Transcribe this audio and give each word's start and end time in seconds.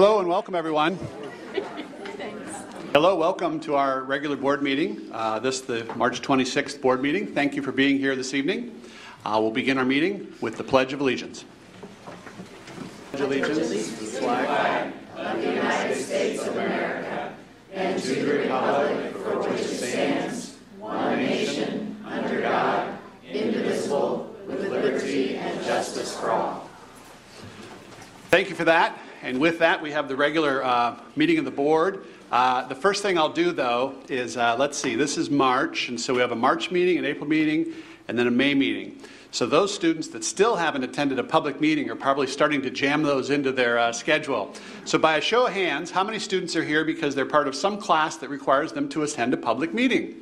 Hello 0.00 0.18
and 0.18 0.26
welcome, 0.30 0.54
everyone. 0.54 0.96
Thanks. 2.16 2.50
Hello, 2.94 3.16
welcome 3.16 3.60
to 3.60 3.74
our 3.74 4.02
regular 4.02 4.34
board 4.34 4.62
meeting. 4.62 5.10
Uh, 5.12 5.38
this 5.40 5.60
the 5.60 5.84
March 5.94 6.22
26th 6.22 6.80
board 6.80 7.02
meeting. 7.02 7.26
Thank 7.26 7.54
you 7.54 7.60
for 7.60 7.70
being 7.70 7.98
here 7.98 8.16
this 8.16 8.32
evening. 8.32 8.80
Uh, 9.26 9.36
we'll 9.42 9.50
begin 9.50 9.76
our 9.76 9.84
meeting 9.84 10.32
with 10.40 10.56
the 10.56 10.64
Pledge 10.64 10.94
of 10.94 11.02
Allegiance. 11.02 11.44
Pledge 13.10 13.20
of 13.20 13.30
allegiance 13.30 13.68
to 13.98 14.04
the 14.04 14.20
flag 14.22 14.94
of 15.18 15.36
the 15.36 15.46
United 15.46 15.94
States 15.94 16.46
of 16.46 16.56
America 16.56 17.34
and 17.74 18.02
to 18.02 18.24
the 18.24 18.38
republic 18.38 19.12
for 19.16 19.50
which 19.50 19.60
it 19.60 19.66
stands, 19.66 20.56
one 20.78 21.18
nation, 21.18 22.02
under 22.06 22.40
God, 22.40 22.96
indivisible, 23.22 24.34
with 24.46 24.66
liberty 24.66 25.36
and 25.36 25.62
justice 25.66 26.18
for 26.18 26.30
all. 26.30 26.70
Thank 28.30 28.48
you 28.48 28.54
for 28.54 28.64
that. 28.64 28.98
And 29.22 29.38
with 29.38 29.58
that, 29.58 29.82
we 29.82 29.90
have 29.90 30.08
the 30.08 30.16
regular 30.16 30.64
uh, 30.64 30.98
meeting 31.14 31.38
of 31.38 31.44
the 31.44 31.50
board. 31.50 32.04
Uh, 32.30 32.66
the 32.68 32.74
first 32.74 33.02
thing 33.02 33.18
I'll 33.18 33.32
do, 33.32 33.52
though, 33.52 33.94
is 34.08 34.36
uh, 34.36 34.56
let's 34.58 34.78
see, 34.78 34.94
this 34.94 35.18
is 35.18 35.30
March, 35.30 35.88
and 35.88 36.00
so 36.00 36.14
we 36.14 36.20
have 36.20 36.32
a 36.32 36.36
March 36.36 36.70
meeting, 36.70 36.96
an 36.96 37.04
April 37.04 37.28
meeting, 37.28 37.74
and 38.08 38.18
then 38.18 38.26
a 38.26 38.30
May 38.30 38.54
meeting. 38.54 38.98
So 39.32 39.46
those 39.46 39.72
students 39.72 40.08
that 40.08 40.24
still 40.24 40.56
haven't 40.56 40.82
attended 40.82 41.18
a 41.18 41.24
public 41.24 41.60
meeting 41.60 41.90
are 41.90 41.96
probably 41.96 42.26
starting 42.26 42.62
to 42.62 42.70
jam 42.70 43.02
those 43.02 43.30
into 43.30 43.52
their 43.52 43.78
uh, 43.78 43.92
schedule. 43.92 44.52
So, 44.84 44.98
by 44.98 45.18
a 45.18 45.20
show 45.20 45.46
of 45.46 45.52
hands, 45.52 45.90
how 45.90 46.02
many 46.02 46.18
students 46.18 46.56
are 46.56 46.64
here 46.64 46.84
because 46.84 47.14
they're 47.14 47.26
part 47.26 47.46
of 47.46 47.54
some 47.54 47.78
class 47.78 48.16
that 48.16 48.28
requires 48.28 48.72
them 48.72 48.88
to 48.88 49.02
attend 49.04 49.32
a 49.34 49.36
public 49.36 49.72
meeting? 49.72 50.16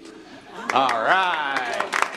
All 0.74 1.02
right. 1.02 2.07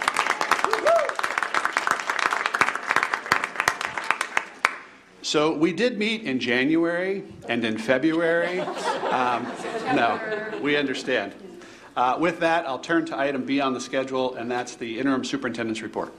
So 5.23 5.53
we 5.53 5.71
did 5.71 5.99
meet 5.99 6.23
in 6.23 6.39
January 6.39 7.23
and 7.47 7.63
in 7.63 7.77
February. 7.77 8.59
Um, 8.59 9.45
no, 9.95 10.19
we 10.61 10.75
understand. 10.75 11.33
Uh, 11.95 12.17
with 12.19 12.39
that, 12.39 12.65
I'll 12.65 12.79
turn 12.79 13.05
to 13.07 13.19
item 13.19 13.45
B 13.45 13.59
on 13.59 13.73
the 13.73 13.81
schedule, 13.81 14.35
and 14.35 14.49
that's 14.49 14.75
the 14.75 14.99
interim 14.99 15.23
superintendent's 15.23 15.81
report. 15.81 16.11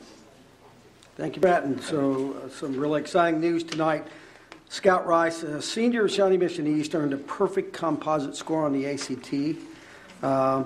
Thank 1.17 1.37
you, 1.37 1.43
Matt. 1.43 1.65
And 1.65 1.83
so, 1.83 2.37
uh, 2.45 2.49
some 2.49 2.79
really 2.79 3.01
exciting 3.01 3.41
news 3.41 3.65
tonight. 3.65 4.07
Scout 4.69 5.07
Rice, 5.07 5.43
a 5.43 5.61
senior 5.61 6.05
at 6.05 6.13
Shawnee 6.13 6.37
Mission 6.37 6.67
East, 6.67 6.95
earned 6.95 7.13
a 7.13 7.19
perfect 7.19 7.73
composite 7.73 8.37
score 8.37 8.65
on 8.65 8.73
the 8.73 8.87
ACT. 8.87 9.59
Uh, 10.23 10.65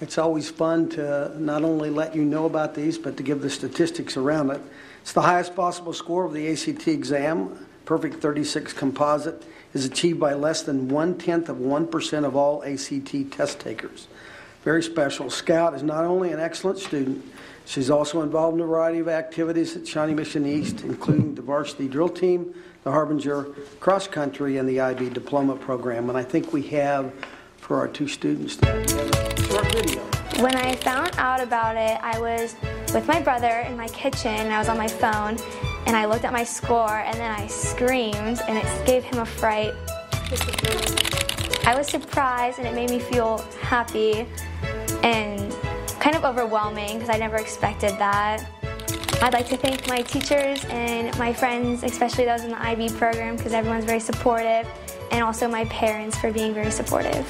it's 0.00 0.18
always 0.18 0.48
fun 0.48 0.88
to 0.90 1.32
not 1.38 1.62
only 1.62 1.90
let 1.90 2.14
you 2.14 2.24
know 2.24 2.46
about 2.46 2.74
these, 2.74 2.98
but 2.98 3.16
to 3.16 3.22
give 3.22 3.42
the 3.42 3.50
statistics 3.50 4.16
around 4.16 4.50
it. 4.50 4.60
It's 5.02 5.12
the 5.12 5.22
highest 5.22 5.54
possible 5.54 5.92
score 5.92 6.24
of 6.24 6.32
the 6.32 6.50
ACT 6.50 6.88
exam. 6.88 7.65
Perfect 7.86 8.20
36 8.20 8.72
composite 8.72 9.44
is 9.72 9.84
achieved 9.84 10.18
by 10.18 10.34
less 10.34 10.62
than 10.62 10.88
one 10.88 11.16
tenth 11.16 11.48
of 11.48 11.58
1% 11.58 12.24
of 12.24 12.34
all 12.34 12.64
ACT 12.64 13.30
test 13.30 13.60
takers. 13.60 14.08
Very 14.64 14.82
special. 14.82 15.30
Scout 15.30 15.72
is 15.72 15.84
not 15.84 16.04
only 16.04 16.32
an 16.32 16.40
excellent 16.40 16.80
student, 16.80 17.24
she's 17.64 17.88
also 17.88 18.22
involved 18.22 18.56
in 18.56 18.64
a 18.64 18.66
variety 18.66 18.98
of 18.98 19.08
activities 19.08 19.76
at 19.76 19.86
Shawnee 19.86 20.14
Mission 20.14 20.44
East, 20.44 20.82
including 20.82 21.36
the 21.36 21.42
varsity 21.42 21.86
drill 21.86 22.08
team, 22.08 22.52
the 22.82 22.90
Harbinger 22.90 23.44
cross 23.78 24.08
country, 24.08 24.56
and 24.58 24.68
the 24.68 24.80
IB 24.80 25.10
diploma 25.10 25.54
program. 25.54 26.08
And 26.08 26.18
I 26.18 26.24
think 26.24 26.52
we 26.52 26.62
have 26.62 27.12
for 27.58 27.78
our 27.78 27.86
two 27.86 28.08
students 28.08 28.56
video. 28.56 30.02
When 30.40 30.56
I 30.56 30.74
found 30.76 31.12
out 31.18 31.40
about 31.40 31.76
it, 31.76 31.98
I 32.02 32.18
was 32.18 32.56
with 32.92 33.06
my 33.06 33.20
brother 33.20 33.60
in 33.60 33.76
my 33.76 33.88
kitchen 33.88 34.34
and 34.34 34.52
I 34.52 34.58
was 34.58 34.68
on 34.68 34.76
my 34.76 34.88
phone 34.88 35.38
and 35.86 35.96
I 35.96 36.04
looked 36.04 36.24
at 36.24 36.32
my 36.32 36.44
score 36.44 36.98
and 36.98 37.16
then 37.16 37.30
I 37.30 37.46
screamed 37.46 38.40
and 38.48 38.58
it 38.58 38.86
gave 38.86 39.04
him 39.04 39.20
a 39.20 39.26
fright. 39.26 39.72
I 41.66 41.74
was 41.76 41.86
surprised 41.86 42.58
and 42.58 42.66
it 42.66 42.74
made 42.74 42.90
me 42.90 42.98
feel 42.98 43.38
happy 43.60 44.26
and 45.02 45.52
kind 46.00 46.16
of 46.16 46.24
overwhelming 46.24 46.94
because 46.94 47.08
I 47.08 47.18
never 47.18 47.36
expected 47.36 47.90
that. 47.98 48.44
I'd 49.22 49.32
like 49.32 49.48
to 49.48 49.56
thank 49.56 49.88
my 49.88 50.02
teachers 50.02 50.64
and 50.66 51.16
my 51.18 51.32
friends, 51.32 51.82
especially 51.82 52.26
those 52.26 52.44
in 52.44 52.50
the 52.50 52.62
IB 52.62 52.90
program, 52.90 53.36
because 53.36 53.54
everyone's 53.54 53.86
very 53.86 53.98
supportive, 53.98 54.68
and 55.10 55.24
also 55.24 55.48
my 55.48 55.64
parents 55.66 56.18
for 56.18 56.30
being 56.30 56.52
very 56.52 56.70
supportive. 56.70 57.26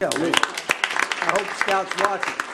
I 0.00 0.06
hope 1.20 1.46
Scout's 1.56 2.02
watching. 2.02 2.45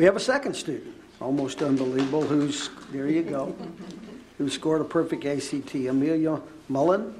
We 0.00 0.06
have 0.06 0.16
a 0.16 0.20
second 0.20 0.54
student, 0.54 0.94
almost 1.20 1.60
unbelievable, 1.60 2.22
who's, 2.22 2.70
there 2.90 3.06
you 3.06 3.22
go, 3.22 3.54
who 4.38 4.48
scored 4.48 4.80
a 4.80 4.84
perfect 4.84 5.26
ACT. 5.26 5.74
Amelia 5.74 6.40
Mullen, 6.70 7.14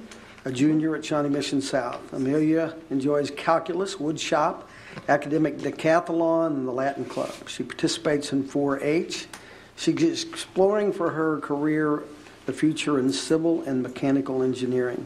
a 0.45 0.51
junior 0.51 0.95
at 0.95 1.05
Shawnee 1.05 1.29
Mission 1.29 1.61
South. 1.61 2.11
Amelia 2.11 2.73
enjoys 2.89 3.29
calculus, 3.29 3.99
wood 3.99 4.19
shop, 4.19 4.67
academic 5.09 5.59
decathlon, 5.59 6.47
and 6.47 6.67
the 6.67 6.71
Latin 6.71 7.05
Club. 7.05 7.31
She 7.47 7.61
participates 7.61 8.33
in 8.33 8.45
4 8.45 8.79
H. 8.81 9.27
She's 9.75 10.27
exploring 10.27 10.91
for 10.91 11.11
her 11.11 11.39
career 11.39 12.01
the 12.47 12.53
future 12.53 12.97
in 12.97 13.13
civil 13.13 13.61
and 13.61 13.83
mechanical 13.83 14.41
engineering. 14.41 15.05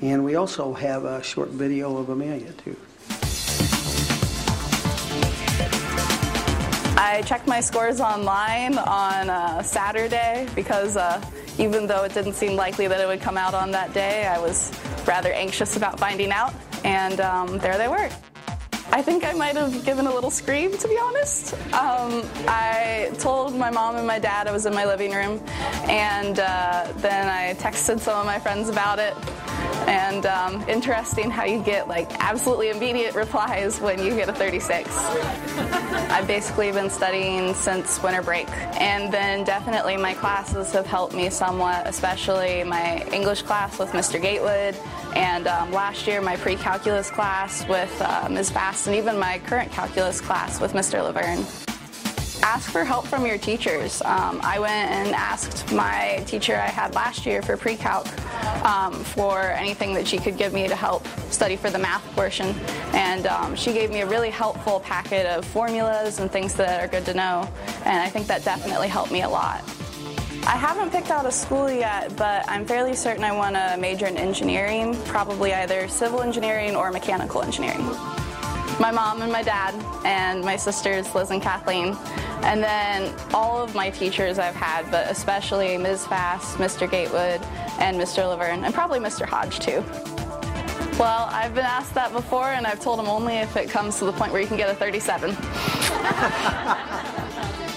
And 0.00 0.24
we 0.24 0.36
also 0.36 0.72
have 0.72 1.04
a 1.04 1.20
short 1.24 1.48
video 1.48 1.96
of 1.96 2.10
Amelia, 2.10 2.52
too. 2.52 2.76
I 7.00 7.22
checked 7.22 7.46
my 7.46 7.60
scores 7.60 8.00
online 8.00 8.76
on 8.76 9.30
uh, 9.30 9.62
Saturday 9.62 10.48
because 10.56 10.96
uh, 10.96 11.24
even 11.56 11.86
though 11.86 12.02
it 12.02 12.12
didn't 12.12 12.32
seem 12.32 12.56
likely 12.56 12.88
that 12.88 13.00
it 13.00 13.06
would 13.06 13.20
come 13.20 13.36
out 13.36 13.54
on 13.54 13.70
that 13.70 13.94
day, 13.94 14.26
I 14.26 14.40
was 14.40 14.72
rather 15.06 15.32
anxious 15.32 15.76
about 15.76 16.00
finding 16.00 16.32
out, 16.32 16.52
and 16.84 17.20
um, 17.20 17.58
there 17.58 17.78
they 17.78 17.86
were. 17.86 18.10
I 18.90 19.00
think 19.00 19.24
I 19.24 19.32
might 19.32 19.54
have 19.54 19.84
given 19.84 20.08
a 20.08 20.12
little 20.12 20.30
scream, 20.30 20.76
to 20.76 20.88
be 20.88 20.98
honest. 20.98 21.54
Um, 21.72 22.24
I 22.48 23.12
told 23.20 23.54
my 23.54 23.70
mom 23.70 23.94
and 23.94 24.06
my 24.06 24.18
dad 24.18 24.48
I 24.48 24.52
was 24.52 24.66
in 24.66 24.74
my 24.74 24.84
living 24.84 25.12
room, 25.12 25.40
and 25.88 26.40
uh, 26.40 26.92
then 26.96 27.28
I 27.28 27.54
texted 27.60 28.00
some 28.00 28.18
of 28.18 28.26
my 28.26 28.40
friends 28.40 28.68
about 28.68 28.98
it. 28.98 29.14
And 29.88 30.26
um, 30.26 30.62
interesting 30.68 31.30
how 31.30 31.44
you 31.44 31.62
get 31.62 31.88
like 31.88 32.10
absolutely 32.20 32.70
immediate 32.70 33.14
replies 33.14 33.80
when 33.80 34.02
you 34.02 34.14
get 34.14 34.28
a 34.28 34.32
36. 34.32 34.88
I've 36.10 36.26
basically 36.26 36.72
been 36.72 36.90
studying 36.90 37.54
since 37.54 38.02
winter 38.02 38.22
break, 38.22 38.48
and 38.80 39.12
then 39.12 39.44
definitely 39.44 39.96
my 39.96 40.14
classes 40.14 40.72
have 40.72 40.86
helped 40.86 41.14
me 41.14 41.30
somewhat, 41.30 41.86
especially 41.86 42.64
my 42.64 43.02
English 43.12 43.42
class 43.42 43.78
with 43.78 43.90
Mr. 43.90 44.20
Gatewood, 44.20 44.76
and 45.14 45.46
um, 45.46 45.72
last 45.72 46.06
year 46.06 46.20
my 46.20 46.36
pre-calculus 46.36 47.10
class 47.10 47.66
with 47.68 47.94
uh, 48.02 48.28
Ms. 48.30 48.50
Fast, 48.50 48.86
and 48.86 48.96
even 48.96 49.18
my 49.18 49.38
current 49.46 49.70
calculus 49.70 50.20
class 50.20 50.60
with 50.60 50.72
Mr. 50.72 51.02
Laverne 51.02 51.67
ask 52.42 52.70
for 52.70 52.84
help 52.84 53.06
from 53.06 53.26
your 53.26 53.38
teachers. 53.38 54.02
Um, 54.02 54.40
I 54.42 54.58
went 54.58 54.90
and 54.90 55.14
asked 55.14 55.72
my 55.72 56.22
teacher 56.26 56.56
I 56.56 56.68
had 56.68 56.94
last 56.94 57.26
year 57.26 57.42
for 57.42 57.56
pre-calc 57.56 58.06
um, 58.64 58.92
for 58.92 59.40
anything 59.40 59.94
that 59.94 60.06
she 60.06 60.18
could 60.18 60.36
give 60.36 60.52
me 60.52 60.68
to 60.68 60.76
help 60.76 61.06
study 61.30 61.56
for 61.56 61.70
the 61.70 61.78
math 61.78 62.04
portion, 62.14 62.48
and 62.92 63.26
um, 63.26 63.54
she 63.54 63.72
gave 63.72 63.90
me 63.90 64.00
a 64.00 64.06
really 64.06 64.30
helpful 64.30 64.80
packet 64.80 65.26
of 65.26 65.44
formulas 65.44 66.20
and 66.20 66.30
things 66.30 66.54
that 66.54 66.82
are 66.82 66.88
good 66.88 67.04
to 67.06 67.14
know, 67.14 67.48
and 67.84 68.02
I 68.02 68.08
think 68.08 68.26
that 68.28 68.44
definitely 68.44 68.88
helped 68.88 69.12
me 69.12 69.22
a 69.22 69.28
lot. 69.28 69.62
I 70.46 70.56
haven't 70.56 70.90
picked 70.90 71.10
out 71.10 71.26
a 71.26 71.32
school 71.32 71.70
yet, 71.70 72.16
but 72.16 72.48
I'm 72.48 72.64
fairly 72.64 72.94
certain 72.94 73.24
I 73.24 73.32
want 73.32 73.56
to 73.56 73.76
major 73.78 74.06
in 74.06 74.16
engineering, 74.16 74.96
probably 75.04 75.52
either 75.52 75.88
civil 75.88 76.22
engineering 76.22 76.74
or 76.74 76.90
mechanical 76.90 77.42
engineering 77.42 77.86
my 78.78 78.90
mom 78.90 79.22
and 79.22 79.32
my 79.32 79.42
dad, 79.42 79.74
and 80.04 80.44
my 80.44 80.56
sisters, 80.56 81.14
Liz 81.14 81.30
and 81.30 81.42
Kathleen. 81.42 81.96
And 82.42 82.62
then 82.62 83.14
all 83.34 83.62
of 83.62 83.74
my 83.74 83.90
teachers 83.90 84.38
I've 84.38 84.54
had, 84.54 84.90
but 84.90 85.10
especially 85.10 85.76
Ms. 85.76 86.06
Fast, 86.06 86.58
Mr. 86.58 86.88
Gatewood, 86.90 87.42
and 87.78 87.96
Mr. 87.96 88.28
Laverne, 88.28 88.64
and 88.64 88.72
probably 88.72 89.00
Mr. 89.00 89.26
Hodge 89.26 89.58
too. 89.58 89.84
Well, 90.98 91.28
I've 91.30 91.54
been 91.54 91.64
asked 91.64 91.94
that 91.94 92.12
before, 92.12 92.48
and 92.48 92.66
I've 92.66 92.80
told 92.80 92.98
them 92.98 93.06
only 93.06 93.36
if 93.36 93.56
it 93.56 93.70
comes 93.70 93.98
to 93.98 94.04
the 94.04 94.12
point 94.12 94.32
where 94.32 94.40
you 94.40 94.48
can 94.48 94.56
get 94.56 94.68
a 94.68 94.74
37. 94.74 95.36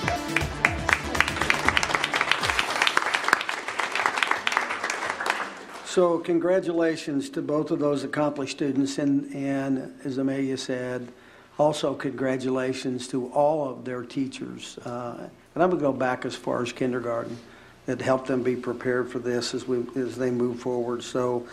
So, 5.91 6.19
congratulations 6.19 7.29
to 7.31 7.41
both 7.41 7.69
of 7.69 7.79
those 7.79 8.05
accomplished 8.05 8.55
students, 8.55 8.97
and, 8.97 9.29
and 9.35 9.93
as 10.05 10.19
Amelia 10.19 10.55
said, 10.55 11.11
also 11.59 11.93
congratulations 11.95 13.09
to 13.09 13.27
all 13.33 13.67
of 13.67 13.83
their 13.83 14.01
teachers. 14.03 14.77
Uh, 14.77 15.27
and 15.53 15.61
I'm 15.61 15.69
going 15.69 15.81
to 15.81 15.85
go 15.85 15.91
back 15.91 16.23
as 16.23 16.33
far 16.33 16.63
as 16.63 16.71
kindergarten 16.71 17.37
that 17.87 18.01
helped 18.01 18.27
them 18.27 18.41
be 18.41 18.55
prepared 18.55 19.11
for 19.11 19.19
this 19.19 19.53
as 19.53 19.67
we 19.67 19.85
as 19.97 20.15
they 20.15 20.31
move 20.31 20.61
forward. 20.61 21.03
So, 21.03 21.45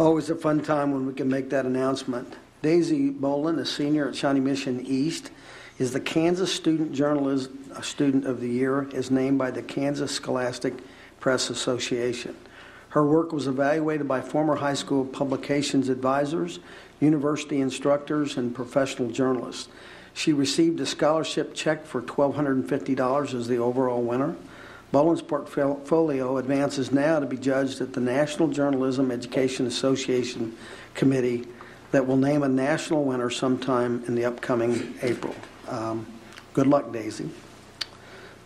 always 0.00 0.30
a 0.30 0.34
fun 0.34 0.62
time 0.64 0.90
when 0.90 1.06
we 1.06 1.14
can 1.14 1.28
make 1.28 1.50
that 1.50 1.64
announcement. 1.64 2.34
Daisy 2.62 3.12
Bolin, 3.12 3.60
a 3.60 3.64
senior 3.64 4.08
at 4.08 4.16
Shawnee 4.16 4.40
Mission 4.40 4.84
East, 4.84 5.30
is 5.78 5.92
the 5.92 6.00
Kansas 6.00 6.52
Student 6.52 6.90
Journalism 6.90 7.56
Student 7.82 8.26
of 8.26 8.40
the 8.40 8.48
Year, 8.48 8.88
is 8.92 9.12
named 9.12 9.38
by 9.38 9.52
the 9.52 9.62
Kansas 9.62 10.10
Scholastic 10.10 10.74
Press 11.20 11.50
Association. 11.50 12.34
Her 12.90 13.04
work 13.04 13.32
was 13.32 13.46
evaluated 13.46 14.06
by 14.06 14.20
former 14.20 14.56
high 14.56 14.74
school 14.74 15.04
publications 15.04 15.88
advisors, 15.88 16.58
university 17.00 17.60
instructors, 17.60 18.36
and 18.36 18.54
professional 18.54 19.10
journalists. 19.10 19.68
She 20.12 20.32
received 20.32 20.80
a 20.80 20.86
scholarship 20.86 21.54
check 21.54 21.86
for 21.86 22.02
$1,250 22.02 23.34
as 23.34 23.48
the 23.48 23.58
overall 23.58 24.02
winner. 24.02 24.34
Boland's 24.90 25.22
portfolio 25.22 26.36
advances 26.36 26.90
now 26.90 27.20
to 27.20 27.26
be 27.26 27.36
judged 27.36 27.80
at 27.80 27.92
the 27.92 28.00
National 28.00 28.48
Journalism 28.48 29.12
Education 29.12 29.66
Association 29.66 30.56
Committee 30.94 31.46
that 31.92 32.06
will 32.06 32.16
name 32.16 32.42
a 32.42 32.48
national 32.48 33.04
winner 33.04 33.30
sometime 33.30 34.02
in 34.08 34.16
the 34.16 34.24
upcoming 34.24 34.94
April. 35.02 35.34
Um, 35.68 36.06
good 36.54 36.66
luck, 36.66 36.92
Daisy. 36.92 37.30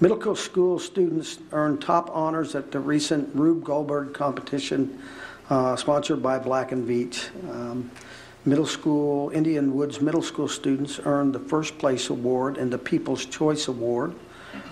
Middle 0.05 0.37
school 0.37 0.79
students 0.79 1.39
earned 1.53 1.81
top 1.81 2.11
honors 2.15 2.55
at 2.55 2.71
the 2.71 2.79
recent 2.79 3.35
Rube 3.35 3.65
Goldberg 3.65 4.13
competition 4.13 5.01
uh, 5.49 5.77
sponsored 5.77 6.23
by 6.23 6.39
Black 6.39 6.73
and 6.73 6.87
Veatch. 6.87 7.31
Um, 7.51 7.91
middle 8.45 8.67
school, 8.67 9.31
Indian 9.31 9.73
Woods 9.75 10.03
Middle 10.03 10.21
School 10.21 10.47
students 10.47 11.01
earned 11.07 11.35
the 11.35 11.39
first 11.39 11.79
place 11.79 12.11
award 12.11 12.59
and 12.59 12.71
the 12.71 12.77
People's 12.77 13.25
Choice 13.25 13.67
Award. 13.67 14.15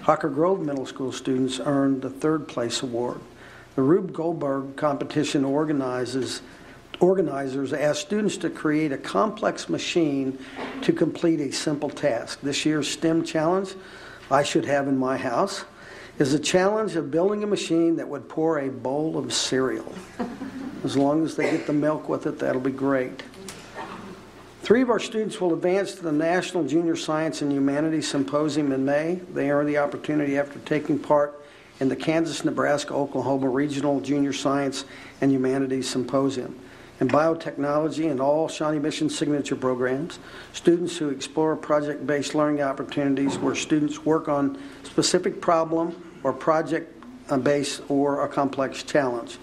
Hocker 0.02 0.28
Grove 0.28 0.60
Middle 0.60 0.84
School 0.84 1.12
students 1.12 1.58
earned 1.64 2.02
the 2.02 2.10
third 2.10 2.46
place 2.46 2.82
award. 2.82 3.18
The 3.74 3.80
Rube 3.80 4.12
Goldberg 4.12 4.76
competition 4.76 5.46
organizes 5.46 6.42
organizers 7.00 7.72
ask 7.72 8.02
students 8.02 8.36
to 8.36 8.50
create 8.50 8.92
a 8.92 8.98
complex 8.98 9.70
machine 9.70 10.38
to 10.82 10.92
complete 10.92 11.40
a 11.40 11.50
simple 11.50 11.88
task. 11.88 12.42
This 12.42 12.66
year's 12.66 12.86
STEM 12.86 13.24
challenge 13.24 13.74
I 14.30 14.42
should 14.42 14.64
have 14.64 14.88
in 14.88 14.98
my 14.98 15.16
house 15.16 15.64
is 16.18 16.34
a 16.34 16.38
challenge 16.38 16.94
of 16.96 17.10
building 17.10 17.42
a 17.42 17.46
machine 17.46 17.96
that 17.96 18.08
would 18.08 18.28
pour 18.28 18.58
a 18.58 18.68
bowl 18.68 19.18
of 19.18 19.32
cereal. 19.32 19.92
As 20.84 20.96
long 20.96 21.24
as 21.24 21.36
they 21.36 21.50
get 21.50 21.66
the 21.66 21.72
milk 21.72 22.08
with 22.08 22.26
it, 22.26 22.38
that'll 22.38 22.60
be 22.60 22.70
great. 22.70 23.22
Three 24.62 24.82
of 24.82 24.90
our 24.90 25.00
students 25.00 25.40
will 25.40 25.54
advance 25.54 25.94
to 25.96 26.02
the 26.02 26.12
National 26.12 26.64
Junior 26.64 26.96
Science 26.96 27.42
and 27.42 27.52
Humanities 27.52 28.08
Symposium 28.08 28.72
in 28.72 28.84
May. 28.84 29.16
They 29.32 29.50
earn 29.50 29.66
the 29.66 29.78
opportunity 29.78 30.38
after 30.38 30.58
taking 30.60 30.98
part 30.98 31.44
in 31.80 31.88
the 31.88 31.96
Kansas, 31.96 32.44
Nebraska, 32.44 32.94
Oklahoma 32.94 33.48
Regional 33.48 34.00
Junior 34.00 34.32
Science 34.32 34.84
and 35.20 35.32
Humanities 35.32 35.88
Symposium. 35.88 36.58
In 37.02 37.08
biotechnology 37.08 38.08
and 38.08 38.20
all 38.20 38.46
Shawnee 38.46 38.78
Mission 38.78 39.10
signature 39.10 39.56
programs, 39.56 40.20
students 40.52 40.96
who 40.96 41.08
explore 41.08 41.56
project 41.56 42.06
based 42.06 42.32
learning 42.32 42.62
opportunities 42.62 43.36
where 43.38 43.56
students 43.56 44.04
work 44.04 44.28
on 44.28 44.56
specific 44.84 45.40
problem 45.40 46.00
or 46.22 46.32
project 46.32 46.96
based 47.42 47.82
or 47.88 48.24
a 48.24 48.28
complex 48.28 48.84
challenge. 48.84 49.38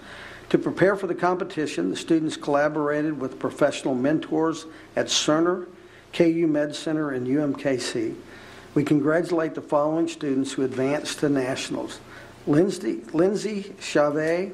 To 0.48 0.56
prepare 0.56 0.96
for 0.96 1.06
the 1.06 1.14
competition, 1.14 1.90
the 1.90 1.96
students 1.96 2.34
collaborated 2.34 3.20
with 3.20 3.38
professional 3.38 3.94
mentors 3.94 4.64
at 4.96 5.08
Cerner, 5.08 5.66
KU 6.14 6.46
Med 6.46 6.74
Center, 6.74 7.10
and 7.10 7.26
UMKC. 7.26 8.16
We 8.72 8.84
congratulate 8.84 9.54
the 9.54 9.60
following 9.60 10.08
students 10.08 10.50
who 10.54 10.62
advanced 10.62 11.18
to 11.18 11.28
nationals. 11.28 12.00
Lindsay, 12.46 13.02
Lindsay 13.12 13.74
Chavez, 13.78 14.52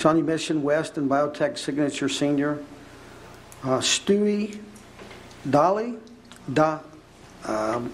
Shawnee 0.00 0.22
Mission 0.22 0.62
West 0.62 0.96
and 0.96 1.10
Biotech 1.10 1.58
Signature 1.58 2.08
Senior. 2.08 2.58
Uh, 3.62 3.80
Stewie 3.80 4.58
Dolly 5.50 5.96
Da 6.50 6.80
um, 7.44 7.92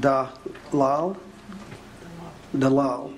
Dalal 0.00 1.18
Dalal 2.58 3.12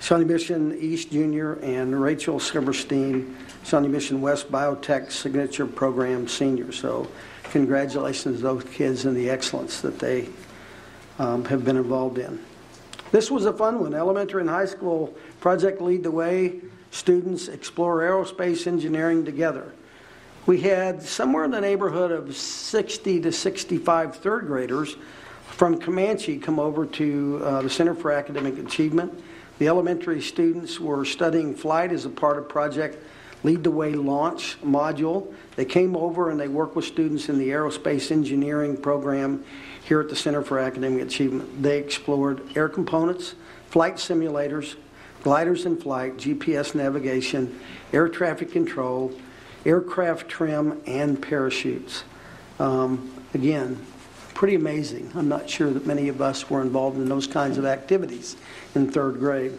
Shawnee 0.00 0.24
Mission 0.24 0.76
East 0.80 1.12
Junior, 1.12 1.60
and 1.62 2.00
Rachel 2.02 2.40
Silverstein, 2.40 3.36
Shawnee 3.62 3.86
Mission 3.86 4.20
West 4.20 4.50
Biotech 4.50 5.12
Signature 5.12 5.68
Program 5.68 6.26
Senior. 6.26 6.72
So, 6.72 7.08
congratulations 7.44 8.38
to 8.38 8.42
those 8.42 8.64
kids 8.64 9.04
and 9.04 9.16
the 9.16 9.30
excellence 9.30 9.80
that 9.80 10.00
they 10.00 10.28
um, 11.20 11.44
have 11.44 11.64
been 11.64 11.76
involved 11.76 12.18
in. 12.18 12.44
This 13.12 13.30
was 13.30 13.44
a 13.44 13.52
fun 13.52 13.78
one. 13.78 13.94
Elementary 13.94 14.40
and 14.40 14.50
high 14.50 14.66
school 14.66 15.14
project 15.38 15.80
lead 15.80 16.02
the 16.02 16.10
way. 16.10 16.62
Students 16.96 17.48
explore 17.48 18.00
aerospace 18.00 18.66
engineering 18.66 19.24
together. 19.24 19.72
We 20.46 20.60
had 20.60 21.02
somewhere 21.02 21.44
in 21.44 21.50
the 21.50 21.60
neighborhood 21.60 22.10
of 22.10 22.34
60 22.34 23.20
to 23.20 23.32
65 23.32 24.16
third 24.16 24.46
graders 24.46 24.96
from 25.48 25.78
Comanche 25.78 26.38
come 26.38 26.58
over 26.58 26.86
to 26.86 27.40
uh, 27.44 27.62
the 27.62 27.70
Center 27.70 27.94
for 27.94 28.12
Academic 28.12 28.58
Achievement 28.58 29.22
the 29.58 29.68
elementary 29.68 30.20
students 30.20 30.78
were 30.78 31.04
studying 31.04 31.54
flight 31.54 31.90
as 31.90 32.04
a 32.04 32.10
part 32.10 32.36
of 32.36 32.48
Project 32.48 33.02
Lead 33.42 33.64
the 33.64 33.70
Way 33.70 33.94
launch 33.94 34.60
module. 34.62 35.32
They 35.54 35.64
came 35.64 35.96
over 35.96 36.30
and 36.30 36.38
they 36.38 36.48
worked 36.48 36.76
with 36.76 36.84
students 36.84 37.28
in 37.28 37.38
the 37.38 37.48
aerospace 37.48 38.10
engineering 38.10 38.76
program 38.76 39.44
here 39.84 40.00
at 40.00 40.10
the 40.10 40.16
Center 40.16 40.42
for 40.42 40.58
Academic 40.58 41.06
Achievement. 41.06 41.62
They 41.62 41.78
explored 41.78 42.42
air 42.54 42.68
components, 42.68 43.34
flight 43.68 43.94
simulators, 43.96 44.76
gliders 45.26 45.66
in 45.66 45.76
flight, 45.76 46.16
GPS 46.18 46.72
navigation, 46.72 47.58
air 47.92 48.08
traffic 48.08 48.52
control, 48.52 49.12
aircraft 49.64 50.28
trim, 50.28 50.80
and 50.86 51.20
parachutes. 51.20 52.04
Um, 52.60 53.12
again, 53.34 53.84
pretty 54.34 54.54
amazing. 54.54 55.10
I'm 55.16 55.28
not 55.28 55.50
sure 55.50 55.72
that 55.72 55.84
many 55.84 56.06
of 56.06 56.22
us 56.22 56.48
were 56.48 56.62
involved 56.62 56.96
in 56.98 57.08
those 57.08 57.26
kinds 57.26 57.58
of 57.58 57.64
activities 57.64 58.36
in 58.76 58.92
third 58.92 59.18
grade. 59.18 59.58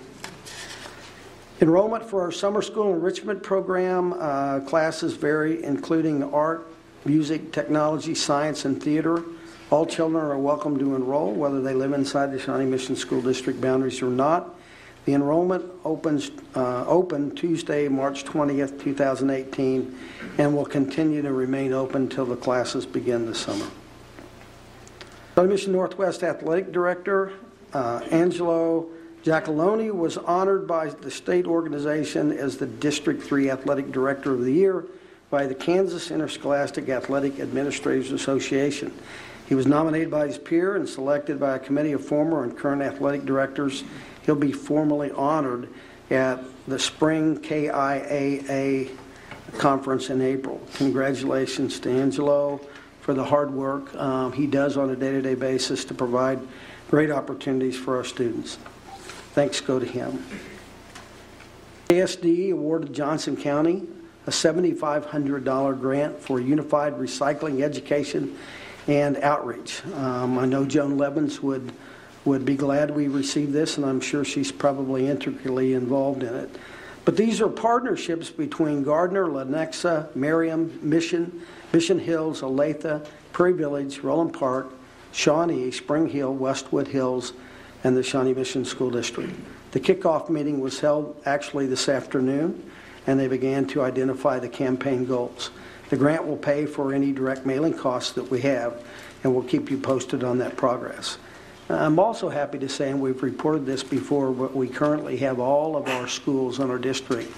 Enrollment 1.60 2.06
for 2.06 2.22
our 2.22 2.32
summer 2.32 2.62
school 2.62 2.94
enrichment 2.94 3.44
program 3.44 4.14
uh, 4.14 4.62
classes 4.62 5.16
vary, 5.16 5.66
including 5.66 6.24
art, 6.34 6.66
music, 7.04 7.52
technology, 7.52 8.16
science, 8.16 8.64
and 8.64 8.82
theater. 8.82 9.22
All 9.70 9.86
children 9.86 10.24
are 10.24 10.38
welcome 10.38 10.80
to 10.80 10.96
enroll, 10.96 11.34
whether 11.34 11.60
they 11.60 11.74
live 11.74 11.92
inside 11.92 12.32
the 12.32 12.40
Shawnee 12.40 12.64
Mission 12.64 12.96
School 12.96 13.22
District 13.22 13.60
boundaries 13.60 14.02
or 14.02 14.10
not. 14.10 14.57
The 15.08 15.14
enrollment 15.14 15.64
opens 15.86 16.32
uh, 16.54 16.86
open 16.86 17.34
Tuesday, 17.34 17.88
March 17.88 18.26
20th, 18.26 18.78
2018, 18.78 19.98
and 20.38 20.54
will 20.54 20.66
continue 20.66 21.22
to 21.22 21.32
remain 21.32 21.72
open 21.72 22.02
until 22.02 22.26
the 22.26 22.36
classes 22.36 22.86
begin 22.86 23.26
this 23.26 23.40
summer. 23.40 23.68
Shawnee 25.34 25.48
Mission 25.48 25.72
Northwest 25.72 26.24
Athletic 26.24 26.74
Director 26.74 27.32
uh, 27.72 28.02
Angelo 28.12 28.90
Giacalone 29.24 29.94
was 29.94 30.18
honored 30.18 30.68
by 30.68 30.90
the 30.90 31.10
state 31.10 31.48
organization 31.48 32.34
as 32.34 32.58
the 32.58 32.68
District 32.68 33.24
3 33.24 33.50
Athletic 33.50 33.94
Director 33.94 34.34
of 34.34 34.42
the 34.42 34.52
Year 34.52 34.84
by 35.30 35.48
the 35.48 35.56
Kansas 35.56 36.12
Interscholastic 36.12 36.90
Athletic 36.90 37.40
Administrators 37.40 38.12
Association. 38.12 38.92
He 39.48 39.56
was 39.56 39.66
nominated 39.66 40.12
by 40.12 40.28
his 40.28 40.38
peer 40.38 40.76
and 40.76 40.88
selected 40.88 41.40
by 41.40 41.56
a 41.56 41.60
committee 41.60 41.94
of 41.94 42.06
former 42.06 42.44
and 42.44 42.58
current 42.58 42.82
athletic 42.82 43.24
directors. 43.24 43.86
He'll 44.28 44.36
be 44.36 44.52
formally 44.52 45.10
honored 45.10 45.70
at 46.12 46.44
the 46.68 46.78
spring 46.78 47.38
KIAA 47.38 48.92
conference 49.58 50.10
in 50.10 50.22
April. 50.22 50.62
Congratulations 50.76 51.80
to 51.80 51.90
Angelo 51.90 52.60
for 53.00 53.14
the 53.14 53.24
hard 53.24 53.52
work 53.54 53.96
um, 53.96 54.34
he 54.34 54.46
does 54.46 54.76
on 54.76 54.90
a 54.90 54.98
day 54.98 55.12
to 55.12 55.22
day 55.22 55.34
basis 55.34 55.86
to 55.86 55.94
provide 55.94 56.42
great 56.90 57.10
opportunities 57.10 57.78
for 57.78 57.96
our 57.96 58.04
students. 58.04 58.58
Thanks 59.32 59.62
go 59.62 59.80
to 59.80 59.86
him. 59.86 60.22
ASD 61.88 62.52
awarded 62.52 62.94
Johnson 62.94 63.38
County 63.38 63.88
a 64.26 64.30
$7,500 64.30 65.80
grant 65.80 66.20
for 66.20 66.42
unified 66.42 66.96
recycling 66.98 67.62
education 67.62 68.38
and 68.88 69.16
outreach. 69.20 69.86
Um, 69.94 70.38
I 70.38 70.46
know 70.46 70.66
Joan 70.66 70.98
Levens 70.98 71.42
would 71.42 71.72
would 72.28 72.46
be 72.46 72.56
glad 72.56 72.92
we 72.92 73.08
received 73.08 73.54
this, 73.54 73.78
and 73.78 73.86
I'm 73.86 74.02
sure 74.02 74.26
she's 74.26 74.52
probably 74.52 75.08
intricately 75.08 75.74
involved 75.74 76.24
in 76.24 76.36
it. 76.36 76.50
But 77.06 77.16
these 77.16 77.40
are 77.40 77.48
partnerships 77.48 78.30
between 78.30 78.84
Gardner, 78.84 79.28
Lenexa, 79.28 80.14
Merriam, 80.14 80.78
Mission, 80.82 81.42
Mission 81.72 81.98
Hills, 81.98 82.42
Olathe, 82.42 83.08
Prairie 83.32 83.54
Village, 83.54 84.02
Roeland 84.02 84.34
Park, 84.34 84.68
Shawnee, 85.14 85.72
Spring 85.72 86.10
Hill, 86.10 86.34
Westwood 86.34 86.90
Hills, 86.90 87.32
and 87.86 87.96
the 87.96 88.04
Shawnee 88.04 88.34
Mission 88.34 88.66
School 88.66 88.90
District. 88.90 89.34
The 89.72 89.80
kickoff 89.80 90.30
meeting 90.30 90.60
was 90.60 90.82
held 90.82 91.16
actually 91.26 91.68
this 91.68 91.88
afternoon, 91.88 92.70
and 93.08 93.18
they 93.18 93.30
began 93.30 93.66
to 93.68 93.84
identify 93.84 94.38
the 94.38 94.50
campaign 94.50 95.06
goals. 95.06 95.52
The 95.90 95.96
grant 95.96 96.28
will 96.28 96.36
pay 96.36 96.66
for 96.66 96.94
any 96.94 97.14
direct 97.14 97.46
mailing 97.46 97.74
costs 97.74 98.12
that 98.14 98.30
we 98.30 98.42
have, 98.42 98.84
and 99.24 99.34
we'll 99.34 99.46
keep 99.46 99.72
you 99.72 99.78
posted 99.78 100.26
on 100.26 100.40
that 100.40 100.58
progress. 100.58 101.18
I'm 101.70 102.00
also 102.00 102.30
happy 102.30 102.60
to 102.60 102.70
say, 102.70 102.90
and 102.92 103.02
we've 103.02 103.22
reported 103.22 103.66
this 103.66 103.84
before, 103.84 104.32
but 104.32 104.56
we 104.56 104.70
currently 104.70 105.18
have 105.18 105.40
all 105.40 105.76
of 105.76 105.88
our 105.88 106.08
schools 106.08 106.60
in 106.60 106.70
our 106.70 106.78
district 106.78 107.30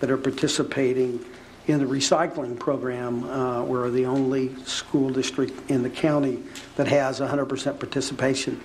that 0.00 0.10
are 0.10 0.18
participating 0.18 1.24
in 1.66 1.78
the 1.78 1.86
recycling 1.86 2.58
program. 2.58 3.24
Uh, 3.24 3.64
we're 3.64 3.90
the 3.90 4.04
only 4.04 4.54
school 4.64 5.08
district 5.08 5.70
in 5.70 5.82
the 5.82 5.88
county 5.88 6.42
that 6.76 6.86
has 6.86 7.20
100% 7.20 7.78
participation. 7.78 8.60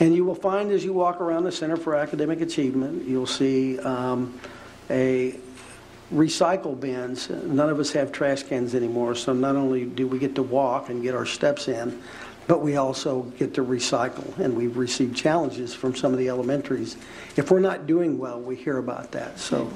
And 0.00 0.14
you 0.14 0.24
will 0.24 0.34
find 0.34 0.70
as 0.70 0.84
you 0.84 0.92
walk 0.92 1.20
around 1.22 1.44
the 1.44 1.52
Center 1.52 1.76
for 1.76 1.94
Academic 1.94 2.42
Achievement, 2.42 3.08
you'll 3.08 3.26
see 3.26 3.78
um, 3.80 4.38
a 4.90 5.34
recycle 6.12 6.78
bins. 6.78 7.30
None 7.30 7.68
of 7.70 7.80
us 7.80 7.92
have 7.92 8.12
trash 8.12 8.42
cans 8.42 8.74
anymore, 8.74 9.14
so 9.14 9.32
not 9.32 9.56
only 9.56 9.86
do 9.86 10.06
we 10.06 10.18
get 10.18 10.34
to 10.34 10.42
walk 10.42 10.90
and 10.90 11.02
get 11.02 11.14
our 11.14 11.26
steps 11.26 11.68
in, 11.68 12.00
but 12.48 12.62
we 12.62 12.76
also 12.76 13.22
get 13.38 13.54
to 13.54 13.64
recycle. 13.64 14.36
And 14.38 14.56
we've 14.56 14.76
received 14.76 15.14
challenges 15.14 15.74
from 15.74 15.94
some 15.94 16.12
of 16.12 16.18
the 16.18 16.28
elementaries. 16.28 16.96
If 17.36 17.52
we're 17.52 17.60
not 17.60 17.86
doing 17.86 18.18
well, 18.18 18.40
we 18.40 18.56
hear 18.56 18.78
about 18.78 19.12
that. 19.12 19.38
So 19.38 19.66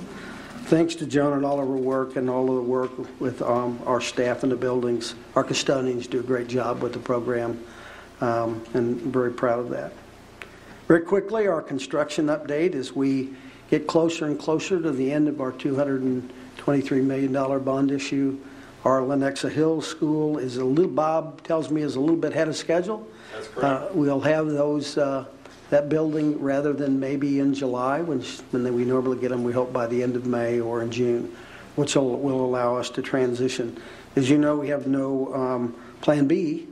thanks 0.64 0.94
to 0.96 1.06
Joan 1.06 1.34
and 1.34 1.44
all 1.44 1.60
of 1.60 1.68
her 1.68 1.76
work 1.76 2.16
and 2.16 2.30
all 2.30 2.48
of 2.48 2.56
the 2.56 2.62
work 2.62 3.20
with 3.20 3.42
um, 3.42 3.78
our 3.84 4.00
staff 4.00 4.42
in 4.42 4.48
the 4.48 4.56
buildings. 4.56 5.14
Our 5.36 5.44
custodians 5.44 6.06
do 6.06 6.20
a 6.20 6.22
great 6.22 6.48
job 6.48 6.82
with 6.82 6.94
the 6.94 6.98
program, 6.98 7.62
um, 8.22 8.64
and 8.72 9.00
I'm 9.02 9.12
very 9.12 9.32
proud 9.32 9.58
of 9.58 9.68
that. 9.70 9.92
Very 10.88 11.02
quickly, 11.02 11.46
our 11.46 11.60
construction 11.60 12.26
update 12.26 12.74
as 12.74 12.94
we 12.94 13.34
get 13.70 13.86
closer 13.86 14.26
and 14.26 14.38
closer 14.38 14.80
to 14.80 14.92
the 14.92 15.12
end 15.12 15.28
of 15.28 15.42
our 15.42 15.52
$223 15.52 17.04
million 17.04 17.32
bond 17.62 17.90
issue. 17.90 18.38
Our 18.84 19.00
Lenexa 19.00 19.50
Hills 19.50 19.86
School 19.86 20.38
is 20.38 20.56
a 20.56 20.64
little, 20.64 20.90
Bob 20.90 21.42
tells 21.44 21.70
me, 21.70 21.82
is 21.82 21.94
a 21.94 22.00
little 22.00 22.16
bit 22.16 22.32
ahead 22.32 22.48
of 22.48 22.56
schedule. 22.56 23.06
That's 23.32 23.48
correct. 23.48 23.64
Uh, 23.64 23.88
We'll 23.94 24.20
have 24.20 24.48
those, 24.48 24.98
uh, 24.98 25.24
that 25.70 25.88
building 25.88 26.40
rather 26.40 26.72
than 26.72 26.98
maybe 26.98 27.38
in 27.38 27.54
July, 27.54 28.00
when 28.00 28.20
when 28.50 28.74
we 28.74 28.84
normally 28.84 29.18
get 29.18 29.30
them, 29.30 29.44
we 29.44 29.52
hope 29.52 29.72
by 29.72 29.86
the 29.86 30.02
end 30.02 30.16
of 30.16 30.26
May 30.26 30.60
or 30.60 30.82
in 30.82 30.90
June, 30.90 31.34
which 31.76 31.94
will 31.94 32.18
will 32.18 32.44
allow 32.44 32.76
us 32.76 32.90
to 32.90 33.02
transition. 33.02 33.80
As 34.16 34.28
you 34.28 34.36
know, 34.36 34.56
we 34.56 34.68
have 34.68 34.86
no 34.86 35.32
um, 35.32 35.74
Plan 36.02 36.26
B. 36.26 36.66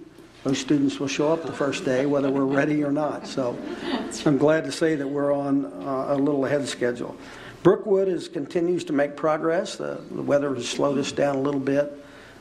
Those 0.44 0.58
students 0.58 0.98
will 0.98 1.08
show 1.08 1.32
up 1.32 1.44
the 1.44 1.52
first 1.52 1.84
day, 1.84 2.06
whether 2.06 2.30
we're 2.30 2.44
ready 2.44 2.82
or 2.82 2.92
not. 2.92 3.26
So 3.26 3.56
I'm 4.26 4.36
glad 4.38 4.64
to 4.64 4.72
say 4.72 4.96
that 4.96 5.06
we're 5.06 5.32
on 5.32 5.66
uh, 5.66 6.06
a 6.08 6.16
little 6.16 6.44
ahead 6.44 6.60
of 6.60 6.68
schedule. 6.68 7.16
Brookwood 7.62 8.08
is, 8.08 8.28
continues 8.28 8.84
to 8.84 8.92
make 8.92 9.16
progress. 9.16 9.76
The 9.76 10.00
the 10.10 10.22
weather 10.22 10.54
has 10.54 10.68
slowed 10.68 10.98
us 10.98 11.12
down 11.12 11.36
a 11.36 11.40
little 11.40 11.60
bit. 11.60 11.92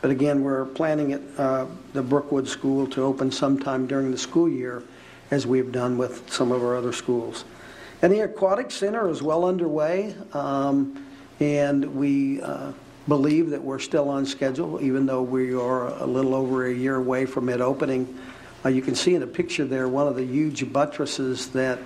But 0.01 0.11
again, 0.11 0.43
we're 0.43 0.65
planning 0.65 1.11
it, 1.11 1.21
uh, 1.37 1.65
the 1.91 2.01
Brookwood 2.01 2.47
School 2.47 2.87
to 2.87 3.03
open 3.03 3.31
sometime 3.31 3.85
during 3.85 4.11
the 4.11 4.17
school 4.17 4.47
year, 4.47 4.81
as 5.29 5.45
we've 5.45 5.73
done 5.73 5.97
with 5.97 6.31
some 6.31 6.53
of 6.53 6.63
our 6.63 6.77
other 6.77 6.93
schools. 6.93 7.43
And 8.01 8.13
the 8.13 8.21
Aquatic 8.21 8.71
Center 8.71 9.09
is 9.09 9.21
well 9.21 9.43
underway, 9.43 10.15
um, 10.31 11.05
and 11.41 11.83
we 11.95 12.41
uh, 12.41 12.71
believe 13.09 13.49
that 13.49 13.61
we're 13.61 13.79
still 13.79 14.07
on 14.07 14.25
schedule, 14.25 14.81
even 14.81 15.05
though 15.05 15.21
we 15.21 15.53
are 15.53 15.87
a 16.01 16.05
little 16.05 16.33
over 16.33 16.65
a 16.67 16.73
year 16.73 16.95
away 16.95 17.25
from 17.25 17.49
it 17.49 17.59
opening. 17.59 18.17
Uh, 18.63 18.69
You 18.69 18.81
can 18.81 18.95
see 18.95 19.15
in 19.15 19.19
the 19.19 19.27
picture 19.27 19.65
there, 19.65 19.89
one 19.89 20.07
of 20.07 20.15
the 20.15 20.25
huge 20.25 20.71
buttresses 20.71 21.47
that 21.47 21.77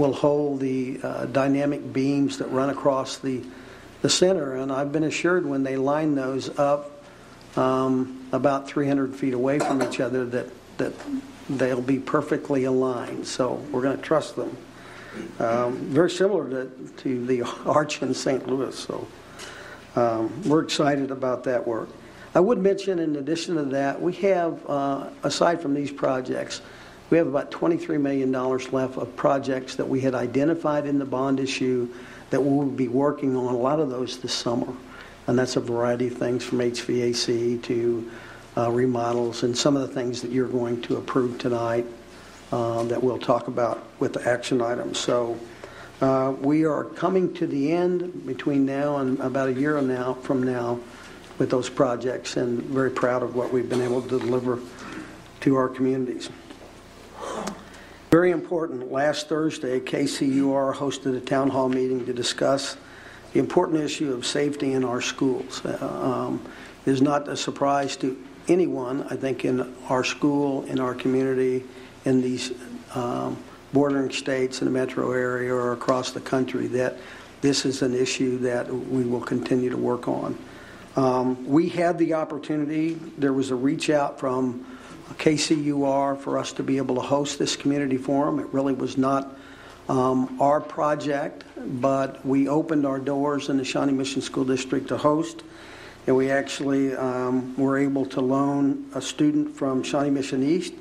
will 0.00 0.14
hold 0.14 0.60
the 0.60 0.98
uh, 1.02 1.26
dynamic 1.26 1.92
beams 1.92 2.38
that 2.38 2.46
run 2.46 2.70
across 2.70 3.18
the, 3.18 3.42
the 4.00 4.08
center. 4.08 4.54
And 4.56 4.72
I've 4.72 4.90
been 4.90 5.04
assured 5.04 5.44
when 5.44 5.62
they 5.62 5.76
line 5.76 6.14
those 6.14 6.58
up 6.58 7.04
um, 7.56 8.26
about 8.32 8.66
300 8.66 9.14
feet 9.14 9.34
away 9.34 9.58
from 9.58 9.82
each 9.82 10.00
other 10.00 10.24
that, 10.24 10.50
that 10.78 10.94
they'll 11.50 11.82
be 11.82 11.98
perfectly 11.98 12.64
aligned. 12.64 13.26
So 13.26 13.54
we're 13.70 13.82
going 13.82 13.96
to 13.96 14.02
trust 14.02 14.36
them. 14.36 14.56
Um, 15.38 15.76
Very 15.90 16.10
similar 16.10 16.48
to, 16.48 16.70
to 16.98 17.26
the 17.26 17.42
arch 17.66 18.00
in 18.00 18.14
St. 18.14 18.46
Louis, 18.48 18.76
so 18.76 19.06
um, 19.96 20.42
we're 20.44 20.62
excited 20.62 21.10
about 21.10 21.44
that 21.44 21.66
work. 21.66 21.88
I 22.34 22.40
would 22.40 22.58
mention, 22.58 23.00
in 23.00 23.16
addition 23.16 23.56
to 23.56 23.64
that, 23.64 24.00
we 24.00 24.12
have, 24.14 24.64
uh, 24.70 25.10
aside 25.24 25.60
from 25.60 25.74
these 25.74 25.90
projects, 25.90 26.62
we 27.10 27.18
have 27.18 27.26
about 27.26 27.50
$23 27.50 28.00
million 28.00 28.32
left 28.32 28.96
of 28.96 29.16
projects 29.16 29.74
that 29.76 29.88
we 29.88 30.00
had 30.00 30.14
identified 30.14 30.86
in 30.86 30.98
the 30.98 31.04
bond 31.04 31.40
issue 31.40 31.92
that 32.30 32.40
we'll 32.40 32.68
be 32.68 32.86
working 32.86 33.36
on, 33.36 33.52
a 33.52 33.56
lot 33.56 33.80
of 33.80 33.90
those 33.90 34.18
this 34.20 34.32
summer. 34.32 34.72
And 35.26 35.38
that's 35.38 35.56
a 35.56 35.60
variety 35.60 36.06
of 36.06 36.14
things 36.14 36.44
from 36.44 36.58
HVAC 36.58 37.62
to 37.64 38.10
uh, 38.56 38.70
remodels 38.70 39.42
and 39.42 39.56
some 39.56 39.76
of 39.76 39.86
the 39.86 39.94
things 39.94 40.22
that 40.22 40.30
you're 40.30 40.48
going 40.48 40.80
to 40.82 40.96
approve 40.96 41.38
tonight 41.38 41.86
uh, 42.52 42.84
that 42.84 43.02
we'll 43.02 43.18
talk 43.18 43.48
about 43.48 43.84
with 43.98 44.12
the 44.12 44.28
action 44.28 44.60
items. 44.60 44.98
So 44.98 45.38
uh, 46.00 46.34
we 46.40 46.64
are 46.64 46.84
coming 46.84 47.34
to 47.34 47.46
the 47.46 47.72
end 47.72 48.26
between 48.26 48.64
now 48.64 48.98
and 48.98 49.18
about 49.20 49.48
a 49.48 49.52
year 49.52 49.80
now 49.82 50.14
from 50.14 50.42
now 50.42 50.80
with 51.38 51.50
those 51.50 51.68
projects 51.68 52.36
and 52.36 52.62
very 52.62 52.90
proud 52.90 53.22
of 53.22 53.34
what 53.34 53.52
we've 53.52 53.68
been 53.68 53.82
able 53.82 54.02
to 54.02 54.18
deliver 54.18 54.60
to 55.40 55.56
our 55.56 55.68
communities. 55.68 56.28
Very 58.10 58.32
important, 58.32 58.90
last 58.90 59.28
Thursday, 59.28 59.78
KCUR 59.78 60.74
hosted 60.74 61.16
a 61.16 61.20
town 61.20 61.48
hall 61.48 61.68
meeting 61.68 62.04
to 62.06 62.12
discuss 62.12 62.76
the 63.32 63.38
important 63.38 63.80
issue 63.80 64.12
of 64.12 64.26
safety 64.26 64.72
in 64.72 64.84
our 64.84 65.00
schools. 65.00 65.64
Uh, 65.64 65.78
um, 65.80 66.42
is 66.86 67.02
not 67.02 67.28
a 67.28 67.36
surprise 67.36 67.96
to 67.98 68.20
anyone, 68.48 69.02
I 69.10 69.16
think, 69.16 69.44
in 69.44 69.74
our 69.88 70.02
school, 70.02 70.64
in 70.64 70.80
our 70.80 70.94
community, 70.94 71.64
in 72.04 72.20
these 72.20 72.52
um, 72.94 73.36
bordering 73.72 74.10
states 74.10 74.60
in 74.60 74.64
the 74.64 74.72
metro 74.72 75.12
area 75.12 75.54
or 75.54 75.72
across 75.72 76.10
the 76.10 76.20
country, 76.20 76.66
that 76.68 76.96
this 77.40 77.64
is 77.64 77.82
an 77.82 77.94
issue 77.94 78.38
that 78.38 78.72
we 78.72 79.04
will 79.04 79.20
continue 79.20 79.70
to 79.70 79.76
work 79.76 80.08
on. 80.08 80.36
Um, 80.96 81.46
We 81.46 81.68
had 81.68 81.96
the 81.98 82.14
opportunity, 82.14 82.94
there 83.16 83.32
was 83.32 83.50
a 83.50 83.54
reach 83.54 83.90
out 83.90 84.18
from 84.18 84.66
KCUR 85.14 86.18
for 86.18 86.38
us 86.38 86.52
to 86.54 86.62
be 86.62 86.76
able 86.76 86.94
to 86.96 87.00
host 87.00 87.38
this 87.38 87.56
community 87.56 87.96
forum. 87.96 88.38
It 88.38 88.46
really 88.52 88.74
was 88.74 88.96
not 88.96 89.36
um, 89.88 90.40
our 90.40 90.60
project, 90.60 91.44
but 91.80 92.24
we 92.24 92.48
opened 92.48 92.86
our 92.86 92.98
doors 92.98 93.48
in 93.48 93.56
the 93.56 93.64
Shawnee 93.64 93.92
Mission 93.92 94.22
School 94.22 94.44
District 94.44 94.88
to 94.88 94.96
host. 94.96 95.42
And 96.06 96.16
we 96.16 96.30
actually 96.30 96.94
um, 96.96 97.54
were 97.56 97.76
able 97.76 98.06
to 98.06 98.20
loan 98.20 98.88
a 98.94 99.02
student 99.02 99.54
from 99.54 99.82
Shawnee 99.82 100.10
Mission 100.10 100.42
East, 100.42 100.72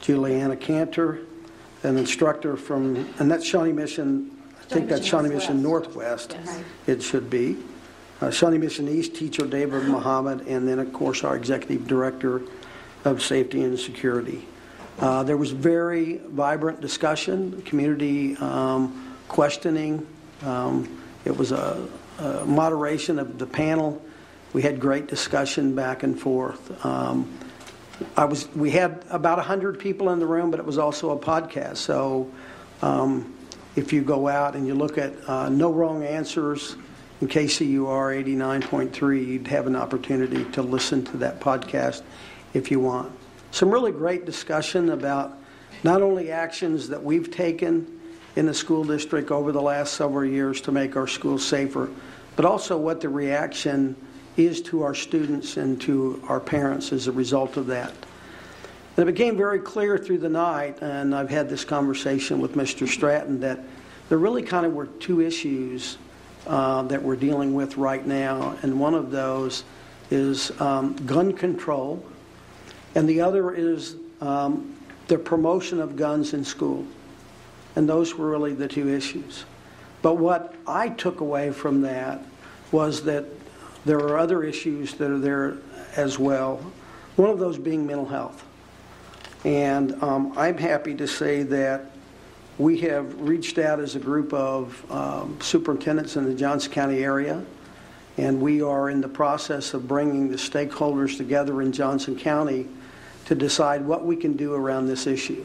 Juliana 0.00 0.56
Cantor, 0.56 1.20
an 1.84 1.96
instructor 1.96 2.56
from, 2.56 3.08
and 3.18 3.30
that's 3.30 3.46
Shawnee 3.46 3.72
Mission, 3.72 4.30
I 4.60 4.64
think 4.64 4.88
that's 4.88 5.06
Shawnee 5.06 5.30
Mission 5.30 5.62
Northwest, 5.62 6.36
it 6.86 7.02
should 7.02 7.30
be. 7.30 7.56
Uh, 8.20 8.30
Shawnee 8.30 8.58
Mission 8.58 8.88
East 8.88 9.14
teacher 9.14 9.46
David 9.46 9.84
Muhammad, 9.84 10.46
and 10.48 10.66
then, 10.66 10.80
of 10.80 10.92
course, 10.92 11.22
our 11.22 11.36
executive 11.36 11.86
director 11.86 12.42
of 13.04 13.22
safety 13.22 13.62
and 13.62 13.78
security. 13.78 14.46
Uh, 14.98 15.22
There 15.22 15.36
was 15.36 15.52
very 15.52 16.20
vibrant 16.26 16.80
discussion, 16.80 17.62
community 17.62 18.36
um, 18.36 19.14
questioning. 19.28 20.06
Um, 20.42 21.02
It 21.24 21.36
was 21.36 21.52
a 21.52 21.88
a 22.18 22.44
moderation 22.44 23.18
of 23.18 23.38
the 23.38 23.46
panel. 23.46 24.02
We 24.52 24.62
had 24.62 24.80
great 24.80 25.06
discussion 25.06 25.74
back 25.74 26.02
and 26.02 26.18
forth. 26.18 26.84
Um, 26.84 27.32
I 28.16 28.24
was, 28.24 28.48
we 28.54 28.70
had 28.70 29.04
about 29.10 29.38
100 29.38 29.78
people 29.78 30.10
in 30.10 30.18
the 30.18 30.26
room, 30.26 30.50
but 30.50 30.60
it 30.60 30.66
was 30.66 30.78
also 30.78 31.10
a 31.10 31.18
podcast. 31.18 31.76
So 31.76 32.30
um, 32.82 33.34
if 33.76 33.92
you 33.92 34.02
go 34.02 34.28
out 34.28 34.56
and 34.56 34.66
you 34.66 34.74
look 34.74 34.98
at 34.98 35.12
uh, 35.28 35.48
No 35.48 35.72
Wrong 35.72 36.04
Answers 36.04 36.76
in 37.20 37.28
KCUR 37.28 38.24
89.3, 38.24 39.26
you'd 39.26 39.48
have 39.48 39.66
an 39.66 39.76
opportunity 39.76 40.44
to 40.52 40.62
listen 40.62 41.04
to 41.06 41.16
that 41.18 41.40
podcast 41.40 42.02
if 42.58 42.70
you 42.70 42.80
want. 42.80 43.10
Some 43.50 43.70
really 43.70 43.92
great 43.92 44.26
discussion 44.26 44.90
about 44.90 45.38
not 45.82 46.02
only 46.02 46.30
actions 46.30 46.88
that 46.88 47.02
we've 47.02 47.30
taken 47.30 48.00
in 48.36 48.46
the 48.46 48.54
school 48.54 48.84
district 48.84 49.30
over 49.30 49.52
the 49.52 49.62
last 49.62 49.94
several 49.94 50.24
years 50.24 50.60
to 50.62 50.72
make 50.72 50.96
our 50.96 51.06
schools 51.06 51.46
safer, 51.46 51.88
but 52.36 52.44
also 52.44 52.76
what 52.76 53.00
the 53.00 53.08
reaction 53.08 53.96
is 54.36 54.60
to 54.62 54.82
our 54.82 54.94
students 54.94 55.56
and 55.56 55.80
to 55.80 56.22
our 56.28 56.40
parents 56.40 56.92
as 56.92 57.06
a 57.06 57.12
result 57.12 57.56
of 57.56 57.66
that. 57.66 57.92
And 58.96 59.08
it 59.08 59.12
became 59.12 59.36
very 59.36 59.60
clear 59.60 59.96
through 59.96 60.18
the 60.18 60.28
night, 60.28 60.78
and 60.82 61.14
I've 61.14 61.30
had 61.30 61.48
this 61.48 61.64
conversation 61.64 62.40
with 62.40 62.54
Mr. 62.54 62.86
Stratton, 62.86 63.40
that 63.40 63.60
there 64.08 64.18
really 64.18 64.42
kind 64.42 64.66
of 64.66 64.74
were 64.74 64.86
two 64.86 65.20
issues 65.20 65.98
uh, 66.46 66.82
that 66.82 67.02
we're 67.02 67.16
dealing 67.16 67.54
with 67.54 67.76
right 67.76 68.04
now, 68.04 68.56
and 68.62 68.78
one 68.78 68.94
of 68.94 69.10
those 69.10 69.64
is 70.10 70.50
um, 70.60 70.94
gun 71.06 71.32
control, 71.32 72.04
and 72.98 73.08
the 73.08 73.20
other 73.20 73.54
is 73.54 73.94
um, 74.20 74.74
the 75.06 75.16
promotion 75.16 75.80
of 75.80 75.94
guns 75.94 76.34
in 76.34 76.44
school. 76.44 76.84
And 77.76 77.88
those 77.88 78.16
were 78.16 78.28
really 78.28 78.54
the 78.54 78.66
two 78.66 78.88
issues. 78.88 79.44
But 80.02 80.16
what 80.16 80.56
I 80.66 80.88
took 80.88 81.20
away 81.20 81.52
from 81.52 81.82
that 81.82 82.20
was 82.72 83.04
that 83.04 83.24
there 83.84 84.00
are 84.00 84.18
other 84.18 84.42
issues 84.42 84.94
that 84.94 85.12
are 85.12 85.18
there 85.20 85.58
as 85.94 86.18
well. 86.18 86.56
One 87.14 87.30
of 87.30 87.38
those 87.38 87.56
being 87.56 87.86
mental 87.86 88.04
health. 88.04 88.44
And 89.44 90.02
um, 90.02 90.36
I'm 90.36 90.58
happy 90.58 90.96
to 90.96 91.06
say 91.06 91.44
that 91.44 91.92
we 92.58 92.78
have 92.78 93.20
reached 93.20 93.58
out 93.58 93.78
as 93.78 93.94
a 93.94 94.00
group 94.00 94.32
of 94.32 94.90
um, 94.90 95.40
superintendents 95.40 96.16
in 96.16 96.24
the 96.24 96.34
Johnson 96.34 96.72
County 96.72 97.04
area, 97.04 97.44
and 98.16 98.42
we 98.42 98.60
are 98.60 98.90
in 98.90 99.00
the 99.00 99.08
process 99.08 99.72
of 99.72 99.86
bringing 99.86 100.28
the 100.32 100.36
stakeholders 100.36 101.16
together 101.16 101.62
in 101.62 101.70
Johnson 101.70 102.18
County 102.18 102.66
to 103.28 103.34
decide 103.34 103.84
what 103.84 104.06
we 104.06 104.16
can 104.16 104.32
do 104.38 104.54
around 104.54 104.86
this 104.86 105.06
issue. 105.06 105.44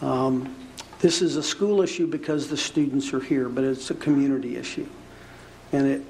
Um, 0.00 0.54
this 1.00 1.22
is 1.22 1.34
a 1.34 1.42
school 1.42 1.82
issue 1.82 2.06
because 2.06 2.46
the 2.48 2.56
students 2.56 3.12
are 3.12 3.18
here, 3.18 3.48
but 3.48 3.64
it's 3.64 3.90
a 3.90 3.94
community 3.94 4.56
issue. 4.56 4.86
And 5.72 5.88
it, 5.88 6.02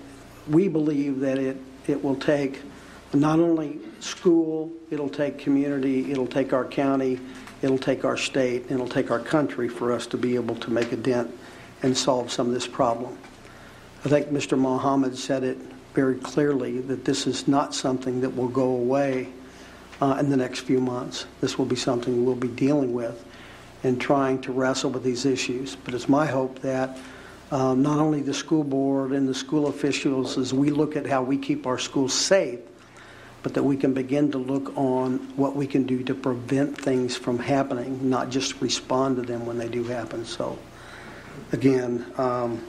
we 0.46 0.68
believe 0.68 1.20
that 1.20 1.38
it, 1.38 1.56
it 1.86 2.04
will 2.04 2.16
take 2.16 2.60
not 3.14 3.40
only 3.40 3.78
school, 4.00 4.70
it'll 4.90 5.08
take 5.08 5.38
community, 5.38 6.12
it'll 6.12 6.26
take 6.26 6.52
our 6.52 6.66
county, 6.66 7.18
it'll 7.62 7.78
take 7.78 8.04
our 8.04 8.18
state, 8.18 8.70
it'll 8.70 8.86
take 8.86 9.10
our 9.10 9.20
country 9.20 9.70
for 9.70 9.90
us 9.90 10.06
to 10.08 10.18
be 10.18 10.34
able 10.34 10.56
to 10.56 10.70
make 10.70 10.92
a 10.92 10.96
dent 10.96 11.30
and 11.82 11.96
solve 11.96 12.30
some 12.30 12.48
of 12.48 12.52
this 12.52 12.66
problem. 12.66 13.16
I 14.04 14.10
think 14.10 14.26
Mr. 14.26 14.58
Mohammed 14.58 15.16
said 15.16 15.44
it 15.44 15.56
very 15.94 16.16
clearly 16.16 16.80
that 16.82 17.06
this 17.06 17.26
is 17.26 17.48
not 17.48 17.74
something 17.74 18.20
that 18.20 18.36
will 18.36 18.48
go 18.48 18.64
away 18.64 19.28
uh, 20.00 20.16
in 20.20 20.30
the 20.30 20.36
next 20.36 20.60
few 20.60 20.80
months. 20.80 21.26
This 21.40 21.58
will 21.58 21.66
be 21.66 21.76
something 21.76 22.24
we'll 22.24 22.34
be 22.34 22.48
dealing 22.48 22.92
with 22.92 23.24
and 23.82 24.00
trying 24.00 24.40
to 24.42 24.52
wrestle 24.52 24.90
with 24.90 25.04
these 25.04 25.26
issues. 25.26 25.76
But 25.76 25.94
it's 25.94 26.08
my 26.08 26.26
hope 26.26 26.60
that 26.60 26.96
um, 27.50 27.82
not 27.82 27.98
only 27.98 28.22
the 28.22 28.34
school 28.34 28.64
board 28.64 29.12
and 29.12 29.28
the 29.28 29.34
school 29.34 29.68
officials, 29.68 30.38
as 30.38 30.52
we 30.52 30.70
look 30.70 30.96
at 30.96 31.06
how 31.06 31.22
we 31.22 31.36
keep 31.36 31.66
our 31.66 31.78
schools 31.78 32.14
safe, 32.14 32.60
but 33.42 33.52
that 33.52 33.62
we 33.62 33.76
can 33.76 33.92
begin 33.92 34.32
to 34.32 34.38
look 34.38 34.74
on 34.76 35.18
what 35.36 35.54
we 35.54 35.66
can 35.66 35.84
do 35.84 36.02
to 36.02 36.14
prevent 36.14 36.76
things 36.76 37.14
from 37.14 37.38
happening, 37.38 38.08
not 38.08 38.30
just 38.30 38.58
respond 38.62 39.16
to 39.16 39.22
them 39.22 39.44
when 39.44 39.58
they 39.58 39.68
do 39.68 39.84
happen. 39.84 40.24
So, 40.24 40.58
again, 41.52 42.10
um, 42.16 42.64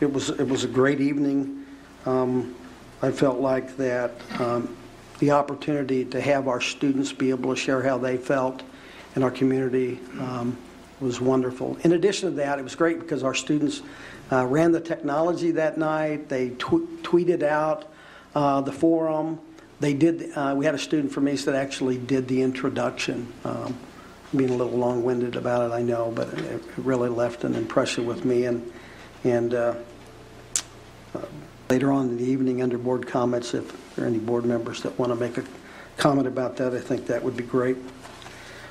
it 0.00 0.12
was 0.12 0.28
it 0.28 0.46
was 0.46 0.64
a 0.64 0.68
great 0.68 1.00
evening. 1.00 1.64
Um, 2.04 2.54
I 3.00 3.10
felt 3.10 3.40
like 3.40 3.76
that 3.78 4.12
um, 4.38 4.76
the 5.18 5.30
opportunity 5.30 6.04
to 6.04 6.20
have 6.20 6.48
our 6.48 6.60
students 6.60 7.12
be 7.12 7.30
able 7.30 7.54
to 7.54 7.60
share 7.60 7.82
how 7.82 7.98
they 7.98 8.16
felt 8.16 8.62
in 9.16 9.22
our 9.22 9.30
community 9.30 10.00
um, 10.18 10.56
was 11.00 11.20
wonderful. 11.20 11.76
In 11.82 11.92
addition 11.92 12.30
to 12.30 12.36
that, 12.36 12.58
it 12.58 12.62
was 12.62 12.74
great 12.74 12.98
because 13.00 13.22
our 13.22 13.34
students 13.34 13.82
uh, 14.32 14.46
ran 14.46 14.72
the 14.72 14.80
technology 14.80 15.52
that 15.52 15.78
night. 15.78 16.28
They 16.28 16.50
tw- 16.50 17.02
tweeted 17.02 17.42
out 17.42 17.92
uh, 18.34 18.60
the 18.62 18.72
forum. 18.72 19.38
They 19.80 19.94
did. 19.94 20.32
Uh, 20.34 20.54
we 20.56 20.64
had 20.64 20.74
a 20.74 20.78
student 20.78 21.12
from 21.12 21.28
East 21.28 21.46
that 21.46 21.54
actually 21.54 21.98
did 21.98 22.26
the 22.28 22.42
introduction. 22.42 23.32
Um, 23.44 23.76
being 24.34 24.50
a 24.50 24.56
little 24.56 24.76
long-winded 24.76 25.36
about 25.36 25.70
it, 25.70 25.74
I 25.74 25.82
know, 25.82 26.10
but 26.10 26.28
it 26.34 26.60
really 26.76 27.08
left 27.08 27.44
an 27.44 27.54
impression 27.54 28.04
with 28.06 28.24
me. 28.24 28.46
And 28.46 28.72
and 29.22 29.54
uh, 29.54 29.74
later 31.70 31.90
on 31.90 32.08
in 32.10 32.18
the 32.18 32.24
evening, 32.24 32.62
under 32.62 32.78
board 32.78 33.06
comments, 33.06 33.54
if 33.54 33.94
there 33.94 34.04
are 34.04 34.08
any 34.08 34.18
board 34.18 34.44
members 34.44 34.82
that 34.82 34.98
want 34.98 35.10
to 35.10 35.16
make 35.16 35.38
a 35.38 35.44
comment 35.96 36.26
about 36.26 36.56
that, 36.56 36.74
I 36.74 36.80
think 36.80 37.06
that 37.06 37.22
would 37.22 37.36
be 37.36 37.44
great. 37.44 37.76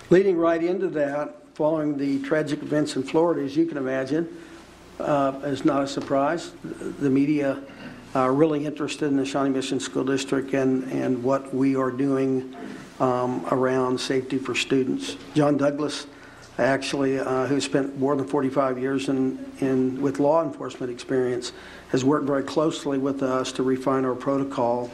Leading 0.09 0.37
right 0.37 0.63
into 0.63 0.87
that, 0.89 1.35
following 1.55 1.97
the 1.97 2.21
tragic 2.21 2.61
events 2.61 2.95
in 2.95 3.03
Florida, 3.03 3.41
as 3.41 3.55
you 3.55 3.65
can 3.65 3.77
imagine, 3.77 4.27
uh, 4.99 5.39
is 5.43 5.65
not 5.65 5.83
a 5.83 5.87
surprise. 5.87 6.51
The 6.63 7.09
media 7.09 7.61
are 8.13 8.31
really 8.31 8.65
interested 8.65 9.07
in 9.07 9.17
the 9.17 9.25
Shawnee 9.25 9.49
Mission 9.49 9.79
School 9.79 10.03
District 10.03 10.53
and, 10.53 10.83
and 10.91 11.23
what 11.23 11.53
we 11.53 11.75
are 11.75 11.89
doing 11.89 12.55
um, 12.99 13.45
around 13.51 13.99
safety 13.99 14.37
for 14.37 14.53
students. 14.53 15.17
John 15.33 15.57
Douglas, 15.57 16.05
actually, 16.57 17.19
uh, 17.19 17.47
who 17.47 17.59
spent 17.59 17.97
more 17.97 18.15
than 18.15 18.27
45 18.27 18.77
years 18.77 19.09
in, 19.09 19.43
in, 19.59 20.01
with 20.01 20.19
law 20.19 20.43
enforcement 20.43 20.91
experience, 20.91 21.51
has 21.89 22.05
worked 22.05 22.25
very 22.25 22.43
closely 22.43 22.97
with 22.97 23.23
us 23.23 23.51
to 23.53 23.63
refine 23.63 24.05
our 24.05 24.15
protocol. 24.15 24.91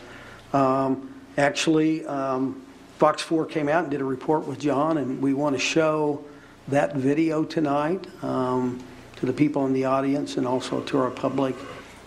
Um, 0.53 1.13
actually, 1.37 2.05
um, 2.05 2.61
Fox 2.97 3.21
4 3.21 3.45
came 3.45 3.69
out 3.69 3.83
and 3.83 3.91
did 3.91 4.01
a 4.01 4.05
report 4.05 4.45
with 4.45 4.59
John, 4.59 4.97
and 4.97 5.21
we 5.21 5.33
want 5.33 5.55
to 5.55 5.59
show 5.59 6.23
that 6.67 6.95
video 6.95 7.43
tonight 7.43 8.05
um, 8.23 8.83
to 9.15 9.25
the 9.25 9.33
people 9.33 9.65
in 9.65 9.73
the 9.73 9.85
audience 9.85 10.37
and 10.37 10.47
also 10.47 10.81
to 10.81 10.99
our 10.99 11.11
public. 11.11 11.55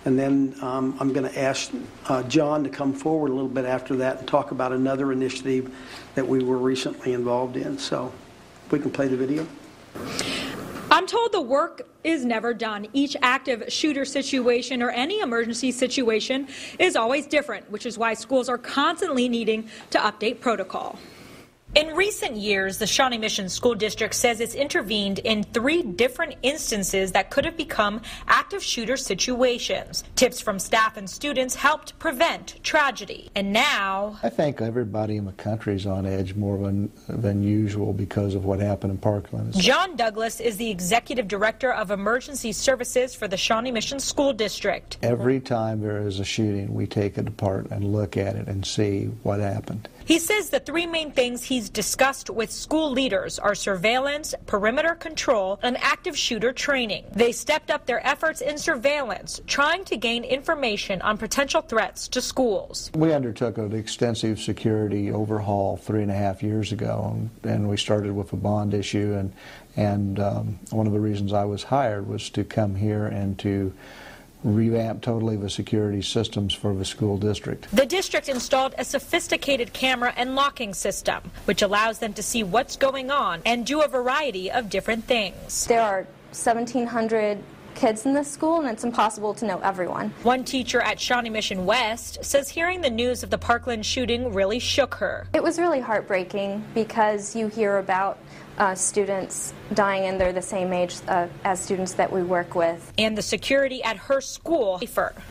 And 0.04 0.18
then 0.18 0.54
um, 0.62 0.96
I'm 0.98 1.12
going 1.12 1.30
to 1.30 1.38
ask 1.38 1.70
uh, 2.08 2.22
John 2.24 2.64
to 2.64 2.70
come 2.70 2.92
forward 2.92 3.30
a 3.30 3.34
little 3.34 3.48
bit 3.48 3.64
after 3.64 3.96
that 3.96 4.18
and 4.18 4.28
talk 4.28 4.50
about 4.50 4.72
another 4.72 5.12
initiative 5.12 5.74
that 6.14 6.26
we 6.26 6.42
were 6.42 6.58
recently 6.58 7.12
involved 7.12 7.56
in. 7.56 7.78
So, 7.78 8.12
we 8.72 8.80
can 8.80 8.90
play 8.90 9.06
the 9.06 9.16
video. 9.16 9.46
I'm 10.90 11.06
told 11.06 11.32
the 11.32 11.40
work 11.40 11.82
is 12.04 12.24
never 12.24 12.52
done. 12.52 12.88
Each 12.92 13.16
active 13.22 13.64
shooter 13.72 14.04
situation 14.04 14.82
or 14.82 14.90
any 14.90 15.20
emergency 15.20 15.70
situation 15.70 16.48
is 16.78 16.96
always 16.96 17.26
different, 17.26 17.70
which 17.70 17.86
is 17.86 17.96
why 17.96 18.14
schools 18.14 18.48
are 18.48 18.58
constantly 18.58 19.28
needing 19.28 19.68
to 19.90 19.98
update 19.98 20.40
protocol. 20.40 20.98
In 21.74 21.96
recent 21.96 22.36
years, 22.36 22.76
the 22.76 22.86
Shawnee 22.86 23.16
Mission 23.16 23.48
School 23.48 23.74
District 23.74 24.14
says 24.14 24.40
it's 24.40 24.54
intervened 24.54 25.20
in 25.20 25.42
three 25.42 25.82
different 25.82 26.34
instances 26.42 27.12
that 27.12 27.30
could 27.30 27.46
have 27.46 27.56
become 27.56 28.02
active 28.28 28.62
shooter 28.62 28.98
situations. 28.98 30.04
Tips 30.14 30.38
from 30.38 30.58
staff 30.58 30.98
and 30.98 31.08
students 31.08 31.54
helped 31.54 31.98
prevent 31.98 32.62
tragedy. 32.62 33.30
And 33.34 33.54
now. 33.54 34.18
I 34.22 34.28
think 34.28 34.60
everybody 34.60 35.16
in 35.16 35.24
the 35.24 35.32
country 35.32 35.74
is 35.74 35.86
on 35.86 36.04
edge 36.04 36.34
more 36.34 36.58
than, 36.58 36.92
than 37.08 37.42
usual 37.42 37.94
because 37.94 38.34
of 38.34 38.44
what 38.44 38.60
happened 38.60 38.90
in 38.90 38.98
Parkland. 38.98 39.58
John 39.58 39.96
Douglas 39.96 40.40
is 40.40 40.58
the 40.58 40.70
Executive 40.70 41.26
Director 41.26 41.72
of 41.72 41.90
Emergency 41.90 42.52
Services 42.52 43.14
for 43.14 43.28
the 43.28 43.38
Shawnee 43.38 43.72
Mission 43.72 43.98
School 43.98 44.34
District. 44.34 44.98
Every 45.02 45.40
time 45.40 45.80
there 45.80 46.06
is 46.06 46.20
a 46.20 46.24
shooting, 46.24 46.74
we 46.74 46.86
take 46.86 47.16
it 47.16 47.26
apart 47.26 47.70
and 47.70 47.82
look 47.94 48.18
at 48.18 48.36
it 48.36 48.46
and 48.46 48.66
see 48.66 49.06
what 49.22 49.40
happened. 49.40 49.88
He 50.04 50.18
says 50.18 50.50
the 50.50 50.60
three 50.60 50.86
main 50.86 51.12
things 51.12 51.44
he's 51.44 51.70
discussed 51.70 52.28
with 52.28 52.50
school 52.50 52.90
leaders 52.90 53.38
are 53.38 53.54
surveillance, 53.54 54.34
perimeter 54.46 54.94
control, 54.94 55.58
and 55.62 55.76
active 55.78 56.16
shooter 56.16 56.52
training. 56.52 57.04
They 57.12 57.32
stepped 57.32 57.70
up 57.70 57.86
their 57.86 58.04
efforts 58.06 58.40
in 58.40 58.58
surveillance, 58.58 59.40
trying 59.46 59.84
to 59.86 59.96
gain 59.96 60.24
information 60.24 61.00
on 61.02 61.18
potential 61.18 61.62
threats 61.62 62.08
to 62.08 62.20
schools. 62.20 62.90
We 62.94 63.12
undertook 63.12 63.58
an 63.58 63.72
extensive 63.74 64.40
security 64.40 65.12
overhaul 65.12 65.76
three 65.76 66.02
and 66.02 66.10
a 66.10 66.14
half 66.14 66.42
years 66.42 66.72
ago, 66.72 67.28
and 67.44 67.68
we 67.68 67.76
started 67.76 68.12
with 68.12 68.32
a 68.32 68.36
bond 68.36 68.74
issue. 68.74 69.14
And, 69.14 69.32
and 69.76 70.18
um, 70.18 70.58
one 70.70 70.86
of 70.86 70.92
the 70.92 71.00
reasons 71.00 71.32
I 71.32 71.44
was 71.44 71.64
hired 71.64 72.08
was 72.08 72.28
to 72.30 72.44
come 72.44 72.74
here 72.74 73.06
and 73.06 73.38
to 73.40 73.72
revamp 74.44 75.02
totally 75.02 75.36
the 75.36 75.50
security 75.50 76.02
systems 76.02 76.54
for 76.54 76.74
the 76.74 76.84
school 76.84 77.16
district. 77.16 77.68
The 77.74 77.86
district 77.86 78.28
installed 78.28 78.74
a 78.78 78.84
sophisticated 78.84 79.72
camera 79.72 80.12
and 80.16 80.34
locking 80.34 80.74
system, 80.74 81.22
which 81.44 81.62
allows 81.62 81.98
them 81.98 82.12
to 82.14 82.22
see 82.22 82.42
what's 82.42 82.76
going 82.76 83.10
on 83.10 83.42
and 83.46 83.64
do 83.66 83.82
a 83.82 83.88
variety 83.88 84.50
of 84.50 84.68
different 84.68 85.04
things. 85.04 85.66
There 85.66 85.82
are 85.82 86.06
1,700 86.32 87.38
kids 87.74 88.04
in 88.06 88.12
this 88.12 88.30
school, 88.30 88.60
and 88.60 88.68
it's 88.68 88.84
impossible 88.84 89.34
to 89.34 89.46
know 89.46 89.58
everyone. 89.60 90.10
One 90.22 90.44
teacher 90.44 90.80
at 90.80 91.00
Shawnee 91.00 91.30
Mission 91.30 91.64
West 91.64 92.22
says 92.22 92.48
hearing 92.48 92.80
the 92.80 92.90
news 92.90 93.22
of 93.22 93.30
the 93.30 93.38
Parkland 93.38 93.86
shooting 93.86 94.32
really 94.32 94.58
shook 94.58 94.94
her. 94.96 95.26
It 95.34 95.42
was 95.42 95.58
really 95.58 95.80
heartbreaking 95.80 96.64
because 96.74 97.34
you 97.34 97.48
hear 97.48 97.78
about 97.78 98.18
uh, 98.62 98.76
students 98.76 99.52
dying 99.74 100.04
and 100.04 100.20
they're 100.20 100.32
the 100.32 100.40
same 100.40 100.72
age 100.72 100.94
uh, 101.08 101.26
as 101.42 101.60
students 101.60 101.94
that 101.94 102.12
we 102.12 102.22
work 102.22 102.54
with. 102.54 102.92
And 102.96 103.18
the 103.18 103.22
security 103.22 103.82
at 103.82 103.96
her 103.96 104.20
school. 104.20 104.78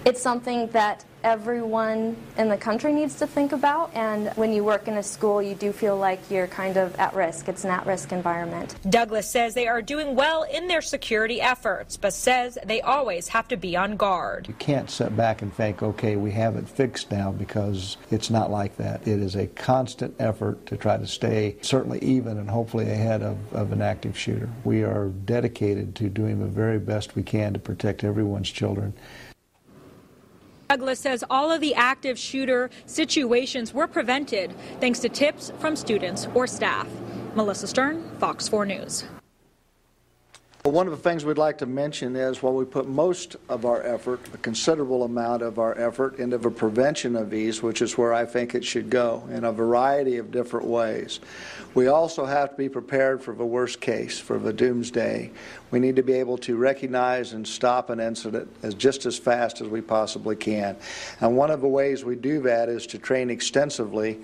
It's 0.03 0.21
something 0.21 0.67
that 0.71 1.05
everyone 1.23 2.15
in 2.37 2.49
the 2.49 2.57
country 2.57 2.93
needs 2.93 3.15
to 3.15 3.27
think 3.27 3.51
about. 3.51 3.91
And 3.93 4.29
when 4.35 4.53
you 4.53 4.63
work 4.63 4.87
in 4.87 4.97
a 4.97 5.03
school, 5.03 5.41
you 5.41 5.55
do 5.55 5.71
feel 5.71 5.97
like 5.97 6.19
you're 6.29 6.47
kind 6.47 6.77
of 6.77 6.95
at 6.95 7.13
risk. 7.13 7.47
It's 7.47 7.63
an 7.63 7.71
at 7.71 7.85
risk 7.85 8.11
environment. 8.11 8.75
Douglas 8.89 9.29
says 9.29 9.53
they 9.53 9.67
are 9.67 9.81
doing 9.81 10.15
well 10.15 10.43
in 10.43 10.67
their 10.67 10.81
security 10.81 11.41
efforts, 11.41 11.97
but 11.97 12.13
says 12.13 12.57
they 12.65 12.81
always 12.81 13.27
have 13.29 13.47
to 13.49 13.57
be 13.57 13.75
on 13.75 13.97
guard. 13.97 14.47
You 14.47 14.53
can't 14.55 14.89
sit 14.89 15.15
back 15.15 15.41
and 15.41 15.53
think, 15.53 15.83
okay, 15.83 16.15
we 16.15 16.31
have 16.31 16.55
it 16.55 16.67
fixed 16.67 17.11
now 17.11 17.31
because 17.31 17.97
it's 18.09 18.29
not 18.29 18.51
like 18.51 18.77
that. 18.77 19.07
It 19.07 19.19
is 19.19 19.35
a 19.35 19.47
constant 19.47 20.15
effort 20.19 20.65
to 20.67 20.77
try 20.77 20.97
to 20.97 21.07
stay 21.07 21.57
certainly 21.61 21.99
even 21.99 22.37
and 22.37 22.49
hopefully 22.49 22.89
ahead 22.89 23.21
of, 23.21 23.37
of 23.53 23.71
an 23.71 23.81
active 23.81 24.17
shooter. 24.17 24.49
We 24.63 24.83
are 24.83 25.07
dedicated 25.09 25.95
to 25.95 26.09
doing 26.09 26.39
the 26.39 26.47
very 26.47 26.79
best 26.79 27.15
we 27.15 27.23
can 27.23 27.53
to 27.53 27.59
protect 27.59 28.03
everyone's 28.03 28.49
children. 28.49 28.93
Douglas 30.71 31.01
says 31.01 31.21
all 31.29 31.51
of 31.51 31.59
the 31.59 31.75
active 31.75 32.17
shooter 32.17 32.69
situations 32.85 33.73
were 33.73 33.87
prevented 33.87 34.55
thanks 34.79 34.99
to 34.99 35.09
tips 35.09 35.51
from 35.59 35.75
students 35.75 36.29
or 36.33 36.47
staff. 36.47 36.87
Melissa 37.35 37.67
Stern, 37.67 38.09
Fox 38.19 38.47
4 38.47 38.65
News. 38.65 39.03
Well, 40.63 40.73
one 40.73 40.85
of 40.85 40.91
the 40.91 41.09
things 41.09 41.25
we'd 41.25 41.39
like 41.39 41.57
to 41.57 41.65
mention 41.65 42.15
is 42.15 42.43
while 42.43 42.53
we 42.53 42.65
put 42.65 42.87
most 42.87 43.35
of 43.49 43.65
our 43.65 43.81
effort, 43.81 44.19
a 44.31 44.37
considerable 44.37 45.01
amount 45.01 45.41
of 45.41 45.57
our 45.57 45.75
effort, 45.75 46.19
into 46.19 46.37
the 46.37 46.51
prevention 46.51 47.15
of 47.15 47.31
these, 47.31 47.63
which 47.63 47.81
is 47.81 47.97
where 47.97 48.13
I 48.13 48.25
think 48.25 48.53
it 48.53 48.63
should 48.63 48.91
go 48.91 49.27
in 49.31 49.43
a 49.43 49.51
variety 49.51 50.17
of 50.17 50.29
different 50.29 50.67
ways, 50.67 51.19
we 51.73 51.87
also 51.87 52.25
have 52.25 52.51
to 52.51 52.55
be 52.57 52.69
prepared 52.69 53.23
for 53.23 53.33
the 53.33 53.45
worst 53.45 53.81
case, 53.81 54.19
for 54.19 54.37
the 54.37 54.53
doomsday. 54.53 55.31
We 55.71 55.79
need 55.79 55.95
to 55.95 56.03
be 56.03 56.13
able 56.13 56.37
to 56.39 56.55
recognize 56.57 57.33
and 57.33 57.47
stop 57.47 57.89
an 57.89 57.99
incident 57.99 58.47
as 58.61 58.75
just 58.75 59.07
as 59.07 59.17
fast 59.17 59.61
as 59.61 59.67
we 59.67 59.81
possibly 59.81 60.35
can. 60.35 60.77
And 61.21 61.35
one 61.35 61.49
of 61.49 61.61
the 61.61 61.67
ways 61.67 62.05
we 62.05 62.15
do 62.15 62.39
that 62.41 62.69
is 62.69 62.85
to 62.87 62.99
train 62.99 63.31
extensively 63.31 64.19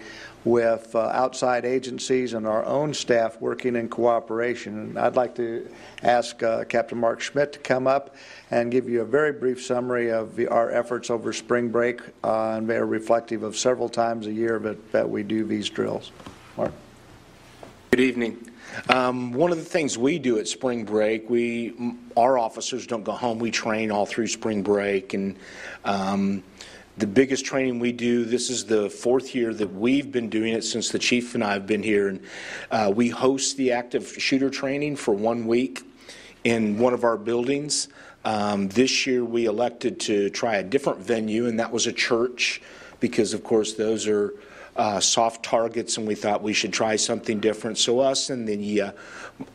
with 0.45 0.95
uh, 0.95 0.99
outside 0.99 1.65
agencies 1.65 2.33
and 2.33 2.47
our 2.47 2.63
own 2.65 2.93
staff 2.93 3.39
working 3.41 3.75
in 3.75 3.89
cooperation. 3.89 4.79
And 4.79 4.99
I'd 4.99 5.15
like 5.15 5.35
to 5.35 5.69
ask 6.03 6.41
uh, 6.41 6.63
Captain 6.65 6.97
Mark 6.97 7.19
Schmidt 7.19 7.53
to 7.53 7.59
come 7.59 7.87
up 7.87 8.15
and 8.49 8.71
give 8.71 8.87
you 8.87 9.01
a 9.01 9.05
very 9.05 9.33
brief 9.33 9.63
summary 9.63 10.11
of 10.11 10.35
the, 10.35 10.47
our 10.47 10.71
efforts 10.71 11.09
over 11.09 11.33
spring 11.33 11.69
break, 11.69 12.01
uh, 12.23 12.51
and 12.51 12.69
they're 12.69 12.85
reflective 12.85 13.43
of 13.43 13.57
several 13.57 13.89
times 13.89 14.27
a 14.27 14.31
year 14.31 14.59
that, 14.59 14.91
that 14.91 15.09
we 15.09 15.23
do 15.23 15.43
these 15.43 15.69
drills. 15.69 16.11
Mark? 16.55 16.71
Good 17.91 17.99
evening. 18.01 18.51
Um, 18.89 19.31
one 19.33 19.51
of 19.51 19.57
the 19.57 19.65
things 19.65 19.97
we 19.97 20.19
do 20.19 20.37
at 20.39 20.47
spring 20.47 20.83
break, 20.83 21.29
we 21.29 21.73
our 22.15 22.37
officers 22.37 22.85
don't 22.85 23.03
go 23.03 23.13
home. 23.13 23.39
We 23.39 23.49
train 23.49 23.91
all 23.91 24.05
through 24.05 24.27
spring 24.27 24.61
break, 24.61 25.13
and 25.13 25.37
um, 25.85 26.43
the 26.97 27.07
biggest 27.07 27.45
training 27.45 27.79
we 27.79 27.91
do. 27.91 28.25
This 28.25 28.49
is 28.49 28.65
the 28.65 28.89
fourth 28.89 29.35
year 29.35 29.53
that 29.53 29.67
we've 29.67 30.11
been 30.11 30.29
doing 30.29 30.53
it 30.53 30.63
since 30.63 30.89
the 30.89 30.97
chief 30.97 31.35
and 31.35 31.43
I 31.43 31.53
have 31.53 31.67
been 31.67 31.83
here, 31.83 32.07
and 32.07 32.21
uh, 32.71 32.91
we 32.93 33.09
host 33.09 33.55
the 33.57 33.71
active 33.71 34.07
shooter 34.17 34.49
training 34.49 34.95
for 34.95 35.13
one 35.13 35.45
week 35.45 35.83
in 36.43 36.79
one 36.79 36.93
of 36.93 37.03
our 37.03 37.17
buildings. 37.17 37.87
Um, 38.25 38.67
this 38.69 39.05
year, 39.05 39.23
we 39.23 39.45
elected 39.45 39.99
to 40.01 40.31
try 40.31 40.55
a 40.55 40.63
different 40.63 40.99
venue, 40.99 41.45
and 41.45 41.59
that 41.59 41.71
was 41.71 41.85
a 41.85 41.93
church, 41.93 42.61
because 42.99 43.33
of 43.33 43.43
course 43.43 43.73
those 43.73 44.07
are 44.07 44.33
uh, 44.75 44.99
soft 44.99 45.43
targets, 45.43 45.97
and 45.97 46.07
we 46.07 46.15
thought 46.15 46.41
we 46.41 46.53
should 46.53 46.73
try 46.73 46.95
something 46.95 47.39
different. 47.39 47.77
So 47.77 47.99
us 47.99 48.31
and 48.31 48.47
the 48.47 48.81
uh, 48.81 48.91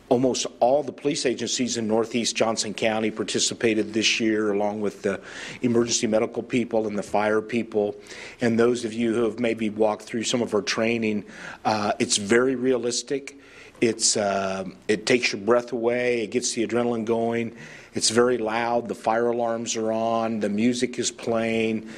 almost 0.09 0.45
all 0.59 0.83
the 0.83 0.91
police 0.91 1.25
agencies 1.25 1.77
in 1.77 1.87
Northeast 1.87 2.35
Johnson 2.35 2.73
County 2.73 3.11
participated 3.11 3.93
this 3.93 4.19
year, 4.19 4.51
along 4.51 4.81
with 4.81 5.01
the 5.01 5.19
emergency 5.61 6.07
medical 6.07 6.43
people 6.43 6.87
and 6.87 6.97
the 6.97 7.03
fire 7.03 7.41
people. 7.41 7.95
And 8.39 8.59
those 8.59 8.85
of 8.85 8.93
you 8.93 9.13
who 9.13 9.23
have 9.23 9.39
maybe 9.39 9.69
walked 9.69 10.03
through 10.03 10.23
some 10.23 10.41
of 10.41 10.53
our 10.53 10.61
training, 10.61 11.25
uh, 11.65 11.93
it's 11.99 12.17
very 12.17 12.55
realistic. 12.55 13.39
It's 13.81 14.15
uh, 14.15 14.65
it 14.87 15.05
takes 15.05 15.33
your 15.33 15.41
breath 15.41 15.73
away. 15.73 16.23
It 16.23 16.31
gets 16.31 16.53
the 16.53 16.65
adrenaline 16.65 17.05
going. 17.05 17.55
It's 17.93 18.09
very 18.09 18.37
loud. 18.37 18.87
The 18.87 18.95
fire 18.95 19.27
alarms 19.27 19.75
are 19.75 19.91
on. 19.91 20.39
The 20.39 20.49
music 20.49 20.99
is 20.99 21.11
playing. 21.11 21.89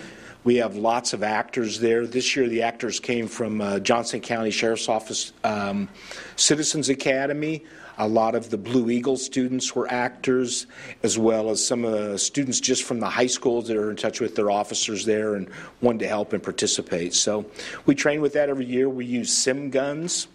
We 0.45 0.57
have 0.57 0.75
lots 0.75 1.13
of 1.13 1.23
actors 1.23 1.79
there. 1.79 2.05
This 2.05 2.35
year, 2.35 2.47
the 2.47 2.61
actors 2.61 2.99
came 2.99 3.27
from 3.27 3.61
uh, 3.61 3.79
Johnson 3.79 4.21
County 4.21 4.51
Sheriff's 4.51 4.87
Office 4.87 5.33
um, 5.43 5.89
Citizens 6.35 6.87
Academy. 6.87 7.63
A 7.97 8.07
lot 8.07 8.35
of 8.35 8.51
the 8.51 8.57
Blue 8.57 8.91
Eagle 8.91 9.17
students 9.17 9.73
were 9.73 9.91
actors, 9.91 10.67
as 11.01 11.17
well 11.17 11.49
as 11.49 11.65
some 11.65 11.83
of 11.83 11.93
the 11.93 12.19
students 12.19 12.59
just 12.59 12.83
from 12.83 12.99
the 12.99 13.09
high 13.09 13.25
schools 13.25 13.67
that 13.69 13.75
are 13.75 13.89
in 13.89 13.95
touch 13.95 14.21
with 14.21 14.35
their 14.35 14.51
officers 14.51 15.03
there 15.03 15.33
and 15.33 15.49
wanted 15.81 16.01
to 16.01 16.07
help 16.07 16.31
and 16.31 16.43
participate. 16.43 17.15
So 17.15 17.47
we 17.87 17.95
train 17.95 18.21
with 18.21 18.33
that 18.33 18.47
every 18.47 18.65
year. 18.65 18.87
We 18.87 19.07
use 19.07 19.35
sim 19.35 19.71
guns. 19.71 20.27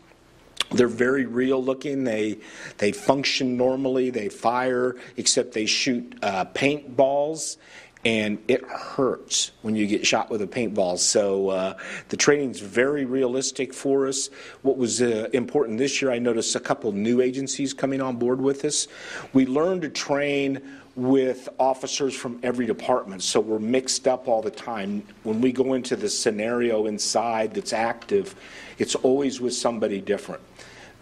They're 0.73 0.89
very 0.89 1.27
real 1.27 1.63
looking. 1.63 2.03
They 2.03 2.39
they 2.79 2.91
function 2.91 3.57
normally. 3.57 4.11
They 4.11 4.29
fire, 4.29 4.97
except 5.17 5.53
they 5.53 5.67
shoot 5.67 6.17
uh, 6.23 6.47
paintballs 6.47 7.59
and 8.05 8.39
it 8.49 8.65
hurts 8.65 9.51
when 9.63 9.77
you 9.77 9.87
get 9.87 10.07
shot 10.07 10.31
with 10.31 10.41
a 10.41 10.47
paintball. 10.47 10.99
So 10.99 11.51
uh, 11.51 11.77
the 12.09 12.17
training's 12.17 12.61
very 12.61 13.05
realistic 13.05 13.75
for 13.75 14.07
us. 14.09 14.31
What 14.63 14.79
was 14.79 15.03
uh, 15.03 15.29
important 15.33 15.79
this 15.79 16.01
year, 16.01 16.11
I 16.11 16.19
noticed 16.19 16.57
a 16.57 16.61
couple 16.61 16.93
new 16.93 17.21
agencies 17.21 17.75
coming 17.75 18.01
on 18.01 18.17
board 18.17 18.41
with 18.41 18.65
us. 18.65 18.89
We 19.33 19.45
learned 19.45 19.83
to 19.83 19.91
train 19.91 20.63
with 20.97 21.49
officers 21.59 22.15
from 22.15 22.41
every 22.43 22.67
department, 22.67 23.23
so 23.23 23.39
we're 23.39 23.59
mixed 23.59 24.09
up 24.09 24.29
all 24.29 24.43
the 24.43 24.51
time. 24.51 25.03
When 25.23 25.41
we 25.41 25.53
go 25.53 25.75
into 25.75 25.95
the 25.95 26.09
scenario 26.09 26.87
inside 26.87 27.55
that's 27.55 27.73
active, 27.73 28.35
it's 28.79 28.95
always 28.97 29.41
with 29.41 29.55
somebody 29.55 30.01
different. 30.01 30.43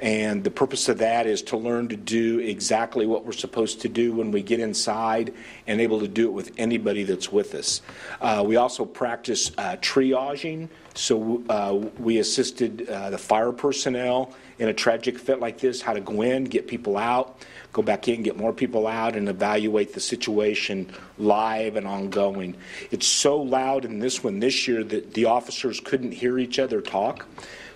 And 0.00 0.44
the 0.44 0.50
purpose 0.50 0.88
of 0.88 0.98
that 0.98 1.26
is 1.26 1.42
to 1.42 1.56
learn 1.56 1.88
to 1.88 1.96
do 1.96 2.38
exactly 2.38 3.04
what 3.06 3.24
we're 3.24 3.32
supposed 3.32 3.80
to 3.80 3.88
do 3.88 4.12
when 4.12 4.30
we 4.30 4.42
get 4.42 4.60
inside 4.60 5.34
and 5.66 5.80
able 5.80 6.00
to 6.00 6.08
do 6.08 6.28
it 6.28 6.32
with 6.32 6.52
anybody 6.56 7.02
that's 7.02 7.32
with 7.32 7.54
us. 7.54 7.82
Uh, 8.20 8.44
we 8.46 8.56
also 8.56 8.84
practice 8.84 9.50
uh, 9.58 9.76
triaging. 9.80 10.68
So 10.94 11.42
uh, 11.48 11.74
we 11.98 12.18
assisted 12.18 12.88
uh, 12.88 13.10
the 13.10 13.18
fire 13.18 13.52
personnel 13.52 14.34
in 14.58 14.68
a 14.68 14.74
tragic 14.74 15.18
fit 15.18 15.40
like 15.40 15.58
this, 15.58 15.80
how 15.80 15.92
to 15.92 16.00
go 16.00 16.22
in, 16.22 16.44
get 16.44 16.66
people 16.66 16.96
out, 16.96 17.44
go 17.72 17.82
back 17.82 18.08
in, 18.08 18.22
get 18.22 18.36
more 18.36 18.52
people 18.52 18.86
out, 18.86 19.14
and 19.14 19.28
evaluate 19.28 19.94
the 19.94 20.00
situation 20.00 20.92
live 21.18 21.76
and 21.76 21.86
ongoing. 21.86 22.56
It's 22.90 23.06
so 23.06 23.40
loud 23.40 23.84
in 23.84 24.00
this 24.00 24.24
one 24.24 24.40
this 24.40 24.66
year 24.66 24.82
that 24.84 25.14
the 25.14 25.26
officers 25.26 25.80
couldn't 25.80 26.12
hear 26.12 26.38
each 26.38 26.58
other 26.58 26.80
talk 26.80 27.26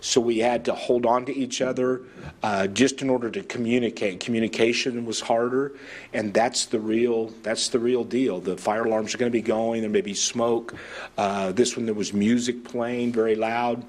so 0.03 0.21
we 0.21 0.39
had 0.39 0.65
to 0.65 0.75
hold 0.75 1.07
on 1.07 1.25
to 1.27 1.35
each 1.35 1.63
other 1.63 2.03
uh, 2.43 2.67
just 2.67 3.03
in 3.03 3.09
order 3.09 3.31
to 3.31 3.41
communicate. 3.45 4.19
Communication 4.19 5.07
was 5.07 5.21
harder, 5.21 5.73
and 6.13 6.35
that's 6.35 6.67
the 6.67 6.81
real 6.81 7.29
that's 7.45 7.69
the 7.69 7.79
real 7.79 8.03
deal. 8.03 8.41
The 8.41 8.57
fire 8.57 8.85
alarms 8.85 9.15
are 9.15 9.19
going 9.19 9.31
to 9.31 9.33
be 9.33 9.41
going. 9.41 9.81
There 9.81 9.89
may 9.89 10.01
be 10.01 10.13
smoke. 10.13 10.75
Uh, 11.17 11.53
this 11.53 11.77
one 11.77 11.87
there 11.87 11.95
was 11.95 12.13
music 12.13 12.65
playing 12.65 13.13
very 13.13 13.37
loud, 13.37 13.85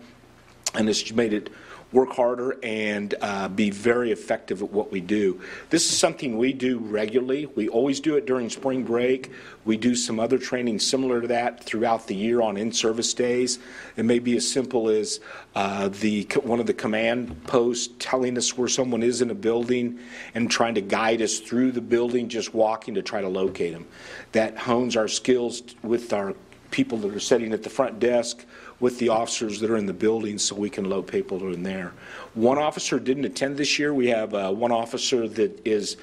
and 0.75 0.87
this 0.87 1.11
made 1.11 1.33
it 1.33 1.49
work 1.93 2.11
harder 2.11 2.57
and 2.63 3.15
uh, 3.21 3.47
be 3.47 3.69
very 3.69 4.11
effective 4.11 4.61
at 4.61 4.71
what 4.71 4.91
we 4.91 4.99
do. 4.99 5.39
This 5.69 5.89
is 5.89 5.97
something 5.97 6.37
we 6.37 6.51
do 6.51 6.79
regularly. 6.79 7.45
We 7.45 7.69
always 7.69 7.99
do 7.99 8.17
it 8.17 8.25
during 8.25 8.49
spring 8.49 8.83
break. 8.83 9.31
We 9.63 9.77
do 9.77 9.95
some 9.95 10.19
other 10.19 10.37
training 10.37 10.79
similar 10.79 11.21
to 11.21 11.27
that 11.27 11.63
throughout 11.63 12.07
the 12.07 12.15
year 12.15 12.41
on 12.41 12.57
in-service 12.57 13.13
days. 13.13 13.59
It 13.95 14.05
may 14.05 14.19
be 14.19 14.35
as 14.35 14.51
simple 14.51 14.89
as 14.89 15.19
uh, 15.55 15.89
the 15.89 16.23
one 16.43 16.59
of 16.59 16.65
the 16.65 16.73
command 16.73 17.45
posts 17.45 17.93
telling 17.99 18.37
us 18.37 18.57
where 18.57 18.67
someone 18.67 19.03
is 19.03 19.21
in 19.21 19.29
a 19.29 19.35
building 19.35 19.99
and 20.33 20.49
trying 20.49 20.75
to 20.75 20.81
guide 20.81 21.21
us 21.21 21.39
through 21.39 21.71
the 21.71 21.81
building, 21.81 22.27
just 22.27 22.53
walking 22.53 22.95
to 22.95 23.01
try 23.01 23.21
to 23.21 23.29
locate 23.29 23.73
them. 23.73 23.87
That 24.31 24.57
hones 24.57 24.97
our 24.97 25.07
skills 25.07 25.61
with 25.83 26.11
our 26.11 26.33
people 26.73 26.97
that 26.97 27.13
are 27.13 27.19
sitting 27.19 27.53
at 27.53 27.61
the 27.61 27.69
front 27.69 27.99
desk 27.99 28.45
with 28.79 28.97
the 28.97 29.07
officers 29.07 29.59
that 29.59 29.69
are 29.69 29.77
in 29.77 29.85
the 29.85 29.93
building 29.93 30.39
so 30.39 30.55
we 30.55 30.71
can 30.71 30.89
load 30.89 31.07
people 31.07 31.53
in 31.53 31.61
there. 31.61 31.93
One 32.33 32.57
officer 32.57 32.99
didn't 32.99 33.25
attend 33.25 33.55
this 33.57 33.77
year. 33.77 33.93
We 33.93 34.07
have 34.07 34.33
uh, 34.33 34.51
one 34.51 34.71
officer 34.71 35.27
that 35.27 35.65
is 35.65 35.97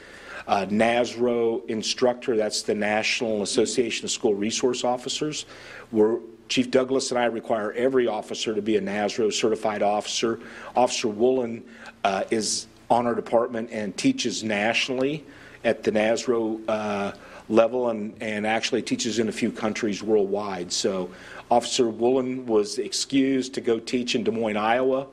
a 0.47 0.67
NASRO 0.67 1.69
instructor. 1.69 2.37
That's 2.37 2.63
the 2.63 2.75
National 2.75 3.43
Association 3.43 4.05
of 4.05 4.13
School 4.13 4.35
Resource 4.35 4.85
Officers. 4.85 5.45
We're, 5.91 6.21
Chief 6.49 6.71
Douglas 6.71 7.11
and 7.11 7.19
I 7.19 7.25
require 7.25 7.73
every 7.73 8.07
officer 8.07 8.55
to 8.55 8.63
be 8.63 8.77
a 8.77 8.81
NASRO 8.81 9.33
certified 9.33 9.83
officer. 9.83 10.39
Officer 10.77 11.09
Woolen 11.09 11.65
uh, 12.05 12.25
is 12.31 12.69
on 12.89 13.07
our 13.07 13.15
department 13.17 13.71
and 13.73 13.97
teaches 13.97 14.45
nationally 14.45 15.25
at 15.65 15.83
the 15.83 15.91
NASRO 15.91 16.61
uh, 16.69 17.13
level 17.51 17.91
and, 17.91 18.15
and 18.23 18.47
actually 18.47 18.81
teaches 18.81 19.19
in 19.19 19.29
a 19.29 19.33
few 19.33 19.51
countries 19.51 20.03
worldwide. 20.03 20.73
So 20.73 21.11
Officer 21.51 21.89
Woolen 21.89 22.47
was 22.47 22.79
excused 22.79 23.55
to 23.55 23.61
go 23.61 23.79
teach 23.79 24.15
in 24.15 24.23
Des 24.23 24.31
Moines, 24.31 24.57
Iowa 24.57 25.07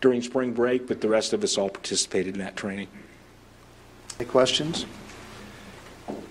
during 0.00 0.22
spring 0.22 0.52
break, 0.52 0.88
but 0.88 1.00
the 1.00 1.08
rest 1.08 1.32
of 1.32 1.44
us 1.44 1.56
all 1.56 1.70
participated 1.70 2.34
in 2.34 2.40
that 2.40 2.56
training. 2.56 2.88
Any 4.18 4.28
questions? 4.28 4.86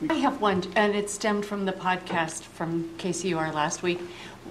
I 0.09 0.15
have 0.15 0.41
one, 0.41 0.63
and 0.75 0.95
it 0.95 1.09
stemmed 1.09 1.45
from 1.45 1.65
the 1.65 1.71
podcast 1.71 2.41
from 2.41 2.89
KCUR 2.97 3.53
last 3.53 3.83
week. 3.83 4.01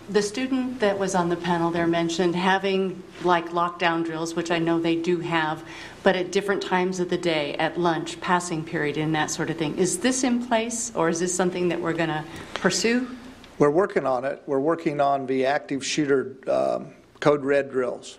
The 0.09 0.23
student 0.23 0.81
that 0.81 0.99
was 0.99 1.14
on 1.14 1.29
the 1.29 1.37
panel 1.37 1.70
there 1.70 1.87
mentioned 1.87 2.37
having 2.37 3.03
like 3.23 3.51
lockdown 3.51 4.05
drills, 4.05 4.35
which 4.35 4.51
I 4.51 4.59
know 4.59 4.81
they 4.81 4.96
do 4.96 5.18
have, 5.20 5.62
but 6.03 6.17
at 6.17 6.33
different 6.33 6.63
times 6.63 7.01
of 7.01 7.11
the 7.11 7.19
day, 7.19 7.55
at 7.55 7.79
lunch, 7.79 8.21
passing 8.21 8.65
period, 8.65 8.97
and 8.97 9.15
that 9.15 9.31
sort 9.31 9.51
of 9.51 9.57
thing. 9.57 9.77
Is 9.77 9.99
this 9.99 10.25
in 10.25 10.47
place, 10.47 10.93
or 10.95 11.09
is 11.09 11.21
this 11.21 11.35
something 11.35 11.69
that 11.69 11.81
we're 11.81 11.93
going 11.93 12.09
to 12.09 12.25
pursue? 12.55 13.09
We're 13.59 13.71
working 13.71 14.07
on 14.07 14.25
it. 14.25 14.43
We're 14.47 14.61
working 14.61 15.01
on 15.01 15.27
the 15.27 15.47
active 15.47 15.85
shooter 15.85 16.37
um, 16.49 16.95
code 17.21 17.45
red 17.45 17.71
drills. 17.71 18.19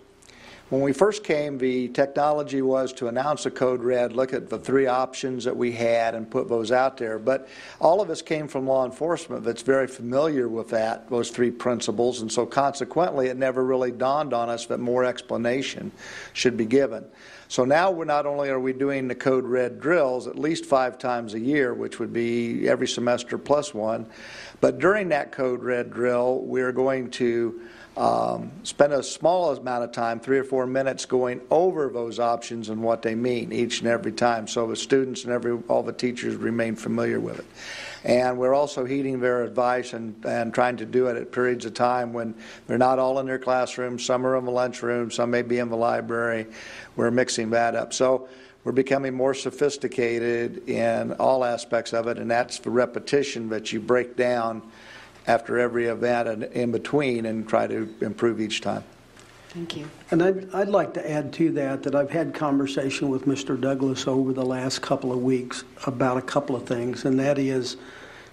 When 0.72 0.80
we 0.80 0.94
first 0.94 1.22
came, 1.22 1.58
the 1.58 1.88
technology 1.88 2.62
was 2.62 2.94
to 2.94 3.08
announce 3.08 3.44
a 3.44 3.50
code 3.50 3.82
red, 3.82 4.14
look 4.14 4.32
at 4.32 4.48
the 4.48 4.58
three 4.58 4.86
options 4.86 5.44
that 5.44 5.54
we 5.54 5.72
had, 5.72 6.14
and 6.14 6.30
put 6.30 6.48
those 6.48 6.72
out 6.72 6.96
there. 6.96 7.18
But 7.18 7.46
all 7.78 8.00
of 8.00 8.08
us 8.08 8.22
came 8.22 8.48
from 8.48 8.66
law 8.66 8.86
enforcement 8.86 9.44
that's 9.44 9.60
very 9.60 9.86
familiar 9.86 10.48
with 10.48 10.70
that, 10.70 11.10
those 11.10 11.28
three 11.28 11.50
principles, 11.50 12.22
and 12.22 12.32
so 12.32 12.46
consequently, 12.46 13.26
it 13.26 13.36
never 13.36 13.62
really 13.62 13.90
dawned 13.90 14.32
on 14.32 14.48
us 14.48 14.64
that 14.66 14.80
more 14.80 15.04
explanation 15.04 15.92
should 16.32 16.56
be 16.56 16.64
given. 16.64 17.04
So 17.52 17.66
now 17.66 17.90
we're 17.90 18.06
not 18.06 18.24
only 18.24 18.48
are 18.48 18.58
we 18.58 18.72
doing 18.72 19.08
the 19.08 19.14
code 19.14 19.44
red 19.44 19.78
drills 19.78 20.26
at 20.26 20.38
least 20.38 20.64
five 20.64 20.96
times 20.96 21.34
a 21.34 21.38
year, 21.38 21.74
which 21.74 21.98
would 21.98 22.10
be 22.10 22.66
every 22.66 22.88
semester 22.88 23.36
plus 23.36 23.74
one, 23.74 24.06
but 24.62 24.78
during 24.78 25.10
that 25.10 25.32
code 25.32 25.62
red 25.62 25.92
drill, 25.92 26.38
we're 26.38 26.72
going 26.72 27.10
to 27.10 27.60
um, 27.98 28.52
spend 28.62 28.94
a 28.94 29.02
small 29.02 29.54
amount 29.54 29.84
of 29.84 29.92
time, 29.92 30.18
three 30.18 30.38
or 30.38 30.44
four 30.44 30.66
minutes, 30.66 31.04
going 31.04 31.42
over 31.50 31.90
those 31.90 32.18
options 32.18 32.70
and 32.70 32.82
what 32.82 33.02
they 33.02 33.14
mean 33.14 33.52
each 33.52 33.80
and 33.80 33.88
every 33.88 34.12
time, 34.12 34.48
so 34.48 34.66
the 34.66 34.74
students 34.74 35.24
and 35.24 35.32
every 35.34 35.58
all 35.68 35.82
the 35.82 35.92
teachers 35.92 36.36
remain 36.36 36.74
familiar 36.74 37.20
with 37.20 37.38
it. 37.38 37.44
And 38.04 38.36
we're 38.36 38.54
also 38.54 38.84
heeding 38.84 39.20
their 39.20 39.44
advice 39.44 39.92
and, 39.92 40.24
and 40.24 40.52
trying 40.52 40.76
to 40.78 40.86
do 40.86 41.06
it 41.06 41.16
at 41.16 41.30
periods 41.30 41.64
of 41.64 41.74
time 41.74 42.12
when 42.12 42.34
they're 42.66 42.78
not 42.78 42.98
all 42.98 43.20
in 43.20 43.26
their 43.26 43.38
classroom. 43.38 43.98
Some 43.98 44.26
are 44.26 44.36
in 44.36 44.44
the 44.44 44.50
lunchroom, 44.50 45.10
some 45.10 45.30
may 45.30 45.42
be 45.42 45.58
in 45.58 45.68
the 45.68 45.76
library. 45.76 46.46
We're 46.96 47.10
mixing 47.10 47.50
that 47.50 47.76
up. 47.76 47.92
So 47.92 48.28
we're 48.64 48.72
becoming 48.72 49.14
more 49.14 49.34
sophisticated 49.34 50.68
in 50.68 51.12
all 51.14 51.44
aspects 51.44 51.92
of 51.92 52.06
it, 52.06 52.18
and 52.18 52.30
that's 52.30 52.58
the 52.60 52.70
repetition 52.70 53.48
that 53.50 53.72
you 53.72 53.80
break 53.80 54.16
down 54.16 54.62
after 55.26 55.58
every 55.58 55.86
event 55.86 56.28
and 56.28 56.44
in 56.44 56.72
between 56.72 57.26
and 57.26 57.48
try 57.48 57.66
to 57.66 57.92
improve 58.00 58.40
each 58.40 58.60
time. 58.60 58.84
Thank 59.52 59.76
you. 59.76 59.86
And 60.10 60.22
I'd, 60.22 60.54
I'd 60.54 60.68
like 60.70 60.94
to 60.94 61.10
add 61.10 61.30
to 61.34 61.50
that 61.52 61.82
that 61.82 61.94
I've 61.94 62.10
had 62.10 62.32
conversation 62.32 63.10
with 63.10 63.26
Mr. 63.26 63.60
Douglas 63.60 64.08
over 64.08 64.32
the 64.32 64.44
last 64.44 64.80
couple 64.80 65.12
of 65.12 65.22
weeks 65.22 65.64
about 65.84 66.16
a 66.16 66.22
couple 66.22 66.56
of 66.56 66.66
things, 66.66 67.04
and 67.04 67.20
that 67.20 67.38
is 67.38 67.76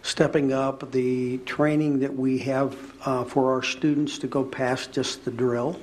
stepping 0.01 0.53
up 0.53 0.93
the 0.93 1.39
training 1.39 1.99
that 1.99 2.15
we 2.15 2.37
have 2.37 2.77
uh, 3.05 3.25
for 3.25 3.51
our 3.51 3.61
students 3.61 4.17
to 4.19 4.27
go 4.27 4.45
past 4.45 4.93
just 4.93 5.25
the 5.25 5.31
drill 5.31 5.77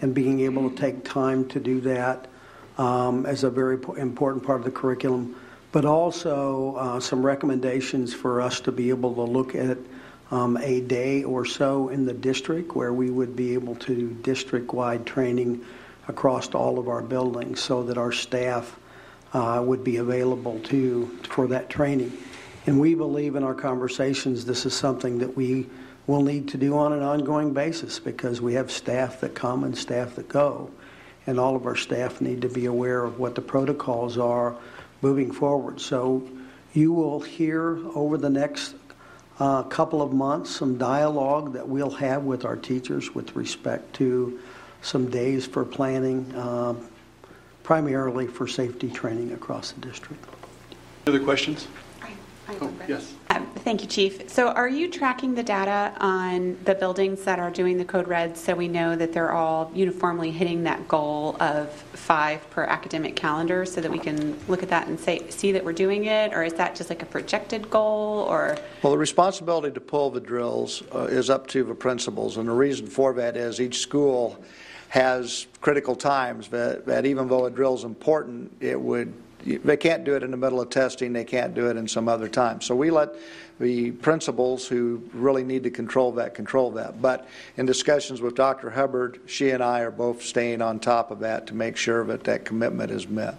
and 0.00 0.14
being 0.14 0.40
able 0.40 0.70
to 0.70 0.74
take 0.74 1.04
time 1.04 1.46
to 1.48 1.60
do 1.60 1.78
that 1.82 2.26
um, 2.78 3.26
as 3.26 3.44
a 3.44 3.50
very 3.50 3.74
important 3.98 4.42
part 4.42 4.60
of 4.60 4.64
the 4.64 4.70
curriculum, 4.70 5.36
but 5.70 5.84
also 5.84 6.76
uh, 6.76 6.98
some 6.98 7.24
recommendations 7.24 8.14
for 8.14 8.40
us 8.40 8.58
to 8.60 8.72
be 8.72 8.88
able 8.88 9.14
to 9.14 9.22
look 9.22 9.54
at 9.54 9.76
um, 10.30 10.56
a 10.56 10.80
day 10.80 11.22
or 11.22 11.44
so 11.44 11.88
in 11.88 12.04
the 12.04 12.12
district 12.12 12.74
where 12.74 12.92
we 12.92 13.10
would 13.10 13.36
be 13.36 13.54
able 13.54 13.76
to 13.76 13.94
do 13.94 14.08
district 14.22 14.72
wide 14.72 15.06
training 15.06 15.64
across 16.08 16.48
all 16.54 16.78
of 16.78 16.88
our 16.88 17.02
buildings 17.02 17.60
so 17.60 17.82
that 17.84 17.98
our 17.98 18.12
staff 18.12 18.78
uh, 19.32 19.62
would 19.64 19.84
be 19.84 19.96
available 19.96 20.58
to 20.60 21.06
for 21.28 21.48
that 21.48 21.68
training. 21.68 22.12
And 22.66 22.80
we 22.80 22.94
believe 22.94 23.36
in 23.36 23.44
our 23.44 23.54
conversations 23.54 24.44
this 24.44 24.66
is 24.66 24.74
something 24.74 25.18
that 25.18 25.36
we 25.36 25.66
will 26.06 26.22
need 26.22 26.48
to 26.48 26.56
do 26.56 26.76
on 26.76 26.92
an 26.92 27.02
ongoing 27.02 27.52
basis 27.52 27.98
because 27.98 28.40
we 28.40 28.54
have 28.54 28.70
staff 28.70 29.20
that 29.20 29.34
come 29.34 29.64
and 29.64 29.76
staff 29.76 30.16
that 30.16 30.28
go. 30.28 30.70
And 31.26 31.40
all 31.40 31.56
of 31.56 31.66
our 31.66 31.76
staff 31.76 32.20
need 32.20 32.42
to 32.42 32.48
be 32.48 32.66
aware 32.66 33.04
of 33.04 33.18
what 33.18 33.34
the 33.34 33.40
protocols 33.40 34.16
are 34.16 34.56
moving 35.02 35.32
forward. 35.32 35.80
So 35.80 36.28
you 36.72 36.92
will 36.92 37.20
hear 37.20 37.78
over 37.94 38.16
the 38.16 38.30
next 38.30 38.74
uh, 39.38 39.62
couple 39.64 40.00
of 40.00 40.12
months 40.12 40.50
some 40.50 40.78
dialogue 40.78 41.52
that 41.52 41.68
we'll 41.68 41.90
have 41.90 42.24
with 42.24 42.44
our 42.44 42.56
teachers 42.56 43.14
with 43.14 43.36
respect 43.36 43.94
to 43.94 44.38
some 44.82 45.10
days 45.10 45.46
for 45.46 45.64
planning, 45.64 46.32
uh, 46.34 46.74
primarily 47.62 48.26
for 48.26 48.46
safety 48.46 48.88
training 48.90 49.32
across 49.32 49.72
the 49.72 49.80
district. 49.80 50.24
Other 51.06 51.20
questions? 51.20 51.66
Oh, 52.60 52.72
yes. 52.86 53.15
Um, 53.28 53.46
thank 53.56 53.82
you, 53.82 53.88
Chief. 53.88 54.30
So, 54.30 54.48
are 54.48 54.68
you 54.68 54.88
tracking 54.88 55.34
the 55.34 55.42
data 55.42 55.92
on 55.98 56.56
the 56.64 56.74
buildings 56.74 57.24
that 57.24 57.38
are 57.38 57.50
doing 57.50 57.76
the 57.76 57.84
code 57.84 58.06
red 58.06 58.36
so 58.36 58.54
we 58.54 58.68
know 58.68 58.94
that 58.94 59.12
they're 59.12 59.32
all 59.32 59.70
uniformly 59.74 60.30
hitting 60.30 60.62
that 60.62 60.86
goal 60.86 61.36
of 61.40 61.72
five 61.72 62.48
per 62.50 62.64
academic 62.64 63.16
calendar 63.16 63.64
so 63.64 63.80
that 63.80 63.90
we 63.90 63.98
can 63.98 64.38
look 64.46 64.62
at 64.62 64.68
that 64.68 64.86
and 64.86 64.98
say, 64.98 65.28
see 65.28 65.50
that 65.52 65.64
we're 65.64 65.72
doing 65.72 66.04
it? 66.04 66.32
Or 66.32 66.44
is 66.44 66.54
that 66.54 66.76
just 66.76 66.88
like 66.88 67.02
a 67.02 67.06
projected 67.06 67.68
goal? 67.68 68.26
Or 68.28 68.56
Well, 68.82 68.92
the 68.92 68.98
responsibility 68.98 69.72
to 69.72 69.80
pull 69.80 70.10
the 70.10 70.20
drills 70.20 70.84
uh, 70.94 71.04
is 71.04 71.28
up 71.28 71.48
to 71.48 71.64
the 71.64 71.74
principals, 71.74 72.36
and 72.36 72.48
the 72.48 72.52
reason 72.52 72.86
for 72.86 73.12
that 73.14 73.36
is 73.36 73.60
each 73.60 73.80
school 73.80 74.42
has 74.88 75.48
critical 75.60 75.96
times 75.96 76.48
that, 76.48 76.86
that 76.86 77.04
even 77.06 77.28
though 77.28 77.46
a 77.46 77.50
drill 77.50 77.74
is 77.74 77.82
important, 77.82 78.52
it 78.60 78.80
would 78.80 79.12
they 79.46 79.76
can't 79.76 80.04
do 80.04 80.14
it 80.16 80.22
in 80.22 80.30
the 80.30 80.36
middle 80.36 80.60
of 80.60 80.70
testing, 80.70 81.12
they 81.12 81.24
can't 81.24 81.54
do 81.54 81.70
it 81.70 81.76
in 81.76 81.86
some 81.86 82.08
other 82.08 82.28
time. 82.28 82.60
So 82.60 82.74
we 82.74 82.90
let 82.90 83.10
the 83.58 83.92
principals 83.92 84.66
who 84.66 85.02
really 85.14 85.44
need 85.44 85.62
to 85.62 85.70
control 85.70 86.12
that 86.12 86.34
control 86.34 86.72
that. 86.72 87.00
But 87.00 87.28
in 87.56 87.64
discussions 87.64 88.20
with 88.20 88.34
Dr. 88.34 88.70
Hubbard, 88.70 89.20
she 89.26 89.50
and 89.50 89.62
I 89.62 89.80
are 89.80 89.90
both 89.90 90.22
staying 90.22 90.60
on 90.62 90.80
top 90.80 91.10
of 91.10 91.20
that 91.20 91.46
to 91.48 91.54
make 91.54 91.76
sure 91.76 92.04
that 92.04 92.24
that 92.24 92.44
commitment 92.44 92.90
is 92.90 93.08
met. 93.08 93.36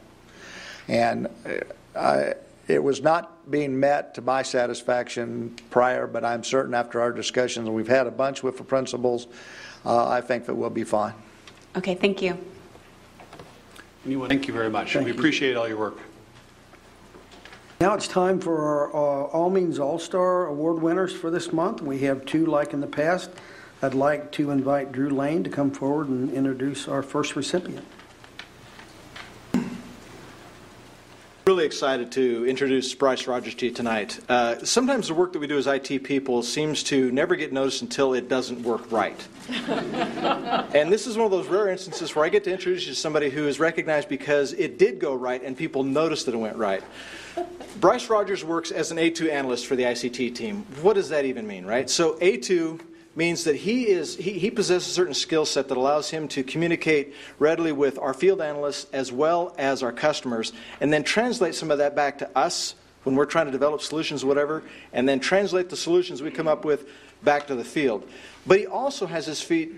And 0.88 1.28
uh, 1.46 2.00
I, 2.00 2.34
it 2.68 2.84
was 2.84 3.02
not 3.02 3.50
being 3.50 3.80
met 3.80 4.16
to 4.16 4.22
my 4.22 4.42
satisfaction 4.42 5.56
prior, 5.70 6.08
but 6.08 6.26
I'm 6.26 6.44
certain 6.44 6.74
after 6.74 7.00
our 7.02 7.12
discussions, 7.12 7.70
we've 7.70 7.88
had 7.88 8.08
a 8.08 8.12
bunch 8.12 8.44
with 8.44 8.58
the 8.58 8.64
principals, 8.64 9.28
uh, 9.86 10.08
I 10.08 10.22
think 10.22 10.46
that 10.46 10.56
we'll 10.56 10.70
be 10.70 10.84
fine. 10.84 11.14
Okay, 11.76 11.96
thank 11.96 12.22
you. 12.22 12.38
Anyone? 14.08 14.30
Thank 14.30 14.48
you 14.48 14.54
very 14.54 14.70
much. 14.70 14.94
Thank 14.94 15.06
we 15.06 15.12
you. 15.12 15.18
appreciate 15.18 15.58
all 15.58 15.68
your 15.68 15.76
work. 15.76 16.00
Now 17.82 17.94
it's 17.94 18.08
time 18.08 18.40
for 18.40 18.58
our 18.58 18.88
uh, 18.96 19.28
All 19.28 19.50
Means 19.50 19.80
All 19.80 20.00
Star 20.00 20.46
Award 20.48 20.82
winners 20.82 21.14
for 21.14 21.30
this 21.30 21.52
month. 21.52 21.82
We 21.82 22.00
have 22.00 22.26
two 22.26 22.46
like 22.46 22.72
in 22.72 22.80
the 22.80 22.88
past. 22.88 23.30
I'd 23.82 23.94
like 23.94 24.32
to 24.32 24.50
invite 24.50 24.94
Drew 24.94 25.10
Lane 25.10 25.44
to 25.44 25.50
come 25.50 25.72
forward 25.72 26.08
and 26.08 26.32
introduce 26.32 26.88
our 26.88 27.04
first 27.04 27.36
recipient. 27.36 27.86
Really 31.48 31.64
excited 31.64 32.12
to 32.12 32.46
introduce 32.46 32.94
Bryce 32.94 33.26
Rogers 33.26 33.56
to 33.56 33.68
you 33.68 33.72
tonight. 33.72 34.20
Uh, 34.28 34.58
sometimes 34.66 35.08
the 35.08 35.14
work 35.14 35.32
that 35.32 35.40
we 35.40 35.48
do 35.48 35.58
as 35.58 35.66
IT 35.66 36.04
people 36.04 36.44
seems 36.44 36.84
to 36.84 37.10
never 37.14 37.38
get 37.38 37.54
noticed 37.54 37.82
until 37.82 38.14
it 38.14 38.28
doesn't 38.28 38.64
work 38.64 38.92
right. 38.92 39.16
and 39.50 40.92
this 40.92 41.08
is 41.08 41.16
one 41.16 41.24
of 41.24 41.32
those 41.32 41.48
rare 41.48 41.70
instances 41.70 42.14
where 42.14 42.26
I 42.26 42.28
get 42.28 42.44
to 42.44 42.52
introduce 42.52 42.86
you 42.86 42.94
to 42.94 43.00
somebody 43.00 43.30
who 43.30 43.48
is 43.48 43.62
recognized 43.62 44.10
because 44.10 44.52
it 44.52 44.78
did 44.78 45.00
go 45.00 45.16
right 45.16 45.42
and 45.42 45.56
people 45.56 45.84
noticed 45.84 46.26
that 46.26 46.36
it 46.36 46.38
went 46.38 46.58
right. 46.58 46.84
Bryce 47.80 48.10
Rogers 48.10 48.44
works 48.44 48.72
as 48.72 48.92
an 48.92 48.98
A2 48.98 49.32
analyst 49.32 49.68
for 49.68 49.78
the 49.78 49.84
ICT 49.84 50.36
team. 50.36 50.66
What 50.82 50.96
does 50.96 51.08
that 51.08 51.24
even 51.24 51.48
mean, 51.48 51.66
right? 51.66 51.90
So 51.90 52.16
A2 52.16 52.82
means 53.18 53.46
that 53.46 53.56
he 53.56 53.88
is 53.88 54.16
he, 54.16 54.34
he 54.34 54.52
possesses 54.52 54.88
a 54.88 54.92
certain 54.92 55.14
skill 55.14 55.44
set 55.44 55.68
that 55.68 55.76
allows 55.76 56.10
him 56.12 56.28
to 56.28 56.44
communicate 56.44 57.16
readily 57.40 57.72
with 57.72 57.98
our 57.98 58.14
field 58.14 58.40
analysts 58.40 58.86
as 58.94 59.12
well 59.12 59.56
as 59.58 59.82
our 59.82 59.92
customers 59.92 60.54
and 60.82 60.94
then 60.94 61.04
translate 61.04 61.56
some 61.56 61.72
of 61.72 61.80
that 61.80 61.96
back 61.96 62.20
to 62.20 62.38
us 62.38 62.76
when 63.04 63.16
we're 63.16 63.26
trying 63.26 63.48
to 63.48 63.52
develop 63.52 63.82
solutions 63.82 64.24
whatever 64.24 64.64
and 64.94 65.10
then 65.10 65.20
translate 65.20 65.68
the 65.68 65.76
solutions 65.76 66.22
we 66.22 66.30
come 66.30 66.48
up 66.48 66.64
with 66.64 66.88
back 67.24 67.48
to 67.48 67.56
the 67.56 67.64
field 67.64 68.08
but 68.46 68.60
he 68.60 68.68
also 68.68 69.08
has 69.08 69.26
his 69.26 69.42
feet 69.42 69.74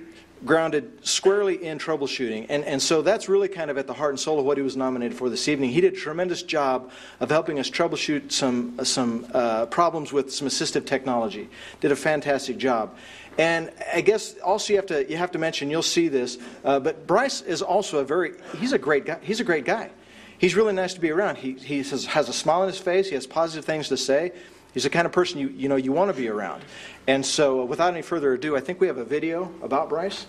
grounded 0.45 1.05
squarely 1.05 1.63
in 1.63 1.77
troubleshooting. 1.77 2.45
And, 2.49 2.63
and 2.63 2.81
so 2.81 3.01
that's 3.01 3.27
really 3.27 3.47
kind 3.47 3.69
of 3.69 3.77
at 3.77 3.87
the 3.87 3.93
heart 3.93 4.11
and 4.11 4.19
soul 4.19 4.39
of 4.39 4.45
what 4.45 4.57
he 4.57 4.63
was 4.63 4.77
nominated 4.77 5.17
for 5.17 5.29
this 5.29 5.47
evening. 5.47 5.69
He 5.71 5.81
did 5.81 5.93
a 5.93 5.97
tremendous 5.97 6.43
job 6.43 6.91
of 7.19 7.29
helping 7.29 7.59
us 7.59 7.69
troubleshoot 7.69 8.31
some, 8.31 8.83
some 8.85 9.27
uh, 9.33 9.65
problems 9.65 10.13
with 10.13 10.33
some 10.33 10.47
assistive 10.47 10.85
technology. 10.85 11.49
Did 11.81 11.91
a 11.91 11.95
fantastic 11.95 12.57
job. 12.57 12.95
And 13.39 13.71
I 13.93 14.01
guess 14.01 14.37
also 14.39 14.73
you 14.73 14.77
have 14.77 14.87
to, 14.87 15.09
you 15.09 15.15
have 15.15 15.31
to 15.31 15.39
mention, 15.39 15.71
you'll 15.71 15.81
see 15.81 16.09
this, 16.09 16.37
uh, 16.65 16.81
but 16.81 17.07
Bryce 17.07 17.39
is 17.39 17.61
also 17.61 17.99
a 17.99 18.03
very, 18.03 18.33
he's 18.57 18.73
a 18.73 18.77
great 18.77 19.05
guy. 19.05 19.17
He's 19.21 19.39
a 19.39 19.45
great 19.45 19.63
guy. 19.63 19.91
He's 20.37 20.55
really 20.55 20.73
nice 20.73 20.93
to 20.95 20.99
be 20.99 21.09
around. 21.09 21.37
He, 21.37 21.53
he 21.53 21.77
has, 21.77 22.05
has 22.07 22.27
a 22.27 22.33
smile 22.33 22.61
on 22.61 22.67
his 22.67 22.79
face. 22.79 23.07
He 23.07 23.15
has 23.15 23.25
positive 23.25 23.63
things 23.63 23.87
to 23.87 23.97
say. 23.97 24.33
He's 24.73 24.83
the 24.83 24.89
kind 24.89 25.05
of 25.05 25.13
person 25.13 25.39
you, 25.39 25.47
you 25.47 25.69
know 25.69 25.77
you 25.77 25.93
want 25.93 26.13
to 26.13 26.21
be 26.21 26.27
around. 26.27 26.63
And 27.07 27.25
so, 27.25 27.63
without 27.63 27.93
any 27.93 28.01
further 28.01 28.33
ado, 28.33 28.57
I 28.57 28.59
think 28.59 28.81
we 28.81 28.87
have 28.87 28.97
a 28.97 29.05
video 29.05 29.51
about 29.63 29.87
Bryce. 29.87 30.27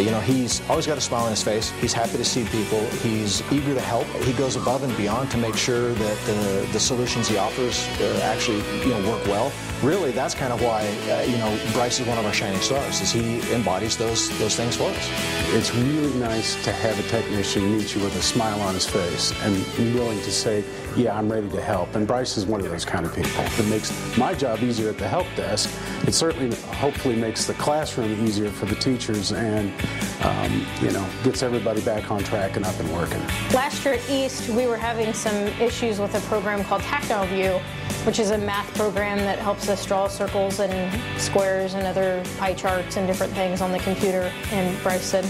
You 0.00 0.10
know, 0.10 0.20
he's 0.20 0.62
always 0.70 0.86
got 0.86 0.96
a 0.96 1.00
smile 1.00 1.24
on 1.24 1.30
his 1.30 1.42
face. 1.42 1.70
He's 1.80 1.92
happy 1.92 2.16
to 2.16 2.24
see 2.24 2.44
people. 2.44 2.80
He's 3.02 3.42
eager 3.52 3.74
to 3.74 3.80
help. 3.80 4.06
He 4.24 4.32
goes 4.32 4.56
above 4.56 4.82
and 4.82 4.96
beyond 4.96 5.30
to 5.32 5.36
make 5.36 5.56
sure 5.56 5.92
that 5.92 6.18
the, 6.24 6.68
the 6.72 6.80
solutions 6.80 7.28
he 7.28 7.36
offers 7.36 7.86
uh, 8.00 8.20
actually, 8.24 8.58
you 8.80 8.88
know, 8.88 9.10
work 9.10 9.26
well. 9.26 9.52
Really, 9.82 10.10
that's 10.10 10.34
kind 10.34 10.52
of 10.52 10.62
why, 10.62 10.86
uh, 11.10 11.22
you 11.22 11.36
know, 11.38 11.58
Bryce 11.72 12.00
is 12.00 12.06
one 12.06 12.18
of 12.18 12.24
our 12.24 12.32
shining 12.32 12.60
stars, 12.60 13.00
is 13.00 13.12
he 13.12 13.40
embodies 13.52 13.96
those, 13.96 14.28
those 14.38 14.56
things 14.56 14.76
for 14.76 14.84
us. 14.84 15.10
It's 15.54 15.74
really 15.74 16.14
nice 16.18 16.62
to 16.64 16.72
have 16.72 16.98
a 16.98 17.08
technician 17.08 17.76
meet 17.76 17.94
you 17.94 18.02
with 18.02 18.14
a 18.16 18.22
smile 18.22 18.60
on 18.60 18.74
his 18.74 18.86
face 18.86 19.32
and 19.42 19.94
willing 19.94 20.20
to 20.20 20.32
say, 20.32 20.64
yeah, 20.96 21.16
I'm 21.16 21.30
ready 21.30 21.48
to 21.50 21.60
help. 21.60 21.94
And 21.94 22.06
Bryce 22.06 22.36
is 22.36 22.46
one 22.46 22.60
of 22.60 22.68
those 22.68 22.84
kind 22.84 23.06
of 23.06 23.14
people. 23.14 23.44
It 23.44 23.68
makes 23.68 24.16
my 24.16 24.34
job 24.34 24.62
easier 24.62 24.90
at 24.90 24.98
the 24.98 25.08
help 25.08 25.26
desk. 25.36 25.70
It 26.06 26.12
certainly, 26.12 26.56
hopefully, 26.72 27.16
makes 27.16 27.46
the 27.46 27.54
classroom 27.54 28.24
easier 28.24 28.50
for 28.50 28.66
the 28.66 28.74
teachers 28.74 29.32
and, 29.32 29.72
um, 30.22 30.66
you 30.80 30.90
know, 30.90 31.06
gets 31.22 31.42
everybody 31.42 31.80
back 31.82 32.10
on 32.10 32.22
track 32.24 32.56
and 32.56 32.64
up 32.64 32.78
and 32.80 32.92
working. 32.92 33.20
Last 33.52 33.84
year 33.84 33.94
at 33.94 34.10
East, 34.10 34.48
we 34.50 34.66
were 34.66 34.76
having 34.76 35.12
some 35.12 35.36
issues 35.60 35.98
with 35.98 36.14
a 36.14 36.20
program 36.28 36.64
called 36.64 36.82
Tactile 36.82 37.26
View, 37.26 37.60
which 38.04 38.18
is 38.18 38.30
a 38.30 38.38
math 38.38 38.74
program 38.74 39.18
that 39.18 39.38
helps 39.38 39.68
us 39.68 39.84
draw 39.86 40.08
circles 40.08 40.60
and 40.60 41.20
squares 41.20 41.74
and 41.74 41.86
other 41.86 42.22
pie 42.38 42.54
charts 42.54 42.96
and 42.96 43.06
different 43.06 43.32
things 43.34 43.60
on 43.60 43.72
the 43.72 43.78
computer. 43.80 44.32
And 44.50 44.82
Bryce 44.82 45.04
said, 45.04 45.24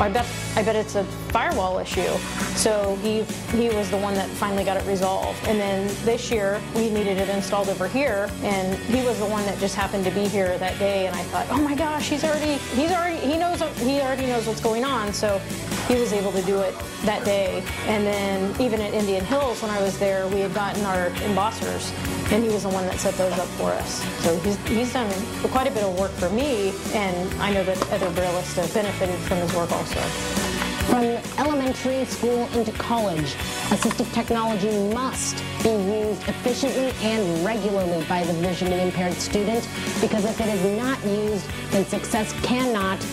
I 0.00 0.08
bet 0.08 0.26
I 0.56 0.62
bet 0.62 0.76
it's 0.76 0.94
a 0.94 1.04
firewall 1.30 1.78
issue. 1.78 2.16
So 2.56 2.96
he 3.02 3.22
he 3.56 3.68
was 3.68 3.90
the 3.90 3.98
one 3.98 4.14
that 4.14 4.28
finally 4.28 4.64
got 4.64 4.76
it 4.76 4.86
resolved. 4.86 5.38
And 5.46 5.60
then 5.60 5.86
this 6.04 6.30
year 6.30 6.60
we 6.74 6.90
needed 6.90 7.18
it 7.18 7.28
installed 7.28 7.68
over 7.68 7.86
here, 7.86 8.30
and 8.42 8.74
he 8.78 9.04
was 9.04 9.18
the 9.18 9.26
one 9.26 9.44
that 9.44 9.58
just 9.58 9.74
happened 9.74 10.04
to 10.04 10.10
be 10.10 10.26
here 10.26 10.56
that 10.58 10.78
day. 10.78 11.06
And 11.06 11.14
I 11.14 11.22
thought, 11.24 11.46
oh 11.50 11.60
my 11.60 11.74
gosh, 11.74 12.08
he's 12.08 12.24
already 12.24 12.54
he's 12.74 12.90
already 12.90 13.18
he 13.18 13.36
knows 13.36 13.60
he 13.78 14.00
already 14.00 14.26
knows 14.26 14.46
what's 14.46 14.60
going 14.60 14.84
on. 14.84 15.12
So 15.12 15.38
he 15.86 15.96
was 15.96 16.12
able 16.12 16.32
to 16.32 16.42
do 16.42 16.60
it 16.60 16.74
that 17.04 17.24
day. 17.24 17.62
And 17.86 18.06
then 18.06 18.60
even 18.60 18.80
at 18.80 18.94
Indian 18.94 19.24
Hills 19.24 19.62
when 19.62 19.70
I 19.70 19.82
was 19.82 19.98
there, 19.98 20.26
we 20.28 20.40
had 20.40 20.54
gotten 20.54 20.84
our 20.84 21.10
embossers, 21.28 21.92
and 22.32 22.42
he 22.42 22.48
was 22.48 22.62
the 22.62 22.68
one 22.70 22.86
that 22.86 22.98
set 22.98 23.14
those 23.14 23.36
up 23.38 23.48
for 23.58 23.70
us. 23.72 24.02
So 24.24 24.38
he's 24.40 24.56
he's 24.66 24.92
done 24.92 25.10
quite 25.50 25.66
a 25.66 25.70
bit 25.70 25.84
of 25.84 25.98
work 25.98 26.12
for 26.12 26.30
me, 26.30 26.72
and 26.94 27.34
I 27.40 27.52
know 27.52 27.64
that 27.64 27.78
other 27.92 28.10
Braillists 28.10 28.56
have 28.56 28.72
benefited 28.72 29.18
from 29.20 29.38
his 29.38 29.52
work 29.54 29.70
also. 29.72 29.89
From 29.90 31.04
elementary 31.38 32.04
school 32.04 32.48
into 32.54 32.70
college, 32.72 33.34
assistive 33.70 34.12
technology 34.12 34.70
must 34.94 35.42
be 35.64 35.70
used 35.70 36.22
efficiently 36.28 36.92
and 37.02 37.44
regularly 37.44 38.04
by 38.04 38.22
the 38.22 38.32
visually 38.34 38.80
impaired 38.80 39.14
student 39.14 39.68
because 40.00 40.24
if 40.24 40.40
it 40.40 40.46
is 40.46 40.78
not 40.78 41.04
used, 41.04 41.44
then 41.70 41.84
success 41.86 42.32
cannot 42.42 43.04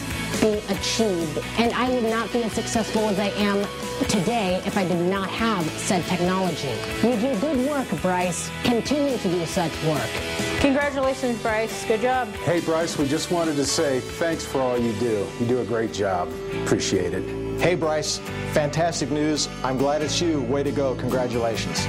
be 0.42 0.62
achieved. 0.74 1.40
And 1.58 1.74
I 1.74 1.90
would 1.90 2.04
not 2.04 2.32
be 2.32 2.44
as 2.44 2.54
successful 2.54 3.08
as 3.10 3.20
I 3.20 3.30
am 3.30 3.66
today 4.08 4.62
if 4.66 4.78
I 4.78 4.88
did 4.88 5.00
not 5.10 5.30
have 5.30 5.68
said 5.72 6.04
technology. 6.06 6.76
You 7.04 7.16
do 7.16 7.40
good 7.40 7.70
work, 7.70 7.88
Bryce. 8.02 8.50
Continue 8.63 9.18
to 9.18 9.30
do 9.30 9.46
such 9.46 9.72
work. 9.86 10.10
Congratulations, 10.60 11.42
Bryce. 11.42 11.86
Good 11.86 12.02
job. 12.02 12.28
Hey, 12.46 12.60
Bryce, 12.62 12.98
we 12.98 13.08
just 13.08 13.32
wanted 13.32 13.56
to 13.56 13.66
say 13.66 14.00
thanks 14.00 14.46
for 14.46 14.62
all 14.62 14.78
you 14.78 14.94
do. 14.94 15.28
You 15.40 15.46
do 15.46 15.60
a 15.62 15.66
great 15.66 15.94
job. 15.94 16.32
Appreciate 16.63 17.13
it. 17.13 17.60
Hey, 17.60 17.76
Bryce, 17.76 18.20
fantastic 18.54 19.10
news. 19.10 19.50
I'm 19.63 19.78
glad 19.78 20.02
it's 20.02 20.22
you. 20.22 20.42
Way 20.44 20.63
to 20.63 20.72
go. 20.72 20.96
Congratulations. 20.96 21.88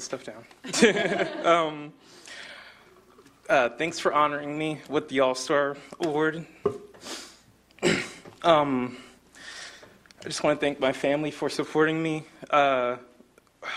This 0.00 0.06
stuff 0.06 0.24
down. 0.24 1.44
um, 1.44 1.92
uh, 3.48 3.68
thanks 3.70 3.98
for 3.98 4.14
honoring 4.14 4.56
me 4.56 4.80
with 4.88 5.08
the 5.08 5.20
All 5.20 5.34
Star 5.34 5.76
Award. 6.00 6.46
um, 8.42 8.96
I 10.24 10.24
just 10.24 10.42
want 10.42 10.58
to 10.58 10.64
thank 10.64 10.80
my 10.80 10.92
family 10.92 11.30
for 11.30 11.50
supporting 11.50 12.02
me. 12.02 12.24
Uh, 12.48 12.96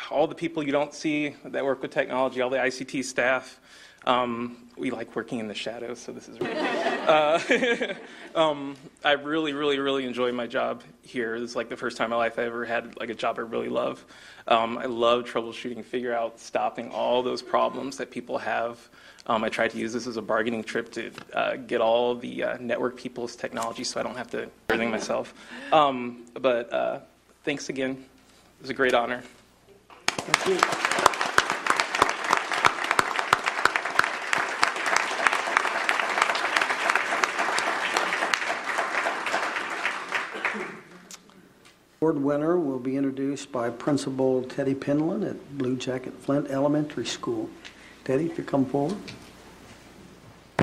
all 0.10 0.28
the 0.28 0.36
people 0.36 0.64
you 0.64 0.72
don't 0.72 0.94
see 0.94 1.36
that 1.44 1.66
work 1.66 1.82
with 1.82 1.92
technology, 1.92 2.40
all 2.40 2.50
the 2.50 2.58
ICT 2.58 3.04
staff. 3.04 3.60
Um, 4.06 4.70
we 4.78 4.92
like 4.92 5.16
working 5.16 5.40
in 5.40 5.48
the 5.50 5.54
shadows, 5.54 6.00
so 6.00 6.14
this 6.14 6.30
is 6.30 6.40
really. 6.40 6.56
uh, 6.58 7.40
um, 8.36 8.76
I 9.04 9.13
really, 9.13 9.54
really, 9.54 9.80
really 9.80 10.06
enjoy 10.06 10.32
my 10.32 10.48
job 10.48 10.84
here. 11.02 11.36
Is 11.36 11.56
like 11.56 11.69
the 11.69 11.78
first 11.78 11.98
time 11.98 12.06
in 12.06 12.12
my 12.12 12.17
life 12.17 12.39
I 12.39 12.43
ever 12.43 12.65
had 12.65 12.98
like 13.00 13.10
a 13.10 13.15
job 13.15 13.38
I 13.38 13.41
really 13.41 13.69
love. 13.69 14.04
Um, 14.48 14.78
I 14.78 14.86
love 14.86 15.24
troubleshooting, 15.24 15.84
figure 15.84 16.13
out, 16.13 16.39
stopping 16.39 16.91
all 16.91 17.24
those 17.24 17.41
problems 17.41 17.98
that 17.98 18.12
people 18.12 18.38
have. 18.38 18.89
Um, 19.26 19.43
I 19.43 19.50
tried 19.50 19.72
to 19.72 19.78
use 19.78 19.93
this 19.93 20.06
as 20.06 20.17
a 20.17 20.22
bargaining 20.22 20.63
trip 20.63 20.91
to 20.93 21.12
uh, 21.34 21.56
get 21.56 21.80
all 21.80 22.15
the 22.15 22.43
uh, 22.43 22.58
network 22.60 22.98
people's 22.98 23.36
technology 23.36 23.84
so 23.84 24.00
I 24.00 24.04
don't 24.04 24.17
have 24.17 24.30
to 24.32 24.50
everything 24.69 24.91
myself. 24.91 25.34
Um, 25.72 26.26
but 26.34 26.74
uh, 26.74 27.00
thanks 27.43 27.69
again. 27.69 27.91
It 27.91 28.62
was 28.62 28.69
a 28.69 28.74
great 28.74 28.93
honor. 28.93 29.24
Thank 30.08 30.62
you. 30.62 30.93
Award 42.04 42.22
winner 42.22 42.60
will 42.60 42.80
be 42.80 42.98
introduced 42.98 43.50
by 43.50 43.70
Principal 43.70 44.44
Teddy 44.44 44.76
Penland 44.76 45.26
at 45.26 45.58
Blue 45.58 45.78
Jacket 45.78 46.13
Flint 46.20 46.50
Elementary 46.50 47.06
School. 47.06 47.50
Teddy, 48.04 48.26
if 48.26 48.38
you 48.38 48.44
come 48.44 48.66
forward. 48.66 48.98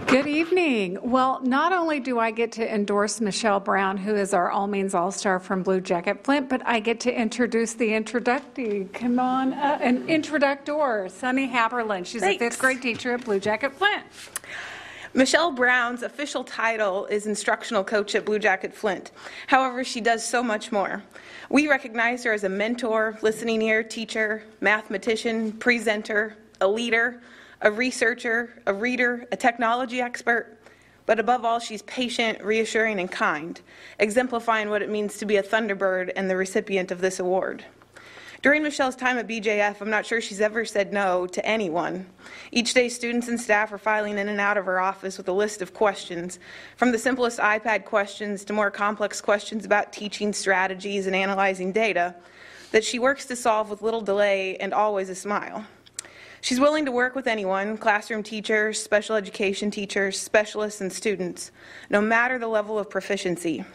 Good 0.07 0.26
evening. 0.26 0.98
Well, 1.00 1.40
not 1.42 1.72
only 1.72 1.98
do 1.98 2.18
I 2.18 2.31
get 2.31 2.53
to 2.53 2.74
endorse 2.74 3.22
Michelle 3.22 3.59
Brown, 3.59 3.96
who 3.96 4.16
is 4.16 4.35
our 4.35 4.50
All 4.50 4.66
Means 4.66 4.92
All 4.94 5.11
Star 5.11 5.40
from 5.40 5.62
Blue 5.62 5.81
Jacket 5.81 6.24
Flint, 6.24 6.50
but 6.50 6.61
I 6.66 6.79
get 6.79 7.00
to 7.00 7.11
introduce 7.18 7.72
the 7.72 7.88
introductee. 7.88 8.92
Come 8.92 9.18
on, 9.18 9.55
uh, 9.55 9.79
an 9.81 10.11
introductor, 10.11 11.09
Sunny 11.09 11.48
Haberlin. 11.48 12.05
She's 12.05 12.20
Thanks. 12.20 12.37
a 12.42 12.50
fifth 12.50 12.59
grade 12.59 12.83
teacher 12.83 13.14
at 13.14 13.24
Blue 13.24 13.40
Jacket 13.40 13.72
Flint. 13.72 14.05
Michelle 15.12 15.50
Brown's 15.50 16.03
official 16.03 16.44
title 16.44 17.07
is 17.07 17.26
instructional 17.26 17.83
coach 17.83 18.14
at 18.14 18.24
Blue 18.24 18.38
Jacket 18.38 18.72
Flint. 18.72 19.11
However, 19.48 19.83
she 19.83 20.00
does 20.00 20.24
so 20.24 20.42
much 20.42 20.70
more. 20.70 21.03
We 21.50 21.66
recognize 21.66 22.22
her 22.22 22.32
as 22.32 22.44
a 22.44 22.48
mentor, 22.48 23.18
listening 23.22 23.60
ear, 23.62 23.82
teacher, 23.82 24.44
mathematician, 24.60 25.50
presenter, 25.50 26.36
a 26.60 26.68
leader, 26.68 27.20
a 27.60 27.72
researcher, 27.72 28.62
a 28.66 28.72
reader, 28.72 29.26
a 29.32 29.36
technology 29.36 30.00
expert, 30.00 30.56
but 31.06 31.18
above 31.18 31.44
all, 31.44 31.58
she's 31.58 31.82
patient, 31.82 32.40
reassuring, 32.44 33.00
and 33.00 33.10
kind, 33.10 33.60
exemplifying 33.98 34.70
what 34.70 34.80
it 34.80 34.90
means 34.90 35.18
to 35.18 35.26
be 35.26 35.38
a 35.38 35.42
Thunderbird 35.42 36.12
and 36.14 36.30
the 36.30 36.36
recipient 36.36 36.92
of 36.92 37.00
this 37.00 37.18
award. 37.18 37.64
During 38.42 38.62
Michelle's 38.62 38.96
time 38.96 39.18
at 39.18 39.29
BJF, 39.29 39.83
I'm 39.83 39.90
not 39.90 40.07
sure 40.07 40.18
she's 40.18 40.40
ever 40.40 40.64
said 40.64 40.94
no 40.94 41.26
to 41.26 41.44
anyone. 41.44 42.07
Each 42.50 42.72
day, 42.72 42.88
students 42.88 43.29
and 43.29 43.38
staff 43.38 43.70
are 43.70 43.76
filing 43.76 44.16
in 44.16 44.31
and 44.31 44.40
out 44.40 44.57
of 44.57 44.64
her 44.64 44.81
office 44.81 45.18
with 45.18 45.29
a 45.29 45.33
list 45.33 45.61
of 45.61 45.74
questions, 45.74 46.38
from 46.74 46.90
the 46.90 46.98
simplest 46.98 47.38
iPad 47.38 47.85
questions 47.85 48.42
to 48.46 48.55
more 48.55 48.70
complex 48.70 49.20
questions 49.20 49.66
about 49.66 49.92
teaching 49.92 50.33
strategies 50.33 51.07
and 51.07 51.14
analyzing 51.14 51.70
data, 51.70 52.14
that 52.72 52.83
she 52.83 52.98
works 52.98 53.26
to 53.26 53.37
solve 53.37 53.68
with 53.68 53.83
little 53.83 54.00
delay 54.00 54.57
and 54.57 54.72
always 54.72 55.11
a 55.11 55.14
smile. 55.14 55.66
She's 56.40 56.59
willing 56.59 56.87
to 56.87 56.92
work 56.92 57.14
with 57.14 57.26
anyone 57.26 57.76
classroom 57.76 58.22
teachers, 58.22 58.83
special 58.83 59.16
education 59.16 59.70
teachers, 59.70 60.18
specialists, 60.18 60.81
and 60.81 60.90
students, 60.90 61.50
no 61.90 62.00
matter 62.00 62.38
the 62.38 62.48
level 62.48 62.79
of 62.79 62.88
proficiency. 62.88 63.66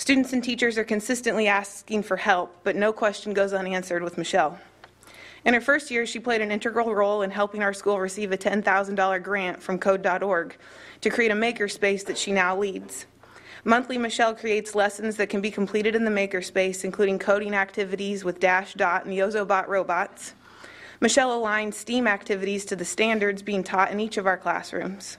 Students 0.00 0.32
and 0.32 0.42
teachers 0.42 0.78
are 0.78 0.84
consistently 0.84 1.46
asking 1.46 2.04
for 2.04 2.16
help, 2.16 2.56
but 2.64 2.74
no 2.74 2.90
question 2.90 3.34
goes 3.34 3.52
unanswered 3.52 4.02
with 4.02 4.16
Michelle. 4.16 4.58
In 5.44 5.52
her 5.52 5.60
first 5.60 5.90
year, 5.90 6.06
she 6.06 6.18
played 6.18 6.40
an 6.40 6.50
integral 6.50 6.94
role 6.94 7.20
in 7.20 7.30
helping 7.30 7.62
our 7.62 7.74
school 7.74 8.00
receive 8.00 8.32
a 8.32 8.38
$10,000 8.38 9.22
grant 9.22 9.62
from 9.62 9.78
Code.org 9.78 10.56
to 11.02 11.10
create 11.10 11.30
a 11.30 11.34
makerspace 11.34 12.02
that 12.06 12.16
she 12.16 12.32
now 12.32 12.56
leads. 12.56 13.04
Monthly, 13.62 13.98
Michelle 13.98 14.34
creates 14.34 14.74
lessons 14.74 15.16
that 15.16 15.28
can 15.28 15.42
be 15.42 15.50
completed 15.50 15.94
in 15.94 16.06
the 16.06 16.10
makerspace, 16.10 16.82
including 16.82 17.18
coding 17.18 17.54
activities 17.54 18.24
with 18.24 18.40
Dash 18.40 18.72
Dot 18.72 19.04
and 19.04 19.12
Ozobot 19.12 19.68
robots. 19.68 20.32
Michelle 21.02 21.38
aligns 21.38 21.74
STEAM 21.74 22.06
activities 22.06 22.64
to 22.64 22.74
the 22.74 22.86
standards 22.86 23.42
being 23.42 23.62
taught 23.62 23.90
in 23.90 24.00
each 24.00 24.16
of 24.16 24.26
our 24.26 24.38
classrooms. 24.38 25.18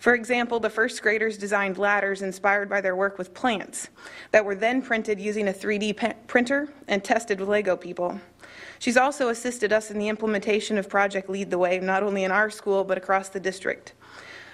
For 0.00 0.14
example, 0.14 0.60
the 0.60 0.70
first 0.70 1.02
graders 1.02 1.36
designed 1.36 1.76
ladders 1.76 2.22
inspired 2.22 2.70
by 2.70 2.80
their 2.80 2.96
work 2.96 3.18
with 3.18 3.34
plants 3.34 3.90
that 4.30 4.46
were 4.46 4.54
then 4.54 4.80
printed 4.80 5.20
using 5.20 5.46
a 5.48 5.52
3D 5.52 6.14
printer 6.26 6.72
and 6.88 7.04
tested 7.04 7.38
with 7.38 7.50
Lego 7.50 7.76
people. 7.76 8.18
She's 8.78 8.96
also 8.96 9.28
assisted 9.28 9.74
us 9.74 9.90
in 9.90 9.98
the 9.98 10.08
implementation 10.08 10.78
of 10.78 10.88
Project 10.88 11.28
Lead 11.28 11.50
the 11.50 11.58
Way, 11.58 11.80
not 11.80 12.02
only 12.02 12.24
in 12.24 12.30
our 12.32 12.48
school 12.48 12.82
but 12.82 12.96
across 12.96 13.28
the 13.28 13.40
district. 13.40 13.92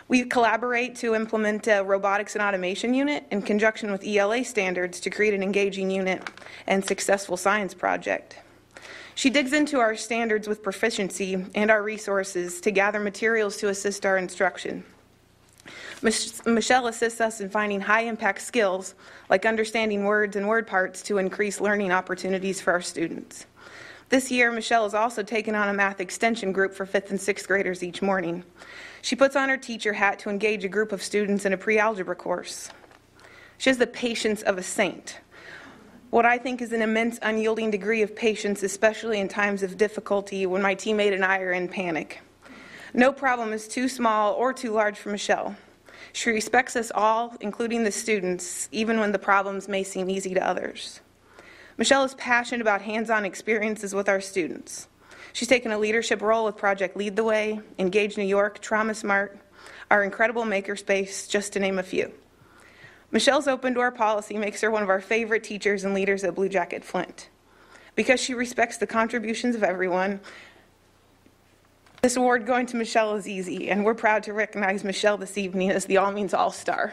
We 0.09 0.25
collaborate 0.25 0.97
to 0.97 1.15
implement 1.15 1.69
a 1.69 1.85
robotics 1.85 2.35
and 2.35 2.43
automation 2.43 2.93
unit 2.93 3.25
in 3.31 3.43
conjunction 3.43 3.93
with 3.93 4.05
ELA 4.05 4.45
standards 4.45 4.99
to 4.99 5.11
create 5.11 5.33
an 5.33 5.45
engaging 5.45 5.93
unit 5.93 6.29
and 6.67 6.85
successful 6.85 7.37
science 7.37 7.73
project. 7.73 8.37
She 9.15 9.31
digs 9.31 9.53
into 9.53 9.79
our 9.79 9.95
standards 9.95 10.49
with 10.49 10.65
proficiency 10.65 11.47
and 11.55 11.71
our 11.71 11.85
resources 11.85 12.61
to 12.63 12.73
gather 12.73 12.99
materials 12.99 13.59
to 13.59 13.69
assist 13.69 14.05
our 14.05 14.19
instruction. 14.19 14.85
Mich- 16.03 16.45
Michelle 16.45 16.87
assists 16.89 17.21
us 17.21 17.41
in 17.41 17.49
finding 17.49 17.81
high 17.81 18.03
impact 18.03 18.43
skills 18.43 18.95
like 19.31 19.47
understanding 19.47 20.05
words 20.05 20.37
and 20.37 20.47
word 20.47 20.67
parts 20.67 21.03
to 21.03 21.19
increase 21.19 21.61
learning 21.61 21.91
opportunities 21.91 22.61
for 22.61 22.73
our 22.73 22.83
students. 22.83 23.47
This 24.09 24.31
year, 24.31 24.53
Michelle 24.53 24.85
has 24.85 24.95
also 24.95 25.23
taken 25.23 25.55
on 25.55 25.69
a 25.69 25.75
math 25.75 26.01
extension 26.01 26.53
group 26.53 26.75
for 26.75 26.87
fifth 26.87 27.11
and 27.11 27.21
sixth 27.21 27.49
graders 27.49 27.83
each 27.83 28.03
morning. 28.03 28.45
She 29.03 29.17
puts 29.17 29.35
on 29.35 29.49
her 29.49 29.57
teacher 29.57 29.95
hat 29.95 30.19
to 30.21 30.31
engage 30.31 30.65
a 30.65 30.69
group 30.69 30.93
of 30.93 31.03
students 31.03 31.45
in 31.45 31.53
a 31.53 31.57
pre 31.57 31.79
algebra 31.79 32.15
course. 32.15 32.71
She 33.59 33.71
has 33.71 33.79
the 33.79 33.87
patience 33.87 34.43
of 34.43 34.59
a 34.59 34.63
saint. 34.63 35.21
What 36.11 36.25
I 36.25 36.39
think 36.39 36.63
is 36.63 36.73
an 36.73 36.83
immense, 36.83 37.19
unyielding 37.23 37.71
degree 37.71 38.03
of 38.03 38.15
patience, 38.15 38.63
especially 38.63 39.19
in 39.19 39.29
times 39.29 39.63
of 39.63 39.77
difficulty 39.77 40.47
when 40.47 40.63
my 40.63 40.75
teammate 40.75 41.15
and 41.15 41.25
I 41.25 41.41
are 41.41 41.53
in 41.53 41.69
panic. 41.69 42.21
No 42.95 43.13
problem 43.13 43.53
is 43.53 43.67
too 43.67 43.89
small 43.89 44.35
or 44.35 44.53
too 44.53 44.71
large 44.73 44.99
for 44.99 45.11
Michelle. 45.11 45.57
She 46.13 46.31
respects 46.31 46.77
us 46.77 46.93
all, 46.95 47.37
including 47.41 47.85
the 47.85 47.93
students, 47.93 48.69
even 48.73 48.99
when 49.01 49.13
the 49.13 49.19
problems 49.19 49.69
may 49.69 49.83
seem 49.83 50.09
easy 50.09 50.35
to 50.35 50.47
others. 50.47 51.01
Michelle 51.79 52.05
is 52.05 52.15
passionate 52.15 52.63
about 52.63 52.83
hands 52.83 53.11
on 53.11 53.25
experiences 53.25 53.95
with 53.95 54.09
our 54.09 54.21
students. 54.21 54.89
She's 55.33 55.49
taken 55.49 55.73
a 55.73 55.79
leadership 55.79 56.23
role 56.23 56.47
with 56.47 56.57
Project 56.57 56.97
Lead 56.97 57.17
the 57.17 57.25
Way, 57.25 57.61
Engage 57.79 58.17
New 58.17 58.25
York, 58.25 58.61
Trauma 58.61 58.95
Smart, 58.95 59.39
our 59.91 60.03
incredible 60.03 60.45
makerspace, 60.45 61.29
just 61.29 61.53
to 61.53 61.61
name 61.61 61.79
a 61.79 61.83
few. 61.83 62.13
Michelle's 63.11 63.47
open 63.47 63.75
door 63.75 63.91
policy 63.91 64.39
makes 64.39 64.63
her 64.63 64.71
one 64.71 64.83
of 64.83 64.89
our 64.89 65.01
favorite 65.01 65.45
teachers 65.45 65.85
and 65.85 65.95
leaders 65.95 66.25
at 66.25 66.35
Blue 66.35 66.49
Jacket 66.49 66.85
Flint. 66.85 67.29
Because 67.95 68.21
she 68.21 68.35
respects 68.35 68.79
the 68.79 68.87
contributions 68.87 69.55
of 69.55 69.63
everyone, 69.63 70.21
this 72.07 72.17
award 72.17 72.47
going 72.47 72.67
to 72.67 72.77
Michelle 72.77 73.17
is 73.17 73.27
easy, 73.27 73.69
and 73.69 73.85
we're 73.85 73.93
proud 73.93 74.23
to 74.23 74.33
recognize 74.33 74.85
Michelle 74.85 75.17
this 75.17 75.37
evening 75.37 75.71
as 75.71 75.87
the 75.87 75.97
All 75.97 76.13
Means 76.13 76.33
All 76.33 76.53
Star. 76.53 76.93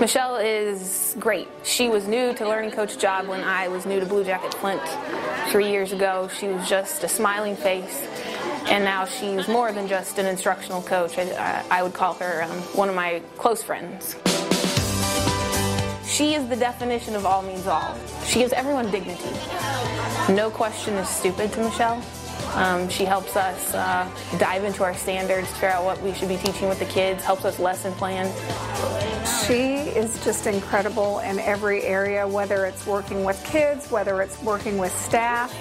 Michelle 0.00 0.36
is 0.36 1.14
great. 1.20 1.46
She 1.62 1.90
was 1.90 2.08
new 2.08 2.32
to 2.32 2.48
Learning 2.48 2.70
Coach 2.70 2.96
job 2.96 3.28
when 3.28 3.44
I 3.44 3.68
was 3.68 3.84
new 3.84 4.00
to 4.00 4.06
Blue 4.06 4.24
Jacket 4.24 4.54
Flint 4.54 4.80
three 5.50 5.68
years 5.68 5.92
ago. 5.92 6.30
She 6.38 6.48
was 6.48 6.66
just 6.66 7.04
a 7.04 7.08
smiling 7.08 7.54
face, 7.54 8.08
and 8.72 8.84
now 8.84 9.04
she's 9.04 9.48
more 9.48 9.70
than 9.70 9.86
just 9.86 10.16
an 10.16 10.24
instructional 10.24 10.80
coach. 10.80 11.18
I, 11.18 11.62
I 11.70 11.82
would 11.82 11.92
call 11.92 12.14
her 12.14 12.42
um, 12.42 12.56
one 12.72 12.88
of 12.88 12.94
my 12.94 13.20
close 13.36 13.62
friends. 13.62 14.16
She 16.08 16.32
is 16.32 16.48
the 16.48 16.56
definition 16.56 17.14
of 17.14 17.26
all 17.26 17.42
means 17.42 17.66
all. 17.66 17.94
She 18.24 18.38
gives 18.38 18.54
everyone 18.54 18.90
dignity. 18.90 19.28
No 20.32 20.50
question 20.50 20.94
is 20.94 21.06
stupid 21.06 21.52
to 21.52 21.64
Michelle. 21.64 22.02
Um, 22.54 22.88
she 22.88 23.04
helps 23.04 23.36
us 23.36 23.74
uh, 23.74 24.08
dive 24.38 24.64
into 24.64 24.84
our 24.84 24.94
standards, 24.94 25.50
figure 25.52 25.68
out 25.68 25.84
what 25.84 26.00
we 26.00 26.14
should 26.14 26.28
be 26.28 26.38
teaching 26.38 26.68
with 26.68 26.78
the 26.78 26.86
kids, 26.86 27.22
helps 27.22 27.44
us 27.44 27.58
lesson 27.58 27.92
plan. 27.92 28.26
She 29.46 29.90
is 29.98 30.22
just 30.24 30.46
incredible 30.46 31.18
in 31.20 31.38
every 31.40 31.82
area, 31.82 32.26
whether 32.26 32.64
it's 32.64 32.86
working 32.86 33.22
with 33.22 33.42
kids, 33.44 33.90
whether 33.90 34.22
it's 34.22 34.40
working 34.42 34.78
with 34.78 34.98
staff. 34.98 35.52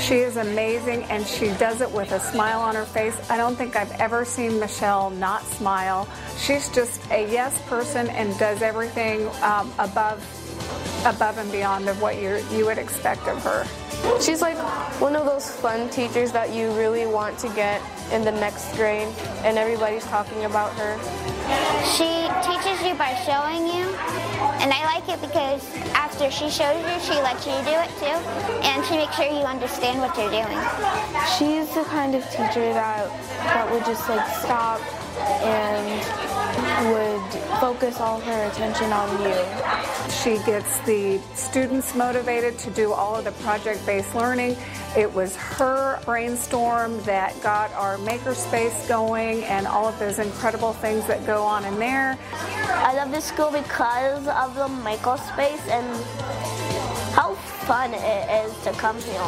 She 0.00 0.16
is 0.16 0.36
amazing 0.36 1.04
and 1.04 1.26
she 1.26 1.48
does 1.54 1.80
it 1.80 1.90
with 1.90 2.12
a 2.12 2.20
smile 2.20 2.60
on 2.60 2.74
her 2.74 2.84
face. 2.84 3.16
I 3.30 3.36
don't 3.36 3.56
think 3.56 3.76
I've 3.76 3.92
ever 4.00 4.24
seen 4.24 4.58
Michelle 4.58 5.10
not 5.10 5.42
smile. 5.44 6.08
She's 6.38 6.68
just 6.70 7.00
a 7.10 7.30
yes 7.30 7.60
person 7.68 8.08
and 8.08 8.36
does 8.38 8.62
everything 8.62 9.28
um, 9.42 9.72
above 9.78 10.20
above 11.04 11.38
and 11.38 11.50
beyond 11.50 11.88
of 11.88 12.00
what 12.00 12.20
you 12.20 12.42
you 12.50 12.66
would 12.66 12.78
expect 12.78 13.26
of 13.28 13.42
her. 13.42 13.66
She's 14.20 14.42
like 14.42 14.58
one 15.00 15.14
of 15.14 15.24
those 15.26 15.50
fun 15.50 15.88
teachers 15.90 16.32
that 16.32 16.50
you 16.52 16.70
really 16.72 17.06
want 17.06 17.38
to 17.38 17.48
get 17.50 17.80
in 18.12 18.24
the 18.24 18.32
next 18.32 18.74
grade, 18.76 19.08
and 19.44 19.56
everybody's 19.56 20.04
talking 20.04 20.44
about 20.44 20.72
her. 20.74 20.98
She 21.96 22.28
teaches 22.42 22.82
you 22.86 22.94
by 22.94 23.14
showing 23.24 23.66
you, 23.66 23.86
and 24.60 24.72
I 24.72 24.84
like 24.94 25.08
it 25.08 25.20
because 25.20 25.62
after 25.94 26.30
she 26.30 26.50
shows 26.50 26.82
you, 26.82 26.96
she 27.00 27.18
lets 27.20 27.46
you 27.46 27.56
do 27.62 27.76
it 27.78 27.90
too, 27.98 28.16
and 28.66 28.84
she 28.86 28.96
makes 28.96 29.16
sure 29.16 29.26
you 29.26 29.44
understand 29.46 30.00
what 30.00 30.16
you're 30.16 30.30
doing. 30.30 30.58
She's 31.38 31.72
the 31.74 31.84
kind 31.84 32.14
of 32.14 32.22
teacher 32.30 32.72
that 32.74 33.08
that 33.44 33.70
would 33.70 33.84
just 33.84 34.08
like 34.08 34.26
stop 34.42 34.80
and 35.18 36.32
would 36.90 37.42
focus 37.60 38.00
all 38.00 38.20
her 38.20 38.50
attention 38.50 38.92
on 38.92 39.22
you. 39.22 40.12
She 40.12 40.44
gets 40.44 40.78
the 40.80 41.20
students 41.34 41.94
motivated 41.94 42.58
to 42.60 42.70
do 42.70 42.92
all 42.92 43.16
of 43.16 43.24
the 43.24 43.32
project-based 43.42 44.14
learning. 44.14 44.56
It 44.96 45.12
was 45.12 45.36
her 45.36 46.00
brainstorm 46.04 47.00
that 47.04 47.40
got 47.42 47.72
our 47.72 47.96
makerspace 47.98 48.88
going 48.88 49.44
and 49.44 49.66
all 49.66 49.86
of 49.86 49.98
those 49.98 50.18
incredible 50.18 50.72
things 50.72 51.06
that 51.06 51.24
go 51.26 51.42
on 51.42 51.64
in 51.64 51.78
there. 51.78 52.18
I 52.32 52.94
love 52.94 53.10
this 53.10 53.24
school 53.24 53.50
because 53.50 54.26
of 54.26 54.54
the 54.54 54.68
makerspace 54.82 55.66
and 55.68 56.71
how 57.12 57.34
fun 57.34 57.92
it 57.94 58.46
is 58.46 58.64
to 58.64 58.72
come 58.72 58.98
here. 58.98 59.22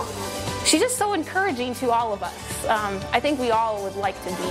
She's 0.65 0.81
just 0.81 0.97
so 0.97 1.13
encouraging 1.13 1.75
to 1.77 1.91
all 1.91 2.13
of 2.13 2.23
us. 2.23 2.67
Um, 2.67 2.99
I 3.13 3.21
think 3.21 3.39
we 3.39 3.51
all 3.51 3.83
would 3.83 3.97
like 3.97 4.19
to 4.25 4.31
be 4.31 4.49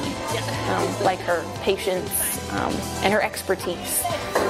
um, 0.70 1.04
like 1.04 1.20
her 1.20 1.44
patience 1.62 2.12
um, 2.52 2.74
and 3.04 3.12
her 3.12 3.22
expertise. 3.22 4.04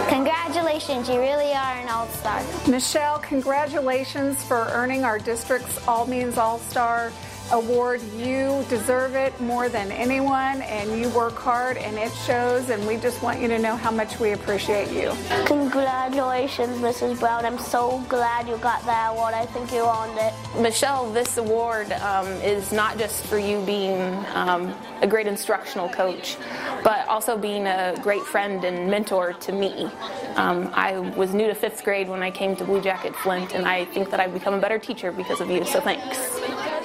Congratulations, 0.09 1.07
you 1.07 1.19
really 1.19 1.53
are 1.53 1.77
an 1.79 1.87
all 1.87 2.07
star. 2.07 2.43
Michelle, 2.67 3.19
congratulations 3.19 4.43
for 4.43 4.67
earning 4.71 5.05
our 5.05 5.17
district's 5.17 5.87
All 5.87 6.05
Means 6.05 6.37
All 6.37 6.59
Star 6.59 7.11
award. 7.51 8.01
You 8.15 8.65
deserve 8.69 9.15
it 9.15 9.39
more 9.41 9.69
than 9.69 9.91
anyone, 9.91 10.61
and 10.61 10.99
you 10.99 11.09
work 11.09 11.35
hard, 11.35 11.77
and 11.77 11.97
it 11.97 12.11
shows. 12.25 12.69
And 12.69 12.85
we 12.87 12.97
just 12.97 13.21
want 13.21 13.39
you 13.39 13.47
to 13.49 13.59
know 13.59 13.75
how 13.75 13.91
much 13.91 14.19
we 14.19 14.31
appreciate 14.31 14.91
you. 14.91 15.11
Congratulations, 15.45 16.77
Mrs. 16.77 17.19
Brown. 17.19 17.45
I'm 17.45 17.59
so 17.59 18.03
glad 18.09 18.47
you 18.47 18.57
got 18.57 18.85
that 18.85 19.11
award. 19.11 19.33
I 19.33 19.45
think 19.45 19.71
you 19.71 19.85
earned 19.85 20.17
it. 20.17 20.33
Michelle, 20.61 21.11
this 21.11 21.37
award 21.37 21.91
um, 21.93 22.27
is 22.41 22.71
not 22.71 22.97
just 22.97 23.25
for 23.25 23.37
you 23.37 23.63
being 23.65 24.01
um, 24.33 24.73
a 25.01 25.07
great 25.07 25.27
instructional 25.27 25.89
coach, 25.89 26.37
but 26.83 27.07
also 27.07 27.37
being 27.37 27.67
a 27.67 27.97
great 28.01 28.23
friend 28.23 28.63
and 28.63 28.89
mentor 28.89 29.33
to 29.33 29.51
me. 29.51 29.89
Um, 30.35 30.71
I 30.73 30.99
was 30.99 31.33
new 31.33 31.47
to 31.47 31.55
fifth 31.55 31.83
grade 31.83 32.07
when 32.07 32.23
I 32.23 32.31
came 32.31 32.55
to 32.55 32.63
Blue 32.63 32.81
Jacket 32.81 33.15
Flint, 33.15 33.53
and 33.53 33.65
I 33.65 33.85
think 33.85 34.09
that 34.11 34.19
I've 34.19 34.33
become 34.33 34.53
a 34.53 34.59
better 34.59 34.79
teacher 34.79 35.11
because 35.11 35.41
of 35.41 35.49
you, 35.49 35.65
so 35.65 35.79
thanks. 35.81 36.82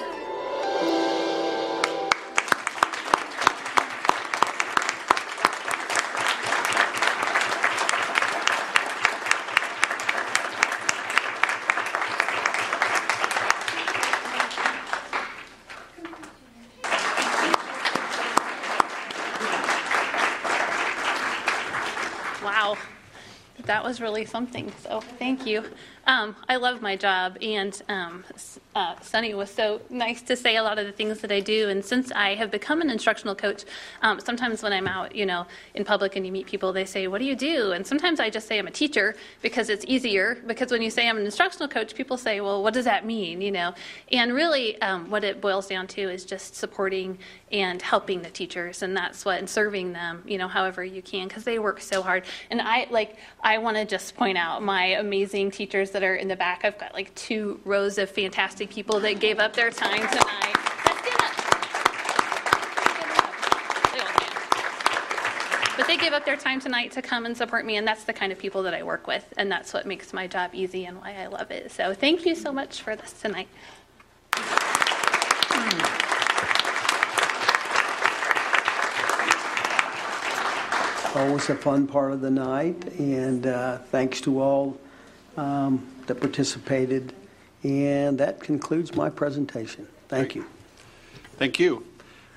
Was 23.98 24.02
really 24.02 24.24
something. 24.24 24.72
So 24.82 25.00
thank 25.00 25.46
you. 25.46 25.64
Um, 26.06 26.36
I 26.48 26.56
love 26.56 26.80
my 26.80 26.96
job, 26.96 27.36
and 27.42 27.80
um, 27.88 28.24
uh, 28.74 28.98
Sunny 29.00 29.34
was 29.34 29.50
so 29.50 29.80
nice 29.90 30.22
to 30.22 30.36
say 30.36 30.56
a 30.56 30.62
lot 30.62 30.78
of 30.78 30.86
the 30.86 30.92
things 30.92 31.20
that 31.20 31.30
I 31.30 31.40
do. 31.40 31.68
And 31.68 31.84
since 31.84 32.10
I 32.12 32.34
have 32.36 32.50
become 32.50 32.80
an 32.80 32.88
instructional 32.88 33.34
coach, 33.34 33.64
um, 34.00 34.18
sometimes 34.20 34.62
when 34.62 34.72
I'm 34.72 34.86
out, 34.86 35.14
you 35.14 35.26
know, 35.26 35.46
in 35.74 35.84
public 35.84 36.16
and 36.16 36.24
you 36.24 36.32
meet 36.32 36.46
people, 36.46 36.72
they 36.72 36.86
say, 36.86 37.08
"What 37.08 37.18
do 37.18 37.24
you 37.24 37.36
do?" 37.36 37.72
And 37.72 37.86
sometimes 37.86 38.20
I 38.20 38.30
just 38.30 38.46
say 38.46 38.58
I'm 38.58 38.68
a 38.68 38.70
teacher 38.70 39.16
because 39.42 39.68
it's 39.68 39.84
easier. 39.86 40.38
Because 40.46 40.70
when 40.70 40.80
you 40.80 40.90
say 40.90 41.08
I'm 41.08 41.18
an 41.18 41.26
instructional 41.26 41.68
coach, 41.68 41.94
people 41.94 42.16
say, 42.16 42.40
"Well, 42.40 42.62
what 42.62 42.72
does 42.72 42.86
that 42.86 43.04
mean?" 43.04 43.42
You 43.42 43.50
know, 43.50 43.74
and 44.10 44.32
really, 44.32 44.80
um, 44.80 45.10
what 45.10 45.24
it 45.24 45.42
boils 45.42 45.66
down 45.66 45.86
to 45.88 46.02
is 46.02 46.24
just 46.24 46.54
supporting 46.54 47.18
and 47.52 47.80
helping 47.80 48.22
the 48.22 48.30
teachers, 48.30 48.82
and 48.82 48.96
that's 48.96 49.24
what 49.24 49.38
and 49.38 49.48
serving 49.48 49.92
them, 49.92 50.22
you 50.26 50.38
know, 50.38 50.48
however 50.48 50.84
you 50.84 51.02
can, 51.02 51.28
because 51.28 51.44
they 51.44 51.58
work 51.58 51.80
so 51.80 52.02
hard. 52.02 52.24
And 52.50 52.60
I 52.60 52.86
like 52.90 53.16
I 53.42 53.58
want 53.58 53.76
to 53.76 53.84
just 53.84 54.16
point 54.16 54.38
out 54.38 54.62
my 54.62 54.86
amazing 54.86 55.50
teachers 55.50 55.90
that 55.92 56.02
are 56.02 56.16
in 56.16 56.28
the 56.28 56.36
back. 56.36 56.64
I've 56.64 56.78
got 56.78 56.92
like 56.94 57.14
two 57.14 57.60
rows 57.64 57.98
of 57.98 58.10
fantastic 58.10 58.70
people 58.70 59.00
that 59.00 59.20
gave 59.20 59.38
up 59.38 59.54
their 59.54 59.70
time 59.70 60.06
tonight. 60.08 60.54
But 65.76 65.86
they 65.86 65.96
give 65.96 66.12
up 66.12 66.24
their 66.24 66.36
time 66.36 66.60
tonight 66.60 66.90
to 66.92 67.02
come 67.02 67.24
and 67.24 67.36
support 67.36 67.64
me, 67.64 67.76
and 67.76 67.86
that's 67.86 68.02
the 68.02 68.12
kind 68.12 68.32
of 68.32 68.38
people 68.38 68.64
that 68.64 68.74
I 68.74 68.82
work 68.82 69.06
with, 69.06 69.32
and 69.36 69.50
that's 69.50 69.72
what 69.72 69.86
makes 69.86 70.12
my 70.12 70.26
job 70.26 70.50
easy 70.52 70.86
and 70.86 71.00
why 71.00 71.14
I 71.14 71.28
love 71.28 71.52
it. 71.52 71.70
So 71.70 71.94
thank 71.94 72.26
you 72.26 72.34
so 72.34 72.50
much 72.52 72.82
for 72.82 72.96
this 72.96 73.12
tonight. 73.12 73.48
Always 81.14 81.48
a 81.48 81.54
fun 81.54 81.86
part 81.86 82.12
of 82.12 82.20
the 82.20 82.30
night, 82.30 82.84
and 82.98 83.46
uh, 83.46 83.78
thanks 83.90 84.20
to 84.22 84.40
all 84.40 84.78
um, 85.36 85.86
that 86.06 86.20
participated. 86.20 87.12
And 87.62 88.18
that 88.18 88.40
concludes 88.40 88.94
my 88.94 89.10
presentation. 89.10 89.88
Thank 90.08 90.34
you. 90.34 90.46
Thank 91.38 91.58
you. 91.58 91.84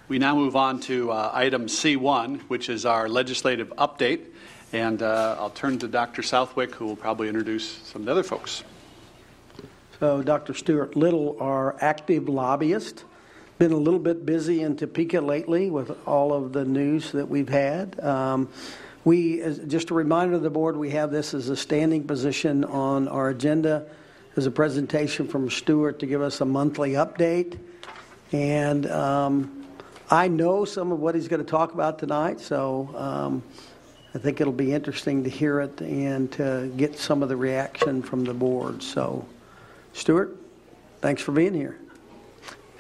We 0.08 0.20
now 0.20 0.36
move 0.36 0.56
on 0.56 0.80
to 0.82 1.12
uh, 1.12 1.32
item 1.34 1.68
C1, 1.68 2.42
which 2.42 2.70
is 2.70 2.86
our 2.86 3.08
legislative 3.08 3.70
update. 3.78 4.26
And 4.74 5.02
uh, 5.02 5.36
I'll 5.38 5.50
turn 5.50 5.78
to 5.80 5.88
Dr. 5.88 6.24
Southwick, 6.24 6.74
who 6.76 6.86
will 6.86 6.96
probably 6.96 7.28
introduce 7.28 7.68
some 7.68 8.02
of 8.02 8.06
the 8.06 8.12
other 8.12 8.24
folks. 8.24 8.64
So, 10.00 10.24
Dr. 10.24 10.54
Stuart 10.54 10.96
Little, 10.96 11.38
our 11.40 11.76
active 11.80 12.28
lobbyist, 12.28 13.04
been 13.62 13.74
a 13.74 13.78
little 13.78 13.99
bit 13.99 14.26
busy 14.26 14.64
in 14.64 14.76
Topeka 14.76 15.22
lately 15.22 15.70
with 15.70 15.95
all 16.07 16.34
of 16.34 16.51
the 16.51 16.66
news 16.66 17.12
that 17.12 17.30
we've 17.30 17.47
had. 17.47 17.99
Um, 17.99 18.49
we, 19.05 19.39
just 19.68 19.91
a 19.91 19.93
reminder 19.93 20.34
to 20.34 20.39
the 20.39 20.49
board, 20.49 20.76
we 20.76 20.89
have 20.89 21.12
this 21.12 21.36
as 21.36 21.47
a 21.49 21.55
standing 21.55 22.05
position 22.05 22.66
on 22.66 23.07
our 23.07 23.30
agenda 23.30 23.86
as 24.36 24.47
a 24.47 24.51
presentation 24.51 25.28
from 25.28 25.47
Stuart 25.47 25.99
to 25.99 26.07
give 26.07 26.24
us 26.24 26.41
a 26.41 26.45
monthly 26.45 26.93
update. 26.93 27.59
And 28.32 28.89
um, 28.89 29.68
I 30.09 30.28
know 30.28 30.66
some 30.66 30.91
of 30.91 30.99
what 30.99 31.14
he's 31.14 31.28
going 31.28 31.45
to 31.45 31.51
talk 31.51 31.76
about 31.76 31.99
tonight, 31.99 32.39
so 32.39 32.89
um, 32.97 33.43
I 34.16 34.18
think 34.18 34.41
it'll 34.41 34.53
be 34.53 34.74
interesting 34.74 35.24
to 35.26 35.30
hear 35.30 35.59
it 35.59 35.82
and 35.82 36.32
to 36.32 36.74
get 36.78 36.97
some 36.97 37.22
of 37.22 37.30
the 37.30 37.38
reaction 37.38 38.01
from 38.01 38.24
the 38.24 38.34
board. 38.34 38.82
So, 38.82 39.24
Stuart, 39.93 40.36
thanks 41.01 41.22
for 41.22 41.32
being 41.32 41.53
here. 41.53 41.81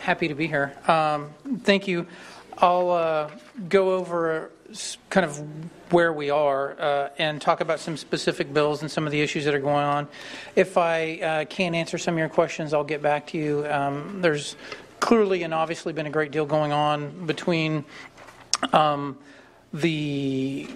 Happy 0.01 0.29
to 0.29 0.33
be 0.33 0.47
here. 0.47 0.73
Um, 0.87 1.29
thank 1.61 1.87
you. 1.87 2.07
I'll 2.57 2.89
uh, 2.89 3.29
go 3.69 3.93
over 3.93 4.49
kind 5.11 5.23
of 5.23 5.37
where 5.93 6.11
we 6.11 6.31
are 6.31 6.75
uh, 6.81 7.09
and 7.19 7.39
talk 7.39 7.61
about 7.61 7.79
some 7.79 7.95
specific 7.97 8.51
bills 8.51 8.81
and 8.81 8.89
some 8.89 9.05
of 9.05 9.11
the 9.11 9.21
issues 9.21 9.45
that 9.45 9.53
are 9.53 9.59
going 9.59 9.85
on. 9.85 10.07
If 10.55 10.75
I 10.75 11.19
uh, 11.19 11.45
can't 11.45 11.75
answer 11.75 11.99
some 11.99 12.15
of 12.15 12.17
your 12.17 12.29
questions, 12.29 12.73
I'll 12.73 12.83
get 12.83 13.03
back 13.03 13.27
to 13.27 13.37
you. 13.37 13.67
Um, 13.67 14.23
there's 14.23 14.55
clearly 14.99 15.43
and 15.43 15.53
obviously 15.53 15.93
been 15.93 16.07
a 16.07 16.11
great 16.11 16.31
deal 16.31 16.47
going 16.47 16.71
on 16.71 17.27
between 17.27 17.85
um, 18.73 19.19
the 19.71 20.67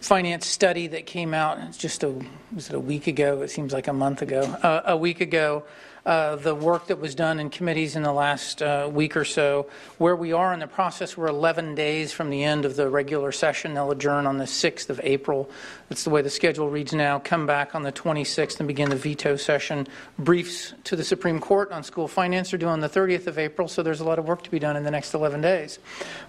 finance 0.00 0.46
study 0.46 0.86
that 0.86 1.04
came 1.04 1.34
out 1.34 1.58
just 1.76 2.02
a 2.04 2.08
was 2.54 2.70
it 2.70 2.74
a 2.74 2.80
week 2.80 3.06
ago? 3.06 3.42
It 3.42 3.50
seems 3.50 3.74
like 3.74 3.86
a 3.86 3.92
month 3.92 4.22
ago. 4.22 4.40
Uh, 4.40 4.80
a 4.86 4.96
week 4.96 5.20
ago 5.20 5.64
uh, 6.08 6.36
the 6.36 6.54
work 6.54 6.86
that 6.86 6.98
was 6.98 7.14
done 7.14 7.38
in 7.38 7.50
committees 7.50 7.94
in 7.94 8.02
the 8.02 8.12
last 8.12 8.62
uh, 8.62 8.88
week 8.90 9.14
or 9.14 9.26
so. 9.26 9.66
Where 9.98 10.16
we 10.16 10.32
are 10.32 10.54
in 10.54 10.60
the 10.60 10.66
process, 10.66 11.18
we're 11.18 11.26
11 11.26 11.74
days 11.74 12.14
from 12.14 12.30
the 12.30 12.42
end 12.44 12.64
of 12.64 12.76
the 12.76 12.88
regular 12.88 13.30
session. 13.30 13.74
They'll 13.74 13.90
adjourn 13.90 14.26
on 14.26 14.38
the 14.38 14.46
6th 14.46 14.88
of 14.88 15.02
April. 15.04 15.50
That's 15.90 16.04
the 16.04 16.10
way 16.10 16.22
the 16.22 16.30
schedule 16.30 16.70
reads 16.70 16.94
now. 16.94 17.18
Come 17.18 17.46
back 17.46 17.74
on 17.74 17.82
the 17.82 17.92
26th 17.92 18.58
and 18.58 18.66
begin 18.66 18.88
the 18.88 18.96
veto 18.96 19.36
session. 19.36 19.86
Briefs 20.18 20.72
to 20.84 20.96
the 20.96 21.04
Supreme 21.04 21.40
Court 21.40 21.72
on 21.72 21.82
school 21.82 22.08
finance 22.08 22.54
are 22.54 22.58
due 22.58 22.68
on 22.68 22.80
the 22.80 22.88
30th 22.88 23.26
of 23.26 23.38
April, 23.38 23.68
so 23.68 23.82
there's 23.82 24.00
a 24.00 24.04
lot 24.04 24.18
of 24.18 24.24
work 24.24 24.42
to 24.44 24.50
be 24.50 24.58
done 24.58 24.78
in 24.78 24.84
the 24.84 24.90
next 24.90 25.12
11 25.12 25.42
days, 25.42 25.78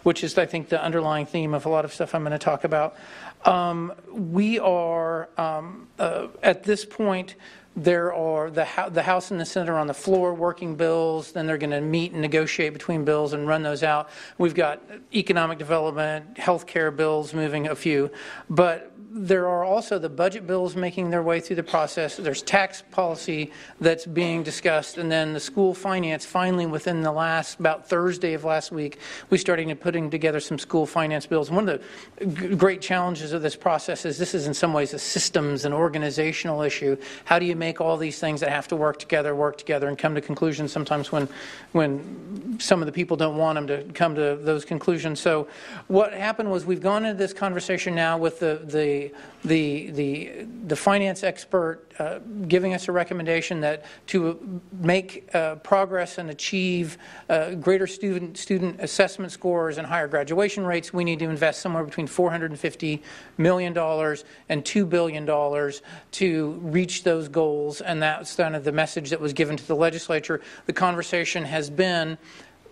which 0.04 0.26
is, 0.26 0.38
I 0.38 0.46
think, 0.46 0.68
the 0.68 0.84
underlying 0.84 1.26
theme 1.26 1.54
of 1.54 1.66
a 1.66 1.70
lot 1.70 1.86
of 1.86 1.94
stuff 1.94 2.14
I'm 2.14 2.24
going 2.24 2.34
to 2.34 2.38
talk 2.38 2.66
about. 2.66 2.98
Um, 3.46 3.94
we 4.12 4.60
are, 4.60 5.30
um, 5.38 5.88
uh, 5.98 6.28
at 6.44 6.64
this 6.64 6.84
point, 6.84 7.36
there 7.84 8.14
are 8.14 8.50
the, 8.50 8.68
the 8.92 9.04
House 9.04 9.32
and 9.32 9.40
the 9.40 9.46
Senate 9.46 9.70
are 9.70 9.78
on 9.78 9.88
the 9.88 9.94
floor 9.94 10.34
working 10.34 10.76
bills. 10.76 11.32
Then 11.32 11.48
they're 11.48 11.58
going 11.58 11.72
to 11.72 11.82
meet 11.82 12.12
and 12.12 12.22
negotiate 12.22 12.74
between 12.74 13.06
bills 13.06 13.34
and 13.34 13.48
run 13.48 13.64
those 13.64 13.84
out. 13.84 14.10
We've 14.38 14.56
got 14.56 14.82
economic 15.14 15.58
development, 15.58 16.38
health 16.38 16.68
care 16.68 16.92
bills 16.92 17.34
moving 17.34 17.68
a 17.68 17.76
few. 17.76 18.12
But 18.50 18.92
there 19.12 19.48
are 19.48 19.64
also 19.64 19.98
the 19.98 20.10
budget 20.10 20.46
bills 20.46 20.76
making 20.76 21.10
their 21.10 21.24
way 21.24 21.40
through 21.40 21.56
the 21.56 21.64
process. 21.64 22.18
There's 22.18 22.44
tax 22.44 22.84
policy 22.92 23.52
that's 23.82 24.06
being 24.06 24.44
discussed, 24.44 25.00
and 25.00 25.12
then 25.12 25.34
the 25.34 25.40
school 25.40 25.74
finance. 25.74 26.26
Finally, 26.26 26.68
within 26.68 27.02
the 27.02 27.12
last 27.12 27.60
about 27.60 27.90
Thursday 27.90 28.34
of 28.36 28.44
last 28.44 28.72
week, 28.72 29.00
we 29.32 29.40
started 29.40 29.80
putting 29.82 30.12
together 30.12 30.40
some 30.40 30.60
school 30.60 30.86
finance 30.86 31.26
bills. 31.26 31.50
One 31.50 31.68
of 31.68 31.82
the 32.18 32.56
great 32.56 32.82
challenges 32.82 33.34
of 33.34 33.42
this 33.42 33.56
process 33.56 34.06
is 34.06 34.20
this 34.20 34.36
is 34.36 34.46
in 34.46 34.54
some 34.54 34.74
ways 34.74 34.94
a 34.94 35.00
systems 35.00 35.66
and 35.66 35.74
organizational 35.74 36.62
issue. 36.62 36.96
How 37.26 37.40
do 37.40 37.46
you 37.46 37.56
make 37.56 37.82
all 37.82 37.98
these 37.98 38.20
things 38.20 38.42
that 38.42 38.52
have 38.52 38.68
to 38.68 38.76
work 38.76 39.00
together 39.00 39.36
work 39.36 39.58
together 39.58 39.88
and 39.88 39.98
come 39.98 40.14
to 40.14 40.22
conclusions? 40.22 40.72
Sometimes 40.72 41.12
when 41.12 41.28
when 41.72 42.58
some 42.60 42.80
of 42.80 42.86
the 42.86 42.92
people 42.92 43.18
don't 43.18 43.38
want 43.38 43.56
them 43.56 43.66
to 43.68 43.92
come 43.94 44.14
to 44.14 44.36
those 44.36 44.66
conclusions. 44.66 45.20
So 45.20 45.48
what 45.88 46.14
happened 46.14 46.52
was 46.52 46.64
we've 46.66 46.82
gone 46.82 47.06
into 47.06 47.18
this 47.18 47.34
conversation 47.34 47.96
now 47.96 48.16
with 48.18 48.40
the 48.40 48.62
the 48.64 48.99
the, 49.44 49.92
the, 49.92 50.46
the, 50.68 50.76
finance 50.76 51.24
expert 51.24 51.94
uh, 51.98 52.20
giving 52.48 52.74
us 52.74 52.88
a 52.88 52.92
recommendation 52.92 53.62
that 53.62 53.86
to 54.08 54.62
make 54.74 55.30
uh, 55.34 55.56
progress 55.56 56.18
and 56.18 56.30
achieve 56.30 56.98
uh, 57.30 57.52
greater 57.56 57.88
student, 57.88 58.38
student 58.38 58.80
assessment 58.82 59.32
scores 59.32 59.78
and 59.78 59.88
higher 59.88 60.08
graduation 60.08 60.66
rates, 60.66 60.94
we 60.94 61.04
need 61.04 61.20
to 61.20 61.30
invest 61.30 61.62
somewhere 61.62 61.84
between 61.84 62.08
$450 62.08 63.02
million 63.38 63.78
and 63.78 64.66
$2 64.66 64.90
billion 64.90 65.74
to 66.12 66.52
reach 66.62 67.04
those 67.04 67.30
goals. 67.30 67.82
And 67.82 68.02
that's 68.02 68.36
kind 68.36 68.56
of 68.56 68.64
the 68.64 68.74
message 68.74 69.10
that 69.12 69.22
was 69.22 69.34
given 69.34 69.56
to 69.58 69.68
the 69.68 69.76
legislature. 69.76 70.42
The 70.66 70.74
conversation 70.74 71.46
has 71.46 71.70
been 71.70 72.18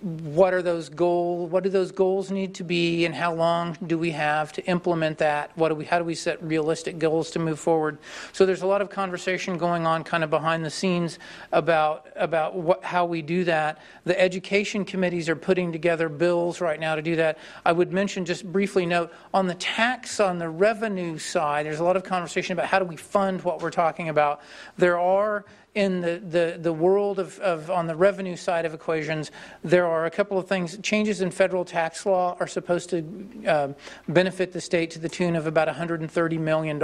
what 0.02 0.54
are 0.54 0.62
those 0.62 0.90
goals 0.90 1.52
what 1.52 1.64
do 1.64 1.70
those 1.70 1.92
goals 1.92 2.30
need 2.30 2.54
to 2.56 2.64
be 2.64 3.06
and 3.06 3.16
how 3.16 3.34
long 3.34 3.78
do 3.88 3.98
we 3.98 4.12
have 4.12 4.52
to 4.54 4.66
implement 4.66 5.18
that? 5.18 5.52
What 5.56 5.70
do 5.70 5.76
we 5.76 5.86
how 5.86 5.98
do 5.98 6.06
we 6.06 6.16
set 6.16 6.42
realistic 6.44 7.00
goals 7.00 7.32
to 7.32 7.40
move 7.40 7.60
forward? 7.60 7.98
So 8.34 8.46
there's 8.46 8.62
a 8.62 8.68
lot 8.68 8.82
of 8.82 8.90
conversation 8.90 9.58
going 9.58 9.86
on 9.86 10.04
kind 10.04 10.24
of 10.24 10.30
behind 10.30 10.64
the 10.64 10.70
scenes 10.70 11.20
about 11.52 12.08
about 12.16 12.56
what, 12.56 12.84
how 12.84 13.06
we 13.06 13.22
do 13.22 13.44
that. 13.46 13.80
The 14.06 14.20
education 14.20 14.86
committees 14.86 15.30
are 15.30 15.36
putting 15.36 15.72
together 15.72 16.10
bills 16.10 16.62
right 16.62 16.80
now 16.80 16.96
to 16.96 17.02
do 17.02 17.16
that. 17.18 17.38
I 17.66 17.72
would 17.72 17.92
mention 17.92 18.26
just 18.26 18.50
briefly 18.52 18.86
note 18.86 19.12
on 19.34 19.48
the 19.48 19.56
tax 19.56 20.20
on 20.20 20.38
the 20.38 20.50
revenue 20.50 21.18
side 21.18 21.66
there's 21.66 21.80
a 21.80 21.84
lot 21.84 21.98
of 21.98 22.04
conversation 22.04 22.54
about 22.54 22.68
how 22.68 22.80
do 22.80 22.86
we 22.86 22.96
fund 22.96 23.42
what 23.44 23.62
we're 23.62 23.72
talking 23.72 24.10
about. 24.10 24.42
There 24.78 25.00
are 25.00 25.46
in 25.78 26.02
the, 26.02 26.18
the, 26.18 26.58
the 26.60 26.74
world 26.74 27.20
of, 27.20 27.38
of 27.40 27.70
on 27.70 27.86
the 27.86 27.96
revenue 27.96 28.36
side 28.36 28.66
of 28.66 28.74
equations, 28.74 29.30
there 29.64 29.86
are 29.86 30.08
a 30.08 30.10
couple 30.10 30.40
of 30.40 30.48
things. 30.48 30.76
Changes 30.80 31.22
in 31.22 31.30
federal 31.30 31.64
tax 31.64 32.04
law 32.04 32.36
are 32.40 32.48
supposed 32.48 32.90
to 32.90 33.30
uh, 33.48 33.68
benefit 34.08 34.54
the 34.54 34.60
state 34.60 34.90
to 34.90 35.00
the 35.00 35.08
tune 35.08 35.36
of 35.36 35.46
about 35.46 35.68
$130 35.68 36.40
million 36.40 36.80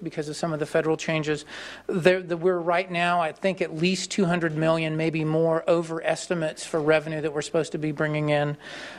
because 0.00 0.28
of 0.28 0.36
some 0.36 0.52
of 0.52 0.60
the 0.60 0.66
federal 0.66 0.96
changes. 0.96 1.44
There, 1.88 2.22
the, 2.22 2.36
we're 2.36 2.60
right 2.60 2.88
now, 2.88 3.20
I 3.20 3.32
think, 3.32 3.60
at 3.60 3.74
least 3.74 4.12
200 4.12 4.56
million, 4.56 4.96
maybe 4.96 5.24
more, 5.24 5.68
over 5.68 6.00
estimates 6.04 6.64
for 6.64 6.80
revenue 6.80 7.20
that 7.22 7.32
we're 7.32 7.42
supposed 7.42 7.72
to 7.72 7.78
be 7.78 7.90
bringing 7.90 8.28
in. 8.28 8.56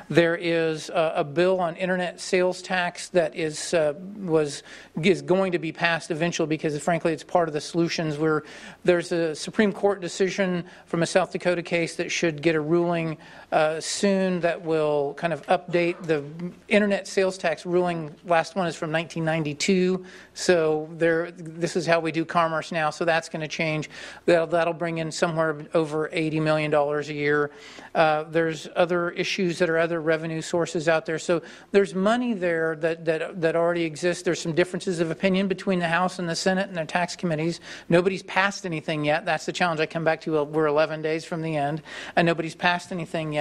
There 0.09 0.35
is 0.35 0.89
a, 0.89 1.13
a 1.15 1.23
bill 1.23 1.61
on 1.61 1.77
internet 1.77 2.19
sales 2.19 2.61
tax 2.61 3.07
that 3.09 3.33
is 3.33 3.73
uh, 3.73 3.93
was 4.17 4.63
is 5.01 5.21
going 5.21 5.53
to 5.53 5.59
be 5.59 5.71
passed 5.71 6.11
eventually 6.11 6.47
because, 6.47 6.77
frankly, 6.81 7.13
it's 7.13 7.23
part 7.23 7.47
of 7.47 7.53
the 7.53 7.61
solutions. 7.61 8.17
Where 8.17 8.43
there's 8.83 9.13
a 9.13 9.36
Supreme 9.37 9.71
Court 9.71 10.01
decision 10.01 10.65
from 10.85 11.03
a 11.03 11.05
South 11.05 11.31
Dakota 11.31 11.61
case 11.61 11.95
that 11.95 12.11
should 12.11 12.41
get 12.41 12.55
a 12.55 12.61
ruling 12.61 13.17
uh, 13.51 13.79
soon 13.79 14.41
that 14.41 14.61
will 14.61 15.13
kind 15.13 15.31
of 15.31 15.45
update 15.47 16.01
the 16.03 16.23
internet 16.67 17.07
sales 17.07 17.37
tax 17.37 17.65
ruling. 17.65 18.13
Last 18.25 18.55
one 18.55 18.67
is 18.67 18.75
from 18.75 18.91
1992, 18.91 20.05
so. 20.33 20.89
This 20.97 21.75
is 21.75 21.85
how 21.85 21.99
we 21.99 22.11
do 22.11 22.25
commerce 22.25 22.71
now. 22.71 22.89
So 22.89 23.05
that's 23.05 23.29
going 23.29 23.41
to 23.41 23.47
change. 23.47 23.89
That'll, 24.25 24.47
that'll 24.47 24.73
bring 24.73 24.97
in 24.97 25.11
somewhere 25.11 25.65
over 25.73 26.09
80 26.11 26.39
million 26.41 26.71
dollars 26.71 27.09
a 27.09 27.13
year. 27.13 27.51
Uh, 27.95 28.23
there's 28.23 28.67
other 28.75 29.11
issues 29.11 29.59
that 29.59 29.69
are 29.69 29.77
other 29.77 30.01
revenue 30.01 30.41
sources 30.41 30.87
out 30.89 31.05
there. 31.05 31.19
So 31.19 31.41
there's 31.71 31.95
money 31.95 32.33
there 32.33 32.75
that 32.77 33.05
that 33.05 33.41
that 33.41 33.55
already 33.55 33.83
exists. 33.83 34.23
There's 34.23 34.41
some 34.41 34.53
differences 34.53 34.99
of 34.99 35.09
opinion 35.11 35.47
between 35.47 35.79
the 35.79 35.87
House 35.87 36.19
and 36.19 36.27
the 36.27 36.35
Senate 36.35 36.67
and 36.67 36.75
their 36.75 36.85
tax 36.85 37.15
committees. 37.15 37.59
Nobody's 37.89 38.23
passed 38.23 38.65
anything 38.65 39.05
yet. 39.05 39.25
That's 39.25 39.45
the 39.45 39.53
challenge. 39.53 39.79
I 39.79 39.85
come 39.85 40.03
back 40.03 40.21
to. 40.21 40.43
We're 40.43 40.67
11 40.67 41.01
days 41.01 41.23
from 41.25 41.41
the 41.41 41.55
end, 41.55 41.81
and 42.15 42.25
nobody's 42.25 42.55
passed 42.55 42.91
anything 42.91 43.33
yet. 43.33 43.36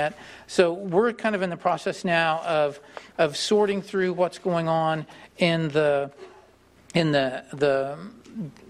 So 0.47 0.73
we're 0.73 1.13
kind 1.13 1.35
of 1.35 1.43
in 1.43 1.51
the 1.51 1.57
process 1.57 2.05
now 2.05 2.41
of 2.45 2.81
of 3.19 3.37
sorting 3.37 3.83
through 3.83 4.13
what's 4.13 4.39
going 4.39 4.69
on 4.69 5.07
in 5.39 5.69
the 5.69 6.11
in 6.95 7.13
the 7.13 7.45
the 7.53 7.99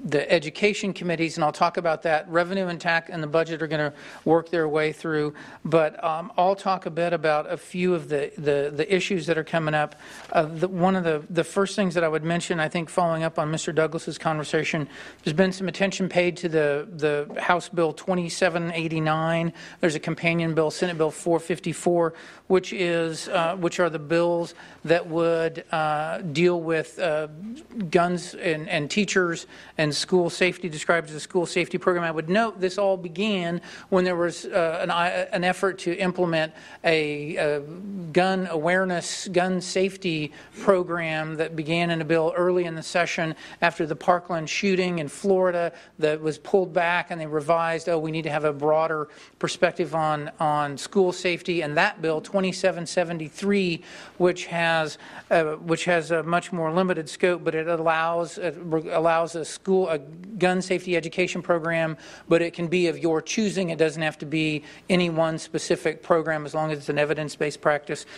the 0.05 0.31
education 0.31 0.93
committees, 0.93 1.37
and 1.37 1.45
I'll 1.45 1.53
talk 1.53 1.77
about 1.77 2.03
that. 2.03 2.29
Revenue 2.29 2.69
and 2.69 2.81
tax 2.81 3.11
and 3.11 3.23
the 3.23 3.27
budget 3.27 3.63
are 3.63 3.67
going 3.67 3.91
to 3.91 3.97
work 4.25 4.51
their 4.51 4.69
way 4.69 4.93
through, 4.93 5.35
but 5.65 6.03
um, 6.05 6.33
I'll 6.37 6.55
talk 6.55 6.87
a 6.87 6.91
bit 6.91 7.13
about 7.13 7.51
a 7.51 7.57
few 7.57 7.95
of 7.95 8.09
the, 8.09 8.31
the, 8.39 8.73
the 8.75 8.95
issues 8.95 9.27
that 9.27 9.37
are 9.37 9.45
coming 9.45 9.75
up. 9.75 9.97
Uh, 10.33 10.45
the, 10.45 10.69
one 10.69 10.95
of 10.95 11.03
the, 11.03 11.25
the 11.31 11.43
first 11.43 11.75
things 11.75 11.95
that 11.95 12.05
I 12.05 12.09
would 12.09 12.23
mention, 12.23 12.61
I 12.61 12.69
think 12.69 12.89
following 12.89 13.25
up 13.25 13.39
on 13.39 13.51
Mr. 13.51 13.75
Douglas's 13.75 14.19
conversation, 14.19 14.89
there's 15.25 15.35
been 15.35 15.53
some 15.53 15.69
attention 15.69 16.09
paid 16.09 16.37
to 16.39 16.49
the, 16.49 16.89
the 16.93 17.41
House 17.41 17.69
Bill 17.69 17.93
2789. 17.93 19.53
There's 19.81 19.95
a 19.97 20.01
companion 20.01 20.55
bill, 20.55 20.71
Senate 20.71 20.97
Bill 20.97 21.11
454, 21.11 22.15
which 22.47 22.73
is 22.73 23.29
uh, 23.29 23.57
which 23.57 23.81
are 23.81 23.91
the 23.91 23.99
bills 23.99 24.55
that 24.85 25.09
would 25.09 25.65
uh, 25.73 26.19
deal 26.19 26.61
with 26.61 26.99
uh, 26.99 27.27
guns 27.91 28.35
and, 28.35 28.69
and 28.69 28.91
teachers 28.91 29.47
and 29.79 29.95
school 29.95 30.31
safety, 30.31 30.69
described 30.69 31.09
as 31.09 31.15
a 31.15 31.21
school 31.21 31.47
safety 31.47 31.79
program. 31.79 32.05
I 32.05 32.11
would 32.11 32.29
note 32.29 32.61
this 32.61 32.79
all 32.79 32.97
began 32.97 33.61
when 33.89 34.05
there 34.05 34.17
was 34.17 34.45
uh, 34.47 34.79
an, 34.83 34.91
an, 34.91 35.45
effort 35.45 35.79
to 35.79 35.95
implement 35.97 36.53
a, 36.85 37.37
a, 37.37 37.61
gun 38.13 38.49
awareness, 38.51 39.29
gun 39.29 39.61
safety 39.61 40.33
program 40.61 41.37
that 41.37 41.55
began 41.55 41.91
in 41.91 42.01
a 42.01 42.05
bill 42.05 42.33
early 42.37 42.65
in 42.65 42.75
the 42.75 42.83
session 42.83 43.35
after 43.63 43.87
the 43.87 43.97
Parkland 43.97 44.49
shooting 44.49 44.99
in 44.99 45.09
Florida 45.09 45.73
that 45.99 46.21
was 46.21 46.39
pulled 46.39 46.73
back 46.73 47.11
and 47.11 47.21
they 47.21 47.27
revised, 47.27 47.89
oh, 47.89 47.99
we 47.99 48.11
need 48.11 48.23
to 48.23 48.31
have 48.31 48.45
a 48.45 48.53
broader 48.53 49.09
perspective 49.39 49.95
on, 49.95 50.31
on 50.41 50.77
school 50.77 51.13
safety. 51.13 51.63
And 51.63 51.77
that 51.77 52.01
bill, 52.03 52.21
2773, 52.21 53.83
which 54.19 54.47
has, 54.47 54.99
uh, 55.31 55.55
which 55.55 55.85
has 55.85 56.11
a 56.11 56.23
much 56.23 56.53
more 56.53 56.73
limited 56.73 57.09
scope, 57.09 57.45
but 57.45 57.55
it 57.55 57.69
allows, 57.69 58.39
it 58.39 58.57
allows 58.57 59.35
a 59.35 59.45
school, 59.47 59.89
a 59.89 59.99
gun 59.99 60.63
safety 60.63 60.97
education 60.97 61.43
program, 61.43 61.97
but 62.29 62.43
it 62.43 62.53
can 62.53 62.69
be 62.69 62.89
of 62.89 62.99
your 62.99 63.23
choosing. 63.23 63.71
It 63.71 63.79
doesn't 63.79 64.03
have 64.03 64.19
to 64.19 64.27
be 64.27 64.65
any 64.89 65.11
one 65.11 65.39
specific 65.39 66.03
program 66.03 66.45
as 66.47 66.55
long 66.55 66.71
as 66.71 66.79
it's 66.79 66.89
an 66.89 66.99
evidence-based 66.99 67.61
practice. 67.61 68.07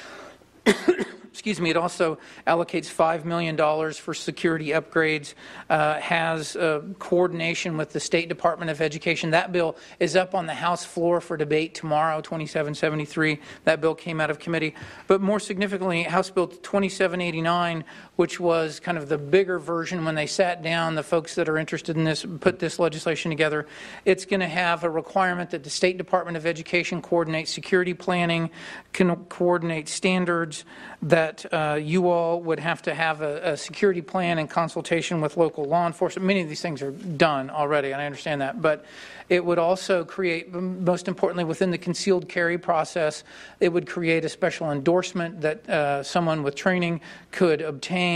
excuse 1.38 1.60
me, 1.60 1.70
it 1.70 1.76
also 1.76 2.18
allocates 2.48 2.92
$5 2.92 3.24
million 3.24 3.56
for 3.92 4.12
security 4.12 4.70
upgrades, 4.70 5.34
uh, 5.70 6.00
has 6.00 6.56
uh, 6.56 6.82
coordination 6.98 7.76
with 7.76 7.92
the 7.92 8.00
State 8.00 8.28
Department 8.28 8.72
of 8.72 8.80
Education. 8.80 9.30
That 9.30 9.52
bill 9.52 9.76
is 10.00 10.16
up 10.16 10.34
on 10.34 10.46
the 10.46 10.54
House 10.54 10.84
floor 10.84 11.20
for 11.20 11.36
debate 11.36 11.74
tomorrow, 11.74 12.20
2773. 12.20 13.38
That 13.62 13.80
bill 13.80 13.94
came 13.94 14.20
out 14.20 14.30
of 14.30 14.40
committee. 14.40 14.74
But 15.06 15.20
more 15.20 15.38
significantly, 15.38 16.02
House 16.02 16.28
Bill 16.28 16.48
2789, 16.48 17.84
which 18.18 18.40
was 18.40 18.80
kind 18.80 18.98
of 18.98 19.08
the 19.08 19.16
bigger 19.16 19.60
version 19.60 20.04
when 20.04 20.16
they 20.16 20.26
sat 20.26 20.60
down, 20.60 20.96
the 20.96 21.02
folks 21.04 21.36
that 21.36 21.48
are 21.48 21.56
interested 21.56 21.96
in 21.96 22.02
this 22.02 22.26
put 22.40 22.58
this 22.58 22.80
legislation 22.80 23.30
together. 23.30 23.64
It's 24.04 24.24
going 24.24 24.40
to 24.40 24.48
have 24.48 24.82
a 24.82 24.90
requirement 24.90 25.50
that 25.50 25.62
the 25.62 25.70
State 25.70 25.98
Department 25.98 26.36
of 26.36 26.44
Education 26.44 27.00
coordinate 27.00 27.46
security 27.46 27.94
planning, 27.94 28.50
can 28.92 29.14
coordinate 29.26 29.88
standards, 29.88 30.64
that 31.00 31.46
uh, 31.52 31.78
you 31.80 32.08
all 32.08 32.40
would 32.40 32.58
have 32.58 32.82
to 32.82 32.92
have 32.92 33.20
a, 33.20 33.52
a, 33.52 33.56
security 33.56 34.02
plan 34.02 34.40
in 34.40 34.48
consultation 34.48 35.20
with 35.20 35.36
local 35.36 35.64
law 35.64 35.86
enforcement. 35.86 36.26
Many 36.26 36.40
of 36.40 36.48
these 36.48 36.60
things 36.60 36.82
are 36.82 36.90
done 36.90 37.50
already, 37.50 37.92
and 37.92 38.02
I 38.02 38.06
understand 38.06 38.40
that. 38.40 38.60
But 38.60 38.84
it 39.28 39.44
would 39.44 39.58
also 39.58 40.04
create, 40.04 40.52
most 40.52 41.06
importantly, 41.06 41.44
within 41.44 41.70
the 41.70 41.78
concealed 41.78 42.28
carry 42.28 42.56
process, 42.56 43.24
it 43.60 43.68
would 43.68 43.86
create 43.86 44.24
a 44.24 44.28
special 44.28 44.72
endorsement 44.72 45.42
that 45.42 45.68
uh, 45.68 46.02
someone 46.02 46.42
with 46.42 46.54
training 46.54 47.00
could 47.30 47.60
obtain, 47.60 48.07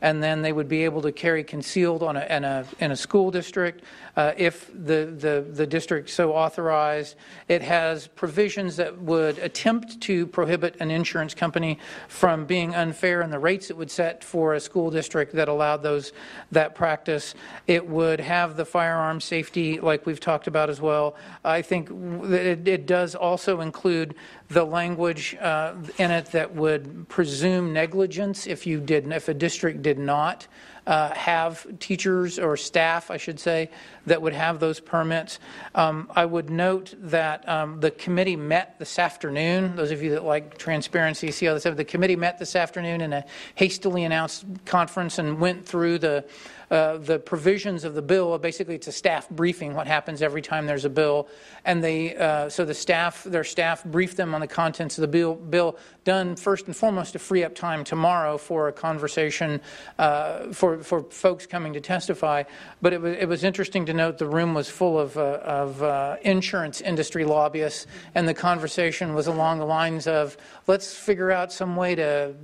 and 0.00 0.22
then 0.22 0.42
they 0.42 0.52
would 0.52 0.68
be 0.68 0.84
able 0.84 1.02
to 1.02 1.12
carry 1.12 1.44
concealed 1.44 2.02
on 2.02 2.16
a, 2.16 2.24
in, 2.30 2.44
a, 2.44 2.66
in 2.80 2.90
a 2.90 2.96
school 2.96 3.30
district 3.30 3.84
uh, 4.16 4.32
if 4.36 4.70
the, 4.72 5.14
the, 5.18 5.46
the 5.52 5.66
district 5.66 6.10
so 6.10 6.32
authorized. 6.32 7.16
It 7.48 7.62
has 7.62 8.06
provisions 8.06 8.76
that 8.76 8.96
would 9.00 9.38
attempt 9.38 10.00
to 10.02 10.26
prohibit 10.26 10.76
an 10.80 10.90
insurance 10.90 11.34
company 11.34 11.78
from 12.08 12.46
being 12.46 12.74
unfair 12.74 13.22
in 13.22 13.30
the 13.30 13.38
rates 13.38 13.70
it 13.70 13.76
would 13.76 13.90
set 13.90 14.22
for 14.22 14.54
a 14.54 14.60
school 14.60 14.90
district 14.90 15.32
that 15.34 15.48
allowed 15.48 15.82
those 15.82 16.12
that 16.52 16.74
practice. 16.74 17.34
It 17.66 17.86
would 17.86 18.20
have 18.20 18.56
the 18.56 18.64
firearm 18.64 19.20
safety, 19.20 19.80
like 19.80 20.06
we've 20.06 20.20
talked 20.20 20.46
about 20.46 20.70
as 20.70 20.80
well. 20.80 21.16
I 21.44 21.62
think 21.62 21.90
it, 21.90 22.66
it 22.66 22.86
does 22.86 23.14
also 23.14 23.60
include 23.60 24.14
the 24.48 24.64
language 24.64 25.36
uh, 25.40 25.74
in 25.98 26.10
it 26.10 26.26
that 26.26 26.54
would 26.54 27.08
presume 27.08 27.72
negligence 27.72 28.46
if 28.46 28.66
you 28.66 28.80
did 28.80 29.10
if 29.12 29.28
a 29.28 29.34
district 29.34 29.82
did 29.82 29.98
not 29.98 30.46
uh, 30.86 31.12
have 31.14 31.66
teachers 31.78 32.38
or 32.38 32.56
staff, 32.56 33.10
I 33.10 33.16
should 33.16 33.40
say, 33.40 33.70
that 34.06 34.20
would 34.22 34.32
have 34.32 34.60
those 34.60 34.80
permits. 34.80 35.38
Um, 35.74 36.10
I 36.14 36.24
would 36.24 36.50
note 36.50 36.94
that 36.98 37.48
um, 37.48 37.80
the 37.80 37.90
committee 37.90 38.36
met 38.36 38.78
this 38.78 38.98
afternoon. 38.98 39.76
Those 39.76 39.90
of 39.90 40.02
you 40.02 40.10
that 40.10 40.24
like 40.24 40.58
transparency 40.58 41.30
see 41.30 41.46
how 41.46 41.54
this. 41.54 41.62
stuff. 41.62 41.76
The 41.76 41.84
committee 41.84 42.16
met 42.16 42.38
this 42.38 42.56
afternoon 42.56 43.00
in 43.00 43.12
a 43.12 43.24
hastily 43.54 44.04
announced 44.04 44.44
conference 44.64 45.18
and 45.18 45.40
went 45.40 45.66
through 45.66 45.98
the 45.98 46.24
uh, 46.70 46.98
the 46.98 47.18
provisions 47.18 47.84
of 47.84 47.94
the 47.94 48.02
bill. 48.02 48.36
Basically, 48.38 48.74
it's 48.74 48.86
a 48.86 48.92
staff 48.92 49.28
briefing. 49.28 49.74
What 49.74 49.86
happens 49.86 50.22
every 50.22 50.42
time 50.42 50.66
there's 50.66 50.84
a 50.84 50.90
bill, 50.90 51.28
and 51.64 51.82
they 51.82 52.16
uh, 52.16 52.48
so 52.48 52.64
the 52.64 52.74
staff, 52.74 53.24
their 53.24 53.44
staff, 53.44 53.84
brief 53.84 54.16
them 54.16 54.34
on 54.34 54.40
the 54.40 54.46
contents 54.46 54.98
of 54.98 55.02
the 55.02 55.08
bill. 55.08 55.34
Bill 55.34 55.76
done 56.04 56.36
first 56.36 56.66
and 56.66 56.76
foremost 56.76 57.12
to 57.12 57.18
free 57.18 57.44
up 57.44 57.54
time 57.54 57.82
tomorrow 57.82 58.36
for 58.36 58.68
a 58.68 58.72
conversation 58.72 59.60
uh, 59.98 60.52
for 60.52 60.78
for 60.78 61.02
folks 61.04 61.46
coming 61.46 61.72
to 61.72 61.80
testify. 61.80 62.42
But 62.82 62.92
it 62.92 63.00
was 63.00 63.16
it 63.16 63.28
was 63.28 63.44
interesting 63.44 63.86
to 63.86 63.94
note 63.94 64.18
the 64.18 64.26
room 64.26 64.54
was 64.54 64.68
full 64.68 64.98
of 64.98 65.16
uh, 65.16 65.40
of 65.42 65.82
uh, 65.82 66.16
insurance 66.22 66.80
industry 66.80 67.24
lobbyists, 67.24 67.86
and 68.14 68.28
the 68.28 68.34
conversation 68.34 69.14
was 69.14 69.26
along 69.26 69.58
the 69.58 69.66
lines 69.66 70.06
of 70.06 70.36
let's 70.66 70.94
figure 70.94 71.30
out 71.30 71.52
some 71.52 71.76
way 71.76 71.94
to. 71.94 72.34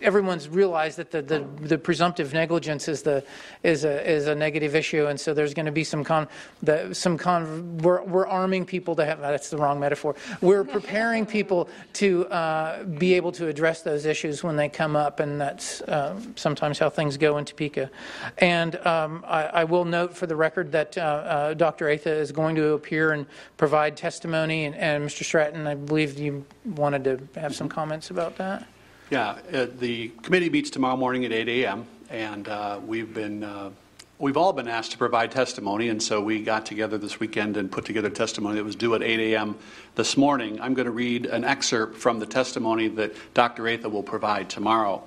Everyone's 0.00 0.48
realized 0.48 0.96
that 0.96 1.10
the, 1.10 1.20
the, 1.20 1.40
the 1.60 1.76
presumptive 1.76 2.32
negligence 2.32 2.88
is 2.88 3.02
the 3.02 3.22
is 3.62 3.84
a 3.84 4.10
is 4.10 4.26
a 4.26 4.34
negative 4.34 4.74
issue, 4.74 5.06
and 5.06 5.20
so 5.20 5.34
there's 5.34 5.52
going 5.52 5.66
to 5.66 5.72
be 5.72 5.84
some 5.84 6.02
con 6.02 6.28
the, 6.62 6.94
some 6.94 7.18
con 7.18 7.78
we're, 7.78 8.02
we're 8.02 8.26
arming 8.26 8.64
people 8.64 8.96
to 8.96 9.04
have 9.04 9.20
that's 9.20 9.50
the 9.50 9.58
wrong 9.58 9.78
metaphor. 9.78 10.14
We're 10.40 10.64
preparing 10.64 11.26
people 11.26 11.68
to 11.94 12.26
uh, 12.28 12.84
be 12.84 13.14
able 13.14 13.32
to 13.32 13.48
address 13.48 13.82
those 13.82 14.06
issues 14.06 14.42
when 14.42 14.56
they 14.56 14.68
come 14.68 14.96
up, 14.96 15.20
and 15.20 15.40
that's 15.40 15.82
uh, 15.82 16.18
sometimes 16.36 16.78
how 16.78 16.88
things 16.88 17.16
go 17.16 17.36
in 17.36 17.44
Topeka. 17.44 17.90
And 18.38 18.76
um, 18.86 19.24
I, 19.26 19.44
I, 19.44 19.64
will 19.64 19.84
note 19.84 20.16
for 20.16 20.26
the 20.26 20.36
record 20.36 20.72
that 20.72 20.96
uh, 20.96 21.00
uh 21.00 21.54
Dr. 21.54 21.90
Atha 21.90 22.12
is 22.12 22.32
going 22.32 22.56
to 22.56 22.72
appear 22.72 23.12
and 23.12 23.26
provide 23.58 23.96
testimony, 23.96 24.64
and, 24.64 24.74
and 24.74 25.04
Mr. 25.04 25.22
Stratton, 25.22 25.66
I 25.66 25.74
believe 25.74 26.18
you 26.18 26.44
wanted 26.64 27.04
to 27.04 27.40
have 27.40 27.54
some 27.54 27.68
comments 27.68 28.10
about 28.10 28.36
that. 28.36 28.66
Yeah, 29.10 29.38
uh, 29.52 29.66
the 29.78 30.08
committee 30.22 30.48
meets 30.48 30.70
tomorrow 30.70 30.96
morning 30.96 31.24
at 31.24 31.32
8 31.32 31.48
a.m 31.48 31.86
and 32.10 32.48
uh, 32.48 32.80
we've 32.84 33.14
been 33.14 33.44
uh, 33.44 33.70
we've 34.18 34.36
all 34.36 34.52
been 34.52 34.68
asked 34.68 34.90
to 34.92 34.98
provide 34.98 35.30
testimony, 35.30 35.88
and 35.88 36.02
so 36.02 36.20
we 36.20 36.42
got 36.42 36.66
together 36.66 36.98
this 36.98 37.20
weekend 37.20 37.56
and 37.56 37.70
put 37.70 37.84
together 37.84 38.10
testimony 38.10 38.56
that 38.56 38.64
was 38.64 38.76
due 38.76 38.94
at 38.94 39.02
8 39.02 39.32
a.m. 39.32 39.56
this 39.94 40.16
morning. 40.16 40.60
I'm 40.60 40.74
going 40.74 40.86
to 40.86 40.92
read 40.92 41.26
an 41.26 41.44
excerpt 41.44 41.96
from 41.96 42.18
the 42.18 42.26
testimony 42.26 42.88
that 42.88 43.14
Dr. 43.32 43.68
Atha 43.68 43.88
will 43.88 44.02
provide 44.02 44.50
tomorrow. 44.50 45.02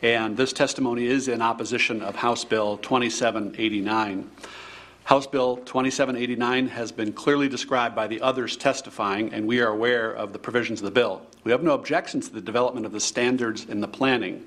And 0.00 0.36
this 0.36 0.52
testimony 0.52 1.06
is 1.06 1.28
in 1.28 1.42
opposition 1.42 2.02
of 2.02 2.14
House 2.14 2.44
Bill 2.44 2.76
2789. 2.78 4.30
House 5.04 5.26
Bill 5.26 5.56
2789 5.56 6.68
has 6.68 6.92
been 6.92 7.12
clearly 7.12 7.48
described 7.48 7.94
by 7.94 8.06
the 8.06 8.20
others 8.20 8.56
testifying, 8.56 9.32
and 9.34 9.46
we 9.46 9.60
are 9.60 9.68
aware 9.68 10.12
of 10.12 10.32
the 10.32 10.38
provisions 10.38 10.80
of 10.80 10.84
the 10.84 10.90
bill. 10.90 11.22
We 11.42 11.52
have 11.52 11.62
no 11.62 11.72
objections 11.72 12.28
to 12.28 12.34
the 12.34 12.40
development 12.40 12.86
of 12.86 12.92
the 12.92 13.00
standards 13.00 13.66
in 13.66 13.80
the 13.80 13.88
planning. 13.88 14.42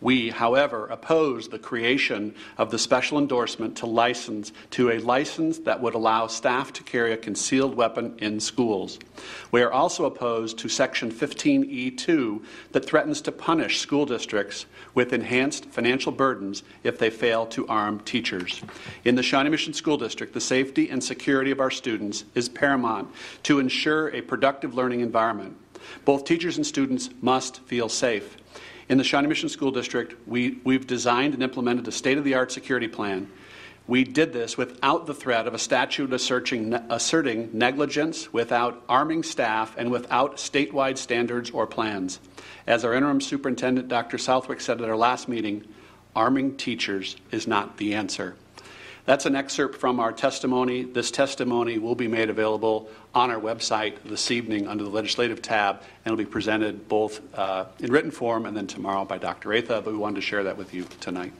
We, 0.00 0.28
however, 0.28 0.86
oppose 0.88 1.48
the 1.48 1.58
creation 1.58 2.34
of 2.58 2.70
the 2.70 2.78
special 2.78 3.18
endorsement 3.18 3.76
to 3.78 3.86
license 3.86 4.52
to 4.72 4.90
a 4.90 4.98
license 4.98 5.58
that 5.60 5.80
would 5.80 5.94
allow 5.94 6.26
staff 6.26 6.72
to 6.74 6.82
carry 6.82 7.12
a 7.12 7.16
concealed 7.16 7.74
weapon 7.74 8.14
in 8.18 8.40
schools. 8.40 8.98
We 9.50 9.62
are 9.62 9.72
also 9.72 10.04
opposed 10.04 10.58
to 10.58 10.68
section 10.68 11.10
15E2 11.10 12.44
that 12.72 12.84
threatens 12.84 13.22
to 13.22 13.32
punish 13.32 13.80
school 13.80 14.04
districts 14.04 14.66
with 14.94 15.12
enhanced 15.12 15.66
financial 15.66 16.12
burdens 16.12 16.62
if 16.82 16.98
they 16.98 17.10
fail 17.10 17.46
to 17.46 17.66
arm 17.66 18.00
teachers. 18.00 18.62
In 19.04 19.14
the 19.14 19.22
Shawnee 19.22 19.50
Mission 19.50 19.72
School 19.72 19.96
District, 19.96 20.34
the 20.34 20.40
safety 20.40 20.90
and 20.90 21.02
security 21.02 21.50
of 21.50 21.60
our 21.60 21.70
students 21.70 22.24
is 22.34 22.48
paramount 22.48 23.08
to 23.44 23.58
ensure 23.58 24.08
a 24.08 24.20
productive 24.20 24.74
learning 24.74 25.00
environment. 25.00 25.56
Both 26.04 26.24
teachers 26.24 26.56
and 26.56 26.66
students 26.66 27.10
must 27.20 27.60
feel 27.62 27.88
safe. 27.88 28.36
In 28.88 28.98
the 28.98 29.04
Shawnee 29.04 29.26
Mission 29.26 29.48
School 29.48 29.72
District, 29.72 30.14
we, 30.28 30.60
we've 30.62 30.86
designed 30.86 31.34
and 31.34 31.42
implemented 31.42 31.88
a 31.88 31.92
state 31.92 32.18
of 32.18 32.24
the 32.24 32.34
art 32.34 32.52
security 32.52 32.86
plan. 32.86 33.28
We 33.88 34.04
did 34.04 34.32
this 34.32 34.56
without 34.56 35.06
the 35.06 35.14
threat 35.14 35.48
of 35.48 35.54
a 35.54 35.58
statute 35.58 36.12
asserting, 36.12 36.72
asserting 36.88 37.50
negligence, 37.52 38.32
without 38.32 38.82
arming 38.88 39.24
staff, 39.24 39.74
and 39.76 39.90
without 39.90 40.36
statewide 40.36 40.98
standards 40.98 41.50
or 41.50 41.66
plans. 41.66 42.20
As 42.66 42.84
our 42.84 42.94
interim 42.94 43.20
superintendent, 43.20 43.88
Dr. 43.88 44.18
Southwick, 44.18 44.60
said 44.60 44.80
at 44.80 44.88
our 44.88 44.96
last 44.96 45.28
meeting, 45.28 45.64
arming 46.14 46.56
teachers 46.56 47.16
is 47.32 47.48
not 47.48 47.78
the 47.78 47.94
answer. 47.94 48.36
That's 49.04 49.26
an 49.26 49.36
excerpt 49.36 49.76
from 49.76 50.00
our 50.00 50.12
testimony. 50.12 50.82
This 50.82 51.12
testimony 51.12 51.78
will 51.78 51.94
be 51.94 52.08
made 52.08 52.28
available 52.28 52.88
on 53.16 53.30
our 53.30 53.40
website 53.40 53.94
this 54.04 54.30
evening 54.30 54.68
under 54.68 54.84
the 54.84 54.90
legislative 54.90 55.40
tab, 55.40 55.76
and 55.76 56.12
it'll 56.12 56.18
be 56.18 56.26
presented 56.26 56.86
both 56.86 57.22
uh, 57.34 57.64
in 57.78 57.90
written 57.90 58.10
form 58.10 58.44
and 58.44 58.54
then 58.54 58.66
tomorrow 58.66 59.06
by 59.06 59.16
Dr. 59.16 59.54
Atha, 59.54 59.80
but 59.80 59.90
we 59.90 59.96
wanted 59.96 60.16
to 60.16 60.20
share 60.20 60.44
that 60.44 60.58
with 60.58 60.74
you 60.74 60.84
tonight. 61.00 61.32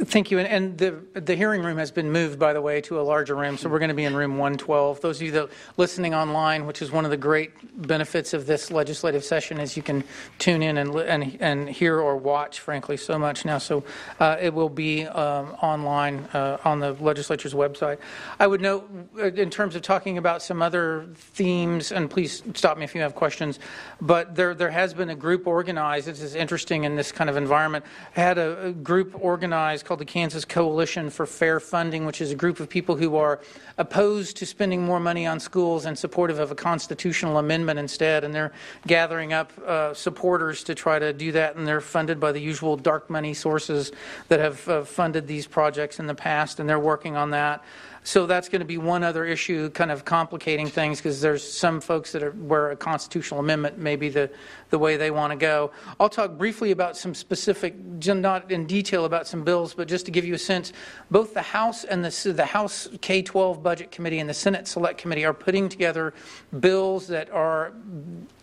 Thank 0.00 0.30
you. 0.30 0.38
And, 0.38 0.46
and 0.46 0.78
the, 0.78 1.20
the 1.20 1.34
hearing 1.34 1.60
room 1.60 1.76
has 1.78 1.90
been 1.90 2.12
moved, 2.12 2.38
by 2.38 2.52
the 2.52 2.62
way, 2.62 2.80
to 2.82 3.00
a 3.00 3.02
larger 3.02 3.34
room, 3.34 3.58
so 3.58 3.68
we're 3.68 3.80
going 3.80 3.88
to 3.88 3.96
be 3.96 4.04
in 4.04 4.14
room 4.14 4.38
112. 4.38 5.00
Those 5.00 5.16
of 5.16 5.22
you 5.22 5.32
that 5.32 5.48
listening 5.76 6.14
online, 6.14 6.66
which 6.66 6.82
is 6.82 6.92
one 6.92 7.04
of 7.04 7.10
the 7.10 7.16
great 7.16 7.50
benefits 7.86 8.32
of 8.32 8.46
this 8.46 8.70
legislative 8.70 9.24
session, 9.24 9.58
is 9.58 9.76
you 9.76 9.82
can 9.82 10.04
tune 10.38 10.62
in 10.62 10.78
and, 10.78 10.94
and, 10.94 11.36
and 11.40 11.68
hear 11.68 11.98
or 11.98 12.16
watch, 12.16 12.60
frankly, 12.60 12.96
so 12.96 13.18
much 13.18 13.44
now. 13.44 13.58
So 13.58 13.82
uh, 14.20 14.36
it 14.40 14.54
will 14.54 14.68
be 14.68 15.04
um, 15.04 15.56
online 15.62 16.28
uh, 16.32 16.58
on 16.64 16.78
the 16.78 16.92
legislature's 16.92 17.52
website. 17.52 17.98
I 18.38 18.46
would 18.46 18.60
note, 18.60 18.88
uh, 19.18 19.32
in 19.32 19.50
terms 19.50 19.74
of 19.74 19.82
talking 19.82 20.16
about 20.16 20.42
some 20.42 20.62
other 20.62 21.08
themes, 21.14 21.90
and 21.90 22.08
please 22.08 22.44
stop 22.54 22.78
me 22.78 22.84
if 22.84 22.94
you 22.94 23.00
have 23.00 23.16
questions, 23.16 23.58
but 24.00 24.36
there, 24.36 24.54
there 24.54 24.70
has 24.70 24.94
been 24.94 25.10
a 25.10 25.16
group 25.16 25.48
organized. 25.48 26.06
This 26.06 26.22
is 26.22 26.36
interesting 26.36 26.84
in 26.84 26.94
this 26.94 27.10
kind 27.10 27.28
of 27.28 27.36
environment. 27.36 27.84
I 28.16 28.20
had 28.20 28.38
a, 28.38 28.66
a 28.66 28.72
group 28.72 29.16
organized 29.18 29.87
called 29.88 30.00
the 30.00 30.04
Kansas 30.04 30.44
Coalition 30.44 31.08
for 31.08 31.24
Fair 31.24 31.58
Funding, 31.58 32.04
which 32.04 32.20
is 32.20 32.30
a 32.30 32.34
group 32.34 32.60
of 32.60 32.68
people 32.68 32.94
who 32.94 33.16
are 33.16 33.40
opposed 33.78 34.36
to 34.36 34.44
spending 34.44 34.82
more 34.82 35.00
money 35.00 35.26
on 35.26 35.40
schools 35.40 35.86
and 35.86 35.98
supportive 35.98 36.38
of 36.38 36.50
a 36.50 36.54
constitutional 36.54 37.38
amendment 37.38 37.78
instead. 37.78 38.22
And 38.22 38.34
they're 38.34 38.52
gathering 38.86 39.32
up 39.32 39.50
uh, 39.66 39.94
supporters 39.94 40.62
to 40.64 40.74
try 40.74 40.98
to 40.98 41.14
do 41.14 41.32
that, 41.32 41.56
and 41.56 41.66
they're 41.66 41.80
funded 41.80 42.20
by 42.20 42.32
the 42.32 42.38
usual 42.38 42.76
dark 42.76 43.08
money 43.08 43.32
sources 43.32 43.90
that 44.28 44.40
have 44.40 44.68
uh, 44.68 44.84
funded 44.84 45.26
these 45.26 45.46
projects 45.46 45.98
in 45.98 46.06
the 46.06 46.14
past, 46.14 46.60
and 46.60 46.68
they're 46.68 46.78
working 46.78 47.16
on 47.16 47.30
that. 47.30 47.64
So 48.08 48.24
that's 48.24 48.48
going 48.48 48.60
to 48.60 48.66
be 48.66 48.78
one 48.78 49.04
other 49.04 49.26
issue, 49.26 49.68
kind 49.68 49.90
of 49.90 50.06
complicating 50.06 50.66
things, 50.66 50.96
because 50.96 51.20
there's 51.20 51.46
some 51.46 51.78
folks 51.78 52.10
that 52.12 52.22
are 52.22 52.30
where 52.30 52.70
a 52.70 52.76
constitutional 52.76 53.38
amendment 53.38 53.76
may 53.76 53.96
be 53.96 54.08
the, 54.08 54.30
the 54.70 54.78
way 54.78 54.96
they 54.96 55.10
want 55.10 55.30
to 55.32 55.36
go. 55.36 55.72
I'll 56.00 56.08
talk 56.08 56.38
briefly 56.38 56.70
about 56.70 56.96
some 56.96 57.14
specific, 57.14 57.74
not 58.06 58.50
in 58.50 58.64
detail 58.64 59.04
about 59.04 59.26
some 59.26 59.44
bills, 59.44 59.74
but 59.74 59.88
just 59.88 60.06
to 60.06 60.10
give 60.10 60.24
you 60.24 60.32
a 60.32 60.38
sense, 60.38 60.72
both 61.10 61.34
the 61.34 61.42
House 61.42 61.84
and 61.84 62.02
the, 62.02 62.32
the 62.32 62.46
House 62.46 62.88
K-12 63.02 63.62
Budget 63.62 63.90
Committee 63.90 64.20
and 64.20 64.30
the 64.30 64.32
Senate 64.32 64.66
Select 64.66 64.98
Committee 64.98 65.26
are 65.26 65.34
putting 65.34 65.68
together 65.68 66.14
bills 66.60 67.08
that 67.08 67.28
are 67.28 67.74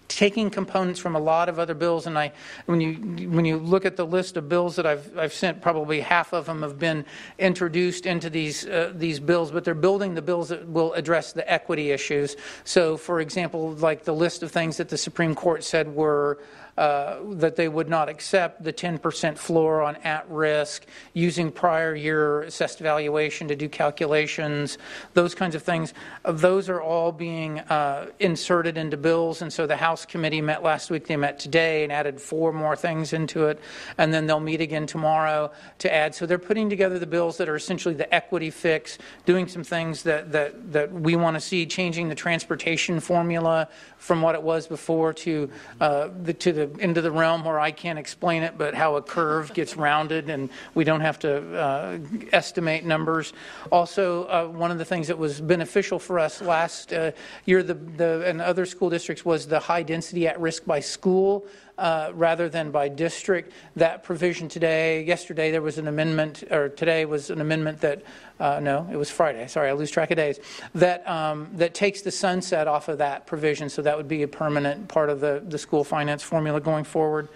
taking 0.07 0.49
components 0.49 0.99
from 0.99 1.15
a 1.15 1.19
lot 1.19 1.49
of 1.49 1.59
other 1.59 1.73
bills, 1.73 2.07
and 2.07 2.17
I, 2.17 2.31
when 2.65 2.81
you 2.81 3.29
when 3.29 3.45
you 3.45 3.57
look 3.57 3.85
at 3.85 3.95
the 3.95 4.05
list 4.05 4.37
of 4.37 4.47
bills 4.49 4.75
that 4.75 4.85
I've 4.85 5.17
I've 5.17 5.33
sent, 5.33 5.61
probably 5.61 6.01
half 6.01 6.33
of 6.33 6.45
them 6.45 6.61
have 6.61 6.79
been 6.79 7.05
introduced 7.37 8.05
into 8.05 8.29
these 8.29 8.65
uh, 8.65 8.91
these 8.95 9.19
bills, 9.19 9.51
but 9.51 9.63
they're 9.63 9.73
building 9.73 10.15
the 10.15 10.21
bills 10.21 10.49
that 10.49 10.67
will 10.67 10.93
address 10.93 11.33
the 11.33 11.49
equity 11.51 11.91
issues. 11.91 12.35
So, 12.63 12.97
for 12.97 13.19
example, 13.19 13.71
like 13.73 14.03
the 14.03 14.13
list 14.13 14.43
of 14.43 14.51
things 14.51 14.77
that 14.77 14.89
the 14.89 14.97
Supreme 14.97 15.35
Court 15.35 15.63
said 15.63 15.93
were 15.93 16.39
uh, 16.77 17.19
that 17.31 17.55
they 17.55 17.69
would 17.69 17.87
not 17.87 18.09
accept 18.09 18.63
the 18.63 18.73
10% 18.73 19.37
floor 19.37 19.81
on 19.81 19.95
at 19.97 20.29
risk, 20.29 20.85
using 21.13 21.51
prior 21.51 21.95
year 21.95 22.41
assessed 22.41 22.79
valuation 22.79 23.47
to 23.47 23.55
do 23.55 23.69
calculations, 23.69 24.77
those 25.13 25.33
kinds 25.33 25.55
of 25.55 25.63
things. 25.63 25.93
Those 26.25 26.67
are 26.67 26.81
all 26.81 27.11
being 27.11 27.59
uh, 27.59 28.07
inserted 28.19 28.77
into 28.77 28.97
bills. 28.97 29.41
And 29.41 29.51
so 29.51 29.65
the 29.65 29.77
House 29.77 30.05
committee 30.05 30.41
met 30.41 30.63
last 30.63 30.89
week, 30.89 31.07
they 31.07 31.15
met 31.15 31.39
today 31.39 31.83
and 31.83 31.93
added 31.93 32.19
four 32.19 32.51
more 32.51 32.75
things 32.75 33.13
into 33.13 33.45
it. 33.45 33.59
And 33.97 34.13
then 34.13 34.27
they'll 34.27 34.39
meet 34.39 34.59
again 34.59 34.85
tomorrow 34.85 35.51
to 35.79 35.93
add. 35.93 36.13
So 36.13 36.25
they're 36.25 36.37
putting 36.37 36.69
together 36.69 36.99
the 36.99 37.07
bills 37.07 37.37
that 37.37 37.47
are 37.47 37.55
essentially 37.55 37.95
the 37.95 38.13
equity 38.13 38.49
fix, 38.49 38.97
doing 39.25 39.47
some 39.47 39.63
things 39.63 40.03
that, 40.03 40.31
that, 40.33 40.73
that 40.73 40.91
we 40.91 41.15
want 41.15 41.35
to 41.35 41.41
see, 41.41 41.65
changing 41.65 42.09
the 42.09 42.15
transportation 42.15 42.99
formula 42.99 43.69
from 43.97 44.21
what 44.21 44.35
it 44.35 44.43
was 44.43 44.67
before 44.67 45.13
to, 45.13 45.49
uh, 45.79 46.09
the, 46.21 46.33
to 46.33 46.51
the 46.51 46.64
into 46.79 47.01
the 47.01 47.11
realm 47.11 47.43
where 47.43 47.59
I 47.59 47.71
can't 47.71 47.99
explain 47.99 48.43
it, 48.43 48.57
but 48.57 48.73
how 48.73 48.95
a 48.95 49.01
curve 49.01 49.53
gets 49.53 49.75
rounded 49.77 50.29
and 50.29 50.49
we 50.73 50.83
don't 50.83 51.01
have 51.01 51.19
to 51.19 51.57
uh, 51.57 51.97
estimate 52.31 52.85
numbers. 52.85 53.33
Also, 53.71 54.25
uh, 54.25 54.47
one 54.47 54.71
of 54.71 54.77
the 54.77 54.85
things 54.85 55.07
that 55.07 55.17
was 55.17 55.41
beneficial 55.41 55.99
for 55.99 56.19
us 56.19 56.41
last 56.41 56.93
uh, 56.93 57.11
year 57.45 57.63
the, 57.63 57.73
the, 57.73 58.23
and 58.25 58.41
other 58.41 58.65
school 58.65 58.89
districts 58.89 59.25
was 59.25 59.47
the 59.47 59.59
high 59.59 59.83
density 59.83 60.27
at 60.27 60.39
risk 60.39 60.65
by 60.65 60.79
school 60.79 61.45
uh, 61.77 62.11
rather 62.13 62.49
than 62.49 62.71
by 62.71 62.87
district. 62.87 63.51
That 63.75 64.03
provision 64.03 64.47
today, 64.47 65.03
yesterday 65.03 65.51
there 65.51 65.61
was 65.61 65.77
an 65.77 65.87
amendment, 65.87 66.43
or 66.51 66.69
today 66.69 67.05
was 67.05 67.29
an 67.29 67.41
amendment 67.41 67.81
that, 67.81 68.03
uh, 68.39 68.59
no, 68.61 68.87
it 68.91 68.95
was 68.95 69.09
Friday. 69.09 69.47
Sorry, 69.47 69.69
I 69.69 69.73
lose 69.73 69.91
track 69.91 70.11
of 70.11 70.17
days. 70.17 70.39
That 70.73 71.07
um, 71.07 71.49
that 71.53 71.73
takes 71.73 72.01
the 72.01 72.11
sunset 72.11 72.67
off 72.67 72.87
of 72.87 72.97
that 72.99 73.27
provision, 73.27 73.69
so 73.69 73.81
that 73.81 73.97
would 73.97 74.07
be 74.07 74.23
a 74.23 74.27
permanent 74.27 74.87
part 74.87 75.09
of 75.09 75.19
the 75.19 75.43
the 75.45 75.57
school 75.57 75.83
finance 75.83 76.23
formula 76.23 76.59
going 76.59 76.83
forward. 76.83 77.27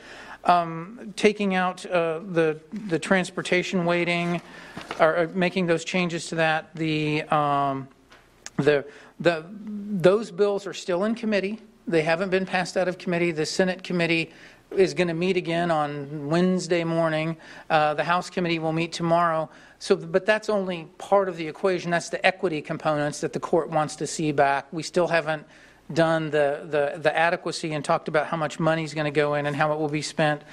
Um, 0.45 1.13
taking 1.17 1.53
out 1.55 1.85
uh, 1.85 2.19
the 2.19 2.59
the 2.87 2.97
transportation 2.97 3.85
weighting, 3.85 4.41
or, 4.99 5.17
or, 5.17 5.27
making 5.27 5.67
those 5.67 5.83
changes 5.83 6.27
to 6.27 6.35
that. 6.35 6.73
The 6.75 7.23
um, 7.23 7.89
the 8.55 8.85
the 9.19 9.45
those 9.51 10.31
bills 10.31 10.65
are 10.65 10.73
still 10.73 11.03
in 11.03 11.15
committee. 11.15 11.61
They 11.89 12.03
haven't 12.03 12.29
been 12.29 12.45
passed 12.45 12.77
out 12.77 12.87
of 12.87 12.99
committee. 12.99 13.31
The 13.31 13.47
Senate 13.47 13.83
committee 13.83 14.31
is 14.69 14.93
going 14.93 15.07
to 15.07 15.15
meet 15.15 15.37
again 15.37 15.71
on 15.71 16.29
Wednesday 16.29 16.83
morning. 16.83 17.35
Uh, 17.67 17.95
the 17.95 18.03
House 18.03 18.29
committee 18.29 18.59
will 18.59 18.73
meet 18.73 18.93
tomorrow. 18.93 19.49
So, 19.79 19.95
but 19.95 20.23
that's 20.23 20.49
only 20.49 20.87
part 20.99 21.27
of 21.27 21.35
the 21.35 21.47
equation. 21.47 21.89
That's 21.89 22.09
the 22.09 22.23
equity 22.23 22.61
components 22.61 23.21
that 23.21 23.33
the 23.33 23.39
court 23.39 23.71
wants 23.71 23.95
to 23.97 24.05
see 24.05 24.31
back. 24.31 24.71
We 24.71 24.83
still 24.83 25.07
haven't 25.07 25.47
done 25.91 26.29
the, 26.29 26.67
the, 26.69 26.99
the 26.99 27.17
adequacy 27.17 27.73
and 27.73 27.83
talked 27.83 28.07
about 28.07 28.27
how 28.27 28.37
much 28.37 28.59
money 28.59 28.83
is 28.83 28.93
going 28.93 29.05
to 29.05 29.11
go 29.11 29.33
in 29.33 29.47
and 29.47 29.55
how 29.55 29.73
it 29.73 29.79
will 29.79 29.89
be 29.89 30.03
spent. 30.03 30.43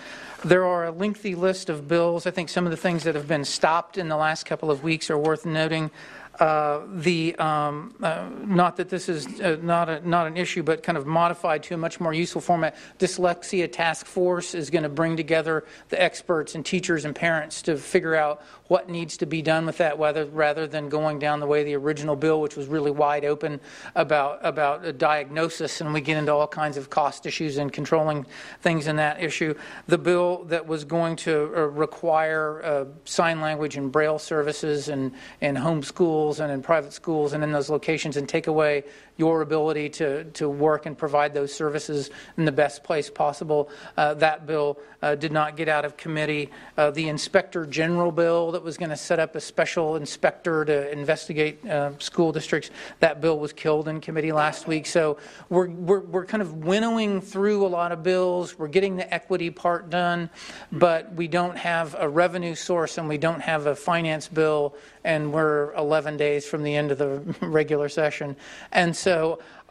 There 0.43 0.64
are 0.64 0.87
a 0.87 0.91
lengthy 0.91 1.34
list 1.34 1.68
of 1.68 1.87
bills. 1.87 2.26
I 2.26 2.30
think 2.30 2.49
some 2.49 2.64
of 2.64 2.70
the 2.70 2.78
things 2.78 3.05
that 3.05 3.14
have 3.14 3.28
been 3.28 3.45
stopped 3.45 3.99
in 3.99 4.09
the 4.09 4.16
last 4.16 4.47
couple 4.47 4.70
of 4.70 4.82
weeks 4.82 5.11
are 5.11 5.18
worth 5.18 5.45
noting. 5.45 5.91
Uh, 6.39 6.82
the 6.97 7.34
um, 7.37 7.95
uh, 8.03 8.28
not 8.45 8.76
that 8.76 8.91
this 8.91 9.09
is 9.09 9.41
uh, 9.41 9.57
not 9.62 9.89
a, 9.89 10.07
not 10.07 10.26
an 10.26 10.37
issue, 10.37 10.62
but 10.62 10.82
kind 10.82 10.99
of 10.99 11.07
modified 11.07 11.62
to 11.62 11.74
a 11.74 11.76
much 11.76 11.99
more 11.99 12.12
useful 12.12 12.43
format. 12.43 12.76
Dyslexia 12.99 13.70
task 13.72 14.05
force 14.05 14.55
is 14.55 14.68
going 14.68 14.82
to 14.82 14.89
bring 14.89 15.16
together 15.16 15.64
the 15.89 16.01
experts 16.01 16.55
and 16.55 16.64
teachers 16.64 17.07
and 17.07 17.14
parents 17.14 17.62
to 17.62 17.78
figure 17.78 18.14
out 18.14 18.43
what 18.68 18.91
needs 18.91 19.16
to 19.16 19.26
be 19.26 19.41
done 19.41 19.64
with 19.64 19.78
that, 19.78 19.97
whether, 19.97 20.26
rather 20.26 20.66
than 20.66 20.89
going 20.89 21.18
down 21.18 21.41
the 21.41 21.47
way 21.47 21.64
the 21.64 21.74
original 21.74 22.16
bill, 22.16 22.41
which 22.41 22.57
was 22.57 22.66
really 22.66 22.91
wide 22.91 23.24
open 23.24 23.59
about 23.95 24.39
about 24.43 24.84
a 24.84 24.93
diagnosis, 24.93 25.80
and 25.80 25.95
we 25.95 26.03
get 26.03 26.18
into 26.18 26.34
all 26.34 26.47
kinds 26.47 26.76
of 26.76 26.91
cost 26.91 27.24
issues 27.24 27.57
and 27.57 27.72
controlling 27.72 28.26
things 28.61 28.89
in 28.89 28.97
that 28.97 29.22
issue. 29.22 29.55
The 29.87 29.99
bill 29.99 30.45
that 30.45 30.66
was 30.66 30.84
going 30.84 31.16
to 31.16 31.53
uh, 31.57 31.61
require 31.62 32.62
uh, 32.62 32.84
sign 33.05 33.41
language 33.41 33.76
and 33.76 33.91
braille 33.91 34.18
services 34.18 34.89
and 34.89 35.12
in 35.41 35.55
homeschool 35.55 36.26
schools 36.27 36.41
and 36.41 36.53
in 36.53 36.61
private 36.61 36.93
schools 36.93 37.35
and 37.35 37.45
in 37.45 37.53
those 37.53 37.70
locations 37.70 38.16
and 38.16 38.29
take 38.29 38.49
away 38.49 38.83
your 39.17 39.43
ability 39.43 39.89
to, 39.89 40.25
to 40.25 40.49
work 40.49 40.87
and 40.87 40.97
provide 40.97 41.33
those 41.35 41.53
services 41.53 42.11
in 42.37 42.45
the 42.45 42.53
best 42.53 42.85
place 42.85 43.09
possible. 43.09 43.71
Uh, 43.97 44.14
that 44.14 44.47
bill 44.47 44.79
uh, 45.03 45.14
did 45.14 45.33
not 45.33 45.57
get 45.57 45.69
out 45.69 45.85
of 45.85 45.97
committee. 45.97 46.51
Uh, 46.77 46.91
the 46.91 47.09
inspector 47.09 47.64
general 47.67 48.12
bill 48.12 48.53
that 48.53 48.62
was 48.62 48.77
going 48.77 48.91
to 48.91 48.97
set 48.97 49.19
up 49.19 49.35
a 49.35 49.41
special 49.41 49.97
inspector 49.97 50.64
to 50.64 50.91
investigate 50.91 51.64
uh, 51.67 51.97
school 51.99 52.33
districts, 52.33 52.71
that 53.01 53.21
bill 53.21 53.39
was 53.39 53.53
killed 53.53 53.89
in 53.89 54.01
committee 54.01 54.33
last 54.33 54.67
week. 54.67 54.87
So 54.87 55.19
we're, 55.49 55.69
we're, 55.69 56.01
we're 56.01 56.27
kind 56.27 56.43
of 56.43 56.64
winnowing 56.64 57.21
through 57.21 57.64
a 57.64 57.69
lot 57.69 57.93
of 57.93 58.03
bills. 58.03 58.59
We're 58.59 58.69
getting 58.69 58.97
the 58.97 59.12
equity 59.12 59.51
part 59.51 59.91
done, 59.91 60.29
but 60.73 61.12
we 61.14 61.29
don't 61.29 61.57
have 61.57 61.95
a 61.99 62.09
revenue 62.09 62.55
source 62.55 62.99
and 62.99 63.09
we 63.09 63.19
don't 63.19 63.41
have 63.41 63.67
a 63.67 63.75
finance 63.77 64.29
bill, 64.29 64.75
and 65.05 65.33
we're 65.33 65.73
11 65.75 66.17
days 66.17 66.47
from 66.47 66.62
the 66.62 66.75
end 66.75 66.91
of 66.91 66.99
the 66.99 67.21
regular 67.47 67.89
session. 67.89 68.37
And 68.73 68.97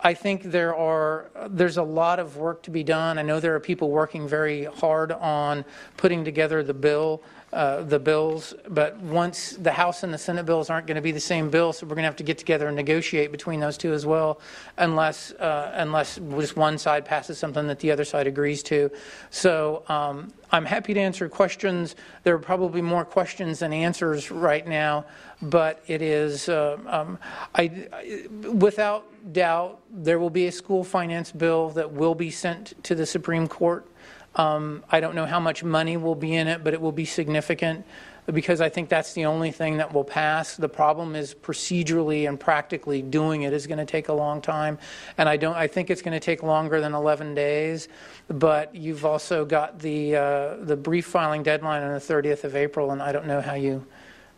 I 0.01 0.13
think 0.13 0.43
there 0.43 0.75
are 0.75 1.29
there's 1.49 1.77
a 1.77 1.83
lot 1.83 2.19
of 2.19 2.37
work 2.37 2.63
to 2.63 2.71
be 2.71 2.83
done. 2.83 3.17
I 3.17 3.21
know 3.21 3.39
there 3.39 3.55
are 3.55 3.59
people 3.59 3.89
working 3.91 4.27
very 4.27 4.65
hard 4.65 5.11
on 5.11 5.65
putting 5.97 6.23
together 6.23 6.63
the 6.63 6.73
bill. 6.73 7.21
Uh, 7.55 7.83
the 7.83 7.97
bills, 7.97 8.53
but 8.67 8.97
once 8.97 9.51
the 9.51 9.71
House 9.71 10.03
and 10.03 10.13
the 10.13 10.17
Senate 10.17 10.45
bills 10.45 10.69
aren't 10.69 10.87
going 10.87 10.95
to 10.95 11.01
be 11.01 11.13
the 11.13 11.21
same 11.21 11.49
bill, 11.49 11.71
so 11.71 11.85
we're 11.85 11.95
going 11.95 12.03
to 12.03 12.07
have 12.07 12.17
to 12.17 12.23
get 12.23 12.37
together 12.37 12.67
and 12.67 12.75
negotiate 12.75 13.31
between 13.31 13.61
those 13.61 13.77
two 13.77 13.93
as 13.93 14.05
well, 14.05 14.41
unless 14.77 15.31
uh, 15.31 15.71
unless 15.75 16.19
just 16.37 16.57
one 16.57 16.77
side 16.77 17.05
passes 17.05 17.37
something 17.37 17.65
that 17.67 17.79
the 17.79 17.91
other 17.91 18.03
side 18.03 18.27
agrees 18.27 18.61
to. 18.61 18.91
So 19.29 19.83
um, 19.87 20.33
I'm 20.51 20.65
happy 20.65 20.93
to 20.95 20.99
answer 20.99 21.29
questions. 21.29 21.95
There 22.23 22.35
are 22.35 22.39
probably 22.39 22.81
more 22.81 23.05
questions 23.05 23.59
than 23.59 23.71
answers 23.71 24.31
right 24.31 24.67
now, 24.67 25.05
but 25.41 25.81
it 25.87 26.01
is 26.01 26.49
uh, 26.49 26.77
um, 26.87 27.17
I, 27.55 27.87
I, 27.93 28.27
without 28.49 29.05
doubt 29.31 29.79
there 29.89 30.19
will 30.19 30.29
be 30.29 30.47
a 30.47 30.51
school 30.51 30.83
finance 30.83 31.31
bill 31.31 31.69
that 31.69 31.89
will 31.89 32.15
be 32.15 32.31
sent 32.31 32.83
to 32.83 32.95
the 32.95 33.05
Supreme 33.05 33.47
Court. 33.47 33.87
Um, 34.35 34.83
I 34.89 34.99
don't 34.99 35.15
know 35.15 35.25
how 35.25 35.39
much 35.39 35.63
money 35.63 35.97
will 35.97 36.15
be 36.15 36.35
in 36.35 36.47
it, 36.47 36.63
but 36.63 36.73
it 36.73 36.81
will 36.81 36.91
be 36.91 37.05
significant. 37.05 37.85
because 38.33 38.59
I 38.59 38.69
think 38.69 38.89
that's 38.89 39.13
the 39.13 39.25
only 39.25 39.51
thing 39.51 39.77
that 39.77 39.93
will 39.93 40.03
pass. 40.03 40.55
The 40.55 40.67
problem 40.67 41.15
is 41.15 41.35
procedurally 41.35 42.27
and 42.27 42.39
practically 42.39 43.03
doing 43.03 43.43
it 43.43 43.53
is 43.53 43.67
going 43.67 43.77
to 43.77 43.85
take 43.85 44.07
a 44.09 44.13
long 44.13 44.41
time, 44.41 44.79
and 45.17 45.29
I 45.29 45.37
don't. 45.37 45.55
I 45.55 45.67
think 45.67 45.91
it's 45.91 46.01
going 46.01 46.13
to 46.13 46.19
take 46.19 46.41
longer 46.41 46.81
than 46.81 46.95
11 46.95 47.35
days. 47.35 47.87
But 48.27 48.73
you've 48.73 49.05
also 49.05 49.45
got 49.45 49.77
the 49.77 50.15
uh, 50.15 50.55
the 50.61 50.75
brief 50.75 51.05
filing 51.05 51.43
deadline 51.43 51.83
on 51.83 51.93
the 51.93 51.99
30th 51.99 52.43
of 52.43 52.55
April, 52.55 52.91
and 52.91 53.01
I 53.01 53.11
don't 53.11 53.27
know 53.27 53.41
how 53.41 53.53
you. 53.53 53.85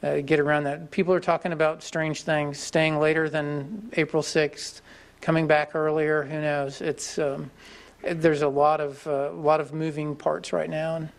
Uh, 0.04 0.22
get 0.22 0.39
around 0.39 0.66
that. 0.66 0.91
People 0.91 1.12
are 1.12 1.20
talking 1.20 1.54
about 1.54 1.82
strange 1.82 2.22
things, 2.22 2.60
staying 2.60 3.00
later 3.00 3.32
than 3.32 3.89
April 3.93 4.22
6th, 4.22 4.82
coming 5.22 5.48
back 5.48 5.74
earlier. 5.74 6.22
Who 6.22 6.39
knows? 6.39 6.82
It's 6.82 7.18
um, 7.18 7.50
there's 8.14 8.41
a 8.41 8.47
lot 8.47 8.82
of 8.82 9.05
uh, 9.08 9.32
lot 9.32 9.62
of 9.62 9.74
moving 9.74 10.16
parts 10.16 10.53
right 10.53 10.70
now, 10.70 10.95
and 10.95 11.10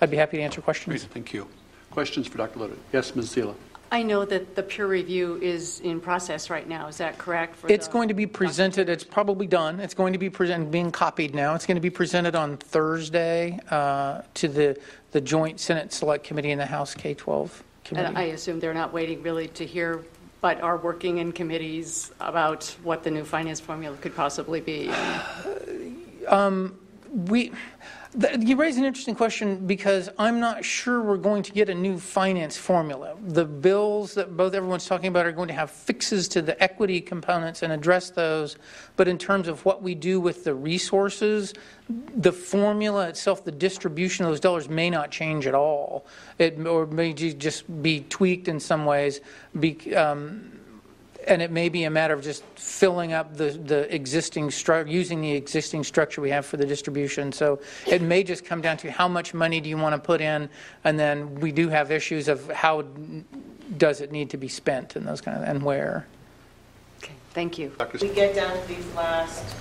I'd 0.00 0.10
be 0.10 0.16
happy 0.16 0.36
to 0.38 0.42
answer 0.42 0.60
questions. 0.60 1.02
Great, 1.02 1.12
thank 1.12 1.32
you. 1.32 1.46
Questions 1.90 2.26
for 2.26 2.38
Dr. 2.38 2.58
Loden? 2.58 2.76
Yes, 2.92 3.14
Ms. 3.14 3.34
Zila. 3.34 3.54
I 3.92 4.02
know 4.02 4.24
that 4.24 4.56
the 4.56 4.62
peer 4.64 4.88
review 4.88 5.38
is 5.40 5.78
in 5.80 6.00
process 6.00 6.50
right 6.50 6.68
now. 6.68 6.88
Is 6.88 6.96
that 6.96 7.16
correct? 7.16 7.54
For 7.54 7.70
It's 7.70 7.86
the- 7.86 7.92
going 7.92 8.08
to 8.08 8.14
be 8.14 8.26
presented, 8.26 8.88
it's 8.88 9.04
probably 9.04 9.46
done, 9.46 9.78
it's 9.78 9.94
going 9.94 10.12
to 10.12 10.18
be 10.18 10.28
presented, 10.28 10.72
being 10.72 10.90
copied 10.90 11.32
now. 11.32 11.54
It's 11.54 11.66
going 11.66 11.76
to 11.76 11.80
be 11.80 11.90
presented 11.90 12.34
on 12.34 12.56
Thursday 12.56 13.60
uh, 13.70 14.22
to 14.34 14.48
the, 14.48 14.76
the 15.12 15.20
Joint 15.20 15.60
Senate 15.60 15.92
Select 15.92 16.24
Committee 16.24 16.50
and 16.50 16.60
the 16.60 16.66
House 16.66 16.92
K-12 16.94 17.62
And 17.92 18.18
I 18.18 18.24
assume 18.24 18.58
they're 18.58 18.74
not 18.74 18.92
waiting 18.92 19.22
really 19.22 19.46
to 19.48 19.64
hear, 19.64 20.02
but 20.40 20.60
are 20.60 20.78
working 20.78 21.18
in 21.18 21.30
committees 21.30 22.10
about 22.18 22.64
what 22.82 23.04
the 23.04 23.12
new 23.12 23.24
finance 23.24 23.60
formula 23.60 23.96
could 23.98 24.16
possibly 24.16 24.60
be. 24.60 24.90
Um, 26.26 26.78
We, 27.14 27.52
you 28.40 28.56
raise 28.56 28.76
an 28.76 28.84
interesting 28.84 29.14
question 29.14 29.66
because 29.66 30.10
I'm 30.18 30.40
not 30.40 30.64
sure 30.64 31.00
we're 31.00 31.16
going 31.16 31.44
to 31.44 31.52
get 31.52 31.68
a 31.68 31.74
new 31.74 31.96
finance 31.96 32.56
formula. 32.56 33.14
The 33.24 33.44
bills 33.44 34.14
that 34.14 34.36
both 34.36 34.54
everyone's 34.54 34.86
talking 34.86 35.06
about 35.08 35.24
are 35.24 35.32
going 35.32 35.48
to 35.48 35.54
have 35.54 35.70
fixes 35.70 36.26
to 36.28 36.42
the 36.42 36.60
equity 36.60 37.00
components 37.00 37.62
and 37.62 37.72
address 37.72 38.10
those. 38.10 38.56
But 38.96 39.06
in 39.06 39.16
terms 39.16 39.46
of 39.46 39.64
what 39.64 39.80
we 39.80 39.94
do 39.94 40.20
with 40.20 40.42
the 40.42 40.54
resources, 40.54 41.54
the 41.88 42.32
formula 42.32 43.08
itself, 43.08 43.44
the 43.44 43.52
distribution 43.52 44.24
of 44.24 44.30
those 44.32 44.40
dollars 44.40 44.68
may 44.68 44.90
not 44.90 45.12
change 45.12 45.46
at 45.46 45.54
all. 45.54 46.04
It 46.38 46.58
or 46.66 46.86
may 46.86 47.12
just 47.14 47.82
be 47.82 48.00
tweaked 48.08 48.48
in 48.48 48.58
some 48.58 48.84
ways. 48.86 49.20
Be, 49.58 49.94
um, 49.94 50.50
and 51.26 51.42
it 51.42 51.50
may 51.50 51.68
be 51.68 51.84
a 51.84 51.90
matter 51.90 52.14
of 52.14 52.22
just 52.22 52.44
filling 52.56 53.12
up 53.12 53.36
the, 53.36 53.50
the 53.50 53.94
existing 53.94 54.48
stru- 54.48 54.90
using 54.90 55.20
the 55.20 55.32
existing 55.32 55.84
structure 55.84 56.20
we 56.20 56.30
have 56.30 56.46
for 56.46 56.56
the 56.56 56.66
distribution. 56.66 57.32
So 57.32 57.60
it 57.86 58.02
may 58.02 58.22
just 58.22 58.44
come 58.44 58.60
down 58.60 58.76
to 58.78 58.90
how 58.90 59.08
much 59.08 59.34
money 59.34 59.60
do 59.60 59.68
you 59.68 59.78
want 59.78 59.94
to 59.94 59.98
put 60.00 60.20
in, 60.20 60.48
and 60.84 60.98
then 60.98 61.34
we 61.36 61.52
do 61.52 61.68
have 61.68 61.90
issues 61.90 62.28
of 62.28 62.50
how 62.50 62.82
does 63.76 64.00
it 64.00 64.12
need 64.12 64.30
to 64.30 64.36
be 64.36 64.48
spent 64.48 64.96
and 64.96 65.06
those 65.06 65.20
kind 65.20 65.36
of 65.36 65.48
and 65.48 65.62
where. 65.62 66.06
Okay, 67.02 67.14
thank 67.30 67.58
you. 67.58 67.72
We 68.00 68.08
get 68.08 68.34
down 68.34 68.60
to 68.60 68.68
these 68.68 68.86
last 68.94 69.54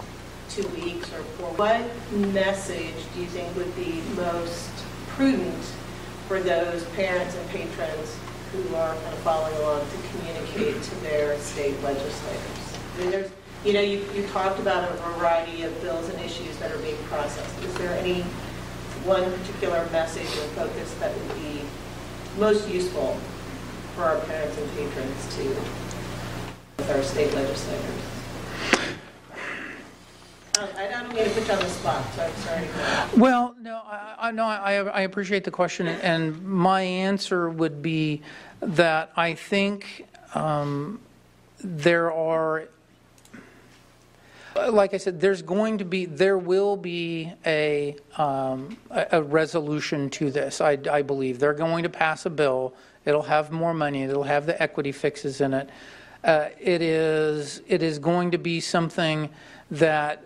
two 0.50 0.68
weeks 0.70 1.12
or 1.14 1.24
four, 1.24 1.50
what 1.56 1.82
message 2.12 2.94
do 3.14 3.22
you 3.22 3.28
think 3.28 3.56
would 3.56 3.76
be 3.76 4.02
most 4.16 4.70
prudent 5.10 5.64
for 6.28 6.40
those 6.40 6.84
parents 6.96 7.36
and 7.36 7.50
patrons 7.50 8.18
who 8.54 8.76
are 8.76 8.94
kind 8.96 9.14
of 9.14 9.20
following 9.20 9.56
along 9.58 9.82
to 9.82 9.98
communicate 10.10 10.82
to 10.82 10.96
their 11.02 11.38
state 11.40 11.82
legislators? 11.82 12.78
I 12.96 13.02
mean, 13.02 13.12
there's, 13.12 13.32
you 13.66 13.74
know, 13.74 13.82
you, 13.82 14.06
you 14.14 14.28
talked 14.28 14.60
about 14.60 14.90
a 14.90 14.94
variety 15.18 15.64
of 15.64 15.82
bills 15.82 16.08
and 16.10 16.22
issues 16.22 16.56
that 16.58 16.72
are 16.72 16.78
being 16.78 16.98
processed. 17.06 17.64
Is 17.64 17.74
there 17.76 17.92
any 17.98 18.22
one 19.06 19.24
particular 19.40 19.88
message 19.92 20.28
or 20.28 20.48
focus 20.54 20.94
that 21.00 21.18
would 21.18 21.36
be 21.36 21.62
most 22.38 22.70
useful 22.70 23.18
for 23.96 24.04
our 24.04 24.20
parents 24.22 24.58
and 24.58 24.70
patrons 24.72 25.36
to, 25.36 25.44
with 26.78 26.92
our 26.92 27.02
state 27.02 27.34
legislators? 27.34 28.14
Um, 30.60 30.70
I 30.78 30.88
don't 30.88 31.12
mean 31.12 31.24
to 31.24 31.30
put 31.32 31.48
you 31.48 31.54
on 31.54 31.60
the 31.60 31.68
spot, 31.68 32.06
so 32.14 32.22
I'm 32.22 32.36
sorry. 32.36 32.68
Well, 33.18 33.56
no, 33.60 33.78
I, 33.78 34.16
I, 34.20 34.32
no, 34.32 34.44
I, 34.44 34.74
I 34.76 35.02
appreciate 35.02 35.46
the 35.46 35.52
question, 35.52 35.88
and 35.88 36.44
my 36.44 36.82
answer 36.82 37.50
would 37.50 37.82
be 37.82 38.22
that 38.60 39.12
I 39.16 39.34
think 39.34 40.06
um, 40.36 41.00
there 41.60 42.14
are, 42.14 42.66
like 44.70 44.94
I 44.94 44.98
said, 44.98 45.20
there's 45.20 45.42
going 45.42 45.80
to 45.80 45.86
be, 45.86 46.06
there 46.06 46.38
will 46.38 46.78
be 46.78 47.34
a, 47.48 47.96
um, 48.18 48.78
a, 48.92 49.08
a 49.14 49.24
resolution 49.24 50.12
to 50.12 50.30
this. 50.30 50.62
I, 50.62 50.78
I 50.92 51.02
believe 51.02 51.40
they're 51.40 51.54
going 51.56 51.82
to 51.82 51.90
pass 51.90 52.28
a 52.28 52.30
bill. 52.30 52.76
It'll 53.06 53.24
have 53.24 53.52
more 53.52 53.74
money. 53.74 54.04
It'll 54.04 54.22
have 54.22 54.46
the 54.46 54.62
equity 54.62 54.92
fixes 54.92 55.42
in 55.42 55.56
it. 55.56 55.70
Uh, 56.24 56.50
it 56.60 56.84
is, 56.84 57.64
it 57.68 57.82
is 57.82 57.98
going 57.98 58.30
to 58.32 58.38
be 58.38 58.60
something 58.60 59.30
that 59.72 60.24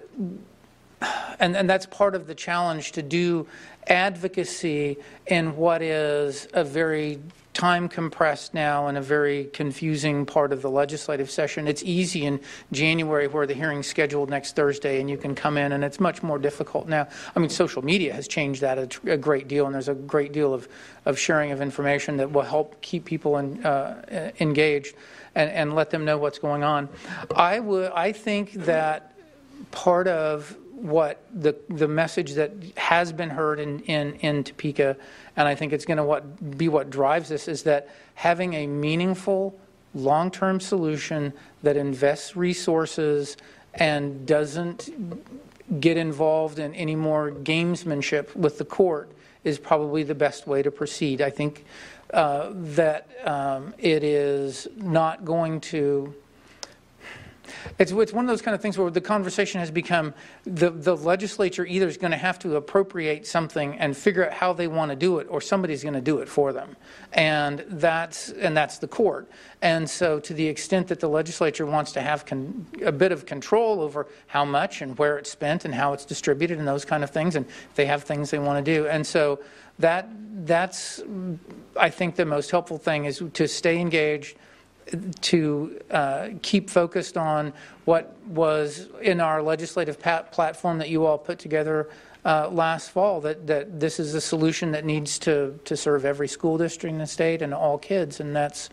and, 1.39 1.55
and 1.55 1.69
that's 1.69 1.85
part 1.85 2.15
of 2.15 2.27
the 2.27 2.35
challenge 2.35 2.93
to 2.93 3.01
do 3.01 3.47
advocacy 3.87 4.97
in 5.27 5.55
what 5.55 5.81
is 5.81 6.47
a 6.53 6.63
very 6.63 7.19
time 7.57 7.89
compressed 7.89 8.53
now 8.53 8.85
and 8.85 8.99
a 8.99 9.01
very 9.01 9.45
confusing 9.45 10.27
part 10.27 10.53
of 10.53 10.61
the 10.61 10.69
legislative 10.69 11.29
session. 11.29 11.67
It's 11.67 11.81
easy 11.81 12.23
in 12.23 12.39
January 12.71 13.27
where 13.27 13.47
the 13.47 13.55
hearing's 13.55 13.87
scheduled 13.87 14.29
next 14.29 14.55
Thursday 14.55 14.99
and 14.99 15.09
you 15.09 15.17
can 15.17 15.33
come 15.33 15.57
in, 15.57 15.71
and 15.71 15.83
it's 15.83 15.99
much 15.99 16.21
more 16.21 16.37
difficult 16.37 16.87
now. 16.87 17.07
I 17.35 17.39
mean, 17.39 17.49
social 17.49 17.83
media 17.83 18.13
has 18.13 18.27
changed 18.27 18.61
that 18.61 18.77
a, 18.77 19.11
a 19.13 19.17
great 19.17 19.47
deal, 19.47 19.65
and 19.65 19.73
there's 19.73 19.87
a 19.87 19.95
great 19.95 20.33
deal 20.33 20.53
of, 20.53 20.67
of 21.05 21.17
sharing 21.17 21.51
of 21.51 21.59
information 21.59 22.17
that 22.17 22.31
will 22.31 22.43
help 22.43 22.79
keep 22.81 23.05
people 23.05 23.37
in, 23.37 23.65
uh, 23.65 24.31
engaged 24.39 24.95
and, 25.33 25.49
and 25.49 25.73
let 25.73 25.89
them 25.89 26.05
know 26.05 26.19
what's 26.19 26.37
going 26.37 26.63
on. 26.63 26.89
I 27.35 27.59
would, 27.59 27.91
I 27.91 28.11
think 28.11 28.53
that 28.53 29.16
part 29.71 30.07
of 30.07 30.55
what 30.71 31.23
the 31.33 31.55
the 31.69 31.87
message 31.87 32.33
that 32.33 32.51
has 32.77 33.11
been 33.11 33.29
heard 33.29 33.59
in 33.59 33.79
in, 33.81 34.13
in 34.15 34.43
Topeka, 34.43 34.95
and 35.35 35.47
I 35.47 35.55
think 35.55 35.73
it's 35.73 35.85
going 35.85 35.97
to 35.97 36.03
what 36.03 36.57
be 36.57 36.69
what 36.69 36.89
drives 36.89 37.29
this 37.29 37.47
is 37.47 37.63
that 37.63 37.89
having 38.15 38.53
a 38.53 38.67
meaningful 38.67 39.57
long-term 39.95 40.59
solution 40.59 41.33
that 41.63 41.77
invests 41.77 42.35
resources 42.35 43.37
and 43.73 44.25
doesn't 44.27 44.89
get 45.79 45.97
involved 45.97 46.59
in 46.59 46.73
any 46.75 46.95
more 46.95 47.31
gamesmanship 47.31 48.35
with 48.35 48.57
the 48.57 48.65
court 48.65 49.11
is 49.43 49.57
probably 49.57 50.03
the 50.03 50.15
best 50.15 50.47
way 50.47 50.61
to 50.61 50.71
proceed. 50.71 51.21
I 51.21 51.29
think 51.29 51.65
uh, 52.13 52.51
that 52.53 53.09
um, 53.25 53.73
it 53.77 54.03
is 54.03 54.67
not 54.75 55.25
going 55.25 55.59
to. 55.61 56.13
It's, 57.79 57.91
it's 57.91 58.13
one 58.13 58.25
of 58.25 58.29
those 58.29 58.41
kind 58.41 58.55
of 58.55 58.61
things 58.61 58.77
where 58.77 58.89
the 58.89 59.01
conversation 59.01 59.59
has 59.59 59.71
become 59.71 60.13
the, 60.43 60.69
the 60.69 60.95
legislature 60.95 61.65
either 61.65 61.87
is 61.87 61.97
going 61.97 62.11
to 62.11 62.17
have 62.17 62.39
to 62.39 62.55
appropriate 62.55 63.27
something 63.27 63.77
and 63.77 63.95
figure 63.95 64.25
out 64.25 64.33
how 64.33 64.53
they 64.53 64.67
want 64.67 64.91
to 64.91 64.95
do 64.95 65.19
it, 65.19 65.27
or 65.29 65.41
somebody's 65.41 65.83
going 65.83 65.93
to 65.93 66.01
do 66.01 66.19
it 66.19 66.27
for 66.27 66.53
them, 66.53 66.75
and 67.13 67.63
that's 67.67 68.29
and 68.29 68.55
that's 68.55 68.77
the 68.79 68.87
court. 68.87 69.29
And 69.61 69.89
so, 69.89 70.19
to 70.19 70.33
the 70.33 70.47
extent 70.47 70.87
that 70.87 70.99
the 70.99 71.09
legislature 71.09 71.65
wants 71.65 71.91
to 71.93 72.01
have 72.01 72.25
con, 72.25 72.65
a 72.83 72.91
bit 72.91 73.11
of 73.11 73.25
control 73.25 73.81
over 73.81 74.07
how 74.27 74.45
much 74.45 74.81
and 74.81 74.97
where 74.97 75.17
it's 75.17 75.31
spent 75.31 75.65
and 75.65 75.73
how 75.73 75.93
it's 75.93 76.05
distributed 76.05 76.59
and 76.59 76.67
those 76.67 76.85
kind 76.85 77.03
of 77.03 77.09
things, 77.09 77.35
and 77.35 77.45
they 77.75 77.85
have 77.85 78.03
things 78.03 78.31
they 78.31 78.39
want 78.39 78.63
to 78.63 78.71
do, 78.71 78.87
and 78.87 79.05
so 79.05 79.39
that 79.79 80.09
that's 80.45 81.01
I 81.79 81.89
think 81.89 82.15
the 82.15 82.25
most 82.25 82.51
helpful 82.51 82.77
thing 82.77 83.05
is 83.05 83.23
to 83.33 83.47
stay 83.47 83.79
engaged 83.79 84.37
to 85.21 85.79
uh, 85.91 86.29
keep 86.41 86.69
focused 86.69 87.17
on 87.17 87.53
what 87.85 88.15
was 88.27 88.87
in 89.01 89.19
our 89.19 89.41
legislative 89.41 89.99
pat- 89.99 90.31
platform 90.31 90.77
that 90.77 90.89
you 90.89 91.05
all 91.05 91.17
put 91.17 91.39
together 91.39 91.89
uh, 92.25 92.49
last 92.49 92.91
fall 92.91 93.21
that, 93.21 93.47
that 93.47 93.79
this 93.79 93.99
is 93.99 94.13
a 94.13 94.21
solution 94.21 94.71
that 94.71 94.83
needs 94.83 95.17
to, 95.19 95.57
to 95.65 95.77
serve 95.77 96.03
every 96.03 96.27
school 96.27 96.57
district 96.57 96.91
in 96.91 96.99
the 96.99 97.07
state 97.07 97.41
and 97.41 97.53
all 97.53 97.77
kids 97.77 98.19
and 98.19 98.35
that's 98.35 98.69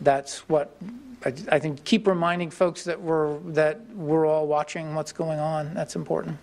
that's 0.00 0.48
what 0.48 0.76
I, 1.24 1.32
I 1.50 1.58
think 1.58 1.84
keep 1.84 2.06
reminding 2.06 2.50
folks 2.50 2.84
that 2.84 3.00
we're 3.00 3.38
that 3.40 3.84
we're 3.94 4.26
all 4.26 4.46
watching 4.46 4.94
what's 4.94 5.12
going 5.12 5.38
on 5.38 5.74
that's 5.74 5.96
important 5.96 6.38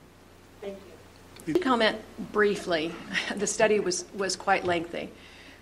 Thank 0.61 0.77
you. 1.45 1.53
Comment 1.55 1.97
briefly. 2.31 2.91
The 3.35 3.47
study 3.47 3.79
was, 3.79 4.05
was 4.15 4.35
quite 4.35 4.65
lengthy. 4.65 5.09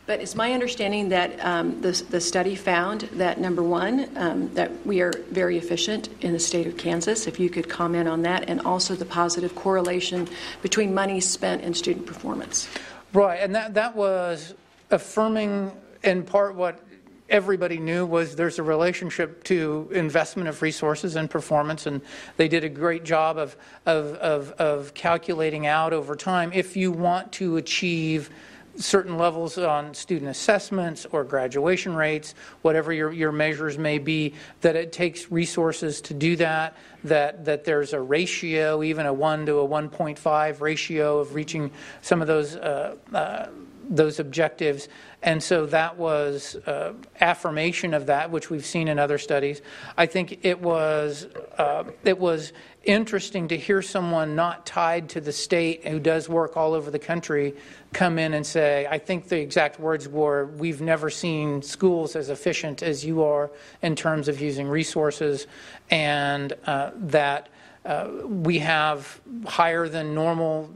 But 0.05 0.19
it's 0.19 0.35
my 0.35 0.51
understanding 0.51 1.09
that 1.09 1.43
um, 1.43 1.79
the, 1.79 1.91
the 2.09 2.19
study 2.19 2.55
found 2.55 3.01
that, 3.13 3.39
number 3.39 3.63
one, 3.63 4.09
um, 4.17 4.53
that 4.53 4.85
we 4.85 5.01
are 5.01 5.13
very 5.31 5.57
efficient 5.57 6.09
in 6.21 6.33
the 6.33 6.39
state 6.39 6.67
of 6.67 6.75
Kansas, 6.75 7.25
if 7.25 7.39
you 7.39 7.49
could 7.49 7.69
comment 7.69 8.09
on 8.09 8.21
that, 8.23 8.49
and 8.49 8.59
also 8.61 8.95
the 8.95 9.05
positive 9.05 9.55
correlation 9.55 10.27
between 10.61 10.93
money 10.93 11.21
spent 11.21 11.63
and 11.63 11.75
student 11.75 12.05
performance. 12.05 12.67
Right, 13.13 13.39
and 13.39 13.55
that, 13.55 13.75
that 13.75 13.95
was 13.95 14.55
affirming 14.91 15.71
in 16.03 16.23
part 16.23 16.55
what 16.55 16.81
everybody 17.29 17.77
knew 17.77 18.05
was 18.05 18.35
there's 18.35 18.59
a 18.59 18.63
relationship 18.63 19.41
to 19.45 19.89
investment 19.93 20.49
of 20.49 20.61
resources 20.61 21.15
and 21.15 21.29
performance, 21.29 21.85
and 21.85 22.01
they 22.35 22.49
did 22.49 22.65
a 22.65 22.69
great 22.69 23.05
job 23.05 23.37
of, 23.37 23.55
of, 23.85 24.15
of, 24.15 24.51
of 24.51 24.93
calculating 24.93 25.65
out 25.65 25.93
over 25.93 26.13
time 26.15 26.51
if 26.53 26.75
you 26.75 26.91
want 26.91 27.31
to 27.31 27.55
achieve 27.55 28.29
certain 28.78 29.17
levels 29.17 29.57
on 29.57 29.93
student 29.93 30.30
assessments 30.30 31.05
or 31.11 31.24
graduation 31.24 31.95
rates, 31.95 32.34
whatever 32.61 32.91
your, 32.91 33.11
your 33.11 33.32
measures 33.32 33.78
may 33.78 33.99
be, 33.99 34.34
that 34.61 34.76
it 34.76 34.91
takes 34.91 35.32
resources 35.32 36.01
to 36.01 36.13
do 36.13 36.36
that, 36.36 36.76
that, 37.03 37.45
that 37.45 37.63
there's 37.65 37.93
a 37.93 38.01
ratio, 38.01 38.84
even 38.84 39.05
a 39.05 39.13
1 39.13 39.45
to 39.45 39.59
a 39.59 39.67
1.5 39.67 40.61
ratio 40.61 41.19
of 41.19 41.36
reaching 41.36 41.71
some 42.01 42.21
of 42.21 42.28
those, 42.28 42.55
uh, 42.55 42.95
uh, 43.13 43.47
those 43.89 44.19
objectives. 44.19 44.88
And 45.21 45.41
so 45.41 45.65
that 45.67 45.97
was 45.97 46.55
uh, 46.67 46.93
affirmation 47.21 47.93
of 47.93 48.07
that, 48.07 48.32
which 48.32 48.49
we've 48.49 48.65
seen 48.65 48.88
in 48.88 48.99
other 48.99 49.17
studies. 49.17 49.61
I 49.97 50.05
think 50.05 50.39
it 50.43 50.59
was, 50.59 51.28
uh, 51.57 51.86
it 52.03 52.17
was 52.17 52.53
interesting 52.84 53.47
to 53.47 53.57
hear 53.57 53.82
someone 53.82 54.36
not 54.36 54.65
tied 54.65 55.09
to 55.09 55.21
the 55.21 55.32
state 55.32 55.88
who 55.88 55.99
does 55.99 56.28
work 56.28 56.57
all 56.57 56.74
over 56.74 56.91
the 56.91 56.99
country 56.99 57.55
come 57.93 58.19
in 58.19 58.33
and 58.33 58.45
say, 58.45 58.87
I 58.89 58.97
think 58.97 59.27
the 59.29 59.39
exact 59.39 59.79
words 59.79 60.07
were, 60.07 60.45
We've 60.45 60.81
never 60.81 61.09
seen 61.09 61.61
schools 61.61 62.15
as 62.15 62.29
efficient 62.29 62.83
as 62.83 63.05
you 63.05 63.23
are 63.23 63.51
in 63.81 63.95
terms 63.95 64.27
of 64.27 64.41
using 64.41 64.67
resources, 64.67 65.47
and 65.89 66.53
uh, 66.65 66.91
that 66.95 67.49
uh, 67.86 68.09
we 68.25 68.59
have 68.59 69.19
higher 69.45 69.88
than 69.88 70.13
normal 70.13 70.69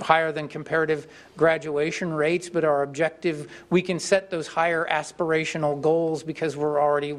higher 0.00 0.32
than 0.32 0.48
comparative 0.48 1.06
graduation 1.36 2.12
rates, 2.12 2.48
but 2.48 2.64
our 2.64 2.82
objective, 2.82 3.50
we 3.70 3.82
can 3.82 3.98
set 3.98 4.30
those 4.30 4.46
higher 4.46 4.86
aspirational 4.90 5.80
goals 5.80 6.22
because 6.22 6.56
we're 6.56 6.80
already 6.80 7.16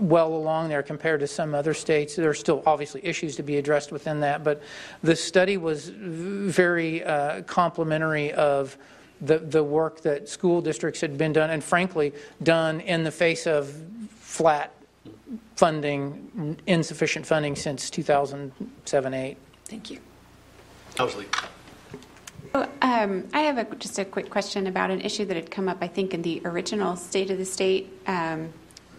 well 0.00 0.34
along 0.34 0.68
there 0.68 0.82
compared 0.82 1.20
to 1.20 1.26
some 1.26 1.54
other 1.54 1.74
states. 1.74 2.16
There 2.16 2.30
are 2.30 2.34
still 2.34 2.62
obviously 2.66 3.04
issues 3.04 3.36
to 3.36 3.42
be 3.42 3.56
addressed 3.56 3.92
within 3.92 4.20
that, 4.20 4.44
but 4.44 4.62
the 5.02 5.16
study 5.16 5.56
was 5.56 5.88
very 5.88 7.04
uh, 7.04 7.42
complimentary 7.42 8.32
of 8.32 8.76
the, 9.20 9.38
the 9.38 9.64
work 9.64 10.02
that 10.02 10.28
school 10.28 10.60
districts 10.60 11.00
had 11.00 11.16
been 11.16 11.32
done, 11.32 11.50
and 11.50 11.64
frankly, 11.64 12.12
done 12.42 12.80
in 12.80 13.04
the 13.04 13.10
face 13.10 13.46
of 13.46 13.74
flat 14.20 14.75
funding, 15.56 16.58
insufficient 16.66 17.26
funding 17.26 17.56
since 17.56 17.90
2007 17.90 19.14
8. 19.14 19.36
Thank 19.64 19.90
you. 19.90 19.98
Owsley. 20.98 21.26
Oh, 22.54 22.68
um, 22.80 23.26
I 23.34 23.40
have 23.40 23.58
a, 23.58 23.74
just 23.76 23.98
a 23.98 24.04
quick 24.04 24.30
question 24.30 24.66
about 24.66 24.90
an 24.90 25.00
issue 25.00 25.24
that 25.24 25.36
had 25.36 25.50
come 25.50 25.68
up, 25.68 25.78
I 25.80 25.88
think, 25.88 26.14
in 26.14 26.22
the 26.22 26.40
original 26.44 26.96
State 26.96 27.30
of 27.30 27.38
the 27.38 27.44
State 27.44 27.92
um, 28.06 28.52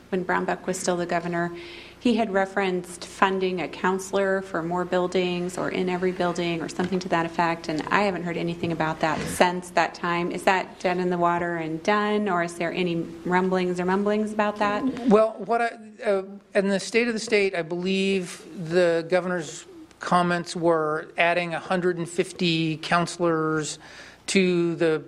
when 0.09 0.25
Brownback 0.25 0.65
was 0.67 0.77
still 0.77 0.97
the 0.97 1.05
governor. 1.05 1.55
He 1.99 2.15
had 2.15 2.31
referenced 2.31 3.05
funding 3.05 3.61
a 3.61 3.67
counselor 3.67 4.41
for 4.41 4.61
more 4.61 4.85
buildings 4.85 5.57
or 5.57 5.69
in 5.69 5.89
every 5.89 6.11
building 6.11 6.61
or 6.61 6.69
something 6.69 6.99
to 6.99 7.09
that 7.09 7.25
effect, 7.25 7.69
and 7.69 7.81
I 7.89 8.01
haven't 8.01 8.23
heard 8.23 8.37
anything 8.37 8.71
about 8.71 8.99
that 8.99 9.19
since 9.27 9.71
that 9.71 9.95
time. 9.95 10.31
Is 10.31 10.43
that 10.43 10.79
dead 10.79 10.97
in 10.99 11.09
the 11.09 11.17
water 11.17 11.57
and 11.57 11.81
done, 11.81 12.29
or 12.29 12.43
is 12.43 12.53
there 12.53 12.71
any 12.71 12.97
rumblings 13.25 13.79
or 13.79 13.85
mumblings 13.85 14.31
about 14.31 14.57
that? 14.57 14.83
Well, 15.07 15.35
what 15.39 15.61
I, 15.61 15.71
uh, 16.05 16.23
in 16.53 16.67
the 16.67 16.79
State 16.79 17.07
of 17.07 17.13
the 17.13 17.19
State, 17.19 17.55
I 17.55 17.63
believe 17.63 18.45
the 18.69 19.05
governor's 19.09 19.65
comments 19.99 20.55
were 20.55 21.09
adding 21.17 21.51
150 21.51 22.77
counselors 22.77 23.79
to 24.27 24.75
the 24.75 25.03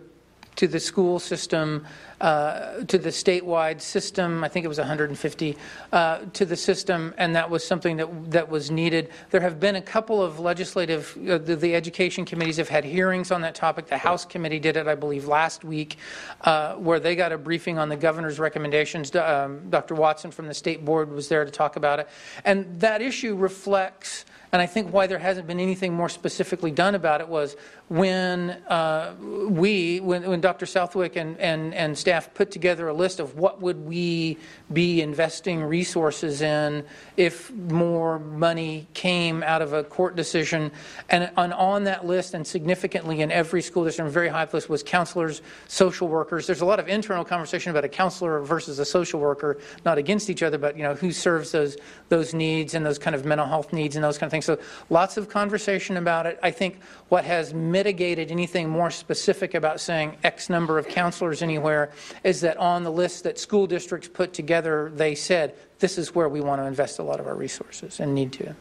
to 0.59 0.67
the 0.67 0.79
school 0.79 1.19
system, 1.19 1.85
uh, 2.19 2.83
to 2.83 2.97
the 2.97 3.07
statewide 3.07 3.79
system. 3.79 4.43
I 4.43 4.49
think 4.49 4.65
it 4.65 4.67
was 4.67 4.77
150 4.77 5.55
uh, 5.93 6.19
to 6.33 6.45
the 6.45 6.57
system, 6.57 7.13
and 7.17 7.33
that 7.33 7.49
was 7.49 7.65
something 7.65 7.95
that 7.95 8.31
that 8.31 8.49
was 8.49 8.69
needed. 8.69 9.09
There 9.29 9.39
have 9.39 9.61
been 9.61 9.77
a 9.77 9.81
couple 9.81 10.21
of 10.21 10.37
legislative. 10.37 11.17
Uh, 11.17 11.37
the, 11.37 11.55
the, 11.55 11.73
education 11.73 12.25
committees 12.25 12.57
have 12.57 12.67
had 12.67 12.83
hearings 12.83 13.31
on 13.31 13.39
that 13.39 13.55
topic. 13.55 13.87
The 13.87 13.97
House 13.97 14.25
committee 14.25 14.59
did 14.59 14.75
it, 14.75 14.85
I 14.85 14.95
believe, 14.95 15.27
last 15.29 15.63
week, 15.63 15.95
uh, 16.41 16.75
where 16.75 16.99
they 16.99 17.15
got 17.15 17.31
a 17.31 17.37
briefing 17.37 17.79
on 17.79 17.87
the 17.87 17.95
governor's 17.95 18.37
recommendations. 18.37 19.15
Um, 19.15 19.69
Dr. 19.69 19.95
Watson 19.95 20.29
from 20.29 20.47
the 20.47 20.53
state 20.53 20.83
board 20.83 21.09
was 21.09 21.29
there 21.29 21.45
to 21.45 21.51
talk 21.51 21.77
about 21.77 21.99
it, 21.99 22.09
and 22.43 22.81
that 22.81 23.01
issue 23.01 23.33
reflects. 23.33 24.25
And 24.51 24.61
I 24.61 24.65
think 24.65 24.91
why 24.91 25.05
there 25.05 25.19
hasn't 25.19 25.45
been 25.45 25.59
anything 25.59 25.93
more 25.93 26.09
specifically 26.09 26.71
done 26.71 26.95
about 26.95 27.21
it 27.21 27.29
was 27.29 27.55
when 27.89 28.51
uh, 28.67 29.15
we, 29.19 29.99
when, 29.99 30.23
when 30.29 30.41
Dr. 30.41 30.65
Southwick 30.65 31.15
and, 31.15 31.37
and, 31.39 31.73
and 31.73 31.97
staff 31.97 32.33
put 32.33 32.51
together 32.51 32.87
a 32.87 32.93
list 32.93 33.19
of 33.19 33.35
what 33.35 33.61
would 33.61 33.83
we 33.85 34.37
be 34.71 35.01
investing 35.01 35.63
resources 35.63 36.41
in 36.41 36.85
if 37.17 37.51
more 37.51 38.19
money 38.19 38.87
came 38.93 39.41
out 39.41 39.61
of 39.61 39.73
a 39.73 39.83
court 39.83 40.15
decision, 40.15 40.71
and, 41.09 41.31
on 41.35 41.83
that 41.83 42.05
list 42.05 42.35
and 42.35 42.45
significantly 42.45 43.21
in 43.21 43.31
every 43.31 43.61
school 43.61 43.83
district, 43.83 44.11
very 44.11 44.29
high 44.29 44.47
list 44.53 44.69
was 44.69 44.83
counselors, 44.83 45.41
social 45.67 46.07
workers. 46.07 46.45
There's 46.45 46.61
a 46.61 46.65
lot 46.65 46.79
of 46.79 46.87
internal 46.87 47.25
conversation 47.25 47.71
about 47.71 47.85
a 47.85 47.89
counselor 47.89 48.39
versus 48.41 48.79
a 48.79 48.85
social 48.85 49.19
worker, 49.19 49.59
not 49.83 49.97
against 49.97 50.29
each 50.29 50.43
other, 50.43 50.57
but 50.57 50.77
you 50.77 50.83
know 50.83 50.93
who 50.93 51.11
serves 51.11 51.51
those 51.51 51.77
those 52.09 52.33
needs 52.33 52.73
and 52.73 52.85
those 52.85 52.99
kind 52.99 53.15
of 53.15 53.25
mental 53.25 53.47
health 53.47 53.73
needs 53.73 53.95
and 53.95 54.03
those 54.03 54.17
kind 54.17 54.27
of 54.27 54.31
things. 54.31 54.45
So 54.45 54.59
lots 54.89 55.17
of 55.17 55.29
conversation 55.29 55.97
about 55.97 56.25
it. 56.25 56.39
I 56.43 56.51
think 56.51 56.79
what 57.09 57.25
has 57.25 57.53
mitigated 57.53 58.31
anything 58.31 58.69
more 58.69 58.91
specific 58.91 59.55
about 59.55 59.79
saying 59.79 60.15
X 60.23 60.49
number 60.49 60.77
of 60.77 60.87
counselors 60.87 61.41
anywhere 61.41 61.91
is 62.23 62.41
that 62.41 62.57
on 62.57 62.83
the 62.83 62.91
list 62.91 63.23
that 63.23 63.37
school 63.37 63.67
districts 63.67 64.07
put 64.07 64.31
together, 64.31 64.91
they 64.95 65.15
said, 65.15 65.55
this 65.79 65.97
is 65.97 66.13
where 66.15 66.29
we 66.29 66.39
want 66.39 66.61
to 66.61 66.65
invest 66.65 66.99
a 66.99 67.03
lot 67.03 67.19
of 67.19 67.27
our 67.27 67.35
resources 67.35 67.99
and 67.99 68.13
need 68.13 68.31
to. 68.33 68.55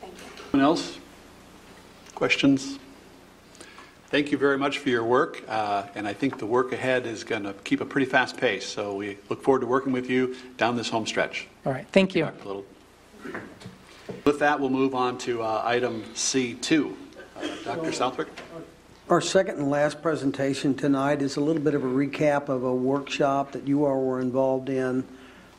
Thank 0.00 0.12
you. 0.12 0.32
Anyone 0.52 0.70
else? 0.70 0.98
Questions? 2.14 2.78
Thank 4.08 4.30
you 4.30 4.38
very 4.38 4.56
much 4.56 4.78
for 4.78 4.88
your 4.88 5.04
work, 5.04 5.42
uh, 5.48 5.84
and 5.94 6.06
I 6.06 6.12
think 6.12 6.38
the 6.38 6.46
work 6.46 6.72
ahead 6.72 7.06
is 7.06 7.24
going 7.24 7.42
to 7.42 7.52
keep 7.64 7.80
a 7.80 7.84
pretty 7.84 8.06
fast 8.06 8.36
pace. 8.36 8.64
So 8.64 8.94
we 8.94 9.18
look 9.28 9.42
forward 9.42 9.60
to 9.60 9.66
working 9.66 9.92
with 9.92 10.08
you 10.08 10.36
down 10.56 10.76
this 10.76 10.88
home 10.88 11.06
stretch. 11.06 11.48
All 11.64 11.72
right, 11.72 11.86
thank 11.90 12.14
you. 12.14 12.28
With 14.24 14.38
that, 14.38 14.60
we'll 14.60 14.70
move 14.70 14.94
on 14.94 15.18
to 15.18 15.42
uh, 15.42 15.62
item 15.64 16.04
C2. 16.14 16.94
Dr. 17.64 17.92
Southwick? 17.92 18.28
Our 19.08 19.20
second 19.20 19.58
and 19.58 19.70
last 19.70 20.02
presentation 20.02 20.74
tonight 20.74 21.22
is 21.22 21.36
a 21.36 21.40
little 21.40 21.62
bit 21.62 21.74
of 21.74 21.84
a 21.84 21.88
recap 21.88 22.48
of 22.48 22.64
a 22.64 22.74
workshop 22.74 23.52
that 23.52 23.68
you 23.68 23.84
all 23.84 24.04
were 24.04 24.20
involved 24.20 24.68
in 24.68 25.04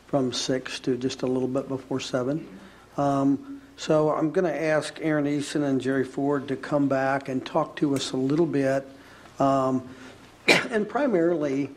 from 0.06 0.32
6 0.32 0.80
to 0.80 0.96
just 0.96 1.22
a 1.22 1.26
little 1.26 1.48
bit 1.48 1.68
before 1.68 2.00
7. 2.00 2.46
Um, 2.96 3.60
so 3.76 4.10
I'm 4.10 4.32
going 4.32 4.44
to 4.44 4.62
ask 4.62 4.98
Aaron 5.00 5.24
Eason 5.24 5.62
and 5.62 5.80
Jerry 5.80 6.04
Ford 6.04 6.48
to 6.48 6.56
come 6.56 6.88
back 6.88 7.28
and 7.28 7.44
talk 7.44 7.76
to 7.76 7.94
us 7.94 8.12
a 8.12 8.16
little 8.16 8.46
bit. 8.46 8.86
Um, 9.38 9.88
and 10.48 10.88
primarily, 10.88 11.70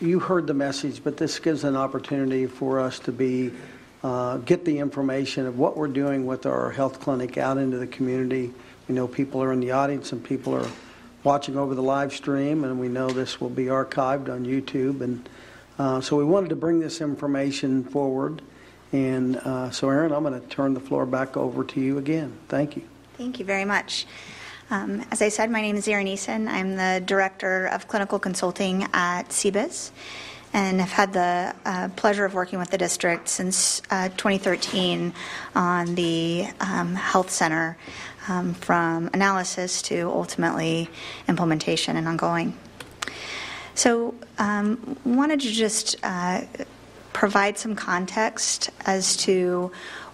you 0.00 0.20
heard 0.20 0.46
the 0.46 0.54
message, 0.54 1.02
but 1.02 1.16
this 1.16 1.38
gives 1.38 1.64
an 1.64 1.76
opportunity 1.76 2.46
for 2.46 2.78
us 2.78 2.98
to 3.00 3.12
be 3.12 3.50
uh, 4.02 4.38
get 4.38 4.64
the 4.64 4.78
information 4.78 5.46
of 5.46 5.58
what 5.58 5.76
we're 5.76 5.88
doing 5.88 6.24
with 6.24 6.46
our 6.46 6.70
health 6.70 7.00
clinic 7.00 7.36
out 7.36 7.58
into 7.58 7.76
the 7.78 7.86
community 7.86 8.52
we 8.90 8.96
know 8.96 9.06
people 9.06 9.40
are 9.40 9.52
in 9.52 9.60
the 9.60 9.70
audience 9.70 10.10
and 10.10 10.24
people 10.24 10.52
are 10.52 10.66
watching 11.22 11.56
over 11.56 11.76
the 11.76 11.82
live 11.82 12.12
stream, 12.12 12.64
and 12.64 12.80
we 12.80 12.88
know 12.88 13.08
this 13.08 13.40
will 13.40 13.48
be 13.48 13.66
archived 13.66 14.28
on 14.28 14.44
YouTube. 14.44 15.00
And 15.00 15.28
uh, 15.78 16.00
so 16.00 16.16
we 16.16 16.24
wanted 16.24 16.48
to 16.48 16.56
bring 16.56 16.80
this 16.80 17.00
information 17.00 17.84
forward. 17.84 18.42
And 18.90 19.36
uh, 19.36 19.70
so, 19.70 19.88
Aaron, 19.88 20.10
I'm 20.10 20.24
going 20.24 20.40
to 20.40 20.44
turn 20.48 20.74
the 20.74 20.80
floor 20.80 21.06
back 21.06 21.36
over 21.36 21.62
to 21.62 21.80
you 21.80 21.98
again. 21.98 22.36
Thank 22.48 22.74
you. 22.74 22.82
Thank 23.16 23.38
you 23.38 23.44
very 23.44 23.64
much. 23.64 24.06
Um, 24.70 25.04
as 25.12 25.22
I 25.22 25.28
said, 25.28 25.52
my 25.52 25.60
name 25.60 25.76
is 25.76 25.86
Erin 25.86 26.08
Eason. 26.08 26.48
I'm 26.48 26.74
the 26.74 27.00
Director 27.06 27.66
of 27.66 27.86
Clinical 27.86 28.18
Consulting 28.18 28.88
at 28.92 29.28
CBIZ 29.28 29.92
and 30.52 30.80
have 30.80 30.90
had 30.90 31.12
the 31.12 31.54
uh, 31.64 31.88
pleasure 31.94 32.24
of 32.24 32.34
working 32.34 32.58
with 32.58 32.70
the 32.70 32.78
district 32.78 33.28
since 33.28 33.82
uh, 33.90 34.08
2013 34.08 35.12
on 35.54 35.94
the 35.94 36.48
um, 36.60 36.94
health 36.94 37.30
center 37.30 37.76
um, 38.28 38.54
from 38.54 39.10
analysis 39.12 39.82
to 39.82 40.08
ultimately 40.10 40.88
implementation 41.28 41.96
and 41.96 42.06
ongoing. 42.08 42.56
So, 43.74 44.14
um, 44.38 44.96
wanted 45.04 45.40
to 45.40 45.50
just 45.50 45.96
uh, 46.02 46.42
provide 47.12 47.58
some 47.58 47.74
context 47.74 48.70
as 48.86 49.16
to 49.18 49.70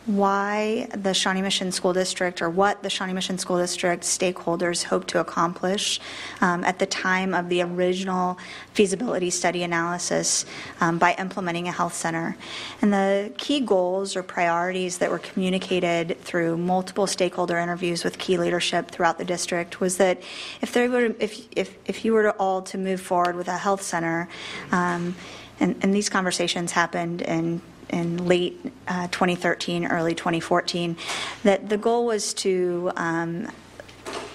why 0.07 0.87
the 0.93 1.13
Shawnee 1.13 1.43
Mission 1.43 1.73
School 1.73 1.93
District 1.93 2.41
or 2.41 2.49
what 2.49 2.83
the 2.83 2.91
Shawnee 2.91 3.13
Mission 3.13 3.39
School 3.39 3.59
District 3.59 4.05
stakeholders 4.05 4.85
hope 4.85 5.07
to 5.09 5.19
accomplish 5.19 6.01
um, 6.41 6.63
at 6.65 6.79
the 6.79 6.87
time 6.87 7.35
of 7.35 7.49
the 7.49 7.63
original 7.63 8.39
feasibility 8.73 9.31
study 9.31 9.65
analysis 9.65 10.47
um, 10.81 10.99
by 10.99 11.15
implementing 11.19 11.67
a 11.67 11.73
health 11.73 11.95
center. 11.95 12.37
And 12.81 12.93
the 12.93 13.33
key 13.37 13.61
goals 13.61 14.15
or 14.15 14.23
priorities 14.23 14.99
that 14.99 15.11
were 15.11 15.19
communicated 15.19 16.21
through 16.21 16.57
multiple 16.57 17.09
stakeholder 17.09 17.59
interviews 17.59 18.05
with 18.05 18.19
key 18.19 18.39
leadership 18.39 18.93
throughout 18.93 19.19
the 19.19 19.25
district 19.25 19.81
was 19.81 19.97
that 19.97 20.23
if 20.61 20.73
there 20.73 20.89
were 20.89 21.15
if 21.19 21.49
if, 21.57 21.77
if 21.87 22.05
you 22.05 22.13
were 22.13 22.23
to 22.23 22.31
all 22.33 22.63
to 22.63 22.79
move 22.79 23.01
forward 23.01 23.35
with 23.35 23.49
a 23.49 23.57
health 23.57 23.83
center 23.83 24.29
um, 24.71 25.17
and, 25.59 25.77
and 25.83 25.95
these 25.95 26.09
conversations 26.09 26.73
happened 26.73 27.23
in 27.23 27.61
in 27.91 28.27
late 28.27 28.73
uh, 28.89 29.09
2013, 29.09 29.87
early 29.87 30.15
2014, 30.15 30.97
that 31.45 31.69
the 31.69 31.77
goal 31.77 32.07
was 32.07 32.35
to 32.35 32.91
um, 32.97 33.51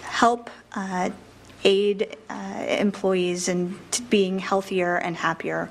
help 0.04 0.50
uh, 0.74 1.10
aid 1.64 2.18
uh, 2.30 2.66
employees 2.68 3.48
in 3.48 3.78
being 4.10 4.40
healthier 4.40 4.96
and 4.96 5.16
happier, 5.16 5.70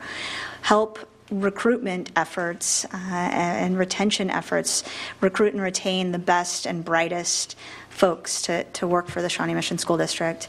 help 0.62 0.99
recruitment 1.31 2.11
efforts 2.16 2.85
uh, 2.87 2.89
and 2.93 3.78
retention 3.78 4.31
efforts, 4.31 4.83
recruit 5.20 5.53
and 5.53 5.62
retain 5.62 6.12
the 6.12 6.18
best 6.18 6.66
and 6.66 6.85
brightest 6.85 7.57
folks 7.89 8.43
to, 8.43 8.64
to 8.64 8.87
work 8.87 9.09
for 9.09 9.22
the 9.22 9.28
Shawnee 9.28 9.55
Mission 9.55 9.78
School 9.78 9.97
District. 9.97 10.49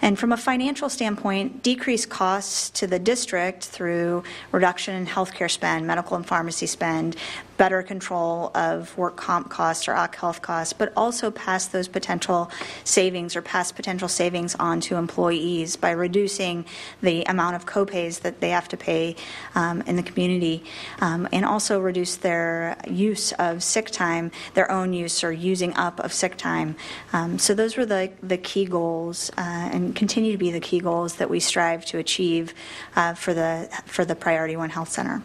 And 0.00 0.18
from 0.18 0.32
a 0.32 0.36
financial 0.36 0.88
standpoint, 0.88 1.62
decrease 1.62 2.06
costs 2.06 2.70
to 2.70 2.86
the 2.86 2.98
district 2.98 3.64
through 3.64 4.22
reduction 4.52 4.94
in 4.94 5.06
healthcare 5.06 5.50
spend, 5.50 5.86
medical 5.86 6.16
and 6.16 6.26
pharmacy 6.26 6.66
spend, 6.66 7.16
better 7.58 7.82
control 7.82 8.50
of 8.54 8.96
work 8.96 9.16
comp 9.16 9.50
costs 9.50 9.88
or 9.88 9.94
OC 9.94 10.14
health 10.14 10.40
costs, 10.40 10.72
but 10.72 10.92
also 10.96 11.30
pass 11.30 11.66
those 11.66 11.88
potential 11.88 12.50
savings 12.84 13.36
or 13.36 13.42
pass 13.42 13.72
potential 13.72 14.08
savings 14.08 14.54
on 14.54 14.80
to 14.80 14.94
employees 14.94 15.76
by 15.76 15.90
reducing 15.90 16.64
the 17.02 17.24
amount 17.24 17.56
of 17.56 17.66
copays 17.66 18.20
that 18.20 18.40
they 18.40 18.50
have 18.50 18.68
to 18.68 18.76
pay 18.76 19.16
um, 19.56 19.82
in 19.82 19.96
the 19.96 20.02
community, 20.02 20.64
um, 21.00 21.28
and 21.32 21.44
also 21.44 21.80
reduce 21.80 22.16
their 22.16 22.76
use 22.88 23.32
of 23.32 23.62
sick 23.62 23.90
time, 23.90 24.30
their 24.54 24.70
own 24.70 24.92
use 24.92 25.24
or 25.24 25.32
using 25.32 25.74
up 25.74 25.98
of 26.00 26.12
sick 26.12 26.36
time. 26.36 26.76
Um, 27.12 27.38
so 27.38 27.54
those 27.54 27.76
were 27.76 27.86
the, 27.86 28.12
the 28.22 28.38
key 28.38 28.64
goals 28.64 29.30
uh, 29.36 29.40
and 29.72 29.87
continue 29.94 30.32
to 30.32 30.38
be 30.38 30.50
the 30.50 30.60
key 30.60 30.80
goals 30.80 31.16
that 31.16 31.30
we 31.30 31.40
strive 31.40 31.84
to 31.86 31.98
achieve 31.98 32.54
uh, 32.96 33.14
for 33.14 33.34
the 33.34 33.68
for 33.86 34.04
the 34.04 34.14
Priority 34.14 34.56
One 34.56 34.70
Health 34.70 34.90
Center. 34.90 35.22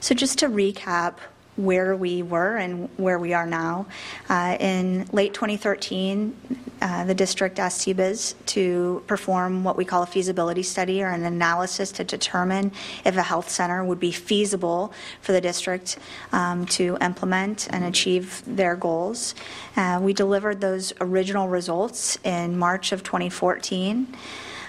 So, 0.00 0.14
just 0.14 0.38
to 0.40 0.48
recap 0.48 1.16
where 1.56 1.94
we 1.94 2.22
were 2.22 2.56
and 2.56 2.88
where 2.96 3.18
we 3.18 3.34
are 3.34 3.46
now, 3.46 3.86
uh, 4.28 4.56
in 4.58 5.06
late 5.12 5.34
2013, 5.34 6.34
uh, 6.80 7.04
the 7.04 7.14
district 7.14 7.58
asked 7.58 7.86
CBIZ 7.86 8.34
to 8.46 9.02
perform 9.06 9.62
what 9.62 9.76
we 9.76 9.84
call 9.84 10.02
a 10.02 10.06
feasibility 10.06 10.62
study 10.62 11.02
or 11.02 11.08
an 11.08 11.24
analysis 11.24 11.92
to 11.92 12.04
determine 12.04 12.72
if 13.04 13.16
a 13.16 13.22
health 13.22 13.48
center 13.48 13.84
would 13.84 14.00
be 14.00 14.10
feasible 14.10 14.92
for 15.20 15.32
the 15.32 15.40
district 15.40 15.98
um, 16.32 16.66
to 16.66 16.98
implement 17.00 17.68
and 17.70 17.84
achieve 17.84 18.42
their 18.46 18.74
goals. 18.74 19.34
Uh, 19.76 20.00
we 20.02 20.12
delivered 20.12 20.60
those 20.60 20.92
original 21.00 21.48
results 21.48 22.18
in 22.24 22.58
March 22.58 22.92
of 22.92 23.02
2014. 23.02 24.16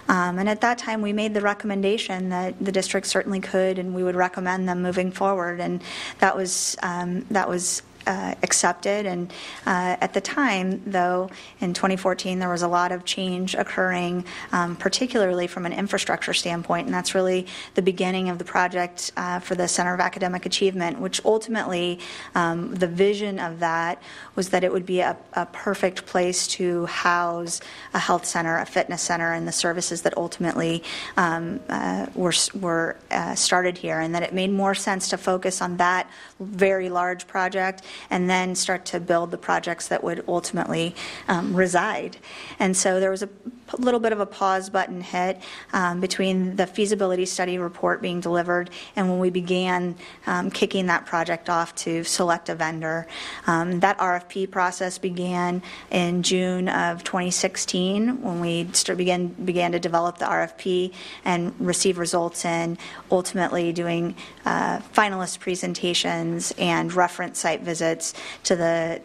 Um, 0.10 0.38
and 0.38 0.50
at 0.50 0.62
that 0.62 0.78
time, 0.78 1.02
we 1.02 1.14
made 1.14 1.34
the 1.34 1.42
recommendation 1.42 2.30
that 2.30 2.56
the 2.60 2.72
district 2.72 3.08
certainly 3.08 3.40
could, 3.40 3.80
and 3.80 3.96
we 3.96 4.04
would 4.04 4.16
recommend 4.16 4.68
them 4.68 4.82
moving 4.82 5.12
forward. 5.12 5.60
And 5.60 5.82
that 6.20 6.36
was 6.36 6.76
um, 6.84 7.26
that 7.32 7.48
was 7.48 7.82
uh, 8.06 8.36
accepted. 8.44 9.06
And 9.06 9.32
uh, 9.66 9.98
at 10.02 10.14
the 10.14 10.22
time, 10.22 10.82
though, 10.86 11.30
in 11.60 11.74
2014, 11.74 12.40
there 12.40 12.50
was 12.50 12.62
a 12.62 12.68
lot 12.68 12.92
of 12.92 13.06
change 13.06 13.56
occurring, 13.56 14.26
um, 14.52 14.76
particularly 14.76 15.48
from 15.48 15.66
an 15.66 15.74
infrastructure 15.74 16.34
standpoint, 16.34 16.86
and 16.86 16.94
that's 16.94 17.16
really 17.16 17.48
the 17.76 17.82
beginning 17.82 18.30
of 18.30 18.38
the 18.38 18.46
project 18.46 19.12
uh, 19.18 19.40
for 19.40 19.56
the 19.56 19.68
Center 19.68 19.94
of 19.94 20.00
Academic 20.00 20.46
Achievement, 20.46 21.00
which 21.00 21.24
ultimately, 21.26 22.00
um, 22.36 22.74
the 22.76 22.88
vision 22.88 23.40
of 23.40 23.60
that 23.60 24.02
was 24.36 24.50
that 24.50 24.64
it 24.64 24.72
would 24.72 24.86
be 24.86 25.00
a, 25.00 25.16
a, 25.34 25.46
perfect 25.54 26.06
place 26.06 26.48
to 26.48 26.86
house 26.88 27.62
a 27.94 28.00
health 28.00 28.26
center, 28.26 28.58
a 28.58 28.66
fitness 28.66 29.02
center, 29.02 29.34
and 29.34 29.48
the 29.48 29.52
services 29.52 30.02
that 30.02 30.18
ultimately 30.18 30.84
um, 31.18 31.60
uh, 31.70 32.08
were, 32.16 32.34
were 32.60 32.98
uh, 33.12 33.36
started 33.36 33.78
here, 33.78 34.00
and 34.00 34.16
that 34.16 34.24
it 34.24 34.34
made 34.34 34.52
more 34.52 34.74
sense 34.74 35.10
to 35.10 35.18
focus 35.18 35.62
on 35.62 35.78
that 35.78 36.10
very 36.44 36.90
large 36.90 37.28
project 37.28 37.84
and 38.10 38.30
then 38.30 38.56
start 38.56 38.86
to 38.86 39.00
build 39.00 39.32
the 39.32 39.38
projects 39.38 39.88
that 39.88 40.04
would 40.04 40.24
ultimately 40.28 40.96
um, 41.28 41.56
reside. 41.56 42.18
And 42.60 42.76
so 42.76 43.00
there 43.00 43.12
was 43.12 43.24
a 43.24 43.30
little 43.78 44.00
bit 44.00 44.12
of 44.12 44.20
a 44.20 44.26
pause 44.26 44.70
button 44.70 45.02
hit 45.02 45.42
um, 45.74 46.00
between 46.00 46.56
the 46.56 46.68
feasibility 46.68 47.26
study 47.26 47.58
report 47.58 48.02
being 48.02 48.20
delivered 48.20 48.70
and 48.96 49.10
when 49.10 49.20
we 49.20 49.30
began 49.30 49.96
um, 50.28 50.50
kicking 50.52 50.88
that 50.88 51.06
project 51.06 51.50
off 51.50 51.74
to 51.76 52.04
select 52.04 52.50
a 52.50 52.56
vendor. 52.56 53.08
Um, 53.48 53.80
that 53.80 53.98
RFP 53.98 54.52
process 54.52 54.98
began 54.98 55.62
in 55.92 56.24
June 56.24 56.70
of 56.70 57.04
2016 57.04 58.22
when 58.22 58.40
we 58.40 58.70
began, 58.96 59.28
began 59.28 59.72
to 59.72 59.80
develop 59.80 60.18
the 60.18 60.26
RFP 60.26 60.94
and 61.26 61.54
receive 61.60 61.98
results 61.98 62.46
in 62.46 62.78
ultimately 63.12 63.74
doing 63.74 64.16
uh, 64.46 64.80
finalist 64.94 65.40
presentations 65.40 66.54
and 66.58 66.94
reference 66.94 67.40
site 67.40 67.62
visits 67.62 68.14
to 68.44 68.56
the 68.56 69.02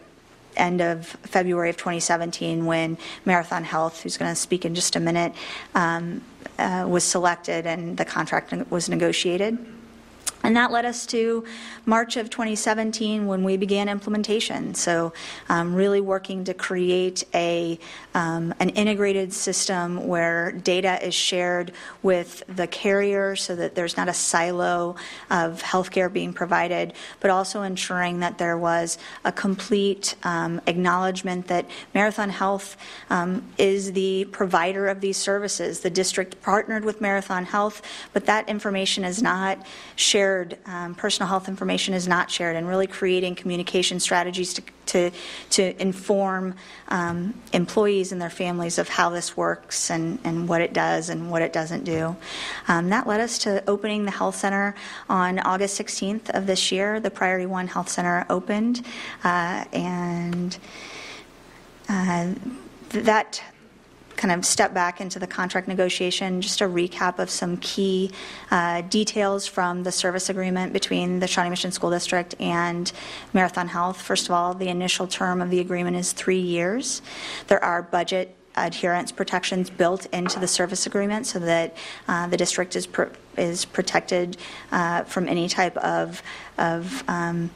end 0.59 0.81
of 0.81 1.07
February 1.23 1.69
of 1.69 1.77
2017 1.77 2.65
when 2.65 2.97
Marathon 3.25 3.63
Health, 3.63 4.01
who's 4.01 4.17
going 4.17 4.31
to 4.31 4.35
speak 4.35 4.65
in 4.65 4.75
just 4.75 4.95
a 4.95 4.99
minute, 4.99 5.33
um, 5.75 6.21
uh, 6.57 6.85
was 6.87 7.03
selected 7.03 7.65
and 7.65 7.97
the 7.97 8.05
contract 8.05 8.53
was 8.69 8.89
negotiated. 8.89 9.57
And 10.43 10.55
that 10.55 10.71
led 10.71 10.85
us 10.85 11.05
to 11.07 11.43
March 11.85 12.15
of 12.15 12.29
2017 12.29 13.27
when 13.27 13.43
we 13.43 13.57
began 13.57 13.89
implementation. 13.89 14.73
So, 14.73 15.11
um, 15.49 15.75
really 15.75 15.99
working 15.99 16.45
to 16.45 16.53
create 16.53 17.25
a, 17.33 17.77
um, 18.13 18.53
an 18.59 18.69
integrated 18.69 19.33
system 19.33 20.07
where 20.07 20.51
data 20.51 21.05
is 21.05 21.13
shared 21.13 21.73
with 22.03 22.43
the 22.47 22.67
carrier 22.67 23.35
so 23.35 23.55
that 23.55 23.75
there's 23.75 23.97
not 23.97 24.07
a 24.07 24.13
silo 24.13 24.95
of 25.29 25.61
healthcare 25.61 26.11
being 26.11 26.31
provided, 26.31 26.93
but 27.19 27.31
also 27.31 27.63
ensuring 27.63 28.21
that 28.21 28.37
there 28.37 28.57
was 28.57 28.97
a 29.25 29.31
complete 29.31 30.15
um, 30.23 30.61
acknowledgement 30.67 31.47
that 31.47 31.65
Marathon 31.93 32.29
Health 32.29 32.77
um, 33.09 33.43
is 33.57 33.91
the 33.91 34.25
provider 34.31 34.87
of 34.87 35.01
these 35.01 35.17
services. 35.17 35.81
The 35.81 35.89
district 35.89 36.41
partnered 36.41 36.85
with 36.85 37.01
Marathon 37.01 37.45
Health, 37.45 37.81
but 38.13 38.25
that 38.25 38.47
information 38.47 39.03
is 39.03 39.21
not 39.21 39.65
shared 39.95 40.28
shared, 40.29 40.57
um, 40.65 40.93
personal 40.93 41.27
health 41.27 41.47
information 41.47 41.93
is 41.95 42.07
not 42.07 42.29
shared, 42.29 42.55
and 42.55 42.67
really 42.67 42.85
creating 42.85 43.33
communication 43.33 43.99
strategies 43.99 44.53
to, 44.53 44.61
to, 44.85 45.11
to 45.49 45.81
inform 45.81 46.53
um, 46.89 47.33
employees 47.51 48.11
and 48.11 48.21
their 48.21 48.29
families 48.29 48.77
of 48.77 48.87
how 48.87 49.09
this 49.09 49.35
works 49.35 49.89
and, 49.89 50.19
and 50.23 50.47
what 50.47 50.61
it 50.61 50.71
does 50.71 51.09
and 51.09 51.31
what 51.31 51.41
it 51.41 51.51
doesn't 51.51 51.83
do. 51.83 52.15
Um, 52.67 52.89
that 52.89 53.07
led 53.07 53.21
us 53.21 53.39
to 53.39 53.67
opening 53.67 54.05
the 54.05 54.11
health 54.11 54.35
center 54.35 54.75
on 55.09 55.39
August 55.39 55.79
16th 55.81 56.29
of 56.29 56.45
this 56.45 56.71
year. 56.71 56.99
The 56.99 57.11
Priority 57.11 57.47
One 57.47 57.67
Health 57.67 57.89
Center 57.89 58.25
opened, 58.29 58.85
uh, 59.23 59.65
and 59.73 60.57
uh, 61.89 62.33
that 62.89 63.41
kind 64.19 64.31
of 64.33 64.45
step 64.45 64.73
back 64.73 64.99
into 64.99 65.17
the 65.17 65.25
contract 65.25 65.69
negotiation, 65.69 66.41
just 66.41 66.59
a 66.59 66.65
recap 66.65 67.19
of 67.19 67.29
some 67.29 67.55
key 67.57 68.11
uh, 68.51 68.81
details 68.81 69.47
from 69.47 69.83
the 69.83 69.93
service 69.93 70.29
agreement 70.29 70.73
between 70.73 71.19
the 71.19 71.27
Shawnee 71.27 71.49
Mission 71.49 71.71
School 71.71 71.89
District 71.89 72.35
and 72.37 72.91
Marathon 73.31 73.69
Health. 73.69 74.01
First 74.01 74.27
of 74.27 74.33
all, 74.33 74.53
the 74.53 74.67
initial 74.67 75.07
term 75.07 75.41
of 75.41 75.49
the 75.49 75.61
agreement 75.61 75.95
is 75.95 76.11
three 76.11 76.41
years. 76.41 77.01
There 77.47 77.63
are 77.63 77.81
budget 77.81 78.35
adherence 78.57 79.13
protections 79.13 79.69
built 79.69 80.05
into 80.07 80.37
the 80.37 80.47
service 80.47 80.85
agreement 80.85 81.25
so 81.25 81.39
that 81.39 81.77
uh, 82.09 82.27
the 82.27 82.35
district 82.35 82.75
is 82.75 82.87
pr- 82.87 83.13
is 83.37 83.63
protected 83.63 84.35
uh, 84.73 85.05
from 85.05 85.29
any 85.29 85.47
type 85.47 85.77
of 85.77 86.21
of 86.57 87.05
um, 87.07 87.51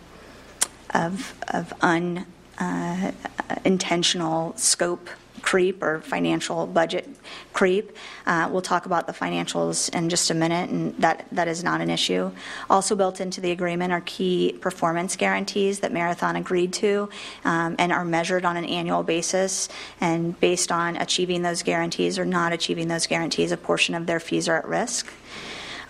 of, 0.94 1.34
of 1.50 1.74
unintentional 1.82 4.54
uh, 4.56 4.58
scope 4.58 5.10
creep 5.44 5.84
or 5.84 6.02
financial 6.02 6.66
budget 6.66 7.08
creep. 7.52 7.96
Uh, 8.26 8.50
we'll 8.52 8.62
talk 8.62 8.88
about 8.88 9.06
the 9.06 9.14
financials 9.14 9.94
in 9.94 10.10
just 10.10 10.32
a 10.32 10.34
minute, 10.34 10.70
and 10.72 10.96
that, 10.98 11.28
that 11.32 11.48
is 11.48 11.64
not 11.64 11.82
an 11.82 11.90
issue. 11.90 12.32
Also 12.70 12.96
built 12.96 13.22
into 13.22 13.42
the 13.42 13.52
agreement 13.52 13.94
are 13.94 14.02
key 14.02 14.58
performance 14.62 15.16
guarantees 15.16 15.82
that 15.82 15.92
Marathon 15.92 16.36
agreed 16.36 16.74
to 16.74 17.10
um, 17.44 17.76
and 17.78 17.92
are 17.92 18.06
measured 18.06 18.46
on 18.46 18.58
an 18.58 18.66
annual 18.66 19.04
basis. 19.04 19.70
And 20.02 20.40
based 20.40 20.72
on 20.72 20.96
achieving 20.96 21.44
those 21.44 21.62
guarantees 21.62 22.18
or 22.18 22.26
not 22.26 22.54
achieving 22.54 22.88
those 22.88 23.06
guarantees, 23.06 23.52
a 23.52 23.58
portion 23.58 23.94
of 23.94 24.08
their 24.08 24.20
fees 24.20 24.48
are 24.48 24.58
at 24.58 24.68
risk. 24.68 25.12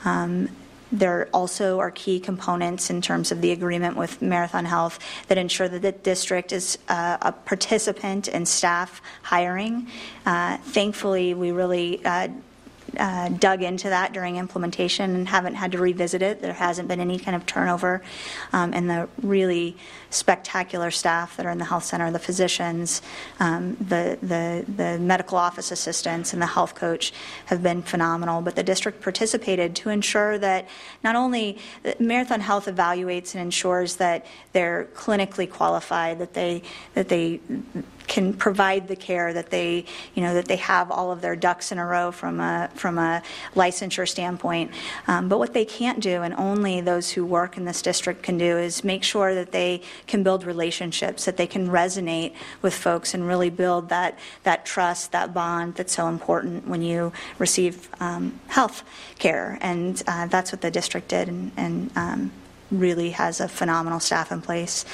Um, 0.04 0.50
there 0.94 1.28
also 1.34 1.80
are 1.80 1.90
key 1.90 2.20
components 2.20 2.92
in 2.92 3.02
terms 3.02 3.32
of 3.32 3.42
the 3.42 3.52
agreement 3.52 3.98
with 3.98 4.22
Marathon 4.22 4.66
Health 4.66 5.00
that 5.28 5.40
ensure 5.40 5.68
that 5.68 5.82
the 5.82 5.92
district 5.92 6.52
is 6.52 6.78
uh, 6.88 7.18
a 7.22 7.32
participant 7.32 8.28
in 8.28 8.46
staff 8.46 9.02
hiring. 9.24 9.88
Uh, 10.26 10.58
thankfully, 10.58 11.34
we 11.34 11.52
really 11.52 12.06
uh, 12.98 13.24
uh, 13.24 13.30
dug 13.30 13.62
into 13.62 13.90
that 13.90 14.12
during 14.12 14.38
implementation 14.38 15.16
and 15.16 15.28
haven't 15.28 15.56
had 15.56 15.72
to 15.72 15.78
revisit 15.78 16.22
it. 16.22 16.42
There 16.42 16.54
hasn't 16.54 16.88
been 16.88 17.00
any 17.00 17.20
kind 17.20 17.36
of 17.36 17.46
turnover, 17.46 18.02
um, 18.52 18.74
and 18.74 18.90
the 18.90 19.08
really 19.22 19.78
spectacular 20.10 20.92
staff 20.92 21.38
that 21.38 21.46
are 21.46 21.52
in 21.52 21.58
the 21.58 21.66
health 21.66 21.86
center, 21.86 22.12
the 22.12 22.20
physicians, 22.20 23.02
um, 23.40 23.76
the, 23.80 24.18
the, 24.22 24.66
the 24.76 25.00
medical 25.00 25.38
office 25.38 25.72
assistants, 25.72 26.34
and 26.34 26.42
the 26.42 26.48
health 26.48 26.76
coach 26.76 27.14
have 27.46 27.64
been 27.64 27.82
phenomenal. 27.82 28.42
But 28.42 28.56
the 28.56 28.64
district 28.64 29.02
participated 29.02 29.76
to 29.78 29.90
ensure 29.90 30.38
that 30.40 30.68
not 31.04 31.16
only 31.16 31.60
Marathon 32.00 32.42
Health 32.42 32.66
evaluates 32.66 33.36
and 33.36 33.44
ensures 33.44 33.96
that 33.98 34.26
they're 34.52 34.88
clinically 34.96 35.50
qualified, 35.50 36.20
that 36.20 36.34
they 36.34 36.64
that 36.94 37.10
they 37.10 37.40
can 38.08 38.34
provide 38.34 38.88
the 38.88 38.96
care 38.96 39.34
that 39.34 39.50
they, 39.50 39.86
you 40.14 40.24
know, 40.24 40.34
that 40.34 40.48
they 40.48 40.58
have 40.58 40.92
all 40.92 41.12
of 41.12 41.22
their 41.22 41.36
ducks 41.36 41.72
in 41.72 41.78
a 41.78 41.86
row 41.86 42.12
from 42.12 42.40
a 42.40 42.70
from 42.76 42.98
a 42.98 43.22
licensure 43.56 44.08
standpoint. 44.08 44.72
Um, 45.08 45.30
but 45.30 45.40
what 45.40 45.54
they 45.54 45.66
can't 45.66 46.00
do, 46.00 46.22
and 46.22 46.34
only 46.36 46.82
those 46.82 47.12
who 47.12 47.26
work 47.26 47.58
in 47.58 47.66
this 47.66 47.82
district 47.82 48.24
can 48.24 48.38
do, 48.38 48.58
is 48.58 48.84
make 48.84 49.04
sure 49.04 49.34
that 49.36 49.52
they 49.52 49.82
can 50.08 50.24
build 50.24 50.44
relationships, 50.44 51.26
that 51.26 51.38
they 51.38 51.48
can 51.48 51.68
resonate 51.68 52.34
with 52.62 52.74
folks, 52.74 53.14
and 53.14 53.28
really 53.28 53.50
build 53.50 53.90
that 53.90 54.18
that 54.44 54.66
trust, 54.66 55.12
that 55.12 55.34
bond 55.34 55.76
that's 55.76 55.94
so 55.94 56.08
important 56.08 56.68
when 56.68 56.82
you 56.82 57.12
receive 57.40 57.90
um, 58.00 58.40
health 58.48 58.84
care. 59.20 59.58
And 59.62 60.02
uh, 60.08 60.28
that's 60.28 60.52
what 60.52 60.62
the 60.62 60.72
district 60.72 61.10
did, 61.10 61.28
and, 61.30 61.52
and 61.58 61.92
um, 61.96 62.32
really 62.72 63.12
has 63.12 63.40
a 63.40 63.48
phenomenal 63.48 64.00
staff 64.00 64.32
in 64.32 64.42
place. 64.42 64.86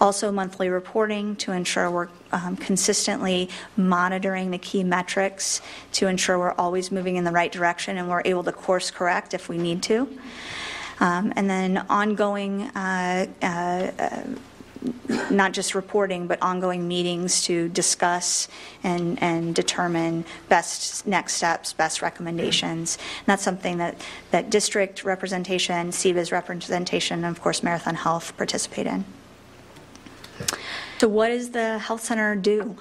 Also, 0.00 0.30
monthly 0.30 0.68
reporting 0.68 1.34
to 1.36 1.52
ensure 1.52 1.90
we're 1.90 2.08
um, 2.30 2.56
consistently 2.56 3.48
monitoring 3.76 4.50
the 4.52 4.58
key 4.58 4.84
metrics 4.84 5.60
to 5.92 6.06
ensure 6.06 6.38
we're 6.38 6.52
always 6.52 6.92
moving 6.92 7.16
in 7.16 7.24
the 7.24 7.32
right 7.32 7.50
direction 7.50 7.98
and 7.98 8.08
we're 8.08 8.22
able 8.24 8.44
to 8.44 8.52
course 8.52 8.90
correct 8.90 9.34
if 9.34 9.48
we 9.48 9.58
need 9.58 9.82
to. 9.82 10.08
Um, 11.00 11.32
and 11.36 11.48
then 11.48 11.78
ongoing, 11.88 12.62
uh, 12.62 13.26
uh, 13.42 14.22
not 15.30 15.52
just 15.52 15.74
reporting, 15.74 16.26
but 16.26 16.40
ongoing 16.42 16.86
meetings 16.86 17.42
to 17.44 17.68
discuss 17.68 18.48
and, 18.82 19.20
and 19.22 19.54
determine 19.54 20.24
best 20.48 21.06
next 21.06 21.34
steps, 21.34 21.72
best 21.72 22.02
recommendations. 22.02 22.96
And 23.18 23.26
that's 23.26 23.42
something 23.42 23.78
that, 23.78 24.00
that 24.30 24.50
district 24.50 25.04
representation, 25.04 25.90
CBIZ 25.90 26.30
representation, 26.30 27.24
and 27.24 27.36
of 27.36 27.42
course 27.42 27.62
Marathon 27.62 27.96
Health 27.96 28.36
participate 28.36 28.86
in. 28.86 29.04
So, 30.98 31.08
what 31.08 31.28
does 31.28 31.50
the 31.50 31.78
health 31.78 32.02
center 32.02 32.34
do? 32.34 32.76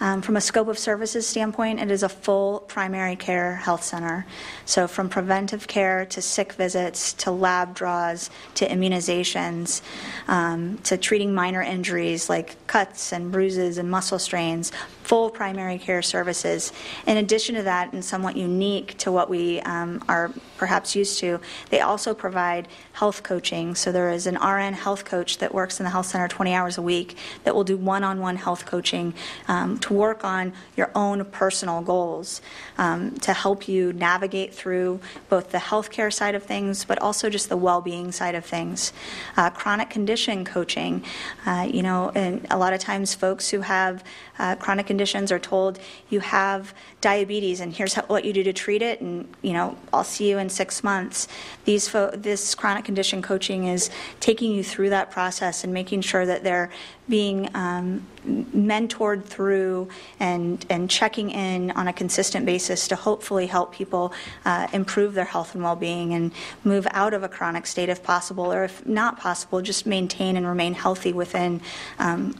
Um, 0.00 0.22
from 0.22 0.36
a 0.36 0.40
scope 0.40 0.68
of 0.68 0.78
services 0.78 1.26
standpoint, 1.26 1.80
it 1.80 1.90
is 1.90 2.02
a 2.02 2.08
full 2.08 2.60
primary 2.60 3.16
care 3.16 3.56
health 3.56 3.82
center. 3.82 4.26
So, 4.64 4.86
from 4.86 5.08
preventive 5.08 5.66
care 5.66 6.06
to 6.06 6.22
sick 6.22 6.52
visits 6.52 7.12
to 7.14 7.32
lab 7.32 7.74
draws 7.74 8.30
to 8.54 8.68
immunizations 8.68 9.82
um, 10.28 10.78
to 10.84 10.96
treating 10.96 11.34
minor 11.34 11.62
injuries 11.62 12.28
like 12.28 12.64
cuts 12.68 13.12
and 13.12 13.32
bruises 13.32 13.78
and 13.78 13.90
muscle 13.90 14.18
strains, 14.20 14.70
full 15.02 15.30
primary 15.30 15.78
care 15.78 16.02
services. 16.02 16.72
In 17.06 17.16
addition 17.16 17.54
to 17.56 17.62
that, 17.62 17.92
and 17.92 18.04
somewhat 18.04 18.36
unique 18.36 18.96
to 18.98 19.10
what 19.10 19.30
we 19.30 19.60
um, 19.62 20.04
are 20.08 20.30
perhaps 20.58 20.94
used 20.94 21.18
to, 21.20 21.40
they 21.70 21.80
also 21.80 22.14
provide 22.14 22.68
health 22.92 23.22
coaching. 23.22 23.74
So 23.74 23.90
there 23.90 24.10
is 24.10 24.26
an 24.26 24.34
RN 24.36 24.74
health 24.74 25.04
coach 25.06 25.38
that 25.38 25.54
works 25.54 25.80
in 25.80 25.84
the 25.84 25.90
health 25.90 26.06
center 26.06 26.28
20 26.28 26.52
hours 26.52 26.76
a 26.76 26.82
week 26.82 27.16
that 27.44 27.54
will 27.54 27.64
do 27.64 27.76
one 27.76 28.04
on 28.04 28.20
one 28.20 28.36
health 28.36 28.66
coaching 28.66 29.14
um, 29.48 29.78
to 29.88 29.94
work 29.94 30.22
on 30.22 30.52
your 30.76 30.90
own 30.94 31.24
personal 31.24 31.80
goals 31.80 32.42
um, 32.76 33.16
to 33.20 33.32
help 33.32 33.66
you 33.68 33.92
navigate 33.94 34.54
through 34.54 35.00
both 35.30 35.50
the 35.50 35.58
healthcare 35.58 36.12
side 36.12 36.34
of 36.34 36.42
things, 36.42 36.84
but 36.84 37.00
also 37.00 37.30
just 37.30 37.48
the 37.48 37.56
well 37.56 37.80
being 37.80 38.12
side 38.12 38.34
of 38.34 38.44
things. 38.44 38.92
Uh, 39.36 39.48
chronic 39.48 39.88
condition 39.88 40.44
coaching, 40.44 41.02
uh, 41.46 41.66
you 41.70 41.82
know, 41.82 42.12
and 42.14 42.46
a 42.50 42.58
lot 42.58 42.74
of 42.74 42.80
times 42.80 43.14
folks 43.14 43.48
who 43.48 43.62
have 43.62 44.04
uh, 44.38 44.54
chronic 44.56 44.86
conditions 44.86 45.32
are 45.32 45.38
told 45.38 45.78
you 46.10 46.20
have 46.20 46.74
diabetes 47.00 47.60
and 47.60 47.72
here's 47.72 47.94
how, 47.94 48.02
what 48.02 48.24
you 48.24 48.32
do 48.32 48.42
to 48.42 48.52
treat 48.52 48.82
it 48.82 49.00
and 49.00 49.28
you 49.42 49.52
know 49.52 49.76
I'll 49.92 50.04
see 50.04 50.28
you 50.28 50.38
in 50.38 50.48
six 50.48 50.84
months. 50.84 51.28
These 51.64 51.88
fo- 51.88 52.10
this 52.10 52.54
chronic 52.54 52.84
condition 52.84 53.22
coaching 53.22 53.66
is 53.66 53.90
taking 54.20 54.52
you 54.52 54.62
through 54.62 54.90
that 54.90 55.10
process 55.10 55.64
and 55.64 55.72
making 55.72 56.02
sure 56.02 56.26
that 56.26 56.44
they're 56.44 56.70
being 57.08 57.48
um, 57.54 58.06
mentored 58.28 59.24
through 59.24 59.88
and 60.20 60.64
and 60.70 60.90
checking 60.90 61.30
in 61.30 61.70
on 61.72 61.88
a 61.88 61.92
consistent 61.92 62.46
basis 62.46 62.88
to 62.88 62.96
hopefully 62.96 63.46
help 63.46 63.72
people 63.72 64.12
uh, 64.44 64.66
improve 64.72 65.14
their 65.14 65.24
health 65.24 65.54
and 65.54 65.62
well-being 65.62 66.14
and 66.14 66.32
move 66.64 66.86
out 66.90 67.14
of 67.14 67.22
a 67.22 67.28
chronic 67.28 67.66
state 67.66 67.88
if 67.88 68.02
possible 68.02 68.52
or 68.52 68.64
if 68.64 68.86
not 68.86 69.18
possible 69.18 69.60
just 69.62 69.86
maintain 69.86 70.36
and 70.36 70.46
remain 70.46 70.74
healthy 70.74 71.12
within 71.12 71.60
um, 71.98 72.34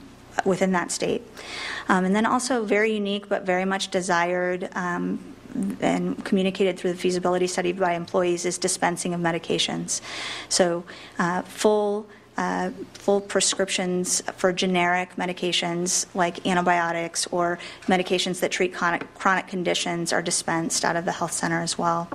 within 0.45 0.71
that 0.71 0.91
state. 0.91 1.21
Um, 1.89 2.05
and 2.05 2.15
then 2.15 2.25
also 2.25 2.63
very 2.63 2.93
unique 2.93 3.27
but 3.27 3.45
very 3.45 3.65
much 3.65 3.89
desired 3.89 4.69
um, 4.75 5.19
and 5.81 6.23
communicated 6.23 6.77
through 6.77 6.91
the 6.91 6.97
feasibility 6.97 7.47
study 7.47 7.71
by 7.71 7.93
employees 7.93 8.45
is 8.45 8.57
dispensing 8.57 9.13
of 9.13 9.19
medications. 9.19 10.01
So 10.47 10.83
uh, 11.17 11.41
full 11.41 12.07
uh, 12.39 12.71
full 12.93 13.19
prescriptions 13.19 14.21
for 14.37 14.53
generic 14.53 15.13
medications 15.17 16.05
like 16.15 16.47
antibiotics 16.47 17.27
or 17.27 17.59
medications 17.87 18.39
that 18.39 18.49
treat 18.49 18.73
chronic, 18.73 19.13
chronic 19.13 19.45
conditions 19.47 20.13
are 20.13 20.21
dispensed 20.21 20.85
out 20.85 20.95
of 20.95 21.03
the 21.03 21.11
health 21.11 21.33
center 21.33 21.59
as 21.59 21.77
well. 21.77 22.09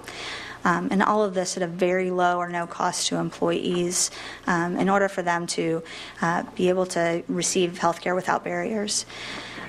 Um, 0.64 0.88
and 0.90 1.02
all 1.02 1.22
of 1.22 1.34
this 1.34 1.59
at 1.59 1.62
a 1.62 1.66
very 1.66 2.10
low 2.10 2.38
or 2.38 2.48
no 2.48 2.66
cost 2.66 3.09
to 3.09 3.16
employees 3.16 4.10
um, 4.46 4.78
in 4.78 4.88
order 4.88 5.10
for 5.10 5.20
them 5.20 5.46
to 5.48 5.82
uh, 6.22 6.44
be 6.56 6.70
able 6.70 6.86
to 6.86 7.22
receive 7.28 7.76
health 7.76 8.01
care 8.01 8.14
without 8.14 8.44
barriers. 8.44 9.05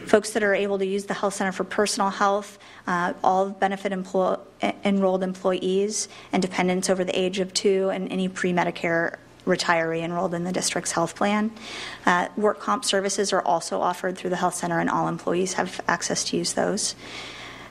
Folks 0.06 0.30
that 0.32 0.44
are 0.44 0.56
able 0.56 0.80
to 0.80 0.86
use 0.86 1.04
the 1.04 1.16
health 1.16 1.34
center 1.34 1.52
for 1.52 1.66
personal 1.66 2.12
health, 2.12 2.60
uh, 2.88 3.12
all 3.26 3.50
benefit 3.50 3.92
emplo- 3.92 4.40
enrolled 4.86 5.22
employees 5.22 6.08
and 6.32 6.42
dependents 6.42 6.90
over 6.90 7.04
the 7.04 7.20
age 7.20 7.40
of 7.40 7.54
two, 7.54 7.90
and 7.90 8.10
any 8.10 8.30
pre 8.30 8.54
Medicare 8.54 9.18
retiree 9.46 10.02
enrolled 10.02 10.34
in 10.34 10.44
the 10.44 10.52
district's 10.52 10.92
health 10.92 11.16
plan. 11.16 11.52
Uh, 12.06 12.28
work 12.36 12.60
comp 12.60 12.86
services 12.86 13.32
are 13.32 13.42
also 13.42 13.82
offered 13.82 14.18
through 14.18 14.32
the 14.32 14.36
health 14.36 14.56
center, 14.56 14.80
and 14.80 14.90
all 14.90 15.08
employees 15.08 15.54
have 15.54 15.82
access 15.88 16.24
to 16.26 16.38
use 16.38 16.54
those. 16.54 16.96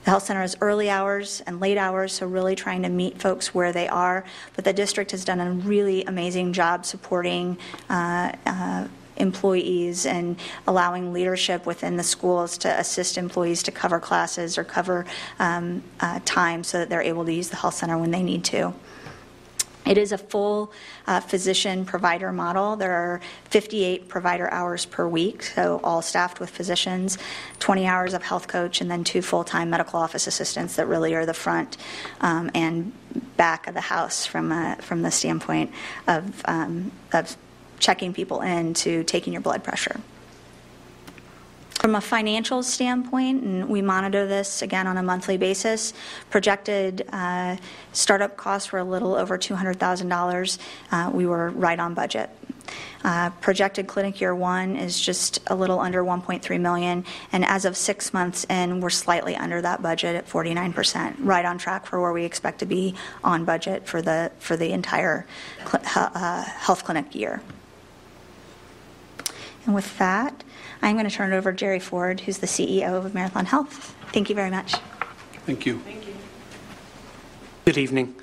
The 0.04 0.10
health 0.10 0.24
center 0.24 0.42
has 0.42 0.54
early 0.60 0.90
hours 0.90 1.42
and 1.46 1.60
late 1.60 1.78
hours, 1.78 2.12
so 2.12 2.26
really 2.26 2.54
trying 2.54 2.82
to 2.82 2.90
meet 2.90 3.20
folks 3.22 3.54
where 3.54 3.72
they 3.72 3.88
are. 3.88 4.24
But 4.54 4.64
the 4.64 4.72
district 4.74 5.12
has 5.12 5.24
done 5.24 5.40
a 5.40 5.50
really 5.50 6.04
amazing 6.04 6.52
job 6.52 6.84
supporting. 6.84 7.58
Uh, 7.88 8.32
uh, 8.46 8.88
employees 9.16 10.06
and 10.06 10.36
allowing 10.66 11.12
leadership 11.12 11.66
within 11.66 11.96
the 11.96 12.02
schools 12.02 12.58
to 12.58 12.80
assist 12.80 13.16
employees 13.16 13.62
to 13.62 13.70
cover 13.70 14.00
classes 14.00 14.58
or 14.58 14.64
cover 14.64 15.06
um, 15.38 15.82
uh, 16.00 16.18
time 16.24 16.64
so 16.64 16.78
that 16.78 16.88
they're 16.88 17.00
able 17.00 17.24
to 17.24 17.32
use 17.32 17.48
the 17.48 17.56
health 17.56 17.74
center 17.74 17.96
when 17.96 18.10
they 18.10 18.22
need 18.22 18.44
to. 18.44 18.74
It 19.86 19.98
is 19.98 20.12
a 20.12 20.18
full 20.18 20.72
uh, 21.06 21.20
physician 21.20 21.84
provider 21.84 22.32
model. 22.32 22.76
There 22.76 22.92
are 22.92 23.20
58 23.44 24.08
provider 24.08 24.50
hours 24.50 24.86
per 24.86 25.06
week, 25.06 25.42
so 25.42 25.80
all 25.84 26.00
staffed 26.00 26.40
with 26.40 26.50
physicians, 26.50 27.18
20 27.58 27.86
hours 27.86 28.14
of 28.14 28.22
health 28.22 28.48
coach, 28.48 28.80
and 28.80 28.90
then 28.90 29.04
two 29.04 29.22
full 29.22 29.44
time 29.44 29.70
medical 29.70 29.98
office 29.98 30.26
assistants 30.26 30.76
that 30.76 30.86
really 30.86 31.14
are 31.14 31.26
the 31.26 31.34
front 31.34 31.76
um, 32.20 32.50
and 32.54 32.92
back 33.36 33.66
of 33.66 33.74
the 33.74 33.80
house 33.80 34.26
from, 34.26 34.52
a, 34.52 34.76
from 34.80 35.02
the 35.02 35.10
standpoint 35.10 35.70
of, 36.06 36.42
um, 36.46 36.90
of 37.12 37.36
checking 37.78 38.14
people 38.14 38.40
in 38.40 38.74
to 38.74 39.04
taking 39.04 39.32
your 39.32 39.42
blood 39.42 39.62
pressure. 39.62 40.00
From 41.80 41.96
a 41.96 42.00
financial 42.00 42.62
standpoint, 42.62 43.42
and 43.42 43.68
we 43.68 43.82
monitor 43.82 44.26
this 44.26 44.62
again 44.62 44.86
on 44.86 44.96
a 44.96 45.02
monthly 45.02 45.36
basis, 45.36 45.92
projected 46.30 47.06
uh, 47.12 47.56
startup 47.92 48.38
costs 48.38 48.72
were 48.72 48.78
a 48.78 48.84
little 48.84 49.14
over 49.14 49.36
$200,000. 49.36 50.58
Uh, 50.90 51.10
we 51.12 51.26
were 51.26 51.50
right 51.50 51.78
on 51.78 51.92
budget. 51.92 52.30
Uh, 53.04 53.28
projected 53.42 53.86
clinic 53.86 54.18
year 54.18 54.34
one 54.34 54.76
is 54.76 54.98
just 54.98 55.38
a 55.48 55.54
little 55.54 55.78
under 55.78 56.02
1.3 56.02 56.58
million, 56.58 57.04
and 57.32 57.44
as 57.44 57.66
of 57.66 57.76
six 57.76 58.14
months 58.14 58.46
in, 58.48 58.80
we're 58.80 58.88
slightly 58.88 59.36
under 59.36 59.60
that 59.60 59.82
budget 59.82 60.16
at 60.16 60.26
49%, 60.26 61.16
right 61.18 61.44
on 61.44 61.58
track 61.58 61.84
for 61.84 62.00
where 62.00 62.14
we 62.14 62.24
expect 62.24 62.60
to 62.60 62.66
be 62.66 62.94
on 63.22 63.44
budget 63.44 63.86
for 63.86 64.00
the 64.00 64.32
for 64.38 64.56
the 64.56 64.72
entire 64.72 65.26
cl- 65.66 65.82
uh, 65.94 66.44
health 66.44 66.84
clinic 66.84 67.14
year. 67.14 67.42
And 69.66 69.74
with 69.74 69.98
that, 69.98 70.42
I'm 70.84 70.96
going 70.96 71.08
to 71.08 71.14
turn 71.14 71.32
it 71.32 71.36
over 71.36 71.50
to 71.50 71.56
Jerry 71.56 71.80
Ford, 71.80 72.20
who's 72.20 72.38
the 72.38 72.46
CEO 72.46 73.06
of 73.06 73.14
Marathon 73.14 73.46
Health. 73.46 73.96
Thank 74.12 74.28
you 74.28 74.34
very 74.34 74.50
much. 74.50 74.74
Thank 75.46 75.64
you. 75.64 75.78
Thank 75.78 76.06
you. 76.06 76.14
Good 77.64 77.78
evening. 77.78 78.14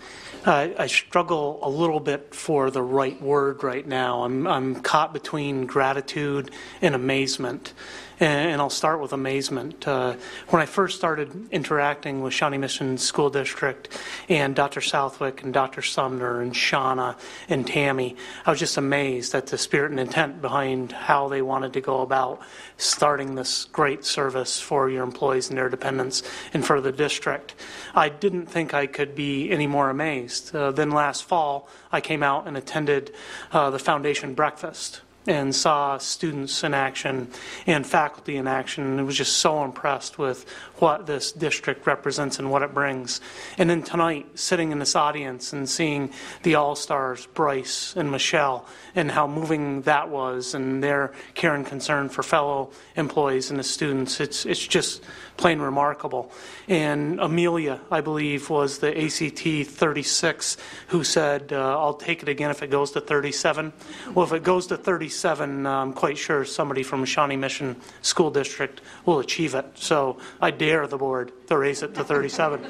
Uh, 0.45 0.69
I 0.77 0.85
struggle 0.85 1.57
a 1.63 1.69
little 1.69 1.99
bit 1.99 2.35
for 2.35 2.69
the 2.69 2.83
right 2.83 3.19
word 3.19 3.63
right 3.63 3.85
now. 3.85 4.23
I'm, 4.23 4.45
I'm 4.45 4.75
caught 4.81 5.11
between 5.11 5.65
gratitude 5.65 6.51
and 6.83 6.93
amazement. 6.93 7.73
And, 8.21 8.49
and 8.51 8.61
I'll 8.61 8.69
start 8.69 9.01
with 9.01 9.11
amazement. 9.11 9.87
Uh, 9.87 10.15
when 10.49 10.61
I 10.61 10.65
first 10.65 10.97
started 10.97 11.49
interacting 11.51 12.21
with 12.21 12.33
Shawnee 12.33 12.57
Mission 12.57 12.97
School 12.97 13.29
District 13.29 13.89
and 14.29 14.55
Dr. 14.55 14.79
Southwick 14.79 15.43
and 15.43 15.53
Dr. 15.53 15.81
Sumner 15.81 16.41
and 16.41 16.53
Shauna 16.53 17.17
and 17.49 17.67
Tammy, 17.67 18.15
I 18.45 18.51
was 18.51 18.59
just 18.59 18.77
amazed 18.77 19.35
at 19.35 19.47
the 19.47 19.57
spirit 19.57 19.91
and 19.91 19.99
intent 19.99 20.41
behind 20.41 20.91
how 20.91 21.27
they 21.27 21.41
wanted 21.41 21.73
to 21.73 21.81
go 21.81 22.01
about 22.01 22.41
starting 22.77 23.35
this 23.35 23.65
great 23.65 24.05
service 24.05 24.59
for 24.59 24.89
your 24.89 25.03
employees 25.03 25.49
and 25.49 25.57
their 25.57 25.69
dependents 25.69 26.23
and 26.53 26.65
for 26.65 26.79
the 26.79 26.91
district. 26.91 27.55
I 27.95 28.09
didn't 28.09 28.45
think 28.45 28.73
I 28.73 28.87
could 28.87 29.15
be 29.15 29.51
any 29.51 29.67
more 29.67 29.89
amazed. 29.89 30.55
Uh, 30.55 30.71
then 30.71 30.91
last 30.91 31.23
fall, 31.23 31.67
I 31.91 32.01
came 32.01 32.23
out 32.23 32.47
and 32.47 32.55
attended 32.55 33.13
uh, 33.51 33.69
the 33.69 33.79
foundation 33.79 34.33
breakfast 34.33 35.01
and 35.27 35.53
saw 35.53 35.97
students 35.99 36.63
in 36.63 36.73
action 36.73 37.29
and 37.67 37.85
faculty 37.85 38.37
in 38.37 38.47
action 38.47 38.83
and 38.83 39.05
was 39.05 39.17
just 39.17 39.37
so 39.37 39.63
impressed 39.63 40.17
with 40.17 40.49
what 40.77 41.05
this 41.05 41.31
district 41.31 41.85
represents 41.85 42.39
and 42.39 42.49
what 42.49 42.63
it 42.63 42.73
brings. 42.73 43.21
And 43.57 43.69
then 43.69 43.83
tonight, 43.83 44.39
sitting 44.39 44.71
in 44.71 44.79
this 44.79 44.95
audience 44.95 45.53
and 45.53 45.69
seeing 45.69 46.11
the 46.41 46.55
All 46.55 46.75
Stars, 46.75 47.27
Bryce 47.27 47.95
and 47.95 48.09
Michelle, 48.09 48.65
and 48.95 49.11
how 49.11 49.27
moving 49.27 49.81
that 49.83 50.09
was 50.09 50.55
and 50.55 50.83
their 50.83 51.13
care 51.35 51.53
and 51.53 51.65
concern 51.65 52.09
for 52.09 52.23
fellow 52.23 52.71
employees 52.95 53.51
and 53.51 53.59
the 53.59 53.63
students, 53.63 54.19
it's, 54.19 54.45
it's 54.45 54.65
just 54.65 55.03
plain 55.41 55.59
remarkable. 55.59 56.31
And 56.67 57.19
Amelia, 57.19 57.81
I 57.89 58.01
believe, 58.01 58.49
was 58.49 58.77
the 58.77 58.95
ACT 58.95 59.67
36 59.67 60.57
who 60.87 61.03
said, 61.03 61.51
uh, 61.51 61.79
I'll 61.79 61.95
take 61.95 62.21
it 62.21 62.29
again 62.29 62.51
if 62.51 62.61
it 62.61 62.69
goes 62.69 62.91
to 62.91 63.01
37. 63.01 63.73
Well, 64.13 64.25
if 64.25 64.33
it 64.33 64.43
goes 64.43 64.67
to 64.67 64.77
37, 64.77 65.65
I'm 65.65 65.93
quite 65.93 66.19
sure 66.19 66.45
somebody 66.45 66.83
from 66.83 67.03
Shawnee 67.05 67.37
Mission 67.37 67.75
School 68.03 68.29
District 68.29 68.81
will 69.05 69.19
achieve 69.19 69.55
it. 69.55 69.65
So 69.73 70.19
I 70.39 70.51
dare 70.51 70.85
the 70.85 70.97
board 70.97 71.31
to 71.47 71.57
raise 71.57 71.81
it 71.81 71.95
to 71.95 72.03
37. 72.03 72.63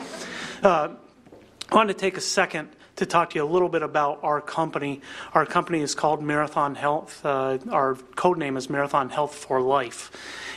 Uh, 0.64 0.96
I 1.70 1.76
wanted 1.76 1.94
to 1.94 2.00
take 2.00 2.16
a 2.16 2.22
second 2.22 2.70
to 3.02 3.08
talk 3.08 3.32
to 3.32 3.40
you 3.40 3.44
a 3.44 3.50
little 3.50 3.68
bit 3.68 3.82
about 3.82 4.20
our 4.22 4.40
company. 4.40 5.02
Our 5.34 5.44
company 5.44 5.82
is 5.82 5.96
called 5.96 6.22
Marathon 6.22 6.76
Health. 6.76 7.26
Uh, 7.26 7.58
our 7.72 7.96
code 8.16 8.38
name 8.38 8.58
is 8.58 8.70
Marathon 8.70 9.10
Health 9.10 9.34
for 9.34 9.60
Life. 9.60 10.12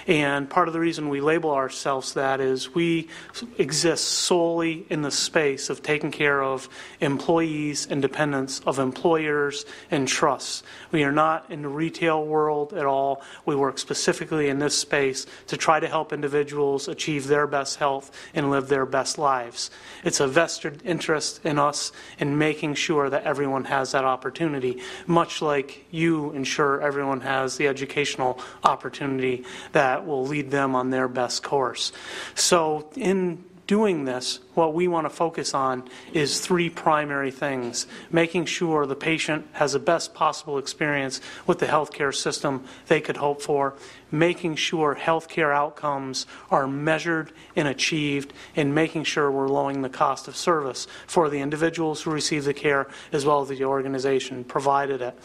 And 0.07 0.51
part 0.51 0.69
of 0.69 0.75
the 0.75 0.81
reason 0.81 1.09
we 1.09 1.23
label 1.23 1.53
ourselves 1.53 2.13
that 2.13 2.41
is 2.41 2.75
we 2.75 3.09
exist 3.57 4.05
solely 4.05 4.85
in 4.91 5.01
the 5.01 5.11
space 5.11 5.71
of 5.71 5.83
taking 5.83 6.11
care 6.11 6.43
of 6.43 6.69
employees 7.01 7.87
and 7.87 8.03
dependents 8.03 8.61
of 8.67 8.79
employers 8.79 9.65
and 9.91 10.07
trusts. 10.07 10.63
We 10.93 11.05
are 11.05 11.13
not 11.13 11.51
in 11.51 11.63
the 11.63 11.69
retail 11.69 12.23
world 12.23 12.75
at 12.75 12.85
all. 12.85 13.23
We 13.47 13.57
work 13.57 13.79
specifically 13.79 14.51
in 14.51 14.59
this 14.59 14.77
space 14.77 15.25
to 15.47 15.57
try 15.57 15.81
to 15.81 15.89
help 15.89 16.13
individuals 16.13 16.87
achieve 16.89 17.27
their 17.27 17.47
best 17.47 17.79
health 17.79 18.11
and 18.35 18.51
live 18.51 18.69
their 18.69 18.85
best 18.85 19.17
lives. 19.17 19.71
It's 20.05 20.21
a 20.21 20.29
vested 20.29 20.83
interest 20.85 21.41
in 21.47 21.59
us 21.59 21.91
in 22.35 22.39
making 22.39 22.75
sure 22.75 23.09
that 23.09 23.25
everyone 23.25 23.65
has 23.65 23.93
that 23.93 24.05
opportunity, 24.05 24.81
much 25.07 25.41
like 25.41 25.85
you 25.91 26.33
ensure 26.33 26.81
everyone 26.81 27.21
has 27.21 27.57
the 27.57 27.69
educational 27.69 28.39
opportunity 28.63 29.45
that 29.73 30.07
will 30.07 30.27
lead 30.27 30.51
them 30.51 30.75
on 30.75 30.91
their 30.91 31.09
best 31.09 31.43
course. 31.43 31.93
So, 32.35 32.91
in 32.97 33.45
doing 33.67 34.05
this, 34.05 34.41
what 34.55 34.75
we 34.75 34.87
want 34.87 35.07
to 35.07 35.11
focus 35.11 35.55
on 35.55 35.89
is 36.13 36.41
three 36.41 36.69
primary 36.69 37.31
things 37.31 37.87
making 38.11 38.45
sure 38.45 38.87
the 38.87 38.95
patient 38.95 39.47
has 39.53 39.73
the 39.73 39.79
best 39.79 40.15
possible 40.15 40.59
experience 40.59 41.21
with 41.47 41.59
the 41.59 41.67
healthcare 41.67 42.15
system 42.15 42.65
they 42.89 43.01
could 43.01 43.17
hope 43.17 43.41
for, 43.41 43.75
making 44.11 44.55
sure 44.55 44.95
healthcare 44.95 45.55
outcomes 45.55 46.27
are 46.51 46.67
measured 46.67 47.33
and 47.57 47.67
achieved, 47.67 48.33
and 48.55 48.75
making 48.75 49.03
sure 49.03 49.31
we're 49.31 49.49
lowering 49.49 49.83
the 49.83 49.89
cost 49.89 50.29
of 50.29 50.37
service 50.37 50.87
for 51.07 51.31
the 51.31 51.41
individuals 51.41 52.03
who 52.03 52.11
receive 52.11 52.45
the 52.45 52.55
care 52.55 52.87
as 53.13 53.25
well 53.25 53.41
as 53.41 53.49
the 53.49 53.65
organization 53.65 54.45
provided 54.45 55.01
it. 55.01 55.19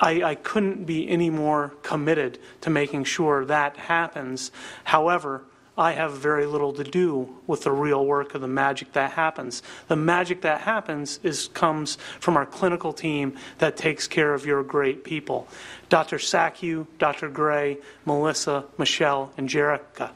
I, 0.00 0.22
I 0.22 0.34
couldn't 0.34 0.84
be 0.84 1.08
any 1.08 1.30
more 1.30 1.72
committed 1.82 2.38
to 2.60 2.70
making 2.70 3.04
sure 3.04 3.44
that 3.46 3.76
happens. 3.76 4.50
However, 4.84 5.42
I 5.78 5.92
have 5.92 6.12
very 6.12 6.46
little 6.46 6.72
to 6.72 6.84
do 6.84 7.36
with 7.46 7.64
the 7.64 7.72
real 7.72 8.06
work 8.06 8.34
of 8.34 8.40
the 8.40 8.48
magic 8.48 8.92
that 8.92 9.12
happens. 9.12 9.62
The 9.88 9.96
magic 9.96 10.40
that 10.40 10.62
happens 10.62 11.20
is 11.22 11.48
comes 11.48 11.98
from 12.18 12.36
our 12.36 12.46
clinical 12.46 12.94
team 12.94 13.36
that 13.58 13.76
takes 13.76 14.08
care 14.08 14.32
of 14.32 14.46
your 14.46 14.62
great 14.62 15.04
people. 15.04 15.48
Dr. 15.90 16.16
Sackhew, 16.16 16.86
Dr. 16.98 17.28
Gray, 17.28 17.78
Melissa, 18.06 18.64
Michelle, 18.78 19.32
and 19.36 19.48
Jerica. 19.48 20.10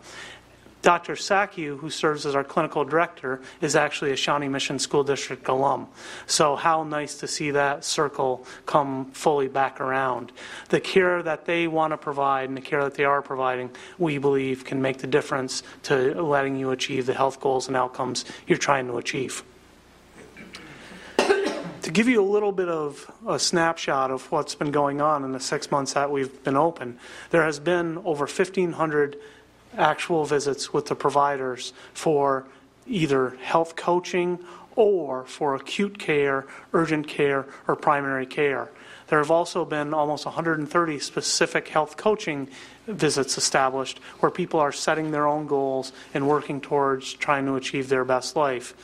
Dr. 0.83 1.13
Sackhew, 1.13 1.79
who 1.79 1.91
serves 1.91 2.25
as 2.25 2.35
our 2.35 2.45
clinical 2.45 2.85
director, 2.85 3.43
is 3.61 3.77
actually 3.77 4.13
a 4.13 4.17
Shawnee 4.17 4.49
Mission 4.49 4.79
School 4.79 5.05
District 5.05 5.47
alum. 5.47 5.89
So, 6.27 6.57
how 6.57 6.85
nice 6.85 7.17
to 7.17 7.29
see 7.29 7.51
that 7.51 7.85
circle 7.85 8.47
come 8.65 9.11
fully 9.13 9.49
back 9.49 9.81
around. 9.81 10.33
The 10.71 10.81
care 10.81 11.23
that 11.23 11.45
they 11.45 11.69
want 11.69 11.93
to 11.93 11.99
provide 11.99 12.49
and 12.49 12.57
the 12.57 12.63
care 12.63 12.83
that 12.83 12.95
they 12.95 13.05
are 13.05 13.21
providing, 13.21 13.71
we 13.99 14.17
believe, 14.17 14.65
can 14.65 14.81
make 14.81 14.99
the 14.99 15.07
difference 15.07 15.63
to 15.85 16.21
letting 16.23 16.57
you 16.57 16.71
achieve 16.71 17.05
the 17.05 17.15
health 17.15 17.41
goals 17.41 17.69
and 17.69 17.77
outcomes 17.77 18.25
you're 18.47 18.59
trying 18.59 18.87
to 18.87 18.97
achieve. 18.97 19.45
to 21.83 21.91
give 21.91 22.09
you 22.09 22.23
a 22.23 22.25
little 22.25 22.53
bit 22.53 22.69
of 22.69 23.11
a 23.27 23.39
snapshot 23.39 24.11
of 24.11 24.31
what's 24.33 24.55
been 24.55 24.71
going 24.71 25.03
on 25.03 25.25
in 25.25 25.33
the 25.33 25.41
six 25.41 25.71
months 25.71 25.93
that 25.93 26.11
we've 26.11 26.43
been 26.43 26.57
open, 26.57 26.99
there 27.31 27.45
has 27.45 27.59
been 27.59 27.99
over 27.99 28.25
1,500 28.25 29.17
actual 29.77 30.25
visits 30.25 30.73
with 30.73 30.87
the 30.87 30.95
providers 30.95 31.73
for 31.95 32.45
either 32.87 33.31
health 33.43 33.77
coaching 33.77 34.39
or 34.77 35.25
for 35.27 35.55
acute 35.55 35.99
care, 35.99 36.47
urgent 36.73 37.07
care, 37.07 37.47
or 37.69 37.77
primary 37.77 38.27
care. 38.27 38.71
There 39.09 39.19
have 39.19 39.31
also 39.31 39.65
been 39.65 39.93
almost 39.93 40.25
130 40.25 40.99
specific 41.01 41.69
health 41.69 41.97
coaching 41.97 42.49
visits 42.87 43.37
established 43.37 43.99
where 44.21 44.31
people 44.31 44.61
are 44.61 44.73
setting 44.73 45.11
their 45.11 45.27
own 45.27 45.47
goals 45.47 45.93
and 46.15 46.29
working 46.29 46.61
towards 46.61 47.13
trying 47.15 47.45
to 47.47 47.57
achieve 47.57 47.89
their 47.89 48.05
best 48.05 48.37
life. 48.37 48.75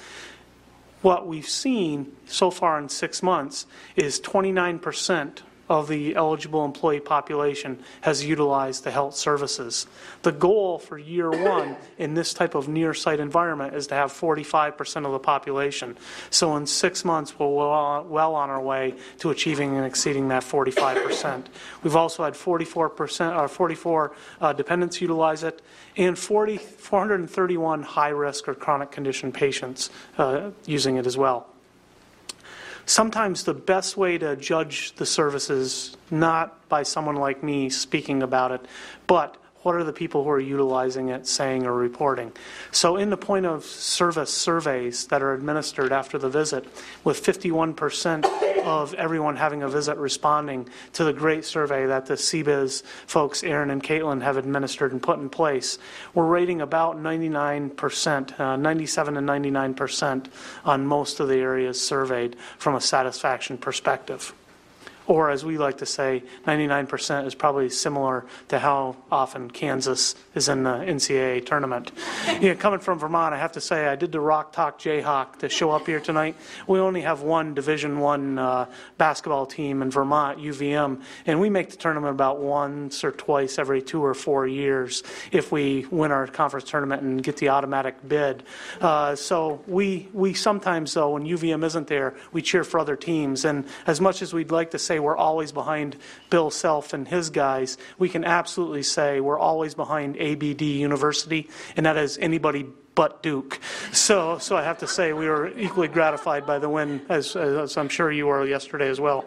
What 1.03 1.29
we've 1.29 1.49
seen 1.49 2.13
so 2.27 2.51
far 2.51 2.79
in 2.79 2.89
six 2.89 3.23
months 3.23 3.67
is 3.95 4.21
29% 4.21 5.39
of 5.69 5.89
the 5.89 6.15
eligible 6.15 6.65
employee 6.65 7.01
population 7.01 7.79
has 8.03 8.25
utilized 8.25 8.85
the 8.85 8.91
health 8.91 9.17
services. 9.17 9.87
The 10.23 10.33
goal 10.33 10.79
for 10.79 10.99
year 10.99 11.31
one 11.31 11.77
in 11.99 12.15
this 12.15 12.33
type 12.33 12.55
of 12.55 12.69
near 12.69 12.95
site 12.95 13.21
environment 13.21 13.75
is 13.75 13.87
to 13.89 13.95
have 13.95 14.13
45% 14.13 15.07
of 15.07 15.13
the 15.13 15.19
population. 15.19 15.97
So 16.31 16.57
in 16.57 16.67
six 16.67 17.05
months, 17.05 17.39
we're 17.39 17.47
well 17.47 18.35
on 18.35 18.51
our 18.51 18.61
way 18.61 18.95
to 19.19 19.31
achieving 19.31 19.77
and 19.77 19.85
exceeding 19.85 20.29
that 20.29 20.43
45%. 20.43 21.47
We've 21.83 21.97
also 21.97 22.25
had 22.25 22.35
44%, 22.35 23.37
or 23.37 23.45
uh, 23.45 23.49
44 23.49 24.13
uh, 24.41 24.53
dependents 24.53 25.01
utilize 25.01 25.43
it, 25.43 25.63
and 25.97 26.19
40, 26.19 26.59
431 26.59 27.83
high 27.83 28.09
risk 28.09 28.49
or 28.49 28.55
chronic 28.55 28.91
condition 28.91 29.33
patients 29.33 29.91
uh, 30.19 30.51
using 30.67 30.97
it 30.97 31.07
as 31.07 31.17
well 31.17 31.49
sometimes 32.87 33.45
the 33.45 33.55
best 33.55 33.97
way 33.97 34.17
to 34.19 34.37
judge 34.37 34.95
the 34.95 35.07
service 35.07 35.51
is 35.51 35.97
not 36.11 36.69
by 36.69 36.83
someone 36.83 37.17
like 37.17 37.43
me 37.43 37.69
speaking 37.69 38.23
about 38.23 38.53
it, 38.53 38.65
but 39.07 39.37
what 39.67 39.75
are 39.75 39.83
the 39.83 39.93
people 39.93 40.23
who 40.23 40.31
are 40.31 40.39
utilizing 40.39 41.09
it 41.09 41.27
saying 41.27 41.67
or 41.67 41.75
reporting? 41.75 42.31
So, 42.71 42.95
in 42.95 43.11
the 43.11 43.17
point 43.17 43.47
of 43.47 43.65
service 43.65 44.33
surveys 44.33 45.09
that 45.09 45.23
are 45.23 45.35
administered 45.35 45.91
after 45.91 46.19
the 46.19 46.29
visit, 46.29 46.65
with 47.03 47.21
51% 47.21 48.63
of 48.63 48.95
everyone 48.95 49.35
having 49.35 49.65
a 49.65 49.69
visit 49.69 49.97
responding 49.97 50.69
to 50.93 51.03
the 51.03 51.13
great 51.13 51.45
survey 51.45 51.85
that 51.87 52.07
the 52.07 52.15
CBIZ 52.15 52.85
folks, 53.09 53.43
Aaron 53.43 53.71
and 53.71 53.83
Caitlin, 53.83 54.23
have 54.23 54.37
administered 54.37 54.93
and 54.93 55.03
put 55.03 55.19
in 55.19 55.29
place, 55.29 55.81
we're 56.15 56.27
rating 56.27 56.61
about 56.61 56.97
99%, 56.97 58.39
uh, 58.39 58.55
97 58.55 59.17
and 59.17 59.29
99% 59.29 60.27
on 60.65 60.87
most 60.87 61.19
of 61.19 61.27
the 61.27 61.39
areas 61.39 61.83
surveyed 61.83 62.37
from 62.57 62.77
a 62.77 62.81
satisfaction 62.81 63.59
perspective 63.59 64.33
or 65.07 65.31
as 65.31 65.45
we 65.45 65.59
like 65.59 65.79
to 65.79 65.87
say, 65.87 66.23
99% 66.47 67.27
is 67.27 67.35
probably 67.35 67.69
similar 67.71 68.25
to 68.49 68.59
how 68.59 68.97
often 69.11 69.51
Kansas 69.51 70.15
is 70.35 70.49
in 70.49 70.65
the 70.65 70.71
NCAA 70.71 71.45
tournament. 71.47 71.93
you 72.41 72.49
know, 72.49 72.55
coming 72.55 72.81
from 72.81 72.99
Vermont, 72.99 73.35
I 73.35 73.39
have 73.39 73.53
to 73.53 73.61
say 73.61 73.87
I 73.87 73.97
did 73.97 74.13
the 74.13 74.21
Rock 74.21 74.55
Chalk 74.55 74.81
Jayhawk 74.81 75.39
to 75.39 75.49
show 75.49 75.71
up 75.71 75.87
here 75.87 76.01
tonight. 76.01 76.37
We 76.67 76.79
only 76.79 77.03
have 77.03 77.23
one 77.23 77.55
Division 77.55 78.01
One 78.01 78.39
uh, 78.39 78.67
basketball 78.99 79.47
team 79.47 79.83
in 79.83 79.91
Vermont, 79.91 80.39
UVM, 80.39 81.03
and 81.27 81.41
we 81.41 81.51
make 81.51 81.71
the 81.71 81.77
tournament 81.77 82.13
about 82.13 82.41
once 82.41 83.05
or 83.05 83.13
twice 83.13 83.59
every 83.59 83.83
two 83.83 84.05
or 84.05 84.15
four 84.15 84.47
years 84.47 85.03
if 85.33 85.53
we 85.53 85.87
win 85.91 86.13
our 86.13 86.27
conference 86.27 86.69
tournament 86.69 87.03
and 87.03 87.23
get 87.23 87.37
the 87.37 87.49
automatic 87.49 87.97
bid. 88.07 88.43
Uh, 88.81 89.15
so 89.15 89.63
we 89.67 90.09
we 90.13 90.35
sometimes 90.35 90.95
though 90.95 91.11
when 91.11 91.25
UVM 91.25 91.65
isn't 91.65 91.87
there, 91.87 92.15
we 92.33 92.43
cheer 92.43 92.65
for 92.65 92.79
other 92.81 92.97
teams, 92.97 93.45
and 93.45 93.65
as 93.87 94.01
much 94.01 94.23
as 94.23 94.33
we'd 94.33 94.51
like 94.51 94.71
to 94.73 94.79
say 94.79 94.96
say 94.97 95.01
we're 95.01 95.17
always 95.17 95.53
behind 95.53 95.97
Bill 96.31 96.51
Self 96.51 96.95
and 96.95 97.07
his 97.07 97.29
guys, 97.31 97.77
we 97.99 98.09
can 98.09 98.25
absolutely 98.25 98.83
say 98.83 99.21
we're 99.21 99.39
always 99.39 99.75
behind 99.75 100.17
ABD 100.17 100.63
University, 100.63 101.49
and 101.77 101.85
that 101.85 101.97
is 101.97 102.17
anybody 102.19 102.67
but 102.95 103.23
Duke. 103.23 103.61
So, 103.93 104.39
so 104.39 104.57
I 104.57 104.63
have 104.63 104.79
to 104.79 104.87
say 104.87 105.13
we 105.13 105.29
were 105.29 105.49
equally 105.59 105.89
gratified 105.89 106.47
by 106.47 106.59
the 106.59 106.71
win, 106.71 107.03
as, 107.11 107.37
as 107.37 107.77
I'm 107.77 107.91
sure 107.91 108.11
you 108.11 108.27
were 108.27 108.47
yesterday 108.47 108.89
as 108.89 108.99
well. 108.99 109.27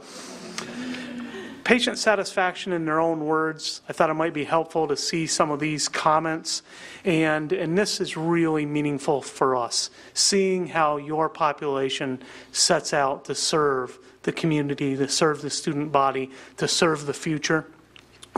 Patient 1.64 2.00
satisfaction 2.00 2.74
in 2.74 2.86
their 2.86 3.00
own 3.00 3.26
words. 3.26 3.82
I 3.88 3.94
thought 3.94 4.10
it 4.10 4.16
might 4.16 4.34
be 4.34 4.44
helpful 4.44 4.88
to 4.88 4.98
see 4.98 5.28
some 5.28 5.52
of 5.52 5.60
these 5.60 5.88
comments, 5.88 6.64
and 7.06 7.54
and 7.54 7.78
this 7.78 8.02
is 8.02 8.18
really 8.18 8.66
meaningful 8.66 9.22
for 9.22 9.56
us. 9.56 9.92
Seeing 10.16 10.66
how 10.66 10.98
your 10.98 11.30
population 11.30 12.24
sets 12.52 12.92
out 12.92 13.26
to 13.26 13.36
serve 13.36 14.00
the 14.24 14.32
community, 14.32 14.96
to 14.96 15.08
serve 15.08 15.42
the 15.42 15.50
student 15.50 15.92
body, 15.92 16.32
to 16.58 16.68
serve 16.68 17.06
the 17.06 17.14
future 17.14 17.66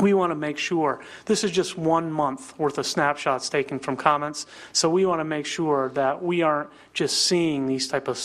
we 0.01 0.13
want 0.13 0.31
to 0.31 0.35
make 0.35 0.57
sure 0.57 0.99
this 1.25 1.43
is 1.43 1.51
just 1.51 1.77
one 1.77 2.11
month 2.11 2.57
worth 2.59 2.77
of 2.77 2.85
snapshots 2.85 3.49
taken 3.49 3.79
from 3.79 3.95
comments 3.95 4.45
so 4.73 4.89
we 4.89 5.05
want 5.05 5.19
to 5.19 5.25
make 5.25 5.45
sure 5.45 5.89
that 5.89 6.21
we 6.21 6.41
aren't 6.41 6.69
just 6.93 7.25
seeing 7.25 7.67
these 7.67 7.87
type 7.87 8.07
of 8.07 8.19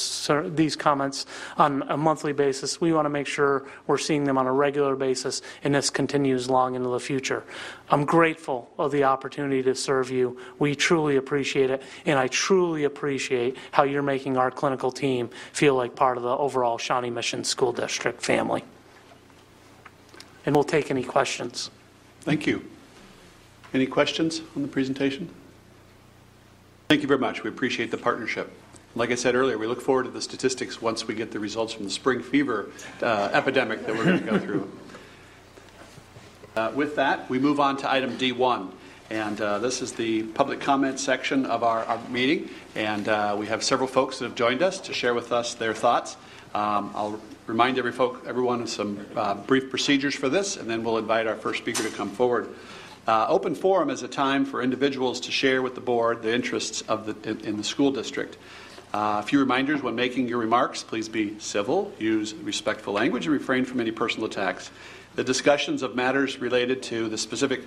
these 0.56 0.74
comments 0.74 1.26
on 1.56 1.82
a 1.82 1.96
monthly 1.96 2.32
basis. 2.32 2.80
We 2.80 2.92
want 2.92 3.06
to 3.06 3.10
make 3.10 3.26
sure 3.26 3.64
we're 3.86 3.98
seeing 3.98 4.24
them 4.24 4.38
on 4.38 4.46
a 4.46 4.52
regular 4.52 4.96
basis 4.96 5.42
and 5.62 5.74
this 5.74 5.90
continues 5.90 6.50
long 6.50 6.74
into 6.74 6.88
the 6.88 7.00
future. 7.00 7.44
I'm 7.90 8.04
grateful 8.04 8.70
of 8.78 8.90
the 8.90 9.04
opportunity 9.04 9.62
to 9.62 9.74
serve 9.74 10.10
you. 10.10 10.38
We 10.58 10.74
truly 10.74 11.16
appreciate 11.16 11.70
it 11.70 11.82
and 12.04 12.18
i 12.18 12.26
truly 12.28 12.84
appreciate 12.84 13.56
how 13.70 13.84
you're 13.84 14.02
making 14.02 14.36
our 14.36 14.50
clinical 14.50 14.90
team 14.90 15.30
feel 15.52 15.74
like 15.74 15.94
part 15.94 16.16
of 16.16 16.22
the 16.22 16.36
overall 16.36 16.78
shawnee 16.78 17.10
mission 17.10 17.44
school 17.44 17.72
district 17.72 18.22
family 18.22 18.64
and 20.46 20.54
we'll 20.54 20.64
take 20.64 20.90
any 20.90 21.02
questions. 21.02 21.70
Thank 22.20 22.46
you. 22.46 22.64
Any 23.74 23.86
questions 23.86 24.40
on 24.54 24.62
the 24.62 24.68
presentation? 24.68 25.28
Thank 26.88 27.02
you 27.02 27.08
very 27.08 27.18
much. 27.18 27.42
We 27.42 27.50
appreciate 27.50 27.90
the 27.90 27.98
partnership. 27.98 28.50
Like 28.94 29.10
I 29.10 29.16
said 29.16 29.34
earlier, 29.34 29.58
we 29.58 29.66
look 29.66 29.82
forward 29.82 30.04
to 30.04 30.10
the 30.10 30.22
statistics 30.22 30.80
once 30.80 31.06
we 31.06 31.14
get 31.14 31.32
the 31.32 31.40
results 31.40 31.72
from 31.74 31.84
the 31.84 31.90
spring 31.90 32.22
fever 32.22 32.70
uh, 33.02 33.28
epidemic 33.32 33.84
that 33.84 33.94
we're 33.94 34.04
going 34.04 34.20
to 34.20 34.24
go 34.24 34.38
through. 34.38 34.72
Uh, 36.54 36.72
with 36.74 36.96
that, 36.96 37.28
we 37.28 37.38
move 37.38 37.60
on 37.60 37.76
to 37.76 37.90
item 37.90 38.16
D1. 38.16 38.70
And 39.10 39.40
uh, 39.40 39.58
this 39.58 39.82
is 39.82 39.92
the 39.92 40.22
public 40.22 40.60
comment 40.60 40.98
section 40.98 41.44
of 41.44 41.62
our, 41.62 41.84
our 41.84 42.00
meeting. 42.08 42.48
And 42.74 43.08
uh, 43.08 43.36
we 43.38 43.46
have 43.46 43.62
several 43.62 43.88
folks 43.88 44.18
that 44.18 44.24
have 44.24 44.34
joined 44.34 44.62
us 44.62 44.80
to 44.80 44.94
share 44.94 45.12
with 45.12 45.32
us 45.32 45.54
their 45.54 45.74
thoughts. 45.74 46.16
Um, 46.54 46.90
I'll 46.94 47.20
remind 47.46 47.78
every 47.78 47.92
folk, 47.92 48.24
everyone 48.26 48.62
of 48.62 48.68
some 48.68 49.04
uh, 49.16 49.34
brief 49.34 49.70
procedures 49.70 50.14
for 50.14 50.28
this, 50.28 50.56
and 50.56 50.68
then 50.68 50.82
we'll 50.82 50.98
invite 50.98 51.26
our 51.26 51.36
first 51.36 51.60
speaker 51.60 51.82
to 51.82 51.90
come 51.90 52.10
forward. 52.10 52.48
Uh, 53.06 53.26
open 53.28 53.54
forum 53.54 53.88
is 53.88 54.02
a 54.02 54.08
time 54.08 54.44
for 54.44 54.62
individuals 54.62 55.20
to 55.20 55.30
share 55.30 55.62
with 55.62 55.74
the 55.74 55.80
board 55.80 56.22
the 56.22 56.34
interests 56.34 56.82
of 56.82 57.06
the, 57.06 57.30
in, 57.30 57.40
in 57.40 57.56
the 57.56 57.64
school 57.64 57.92
district. 57.92 58.36
Uh, 58.92 59.20
a 59.20 59.22
few 59.22 59.38
reminders 59.38 59.82
when 59.82 59.94
making 59.94 60.26
your 60.26 60.38
remarks 60.38 60.82
please 60.82 61.08
be 61.08 61.38
civil, 61.38 61.92
use 61.98 62.34
respectful 62.34 62.92
language, 62.92 63.26
and 63.26 63.32
refrain 63.32 63.64
from 63.64 63.80
any 63.80 63.92
personal 63.92 64.26
attacks. 64.26 64.70
The 65.14 65.24
discussions 65.24 65.82
of 65.82 65.94
matters 65.94 66.40
related 66.40 66.82
to 66.84 67.08
the 67.08 67.18
specific 67.18 67.62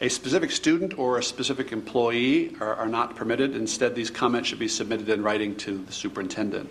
a 0.00 0.08
specific 0.08 0.50
student 0.50 0.98
or 0.98 1.18
a 1.18 1.22
specific 1.22 1.70
employee 1.70 2.56
are, 2.60 2.74
are 2.74 2.88
not 2.88 3.14
permitted. 3.14 3.54
Instead, 3.54 3.94
these 3.94 4.10
comments 4.10 4.48
should 4.48 4.58
be 4.58 4.66
submitted 4.66 5.08
in 5.08 5.22
writing 5.22 5.54
to 5.56 5.78
the 5.78 5.92
superintendent. 5.92 6.68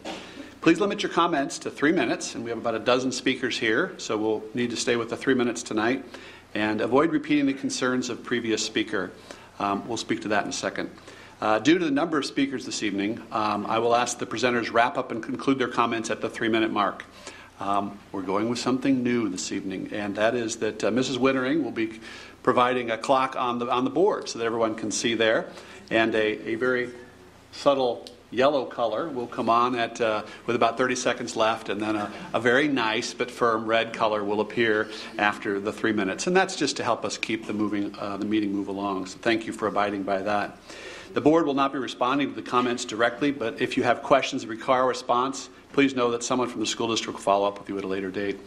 Please 0.64 0.80
limit 0.80 1.03
your 1.03 1.11
comments 1.11 1.60
to 1.60 1.69
three 1.69 1.91
minutes, 1.91 2.35
and 2.35 2.44
we 2.45 2.49
have 2.49 2.57
about 2.57 2.73
a 2.73 2.80
dozen 2.80 3.11
speakers 3.11 3.60
here, 3.60 3.94
so 3.98 4.18
we'll 4.18 4.41
need 4.53 4.69
to 4.69 4.77
stay 4.77 4.95
with 4.95 5.10
the 5.10 5.18
three 5.18 5.34
minutes 5.34 5.61
tonight. 5.61 6.06
And 6.56 6.80
avoid 6.80 7.11
repeating 7.11 7.48
the 7.48 7.53
concerns 7.53 8.10
of 8.10 8.23
previous 8.23 8.65
speaker. 8.65 9.11
Um, 9.60 9.85
we'll 9.90 9.98
speak 9.98 10.22
to 10.22 10.30
that 10.30 10.45
in 10.45 10.52
a 10.52 10.53
second. 10.53 10.90
Uh, 11.41 11.60
due 11.60 11.77
to 11.77 11.84
the 11.84 11.91
number 11.91 12.18
of 12.18 12.23
speakers 12.23 12.65
this 12.65 12.81
evening, 12.81 13.22
um, 13.34 13.65
I 13.65 13.80
will 13.80 13.94
ask 13.94 14.19
the 14.19 14.26
presenters 14.26 14.72
wrap 14.72 14.98
up 14.98 15.11
and 15.11 15.22
conclude 15.22 15.60
their 15.60 15.68
comments 15.68 16.10
at 16.10 16.22
the 16.22 16.30
three 16.30 16.48
minute 16.48 16.72
mark. 16.72 17.03
Um, 17.60 17.99
we're 18.14 18.22
going 18.22 18.48
with 18.48 18.60
something 18.60 19.03
new 19.03 19.27
this 19.27 19.52
evening, 19.52 19.90
and 19.91 20.15
that 20.15 20.34
is 20.34 20.56
that 20.60 20.81
uh, 20.81 20.91
Mrs. 20.91 21.18
Wintering 21.18 21.61
will 21.65 21.72
be 21.72 21.99
providing 22.41 22.90
a 22.90 22.98
clock 22.98 23.35
on 23.35 23.60
the, 23.60 23.69
on 23.69 23.84
the 23.84 23.90
board 23.90 24.30
so 24.30 24.40
that 24.40 24.45
everyone 24.45 24.76
can 24.76 24.91
see 24.91 25.14
there, 25.14 25.45
and 25.91 26.15
a, 26.15 26.52
a 26.52 26.56
very 26.56 26.90
subtle 27.52 28.07
yellow 28.34 28.65
color 28.65 29.10
will 29.10 29.27
come 29.27 29.49
on 29.49 29.76
at, 29.76 30.01
uh, 30.01 30.23
with 30.45 30.55
about 30.55 30.77
30 30.77 30.95
seconds 30.95 31.35
left, 31.35 31.69
and 31.69 31.80
then 31.80 31.95
a, 31.95 32.11
a, 32.34 32.39
very 32.39 32.68
nice 32.68 33.14
but 33.14 33.30
firm 33.30 33.65
red 33.65 33.93
color 33.93 34.23
will 34.23 34.41
appear 34.41 34.89
after 35.18 35.60
the 35.60 35.72
three 35.72 35.93
minutes. 35.93 36.27
And 36.27 36.35
that's 36.35 36.55
just 36.55 36.77
to 36.77 36.84
help 36.84 37.05
us 37.05 37.18
keep 37.18 37.45
the, 37.45 37.53
moving, 37.53 37.95
uh, 37.99 38.18
the 38.18 38.26
meeting 38.26 38.51
move 38.51 38.68
along. 38.68 39.05
So 39.05 39.18
thank 39.19 39.45
you 39.45 39.53
for 39.53 39.68
abiding 39.68 40.03
by 40.03 40.22
that. 40.23 40.57
The 41.14 41.22
board 41.22 41.45
will 41.45 41.53
not 41.53 41.72
be 41.72 41.77
responding 41.77 42.30
to 42.30 42.35
the 42.35 42.41
comments 42.41 42.85
directly, 42.85 43.31
but 43.31 43.61
if 43.61 43.77
you 43.77 43.84
have 43.84 44.01
questions 44.01 44.41
that 44.41 44.47
require 44.47 44.81
a 44.81 44.88
response, 44.88 45.49
please 45.72 45.95
know 45.95 46.10
that 46.11 46.23
someone 46.23 46.49
from 46.49 46.60
the 46.60 46.65
school 46.65 46.88
district 46.88 47.18
will 47.18 47.23
follow 47.23 47.47
up 47.47 47.60
with 47.60 47.69
you 47.69 47.77
at 47.77 47.84
a 47.84 47.88
later 47.88 48.10
date. 48.10 48.39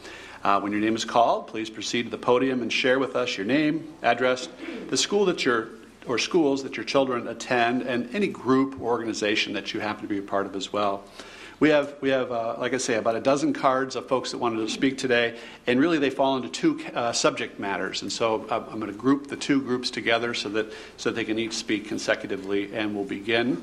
Uh, 0.43 0.61
when 0.61 0.73
your 0.73 0.81
name 0.81 0.97
is 0.97 1.05
called, 1.05 1.47
please 1.47 1.71
proceed 1.71 2.05
to 2.05 2.11
the 2.11 2.19
podium 2.19 2.63
and 2.63 2.73
share 2.73 2.99
with 2.99 3.17
us 3.17 3.37
your 3.37 3.47
name, 3.47 3.95
address, 4.03 4.49
the 4.89 4.97
school 4.97 5.25
that 5.25 5.45
you're 5.45 5.69
or 6.07 6.19
schools 6.19 6.63
that 6.63 6.77
your 6.77 6.85
children 6.85 7.29
attend, 7.29 7.83
and 7.83 8.15
any 8.15 8.29
group 8.29 8.81
or 8.81 8.91
organization 8.91 9.53
that 9.55 9.75
you 9.75 9.81
happen 9.81 10.03
to 10.03 10.09
be 10.09 10.19
a 10.19 10.23
part 10.23 10.47
of 10.47 10.55
as 10.55 10.73
well. 10.73 11.05
We 11.59 11.71
have, 11.71 11.95
we 12.03 12.11
have 12.11 12.31
uh, 12.31 12.57
like 12.59 12.75
I 12.75 12.77
say, 12.77 12.97
about 12.97 13.17
a 13.17 13.21
dozen 13.21 13.55
cards 13.55 13.97
of 13.97 14.07
folks 14.09 14.31
that 14.33 14.39
wanted 14.39 14.59
to 14.59 14.69
speak 14.69 14.99
today, 14.99 15.39
and 15.67 15.81
really 15.81 15.99
they 15.99 16.11
fall 16.11 16.37
into 16.37 16.51
two 16.51 16.85
uh, 16.95 17.13
subject 17.13 17.59
matters. 17.59 18.03
And 18.03 18.13
so 18.13 18.47
uh, 18.51 18.63
I'm 18.71 18.79
going 18.79 18.93
to 18.93 18.99
group 18.99 19.29
the 19.29 19.37
two 19.37 19.63
groups 19.63 19.91
together 19.91 20.35
so 20.35 20.51
that, 20.51 20.71
so 20.99 21.11
that 21.11 21.17
they 21.17 21.25
can 21.25 21.39
each 21.39 21.55
speak 21.55 21.89
consecutively. 21.89 22.75
And 22.75 22.95
we'll 22.95 23.05
begin 23.05 23.63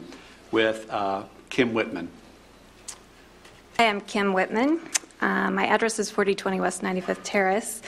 with 0.51 0.89
uh, 0.89 1.23
Kim 1.49 1.73
Whitman. 1.73 2.09
I 3.77 3.83
am 3.83 4.01
Kim 4.01 4.33
Whitman. 4.33 4.79
Uh, 5.21 5.51
my 5.51 5.67
address 5.67 5.99
is 5.99 6.09
4020 6.09 6.59
West 6.59 6.81
95th 6.81 7.19
Terrace. 7.23 7.83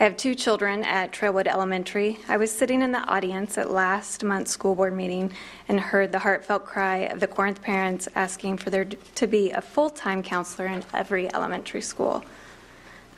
I 0.00 0.04
have 0.04 0.16
two 0.16 0.34
children 0.34 0.82
at 0.82 1.12
Trailwood 1.12 1.46
Elementary. 1.46 2.20
I 2.26 2.38
was 2.38 2.50
sitting 2.50 2.80
in 2.80 2.90
the 2.90 3.04
audience 3.04 3.58
at 3.58 3.70
last 3.70 4.24
month's 4.24 4.50
school 4.50 4.74
board 4.74 4.94
meeting 4.94 5.30
and 5.68 5.78
heard 5.78 6.10
the 6.10 6.20
heartfelt 6.20 6.64
cry 6.64 7.00
of 7.00 7.20
the 7.20 7.26
Corinth 7.26 7.60
parents 7.60 8.08
asking 8.14 8.56
for 8.56 8.70
there 8.70 8.86
to 8.86 9.26
be 9.26 9.50
a 9.50 9.60
full 9.60 9.90
time 9.90 10.22
counselor 10.22 10.68
in 10.68 10.82
every 10.94 11.30
elementary 11.34 11.82
school. 11.82 12.24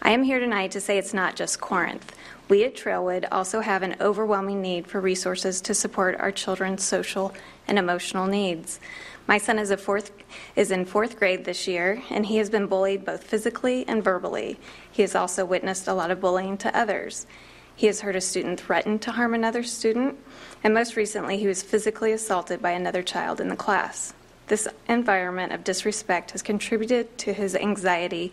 I 0.02 0.10
am 0.10 0.24
here 0.24 0.40
tonight 0.40 0.72
to 0.72 0.80
say 0.80 0.98
it's 0.98 1.14
not 1.14 1.36
just 1.36 1.60
Corinth. 1.60 2.16
We 2.48 2.64
at 2.64 2.74
Trailwood 2.74 3.28
also 3.30 3.60
have 3.60 3.84
an 3.84 3.94
overwhelming 4.00 4.60
need 4.60 4.88
for 4.88 5.00
resources 5.00 5.60
to 5.60 5.74
support 5.74 6.18
our 6.18 6.32
children's 6.32 6.82
social 6.82 7.32
and 7.68 7.78
emotional 7.78 8.26
needs. 8.26 8.80
My 9.28 9.38
son 9.38 9.60
is, 9.60 9.72
fourth, 9.80 10.10
is 10.56 10.72
in 10.72 10.84
fourth 10.84 11.16
grade 11.16 11.44
this 11.44 11.68
year, 11.68 12.02
and 12.10 12.26
he 12.26 12.38
has 12.38 12.50
been 12.50 12.66
bullied 12.66 13.04
both 13.04 13.22
physically 13.22 13.86
and 13.86 14.02
verbally. 14.02 14.58
He 14.92 15.02
has 15.02 15.14
also 15.14 15.44
witnessed 15.44 15.88
a 15.88 15.94
lot 15.94 16.10
of 16.10 16.20
bullying 16.20 16.56
to 16.58 16.76
others. 16.76 17.26
He 17.74 17.86
has 17.86 18.02
heard 18.02 18.14
a 18.14 18.20
student 18.20 18.60
threaten 18.60 18.98
to 19.00 19.12
harm 19.12 19.34
another 19.34 19.62
student, 19.62 20.18
and 20.62 20.74
most 20.74 20.94
recently, 20.94 21.38
he 21.38 21.46
was 21.46 21.62
physically 21.62 22.12
assaulted 22.12 22.60
by 22.62 22.70
another 22.70 23.02
child 23.02 23.40
in 23.40 23.48
the 23.48 23.56
class. 23.56 24.12
This 24.48 24.68
environment 24.88 25.52
of 25.52 25.64
disrespect 25.64 26.32
has 26.32 26.42
contributed 26.42 27.16
to 27.18 27.32
his 27.32 27.56
anxiety 27.56 28.32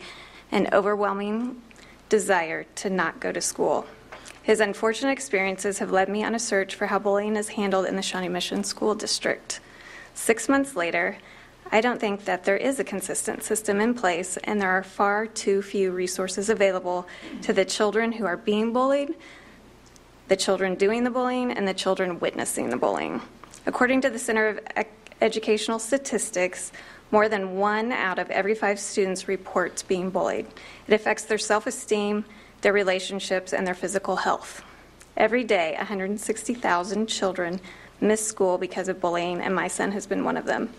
and 0.52 0.72
overwhelming 0.74 1.62
desire 2.10 2.66
to 2.76 2.90
not 2.90 3.20
go 3.20 3.32
to 3.32 3.40
school. 3.40 3.86
His 4.44 4.60
unfortunate 4.60 5.12
experiences 5.12 5.80
have 5.80 5.92
led 5.92 6.10
me 6.10 6.24
on 6.24 6.36
a 6.36 6.40
search 6.40 6.76
for 6.76 6.88
how 6.88 7.00
bullying 7.00 7.36
is 7.36 7.50
handled 7.50 7.86
in 7.86 7.96
the 7.96 8.02
Shawnee 8.02 8.30
Mission 8.30 8.64
School 8.64 8.96
District. 8.96 9.60
Six 10.14 10.50
months 10.50 10.76
later, 10.76 11.18
I 11.72 11.82
don't 11.82 12.00
think 12.00 12.26
that 12.26 12.46
there 12.46 12.58
is 12.58 12.80
a 12.80 12.84
consistent 12.84 13.44
system 13.44 13.80
in 13.80 13.94
place, 13.94 14.38
and 14.38 14.60
there 14.60 14.72
are 14.72 14.84
far 14.84 15.28
too 15.28 15.62
few 15.62 15.92
resources 15.92 16.50
available 16.50 17.08
to 17.44 17.54
the 17.54 17.64
children 17.64 18.12
who 18.12 18.26
are 18.26 18.38
being 18.38 18.74
bullied, 18.74 19.14
the 20.30 20.36
children 20.36 20.76
doing 20.76 21.04
the 21.04 21.12
bullying, 21.12 21.52
and 21.52 21.68
the 21.68 21.74
children 21.74 22.20
witnessing 22.20 22.70
the 22.70 22.78
bullying. 22.78 23.22
According 23.68 24.02
to 24.02 24.10
the 24.10 24.18
Center 24.18 24.48
of 24.48 24.60
Educational 25.22 25.78
Statistics, 25.78 26.72
more 27.12 27.30
than 27.30 27.58
one 27.58 27.92
out 27.92 28.18
of 28.18 28.30
every 28.32 28.56
five 28.56 28.80
students 28.80 29.28
reports 29.28 29.84
being 29.84 30.10
bullied. 30.10 30.48
It 30.88 30.94
affects 30.94 31.26
their 31.26 31.38
self 31.38 31.68
esteem, 31.68 32.26
their 32.62 32.74
relationships, 32.74 33.54
and 33.54 33.66
their 33.66 33.76
physical 33.76 34.16
health. 34.16 34.64
Every 35.18 35.44
day, 35.44 35.76
160,000 35.78 37.08
children 37.08 37.60
miss 38.02 38.26
school 38.26 38.58
because 38.58 38.88
of 38.88 39.02
bullying, 39.02 39.42
and 39.42 39.54
my 39.54 39.68
son 39.68 39.92
has 39.92 40.08
been 40.08 40.24
one 40.24 40.38
of 40.38 40.46
them. 40.46 40.70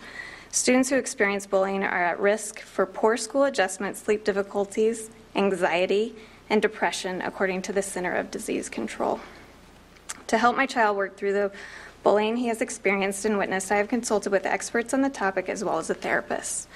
Students 0.53 0.91
who 0.91 0.97
experience 0.97 1.47
bullying 1.47 1.85
are 1.85 2.05
at 2.05 2.19
risk 2.19 2.59
for 2.59 2.85
poor 2.85 3.17
school 3.17 3.45
adjustment, 3.45 3.97
sleep 3.97 4.25
difficulties, 4.25 5.09
anxiety, 5.37 6.17
and 6.49 6.61
depression, 6.61 7.23
according 7.23 7.63
to 7.63 7.73
the 7.73 7.83
Center 7.83 8.13
of 8.13 8.33
Disease 8.33 8.69
Control. 8.69 9.21
To 10.27 10.39
help 10.39 10.57
my 10.57 10.67
child 10.67 10.97
work 10.97 11.17
through 11.17 11.35
the 11.35 11.53
bullying 12.03 12.37
he 12.37 12.49
has 12.49 12.61
experienced 12.61 13.25
and 13.25 13.39
witnessed, 13.39 13.71
I 13.71 13.77
have 13.77 13.87
consulted 13.87 14.33
with 14.33 14.45
experts 14.45 14.93
on 14.93 15.03
the 15.03 15.09
topic 15.09 15.49
as 15.49 15.63
well 15.63 15.79
as 15.79 15.89
a 15.89 15.95
therapist. 15.95 16.69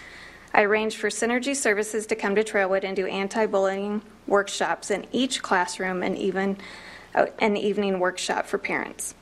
I 0.53 0.63
arranged 0.63 0.99
for 0.99 1.09
Synergy 1.09 1.57
Services 1.57 2.07
to 2.07 2.15
come 2.15 2.37
to 2.37 2.45
Trailwood 2.45 2.85
and 2.85 2.95
do 2.95 3.07
anti-bullying 3.07 4.03
workshops 4.29 4.93
in 4.93 5.05
each 5.11 5.43
classroom 5.43 6.05
and 6.05 6.17
even 6.17 6.59
uh, 7.13 7.27
an 7.41 7.57
evening 7.57 7.99
workshop 7.99 8.47
for 8.47 8.59
parents. 8.59 9.17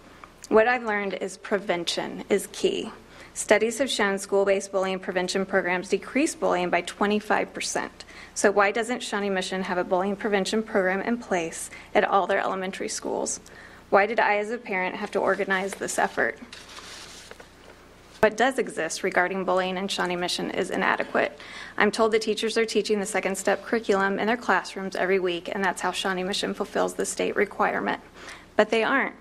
What 0.50 0.68
I've 0.68 0.84
learned 0.84 1.14
is 1.14 1.38
prevention 1.38 2.24
is 2.28 2.48
key. 2.52 2.90
Studies 3.34 3.78
have 3.78 3.90
shown 3.90 4.18
school-based 4.18 4.70
bullying 4.70 4.98
prevention 4.98 5.46
programs 5.46 5.88
decrease 5.88 6.34
bullying 6.34 6.68
by 6.68 6.82
25%. 6.82 7.88
So 8.34 8.50
why 8.50 8.72
doesn't 8.72 9.02
Shawnee 9.02 9.30
Mission 9.30 9.62
have 9.62 9.78
a 9.78 9.84
bullying 9.84 10.16
prevention 10.16 10.62
program 10.62 11.00
in 11.00 11.16
place 11.16 11.70
at 11.94 12.04
all 12.04 12.26
their 12.26 12.40
elementary 12.40 12.88
schools? 12.88 13.40
Why 13.88 14.04
did 14.04 14.20
I 14.20 14.36
as 14.36 14.50
a 14.50 14.58
parent 14.58 14.96
have 14.96 15.10
to 15.12 15.18
organize 15.18 15.72
this 15.74 15.98
effort? 15.98 16.38
What 18.20 18.36
does 18.36 18.58
exist 18.58 19.02
regarding 19.02 19.44
bullying 19.44 19.78
in 19.78 19.88
Shawnee 19.88 20.14
Mission 20.14 20.50
is 20.50 20.70
inadequate. 20.70 21.36
I'm 21.76 21.90
told 21.90 22.12
the 22.12 22.18
teachers 22.18 22.56
are 22.58 22.66
teaching 22.66 23.00
the 23.00 23.06
second 23.06 23.36
step 23.36 23.64
curriculum 23.64 24.18
in 24.18 24.26
their 24.26 24.36
classrooms 24.36 24.94
every 24.94 25.18
week, 25.18 25.50
and 25.52 25.64
that's 25.64 25.80
how 25.80 25.90
Shawnee 25.90 26.22
Mission 26.22 26.54
fulfills 26.54 26.94
the 26.94 27.06
state 27.06 27.34
requirement. 27.34 28.00
But 28.56 28.68
they 28.68 28.84
aren't. 28.84 29.16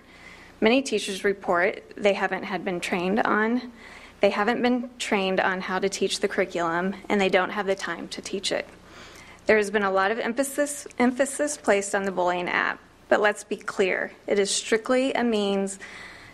Many 0.60 0.84
teachers 0.84 1.24
report 1.24 1.82
they 1.98 2.14
haven't 2.14 2.44
had 2.44 2.64
been 2.64 2.80
trained 2.80 3.22
on, 3.22 3.72
they 4.22 4.30
haven't 4.30 4.62
been 4.62 4.90
trained 5.00 5.40
on 5.40 5.62
how 5.62 5.80
to 5.80 5.90
teach 5.90 6.20
the 6.20 6.28
curriculum, 6.28 6.96
and 7.10 7.20
they 7.20 7.30
don't 7.30 7.50
have 7.50 7.66
the 7.66 7.76
time 7.76 8.08
to 8.10 8.22
teach 8.22 8.52
it. 8.52 8.68
There 9.48 9.58
has 9.58 9.72
been 9.72 9.84
a 9.84 9.92
lot 9.92 10.12
of 10.12 10.20
emphasis, 10.20 10.88
emphasis 11.00 11.58
placed 11.58 11.96
on 11.96 12.04
the 12.04 12.12
bullying 12.12 12.48
app, 12.48 12.80
but 13.10 13.20
let's 13.20 13.44
be 13.44 13.58
clear 13.58 14.12
it 14.28 14.40
is 14.40 14.50
strictly 14.50 15.14
a 15.14 15.24
means 15.24 15.80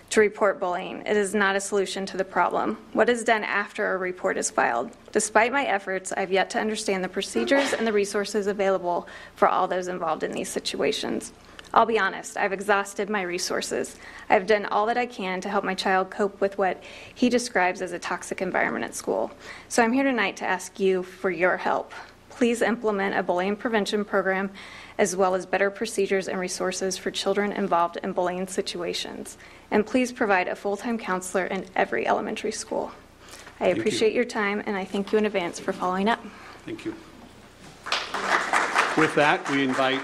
to 0.10 0.20
report 0.20 0.60
bullying. 0.60 1.02
It 1.06 1.18
is 1.18 1.34
not 1.34 1.56
a 1.56 1.60
solution 1.60 2.06
to 2.08 2.18
the 2.18 2.24
problem. 2.24 2.78
What 2.94 3.10
is 3.10 3.24
done 3.24 3.44
after 3.44 3.94
a 3.94 3.98
report 3.98 4.38
is 4.38 4.52
filed? 4.52 4.92
Despite 5.12 5.52
my 5.52 5.66
efforts, 5.66 6.14
I've 6.14 6.32
yet 6.32 6.50
to 6.52 6.60
understand 6.60 7.04
the 7.04 7.10
procedures 7.10 7.74
and 7.74 7.86
the 7.86 7.94
resources 7.94 8.48
available 8.48 9.08
for 9.36 9.48
all 9.48 9.68
those 9.68 9.88
involved 9.88 10.24
in 10.24 10.32
these 10.32 10.50
situations. 10.50 11.34
I'll 11.74 11.86
be 11.86 12.00
honest, 12.00 12.38
I've 12.38 12.54
exhausted 12.54 13.10
my 13.10 13.22
resources. 13.22 13.98
I've 14.30 14.48
done 14.48 14.66
all 14.66 14.86
that 14.86 14.98
I 14.98 15.06
can 15.06 15.42
to 15.42 15.50
help 15.50 15.64
my 15.64 15.76
child 15.76 16.10
cope 16.10 16.40
with 16.40 16.58
what 16.58 16.82
he 17.14 17.30
describes 17.30 17.82
as 17.82 17.92
a 17.92 18.00
toxic 18.00 18.42
environment 18.42 18.86
at 18.86 18.96
school. 18.96 19.32
So 19.68 19.84
I'm 19.84 19.94
here 19.94 20.04
tonight 20.04 20.38
to 20.38 20.46
ask 20.46 20.80
you 20.80 21.04
for 21.04 21.30
your 21.30 21.58
help. 21.58 21.94
Please 22.30 22.62
implement 22.62 23.16
a 23.16 23.24
bullying 23.24 23.56
prevention 23.56 24.06
program 24.06 24.52
as 24.98 25.16
well 25.16 25.36
as 25.36 25.46
better 25.46 25.70
procedures 25.70 26.28
and 26.28 26.40
resources 26.40 26.98
for 26.98 27.12
children 27.12 27.52
involved 27.52 27.98
in 28.04 28.14
bullying 28.14 28.48
situations. 28.48 29.38
And 29.70 29.86
please 29.86 30.12
provide 30.12 30.48
a 30.48 30.56
full 30.56 30.78
time 30.78 30.98
counselor 30.98 31.46
in 31.46 31.66
every 31.76 32.08
elementary 32.08 32.52
school. 32.52 32.92
I 33.60 33.66
Thank 33.66 33.76
you. 33.76 33.82
appreciate 33.82 34.14
your 34.14 34.26
time 34.26 34.64
and 34.66 34.78
I 34.78 34.86
thank 34.86 35.12
you 35.12 35.18
in 35.18 35.26
advance 35.26 35.60
for 35.60 35.74
following 35.74 36.08
up. 36.08 36.24
Thank 36.66 36.86
you. 36.86 36.96
With 38.98 39.14
that, 39.16 39.48
we 39.52 39.64
invite 39.64 40.02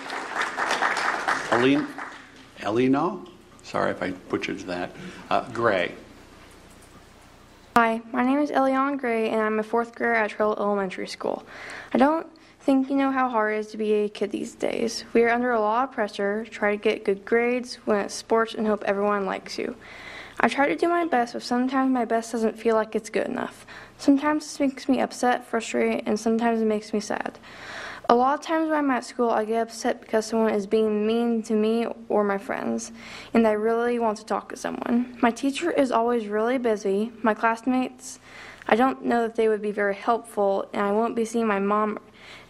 Elino, 1.54 3.28
sorry 3.62 3.92
if 3.92 4.02
I 4.02 4.10
butchered 4.10 4.62
that, 4.62 4.90
uh, 5.30 5.48
Gray. 5.52 5.94
Hi, 7.76 8.02
my 8.12 8.26
name 8.26 8.40
is 8.40 8.50
Eliana 8.50 9.00
Gray, 9.00 9.30
and 9.30 9.40
I'm 9.40 9.60
a 9.60 9.64
fourth 9.64 9.94
grader 9.94 10.16
at 10.16 10.32
Trail 10.32 10.56
Elementary 10.58 11.08
School. 11.08 11.46
I 11.94 12.00
don't 12.00 12.26
think 12.62 12.90
you 12.90 12.96
know 12.96 13.12
how 13.12 13.30
hard 13.30 13.54
it 13.54 13.60
is 13.60 13.68
to 13.68 13.78
be 13.78 13.94
a 13.94 14.10
kid 14.10 14.32
these 14.32 14.56
days. 14.56 15.04
We 15.14 15.22
are 15.26 15.30
under 15.30 15.52
a 15.52 15.60
lot 15.60 15.90
of 15.90 15.92
pressure, 15.94 16.44
try 16.50 16.72
to 16.72 16.78
get 16.78 17.06
good 17.06 17.24
grades, 17.24 17.78
win 17.86 17.98
at 17.98 18.10
sports, 18.10 18.56
and 18.56 18.66
hope 18.66 18.84
everyone 18.86 19.28
likes 19.28 19.60
you. 19.60 19.76
I 20.40 20.48
try 20.48 20.68
to 20.68 20.76
do 20.76 20.88
my 20.88 21.06
best, 21.06 21.34
but 21.34 21.44
sometimes 21.44 21.92
my 21.92 22.06
best 22.06 22.32
doesn't 22.32 22.58
feel 22.58 22.76
like 22.76 22.96
it's 22.96 23.12
good 23.12 23.28
enough. 23.28 23.68
Sometimes 24.00 24.44
this 24.44 24.60
makes 24.60 24.90
me 24.90 25.02
upset, 25.02 25.46
frustrated, 25.46 26.08
and 26.08 26.20
sometimes 26.20 26.62
it 26.62 26.66
makes 26.66 26.94
me 26.94 27.00
sad. 27.00 27.38
A 28.14 28.16
lot 28.16 28.36
of 28.36 28.46
times 28.46 28.70
when 28.70 28.78
I'm 28.78 28.92
at 28.92 29.04
school, 29.04 29.32
I 29.32 29.44
get 29.44 29.64
upset 29.64 30.00
because 30.00 30.28
someone 30.28 30.54
is 30.54 30.68
being 30.68 31.08
mean 31.08 31.42
to 31.50 31.56
me 31.56 31.88
or 32.10 32.24
my 32.24 32.38
friends, 32.38 32.92
and 33.34 33.48
I 33.48 33.54
really 33.54 33.98
want 33.98 34.20
to 34.20 34.24
talk 34.24 34.50
to 34.50 34.56
someone. 34.56 35.18
My 35.20 35.32
teacher 35.32 35.72
is 35.72 35.92
always 35.92 36.28
really 36.28 36.60
busy. 36.60 37.12
My 37.24 37.34
classmates, 37.34 38.20
I 38.68 38.76
don't 38.76 39.04
know 39.04 39.24
that 39.24 39.36
they 39.36 39.48
would 39.48 39.64
be 39.64 39.72
very 39.72 39.96
helpful, 39.96 40.70
and 40.74 40.84
I 40.84 40.92
won't 40.92 41.16
be 41.16 41.26
seeing 41.26 41.48
my 41.48 41.58
mom 41.58 41.98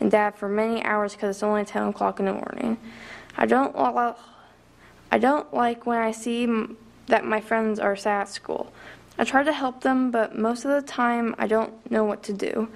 and 0.02 0.11
dad 0.11 0.35
for 0.35 0.49
many 0.49 0.84
hours 0.84 1.14
because 1.14 1.38
it's 1.38 1.44
only 1.44 1.64
10 1.64 1.84
o'clock 1.84 2.19
in 2.19 2.26
the 2.26 2.34
morning. 2.34 2.77
I 3.38 3.45
don't 3.45 3.73
I 3.77 5.18
don't 5.18 5.53
like 5.53 5.85
when 5.85 5.98
I 5.98 6.11
see 6.11 6.45
that 7.07 7.23
my 7.23 7.40
friends 7.40 7.80
are 7.80 7.95
sad 7.95 8.23
at 8.23 8.27
school. 8.27 8.73
I 9.18 9.23
try 9.23 9.44
to 9.44 9.53
help 9.53 9.80
them, 9.80 10.11
but 10.11 10.38
most 10.38 10.65
of 10.65 10.72
the 10.72 10.85
time 10.85 11.34
I 11.38 11.48
don't 11.48 11.90
know 11.90 12.03
what 12.03 12.22
to 12.23 12.34
do. 12.34 12.68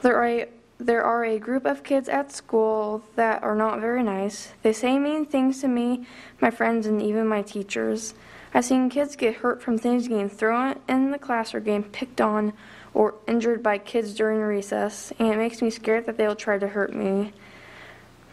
There 0.00 0.16
are 0.16 0.46
there 0.80 1.04
are 1.04 1.24
a 1.24 1.38
group 1.38 1.66
of 1.66 1.82
kids 1.82 2.08
at 2.08 2.32
school 2.32 3.04
that 3.14 3.42
are 3.42 3.54
not 3.54 3.80
very 3.80 4.02
nice. 4.02 4.52
They 4.62 4.72
say 4.72 4.98
mean 4.98 5.26
things 5.26 5.60
to 5.60 5.68
me, 5.68 6.06
my 6.40 6.50
friends, 6.50 6.86
and 6.86 7.02
even 7.02 7.28
my 7.28 7.42
teachers. 7.42 8.14
I've 8.54 8.64
seen 8.64 8.88
kids 8.88 9.14
get 9.14 9.36
hurt 9.36 9.62
from 9.62 9.78
things 9.78 10.08
getting 10.08 10.30
thrown 10.30 10.80
in 10.88 11.10
the 11.10 11.18
class 11.18 11.54
or 11.54 11.60
getting 11.60 11.84
picked 11.84 12.20
on 12.20 12.54
or 12.94 13.14
injured 13.28 13.62
by 13.62 13.78
kids 13.78 14.14
during 14.14 14.40
recess, 14.40 15.12
and 15.18 15.28
it 15.28 15.36
makes 15.36 15.62
me 15.62 15.70
scared 15.70 16.06
that 16.06 16.16
they 16.16 16.26
will 16.26 16.34
try 16.34 16.58
to 16.58 16.68
hurt 16.68 16.94
me. 16.94 17.32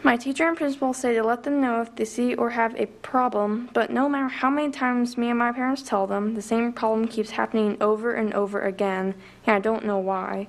My 0.04 0.16
teacher 0.16 0.48
and 0.48 0.56
principal 0.56 0.94
say 0.94 1.16
to 1.16 1.24
let 1.24 1.44
them 1.44 1.60
know 1.60 1.82
if 1.82 1.96
they 1.96 2.06
see 2.06 2.34
or 2.34 2.52
have 2.52 2.76
a 2.76 2.86
problem, 2.86 3.70
but 3.74 3.92
no 3.92 4.08
matter 4.08 4.30
how 4.30 4.50
many 4.50 4.72
times 4.72 5.18
me 5.18 5.30
and 5.30 5.40
my 5.40 5.52
parents 5.52 5.82
tell 5.82 6.08
them, 6.08 6.34
the 6.34 6.42
same 6.42 6.72
problem 6.72 7.08
keeps 7.08 7.32
happening 7.32 7.78
over 7.82 8.14
and 8.14 8.34
over 8.34 8.62
again, 8.62 9.16
and 9.46 9.56
I 9.56 9.60
don't 9.60 9.86
know 9.86 9.98
why. 9.98 10.48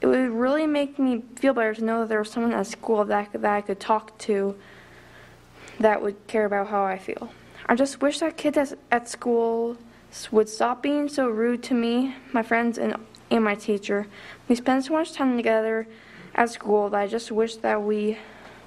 It 0.00 0.06
would 0.06 0.30
really 0.30 0.66
make 0.66 0.98
me 0.98 1.22
feel 1.36 1.54
better 1.54 1.74
to 1.74 1.84
know 1.84 2.00
that 2.00 2.08
there 2.08 2.18
was 2.18 2.30
someone 2.30 2.52
at 2.52 2.66
school 2.66 3.04
that, 3.04 3.32
that 3.32 3.44
I 3.44 3.60
could 3.60 3.80
talk 3.80 4.16
to 4.18 4.54
that 5.80 6.02
would 6.02 6.26
care 6.26 6.44
about 6.44 6.68
how 6.68 6.84
I 6.84 6.98
feel. 6.98 7.30
I 7.66 7.74
just 7.74 8.02
wish 8.02 8.20
that 8.20 8.36
kids 8.36 8.58
at, 8.58 8.78
at 8.90 9.08
school 9.08 9.76
would 10.30 10.48
stop 10.48 10.82
being 10.82 11.08
so 11.08 11.28
rude 11.28 11.62
to 11.64 11.74
me, 11.74 12.14
my 12.32 12.42
friends, 12.42 12.78
and, 12.78 12.94
and 13.30 13.42
my 13.42 13.54
teacher. 13.54 14.06
We 14.48 14.54
spend 14.54 14.84
so 14.84 14.92
much 14.92 15.12
time 15.12 15.36
together 15.36 15.86
at 16.34 16.50
school 16.50 16.90
that 16.90 17.00
I 17.00 17.06
just 17.06 17.32
wish 17.32 17.56
that 17.56 17.82
we 17.82 18.18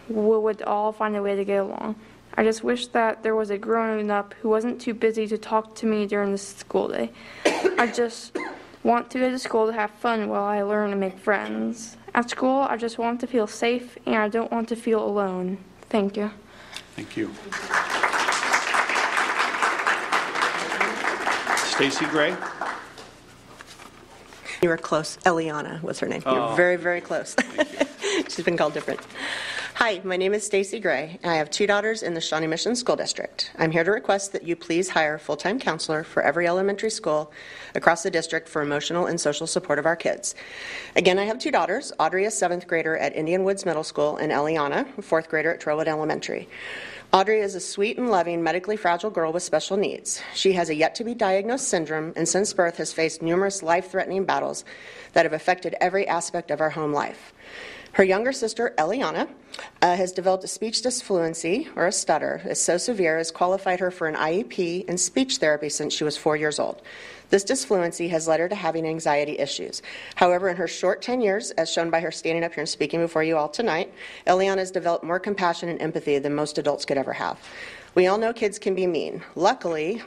would 0.10 0.62
all 0.64 0.92
find 0.92 1.16
a 1.16 1.22
way 1.22 1.36
to 1.36 1.46
get 1.46 1.58
along. 1.58 1.96
I 2.34 2.44
just 2.44 2.64
wish 2.64 2.88
that 2.88 3.24
there 3.24 3.36
was 3.36 3.50
a 3.50 3.58
grown 3.58 4.12
up 4.12 4.34
who 4.42 4.50
wasn't 4.50 4.80
too 4.80 4.94
busy 4.94 5.28
to 5.28 5.38
talk 5.38 5.76
to 5.76 5.86
me 5.86 6.06
during 6.06 6.32
the 6.32 6.38
school 6.38 6.88
day. 6.88 7.12
I 7.46 7.92
just 7.94 8.38
want 8.88 9.12
to 9.12 9.20
go 9.20 9.30
to 9.30 9.38
school 9.38 9.68
to 9.68 9.74
have 9.74 9.92
fun 9.92 10.30
while 10.30 10.44
I 10.46 10.62
learn 10.62 10.92
and 10.92 11.00
make 11.00 11.20
friends. 11.20 11.98
At 12.16 12.30
school, 12.30 12.62
I 12.62 12.78
just 12.78 12.98
want 12.98 13.20
to 13.20 13.28
feel 13.28 13.46
safe 13.46 13.98
and 14.06 14.16
I 14.16 14.30
don't 14.30 14.50
want 14.52 14.70
to 14.70 14.76
feel 14.78 15.04
alone. 15.06 15.58
Thank 15.90 16.16
you. 16.18 16.32
Thank 16.96 17.18
you. 17.18 17.32
Stacy 21.76 22.06
Gray? 22.06 22.36
You 24.64 24.70
were 24.70 24.78
close. 24.78 25.18
Eliana 25.18 25.82
was 25.84 26.00
her 26.00 26.08
name. 26.08 26.24
You 26.26 26.32
Oh. 26.32 26.50
were 26.50 26.56
very, 26.56 26.78
very 26.78 27.02
close. 27.02 27.36
She's 28.30 28.44
been 28.46 28.58
called 28.58 28.74
different. 28.74 29.02
Hi, 29.80 30.02
my 30.04 30.18
name 30.18 30.34
is 30.34 30.44
Stacy 30.44 30.80
Gray, 30.80 31.20
and 31.22 31.32
I 31.32 31.36
have 31.36 31.52
two 31.52 31.68
daughters 31.68 32.02
in 32.02 32.16
the 32.16 32.20
Shawnee 32.20 32.48
Mission 32.48 32.76
School 32.76 32.96
District. 32.96 33.52
I'm 33.60 33.70
here 33.70 33.84
to 33.84 33.92
request 33.92 34.32
that 34.32 34.42
you 34.42 34.56
please 34.56 34.90
hire 34.90 35.14
a 35.14 35.20
full-time 35.20 35.60
counselor 35.60 36.04
for 36.04 36.24
every 36.24 36.48
elementary 36.48 36.90
school 36.90 37.32
across 37.76 38.02
the 38.02 38.10
district 38.10 38.50
for 38.50 38.64
emotional 38.64 39.06
and 39.06 39.22
social 39.22 39.46
support 39.46 39.78
of 39.78 39.86
our 39.86 39.96
kids. 39.96 40.34
Again, 40.96 41.20
I 41.20 41.26
have 41.26 41.38
two 41.38 41.52
daughters. 41.52 41.94
Audrey 42.00 42.26
is 42.26 42.36
seventh 42.36 42.66
grader 42.66 42.98
at 42.98 43.16
Indian 43.16 43.44
Woods 43.44 43.68
Middle 43.68 43.84
School, 43.84 44.18
and 44.18 44.32
Eliana, 44.32 44.98
a 44.98 45.02
fourth 45.04 45.30
grader 45.30 45.54
at 45.54 45.62
Trailwood 45.62 45.86
Elementary. 45.86 46.50
Audrey 47.14 47.42
is 47.42 47.54
a 47.54 47.60
sweet 47.60 48.00
and 48.00 48.10
loving, 48.10 48.42
medically 48.42 48.78
fragile 48.78 49.12
girl 49.12 49.32
with 49.32 49.44
special 49.44 49.78
needs. 49.78 50.24
She 50.34 50.54
has 50.54 50.70
a 50.70 50.76
yet 50.76 50.96
to 50.96 51.04
be 51.04 51.14
diagnosed 51.14 51.68
syndrome 51.68 52.14
and 52.16 52.28
since 52.28 52.52
birth 52.52 52.78
has 52.78 52.92
faced 52.92 53.22
numerous 53.22 53.62
life 53.62 53.92
threatening 53.92 54.26
battles 54.26 54.66
that 55.14 55.24
have 55.24 55.34
affected 55.34 55.76
every 55.80 56.08
aspect 56.08 56.50
of 56.50 56.62
our 56.62 56.72
home 56.72 56.94
life. 56.94 57.32
Her 57.98 58.04
younger 58.04 58.32
sister, 58.32 58.76
Eliana, 58.78 59.28
uh, 59.82 59.96
has 59.96 60.12
developed 60.12 60.44
a 60.44 60.48
speech 60.48 60.84
disfluency, 60.84 61.68
or 61.76 61.88
a 61.88 61.92
stutter, 61.92 62.44
is 62.46 62.62
so 62.62 62.78
severe 62.78 63.18
as 63.18 63.32
qualified 63.32 63.80
her 63.80 63.90
for 63.90 64.06
an 64.06 64.14
IEP 64.14 64.88
and 64.88 65.00
speech 65.00 65.38
therapy 65.38 65.68
since 65.68 65.96
she 65.96 66.04
was 66.04 66.16
four 66.16 66.38
years 66.38 66.60
old. 66.60 66.84
This 67.32 67.44
disfluency 67.44 68.08
has 68.10 68.28
led 68.28 68.40
her 68.40 68.48
to 68.50 68.54
having 68.54 68.86
anxiety 68.86 69.40
issues. 69.40 69.82
However, 70.14 70.48
in 70.48 70.58
her 70.58 70.68
short 70.68 71.02
10 71.02 71.22
years, 71.22 71.50
as 71.50 71.74
shown 71.74 71.90
by 71.90 72.00
her 72.02 72.12
standing 72.12 72.44
up 72.44 72.54
here 72.54 72.62
and 72.62 72.70
speaking 72.70 73.00
before 73.00 73.24
you 73.24 73.36
all 73.36 73.50
tonight, 73.50 73.92
Eliana 74.28 74.60
has 74.60 74.70
developed 74.70 75.04
more 75.04 75.20
compassion 75.20 75.68
and 75.68 75.82
empathy 75.82 76.20
than 76.20 76.36
most 76.36 76.60
adults 76.60 76.86
could 76.86 77.00
ever 77.00 77.14
have. 77.14 77.40
We 77.96 78.06
all 78.06 78.20
know 78.20 78.32
kids 78.32 78.60
can 78.60 78.76
be 78.76 78.86
mean. 78.86 79.24
Luckily, 79.34 80.04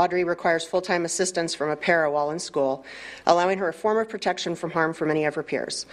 Audrey 0.00 0.24
requires 0.24 0.64
full 0.64 0.80
time 0.80 1.04
assistance 1.04 1.54
from 1.54 1.68
a 1.68 1.76
para 1.76 2.10
while 2.10 2.30
in 2.30 2.38
school, 2.38 2.86
allowing 3.26 3.58
her 3.58 3.68
a 3.68 3.72
form 3.72 3.98
of 3.98 4.08
protection 4.08 4.54
from 4.54 4.70
harm 4.70 4.94
for 4.94 5.04
many 5.04 5.26
of 5.26 5.34
her 5.34 5.42
peers. 5.42 5.84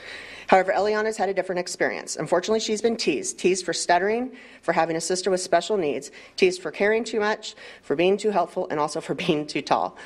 However, 0.48 0.72
Eliana's 0.72 1.18
had 1.18 1.28
a 1.28 1.34
different 1.34 1.60
experience. 1.60 2.16
Unfortunately, 2.16 2.62
she's 2.62 2.82
been 2.82 2.96
teased 2.96 3.38
teased 3.38 3.66
for 3.66 3.74
stuttering, 3.74 4.32
for 4.62 4.72
having 4.72 4.96
a 4.96 5.02
sister 5.02 5.30
with 5.30 5.42
special 5.42 5.76
needs, 5.76 6.10
teased 6.38 6.62
for 6.62 6.72
caring 6.72 7.04
too 7.04 7.20
much, 7.20 7.54
for 7.82 7.98
being 7.98 8.16
too 8.16 8.30
helpful, 8.30 8.66
and 8.72 8.80
also 8.80 9.02
for 9.02 9.14
being 9.26 9.46
too 9.46 9.62
tall. 9.62 9.98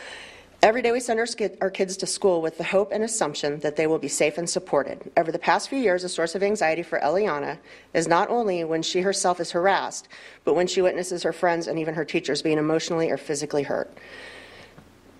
Every 0.63 0.83
day 0.83 0.91
we 0.91 0.99
send 0.99 1.19
our, 1.19 1.69
kids 1.71 1.97
to 1.97 2.05
school 2.05 2.39
with 2.39 2.59
the 2.59 2.63
hope 2.63 2.91
and 2.91 3.03
assumption 3.03 3.59
that 3.61 3.75
they 3.77 3.87
will 3.87 3.97
be 3.97 4.07
safe 4.07 4.37
and 4.37 4.47
supported. 4.47 5.11
Over 5.17 5.31
the 5.31 5.39
past 5.39 5.69
few 5.69 5.79
years, 5.79 6.03
a 6.03 6.09
source 6.09 6.35
of 6.35 6.43
anxiety 6.43 6.83
for 6.83 6.99
Eliana 6.99 7.57
is 7.95 8.07
not 8.07 8.29
only 8.29 8.63
when 8.63 8.83
she 8.83 9.01
herself 9.01 9.39
is 9.39 9.49
harassed, 9.49 10.07
but 10.43 10.53
when 10.53 10.67
she 10.67 10.83
witnesses 10.83 11.23
her 11.23 11.33
friends 11.33 11.65
and 11.65 11.79
even 11.79 11.95
her 11.95 12.05
teachers 12.05 12.43
being 12.43 12.59
emotionally 12.59 13.09
or 13.09 13.17
physically 13.17 13.63
hurt. 13.63 13.91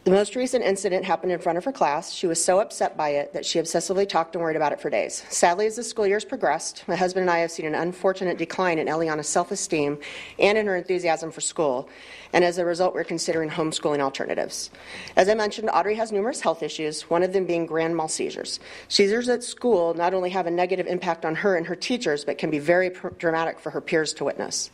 The 0.03 0.09
most 0.09 0.35
recent 0.35 0.63
incident 0.63 1.05
happened 1.05 1.31
in 1.31 1.37
front 1.37 1.59
of 1.59 1.65
her 1.65 1.71
class. 1.71 2.11
She 2.11 2.25
was 2.25 2.43
so 2.43 2.59
upset 2.59 2.97
by 2.97 3.09
it 3.09 3.33
that 3.33 3.45
she 3.45 3.59
obsessively 3.59 4.09
talked 4.09 4.33
and 4.33 4.43
worried 4.43 4.55
about 4.55 4.71
it 4.71 4.81
for 4.81 4.89
days. 4.89 5.23
Sadly, 5.29 5.67
as 5.67 5.75
the 5.75 5.83
school 5.83 6.07
years 6.07 6.25
progressed, 6.25 6.83
my 6.87 6.95
husband 6.95 7.21
and 7.21 7.29
I 7.29 7.37
have 7.37 7.51
seen 7.51 7.67
an 7.67 7.75
unfortunate 7.75 8.39
decline 8.39 8.79
in 8.79 8.87
Eliana's 8.87 9.29
self 9.29 9.51
esteem 9.51 9.99
and 10.39 10.57
in 10.57 10.65
her 10.65 10.75
enthusiasm 10.75 11.29
for 11.29 11.41
school. 11.41 11.87
And 12.33 12.43
as 12.43 12.57
a 12.57 12.65
result, 12.65 12.95
we're 12.95 13.03
considering 13.03 13.51
homeschooling 13.51 13.99
alternatives. 13.99 14.71
As 15.15 15.29
I 15.29 15.35
mentioned, 15.35 15.69
Audrey 15.71 15.93
has 15.93 16.11
numerous 16.11 16.41
health 16.41 16.63
issues, 16.63 17.03
one 17.03 17.21
of 17.21 17.31
them 17.31 17.45
being 17.45 17.67
grand 17.67 17.95
mal 17.95 18.07
seizures. 18.07 18.59
Seizures 18.87 19.29
at 19.29 19.43
school 19.43 19.93
not 19.93 20.15
only 20.15 20.31
have 20.31 20.47
a 20.47 20.51
negative 20.51 20.87
impact 20.87 21.25
on 21.25 21.35
her 21.35 21.55
and 21.55 21.67
her 21.67 21.75
teachers, 21.75 22.25
but 22.25 22.39
can 22.39 22.49
be 22.49 22.57
very 22.57 22.89
pr- 22.89 23.09
dramatic 23.09 23.59
for 23.59 23.69
her 23.69 23.81
peers 23.81 24.13
to 24.13 24.23
witness. 24.23 24.71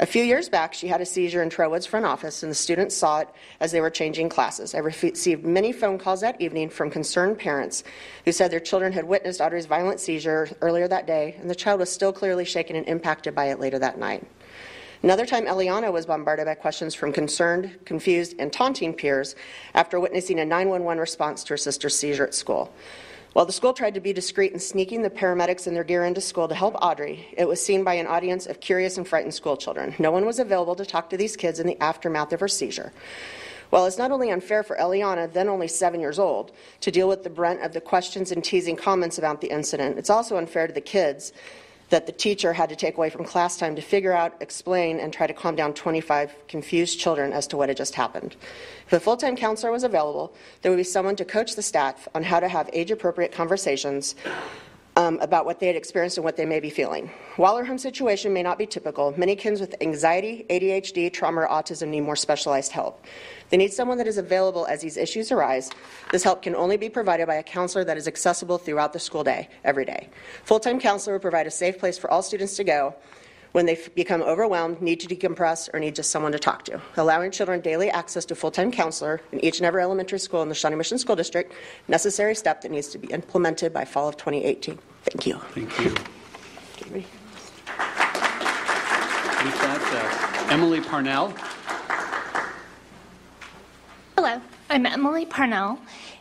A 0.00 0.06
few 0.06 0.24
years 0.24 0.48
back, 0.48 0.72
she 0.72 0.88
had 0.88 1.02
a 1.02 1.04
seizure 1.04 1.42
in 1.42 1.50
Trailwood's 1.50 1.84
front 1.84 2.06
office, 2.06 2.42
and 2.42 2.50
the 2.50 2.54
students 2.54 2.96
saw 2.96 3.18
it 3.18 3.28
as 3.60 3.70
they 3.70 3.82
were 3.82 3.90
changing 3.90 4.30
classes. 4.30 4.74
I 4.74 4.78
received 4.78 5.44
many 5.44 5.72
phone 5.72 5.98
calls 5.98 6.22
that 6.22 6.40
evening 6.40 6.70
from 6.70 6.90
concerned 6.90 7.38
parents 7.38 7.84
who 8.24 8.32
said 8.32 8.50
their 8.50 8.60
children 8.60 8.94
had 8.94 9.04
witnessed 9.04 9.42
Audrey's 9.42 9.66
violent 9.66 10.00
seizure 10.00 10.48
earlier 10.62 10.88
that 10.88 11.06
day, 11.06 11.36
and 11.38 11.50
the 11.50 11.54
child 11.54 11.80
was 11.80 11.92
still 11.92 12.14
clearly 12.14 12.46
shaken 12.46 12.76
and 12.76 12.88
impacted 12.88 13.34
by 13.34 13.50
it 13.50 13.60
later 13.60 13.78
that 13.78 13.98
night. 13.98 14.26
Another 15.02 15.26
time, 15.26 15.44
Eliana 15.44 15.92
was 15.92 16.06
bombarded 16.06 16.46
by 16.46 16.54
questions 16.54 16.94
from 16.94 17.12
concerned, 17.12 17.78
confused, 17.84 18.34
and 18.38 18.50
taunting 18.50 18.94
peers 18.94 19.36
after 19.74 20.00
witnessing 20.00 20.40
a 20.40 20.46
911 20.46 20.98
response 20.98 21.44
to 21.44 21.52
her 21.52 21.58
sister's 21.58 21.94
seizure 21.94 22.24
at 22.24 22.32
school. 22.32 22.72
While 23.32 23.46
the 23.46 23.52
school 23.52 23.72
tried 23.72 23.94
to 23.94 24.00
be 24.00 24.12
discreet 24.12 24.52
in 24.52 24.58
sneaking 24.58 25.02
the 25.02 25.10
paramedics 25.10 25.68
and 25.68 25.76
their 25.76 25.84
gear 25.84 26.04
into 26.04 26.20
school 26.20 26.48
to 26.48 26.54
help 26.54 26.74
Audrey, 26.82 27.28
it 27.38 27.46
was 27.46 27.64
seen 27.64 27.84
by 27.84 27.94
an 27.94 28.08
audience 28.08 28.46
of 28.46 28.58
curious 28.58 28.98
and 28.98 29.06
frightened 29.06 29.34
school 29.34 29.56
children. 29.56 29.94
No 30.00 30.10
one 30.10 30.26
was 30.26 30.40
available 30.40 30.74
to 30.74 30.84
talk 30.84 31.10
to 31.10 31.16
these 31.16 31.36
kids 31.36 31.60
in 31.60 31.66
the 31.68 31.80
aftermath 31.80 32.32
of 32.32 32.40
her 32.40 32.48
seizure. 32.48 32.92
While 33.70 33.86
it's 33.86 33.98
not 33.98 34.10
only 34.10 34.32
unfair 34.32 34.64
for 34.64 34.74
Eliana, 34.76 35.32
then 35.32 35.48
only 35.48 35.68
seven 35.68 36.00
years 36.00 36.18
old, 36.18 36.50
to 36.80 36.90
deal 36.90 37.06
with 37.06 37.22
the 37.22 37.30
brunt 37.30 37.62
of 37.62 37.72
the 37.72 37.80
questions 37.80 38.32
and 38.32 38.42
teasing 38.42 38.74
comments 38.74 39.16
about 39.16 39.40
the 39.40 39.52
incident, 39.52 39.96
it's 39.96 40.10
also 40.10 40.36
unfair 40.36 40.66
to 40.66 40.72
the 40.72 40.80
kids 40.80 41.32
that 41.90 42.06
the 42.06 42.12
teacher 42.12 42.52
had 42.52 42.68
to 42.70 42.76
take 42.76 42.96
away 42.96 43.10
from 43.10 43.24
class 43.24 43.56
time 43.56 43.76
to 43.76 43.82
figure 43.82 44.12
out, 44.12 44.34
explain, 44.40 44.98
and 44.98 45.12
try 45.12 45.26
to 45.26 45.34
calm 45.34 45.54
down 45.54 45.74
25 45.74 46.34
confused 46.48 46.98
children 46.98 47.32
as 47.32 47.46
to 47.48 47.56
what 47.56 47.68
had 47.68 47.76
just 47.76 47.94
happened. 47.94 48.36
If 48.86 48.92
a 48.92 49.00
full 49.00 49.16
time 49.16 49.36
counselor 49.36 49.72
was 49.72 49.84
available, 49.84 50.32
there 50.62 50.70
would 50.70 50.78
be 50.78 50.84
someone 50.84 51.16
to 51.16 51.24
coach 51.24 51.56
the 51.56 51.62
staff 51.62 52.08
on 52.14 52.22
how 52.22 52.40
to 52.40 52.48
have 52.48 52.70
age 52.72 52.90
appropriate 52.90 53.32
conversations 53.32 54.14
um, 54.96 55.18
about 55.20 55.44
what 55.44 55.60
they 55.60 55.66
had 55.66 55.76
experienced 55.76 56.18
and 56.18 56.24
what 56.24 56.36
they 56.36 56.44
may 56.44 56.60
be 56.60 56.70
feeling. 56.70 57.10
While 57.36 57.56
our 57.56 57.64
home 57.64 57.78
situation 57.78 58.32
may 58.32 58.42
not 58.42 58.58
be 58.58 58.66
typical, 58.66 59.14
many 59.16 59.36
kids 59.36 59.60
with 59.60 59.74
anxiety, 59.80 60.46
ADHD, 60.50 61.12
trauma, 61.12 61.42
or 61.42 61.48
autism 61.48 61.88
need 61.88 62.00
more 62.00 62.16
specialized 62.16 62.72
help. 62.72 63.04
They 63.50 63.56
need 63.56 63.72
someone 63.72 63.98
that 63.98 64.06
is 64.06 64.18
available 64.18 64.66
as 64.66 64.80
these 64.80 64.96
issues 64.96 65.32
arise. 65.32 65.70
This 66.12 66.22
help 66.22 66.42
can 66.42 66.54
only 66.54 66.76
be 66.76 66.88
provided 66.88 67.26
by 67.26 67.36
a 67.36 67.42
counselor 67.42 67.84
that 67.84 67.96
is 67.96 68.06
accessible 68.06 68.58
throughout 68.58 68.92
the 68.92 68.98
school 68.98 69.24
day, 69.24 69.48
every 69.64 69.84
day. 69.84 70.08
Full 70.44 70.60
time 70.60 70.78
counselor 70.80 71.14
will 71.14 71.20
provide 71.20 71.46
a 71.46 71.50
safe 71.50 71.78
place 71.78 71.98
for 71.98 72.10
all 72.10 72.22
students 72.22 72.56
to 72.56 72.64
go 72.64 72.94
when 73.52 73.66
they 73.66 73.78
become 73.94 74.22
overwhelmed, 74.22 74.80
need 74.80 75.00
to 75.00 75.08
decompress, 75.08 75.68
or 75.72 75.80
need 75.80 75.94
just 75.94 76.10
someone 76.10 76.32
to 76.32 76.38
talk 76.38 76.64
to. 76.64 76.80
Allowing 76.96 77.30
children 77.30 77.60
daily 77.60 77.90
access 77.90 78.24
to 78.26 78.34
full-time 78.34 78.70
counselor 78.70 79.20
in 79.32 79.44
each 79.44 79.58
and 79.58 79.66
every 79.66 79.82
elementary 79.82 80.18
school 80.18 80.42
in 80.42 80.48
the 80.48 80.54
Shawnee 80.54 80.76
Mission 80.76 80.98
School 80.98 81.16
District, 81.16 81.52
necessary 81.88 82.34
step 82.34 82.60
that 82.62 82.70
needs 82.70 82.88
to 82.88 82.98
be 82.98 83.08
implemented 83.08 83.72
by 83.72 83.84
fall 83.84 84.08
of 84.08 84.16
2018. 84.16 84.78
Thank 85.04 85.26
you. 85.26 85.38
Thank 85.52 85.78
you. 85.80 85.94
With 89.42 89.58
that, 89.62 90.46
uh, 90.48 90.52
Emily 90.52 90.80
Parnell. 90.80 91.32
Hello, 94.16 94.40
I'm 94.68 94.84
Emily 94.84 95.24
Parnell, 95.24 95.78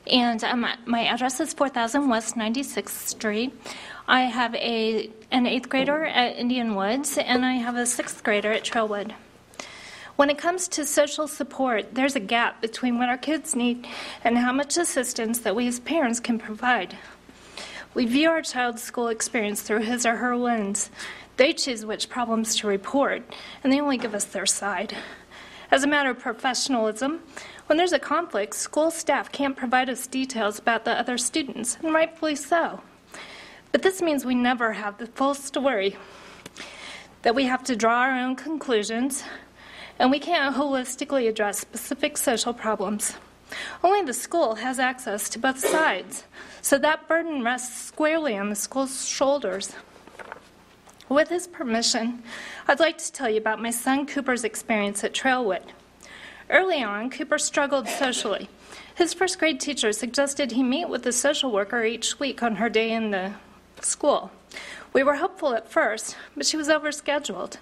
and 0.07 0.41
um, 0.45 0.65
my 0.85 1.05
address 1.05 1.41
is 1.41 1.53
4000 1.53 2.07
West 2.07 2.35
96th 2.35 2.89
Street. 2.89 3.53
I 4.09 4.21
have 4.21 4.55
a, 4.55 5.11
an 5.29 5.45
eighth 5.45 5.69
grader 5.69 6.03
at 6.03 6.35
Indian 6.35 6.73
Woods, 6.73 7.15
and 7.19 7.45
I 7.45 7.53
have 7.53 7.75
a 7.75 7.85
sixth 7.85 8.23
grader 8.23 8.51
at 8.51 8.63
Trailwood. 8.63 9.11
When 10.15 10.31
it 10.31 10.39
comes 10.39 10.67
to 10.69 10.83
social 10.83 11.27
support, 11.27 11.93
there's 11.93 12.15
a 12.15 12.19
gap 12.19 12.59
between 12.59 12.97
what 12.97 13.07
our 13.07 13.19
kids 13.19 13.55
need 13.55 13.87
and 14.23 14.35
how 14.35 14.51
much 14.51 14.77
assistance 14.77 15.37
that 15.41 15.55
we 15.55 15.67
as 15.67 15.79
parents 15.79 16.19
can 16.19 16.39
provide. 16.39 16.97
We 17.93 18.07
view 18.07 18.31
our 18.31 18.41
child's 18.41 18.81
school 18.81 19.09
experience 19.09 19.61
through 19.61 19.81
his 19.81 20.07
or 20.07 20.15
her 20.15 20.35
lens. 20.35 20.89
They 21.37 21.53
choose 21.53 21.85
which 21.85 22.09
problems 22.09 22.55
to 22.55 22.67
report, 22.67 23.21
and 23.63 23.71
they 23.71 23.79
only 23.79 23.97
give 23.97 24.15
us 24.15 24.25
their 24.25 24.47
side. 24.47 24.97
As 25.69 25.83
a 25.83 25.87
matter 25.87 26.09
of 26.09 26.17
professionalism, 26.17 27.19
when 27.67 27.77
there's 27.77 27.93
a 27.93 27.99
conflict, 27.99 28.55
school 28.55 28.89
staff 28.89 29.31
can't 29.31 29.55
provide 29.55 29.87
us 29.87 30.07
details 30.07 30.57
about 30.57 30.83
the 30.83 30.99
other 30.99 31.19
students, 31.19 31.77
and 31.83 31.93
rightfully 31.93 32.33
so. 32.33 32.81
But 33.71 33.83
this 33.83 34.01
means 34.01 34.25
we 34.25 34.35
never 34.35 34.73
have 34.73 34.97
the 34.97 35.05
full 35.05 35.33
story, 35.33 35.95
that 37.21 37.35
we 37.35 37.43
have 37.45 37.63
to 37.65 37.75
draw 37.75 38.01
our 38.01 38.19
own 38.19 38.35
conclusions, 38.35 39.23
and 39.99 40.09
we 40.09 40.19
can't 40.19 40.55
holistically 40.55 41.27
address 41.27 41.59
specific 41.59 42.17
social 42.17 42.53
problems. 42.53 43.15
Only 43.83 44.01
the 44.01 44.13
school 44.13 44.55
has 44.55 44.79
access 44.79 45.29
to 45.29 45.39
both 45.39 45.59
sides, 45.59 46.23
so 46.61 46.77
that 46.79 47.07
burden 47.07 47.43
rests 47.43 47.83
squarely 47.85 48.37
on 48.37 48.49
the 48.49 48.55
school's 48.55 49.07
shoulders. 49.07 49.73
With 51.07 51.29
his 51.29 51.47
permission, 51.47 52.23
I'd 52.67 52.79
like 52.79 52.97
to 52.99 53.11
tell 53.11 53.29
you 53.29 53.37
about 53.37 53.61
my 53.61 53.71
son 53.71 54.05
Cooper's 54.05 54.43
experience 54.43 55.03
at 55.03 55.13
Trailwood. 55.13 55.63
Early 56.49 56.83
on, 56.83 57.09
Cooper 57.09 57.37
struggled 57.37 57.87
socially. 57.87 58.49
His 58.95 59.13
first 59.13 59.39
grade 59.39 59.59
teacher 59.59 59.91
suggested 59.91 60.51
he 60.51 60.63
meet 60.63 60.89
with 60.89 61.05
a 61.05 61.11
social 61.11 61.51
worker 61.51 61.83
each 61.83 62.19
week 62.19 62.41
on 62.43 62.57
her 62.57 62.69
day 62.69 62.91
in 62.91 63.11
the 63.11 63.33
school. 63.85 64.31
We 64.93 65.03
were 65.03 65.15
hopeful 65.15 65.53
at 65.53 65.69
first, 65.69 66.17
but 66.35 66.45
she 66.45 66.57
was 66.57 66.67
overscheduled 66.67 67.57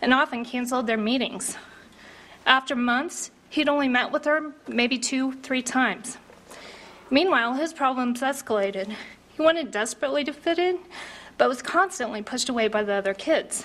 and 0.00 0.14
often 0.14 0.44
canceled 0.44 0.86
their 0.86 0.96
meetings. 0.96 1.56
After 2.46 2.74
months, 2.74 3.30
he'd 3.50 3.68
only 3.68 3.88
met 3.88 4.12
with 4.12 4.24
her 4.24 4.52
maybe 4.66 4.98
two, 4.98 5.32
three 5.42 5.62
times. 5.62 6.16
Meanwhile, 7.10 7.54
his 7.54 7.72
problems 7.72 8.20
escalated. 8.20 8.94
He 9.36 9.42
wanted 9.42 9.70
desperately 9.70 10.24
to 10.24 10.32
fit 10.32 10.58
in, 10.58 10.78
but 11.36 11.48
was 11.48 11.62
constantly 11.62 12.22
pushed 12.22 12.48
away 12.48 12.68
by 12.68 12.82
the 12.82 12.94
other 12.94 13.14
kids. 13.14 13.64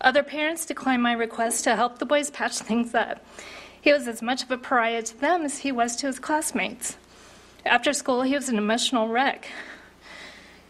Other 0.00 0.22
parents 0.22 0.66
declined 0.66 1.02
my 1.02 1.12
request 1.12 1.64
to 1.64 1.76
help 1.76 1.98
the 1.98 2.06
boys 2.06 2.30
patch 2.30 2.58
things 2.58 2.94
up. 2.94 3.24
He 3.80 3.92
was 3.92 4.08
as 4.08 4.20
much 4.20 4.42
of 4.42 4.50
a 4.50 4.58
pariah 4.58 5.02
to 5.02 5.20
them 5.20 5.42
as 5.42 5.58
he 5.58 5.72
was 5.72 5.96
to 5.96 6.06
his 6.08 6.18
classmates. 6.18 6.96
After 7.64 7.92
school, 7.92 8.22
he 8.22 8.34
was 8.34 8.48
an 8.48 8.58
emotional 8.58 9.08
wreck. 9.08 9.48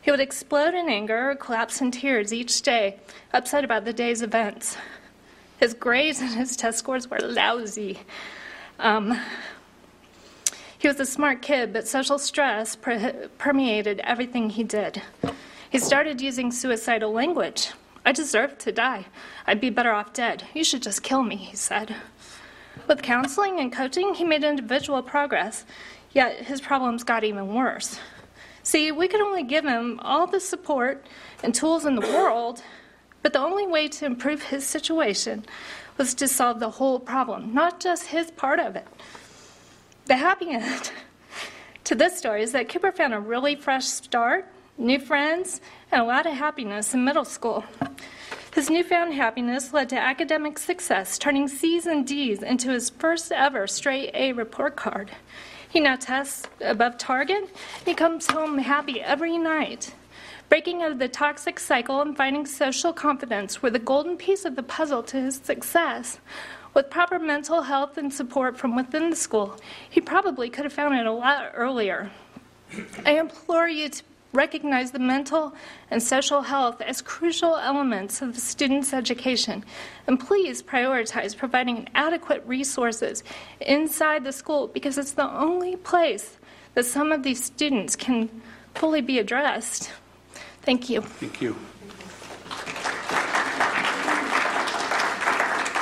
He 0.07 0.13
would 0.13 0.21
explode 0.21 0.73
in 0.73 0.89
anger 0.89 1.31
or 1.31 1.35
collapse 1.35 1.81
in 1.81 1.91
tears 1.91 2.33
each 2.33 2.63
day, 2.63 3.01
upset 3.33 3.65
about 3.65 3.85
the 3.85 3.93
day's 3.93 4.23
events. 4.23 4.77
His 5.59 5.75
grades 5.75 6.21
and 6.21 6.33
his 6.33 6.57
test 6.57 6.79
scores 6.79 7.11
were 7.11 7.19
lousy. 7.19 7.99
Um, 8.79 9.19
he 10.79 10.87
was 10.87 11.01
a 11.01 11.05
smart 11.05 11.43
kid, 11.43 11.73
but 11.73 11.89
social 11.89 12.21
stress 12.21 12.77
per- 12.77 13.29
permeated 13.37 13.99
everything 14.05 14.49
he 14.51 14.63
did. 14.63 15.03
He 15.71 15.81
started 15.81 16.21
using 16.21 16.53
suicidal 16.53 17.11
language. 17.11 17.73
I 18.05 18.13
deserve 18.13 18.59
to 18.59 18.71
die. 18.71 19.07
I'd 19.45 19.61
be 19.61 19.71
better 19.71 19.91
off 19.91 20.13
dead. 20.13 20.45
You 20.55 20.63
should 20.63 20.85
just 20.85 21.03
kill 21.03 21.25
me, 21.25 21.35
he 21.35 21.57
said. 21.57 21.97
With 22.87 23.03
counseling 23.03 23.59
and 23.59 23.73
coaching, 23.73 24.15
he 24.15 24.23
made 24.23 24.45
individual 24.45 25.03
progress, 25.03 25.65
yet 26.13 26.43
his 26.43 26.61
problems 26.61 27.03
got 27.03 27.25
even 27.25 27.53
worse. 27.53 27.99
See, 28.67 28.91
we 28.91 29.07
could 29.07 29.21
only 29.21 29.45
give 29.45 29.65
him 29.65 30.01
all 30.03 30.27
the 30.27 30.41
support 30.41 31.07
and 31.41 31.55
tools 31.55 31.87
in 31.87 31.95
the 31.95 32.01
world, 32.01 32.65
but 33.23 33.33
the 33.33 33.39
only 33.39 33.65
way 33.65 33.87
to 33.87 34.07
improve 34.07 34.43
his 34.43 34.67
situation 34.67 35.45
was 35.97 36.15
to 36.15 36.27
solve 36.27 36.59
the 36.59 36.71
whole 36.71 36.99
problem, 36.99 37.55
not 37.55 37.79
just 37.79 38.09
his 38.09 38.33
part 38.33 38.59
of 38.59 38.75
it. 38.75 38.89
The 40.07 40.17
happy 40.17 40.51
end 40.51 40.91
to 41.85 41.95
this 41.95 42.19
story 42.19 42.43
is 42.43 42.51
that 42.53 42.69
Cooper 42.69 42.91
found 42.91 43.15
a 43.15 43.21
really 43.21 43.55
fresh 43.55 43.85
start, 43.85 44.47
new 44.77 44.99
friends, 44.99 45.61
and 45.93 46.03
a 46.03 46.05
lot 46.05 46.27
of 46.27 46.33
happiness 46.33 46.93
in 46.93 47.05
middle 47.05 47.25
school. 47.25 47.63
His 48.53 48.69
newfound 48.69 49.15
happiness 49.15 49.73
led 49.73 49.91
to 49.91 49.97
academic 49.97 50.59
success, 50.59 51.19
turning 51.19 51.47
C's 51.47 51.87
and 51.87 52.05
D's 52.05 52.43
into 52.43 52.71
his 52.71 52.91
first 52.91 53.31
ever 53.31 53.69
straight 53.69 54.11
A 54.13 54.33
report 54.33 54.75
card. 54.75 55.13
He 55.77 55.81
now 55.81 55.97
tests 55.97 56.49
above 56.63 56.97
target. 56.97 57.55
He 57.85 57.93
comes 57.93 58.27
home 58.27 58.57
happy 58.57 59.03
every 59.03 59.37
night. 59.37 59.95
Breaking 60.49 60.83
out 60.83 60.91
of 60.91 60.99
the 60.99 61.07
toxic 61.07 61.61
cycle 61.61 62.01
and 62.01 62.17
finding 62.17 62.47
social 62.47 62.95
confidence 62.95 63.61
were 63.61 63.69
the 63.69 63.79
golden 63.79 64.17
piece 64.17 64.47
of 64.47 64.57
the 64.57 64.63
puzzle 64.63 65.03
to 65.03 65.21
his 65.21 65.37
success. 65.37 66.19
With 66.73 66.89
proper 66.89 67.19
mental 67.19 67.61
health 67.61 67.99
and 67.99 68.11
support 68.11 68.57
from 68.57 68.75
within 68.75 69.11
the 69.11 69.17
school, 69.17 69.61
he 69.91 70.01
probably 70.01 70.49
could 70.49 70.65
have 70.65 70.73
found 70.73 70.95
it 70.95 71.05
a 71.05 71.13
lot 71.13 71.53
earlier. 71.55 72.11
I 73.05 73.19
implore 73.19 73.69
you 73.69 73.91
to 73.91 74.03
recognize 74.33 74.91
the 74.91 74.99
mental 74.99 75.55
and 75.91 76.03
social 76.03 76.43
health 76.43 76.81
as 76.81 77.03
crucial 77.03 77.57
elements 77.57 78.23
of 78.23 78.35
the 78.35 78.41
student's 78.41 78.93
education. 78.93 79.65
And 80.07 80.21
please 80.21 80.63
prioritize 80.63 81.37
providing 81.37 81.89
adequate 81.95 82.43
resources 82.47 83.25
inside 83.61 84.25
the 84.25 84.33
school 84.33 84.69
because 84.69 84.99
it's 84.99 85.13
the 85.13 85.31
only 85.31 85.77
place 85.77 86.37
that 86.75 86.85
some 86.85 87.13
of 87.13 87.23
these 87.23 87.43
students 87.43 87.97
can 87.97 88.29
fully 88.75 89.01
be 89.01 89.19
addressed. 89.19 89.91
Thank 90.63 90.91
you. 90.91 91.01
Thank 91.01 91.41
you. 91.41 91.57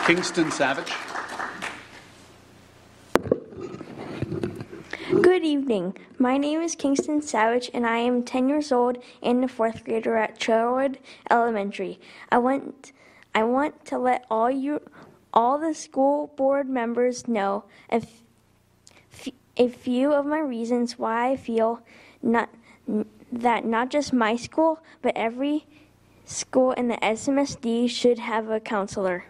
Kingston 0.06 0.50
Savage. 0.50 0.92
Good 5.24 5.42
evening. 5.42 5.96
My 6.18 6.36
name 6.36 6.60
is 6.60 6.74
Kingston 6.74 7.22
Savage, 7.22 7.70
and 7.72 7.86
I 7.86 7.96
am 7.96 8.24
10 8.24 8.46
years 8.46 8.70
old 8.70 8.98
and 9.22 9.42
a 9.42 9.48
fourth 9.48 9.82
grader 9.82 10.18
at 10.18 10.38
Trailwood 10.38 10.96
Elementary. 11.30 11.98
I 12.30 12.36
want, 12.36 12.92
I 13.34 13.42
want 13.44 13.86
to 13.86 13.96
let 13.96 14.26
all 14.30 14.50
you, 14.50 14.82
all 15.32 15.58
the 15.58 15.72
school 15.72 16.26
board 16.36 16.68
members 16.68 17.26
know 17.26 17.64
a 17.90 18.02
few 19.70 20.12
of 20.12 20.26
my 20.26 20.40
reasons 20.40 20.98
why 20.98 21.30
I 21.30 21.36
feel 21.36 21.80
not 22.20 22.50
that 23.32 23.64
not 23.64 23.88
just 23.88 24.12
my 24.12 24.36
school, 24.36 24.80
but 25.00 25.16
every 25.16 25.64
school 26.26 26.72
in 26.72 26.88
the 26.88 26.98
SMSD 26.98 27.88
should 27.88 28.18
have 28.18 28.50
a 28.50 28.60
counselor. 28.60 29.24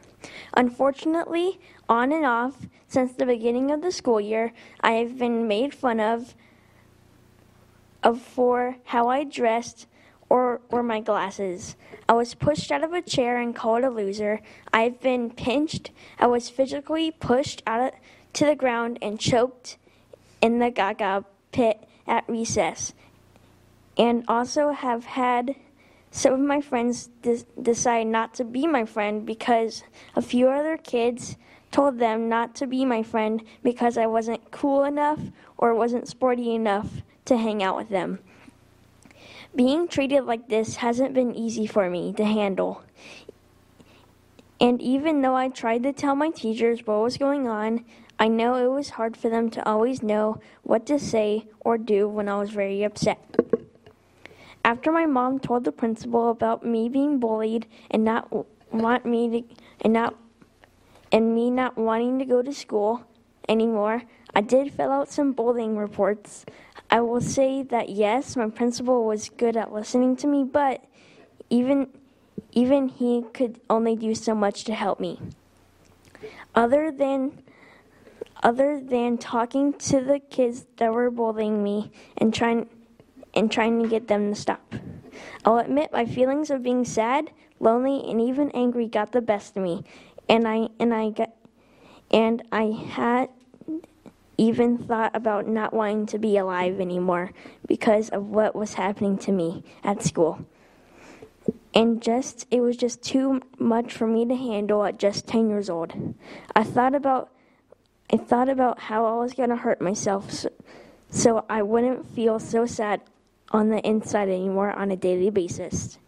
Unfortunately, 0.55 1.60
on 1.88 2.12
and 2.12 2.24
off, 2.24 2.66
since 2.88 3.12
the 3.12 3.26
beginning 3.26 3.70
of 3.70 3.82
the 3.82 3.92
school 3.92 4.20
year, 4.20 4.52
I 4.80 4.92
have 4.92 5.18
been 5.18 5.48
made 5.48 5.74
fun 5.74 6.01
of, 6.01 6.34
of 8.02 8.20
for 8.20 8.76
how 8.84 9.09
I 9.09 9.24
dressed 9.24 9.86
or, 10.28 10.60
or 10.70 10.82
my 10.82 11.01
glasses. 11.01 11.76
I 12.09 12.12
was 12.14 12.34
pushed 12.34 12.70
out 12.72 12.84
of 12.84 12.92
a 12.92 13.02
chair 13.02 13.38
and 13.38 13.55
called 13.55 13.84
a 13.84 13.90
loser. 13.90 14.40
I've 14.72 15.01
been 15.01 15.30
pinched. 15.30 15.90
I 16.18 16.26
was 16.26 16.48
physically 16.48 17.10
pushed 17.10 17.62
out 17.66 17.80
of, 17.80 18.01
to 18.34 18.46
the 18.46 18.56
ground 18.56 18.98
and 19.01 19.18
choked 19.20 19.78
in 20.40 20.59
the 20.59 20.70
gaga 20.70 21.24
pit 21.52 21.88
at 22.06 22.28
recess. 22.28 22.94
And 23.96 24.24
also 24.28 24.72
have 24.72 25.05
had 25.05 25.55
some 26.15 26.32
of 26.32 26.39
my 26.39 26.61
friends 26.61 27.11
de- 27.23 27.45
decide 27.61 28.07
not 28.07 28.35
to 28.35 28.45
be 28.45 28.69
my 28.69 28.85
friend 28.85 29.27
because 29.27 29.82
a 30.15 30.23
few 30.23 30.49
other 30.49 30.77
kids 30.77 31.36
told 31.73 31.99
them 31.99 32.28
not 32.28 32.55
to 32.55 32.69
be 32.69 32.85
my 32.85 33.03
friend 33.03 33.43
because 33.65 33.99
I 33.99 34.07
wasn't 34.07 34.53
cool 34.53 34.85
enough 34.85 35.19
or 35.59 35.74
wasn't 35.74 36.07
sporty 36.07 36.55
enough 36.55 37.03
to 37.24 37.36
hang 37.36 37.65
out 37.65 37.77
with 37.77 37.89
them. 37.89 38.20
Being 39.57 39.89
treated 39.89 40.23
like 40.23 40.49
this 40.49 40.77
hasn't 40.77 41.15
been 41.15 41.35
easy 41.35 41.66
for 41.66 41.91
me 41.91 42.12
to 42.12 42.24
handle. 42.24 42.85
And 44.61 44.81
even 44.81 45.20
though 45.20 45.35
I 45.35 45.49
tried 45.49 45.82
to 45.82 45.93
tell 45.93 46.15
my 46.15 46.31
teachers 46.31 46.86
what 46.86 47.03
was 47.03 47.16
going 47.16 47.49
on, 47.49 47.85
I 48.20 48.28
know 48.28 48.55
it 48.55 48.70
was 48.70 48.91
hard 48.91 49.16
for 49.16 49.28
them 49.28 49.51
to 49.51 49.69
always 49.69 50.01
know 50.01 50.41
what 50.62 50.86
to 50.86 51.01
say 51.01 51.49
or 51.59 51.77
do 51.77 52.09
when 52.09 52.28
I 52.28 52.39
was 52.39 52.51
very 52.51 52.85
upset. 52.85 53.19
After 54.65 54.91
my 54.91 55.05
mom 55.05 55.41
told 55.41 55.65
the 55.65 55.73
principal 55.73 56.31
about 56.31 56.65
me 56.65 56.89
being 56.89 57.19
bullied 57.20 57.66
and 57.91 58.03
not 58.03 58.32
want 58.73 59.05
me 59.05 59.28
to 59.28 59.55
and 59.82 59.93
not 59.93 60.16
and 61.12 61.35
me 61.35 61.51
not 61.51 61.77
wanting 61.77 62.19
to 62.19 62.24
go 62.24 62.41
to 62.41 62.53
school 62.53 63.05
anymore, 63.47 64.03
I 64.35 64.41
did 64.41 64.73
fill 64.73 64.91
out 64.91 65.12
some 65.12 65.32
bullying 65.32 65.77
reports. 65.77 66.47
I 66.91 67.03
will 67.03 67.20
say 67.20 67.62
that 67.62 67.91
yes, 67.91 68.36
my 68.36 68.49
principal 68.49 69.05
was 69.05 69.28
good 69.28 69.57
at 69.57 69.73
listening 69.73 70.16
to 70.16 70.27
me, 70.27 70.45
but 70.45 70.82
even 71.51 71.89
even 72.53 72.89
he 72.89 73.23
could 73.35 73.61
only 73.69 73.97
do 73.97 74.15
so 74.15 74.35
much 74.35 74.65
to 74.65 74.74
help 74.74 74.99
me. 74.99 75.20
Other 76.55 76.91
than 76.91 77.43
other 78.43 78.81
than 78.81 79.19
talking 79.19 79.73
to 79.74 80.01
the 80.01 80.20
kids 80.20 80.66
that 80.77 80.93
were 80.93 81.11
bullying 81.11 81.62
me 81.62 81.91
and 82.16 82.32
trying 82.32 82.69
and 83.35 83.51
trying 83.51 83.82
to 83.82 83.89
get 83.89 84.09
them 84.09 84.32
to 84.32 84.40
stop. 84.40 84.74
I'll 85.44 85.59
admit 85.59 85.93
my 85.93 86.06
feelings 86.06 86.51
of 86.51 86.62
being 86.62 86.85
sad, 86.85 87.31
lonely, 87.61 88.02
and 88.09 88.20
even 88.20 88.51
angry 88.52 88.89
got 88.89 89.12
the 89.12 89.20
best 89.20 89.56
of 89.56 89.62
me, 89.62 89.85
and 90.28 90.48
I 90.48 90.69
and 90.78 90.94
I 90.94 91.11
got 91.11 91.35
and 92.11 92.43
I 92.52 92.70
had 92.70 93.28
even 94.36 94.78
thought 94.78 95.15
about 95.15 95.47
not 95.47 95.73
wanting 95.73 96.06
to 96.06 96.19
be 96.19 96.36
alive 96.36 96.81
anymore 96.81 97.32
because 97.66 98.09
of 98.09 98.27
what 98.28 98.55
was 98.55 98.74
happening 98.74 99.16
to 99.19 99.32
me 99.32 99.62
at 99.82 100.02
school. 100.02 100.44
And 101.73 102.02
just 102.02 102.47
it 102.51 102.61
was 102.61 102.77
just 102.77 103.02
too 103.02 103.40
much 103.59 103.93
for 103.93 104.06
me 104.06 104.24
to 104.27 104.35
handle 104.35 104.85
at 104.85 104.98
just 104.98 105.27
10 105.27 105.51
years 105.51 105.69
old. 105.69 106.15
I 106.55 106.65
thought 106.65 106.94
about 106.94 107.31
I 108.12 108.16
thought 108.16 108.48
about 108.48 108.78
how 108.78 109.06
I 109.06 109.23
was 109.23 109.32
going 109.32 109.48
to 109.48 109.56
hurt 109.56 109.81
myself 109.81 110.31
so, 110.31 110.51
so 111.11 111.44
I 111.48 111.62
wouldn't 111.62 112.06
feel 112.15 112.39
so 112.39 112.66
sad 112.66 113.01
on 113.55 113.68
the 113.68 113.81
inside 113.86 114.28
anymore 114.28 114.72
on 114.72 114.90
a 114.90 114.97
daily 114.97 115.31
basis. 115.31 115.98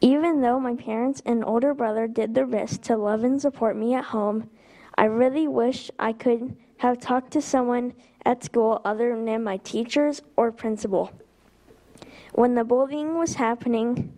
Even 0.00 0.40
though 0.40 0.60
my 0.60 0.76
parents 0.76 1.20
and 1.26 1.44
older 1.44 1.74
brother 1.74 2.06
did 2.06 2.34
their 2.34 2.46
best 2.46 2.82
to 2.84 2.96
love 2.96 3.24
and 3.24 3.42
support 3.42 3.76
me 3.76 3.92
at 3.94 4.04
home, 4.04 4.48
I 4.96 5.06
really 5.06 5.48
wish 5.48 5.90
I 5.98 6.12
could 6.12 6.56
have 6.78 7.00
talked 7.00 7.32
to 7.32 7.42
someone 7.42 7.92
at 8.24 8.44
school 8.44 8.80
other 8.84 9.20
than 9.20 9.42
my 9.42 9.56
teachers 9.58 10.22
or 10.36 10.52
principal. 10.52 11.10
When 12.34 12.54
the 12.54 12.62
bullying 12.62 13.18
was 13.18 13.34
happening, 13.34 14.12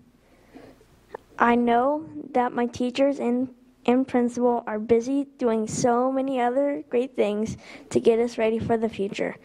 I 1.38 1.54
know 1.54 2.04
that 2.32 2.52
my 2.52 2.66
teachers 2.66 3.18
and, 3.18 3.48
and 3.86 4.06
principal 4.06 4.62
are 4.66 4.78
busy 4.78 5.26
doing 5.38 5.66
so 5.66 6.12
many 6.12 6.38
other 6.38 6.84
great 6.90 7.16
things 7.16 7.56
to 7.88 7.98
get 7.98 8.18
us 8.18 8.36
ready 8.36 8.58
for 8.58 8.76
the 8.76 8.90
future. 8.90 9.36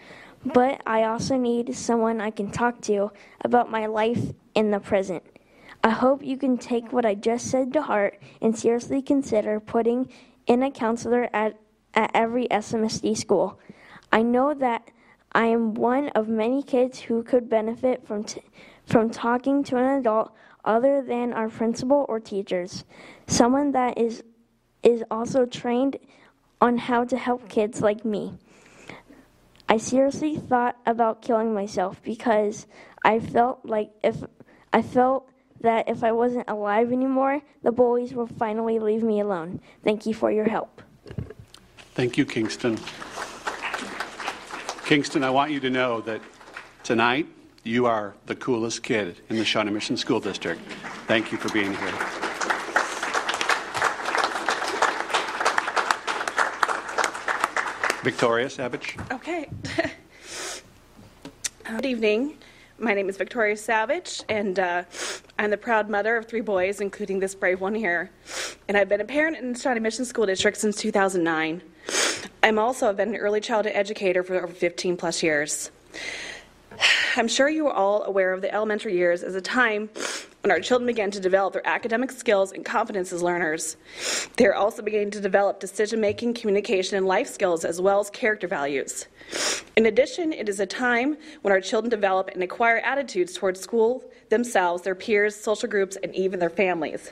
But 0.45 0.81
I 0.85 1.03
also 1.03 1.37
need 1.37 1.75
someone 1.75 2.21
I 2.21 2.29
can 2.29 2.51
talk 2.51 2.81
to 2.81 3.11
about 3.41 3.71
my 3.71 3.87
life 3.87 4.33
in 4.53 4.71
the 4.71 4.79
present. 4.79 5.23
I 5.83 5.89
hope 5.89 6.23
you 6.23 6.37
can 6.37 6.57
take 6.57 6.93
what 6.93 7.05
I 7.05 7.15
just 7.15 7.49
said 7.49 7.73
to 7.73 7.81
heart 7.81 8.21
and 8.41 8.57
seriously 8.57 9.01
consider 9.01 9.59
putting 9.59 10.09
in 10.47 10.63
a 10.63 10.71
counselor 10.71 11.29
at, 11.33 11.59
at 11.93 12.11
every 12.13 12.47
SMSD 12.47 13.17
school. 13.17 13.59
I 14.11 14.21
know 14.21 14.53
that 14.53 14.91
I 15.31 15.47
am 15.47 15.73
one 15.73 16.09
of 16.09 16.27
many 16.27 16.63
kids 16.63 16.99
who 16.99 17.23
could 17.23 17.49
benefit 17.49 18.05
from, 18.07 18.23
t- 18.23 18.41
from 18.85 19.09
talking 19.09 19.63
to 19.65 19.77
an 19.77 19.99
adult 19.99 20.31
other 20.63 21.01
than 21.01 21.33
our 21.33 21.49
principal 21.49 22.05
or 22.07 22.19
teachers, 22.19 22.85
someone 23.27 23.71
that 23.73 23.97
is, 23.97 24.23
is 24.81 25.03
also 25.11 25.45
trained 25.45 25.97
on 26.61 26.77
how 26.77 27.03
to 27.03 27.17
help 27.17 27.49
kids 27.49 27.81
like 27.81 28.05
me. 28.05 28.37
I 29.67 29.77
seriously 29.77 30.37
thought 30.37 30.77
about 30.85 31.21
killing 31.21 31.53
myself 31.53 32.01
because 32.03 32.67
I 33.03 33.19
felt 33.19 33.65
like 33.65 33.91
if 34.03 34.23
I 34.71 34.81
felt 34.81 35.29
that 35.61 35.89
if 35.89 36.03
I 36.03 36.11
wasn't 36.11 36.49
alive 36.49 36.91
anymore, 36.91 37.41
the 37.63 37.71
bullies 37.71 38.13
will 38.13 38.27
finally 38.27 38.77
leave 38.79 39.01
me 39.01 39.19
alone. 39.19 39.61
Thank 39.83 40.05
you 40.05 40.13
for 40.13 40.31
your 40.31 40.45
help. 40.45 40.81
Thank 41.95 42.17
you, 42.17 42.25
Kingston. 42.25 42.77
Kingston, 44.85 45.23
I 45.23 45.29
want 45.31 45.51
you 45.51 45.59
to 45.61 45.69
know 45.69 46.01
that 46.01 46.21
tonight 46.83 47.27
you 47.63 47.87
are 47.87 48.13
the 48.27 48.35
coolest 48.35 48.83
kid 48.83 49.21
in 49.29 49.37
the 49.37 49.45
Shawnee 49.45 49.71
Mission 49.71 49.97
School 49.97 50.19
District. 50.19 50.61
Thank 51.07 51.31
you 51.31 51.37
for 51.39 51.51
being 51.51 51.73
here. 51.73 52.24
Victoria 58.05 58.47
Savage. 58.51 58.95
Okay. 59.11 59.49
Good 61.63 61.87
evening. 61.87 62.37
My 62.77 62.93
name 62.93 63.09
is 63.09 63.17
Victoria 63.17 63.57
Savage, 63.57 64.21
and 64.29 64.59
uh, 64.59 64.83
I'm 65.39 65.49
the 65.49 65.57
proud 65.57 65.89
mother 65.89 66.15
of 66.15 66.27
three 66.27 66.41
boys, 66.41 66.81
including 66.81 67.19
this 67.19 67.33
brave 67.33 67.61
one 67.61 67.73
here. 67.73 68.11
And 68.67 68.77
I've 68.77 68.89
been 68.89 69.01
a 69.01 69.05
parent 69.05 69.37
in 69.37 69.53
the 69.53 69.59
Shawnee 69.59 69.79
Mission 69.79 70.05
School 70.05 70.27
District 70.27 70.55
since 70.55 70.75
2009. 70.75 71.63
I'm 72.43 72.59
also 72.59 72.93
been 72.93 73.09
an 73.09 73.15
early 73.15 73.41
childhood 73.41 73.73
educator 73.75 74.21
for 74.21 74.35
over 74.35 74.53
15 74.53 74.97
plus 74.97 75.23
years. 75.23 75.71
I'm 77.15 77.27
sure 77.27 77.49
you 77.49 77.65
are 77.65 77.73
all 77.73 78.03
aware 78.03 78.33
of 78.33 78.43
the 78.43 78.53
elementary 78.53 78.95
years 78.95 79.23
as 79.23 79.33
a 79.33 79.41
time 79.41 79.89
when 80.45 80.51
our 80.51 80.59
children 80.59 80.85
begin 80.85 81.09
to 81.09 81.19
develop 81.19 81.53
their 81.53 81.67
academic 81.67 82.11
skills 82.11 82.51
and 82.51 82.63
confidence 82.63 83.11
as 83.11 83.23
learners. 83.23 83.77
They 84.37 84.45
are 84.45 84.53
also 84.53 84.83
beginning 84.83 85.09
to 85.11 85.19
develop 85.19 85.59
decision 85.59 85.99
making, 85.99 86.35
communication, 86.35 86.97
and 86.97 87.07
life 87.07 87.27
skills 87.27 87.65
as 87.65 87.81
well 87.81 87.99
as 87.99 88.11
character 88.11 88.47
values. 88.47 89.07
In 89.75 89.87
addition, 89.87 90.31
it 90.31 90.47
is 90.47 90.59
a 90.59 90.67
time 90.67 91.17
when 91.41 91.51
our 91.51 91.59
children 91.59 91.89
develop 91.89 92.29
and 92.31 92.43
acquire 92.43 92.77
attitudes 92.77 93.33
towards 93.33 93.59
school, 93.59 94.03
themselves, 94.29 94.83
their 94.83 94.93
peers, 94.93 95.35
social 95.35 95.67
groups, 95.67 95.97
and 96.03 96.13
even 96.13 96.37
their 96.39 96.51
families. 96.51 97.11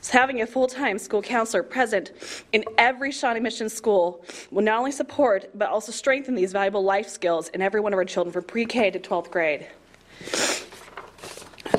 So 0.00 0.18
having 0.18 0.42
a 0.42 0.46
full-time 0.48 0.98
school 0.98 1.22
counselor 1.22 1.62
present 1.62 2.10
in 2.50 2.64
every 2.76 3.12
Shawnee 3.12 3.38
Mission 3.38 3.68
school 3.68 4.24
will 4.50 4.64
not 4.64 4.80
only 4.80 4.90
support 4.90 5.48
but 5.54 5.68
also 5.68 5.92
strengthen 5.92 6.34
these 6.34 6.50
valuable 6.50 6.82
life 6.82 7.08
skills 7.08 7.50
in 7.50 7.62
every 7.62 7.80
one 7.80 7.92
of 7.92 7.98
our 7.98 8.04
children 8.04 8.32
from 8.32 8.42
pre-K 8.42 8.90
to 8.90 8.98
12th 8.98 9.30
grade. 9.30 9.68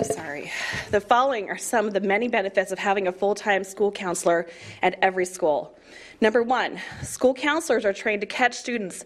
Sorry. 0.03 0.51
The 0.91 0.99
following 0.99 1.49
are 1.49 1.57
some 1.57 1.87
of 1.87 1.93
the 1.93 2.01
many 2.01 2.27
benefits 2.27 2.71
of 2.71 2.79
having 2.79 3.07
a 3.07 3.11
full-time 3.11 3.63
school 3.63 3.91
counselor 3.91 4.47
at 4.81 4.97
every 5.01 5.25
school. 5.25 5.77
Number 6.23 6.41
one, 6.41 6.79
school 7.01 7.33
counselors 7.33 7.83
are 7.83 7.91
trained 7.91 8.21
to 8.21 8.27
catch 8.27 8.53
students 8.53 9.03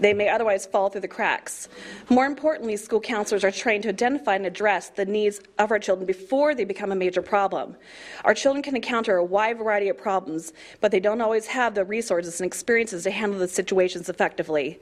they 0.00 0.14
may 0.14 0.28
otherwise 0.28 0.64
fall 0.64 0.88
through 0.88 1.02
the 1.02 1.08
cracks. 1.08 1.68
More 2.08 2.24
importantly, 2.24 2.76
school 2.76 3.00
counselors 3.00 3.44
are 3.44 3.50
trained 3.50 3.82
to 3.82 3.90
identify 3.90 4.34
and 4.36 4.46
address 4.46 4.88
the 4.88 5.04
needs 5.04 5.40
of 5.58 5.70
our 5.70 5.78
children 5.78 6.06
before 6.06 6.54
they 6.54 6.64
become 6.64 6.90
a 6.90 6.94
major 6.96 7.20
problem. 7.20 7.76
Our 8.24 8.32
children 8.32 8.62
can 8.62 8.76
encounter 8.76 9.16
a 9.16 9.24
wide 9.24 9.58
variety 9.58 9.90
of 9.90 9.98
problems, 9.98 10.54
but 10.80 10.90
they 10.90 11.00
don't 11.00 11.20
always 11.20 11.46
have 11.46 11.74
the 11.74 11.84
resources 11.84 12.40
and 12.40 12.46
experiences 12.46 13.02
to 13.02 13.10
handle 13.10 13.38
the 13.38 13.48
situations 13.48 14.08
effectively. 14.08 14.80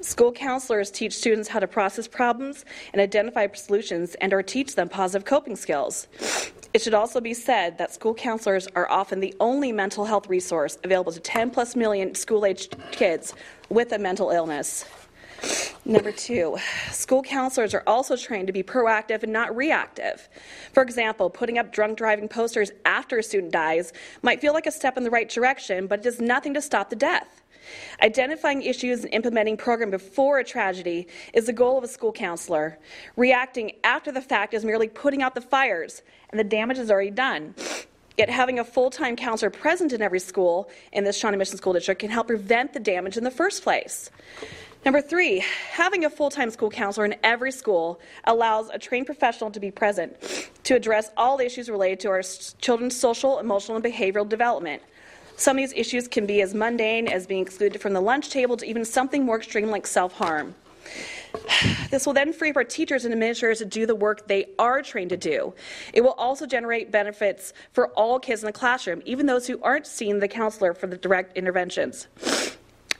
School 0.00 0.32
counselors 0.32 0.90
teach 0.90 1.14
students 1.14 1.48
how 1.48 1.58
to 1.58 1.66
process 1.66 2.08
problems 2.08 2.64
and 2.92 3.02
identify 3.02 3.46
solutions 3.52 4.14
and 4.16 4.32
or 4.32 4.42
teach 4.42 4.76
them 4.76 4.88
positive 4.88 5.26
coping 5.26 5.56
skills. 5.56 6.08
It 6.74 6.82
should 6.82 6.92
also 6.92 7.20
be 7.20 7.34
said 7.34 7.78
that 7.78 7.94
school 7.94 8.14
counselors 8.14 8.66
are 8.74 8.90
often 8.90 9.20
the 9.20 9.32
only 9.38 9.70
mental 9.70 10.06
health 10.06 10.28
resource 10.28 10.76
available 10.82 11.12
to 11.12 11.20
10 11.20 11.50
plus 11.50 11.76
million 11.76 12.16
school 12.16 12.44
aged 12.44 12.76
kids 12.90 13.32
with 13.68 13.92
a 13.92 13.98
mental 13.98 14.30
illness. 14.30 14.84
Number 15.84 16.10
two, 16.10 16.56
school 16.90 17.22
counselors 17.22 17.74
are 17.74 17.84
also 17.86 18.16
trained 18.16 18.48
to 18.48 18.52
be 18.52 18.64
proactive 18.64 19.22
and 19.22 19.32
not 19.32 19.54
reactive. 19.54 20.28
For 20.72 20.82
example, 20.82 21.30
putting 21.30 21.58
up 21.58 21.72
drunk 21.72 21.96
driving 21.96 22.26
posters 22.26 22.72
after 22.84 23.18
a 23.18 23.22
student 23.22 23.52
dies 23.52 23.92
might 24.22 24.40
feel 24.40 24.52
like 24.52 24.66
a 24.66 24.72
step 24.72 24.96
in 24.96 25.04
the 25.04 25.10
right 25.10 25.28
direction, 25.28 25.86
but 25.86 26.00
it 26.00 26.02
does 26.02 26.20
nothing 26.20 26.54
to 26.54 26.60
stop 26.60 26.90
the 26.90 26.96
death. 26.96 27.43
Identifying 28.02 28.62
issues 28.62 29.04
and 29.04 29.12
implementing 29.14 29.56
program 29.56 29.90
before 29.90 30.38
a 30.38 30.44
tragedy 30.44 31.06
is 31.32 31.46
the 31.46 31.52
goal 31.52 31.78
of 31.78 31.84
a 31.84 31.88
school 31.88 32.12
counselor. 32.12 32.78
Reacting 33.16 33.72
after 33.84 34.12
the 34.12 34.20
fact 34.20 34.54
is 34.54 34.64
merely 34.64 34.88
putting 34.88 35.22
out 35.22 35.34
the 35.34 35.40
fires, 35.40 36.02
and 36.30 36.38
the 36.38 36.44
damage 36.44 36.78
is 36.78 36.90
already 36.90 37.10
done. 37.10 37.54
Yet 38.16 38.30
having 38.30 38.60
a 38.60 38.64
full-time 38.64 39.16
counselor 39.16 39.50
present 39.50 39.92
in 39.92 40.00
every 40.00 40.20
school 40.20 40.70
in 40.92 41.02
this 41.04 41.16
Shawnee 41.16 41.36
Mission 41.36 41.56
School 41.56 41.72
District 41.72 42.00
can 42.00 42.10
help 42.10 42.28
prevent 42.28 42.72
the 42.72 42.80
damage 42.80 43.16
in 43.16 43.24
the 43.24 43.30
first 43.30 43.64
place. 43.64 44.10
Number 44.84 45.00
three, 45.00 45.42
having 45.72 46.04
a 46.04 46.10
full 46.10 46.30
time 46.30 46.50
school 46.50 46.68
counselor 46.68 47.06
in 47.06 47.16
every 47.24 47.50
school 47.50 48.00
allows 48.24 48.68
a 48.68 48.78
trained 48.78 49.06
professional 49.06 49.50
to 49.50 49.58
be 49.58 49.70
present 49.70 50.14
to 50.64 50.74
address 50.74 51.10
all 51.16 51.40
issues 51.40 51.70
related 51.70 52.00
to 52.00 52.08
our 52.10 52.22
children's 52.60 52.94
social, 52.94 53.38
emotional, 53.38 53.76
and 53.76 53.84
behavioral 53.84 54.28
development. 54.28 54.82
Some 55.36 55.58
of 55.58 55.62
these 55.62 55.72
issues 55.72 56.06
can 56.06 56.26
be 56.26 56.42
as 56.42 56.54
mundane 56.54 57.08
as 57.08 57.26
being 57.26 57.42
excluded 57.42 57.80
from 57.80 57.92
the 57.92 58.00
lunch 58.00 58.30
table 58.30 58.56
to 58.56 58.66
even 58.66 58.84
something 58.84 59.24
more 59.24 59.36
extreme 59.36 59.70
like 59.70 59.86
self 59.86 60.12
harm. 60.12 60.54
This 61.90 62.06
will 62.06 62.12
then 62.12 62.32
free 62.32 62.50
up 62.50 62.56
our 62.56 62.64
teachers 62.64 63.04
and 63.04 63.12
administrators 63.12 63.58
to 63.58 63.64
do 63.64 63.86
the 63.86 63.94
work 63.94 64.26
they 64.26 64.46
are 64.58 64.82
trained 64.82 65.10
to 65.10 65.16
do. 65.16 65.54
It 65.92 66.00
will 66.00 66.12
also 66.12 66.44
generate 66.44 66.90
benefits 66.90 67.52
for 67.72 67.88
all 67.90 68.18
kids 68.18 68.42
in 68.42 68.46
the 68.46 68.52
classroom, 68.52 69.00
even 69.04 69.26
those 69.26 69.46
who 69.46 69.62
aren't 69.62 69.86
seeing 69.86 70.18
the 70.18 70.26
counselor 70.26 70.74
for 70.74 70.88
the 70.88 70.96
direct 70.96 71.36
interventions. 71.36 72.08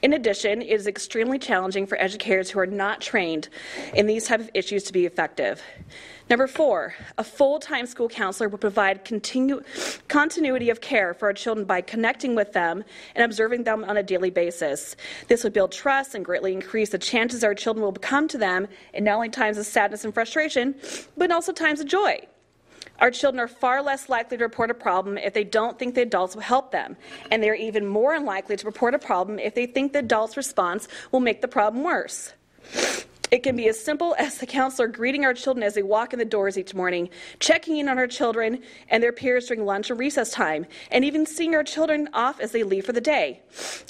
In 0.01 0.13
addition, 0.13 0.61
it 0.61 0.69
is 0.69 0.87
extremely 0.87 1.39
challenging 1.39 1.87
for 1.87 1.97
educators 1.99 2.49
who 2.49 2.59
are 2.59 2.67
not 2.67 3.01
trained 3.01 3.49
in 3.93 4.07
these 4.07 4.27
type 4.27 4.39
of 4.39 4.49
issues 4.53 4.83
to 4.83 4.93
be 4.93 5.05
effective. 5.05 5.61
Number 6.27 6.47
four, 6.47 6.95
a 7.19 7.23
full-time 7.23 7.85
school 7.85 8.09
counselor 8.09 8.49
will 8.49 8.57
provide 8.57 9.05
continu- 9.05 9.63
continuity 10.07 10.71
of 10.71 10.81
care 10.81 11.13
for 11.13 11.27
our 11.27 11.33
children 11.33 11.65
by 11.65 11.81
connecting 11.81 12.33
with 12.33 12.51
them 12.51 12.83
and 13.13 13.23
observing 13.23 13.63
them 13.63 13.83
on 13.83 13.97
a 13.97 14.03
daily 14.03 14.31
basis. 14.31 14.95
This 15.27 15.43
would 15.43 15.53
build 15.53 15.71
trust 15.71 16.15
and 16.15 16.25
greatly 16.25 16.51
increase 16.53 16.89
the 16.89 16.97
chances 16.97 17.43
our 17.43 17.53
children 17.53 17.83
will 17.83 17.93
come 17.93 18.27
to 18.29 18.39
them 18.39 18.67
in 18.93 19.03
not 19.03 19.15
only 19.15 19.29
times 19.29 19.59
of 19.59 19.67
sadness 19.67 20.03
and 20.03 20.15
frustration, 20.15 20.73
but 21.15 21.29
also 21.29 21.51
times 21.51 21.79
of 21.79 21.85
joy. 21.85 22.17
Our 22.99 23.11
children 23.11 23.39
are 23.39 23.47
far 23.47 23.83
less 23.83 24.09
likely 24.09 24.37
to 24.37 24.43
report 24.43 24.71
a 24.71 24.73
problem 24.73 25.19
if 25.19 25.33
they 25.33 25.43
don't 25.43 25.77
think 25.77 25.93
the 25.93 26.01
adults 26.01 26.33
will 26.33 26.41
help 26.41 26.71
them, 26.71 26.97
and 27.29 27.43
they 27.43 27.49
are 27.49 27.55
even 27.55 27.85
more 27.85 28.15
unlikely 28.15 28.55
to 28.55 28.65
report 28.65 28.95
a 28.95 28.99
problem 28.99 29.37
if 29.37 29.53
they 29.53 29.67
think 29.67 29.93
the 29.93 29.99
adult's 29.99 30.37
response 30.37 30.87
will 31.11 31.19
make 31.19 31.41
the 31.41 31.47
problem 31.47 31.83
worse. 31.83 32.33
It 33.35 33.43
can 33.43 33.57
be 33.57 33.67
as 33.67 33.77
simple 33.77 34.15
as 34.17 34.37
the 34.37 34.45
counselor 34.45 34.87
greeting 34.87 35.25
our 35.25 35.33
children 35.33 35.61
as 35.61 35.73
they 35.73 35.83
walk 35.83 36.13
in 36.13 36.19
the 36.19 36.23
doors 36.23 36.57
each 36.57 36.73
morning, 36.73 37.09
checking 37.41 37.75
in 37.75 37.89
on 37.89 37.97
our 37.97 38.07
children 38.07 38.63
and 38.87 39.03
their 39.03 39.11
peers 39.11 39.47
during 39.47 39.65
lunch 39.65 39.91
or 39.91 39.95
recess 39.95 40.31
time, 40.31 40.65
and 40.89 41.03
even 41.03 41.25
seeing 41.25 41.53
our 41.53 41.63
children 41.63 42.07
off 42.13 42.39
as 42.39 42.53
they 42.53 42.63
leave 42.63 42.85
for 42.85 42.93
the 42.93 43.01
day. 43.01 43.41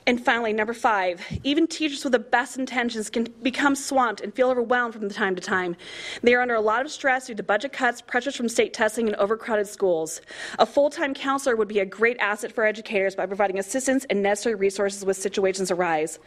And 0.07 0.23
finally, 0.23 0.51
number 0.51 0.73
five, 0.73 1.23
even 1.43 1.67
teachers 1.67 2.03
with 2.03 2.13
the 2.13 2.19
best 2.19 2.57
intentions 2.57 3.07
can 3.11 3.25
become 3.43 3.75
swamped 3.75 4.19
and 4.21 4.33
feel 4.33 4.49
overwhelmed 4.49 4.95
from 4.95 5.07
time 5.11 5.35
to 5.35 5.41
time. 5.41 5.75
They 6.23 6.33
are 6.33 6.41
under 6.41 6.55
a 6.55 6.61
lot 6.61 6.83
of 6.83 6.91
stress 6.91 7.27
due 7.27 7.35
to 7.35 7.43
budget 7.43 7.71
cuts, 7.71 8.01
pressures 8.01 8.35
from 8.35 8.49
state 8.49 8.73
testing, 8.73 9.05
and 9.05 9.15
overcrowded 9.17 9.67
schools. 9.67 10.21
A 10.57 10.65
full 10.65 10.89
time 10.89 11.13
counselor 11.13 11.55
would 11.55 11.67
be 11.67 11.79
a 11.79 11.85
great 11.85 12.17
asset 12.17 12.51
for 12.51 12.65
educators 12.65 13.15
by 13.15 13.27
providing 13.27 13.59
assistance 13.59 14.05
and 14.09 14.23
necessary 14.23 14.55
resources 14.55 15.05
when 15.05 15.13
situations 15.13 15.69
arise. 15.69 16.17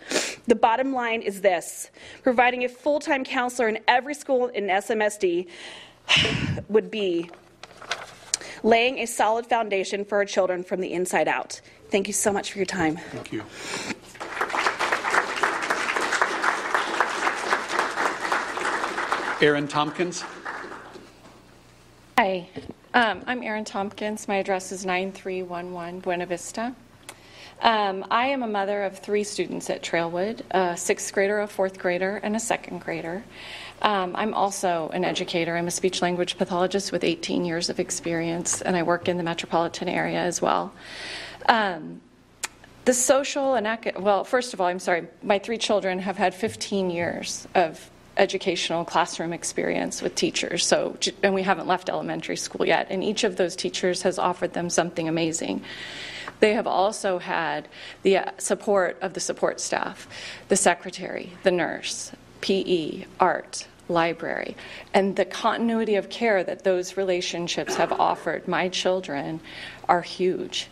The 0.47 0.55
bottom 0.55 0.93
line 0.93 1.23
is 1.23 1.40
this 1.40 1.90
providing 2.23 2.65
a 2.65 2.69
full 2.69 3.01
time 3.09 3.24
counselor 3.24 3.68
in 3.68 3.78
every 3.89 4.14
school 4.14 4.48
in 4.48 4.66
SMSD 4.66 5.48
would 6.68 6.90
be 6.90 7.30
laying 8.62 8.98
a 8.98 9.06
solid 9.06 9.47
foundation 9.47 10.05
for 10.05 10.18
our 10.18 10.24
children 10.24 10.62
from 10.62 10.80
the 10.80 10.93
inside 10.93 11.28
out. 11.28 11.60
Thank 11.90 12.06
you 12.06 12.12
so 12.12 12.32
much 12.32 12.52
for 12.52 12.59
your 12.59 12.66
time. 12.66 12.97
Thank 12.97 13.32
you. 13.32 13.43
Erin 19.40 19.68
Tompkins. 19.68 20.24
Hi, 22.18 22.48
um, 22.93 23.22
I'm 23.26 23.43
Erin 23.44 23.64
Tompkins. 23.64 24.26
My 24.26 24.36
address 24.36 24.72
is 24.72 24.85
9311 24.85 26.01
Buena 26.01 26.26
Vista. 26.26 26.74
Um, 27.60 28.06
I 28.10 28.28
am 28.28 28.43
a 28.43 28.47
mother 28.47 28.85
of 28.85 28.98
three 28.98 29.24
students 29.24 29.68
at 29.68 29.82
Trailwood 29.82 30.43
a 30.52 30.76
sixth 30.76 31.12
grader, 31.12 31.40
a 31.40 31.48
fourth 31.48 31.78
grader, 31.78 32.20
and 32.22 32.36
a 32.36 32.40
second 32.40 32.80
grader. 32.80 33.24
Um, 33.82 34.14
I'm 34.16 34.35
also 34.35 34.90
an 34.93 35.05
educator. 35.05 35.56
I'm 35.56 35.66
a 35.66 35.72
speech 35.72 36.01
language 36.02 36.39
pathologist 36.39 36.93
with 36.93 37.05
18 37.05 37.44
years 37.44 37.68
of 37.68 37.80
experience, 37.80 38.62
and 38.62 38.76
I 38.76 38.82
work 38.82 39.09
in 39.09 39.16
the 39.16 39.22
metropolitan 39.22 39.89
area 39.89 40.20
as 40.20 40.40
well. 40.40 40.72
Um, 41.48 42.01
the 42.85 42.94
social 42.94 43.55
and 43.55 43.66
well, 43.98 44.24
first 44.24 44.55
of 44.55 44.60
all, 44.60 44.66
I'm 44.66 44.78
sorry, 44.78 45.09
my 45.22 45.39
three 45.39 45.59
children 45.59 45.98
have 45.98 46.16
had 46.16 46.35
15 46.35 46.90
years 46.90 47.47
of 47.55 47.90
educational 48.16 48.85
classroom 48.85 49.32
experience 49.32 50.02
with 50.02 50.14
teachers. 50.14 50.66
So, 50.66 50.97
and 51.22 51.35
we 51.35 51.43
haven't 51.43 51.66
left 51.66 51.89
elementary 51.89 52.36
school 52.36 52.66
yet, 52.66 52.89
and 52.90 53.02
each 53.02 53.24
of 53.24 53.36
those 53.36 53.55
teachers 53.55 54.02
has 54.02 54.18
offered 54.18 54.55
them 54.55 54.70
something 54.70 55.09
amazing. 55.09 55.62
They 56.40 56.55
have 56.55 56.66
also 56.66 57.19
had 57.19 57.69
the 58.02 58.19
uh, 58.19 58.31
support 58.39 58.98
of 59.01 59.15
the 59.15 59.20
support 59.20 59.60
staff, 59.60 60.09
the 60.48 60.56
secretary, 60.56 61.32
the 61.43 61.51
nurse, 61.51 62.12
PE, 62.40 63.05
art, 63.19 63.66
library, 63.89 64.56
and 64.94 65.16
the 65.16 65.24
continuity 65.24 65.97
of 65.97 66.10
care 66.10 66.44
that 66.44 66.65
those 66.65 66.97
relationships 66.97 67.77
have 67.77 67.93
offered 67.93 68.47
my 68.47 68.69
children 68.69 69.40
are 69.89 70.02
huge. 70.02 70.69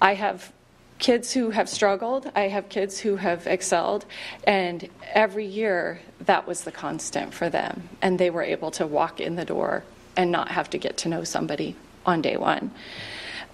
I 0.00 0.14
have 0.14 0.52
kids 0.98 1.32
who 1.32 1.50
have 1.50 1.68
struggled, 1.68 2.30
I 2.36 2.48
have 2.48 2.68
kids 2.68 3.00
who 3.00 3.16
have 3.16 3.46
excelled, 3.46 4.04
and 4.44 4.88
every 5.12 5.46
year 5.46 6.00
that 6.20 6.46
was 6.46 6.62
the 6.62 6.72
constant 6.72 7.34
for 7.34 7.48
them. 7.48 7.88
And 8.02 8.18
they 8.18 8.30
were 8.30 8.42
able 8.42 8.70
to 8.72 8.86
walk 8.86 9.20
in 9.20 9.36
the 9.36 9.44
door 9.44 9.82
and 10.16 10.30
not 10.30 10.50
have 10.50 10.70
to 10.70 10.78
get 10.78 10.98
to 10.98 11.08
know 11.08 11.24
somebody 11.24 11.74
on 12.04 12.22
day 12.22 12.36
one. 12.36 12.70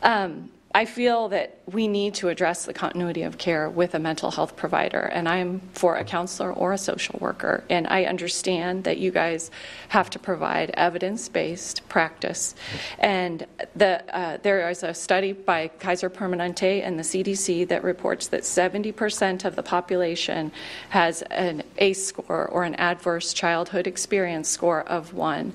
Um, 0.03 0.51
I 0.75 0.85
feel 0.85 1.29
that 1.29 1.56
we 1.73 1.89
need 1.89 2.15
to 2.15 2.29
address 2.29 2.65
the 2.65 2.73
continuity 2.73 3.23
of 3.23 3.39
care 3.39 3.69
with 3.69 3.95
a 3.95 3.99
mental 3.99 4.31
health 4.31 4.57
provider, 4.57 5.01
and 5.01 5.29
I'm 5.29 5.61
for 5.73 5.97
a 5.97 6.05
counselor 6.05 6.53
or 6.53 6.73
a 6.73 6.79
social 6.79 7.19
worker. 7.21 7.65
And 7.69 7.87
I 7.89 8.05
understand 8.05 8.85
that 8.85 8.99
you 8.99 9.11
guys 9.11 9.51
have 9.89 10.11
to 10.11 10.19
provide 10.19 10.71
evidence 10.71 11.29
based 11.29 11.89
practice. 11.89 12.55
And 12.99 13.47
the, 13.75 14.03
uh, 14.17 14.39
there 14.43 14.69
is 14.71 14.83
a 14.83 14.95
study 14.95 15.33
by 15.33 15.69
Kaiser 15.69 16.11
Permanente 16.11 16.83
and 16.85 16.99
the 16.99 17.03
CDC 17.03 17.69
that 17.69 17.83
reports 17.83 18.29
that 18.29 18.43
70% 18.43 19.45
of 19.45 19.57
the 19.57 19.63
population 19.63 20.53
has 20.91 21.23
an 21.23 21.63
ACE 21.79 22.07
score 22.07 22.47
or 22.47 22.65
an 22.65 22.75
adverse 22.77 23.33
childhood 23.33 23.87
experience 23.87 24.49
score 24.49 24.83
of 24.83 25.15
one, 25.15 25.53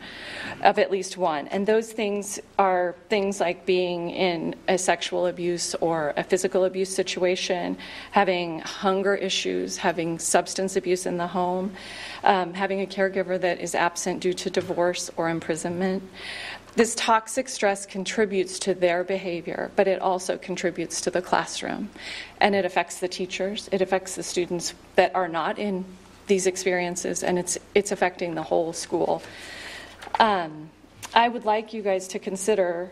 of 0.62 0.78
at 0.78 0.92
least 0.92 1.18
one. 1.18 1.48
And 1.48 1.66
those 1.66 1.92
things 1.92 2.40
are 2.58 2.96
things 3.10 3.40
like 3.40 3.66
being 3.66 4.10
in 4.10 4.56
a 4.68 4.78
sexual 4.78 5.28
abuse 5.28 5.42
abuse 5.52 5.76
or 6.02 6.14
a 6.18 6.24
physical 6.24 6.66
abuse 6.66 6.94
situation, 6.94 7.78
having 8.12 8.60
hunger 8.60 9.16
issues, 9.16 9.78
having 9.78 10.20
substance 10.20 10.76
abuse 10.76 11.06
in 11.06 11.18
the 11.18 11.28
home, 11.28 11.72
um, 12.24 12.54
having 12.54 12.82
a 12.82 12.86
caregiver 12.86 13.40
that 13.40 13.60
is 13.60 13.76
absent 13.76 14.20
due 14.20 14.34
to 14.34 14.50
divorce 14.50 15.12
or 15.18 15.30
imprisonment. 15.30 16.04
This 16.76 16.96
toxic 16.96 17.50
stress 17.50 17.86
contributes 17.86 18.58
to 18.60 18.74
their 18.74 19.04
behavior, 19.04 19.72
but 19.76 19.88
it 19.88 20.02
also 20.02 20.38
contributes 20.38 21.02
to 21.02 21.12
the 21.12 21.22
classroom. 21.22 21.90
And 22.40 22.56
it 22.56 22.66
affects 22.66 23.00
the 23.00 23.10
teachers, 23.10 23.70
it 23.72 23.82
affects 23.82 24.16
the 24.16 24.24
students 24.24 24.74
that 24.96 25.14
are 25.14 25.28
not 25.28 25.60
in 25.60 25.86
these 26.28 26.48
experiences, 26.48 27.24
and 27.24 27.38
it's, 27.38 27.58
it's 27.76 27.92
affecting 27.92 28.36
the 28.36 28.44
whole 28.44 28.72
school. 28.72 29.22
Um, 30.20 30.70
I 31.14 31.28
would 31.28 31.44
like 31.44 31.74
you 31.74 31.82
guys 31.82 32.08
to 32.10 32.20
consider 32.20 32.92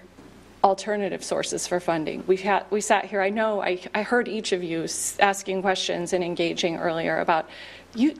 alternative 0.64 1.24
sources 1.24 1.68
for 1.68 1.80
funding. 1.80 2.24
We've 2.28 2.42
had, 2.42 2.66
we 2.70 2.82
sat 2.82 3.06
here, 3.06 3.22
I 3.22 3.30
know, 3.30 3.62
I, 3.62 3.80
I 3.94 4.02
heard 4.02 4.28
each 4.28 4.52
of 4.52 4.64
you 4.64 4.88
asking 5.20 5.62
questions 5.62 6.14
and 6.14 6.24
engaging 6.24 6.78
earlier 6.78 7.20
about 7.20 7.50
you, 7.96 8.16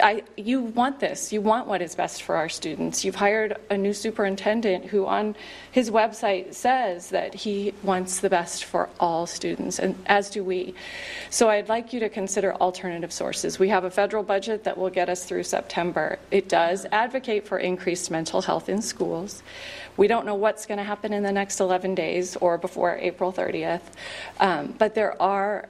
I, 0.00 0.22
you 0.36 0.60
want 0.60 1.00
this. 1.00 1.32
You 1.32 1.40
want 1.40 1.66
what 1.66 1.80
is 1.82 1.94
best 1.94 2.22
for 2.22 2.36
our 2.36 2.48
students. 2.48 3.04
You've 3.04 3.14
hired 3.14 3.56
a 3.70 3.76
new 3.76 3.92
superintendent 3.92 4.86
who, 4.86 5.06
on 5.06 5.36
his 5.70 5.90
website, 5.90 6.54
says 6.54 7.10
that 7.10 7.34
he 7.34 7.74
wants 7.82 8.20
the 8.20 8.30
best 8.30 8.64
for 8.64 8.88
all 8.98 9.26
students, 9.26 9.78
and 9.78 9.94
as 10.06 10.30
do 10.30 10.42
we. 10.42 10.74
So 11.30 11.48
I'd 11.48 11.68
like 11.68 11.92
you 11.92 12.00
to 12.00 12.08
consider 12.08 12.54
alternative 12.54 13.12
sources. 13.12 13.58
We 13.58 13.68
have 13.68 13.84
a 13.84 13.90
federal 13.90 14.22
budget 14.22 14.64
that 14.64 14.76
will 14.76 14.90
get 14.90 15.08
us 15.08 15.24
through 15.24 15.44
September. 15.44 16.18
It 16.30 16.48
does 16.48 16.86
advocate 16.90 17.46
for 17.46 17.58
increased 17.58 18.10
mental 18.10 18.42
health 18.42 18.68
in 18.68 18.82
schools. 18.82 19.42
We 19.96 20.08
don't 20.08 20.26
know 20.26 20.34
what's 20.34 20.66
going 20.66 20.78
to 20.78 20.84
happen 20.84 21.12
in 21.12 21.22
the 21.22 21.32
next 21.32 21.60
11 21.60 21.94
days 21.94 22.36
or 22.36 22.58
before 22.58 22.96
April 22.96 23.32
30th, 23.32 23.82
um, 24.40 24.74
but 24.76 24.94
there 24.94 25.20
are 25.22 25.68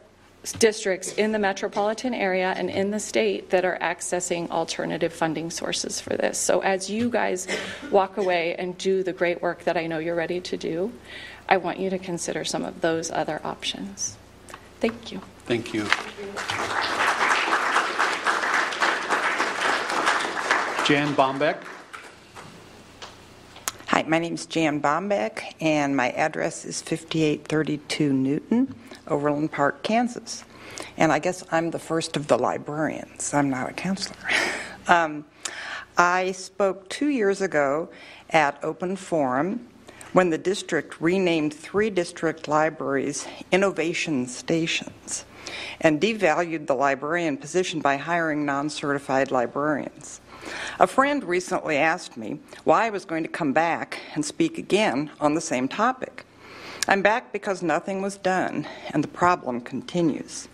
districts 0.53 1.13
in 1.15 1.33
the 1.33 1.39
metropolitan 1.39 2.15
area 2.15 2.53
and 2.57 2.69
in 2.71 2.91
the 2.91 3.01
state 3.01 3.51
that 3.51 3.65
are 3.65 3.79
accessing 3.81 4.51
alternative 4.51 5.13
funding 5.13 5.51
sources 5.51 6.01
for 6.01 6.17
this. 6.17 6.39
So, 6.39 6.61
as 6.61 6.91
you 6.91 7.09
guys 7.11 7.47
walk 7.91 8.17
away 8.17 8.55
and 8.57 8.77
do 8.77 9.03
the 9.03 9.13
great 9.13 9.41
work 9.43 9.65
that 9.65 9.77
I 9.77 9.87
know 9.87 9.99
you're 9.99 10.15
ready 10.15 10.41
to 10.41 10.57
do, 10.57 10.93
I 11.49 11.57
want 11.57 11.79
you 11.79 11.91
to 11.91 11.99
consider 11.99 12.45
some 12.45 12.65
of 12.65 12.81
those 12.81 13.11
other 13.11 13.41
options. 13.45 14.17
Thank 14.81 15.13
you. 15.13 15.21
Thank 15.47 15.73
you. 15.73 15.85
Jan 20.87 21.15
Bombeck. 21.15 21.57
Hi, 23.95 24.03
my 24.09 24.19
name 24.19 24.35
is 24.35 24.47
Jan 24.47 24.83
Bombeck, 24.83 25.55
and 25.61 25.97
my 25.97 26.11
address 26.11 26.65
is 26.65 26.83
5832 26.83 28.13
Newton, 28.13 28.75
Overland 29.07 29.53
Park, 29.53 29.85
Kansas. 29.85 30.43
And 30.97 31.13
I 31.13 31.21
guess 31.21 31.45
I'm 31.53 31.71
the 31.71 31.79
first 31.79 32.17
of 32.17 32.27
the 32.27 32.37
librarians. 32.37 33.33
I'm 33.33 33.51
not 33.51 33.71
a 33.71 33.73
counselor. 33.73 34.17
um, 34.89 35.25
I 35.97 36.33
spoke 36.33 36.89
two 36.89 37.07
years 37.07 37.41
ago 37.41 37.89
at 38.31 38.59
Open 38.65 38.97
Forum 38.97 39.69
when 40.13 40.31
the 40.31 40.39
district 40.39 41.01
renamed 41.01 41.55
three 41.55 41.89
district 41.89 42.49
libraries 42.49 43.29
innovation 43.53 44.27
stations 44.27 45.25
and 45.81 46.01
devalued 46.01 46.67
the 46.67 46.75
librarian 46.75 47.37
position 47.37 47.79
by 47.79 47.97
hiring 47.97 48.45
non 48.45 48.71
certified 48.71 49.31
librarians. 49.31 50.21
A 50.79 50.87
friend 50.87 51.23
recently 51.25 51.77
asked 51.77 52.17
me 52.17 52.41
why 52.65 52.87
I 52.87 52.91
was 52.91 53.05
going 53.05 53.23
to 53.23 53.29
come 53.29 53.53
back 53.53 54.01
and 54.15 54.25
speak 54.25 54.59
again 54.59 55.11
on 55.21 55.35
the 55.35 55.41
same 55.41 55.69
topic. 55.69 56.25
I'm 56.89 57.03
back 57.03 57.33
because 57.33 57.63
nothing 57.63 58.03
was 58.03 58.17
done 58.17 58.67
and 58.93 59.03
the 59.03 59.09
problem 59.09 59.61
continues. 59.61 60.49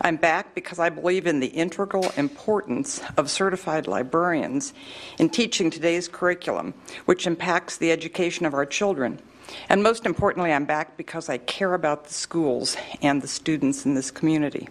I'm 0.00 0.16
back 0.16 0.54
because 0.54 0.78
I 0.78 0.88
believe 0.88 1.26
in 1.26 1.40
the 1.40 1.46
integral 1.48 2.10
importance 2.16 3.00
of 3.16 3.30
certified 3.30 3.86
librarians 3.86 4.74
in 5.18 5.28
teaching 5.30 5.70
today's 5.70 6.08
curriculum, 6.08 6.74
which 7.06 7.26
impacts 7.26 7.76
the 7.76 7.92
education 7.92 8.46
of 8.46 8.54
our 8.54 8.66
children. 8.66 9.20
And 9.68 9.82
most 9.82 10.06
importantly, 10.06 10.52
I'm 10.52 10.64
back 10.64 10.96
because 10.96 11.28
I 11.28 11.38
care 11.38 11.74
about 11.74 12.04
the 12.04 12.14
schools 12.14 12.76
and 13.00 13.20
the 13.20 13.28
students 13.28 13.84
in 13.84 13.94
this 13.94 14.10
community. 14.10 14.68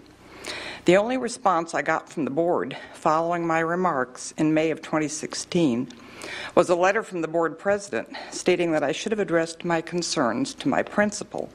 The 0.86 0.98
only 0.98 1.18
response 1.18 1.76
I 1.76 1.84
got 1.84 2.10
from 2.10 2.26
the 2.26 2.32
board 2.32 2.76
following 2.96 3.46
my 3.46 3.60
remarks 3.60 4.34
in 4.36 4.52
May 4.52 4.72
of 4.72 4.82
2016 4.82 5.90
was 6.56 6.70
a 6.70 6.76
letter 6.76 7.04
from 7.04 7.22
the 7.22 7.28
board 7.28 7.60
president 7.60 8.10
stating 8.32 8.72
that 8.72 8.82
I 8.82 8.92
should 8.92 9.12
have 9.12 9.20
addressed 9.20 9.64
my 9.64 9.82
concerns 9.82 10.56
to 10.56 10.68
my 10.68 10.82
principal 10.82 11.52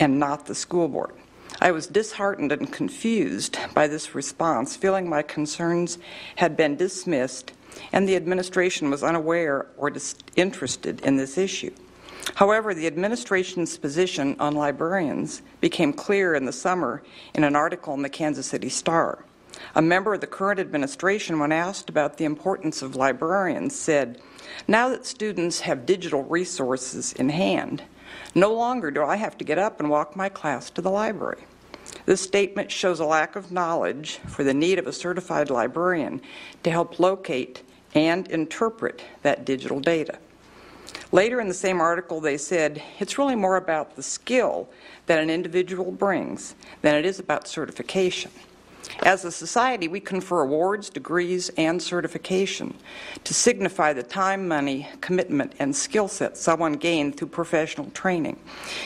and 0.00 0.18
not 0.18 0.46
the 0.46 0.56
school 0.56 0.88
board. 0.88 1.12
I 1.60 1.70
was 1.70 1.86
disheartened 1.86 2.50
and 2.50 2.72
confused 2.72 3.58
by 3.74 3.86
this 3.86 4.12
response, 4.12 4.74
feeling 4.74 5.08
my 5.08 5.22
concerns 5.22 5.98
had 6.34 6.56
been 6.56 6.74
dismissed 6.74 7.52
and 7.92 8.08
the 8.08 8.16
administration 8.16 8.90
was 8.90 9.04
unaware 9.04 9.66
or 9.76 9.88
disinterested 9.88 11.00
in 11.02 11.16
this 11.16 11.38
issue. 11.38 11.72
However, 12.34 12.74
the 12.74 12.86
administration's 12.86 13.76
position 13.78 14.36
on 14.38 14.54
librarians 14.54 15.42
became 15.60 15.92
clear 15.92 16.34
in 16.34 16.44
the 16.44 16.52
summer 16.52 17.02
in 17.34 17.44
an 17.44 17.56
article 17.56 17.94
in 17.94 18.02
the 18.02 18.08
Kansas 18.08 18.46
City 18.46 18.68
Star. 18.68 19.24
A 19.74 19.82
member 19.82 20.14
of 20.14 20.20
the 20.20 20.26
current 20.26 20.60
administration, 20.60 21.38
when 21.38 21.52
asked 21.52 21.88
about 21.88 22.16
the 22.16 22.24
importance 22.24 22.82
of 22.82 22.96
librarians, 22.96 23.78
said, 23.78 24.20
Now 24.66 24.88
that 24.88 25.06
students 25.06 25.60
have 25.60 25.86
digital 25.86 26.24
resources 26.24 27.12
in 27.12 27.28
hand, 27.28 27.82
no 28.34 28.52
longer 28.52 28.90
do 28.90 29.04
I 29.04 29.16
have 29.16 29.36
to 29.38 29.44
get 29.44 29.58
up 29.58 29.80
and 29.80 29.90
walk 29.90 30.16
my 30.16 30.28
class 30.28 30.70
to 30.70 30.82
the 30.82 30.90
library. 30.90 31.44
This 32.06 32.20
statement 32.20 32.70
shows 32.70 33.00
a 33.00 33.04
lack 33.04 33.36
of 33.36 33.52
knowledge 33.52 34.18
for 34.26 34.44
the 34.44 34.54
need 34.54 34.78
of 34.78 34.86
a 34.86 34.92
certified 34.92 35.50
librarian 35.50 36.22
to 36.62 36.70
help 36.70 36.98
locate 36.98 37.62
and 37.94 38.26
interpret 38.28 39.02
that 39.22 39.44
digital 39.44 39.80
data. 39.80 40.18
Later 41.12 41.42
in 41.42 41.48
the 41.48 41.54
same 41.54 41.78
article, 41.78 42.20
they 42.22 42.38
said 42.38 42.82
it's 42.98 43.18
really 43.18 43.36
more 43.36 43.56
about 43.56 43.96
the 43.96 44.02
skill 44.02 44.70
that 45.06 45.20
an 45.20 45.28
individual 45.28 45.92
brings 45.92 46.54
than 46.80 46.94
it 46.94 47.04
is 47.04 47.18
about 47.18 47.46
certification. 47.46 48.30
As 49.04 49.24
a 49.24 49.30
society, 49.30 49.88
we 49.88 50.00
confer 50.00 50.40
awards, 50.40 50.88
degrees, 50.88 51.50
and 51.50 51.80
certification 51.82 52.74
to 53.24 53.34
signify 53.34 53.92
the 53.92 54.02
time, 54.02 54.48
money, 54.48 54.88
commitment, 55.02 55.52
and 55.58 55.76
skill 55.76 56.08
set 56.08 56.36
someone 56.36 56.74
gained 56.74 57.16
through 57.16 57.28
professional 57.28 57.90
training. 57.90 58.38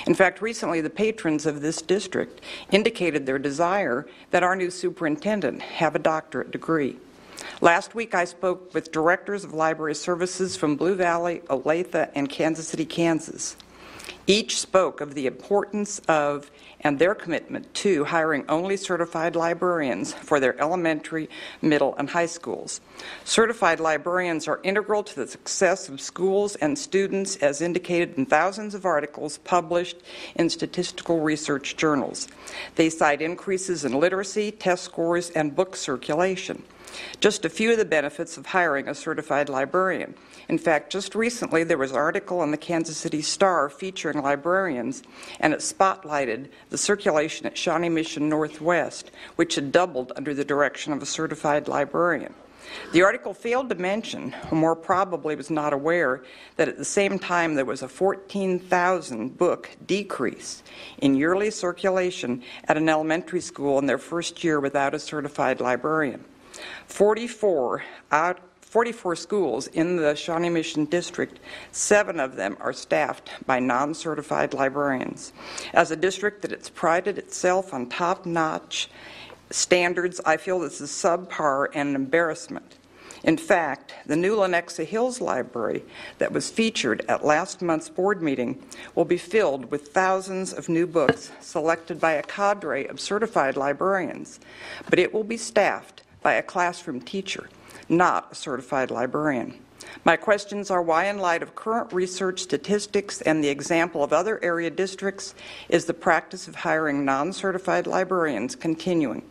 In 0.06 0.14
fact, 0.14 0.42
recently 0.42 0.80
the 0.80 0.90
patrons 0.90 1.46
of 1.46 1.60
this 1.60 1.80
district 1.80 2.40
indicated 2.72 3.24
their 3.24 3.38
desire 3.38 4.06
that 4.32 4.42
our 4.42 4.56
new 4.56 4.70
superintendent 4.70 5.62
have 5.62 5.94
a 5.94 6.00
doctorate 6.00 6.50
degree. 6.50 6.98
Last 7.60 7.94
week, 7.94 8.14
I 8.14 8.24
spoke 8.24 8.74
with 8.74 8.92
directors 8.92 9.44
of 9.44 9.54
library 9.54 9.94
services 9.94 10.56
from 10.56 10.76
Blue 10.76 10.94
Valley, 10.94 11.40
Olathe, 11.48 12.10
and 12.14 12.28
Kansas 12.28 12.68
City, 12.68 12.84
Kansas. 12.84 13.56
Each 14.28 14.60
spoke 14.60 15.00
of 15.00 15.14
the 15.14 15.26
importance 15.26 16.00
of 16.08 16.50
and 16.80 16.98
their 16.98 17.14
commitment 17.14 17.72
to 17.74 18.04
hiring 18.04 18.44
only 18.48 18.76
certified 18.76 19.36
librarians 19.36 20.12
for 20.12 20.40
their 20.40 20.60
elementary, 20.60 21.28
middle, 21.62 21.94
and 21.96 22.10
high 22.10 22.26
schools. 22.26 22.80
Certified 23.24 23.80
librarians 23.80 24.48
are 24.48 24.60
integral 24.62 25.02
to 25.04 25.16
the 25.16 25.26
success 25.26 25.88
of 25.88 26.00
schools 26.00 26.56
and 26.56 26.78
students, 26.78 27.36
as 27.36 27.60
indicated 27.60 28.18
in 28.18 28.26
thousands 28.26 28.74
of 28.74 28.84
articles 28.84 29.38
published 29.38 29.96
in 30.34 30.50
statistical 30.50 31.20
research 31.20 31.76
journals. 31.76 32.28
They 32.74 32.90
cite 32.90 33.22
increases 33.22 33.84
in 33.84 33.92
literacy, 33.92 34.50
test 34.50 34.84
scores, 34.84 35.30
and 35.30 35.54
book 35.54 35.76
circulation. 35.76 36.62
Just 37.20 37.44
a 37.44 37.50
few 37.50 37.72
of 37.72 37.78
the 37.78 37.84
benefits 37.84 38.36
of 38.36 38.46
hiring 38.46 38.88
a 38.88 38.94
certified 38.94 39.48
librarian. 39.48 40.14
In 40.48 40.58
fact, 40.58 40.92
just 40.92 41.14
recently 41.14 41.64
there 41.64 41.78
was 41.78 41.90
an 41.90 41.96
article 41.96 42.42
in 42.42 42.50
the 42.50 42.56
Kansas 42.56 42.96
City 42.96 43.22
Star 43.22 43.68
featuring 43.68 44.22
librarians, 44.22 45.02
and 45.40 45.52
it 45.52 45.60
spotlighted 45.60 46.48
the 46.70 46.78
circulation 46.78 47.46
at 47.46 47.58
Shawnee 47.58 47.88
Mission 47.88 48.28
Northwest, 48.28 49.10
which 49.36 49.56
had 49.56 49.72
doubled 49.72 50.12
under 50.16 50.34
the 50.34 50.44
direction 50.44 50.92
of 50.92 51.02
a 51.02 51.06
certified 51.06 51.68
librarian. 51.68 52.34
The 52.92 53.02
article 53.02 53.34
failed 53.34 53.68
to 53.68 53.74
mention, 53.74 54.34
or 54.50 54.56
more 54.56 54.76
probably 54.76 55.36
was 55.36 55.50
not 55.50 55.72
aware, 55.72 56.22
that 56.56 56.68
at 56.68 56.78
the 56.78 56.84
same 56.84 57.18
time 57.18 57.54
there 57.54 57.64
was 57.64 57.82
a 57.82 57.88
14,000 57.88 59.36
book 59.36 59.70
decrease 59.86 60.62
in 60.98 61.14
yearly 61.14 61.50
circulation 61.50 62.42
at 62.64 62.76
an 62.76 62.88
elementary 62.88 63.40
school 63.40 63.78
in 63.78 63.86
their 63.86 63.98
first 63.98 64.42
year 64.42 64.60
without 64.60 64.94
a 64.94 64.98
certified 64.98 65.60
librarian. 65.60 66.24
44 66.86 67.82
out 68.10 68.40
44 68.66 69.16
schools 69.16 69.68
in 69.68 69.96
the 69.96 70.14
Shawnee 70.16 70.50
Mission 70.50 70.84
District, 70.86 71.38
seven 71.70 72.18
of 72.18 72.36
them 72.36 72.56
are 72.60 72.72
staffed 72.72 73.30
by 73.46 73.60
non 73.60 73.94
certified 73.94 74.52
librarians. 74.52 75.32
As 75.72 75.90
a 75.90 75.96
district 75.96 76.42
that 76.42 76.50
has 76.50 76.68
prided 76.68 77.16
itself 77.16 77.72
on 77.72 77.88
top 77.88 78.26
notch 78.26 78.90
standards, 79.50 80.20
I 80.26 80.36
feel 80.36 80.58
this 80.58 80.80
is 80.80 80.90
subpar 80.90 81.68
and 81.74 81.90
an 81.90 81.94
embarrassment. 81.94 82.76
In 83.22 83.36
fact, 83.36 83.94
the 84.04 84.16
new 84.16 84.36
Lenexa 84.36 84.84
Hills 84.84 85.20
Library 85.20 85.82
that 86.18 86.32
was 86.32 86.50
featured 86.50 87.04
at 87.08 87.24
last 87.24 87.62
month's 87.62 87.88
board 87.88 88.20
meeting 88.20 88.62
will 88.94 89.04
be 89.04 89.16
filled 89.16 89.70
with 89.70 89.88
thousands 89.88 90.52
of 90.52 90.68
new 90.68 90.86
books 90.86 91.32
selected 91.40 91.98
by 91.98 92.12
a 92.12 92.22
cadre 92.22 92.86
of 92.86 93.00
certified 93.00 93.56
librarians, 93.56 94.38
but 94.90 94.98
it 94.98 95.14
will 95.14 95.24
be 95.24 95.36
staffed 95.36 96.02
by 96.26 96.32
a 96.32 96.42
classroom 96.42 97.00
teacher, 97.00 97.48
not 97.88 98.32
a 98.32 98.34
certified 98.34 98.90
librarian. 98.90 99.54
My 100.04 100.16
questions 100.16 100.72
are 100.72 100.82
why, 100.82 101.04
in 101.04 101.18
light 101.18 101.40
of 101.40 101.54
current 101.54 101.92
research 101.92 102.40
statistics 102.40 103.20
and 103.20 103.44
the 103.44 103.48
example 103.48 104.02
of 104.02 104.12
other 104.12 104.42
area 104.42 104.68
districts, 104.68 105.36
is 105.68 105.84
the 105.84 105.94
practice 105.94 106.48
of 106.48 106.56
hiring 106.56 107.04
non 107.04 107.32
certified 107.32 107.86
librarians 107.86 108.56
continuing? 108.56 109.22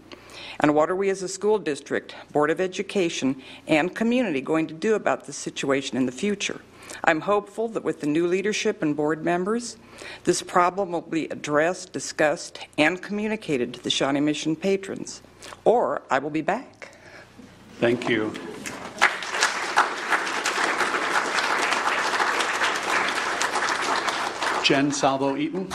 And 0.61 0.73
what 0.73 0.89
are 0.89 0.95
we 0.95 1.09
as 1.09 1.21
a 1.21 1.27
school 1.27 1.59
district, 1.59 2.15
Board 2.31 2.49
of 2.49 2.61
Education, 2.61 3.41
and 3.67 3.93
community 3.93 4.39
going 4.39 4.65
to 4.67 4.73
do 4.73 4.95
about 4.95 5.25
this 5.25 5.35
situation 5.35 5.97
in 5.97 6.05
the 6.05 6.13
future? 6.13 6.61
I'm 7.03 7.19
hopeful 7.19 7.67
that 7.69 7.83
with 7.83 7.99
the 7.99 8.07
new 8.07 8.25
leadership 8.25 8.81
and 8.81 8.95
board 8.95 9.25
members, 9.25 9.75
this 10.23 10.41
problem 10.41 10.93
will 10.93 11.01
be 11.01 11.25
addressed, 11.25 11.91
discussed, 11.91 12.59
and 12.77 13.01
communicated 13.01 13.73
to 13.73 13.83
the 13.83 13.89
Shawnee 13.89 14.21
Mission 14.21 14.55
patrons. 14.55 15.21
Or 15.63 16.01
I 16.09 16.19
will 16.19 16.29
be 16.29 16.41
back. 16.41 16.95
Thank 17.79 18.09
you. 18.09 18.33
Jen 24.63 24.91
Salvo 24.91 25.37
Eaton. 25.37 25.69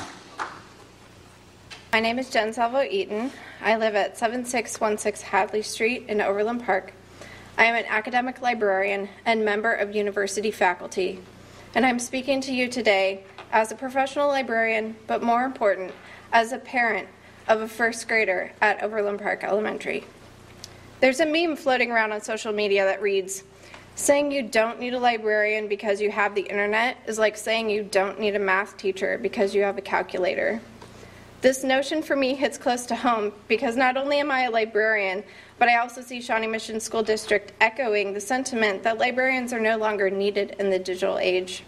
My 1.93 2.01
name 2.01 2.19
is 2.19 2.29
Jen 2.31 2.53
Salvo 2.53 2.83
Eaton. 2.83 3.31
I 3.63 3.77
live 3.77 3.95
at 3.95 4.19
7616 4.19 5.29
Hadley 5.29 5.63
Street 5.63 6.07
in 6.09 6.21
Overland 6.21 6.65
Park. 6.65 6.93
I 7.59 7.67
am 7.67 7.77
an 7.77 7.85
academic 7.89 8.41
librarian 8.41 9.09
and 9.27 9.45
member 9.45 9.73
of 9.73 9.95
university 9.95 10.51
faculty, 10.51 11.21
and 11.75 11.85
I'm 11.85 11.99
speaking 11.99 12.41
to 12.41 12.53
you 12.53 12.69
today 12.69 13.23
as 13.53 13.71
a 13.71 13.77
professional 13.77 14.29
librarian, 14.29 14.97
but 15.07 15.23
more 15.23 15.45
important, 15.45 15.93
as 16.33 16.53
a 16.53 16.59
parent 16.59 17.07
of 17.51 17.61
a 17.61 17.69
first 17.69 18.07
grader 18.07 18.53
at 18.61 18.81
Overland 18.81 19.19
Park 19.19 19.43
Elementary. 19.43 20.05
There's 21.01 21.19
a 21.19 21.27
meme 21.27 21.57
floating 21.57 21.91
around 21.91 22.13
on 22.13 22.21
social 22.21 22.53
media 22.53 22.85
that 22.85 23.03
reads, 23.03 23.43
Saying 23.97 24.31
you 24.31 24.45
don't 24.45 24.79
need 24.79 24.95
a 24.95 25.01
librarian 25.01 25.67
because 25.67 26.01
you 26.01 26.13
have 26.13 26.37
the 26.37 26.43
internet 26.43 26.99
is 27.07 27.19
like 27.19 27.37
saying 27.37 27.69
you 27.69 27.83
don't 27.83 28.21
need 28.21 28.37
a 28.37 28.39
math 28.39 28.77
teacher 28.77 29.19
because 29.19 29.53
you 29.53 29.63
have 29.63 29.77
a 29.77 29.83
calculator. 29.83 30.61
This 31.41 31.65
notion 31.65 32.03
for 32.03 32.15
me 32.15 32.35
hits 32.35 32.57
close 32.57 32.87
to 32.87 32.95
home 32.95 33.33
because 33.49 33.77
not 33.77 33.97
only 33.97 34.21
am 34.21 34.31
I 34.31 34.43
a 34.43 34.51
librarian, 34.51 35.25
but 35.59 35.69
I 35.69 35.79
also 35.79 36.03
see 36.03 36.23
Shawnee 36.23 36.47
Mission 36.47 36.79
School 36.79 37.03
District 37.03 37.53
echoing 37.61 38.15
the 38.15 38.21
sentiment 38.21 38.85
that 38.85 38.99
librarians 38.99 39.53
are 39.53 39.61
no 39.61 39.77
longer 39.77 40.09
needed 40.09 40.55
in 40.61 40.71
the 40.71 40.79
digital 40.79 41.19
age. 41.19 41.65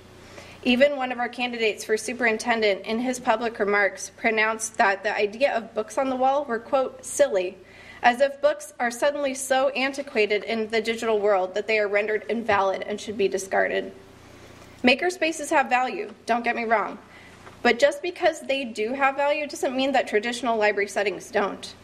Even 0.64 0.96
one 0.96 1.10
of 1.10 1.18
our 1.18 1.28
candidates 1.28 1.84
for 1.84 1.96
superintendent, 1.96 2.86
in 2.86 3.00
his 3.00 3.18
public 3.18 3.58
remarks, 3.58 4.12
pronounced 4.16 4.76
that 4.78 5.02
the 5.02 5.16
idea 5.16 5.52
of 5.56 5.74
books 5.74 5.98
on 5.98 6.08
the 6.08 6.14
wall 6.14 6.44
were, 6.44 6.60
quote, 6.60 7.04
silly, 7.04 7.56
as 8.02 8.20
if 8.20 8.40
books 8.40 8.72
are 8.78 8.90
suddenly 8.90 9.34
so 9.34 9.70
antiquated 9.70 10.44
in 10.44 10.68
the 10.68 10.80
digital 10.80 11.18
world 11.18 11.52
that 11.54 11.66
they 11.66 11.80
are 11.80 11.88
rendered 11.88 12.24
invalid 12.28 12.82
and 12.82 13.00
should 13.00 13.18
be 13.18 13.26
discarded. 13.26 13.92
Makerspaces 14.84 15.50
have 15.50 15.68
value, 15.68 16.12
don't 16.26 16.44
get 16.44 16.54
me 16.54 16.64
wrong. 16.64 16.96
But 17.62 17.80
just 17.80 18.00
because 18.00 18.40
they 18.40 18.64
do 18.64 18.92
have 18.92 19.16
value 19.16 19.48
doesn't 19.48 19.76
mean 19.76 19.92
that 19.92 20.06
traditional 20.06 20.56
library 20.56 20.88
settings 20.88 21.30
don't. 21.30 21.74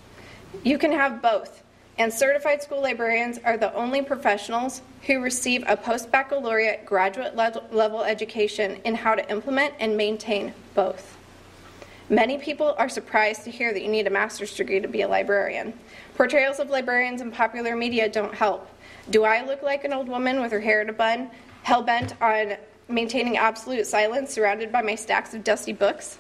You 0.63 0.79
can 0.79 0.93
have 0.93 1.21
both, 1.21 1.63
and 1.99 2.13
certified 2.13 2.63
school 2.63 2.81
librarians 2.81 3.39
are 3.45 3.57
the 3.57 3.75
only 3.75 4.03
professionals 4.03 4.83
who 5.03 5.21
receive 5.21 5.65
a 5.67 5.77
post 5.77 6.11
baccalaureate 6.13 6.87
graduate 6.87 7.35
level 7.37 8.05
education 8.05 8.81
in 8.85 8.95
how 8.95 9.17
to 9.17 9.31
implement 9.31 9.75
and 9.81 9.97
maintain 9.97 10.55
both. 10.75 11.17
Many 12.09 12.39
people 12.39 12.75
are 12.79 12.89
surprised 12.89 13.45
to 13.45 13.51
hear 13.51 13.73
that 13.73 13.83
you 13.83 13.89
need 13.89 14.07
a 14.07 14.11
master's 14.11 14.55
degree 14.55 14.81
to 14.81 14.89
be 14.89 15.03
a 15.03 15.09
librarian. 15.09 15.75
Portrayals 16.15 16.59
of 16.59 16.71
librarians 16.71 17.21
in 17.21 17.31
popular 17.31 17.77
media 17.77 18.09
don't 18.09 18.33
help. 18.33 18.71
Do 19.11 19.25
I 19.25 19.45
look 19.45 19.63
like 19.63 19.85
an 19.85 19.93
old 19.93 20.09
woman 20.09 20.41
with 20.41 20.53
her 20.53 20.61
hair 20.61 20.81
in 20.81 20.89
a 20.89 20.93
bun, 20.93 21.31
hell 21.65 21.83
bent 21.83 22.15
on 22.23 22.55
maintaining 22.89 23.37
absolute 23.37 23.87
silence 23.87 24.33
surrounded 24.33 24.73
by 24.73 24.83
my 24.83 24.95
stacks 24.95 25.35
of 25.35 25.45
dusty 25.45 25.73
books? 25.73 26.19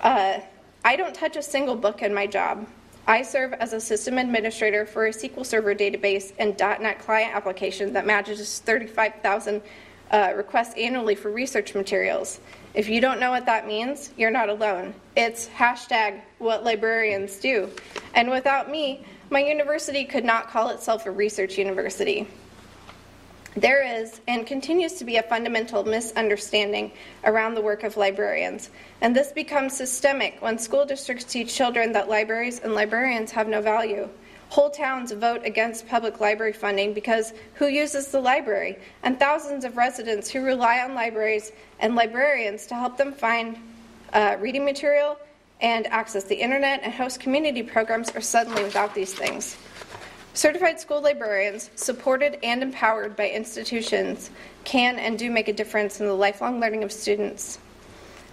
Uh, 0.00 0.38
I 0.84 0.94
don't 0.94 1.14
touch 1.14 1.36
a 1.36 1.42
single 1.42 1.74
book 1.74 2.02
in 2.02 2.14
my 2.14 2.26
job. 2.26 2.68
I 3.08 3.22
serve 3.22 3.54
as 3.54 3.72
a 3.72 3.80
system 3.80 4.18
administrator 4.18 4.84
for 4.84 5.06
a 5.06 5.10
SQL 5.10 5.46
Server 5.46 5.74
database 5.74 6.34
and 6.38 6.54
.NET 6.58 6.98
client 6.98 7.34
application 7.34 7.94
that 7.94 8.04
manages 8.04 8.58
35,000 8.58 9.62
uh, 10.10 10.34
requests 10.36 10.74
annually 10.76 11.14
for 11.14 11.30
research 11.30 11.74
materials. 11.74 12.38
If 12.74 12.86
you 12.90 13.00
don't 13.00 13.18
know 13.18 13.30
what 13.30 13.46
that 13.46 13.66
means, 13.66 14.10
you're 14.18 14.30
not 14.30 14.50
alone. 14.50 14.92
It's 15.16 15.48
hashtag 15.48 16.20
what 16.36 16.64
librarians 16.64 17.38
do. 17.38 17.70
And 18.12 18.28
without 18.30 18.70
me, 18.70 19.06
my 19.30 19.40
university 19.40 20.04
could 20.04 20.24
not 20.24 20.50
call 20.50 20.68
itself 20.68 21.06
a 21.06 21.10
research 21.10 21.56
university. 21.56 22.28
There 23.56 23.82
is 24.02 24.20
and 24.28 24.46
continues 24.46 24.94
to 24.94 25.04
be 25.04 25.16
a 25.16 25.22
fundamental 25.22 25.82
misunderstanding 25.84 26.92
around 27.24 27.54
the 27.54 27.62
work 27.62 27.82
of 27.82 27.96
librarians, 27.96 28.70
and 29.00 29.16
this 29.16 29.32
becomes 29.32 29.76
systemic 29.76 30.40
when 30.40 30.58
school 30.58 30.84
districts 30.84 31.24
teach 31.24 31.54
children 31.54 31.92
that 31.92 32.08
libraries 32.08 32.60
and 32.60 32.74
librarians 32.74 33.32
have 33.32 33.48
no 33.48 33.60
value. 33.60 34.08
Whole 34.50 34.70
towns 34.70 35.12
vote 35.12 35.42
against 35.44 35.88
public 35.88 36.20
library 36.20 36.52
funding 36.52 36.94
because 36.94 37.32
who 37.54 37.66
uses 37.66 38.08
the 38.08 38.20
library? 38.20 38.78
And 39.02 39.18
thousands 39.18 39.64
of 39.64 39.76
residents 39.76 40.30
who 40.30 40.42
rely 40.42 40.80
on 40.80 40.94
libraries 40.94 41.52
and 41.80 41.94
librarians 41.94 42.66
to 42.68 42.74
help 42.74 42.96
them 42.96 43.12
find 43.12 43.58
uh, 44.12 44.36
reading 44.40 44.64
material 44.64 45.18
and 45.60 45.86
access 45.88 46.24
the 46.24 46.36
internet 46.36 46.80
and 46.82 46.92
host 46.92 47.20
community 47.20 47.62
programs 47.62 48.10
are 48.10 48.20
suddenly 48.20 48.62
without 48.62 48.94
these 48.94 49.12
things. 49.12 49.56
Certified 50.38 50.78
school 50.78 51.02
librarians, 51.02 51.68
supported 51.74 52.38
and 52.44 52.62
empowered 52.62 53.16
by 53.16 53.28
institutions, 53.28 54.30
can 54.62 54.96
and 54.96 55.18
do 55.18 55.32
make 55.32 55.48
a 55.48 55.52
difference 55.52 55.98
in 55.98 56.06
the 56.06 56.12
lifelong 56.12 56.60
learning 56.60 56.84
of 56.84 56.92
students. 56.92 57.58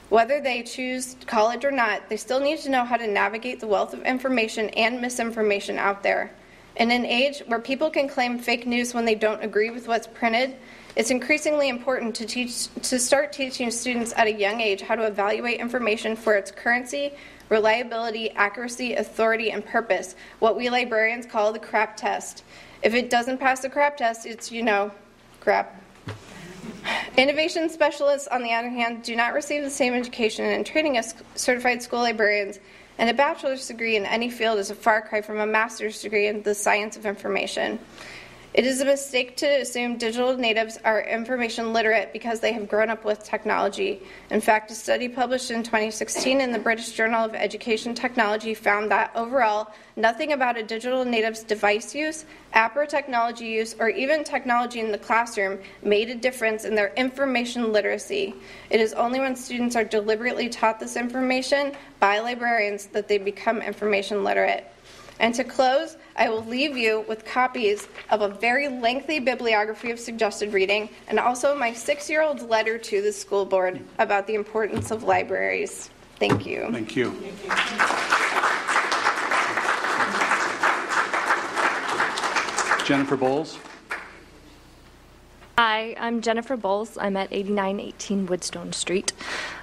Whether 0.10 0.40
they 0.40 0.62
choose 0.62 1.16
college 1.26 1.66
or 1.66 1.72
not, 1.72 2.08
they 2.08 2.18
still 2.18 2.40
need 2.40 2.60
to 2.60 2.70
know 2.70 2.86
how 2.86 2.98
to 2.98 3.08
navigate 3.08 3.60
the 3.60 3.66
wealth 3.66 3.96
of 3.96 4.04
information 4.04 4.70
and 4.70 5.02
misinformation 5.02 5.80
out 5.80 6.04
there. 6.04 6.32
In 6.76 6.92
an 6.92 7.08
age 7.08 7.42
where 7.48 7.58
people 7.58 7.90
can 7.90 8.08
claim 8.08 8.38
fake 8.38 8.68
news 8.68 8.94
when 8.94 9.06
they 9.06 9.16
don't 9.16 9.44
agree 9.44 9.72
with 9.72 9.88
what's 9.88 10.06
printed, 10.06 10.56
it's 10.96 11.10
increasingly 11.10 11.70
important 11.70 12.14
to 12.18 12.28
teach 12.28 12.68
to 12.84 13.00
start 13.00 13.34
teaching 13.34 13.72
students 13.72 14.14
at 14.16 14.28
a 14.28 14.32
young 14.32 14.62
age 14.62 14.82
how 14.82 14.94
to 14.94 15.08
evaluate 15.08 15.60
information 15.60 16.16
for 16.16 16.36
its 16.36 16.52
currency, 16.52 17.14
reliability, 17.50 18.32
accuracy, 18.32 18.94
authority, 18.94 19.52
and 19.52 19.66
purpose, 19.66 20.16
what 20.40 20.56
we 20.56 20.70
librarians 20.70 21.26
call 21.26 21.54
the 21.54 21.60
CRAAP 21.60 21.96
test. 21.96 22.44
If 22.84 22.94
it 22.94 23.10
doesn't 23.10 23.40
pass 23.40 23.62
the 23.62 23.70
CRAAP 23.70 23.98
test, 23.98 24.26
it's, 24.26 24.52
you 24.52 24.64
know, 24.64 24.92
crap. 25.40 25.82
Innovation 27.18 27.70
specialists, 27.70 28.28
on 28.28 28.44
the 28.44 28.54
other 28.54 28.70
hand, 28.70 29.04
do 29.04 29.16
not 29.16 29.34
receive 29.34 29.64
the 29.64 29.70
same 29.70 29.94
education 29.94 30.46
and 30.46 30.66
training 30.66 30.98
as 30.98 31.16
certified 31.36 31.82
school 31.82 32.00
librarians, 32.00 32.60
and 32.98 33.10
a 33.10 33.14
bachelor's 33.14 33.68
degree 33.68 33.96
in 33.96 34.06
any 34.06 34.30
field 34.30 34.60
is 34.60 34.70
a 34.70 34.76
far 34.76 35.02
cry 35.02 35.22
from 35.22 35.40
a 35.40 35.46
master's 35.46 36.02
degree 36.02 36.28
in 36.28 36.44
the 36.44 36.56
science 36.56 36.96
of 36.96 37.06
information. 37.06 37.80
It 38.56 38.66
is 38.66 38.80
a 38.80 38.86
mistake 38.86 39.36
to 39.38 39.48
assume 39.48 39.98
digital 39.98 40.38
natives 40.38 40.80
are 40.86 41.02
information 41.02 41.74
literate 41.74 42.14
because 42.14 42.40
they 42.40 42.54
have 42.54 42.70
grown 42.70 42.90
up 42.90 43.04
with 43.04 43.22
technology. 43.22 44.02
In 44.30 44.40
fact, 44.40 44.72
a 44.72 44.76
study 44.76 45.10
published 45.10 45.52
in 45.52 45.62
2016 45.62 46.40
in 46.40 46.54
the 46.54 46.60
British 46.60 46.94
Journal 46.94 47.26
of 47.26 47.36
Education 47.36 47.94
Technology 47.94 48.54
found 48.54 48.90
that 48.92 49.12
overall, 49.14 49.74
nothing 49.98 50.32
about 50.32 50.58
a 50.58 50.64
digital 50.64 51.04
native's 51.04 51.44
device 51.44 51.94
use, 51.94 52.24
app 52.54 52.78
or 52.78 52.86
technology 52.86 53.44
use, 53.44 53.76
or 53.78 53.90
even 53.90 54.24
technology 54.24 54.80
in 54.80 54.90
the 54.90 54.98
classroom 54.98 55.60
made 55.84 56.10
a 56.10 56.16
difference 56.16 56.64
in 56.64 56.76
their 56.76 56.94
information 56.94 57.74
literacy. 57.74 58.36
It 58.70 58.80
is 58.80 58.94
only 58.94 59.20
when 59.20 59.36
students 59.36 59.76
are 59.76 59.84
deliberately 59.84 60.48
taught 60.48 60.80
this 60.80 60.96
information 60.96 61.74
by 62.00 62.20
librarians 62.20 62.86
that 62.88 63.10
they 63.10 63.18
become 63.18 63.62
information 63.62 64.24
literate. 64.24 64.66
And 65.20 65.36
to 65.36 65.44
close, 65.44 65.98
I 66.18 66.30
will 66.30 66.46
leave 66.46 66.78
you 66.78 67.04
with 67.10 67.26
copies 67.26 67.88
of 68.10 68.22
a 68.22 68.30
very 68.30 68.70
lengthy 68.70 69.20
bibliography 69.20 69.92
of 69.92 70.00
suggested 70.00 70.54
reading 70.54 70.90
and 71.10 71.20
also 71.20 71.56
my 71.58 71.74
six 71.74 72.10
year 72.10 72.22
old's 72.22 72.44
letter 72.44 72.78
to 72.78 73.02
the 73.02 73.12
school 73.12 73.46
board 73.46 73.82
about 74.00 74.26
the 74.26 74.36
importance 74.36 74.92
of 74.92 75.04
libraries. 75.04 75.90
Thank 76.18 76.46
you. 76.46 76.70
Thank 76.72 76.96
you. 76.96 77.12
Jennifer 82.86 83.18
Bowles. 83.18 83.58
Hi, 85.58 85.96
I'm 86.00 86.22
Jennifer 86.22 86.56
Bowles. 86.56 86.98
I'm 86.98 87.18
at 87.18 87.34
8918 87.34 88.28
Woodstone 88.28 88.74
Street. 88.74 89.12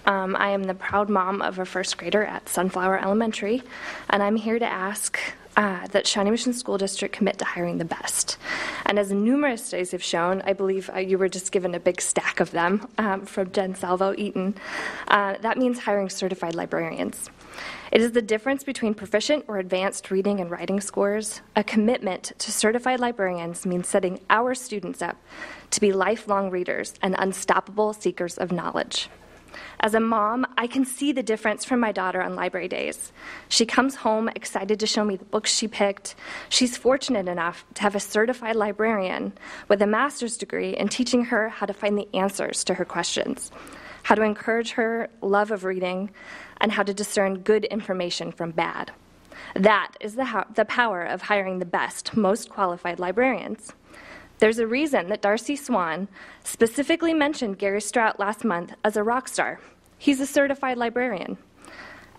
Um, 0.07 0.35
I 0.37 0.51
am 0.51 0.65
the 0.65 0.74
proud 0.74 1.09
mom 1.09 1.41
of 1.41 1.59
a 1.59 1.65
first 1.65 1.97
grader 1.97 2.24
at 2.24 2.49
Sunflower 2.49 2.99
Elementary, 2.99 3.62
and 4.11 4.23
I'm 4.23 4.37
here 4.37 4.59
to 4.59 4.66
ask 4.66 5.20
uh, 5.57 5.87
that 5.89 6.07
Shawnee 6.07 6.31
Mission 6.31 6.53
School 6.53 6.79
District 6.79 7.15
commit 7.15 7.39
to 7.39 7.45
hiring 7.45 7.79
the 7.79 7.85
best. 7.85 8.39
And 8.87 8.99
as 8.99 9.12
numerous 9.12 9.66
studies 9.66 9.91
have 9.93 10.03
shown, 10.03 10.43
I 10.43 10.53
believe 10.53 10.91
uh, 10.95 10.99
you 10.99 11.19
were 11.19 11.29
just 11.29 11.53
given 11.53 11.74
a 11.74 11.81
big 11.81 12.01
stack 12.01 12.41
of 12.41 12.51
them 12.51 12.89
um, 12.99 13.27
from 13.27 13.53
Jen 13.53 13.74
Salvo 13.74 14.15
Eaton, 14.16 14.55
uh, 15.09 15.35
that 15.43 15.59
means 15.59 15.81
hiring 15.81 16.09
certified 16.09 16.55
librarians. 16.55 17.31
It 17.91 18.01
is 18.01 18.12
the 18.12 18.23
difference 18.23 18.65
between 18.65 18.95
proficient 18.95 19.45
or 19.49 19.59
advanced 19.59 20.11
reading 20.11 20.41
and 20.41 20.51
writing 20.51 20.81
scores. 20.81 21.43
A 21.55 21.62
commitment 21.62 22.33
to 22.39 22.51
certified 22.51 23.01
librarians 23.01 23.66
means 23.66 23.87
setting 23.87 24.19
our 24.31 24.55
students 24.55 25.03
up 25.03 25.19
to 25.70 25.81
be 25.81 25.93
lifelong 25.93 26.51
readers 26.51 26.95
and 27.03 27.15
unstoppable 27.19 27.93
seekers 27.93 28.39
of 28.39 28.51
knowledge. 28.51 29.11
As 29.84 29.94
a 29.94 30.00
mom, 30.00 30.46
I 30.56 30.68
can 30.68 30.84
see 30.84 31.10
the 31.10 31.24
difference 31.24 31.64
from 31.64 31.80
my 31.80 31.90
daughter 31.90 32.22
on 32.22 32.36
library 32.36 32.68
days. 32.68 33.12
She 33.48 33.66
comes 33.66 33.96
home 33.96 34.28
excited 34.28 34.78
to 34.78 34.86
show 34.86 35.04
me 35.04 35.16
the 35.16 35.24
books 35.24 35.52
she 35.52 35.66
picked. 35.66 36.14
She's 36.48 36.76
fortunate 36.76 37.26
enough 37.26 37.64
to 37.74 37.82
have 37.82 37.96
a 37.96 38.00
certified 38.00 38.54
librarian 38.54 39.32
with 39.66 39.82
a 39.82 39.86
master's 39.88 40.36
degree 40.36 40.76
in 40.76 40.86
teaching 40.86 41.24
her 41.26 41.48
how 41.48 41.66
to 41.66 41.74
find 41.74 41.98
the 41.98 42.09
answers 42.14 42.62
to 42.64 42.74
her 42.74 42.84
questions, 42.84 43.50
how 44.04 44.14
to 44.14 44.22
encourage 44.22 44.70
her 44.72 45.10
love 45.20 45.50
of 45.50 45.64
reading, 45.64 46.10
and 46.60 46.70
how 46.70 46.84
to 46.84 46.94
discern 46.94 47.40
good 47.40 47.64
information 47.64 48.30
from 48.30 48.52
bad. 48.52 48.92
That 49.56 49.96
is 49.98 50.14
the, 50.14 50.26
ho- 50.26 50.44
the 50.54 50.64
power 50.64 51.02
of 51.02 51.22
hiring 51.22 51.59
the 51.59 51.66
best, 51.66 52.16
most 52.16 52.50
qualified 52.50 53.00
librarians. 53.00 53.72
There's 54.38 54.59
a 54.60 54.66
reason 54.66 55.09
that 55.09 55.22
Darcy 55.22 55.56
Swan 55.56 56.06
specifically 56.44 57.14
mentioned 57.14 57.59
Gary 57.59 57.80
Strout 57.80 58.20
last 58.20 58.44
month 58.44 58.74
as 58.84 58.96
a 58.96 59.02
rock 59.02 59.26
star. 59.26 59.59
He's 60.03 60.19
a 60.19 60.27
certified 60.27 60.79
librarian 60.79 61.39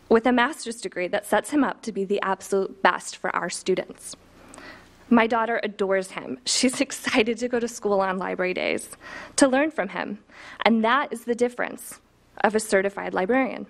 with 0.08 0.26
a 0.26 0.32
master's 0.32 0.80
degree 0.80 1.10
that 1.10 1.26
sets 1.26 1.50
him 1.50 1.66
up 1.66 1.82
to 1.82 1.92
be 1.92 2.06
the 2.06 2.22
absolute 2.22 2.82
best 2.82 3.18
for 3.18 3.30
our 3.36 3.50
students. 3.50 4.16
My 5.10 5.28
daughter 5.28 5.60
adores 5.64 6.12
him. 6.12 6.38
She's 6.46 6.80
excited 6.88 7.40
to 7.40 7.50
go 7.50 7.60
to 7.60 7.68
school 7.68 8.00
on 8.00 8.18
library 8.18 8.54
days 8.54 8.96
to 9.36 9.50
learn 9.50 9.70
from 9.70 9.90
him. 9.90 10.20
And 10.66 10.82
that 10.86 11.12
is 11.12 11.26
the 11.26 11.36
difference 11.36 12.00
of 12.42 12.56
a 12.56 12.60
certified 12.62 13.14
librarian. 13.14 13.66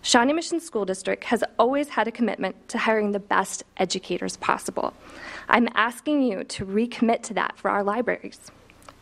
Shawnee 0.00 0.32
Mission 0.32 0.58
School 0.58 0.86
District 0.86 1.24
has 1.24 1.44
always 1.58 1.90
had 1.90 2.08
a 2.08 2.12
commitment 2.12 2.70
to 2.70 2.78
hiring 2.78 3.12
the 3.12 3.20
best 3.20 3.62
educators 3.76 4.38
possible. 4.38 4.94
I'm 5.50 5.68
asking 5.74 6.22
you 6.22 6.44
to 6.44 6.64
recommit 6.64 7.20
to 7.24 7.34
that 7.34 7.58
for 7.58 7.70
our 7.70 7.84
libraries. 7.84 8.50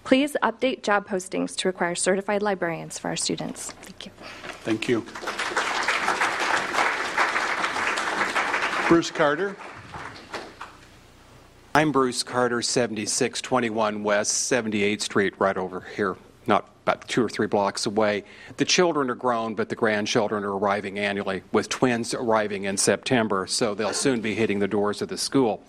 Please 0.04 0.36
update 0.42 0.82
job 0.82 1.06
postings 1.06 1.56
to 1.56 1.68
require 1.68 1.94
certified 1.94 2.42
librarians 2.42 2.98
for 2.98 3.08
our 3.08 3.16
students. 3.16 3.72
Thank 3.82 4.06
you. 4.06 4.12
Thank 4.64 4.88
you. 4.88 5.04
Bruce 8.88 9.10
Carter. 9.10 9.56
I'm 11.74 11.92
Bruce 11.92 12.22
Carter, 12.22 12.60
7621 12.60 14.02
West 14.02 14.52
78th 14.52 15.00
Street, 15.00 15.32
right 15.38 15.56
over 15.56 15.80
here, 15.96 16.16
not 16.46 16.68
about 16.82 17.08
two 17.08 17.24
or 17.24 17.30
three 17.30 17.46
blocks 17.46 17.86
away. 17.86 18.24
The 18.58 18.66
children 18.66 19.08
are 19.08 19.14
grown, 19.14 19.54
but 19.54 19.70
the 19.70 19.76
grandchildren 19.76 20.44
are 20.44 20.58
arriving 20.58 20.98
annually, 20.98 21.42
with 21.50 21.70
twins 21.70 22.12
arriving 22.12 22.64
in 22.64 22.76
September, 22.76 23.46
so 23.46 23.74
they'll 23.74 23.94
soon 23.94 24.20
be 24.20 24.34
hitting 24.34 24.58
the 24.58 24.68
doors 24.68 25.00
of 25.00 25.08
the 25.08 25.16
school. 25.16 25.64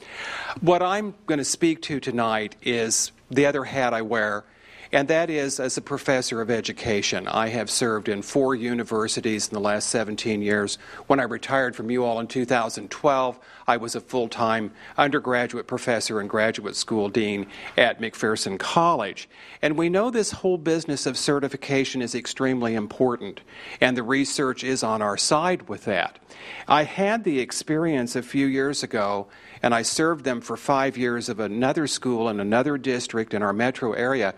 What 0.60 0.82
I'm 0.82 1.14
going 1.28 1.38
to 1.38 1.46
speak 1.46 1.82
to 1.84 2.02
tonight 2.02 2.58
is 2.64 3.14
the 3.34 3.46
other 3.46 3.64
hat 3.64 3.94
I 3.94 4.02
wear 4.02 4.46
and 4.94 5.08
that 5.08 5.32
is 5.32 5.60
as 5.60 5.76
a 5.76 5.82
professor 5.82 6.40
of 6.40 6.52
education. 6.52 7.28
I 7.28 7.48
have 7.48 7.72
served 7.72 8.08
in 8.08 8.22
four 8.22 8.54
universities 8.54 9.48
in 9.48 9.56
the 9.56 9.60
last 9.60 9.90
17 9.90 10.44
years. 10.44 10.78
When 11.08 11.20
I 11.20 11.24
retired 11.24 11.76
from 11.76 11.90
you 11.90 12.06
all 12.06 12.20
in 12.20 12.28
2012, 12.28 13.40
I 13.66 13.78
was 13.78 13.96
a 13.96 14.02
full 14.02 14.28
time 14.28 14.72
undergraduate 14.96 15.66
professor 15.66 16.20
and 16.20 16.30
graduate 16.30 16.76
school 16.76 17.10
dean 17.10 17.48
at 17.76 18.00
McPherson 18.00 18.60
College. 18.60 19.28
And 19.64 19.80
we 19.80 19.90
know 19.90 20.12
this 20.12 20.30
whole 20.30 20.60
business 20.60 21.08
of 21.08 21.18
certification 21.18 22.04
is 22.04 22.14
extremely 22.14 22.76
important, 22.76 23.42
and 23.82 23.98
the 23.98 24.04
research 24.04 24.64
is 24.64 24.84
on 24.84 25.02
our 25.02 25.18
side 25.18 25.68
with 25.68 25.86
that. 25.86 26.20
I 26.68 26.84
had 26.84 27.24
the 27.24 27.40
experience 27.40 28.16
a 28.16 28.22
few 28.22 28.46
years 28.46 28.84
ago 28.84 29.28
and 29.64 29.74
I 29.74 29.82
served 29.82 30.26
them 30.26 30.42
for 30.42 30.58
five 30.58 30.98
years 30.98 31.30
of 31.30 31.40
another 31.40 31.88
school 31.88 32.28
in 32.28 32.42
another 32.42 32.78
district 32.78 33.34
in 33.34 33.42
our 33.42 33.54
metro 33.54 33.94
area 33.94 34.36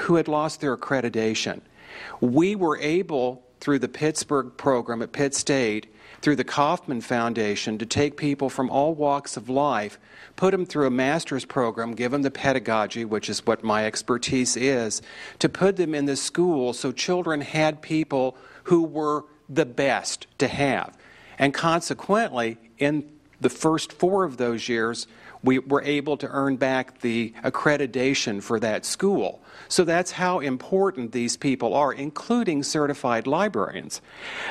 who 0.00 0.16
had 0.16 0.26
lost 0.26 0.60
their 0.60 0.76
accreditation. 0.76 1.60
We 2.20 2.56
were 2.56 2.76
able, 2.78 3.44
through 3.60 3.78
the 3.78 3.88
Pittsburg 3.88 4.56
program 4.56 5.00
at 5.00 5.12
Pitt 5.12 5.32
State, 5.32 5.94
through 6.22 6.36
the 6.36 6.44
Kauffman 6.44 7.02
Foundation, 7.02 7.78
to 7.78 7.86
take 7.86 8.16
people 8.16 8.50
from 8.50 8.68
all 8.68 8.94
walks 8.94 9.36
of 9.36 9.48
life, 9.48 9.98
put 10.34 10.50
them 10.50 10.66
through 10.66 10.88
a 10.88 10.90
master's 10.90 11.44
program, 11.44 11.92
give 11.92 12.10
them 12.10 12.22
the 12.22 12.30
pedagogy, 12.30 13.04
which 13.04 13.30
is 13.30 13.46
what 13.46 13.62
my 13.62 13.86
expertise 13.86 14.56
is, 14.56 15.02
to 15.38 15.48
put 15.48 15.76
them 15.76 15.94
in 15.94 16.06
the 16.06 16.16
school 16.16 16.72
so 16.72 16.90
children 16.90 17.42
had 17.42 17.80
people 17.80 18.36
who 18.64 18.82
were 18.82 19.24
the 19.48 19.66
best 19.66 20.26
to 20.38 20.48
have. 20.48 20.96
And 21.38 21.54
consequently, 21.54 22.58
in 22.78 23.13
the 23.44 23.50
first 23.50 23.92
four 23.92 24.24
of 24.24 24.38
those 24.38 24.70
years, 24.70 25.06
we 25.42 25.58
were 25.58 25.82
able 25.82 26.16
to 26.16 26.26
earn 26.28 26.56
back 26.56 27.02
the 27.02 27.34
accreditation 27.44 28.42
for 28.42 28.58
that 28.58 28.86
school. 28.86 29.42
So 29.68 29.84
that's 29.84 30.12
how 30.12 30.40
important 30.40 31.12
these 31.12 31.36
people 31.36 31.74
are, 31.74 31.92
including 31.92 32.62
certified 32.62 33.26
librarians. 33.26 34.00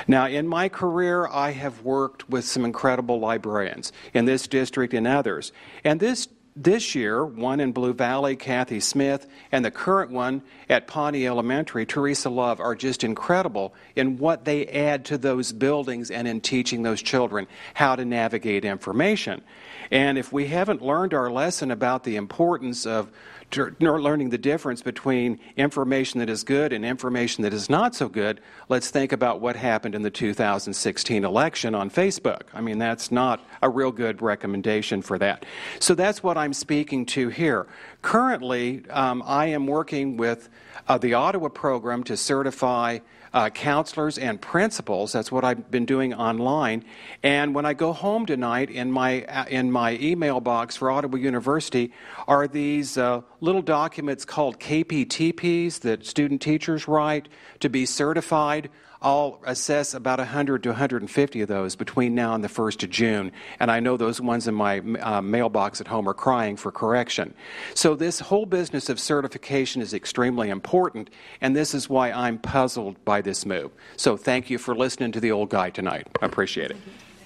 Now, 0.07 0.28
in 0.28 0.48
my 0.48 0.70
career, 0.70 1.28
I 1.28 1.52
have 1.53 1.82
worked 1.82 2.30
with 2.30 2.45
some 2.45 2.64
incredible 2.64 3.20
librarians 3.20 3.91
in 4.14 4.26
this 4.26 4.48
district 4.48 4.94
and 4.94 5.07
others. 5.07 5.52
And 5.84 5.99
this 5.99 6.28
this 6.56 6.94
year, 6.94 7.26
one 7.26 7.60
in 7.60 7.72
Blue 7.72 7.94
Valley, 7.94 8.36
Kathy 8.36 8.80
Smith, 8.80 9.28
and 9.52 9.66
the 9.66 9.72
current 9.72 10.12
one 10.12 10.44
at 10.70 10.88
Pawnee 10.88 11.26
Elementary, 11.26 11.86
Teresa 11.86 12.30
Love, 12.30 12.60
are 12.60 12.76
just 12.76 13.04
incredible 13.04 13.74
in 13.96 14.18
what 14.18 14.46
they 14.46 14.68
add 14.68 15.06
to 15.06 15.18
those 15.18 15.52
buildings 15.52 16.12
and 16.12 16.28
in 16.28 16.42
teaching 16.42 16.84
those 16.84 17.02
children 17.02 17.48
how 17.74 17.96
to 17.96 18.06
navigate 18.06 18.66
information. 18.66 19.42
And 19.90 20.18
if 20.18 20.32
we 20.32 20.48
haven't 20.48 20.82
learned 20.82 21.14
our 21.14 21.32
lesson 21.32 21.72
about 21.72 22.04
the 22.04 22.16
importance 22.18 22.86
of 22.86 23.10
learning 23.58 24.30
the 24.30 24.38
difference 24.38 24.82
between 24.82 25.40
information 25.58 26.20
that 26.20 26.30
is 26.30 26.44
good 26.44 26.74
and 26.74 26.86
information 26.86 27.44
that 27.44 27.54
is 27.54 27.70
not 27.70 27.96
so 27.96 28.10
good, 28.10 28.42
let's 28.70 28.90
think 28.90 29.12
about 29.12 29.42
what 29.42 29.56
happened 29.56 29.96
in 29.96 30.02
the 30.02 30.12
2016 30.12 31.24
election 31.24 31.76
on 31.76 31.90
Facebook. 31.90 32.44
I 32.54 32.62
mean, 32.62 32.78
that's 32.78 33.12
not 33.12 33.46
a 33.62 33.70
real 33.70 33.92
good 33.92 34.22
recommendation 34.22 35.02
for 35.02 35.18
that. 35.20 35.46
So 35.80 35.96
that's 35.96 36.24
what 36.24 36.38
I'm 36.38 36.54
speaking 36.54 37.06
to 37.08 37.30
here. 37.30 37.68
Currently, 38.02 38.84
um, 38.90 39.24
I 39.26 39.48
am 39.48 39.68
working 39.68 40.18
with 40.18 40.50
uh, 40.88 40.98
the 40.98 41.14
Ottawa 41.14 41.50
program 41.50 42.04
to 42.06 42.18
certify 42.18 43.00
uh, 43.34 43.50
counselors 43.50 44.18
and 44.18 44.40
principals. 44.40 45.12
That's 45.12 45.32
what 45.32 45.44
I've 45.44 45.70
been 45.72 45.86
doing 45.86 46.14
online. 46.14 46.86
And 47.24 47.56
when 47.56 47.66
I 47.66 47.74
go 47.74 47.92
home 47.92 48.26
tonight, 48.26 48.70
in 48.70 48.92
my 48.92 49.24
uh, 49.24 49.46
in 49.46 49.72
my 49.72 49.98
email 50.00 50.40
box 50.40 50.78
for 50.78 50.92
Ottawa 50.92 51.18
University 51.18 51.92
are 52.28 52.48
these 52.48 52.98
uh, 52.98 53.22
little 53.42 53.62
documents 53.62 54.26
called 54.26 54.60
KPTPs 54.60 55.80
that 55.80 56.06
student 56.06 56.42
teachers 56.42 56.88
write 56.88 57.28
to 57.60 57.70
be 57.70 57.86
certified. 57.86 58.70
I'll 59.04 59.40
assess 59.46 59.94
about 59.94 60.20
100 60.20 60.64
to 60.64 60.70
150 60.70 61.42
of 61.42 61.48
those 61.50 61.76
between 61.76 62.16
now 62.16 62.34
and 62.34 62.44
the 62.44 62.48
1st 62.48 62.84
of 62.84 62.90
June. 62.90 63.32
And 63.60 63.70
I 63.70 63.82
know 63.82 63.98
those 63.98 64.22
ones 64.22 64.48
in 64.48 64.56
my 64.56 64.80
uh, 64.80 65.22
mailbox 65.22 65.82
at 65.82 65.88
home 65.88 66.08
are 66.08 66.14
crying 66.14 66.56
for 66.56 66.72
correction. 66.72 67.34
So, 67.74 67.96
this 67.96 68.22
whole 68.22 68.46
business 68.46 68.88
of 68.88 69.00
certification 69.00 69.82
is 69.82 69.94
extremely 69.94 70.50
important, 70.50 71.10
and 71.42 71.56
this 71.56 71.74
is 71.74 71.90
why 71.90 72.12
I'm 72.12 72.40
puzzled 72.40 73.04
by 73.04 73.22
this 73.22 73.46
move. 73.46 73.72
So, 73.98 74.16
thank 74.16 74.50
you 74.50 74.58
for 74.58 74.74
listening 74.74 75.12
to 75.12 75.20
the 75.20 75.32
old 75.32 75.50
guy 75.50 75.70
tonight. 75.70 76.08
I 76.22 76.26
appreciate 76.26 76.72
it. 76.72 76.78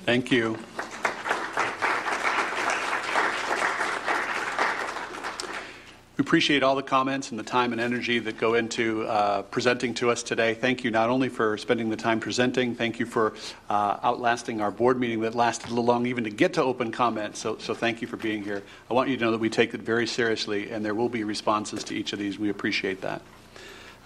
Thank 0.05 0.31
you. 0.31 0.57
We 6.17 6.23
appreciate 6.23 6.63
all 6.63 6.75
the 6.75 6.81
comments 6.81 7.29
and 7.29 7.39
the 7.39 7.43
time 7.43 7.73
and 7.73 7.79
energy 7.79 8.17
that 8.17 8.39
go 8.39 8.55
into 8.55 9.03
uh, 9.03 9.43
presenting 9.43 9.93
to 9.95 10.09
us 10.09 10.23
today. 10.23 10.55
Thank 10.55 10.83
you 10.83 10.89
not 10.89 11.11
only 11.11 11.29
for 11.29 11.59
spending 11.59 11.91
the 11.91 11.95
time 11.95 12.19
presenting, 12.19 12.73
thank 12.73 12.99
you 12.99 13.05
for 13.05 13.35
uh, 13.69 13.99
outlasting 14.01 14.59
our 14.59 14.71
board 14.71 14.99
meeting 14.99 15.21
that 15.21 15.35
lasted 15.35 15.67
a 15.67 15.69
little 15.69 15.85
long 15.85 16.07
even 16.07 16.23
to 16.23 16.31
get 16.31 16.53
to 16.53 16.63
open 16.63 16.91
comment. 16.91 17.37
So, 17.37 17.59
so 17.59 17.75
thank 17.75 18.01
you 18.01 18.07
for 18.07 18.17
being 18.17 18.41
here. 18.41 18.63
I 18.89 18.95
want 18.95 19.09
you 19.09 19.17
to 19.17 19.23
know 19.25 19.29
that 19.29 19.37
we 19.39 19.51
take 19.51 19.75
it 19.75 19.81
very 19.81 20.07
seriously 20.07 20.71
and 20.71 20.83
there 20.83 20.95
will 20.95 21.07
be 21.07 21.23
responses 21.23 21.83
to 21.83 21.95
each 21.95 22.13
of 22.13 22.19
these. 22.19 22.39
We 22.39 22.49
appreciate 22.49 23.01
that. 23.01 23.21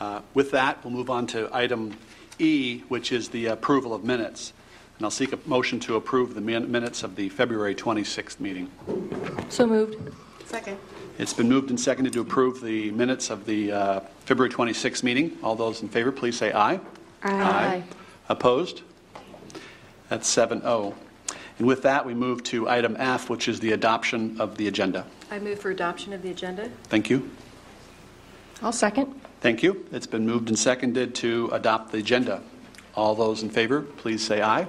Uh, 0.01 0.19
with 0.33 0.51
that, 0.51 0.83
we'll 0.83 0.91
move 0.91 1.09
on 1.09 1.27
to 1.27 1.49
item 1.53 1.97
E, 2.39 2.79
which 2.89 3.13
is 3.13 3.29
the 3.29 3.45
approval 3.45 3.93
of 3.93 4.03
minutes. 4.03 4.51
And 4.97 5.05
I'll 5.05 5.11
seek 5.11 5.31
a 5.31 5.39
motion 5.45 5.79
to 5.81 5.95
approve 5.95 6.35
the 6.35 6.41
min- 6.41 6.69
minutes 6.69 7.03
of 7.03 7.15
the 7.15 7.29
February 7.29 7.73
26th 7.73 8.41
meeting. 8.41 8.69
So 9.47 9.65
moved. 9.65 9.95
Second. 10.45 10.77
It's 11.17 11.33
been 11.33 11.49
moved 11.49 11.69
and 11.69 11.79
seconded 11.79 12.13
to 12.13 12.21
approve 12.21 12.61
the 12.61 12.91
minutes 12.91 13.29
of 13.29 13.45
the 13.45 13.71
uh, 13.71 13.99
February 14.25 14.51
26th 14.51 15.03
meeting. 15.03 15.37
All 15.43 15.55
those 15.55 15.81
in 15.81 15.89
favor, 15.89 16.11
please 16.11 16.37
say 16.37 16.51
aye. 16.51 16.79
Aye. 17.23 17.83
Opposed? 18.29 18.81
That's 20.09 20.27
7 20.27 20.61
0. 20.61 20.95
And 21.59 21.67
with 21.67 21.83
that, 21.83 22.05
we 22.05 22.13
move 22.13 22.43
to 22.45 22.67
item 22.67 22.95
F, 22.97 23.29
which 23.29 23.47
is 23.47 23.59
the 23.59 23.73
adoption 23.73 24.39
of 24.41 24.57
the 24.57 24.67
agenda. 24.67 25.05
I 25.29 25.39
move 25.39 25.59
for 25.59 25.69
adoption 25.69 26.11
of 26.13 26.21
the 26.23 26.31
agenda. 26.31 26.69
Thank 26.85 27.09
you. 27.09 27.29
I'll 28.61 28.71
second. 28.71 29.13
Thank 29.41 29.63
you. 29.63 29.85
It's 29.91 30.07
been 30.07 30.25
moved 30.25 30.49
and 30.49 30.57
seconded 30.57 31.13
to 31.15 31.49
adopt 31.51 31.91
the 31.91 31.99
agenda. 31.99 32.41
All 32.95 33.15
those 33.15 33.43
in 33.43 33.49
favor, 33.49 33.81
please 33.81 34.25
say 34.25 34.41
aye. 34.41 34.67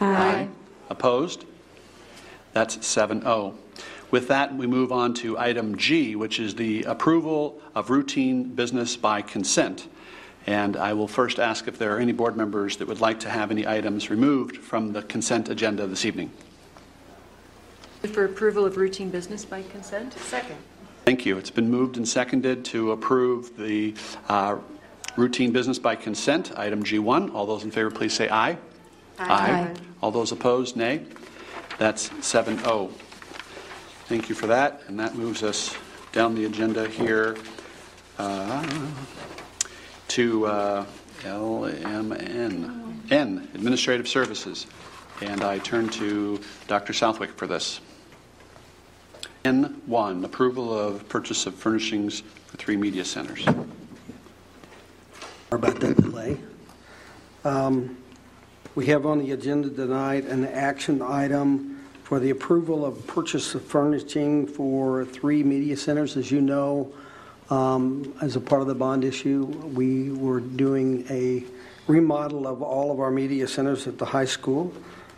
Aye. 0.00 0.48
Opposed? 0.90 1.44
That's 2.52 2.76
7-0. 2.76 3.54
With 4.10 4.28
that, 4.28 4.54
we 4.54 4.66
move 4.66 4.92
on 4.92 5.14
to 5.14 5.38
item 5.38 5.76
G, 5.76 6.14
which 6.14 6.38
is 6.38 6.54
the 6.54 6.84
approval 6.84 7.60
of 7.74 7.90
routine 7.90 8.44
business 8.44 8.96
by 8.96 9.22
consent. 9.22 9.88
And 10.46 10.76
I 10.76 10.92
will 10.92 11.08
first 11.08 11.38
ask 11.38 11.66
if 11.68 11.78
there 11.78 11.96
are 11.96 11.98
any 11.98 12.12
board 12.12 12.36
members 12.36 12.76
that 12.76 12.88
would 12.88 13.00
like 13.00 13.20
to 13.20 13.30
have 13.30 13.50
any 13.50 13.66
items 13.66 14.10
removed 14.10 14.58
from 14.58 14.92
the 14.92 15.02
consent 15.02 15.48
agenda 15.48 15.86
this 15.86 16.04
evening. 16.04 16.30
For 18.12 18.26
approval 18.26 18.66
of 18.66 18.76
routine 18.76 19.08
business 19.08 19.44
by 19.46 19.62
consent. 19.62 20.12
Second. 20.12 20.56
Thank 21.06 21.24
you. 21.24 21.38
It's 21.38 21.50
been 21.50 21.70
moved 21.70 21.96
and 21.96 22.06
seconded 22.06 22.64
to 22.66 22.92
approve 22.92 23.56
the 23.56 23.94
uh, 24.28 24.58
routine 25.16 25.52
business 25.52 25.78
by 25.78 25.96
consent, 25.96 26.52
item 26.58 26.82
G1. 26.82 27.34
All 27.34 27.46
those 27.46 27.64
in 27.64 27.70
favor, 27.70 27.90
please 27.90 28.12
say 28.12 28.28
aye. 28.28 28.58
Aye. 29.18 29.72
All 30.02 30.10
those 30.10 30.32
opposed, 30.32 30.76
nay. 30.76 31.06
That's 31.78 32.08
7-0. 32.08 32.90
Thank 34.06 34.28
you 34.28 34.34
for 34.34 34.46
that, 34.48 34.82
and 34.86 35.00
that 35.00 35.14
moves 35.14 35.42
us 35.42 35.74
down 36.12 36.34
the 36.34 36.44
agenda 36.44 36.86
here 36.86 37.36
uh, 38.18 38.66
to 40.08 40.46
uh, 40.46 40.86
LMN, 41.20 43.10
N, 43.10 43.48
Administrative 43.54 44.06
Services. 44.06 44.66
And 45.22 45.42
I 45.42 45.58
turn 45.58 45.88
to 45.90 46.38
Dr. 46.66 46.92
Southwick 46.92 47.30
for 47.30 47.46
this. 47.46 47.80
N1, 49.44 50.24
approval 50.24 50.76
of 50.76 51.08
purchase 51.08 51.46
of 51.46 51.54
furnishings 51.54 52.20
for 52.46 52.58
three 52.58 52.76
media 52.76 53.06
centers. 53.06 53.46
About 55.50 55.80
that 55.80 55.96
delay. 55.96 56.38
Um, 57.44 57.96
We 58.74 58.86
have 58.86 59.06
on 59.06 59.20
the 59.20 59.30
agenda 59.30 59.70
tonight 59.70 60.24
an 60.24 60.44
action 60.44 61.00
item 61.00 61.73
for 62.04 62.20
the 62.20 62.30
approval 62.30 62.84
of 62.84 63.04
purchase 63.06 63.54
of 63.54 63.64
furnishing 63.64 64.46
for 64.46 65.06
three 65.06 65.42
media 65.42 65.74
centers. 65.74 66.18
As 66.18 66.30
you 66.30 66.42
know, 66.42 66.92
um, 67.48 68.14
as 68.20 68.36
a 68.36 68.40
part 68.40 68.60
of 68.60 68.68
the 68.68 68.74
bond 68.74 69.04
issue, 69.04 69.44
we 69.44 70.10
were 70.10 70.40
doing 70.40 71.06
a 71.08 71.42
remodel 71.86 72.46
of 72.46 72.60
all 72.60 72.92
of 72.92 73.00
our 73.00 73.10
media 73.10 73.48
centers 73.48 73.86
at 73.86 73.96
the 73.96 74.04
high 74.04 74.26
school. 74.26 74.70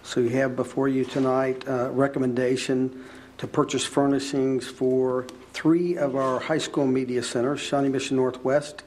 So 0.05 0.21
you 0.21 0.29
have 0.31 0.55
before 0.55 0.87
you 0.87 1.05
tonight 1.05 1.65
a 1.67 1.91
recommendation 1.91 3.05
to 3.39 3.49
purchase 3.49 3.85
furnishings 3.85 4.69
for 4.69 5.27
three 5.53 5.97
of 5.97 6.15
our 6.15 6.39
high 6.39 6.59
school 6.59 6.87
media 6.87 7.25
centers, 7.25 7.61
Shawnee 7.61 7.89
Mission 7.89 8.17
Northwest, 8.17 8.85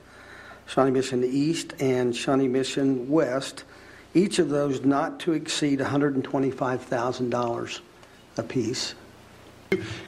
Shawnee 0.68 0.92
Mission 0.92 1.26
East, 1.26 1.74
and 1.82 2.16
Shawnee 2.16 2.48
Mission 2.48 3.10
West, 3.10 3.66
each 4.14 4.40
of 4.40 4.48
those 4.48 4.86
not 4.86 5.20
to 5.22 5.34
exceed 5.34 5.80
$125,000 5.80 7.82
apiece. 8.40 8.95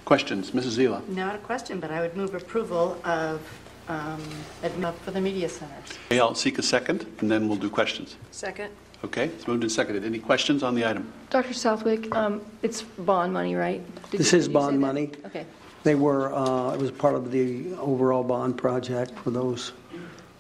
Questions? 0.06 0.52
Mrs. 0.52 0.78
Zila? 0.78 1.08
Not 1.10 1.36
a 1.36 1.38
question, 1.40 1.80
but 1.80 1.92
I 1.92 2.02
would 2.02 2.18
move 2.18 2.34
approval 2.34 2.98
of, 3.04 3.40
um, 3.88 4.20
admi- 4.64 4.96
for 5.06 5.12
the 5.12 5.22
media 5.22 5.48
centers. 5.48 5.98
Okay, 6.08 6.20
I'll 6.20 6.34
seek 6.34 6.58
a 6.58 6.64
second, 6.64 7.06
and 7.20 7.30
then 7.30 7.48
we'll 7.48 7.60
do 7.60 7.70
questions. 7.70 8.16
Second. 8.32 8.72
Okay, 9.04 9.26
it's 9.26 9.48
moved 9.48 9.62
and 9.64 9.72
seconded. 9.72 10.04
Any 10.04 10.20
questions 10.20 10.64
on 10.64 10.74
the 10.76 10.86
item? 10.88 11.12
Dr. 11.30 11.54
Southwick, 11.54 12.14
um, 12.16 12.42
it's 12.64 12.82
bond 12.82 13.34
money, 13.34 13.56
right? 13.56 13.82
Did 14.10 14.20
This 14.20 14.32
you- 14.34 14.40
is 14.40 14.48
did 14.48 14.54
you 14.54 14.60
say 14.60 14.66
bond 14.66 14.76
that? 14.78 14.80
money. 14.88 15.12
Okay. 15.28 15.46
They 15.84 15.96
were, 15.96 16.34
uh, 16.34 16.74
it 16.74 16.80
was 16.80 16.92
part 16.92 17.16
of 17.16 17.32
the 17.32 17.74
overall 17.76 18.24
bond 18.24 18.58
project 18.58 19.14
for 19.24 19.32
those 19.32 19.74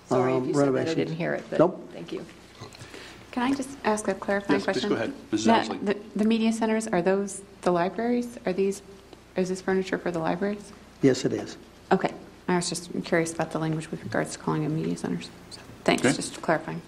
Sorry 0.09 0.31
if 0.34 0.38
um, 0.38 0.47
you 0.47 0.53
said 0.53 0.59
that, 0.59 0.63
I 0.63 0.65
renovations. 0.72 0.95
didn't 0.95 1.15
hear 1.15 1.34
it, 1.34 1.43
but 1.49 1.59
Nope. 1.59 1.89
thank 1.93 2.11
you. 2.11 2.26
Can 3.32 3.44
I 3.44 3.53
just 3.53 3.70
ask 3.86 4.08
a 4.08 4.14
clarifying 4.14 4.60
Yes, 4.60 4.66
please 4.66 4.74
question? 4.74 4.90
go 4.90 4.95
ahead. 4.95 5.14
Mrs. 5.32 5.48
Now, 5.48 5.62
Ousley. 5.62 5.86
The 5.86 5.98
the 6.16 6.26
media 6.26 6.52
centers, 6.52 6.88
are 6.88 7.02
those 7.02 7.41
the 7.62 7.72
libraries? 7.72 8.38
Are 8.45 8.53
these, 8.53 8.82
is 9.38 9.49
this 9.49 9.62
furniture 9.62 9.98
for 9.98 10.12
the 10.12 10.20
libraries? 10.20 10.72
Yes, 11.02 11.24
it 11.26 11.32
is. 11.34 11.58
Okay. 11.91 12.14
I 12.48 12.56
was 12.58 12.68
just 12.68 12.90
curious 13.06 13.34
about 13.34 13.52
the 13.52 13.60
language 13.60 13.90
with 13.90 14.03
regards 14.03 14.34
to 14.34 14.40
calling 14.40 14.64
them 14.64 14.76
media 14.76 14.98
centers. 14.98 15.30
So, 15.52 15.62
Thanks, 15.86 16.03
Okay. 16.06 16.14
just 16.16 16.41
clarifying. 16.41 16.82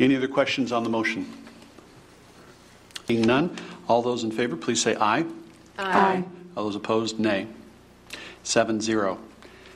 Any 0.00 0.16
other 0.16 0.28
questions 0.28 0.72
on 0.72 0.82
the 0.82 0.90
motion? 0.90 1.26
Being 3.06 3.22
none, 3.22 3.56
all 3.88 4.02
those 4.02 4.24
in 4.24 4.32
favor, 4.32 4.56
please 4.56 4.82
say 4.82 4.96
aye. 4.96 5.24
Aye. 5.78 6.24
All 6.56 6.64
those 6.64 6.74
opposed, 6.74 7.20
nay. 7.20 7.46
Seven 8.42 8.80
zero. 8.80 9.18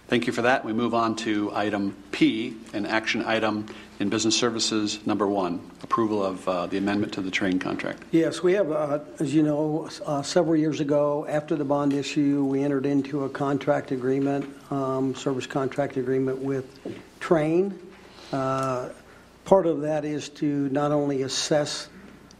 Thank 0.08 0.26
you 0.26 0.32
for 0.32 0.42
that. 0.42 0.64
We 0.64 0.72
move 0.72 0.92
on 0.94 1.14
to 1.16 1.52
item 1.54 1.94
P, 2.10 2.56
an 2.72 2.84
action 2.86 3.22
item 3.24 3.66
in 4.00 4.08
Business 4.08 4.36
Services, 4.36 5.06
number 5.06 5.26
one, 5.26 5.60
approval 5.82 6.24
of 6.24 6.48
uh, 6.48 6.66
the 6.66 6.78
amendment 6.78 7.12
to 7.12 7.20
the 7.20 7.30
Trane 7.30 7.60
contract. 7.60 8.02
Yes, 8.10 8.42
we 8.42 8.54
have, 8.54 8.72
uh, 8.72 9.00
as 9.18 9.34
you 9.34 9.42
know, 9.42 9.90
uh, 10.06 10.22
several 10.22 10.56
years 10.56 10.80
ago, 10.80 11.26
after 11.28 11.54
the 11.54 11.66
bond 11.66 11.92
issue, 11.92 12.42
we 12.44 12.62
entered 12.62 12.86
into 12.86 13.24
a 13.24 13.28
contract 13.28 13.92
agreement, 13.92 14.48
um, 14.72 15.14
service 15.14 15.46
contract 15.46 15.98
agreement 15.98 16.38
with 16.38 16.66
Trane. 17.20 17.78
Uh, 18.32 18.88
Part 19.44 19.66
of 19.66 19.80
that 19.80 20.04
is 20.04 20.28
to 20.28 20.68
not 20.68 20.92
only 20.92 21.22
assess 21.22 21.88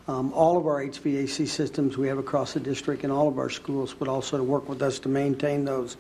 um, 0.06 0.32
all 0.32 0.56
of 0.56 0.66
our 0.66 0.80
HVAC 0.84 1.48
systems 1.48 1.98
we 1.98 2.06
have 2.06 2.18
across 2.18 2.52
the 2.52 2.60
district 2.60 3.02
and 3.02 3.12
all 3.12 3.26
of 3.26 3.38
our 3.38 3.50
schools, 3.50 3.94
but 3.98 4.06
also 4.06 4.36
to 4.36 4.44
work 4.44 4.68
with 4.68 4.80
us 4.80 5.00
to 5.00 5.08
maintain 5.08 5.64
those 5.64 5.96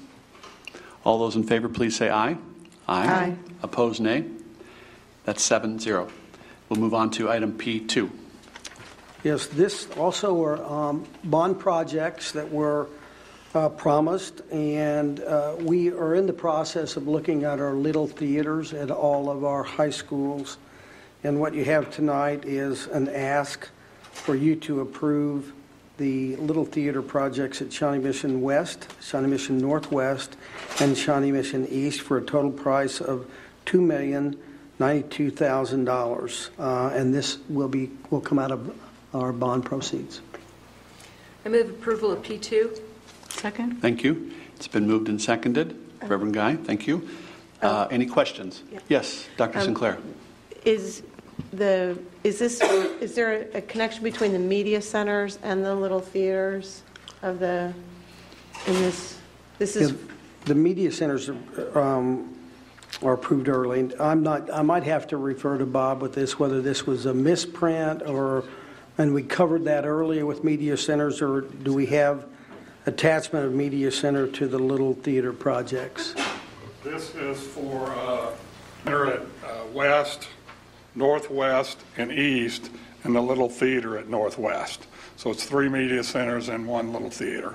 All 1.05 1.18
those 1.18 1.36
in 1.36 1.42
favor, 1.42 1.68
please 1.68 1.94
say 1.94 2.09
aye. 2.09 2.38
Aye. 2.88 3.36
Opposed, 3.62 4.01
nay. 4.01 4.24
That's 5.26 5.47
7-0. 5.47 6.10
We'll 6.70 6.78
move 6.78 6.94
on 6.94 7.10
to 7.12 7.28
item 7.28 7.59
P2. 7.59 8.09
Yes, 9.24 9.48
this 9.48 9.88
also 9.97 10.32
were 10.32 10.64
um, 10.64 11.05
bond 11.24 11.59
projects 11.59 12.30
that 12.32 12.52
were 12.52 12.86
uh, 13.56 13.70
promised, 13.70 14.40
and 14.52 15.18
uh, 15.18 15.56
we 15.59 15.90
are 15.90 16.14
in 16.14 16.26
the 16.26 16.32
process 16.32 16.97
of 16.97 17.09
looking 17.09 17.42
at 17.42 17.59
our 17.59 17.74
little 17.74 18.06
theaters 18.06 18.72
at 18.72 18.92
all 18.92 19.28
of 19.28 19.44
our 19.44 19.64
high 19.64 19.90
schools. 19.90 20.59
And 21.24 21.40
what 21.40 21.55
you 21.55 21.64
have 21.64 21.90
tonight 21.90 22.44
is 22.44 22.86
an 22.86 23.09
ask 23.09 23.68
for 24.12 24.36
you 24.36 24.55
to 24.55 24.80
approve 24.80 25.52
the 25.97 26.36
little 26.36 26.64
theater 26.64 27.02
projects 27.02 27.60
at 27.60 27.72
Shawnee 27.72 27.98
Mission 27.98 28.42
West, 28.42 28.86
Shawnee 29.02 29.28
Mission 29.28 29.59
Northwest, 29.59 30.36
and 30.78 30.97
Shawnee 30.97 31.32
Mission 31.32 31.66
East 31.68 32.01
for 32.01 32.16
a 32.16 32.22
total 32.22 32.52
price 32.52 33.01
of 33.01 33.28
$2,092,000. 34.81 36.51
Uh, 36.59 36.94
And 36.94 37.15
this 37.15 37.39
will 37.48 37.69
be, 37.69 37.90
will 38.11 38.20
come 38.20 38.39
out 38.39 38.51
of 38.51 38.74
our 39.15 39.32
bond 39.32 39.65
proceeds. 39.65 40.20
I 41.44 41.48
move 41.48 41.70
approval 41.70 42.11
of 42.12 42.23
P2. 42.23 42.81
Second? 43.28 43.81
Thank 43.81 44.02
you. 44.05 44.32
It's 44.57 44.69
been 44.69 44.86
moved 44.86 45.09
and 45.09 45.20
seconded. 45.20 45.77
Reverend 46.02 46.35
Guy, 46.35 46.57
thank 46.57 46.86
you. 46.86 47.09
Uh, 47.62 47.86
Any 47.90 48.07
questions? 48.07 48.62
Yes, 48.89 49.28
Dr. 49.36 49.59
Um, 49.59 49.65
Sinclair. 49.65 49.98
Is 50.65 51.02
the, 51.52 51.98
is 52.24 52.39
this, 52.39 52.61
is 53.01 53.15
there 53.15 53.48
a 53.55 53.61
connection 53.62 54.02
between 54.02 54.32
the 54.32 54.39
media 54.39 54.81
centers 54.81 55.39
and 55.43 55.65
the 55.65 55.74
little 55.74 56.01
theaters 56.01 56.82
of 57.23 57.39
the, 57.39 57.73
in 58.66 58.74
this, 58.74 59.19
this 59.59 59.77
is, 59.77 59.94
the 60.44 60.55
media 60.55 60.90
centers 60.90 61.31
um, 61.74 62.35
are 63.02 63.14
approved 63.14 63.48
early. 63.48 63.90
I'm 63.98 64.22
not, 64.22 64.52
I 64.52 64.62
might 64.62 64.82
have 64.82 65.06
to 65.09 65.16
refer 65.16 65.59
to 65.59 65.66
Bob 65.66 66.02
with 66.02 66.14
this, 66.14 66.39
whether 66.39 66.60
this 66.60 66.86
was 66.86 67.06
a 67.06 67.14
misprint 67.14 68.02
or, 68.02 68.44
and 68.98 69.14
we 69.14 69.22
covered 69.22 69.64
that 69.64 69.86
earlier 69.86 70.27
with 70.27 70.44
media 70.44 70.77
centers, 70.77 71.22
or 71.22 71.40
do 71.40 71.72
we 71.72 71.86
have 71.86 72.27
attachment 72.86 73.47
of 73.47 73.55
media 73.55 73.90
center 73.90 74.27
to 74.27 74.47
the 74.47 74.59
little 74.59 74.94
theater 74.94 75.32
projects? 75.32 76.14
This 76.85 77.14
is 77.14 77.40
for, 77.40 77.86
uh, 77.90 78.32
at 78.86 79.20
uh, 79.20 79.22
west, 79.72 80.28
northwest, 80.94 81.81
and 81.97 82.12
east, 82.12 82.70
and 83.05 83.14
the 83.14 83.20
little 83.20 83.48
theater 83.48 83.97
at 83.97 84.09
northwest. 84.09 84.86
So 85.16 85.31
it's 85.31 85.44
three 85.44 85.68
media 85.68 86.02
centers 86.02 86.48
and 86.48 86.66
one 86.66 86.93
little 86.93 87.10
theater. 87.10 87.55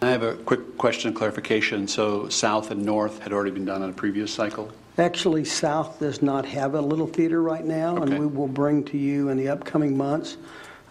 I 0.00 0.10
have 0.10 0.22
a 0.22 0.34
quick 0.34 0.78
question 0.78 1.08
of 1.08 1.16
clarification. 1.16 1.88
So 1.88 2.28
south 2.28 2.70
and 2.70 2.84
north 2.84 3.20
had 3.20 3.32
already 3.32 3.50
been 3.50 3.64
done 3.64 3.82
on 3.82 3.90
a 3.90 3.92
previous 3.92 4.32
cycle? 4.32 4.70
Actually, 4.96 5.44
South 5.44 6.00
does 6.00 6.22
not 6.22 6.44
have 6.44 6.74
a 6.74 6.80
little 6.80 7.06
theater 7.06 7.40
right 7.40 7.64
now, 7.64 7.96
Okay. 7.96 8.02
and 8.02 8.18
we 8.18 8.26
will 8.26 8.48
bring 8.48 8.82
to 8.84 8.98
you 8.98 9.28
in 9.28 9.36
the 9.36 9.48
upcoming 9.48 9.96
months 9.96 10.36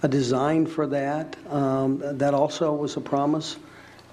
a 0.02 0.08
design 0.08 0.66
for 0.66 0.88
that. 0.88 1.36
Um, 1.50 2.02
That 2.18 2.34
also 2.34 2.74
was 2.74 2.96
a 2.96 3.02
promise. 3.02 3.58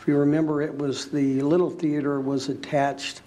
If 0.00 0.08
you 0.08 0.16
remember, 0.16 0.62
it 0.62 0.76
was, 0.76 1.06
the 1.06 1.40
little 1.42 1.70
theater 1.70 2.20
was 2.20 2.48
attached 2.48 3.22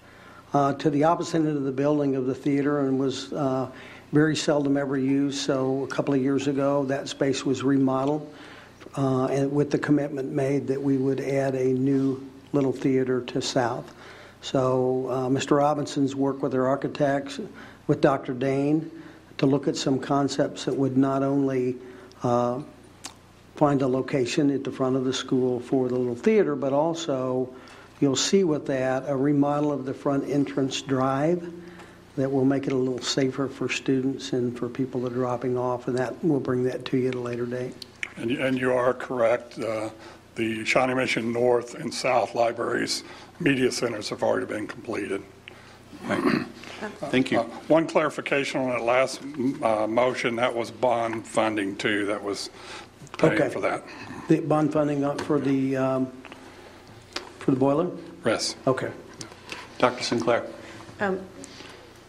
uh, 0.52 0.74
to 0.74 0.90
the 0.90 1.04
opposite 1.04 1.38
end 1.38 1.48
of 1.48 1.64
the 1.64 1.72
building 1.72 2.16
of 2.16 2.26
the 2.26 2.34
theater 2.34 2.80
and 2.80 2.98
was 2.98 3.32
uh, 3.32 3.68
very 4.12 4.36
seldom 4.36 4.76
ever 4.76 4.98
used. 4.98 5.38
So 5.38 5.84
a 5.84 5.86
couple 5.86 6.12
of 6.14 6.22
years 6.22 6.48
ago, 6.48 6.84
that 6.84 7.08
space 7.08 7.46
was 7.46 7.62
remodeled, 7.62 8.30
uh, 8.98 9.26
and 9.26 9.52
with 9.52 9.70
the 9.70 9.78
commitment 9.78 10.28
made 10.32 10.66
that 10.66 10.82
we 10.82 10.96
would 10.96 11.20
add 11.20 11.54
a 11.54 11.66
new 11.66 12.28
little 12.52 12.72
theater 12.72 13.20
to 13.20 13.40
South. 13.40 13.94
So 14.42 15.06
uh, 15.08 15.28
Mr. 15.28 15.58
Robinson's 15.58 16.16
worked 16.16 16.42
with 16.42 16.52
our 16.52 16.66
architects, 16.66 17.38
with 17.86 18.00
Dr. 18.00 18.34
Dane, 18.34 18.90
to 19.38 19.46
look 19.46 19.68
at 19.68 19.76
some 19.76 20.00
concepts 20.00 20.64
that 20.64 20.74
would 20.74 20.96
not 20.96 21.22
only 21.22 21.76
uh, 22.24 22.60
find 23.54 23.82
a 23.82 23.86
location 23.86 24.50
at 24.50 24.64
the 24.64 24.72
front 24.72 24.96
of 24.96 25.04
the 25.04 25.12
school 25.12 25.60
for 25.60 25.88
the 25.88 25.94
little 25.94 26.16
theater, 26.16 26.56
but 26.56 26.72
also 26.72 27.54
you'll 28.00 28.16
see 28.16 28.42
with 28.42 28.66
that 28.66 29.04
a 29.06 29.16
remodel 29.16 29.70
of 29.70 29.84
the 29.84 29.94
front 29.94 30.28
entrance 30.28 30.82
drive 30.82 31.52
that 32.16 32.32
will 32.32 32.44
make 32.44 32.66
it 32.66 32.72
a 32.72 32.76
little 32.76 33.00
safer 33.00 33.46
for 33.46 33.68
students 33.68 34.32
and 34.32 34.58
for 34.58 34.68
people 34.68 35.02
that 35.02 35.12
are 35.12 35.16
dropping 35.16 35.56
off, 35.56 35.86
and 35.86 35.98
that 35.98 36.24
we'll 36.24 36.40
bring 36.40 36.64
that 36.64 36.84
to 36.84 36.96
you 36.96 37.08
at 37.08 37.14
a 37.14 37.20
later 37.20 37.46
date. 37.46 37.76
And 38.20 38.30
you- 38.30 38.40
and 38.44 38.58
you 38.58 38.72
are 38.72 38.92
correct, 38.94 39.58
uh, 39.58 39.90
the 40.34 40.64
Shawnee 40.64 40.94
Mission 40.94 41.32
North 41.32 41.74
and 41.74 41.92
South 41.92 42.34
Libraries 42.34 43.04
media 43.40 43.70
centers 43.70 44.08
have 44.10 44.22
already 44.22 44.46
been 44.46 44.66
completed. 44.66 45.22
Thank 47.10 47.30
you. 47.32 47.40
Uh, 47.40 47.44
One 47.68 47.86
clarification 47.86 48.60
on 48.60 48.70
that 48.70 48.82
last 48.82 49.20
uh, 49.62 49.86
motion, 49.86 50.36
that 50.36 50.54
was 50.54 50.70
bond 50.70 51.26
funding 51.26 51.76
too, 51.76 52.06
that 52.06 52.22
was 52.22 52.50
Okay. 53.22 53.36
paying 53.36 53.50
for 53.50 53.60
that. 53.60 53.82
The 54.28 54.40
bond 54.40 54.72
funding 54.72 55.04
up 55.04 55.20
for 55.20 55.40
the, 55.40 55.76
um, 55.76 56.08
for 57.40 57.50
the 57.50 57.56
boiler? 57.56 57.88
Yes. 58.24 58.54
Okay. 58.66 58.90
Dr. 59.78 60.02
Sinclair? 60.02 60.44
Um, 61.00 61.20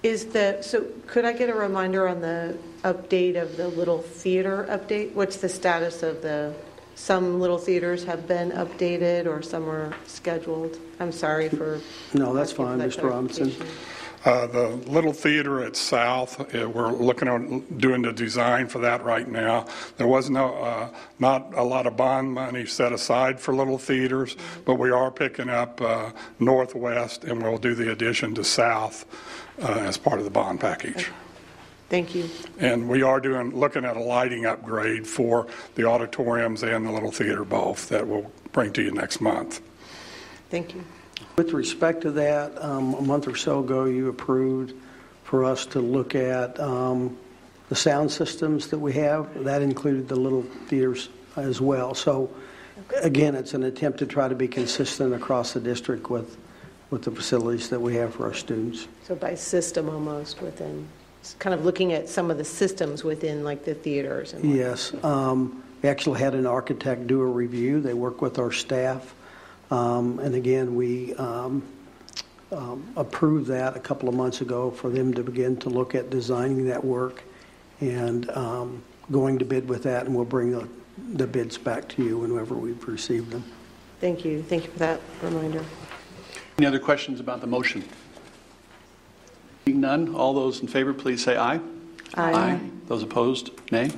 Is 0.02 0.26
the, 0.28 0.60
so 0.62 0.86
could 1.08 1.26
I 1.26 1.34
get 1.34 1.50
a 1.50 1.54
reminder 1.54 2.08
on 2.08 2.22
the 2.22 2.56
update 2.84 3.42
of 3.42 3.58
the 3.58 3.68
little 3.68 4.00
theater 4.00 4.66
update? 4.70 5.14
What's 5.14 5.38
the 5.38 5.50
status 5.50 6.04
of 6.04 6.22
the, 6.22 6.54
some 6.96 7.40
little 7.40 7.58
theaters 7.58 8.04
have 8.06 8.28
been 8.28 8.52
updated 8.52 9.26
or 9.26 9.42
some 9.42 9.70
are 9.70 9.94
scheduled? 10.08 10.78
I'm 11.00 11.12
sorry 11.12 11.50
for. 11.50 11.80
No, 12.14 12.34
that's 12.34 12.52
asking 12.52 12.66
for 12.66 12.70
fine, 12.70 12.80
that 12.80 12.90
Mr. 12.90 13.10
Robinson. 13.10 13.52
clarification. 13.52 13.86
Uh, 14.26 14.48
The 14.48 14.68
Little 14.92 15.14
Theater 15.14 15.64
at 15.64 15.78
South, 15.78 16.54
uh, 16.54 16.70
we're 16.70 16.92
looking 16.92 17.30
on 17.30 17.62
doing 17.78 18.02
the 18.02 18.12
design 18.12 18.68
for 18.68 18.80
that 18.80 19.02
right 19.06 19.26
now. 19.26 19.66
There 19.96 20.08
was 20.08 20.30
no, 20.30 20.56
uh, 20.56 20.90
not 21.20 21.54
a 21.56 21.64
lot 21.64 21.88
of 21.88 21.96
bond 21.96 22.34
money 22.34 22.66
set 22.66 22.92
aside 22.92 23.40
for 23.40 23.56
Little 23.56 23.78
Theaters, 23.78 24.36
but 24.66 24.76
we 24.76 24.92
are 24.92 25.10
picking 25.10 25.50
up 25.50 25.80
uh, 25.80 26.12
Northwest, 26.38 27.24
and 27.24 27.42
we'll 27.42 27.58
do 27.58 27.74
the 27.74 27.94
addition 27.94 28.36
to 28.36 28.44
South 28.44 29.06
uh, 29.62 29.68
as 29.68 29.98
part 29.98 30.20
of 30.20 30.26
the 30.26 30.32
bond 30.32 30.60
package. 30.60 31.10
Thank 31.90 32.14
you. 32.14 32.30
And 32.60 32.88
we 32.88 33.02
are 33.02 33.20
doing, 33.20 33.56
looking 33.58 33.84
at 33.84 33.98
a 33.98 34.00
lighting 34.00 34.46
upgrade 34.46 35.08
for 35.08 35.48
the 35.76 35.86
auditoriums 35.86 36.62
and 36.64 36.86
the 36.86 36.92
Little 36.92 37.12
Theater 37.12 37.44
both 37.44 37.90
that 37.90 38.08
we'll 38.08 38.32
bring 38.52 38.72
to 38.74 38.84
you 38.84 38.92
next 38.92 39.22
month. 39.22 39.62
Thank 40.50 40.76
you. 40.76 40.84
With 41.36 41.52
respect 41.52 42.02
to 42.02 42.12
that, 42.12 42.64
um, 42.64 42.94
a 42.94 43.02
month 43.02 43.28
or 43.28 43.36
so 43.36 43.60
ago, 43.60 43.86
you 43.86 44.10
approved 44.10 44.74
for 45.24 45.44
us 45.44 45.66
to 45.68 45.80
look 45.80 46.16
at 46.16 46.60
um, 46.60 47.18
the 47.70 47.76
sound 47.76 48.12
systems 48.12 48.68
that 48.68 48.80
we 48.80 48.94
have. 48.94 49.44
That 49.44 49.62
included 49.62 50.08
the 50.08 50.16
little 50.16 50.44
theaters 50.68 51.10
as 51.36 51.62
well. 51.62 51.94
So 51.94 52.30
again, 53.02 53.36
it's 53.36 53.54
an 53.54 53.64
attempt 53.64 54.00
to 54.00 54.06
try 54.06 54.28
to 54.28 54.36
be 54.36 54.48
consistent 54.48 55.14
across 55.14 55.54
the 55.54 55.60
district 55.60 56.10
with, 56.10 56.38
with 56.90 57.04
the 57.04 57.12
facilities 57.12 57.70
that 57.70 57.80
we 57.80 57.96
have 57.96 58.16
for 58.16 58.26
our 58.26 58.34
students. 58.34 58.88
So 59.04 59.16
by 59.16 59.36
system 59.36 59.90
almost 59.90 60.42
within, 60.42 60.88
it's 60.98 60.99
kind 61.40 61.54
of 61.54 61.66
looking 61.66 61.94
at 61.94 62.10
some 62.10 62.32
of 62.32 62.38
the 62.38 62.44
systems 62.44 63.04
within 63.04 63.44
like 63.44 63.66
the 63.66 63.74
theaters 63.74 64.34
and. 64.34 64.44
Yes. 64.56 64.94
um, 65.04 65.64
We 65.84 65.90
actually 65.90 66.20
had 66.20 66.34
an 66.34 66.46
architect 66.46 67.08
do 67.08 67.22
a 67.22 67.26
review. 67.26 67.80
They 67.82 67.94
work 67.94 68.22
with 68.22 68.40
our 68.40 68.52
staff. 68.52 69.14
Um, 69.72 70.20
And 70.20 70.36
again, 70.36 70.76
we 70.76 71.14
um, 71.16 71.64
um, 72.52 72.92
approved 72.96 73.48
that 73.48 73.78
a 73.78 73.80
couple 73.80 74.10
of 74.10 74.16
months 74.16 74.42
ago 74.42 74.72
for 74.72 74.90
them 74.90 75.14
to 75.14 75.24
begin 75.24 75.58
to 75.58 75.70
look 75.70 75.96
at 75.96 76.10
designing 76.10 76.66
that 76.68 76.84
work 76.84 77.24
and 77.80 78.30
um, 78.32 78.82
going 79.12 79.40
to 79.40 79.46
bid 79.46 79.70
with 79.70 79.84
that, 79.84 80.06
and 80.06 80.16
we'll 80.16 80.26
bring 80.26 80.52
the 80.52 80.68
the 81.14 81.28
bids 81.28 81.58
back 81.58 81.88
to 81.88 82.04
you 82.04 82.18
whenever 82.18 82.56
we've 82.56 82.86
received 82.88 83.32
them. 83.32 83.44
Thank 84.02 84.26
you. 84.26 84.44
Thank 84.44 84.66
you 84.66 84.72
for 84.72 84.80
that 84.80 85.02
reminder. 85.22 85.64
Any 86.58 86.68
other 86.68 86.80
questions 86.80 87.20
about 87.20 87.42
the 87.42 87.48
motion? 87.48 87.84
Seeing 89.70 89.82
none, 89.82 90.16
all 90.16 90.34
those 90.34 90.62
in 90.62 90.68
favor, 90.68 90.96
please 90.96 91.24
say 91.24 91.38
aye. 91.38 91.60
Aye. 92.16 92.60
Those 92.88 93.04
opposed, 93.04 93.52
nay. 93.72 93.92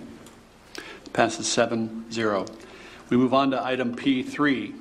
Passes 1.14 1.48
7-0. 1.48 2.52
We 3.08 3.16
move 3.16 3.34
on 3.34 3.52
to 3.52 3.64
item 3.64 3.96
P3. 3.96 4.76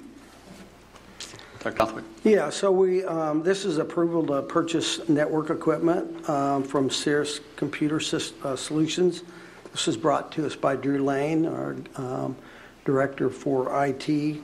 Dr. 1.60 1.76
Southwick. 1.78 2.04
Yeah, 2.24 2.50
so 2.50 2.72
we, 2.72 3.04
um, 3.04 3.44
this 3.44 3.64
is 3.64 3.78
approval 3.78 4.26
to 4.26 4.42
purchase 4.42 5.08
network 5.08 5.50
equipment 5.50 6.28
um, 6.28 6.64
from 6.64 6.90
Cirrus 6.90 7.38
Computer 7.54 8.00
Sys- 8.00 8.32
uh, 8.44 8.56
Solutions. 8.56 9.22
This 9.70 9.86
is 9.86 9.96
brought 9.96 10.32
to 10.32 10.44
us 10.44 10.56
by 10.56 10.74
Drew 10.74 11.04
Lane, 11.04 11.46
our 11.46 11.76
um, 11.94 12.34
Director 12.84 13.30
for 13.30 13.86
IT. 13.86 14.40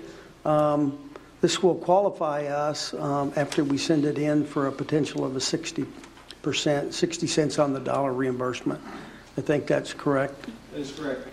Um, 0.46 0.98
This 1.42 1.64
will 1.64 1.74
qualify 1.74 2.46
us 2.46 2.94
um, 2.94 3.34
after 3.36 3.64
we 3.64 3.80
send 3.80 4.06
it 4.06 4.20
in 4.20 4.46
for 4.46 4.68
a 4.68 4.72
potential 4.72 5.26
of 5.26 5.36
a 5.36 5.40
60%, 5.40 6.94
60 6.94 7.28
cents 7.28 7.58
on 7.58 7.74
the 7.74 7.80
dollar 7.80 8.14
reimbursement. 8.14 8.80
I 9.38 9.42
think 9.42 9.66
that's 9.66 9.92
correct. 9.92 10.48
That 10.72 10.80
is 10.80 10.92
correct. 10.92 11.28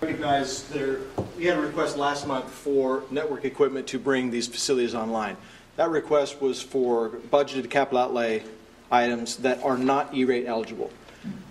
Recognize 0.00 0.68
there, 0.68 1.00
we 1.36 1.46
had 1.46 1.58
a 1.58 1.60
request 1.60 1.96
last 1.96 2.28
month 2.28 2.48
for 2.48 3.02
network 3.10 3.44
equipment 3.44 3.88
to 3.88 3.98
bring 3.98 4.30
these 4.30 4.46
facilities 4.46 4.94
online. 4.94 5.36
That 5.74 5.90
request 5.90 6.40
was 6.40 6.62
for 6.62 7.08
budgeted 7.08 7.68
capital 7.68 7.98
outlay 7.98 8.44
items 8.92 9.36
that 9.38 9.60
are 9.64 9.76
not 9.76 10.14
E-rate 10.14 10.46
eligible. 10.46 10.92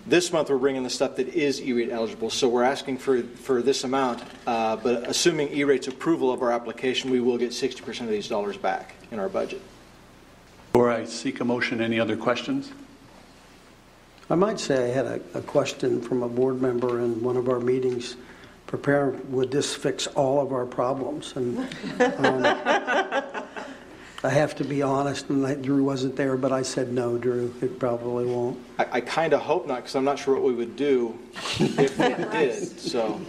This 0.07 0.32
month, 0.32 0.52
we're 0.52 0.57
bringing 0.57 0.84
the 0.84 0.90
stuff 0.90 1.15
that 1.15 1.30
is 1.30 1.60
E-rate 1.60 1.90
eligible, 1.90 2.30
so 2.30 2.48
we're 2.48 2.64
asking 2.64 2.99
for, 2.99 3.23
for 3.23 3.64
this 3.64 3.84
amount, 3.84 4.23
uh, 4.45 4.76
but 4.76 5.10
assuming 5.10 5.52
E-rate's 5.52 5.88
approval 5.88 6.32
of 6.32 6.44
our 6.44 6.52
application, 6.52 7.10
we 7.10 7.19
will 7.19 7.40
get 7.40 7.49
60% 7.49 8.02
of 8.02 8.10
these 8.10 8.27
dollars 8.27 8.56
back 8.56 8.94
in 9.10 9.18
our 9.18 9.30
budget. 9.30 9.61
Before 10.73 10.91
I 10.91 11.06
seek 11.06 11.40
a 11.40 11.45
motion, 11.45 11.82
any 11.82 11.99
other 11.99 12.15
questions? 12.15 12.72
I 14.30 14.36
might 14.36 14.60
say 14.60 14.91
I 14.91 14.94
had 14.94 15.06
a, 15.06 15.22
a 15.34 15.41
question 15.41 16.02
from 16.02 16.22
a 16.22 16.30
board 16.30 16.61
member 16.61 17.02
in 17.02 17.23
one 17.23 17.36
of 17.36 17.49
our 17.49 17.60
meetings 17.60 18.15
prepare, 18.68 19.11
would 19.30 19.52
this 19.52 19.73
fix 19.73 20.06
all 20.07 20.41
of 20.41 20.52
our 20.52 20.65
problems? 20.65 21.34
And 21.36 21.60
um, 21.99 22.44
I 24.26 24.30
have 24.30 24.56
to 24.56 24.64
be 24.64 24.81
honest, 24.81 25.30
and 25.30 25.43
like, 25.43 25.61
Drew 25.61 25.84
wasn't 25.84 26.15
there, 26.15 26.35
but 26.35 26.52
I 26.52 26.64
said, 26.64 26.91
no, 26.91 27.15
Drew, 27.15 27.53
it 27.61 27.77
probably 27.77 28.26
won't. 28.26 28.57
I, 28.80 28.88
I 28.93 29.02
kind 29.02 29.34
of 29.34 29.41
hope 29.41 29.68
not, 29.68 29.77
because 29.77 29.95
I'm 29.95 30.03
not 30.03 30.18
sure 30.18 30.34
what 30.34 30.41
we 30.41 30.53
would 30.53 30.76
do 30.76 31.18
if 31.60 31.99
it 31.99 32.31
did, 32.31 32.80
so. 32.80 33.22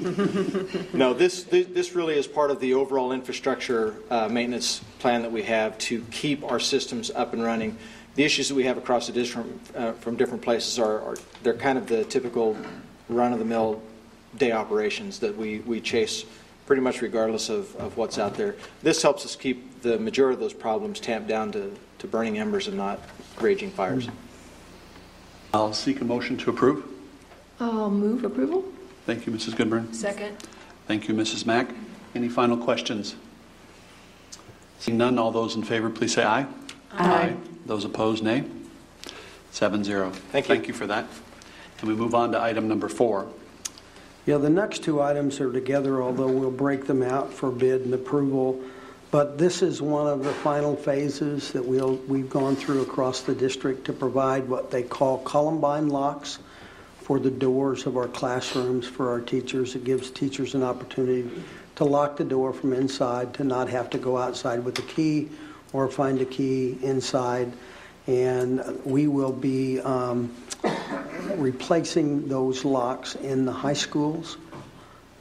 No, 0.94 1.12
this, 1.12 1.42
this 1.42 1.66
this 1.66 1.94
really 1.94 2.16
is 2.16 2.26
part 2.26 2.50
of 2.50 2.60
the 2.60 2.72
overall 2.72 3.12
infrastructure 3.12 3.96
uh, 4.10 4.28
maintenance 4.28 4.80
plan 4.98 5.20
that 5.20 5.30
we 5.30 5.42
have 5.42 5.76
to 5.78 6.00
keep 6.10 6.42
our 6.50 6.58
systems 6.58 7.10
up 7.10 7.34
and 7.34 7.42
running. 7.42 7.76
The 8.14 8.24
issues 8.24 8.48
that 8.48 8.54
we 8.54 8.64
have 8.64 8.78
across 8.78 9.06
the 9.06 9.12
district 9.12 9.76
uh, 9.76 9.92
from 9.92 10.16
different 10.16 10.42
places 10.42 10.78
are, 10.78 11.02
are, 11.02 11.16
they're 11.42 11.52
kind 11.52 11.76
of 11.76 11.88
the 11.88 12.04
typical 12.04 12.56
run-of-the-mill 13.10 13.82
day 14.38 14.52
operations 14.52 15.18
that 15.18 15.36
we, 15.36 15.58
we 15.60 15.82
chase 15.82 16.24
pretty 16.64 16.82
much 16.82 17.00
regardless 17.00 17.48
of, 17.48 17.74
of 17.76 17.96
what's 17.96 18.18
out 18.18 18.34
there. 18.34 18.56
This 18.82 19.02
helps 19.02 19.24
us 19.24 19.36
keep 19.36 19.75
the 19.86 19.98
majority 19.98 20.34
of 20.34 20.40
those 20.40 20.52
problems 20.52 20.98
tamped 20.98 21.28
down 21.28 21.52
to, 21.52 21.72
to 21.98 22.06
burning 22.08 22.38
embers 22.38 22.66
and 22.66 22.76
not 22.76 23.00
raging 23.40 23.70
fires. 23.70 24.08
I'll 25.54 25.72
seek 25.72 26.00
a 26.00 26.04
motion 26.04 26.36
to 26.38 26.50
approve. 26.50 26.84
I'll 27.60 27.90
move 27.90 28.24
approval. 28.24 28.64
Thank 29.06 29.26
you, 29.26 29.32
Mrs. 29.32 29.56
Goodburn. 29.56 29.92
Second. 29.94 30.36
Thank 30.88 31.06
you, 31.06 31.14
Mrs. 31.14 31.46
Mack. 31.46 31.68
Any 32.14 32.28
final 32.28 32.56
questions? 32.56 33.14
Seeing 34.80 34.98
none, 34.98 35.18
all 35.18 35.30
those 35.30 35.54
in 35.54 35.62
favor, 35.62 35.88
please 35.88 36.14
say 36.14 36.24
aye. 36.24 36.46
Aye. 36.92 37.36
Those 37.64 37.84
opposed, 37.84 38.24
nay. 38.24 38.44
Seven 39.52 39.84
zero. 39.84 40.10
Thank 40.10 40.48
you. 40.48 40.54
Thank 40.54 40.68
you 40.68 40.74
for 40.74 40.86
that. 40.86 41.06
And 41.78 41.88
we 41.88 41.94
move 41.94 42.14
on 42.14 42.32
to 42.32 42.40
item 42.40 42.68
number 42.68 42.88
four. 42.88 43.28
Yeah, 44.26 44.38
the 44.38 44.50
next 44.50 44.82
two 44.82 45.00
items 45.00 45.40
are 45.40 45.52
together, 45.52 46.02
although 46.02 46.26
we'll 46.26 46.50
break 46.50 46.86
them 46.86 47.02
out 47.02 47.32
for 47.32 47.50
bid 47.50 47.82
and 47.82 47.94
approval. 47.94 48.60
But 49.16 49.38
this 49.38 49.62
is 49.62 49.80
one 49.80 50.06
of 50.06 50.24
the 50.24 50.32
final 50.34 50.76
phases 50.76 51.50
that 51.52 51.64
we'll, 51.64 51.94
we've 52.06 52.28
gone 52.28 52.54
through 52.54 52.82
across 52.82 53.22
the 53.22 53.34
district 53.34 53.86
to 53.86 53.94
provide 53.94 54.46
what 54.46 54.70
they 54.70 54.82
call 54.82 55.20
Columbine 55.20 55.88
locks 55.88 56.38
for 57.00 57.18
the 57.18 57.30
doors 57.30 57.86
of 57.86 57.96
our 57.96 58.08
classrooms 58.08 58.86
for 58.86 59.08
our 59.10 59.22
teachers. 59.22 59.74
It 59.74 59.84
gives 59.84 60.10
teachers 60.10 60.54
an 60.54 60.62
opportunity 60.62 61.30
to 61.76 61.84
lock 61.84 62.18
the 62.18 62.24
door 62.24 62.52
from 62.52 62.74
inside, 62.74 63.32
to 63.32 63.44
not 63.44 63.70
have 63.70 63.88
to 63.88 63.96
go 63.96 64.18
outside 64.18 64.62
with 64.62 64.78
a 64.80 64.82
key 64.82 65.30
or 65.72 65.88
find 65.88 66.20
a 66.20 66.26
key 66.26 66.76
inside. 66.82 67.50
And 68.06 68.62
we 68.84 69.06
will 69.06 69.32
be 69.32 69.80
um, 69.80 70.30
replacing 71.36 72.28
those 72.28 72.66
locks 72.66 73.14
in 73.14 73.46
the 73.46 73.52
high 73.52 73.72
schools 73.72 74.36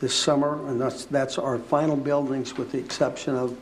this 0.02 0.14
summer, 0.14 0.68
and 0.68 0.82
that's, 0.82 1.06
that's 1.06 1.38
our 1.38 1.58
final 1.58 1.96
buildings 1.96 2.58
with 2.58 2.74
the 2.74 2.78
exception 2.78 3.38
of, 3.38 3.58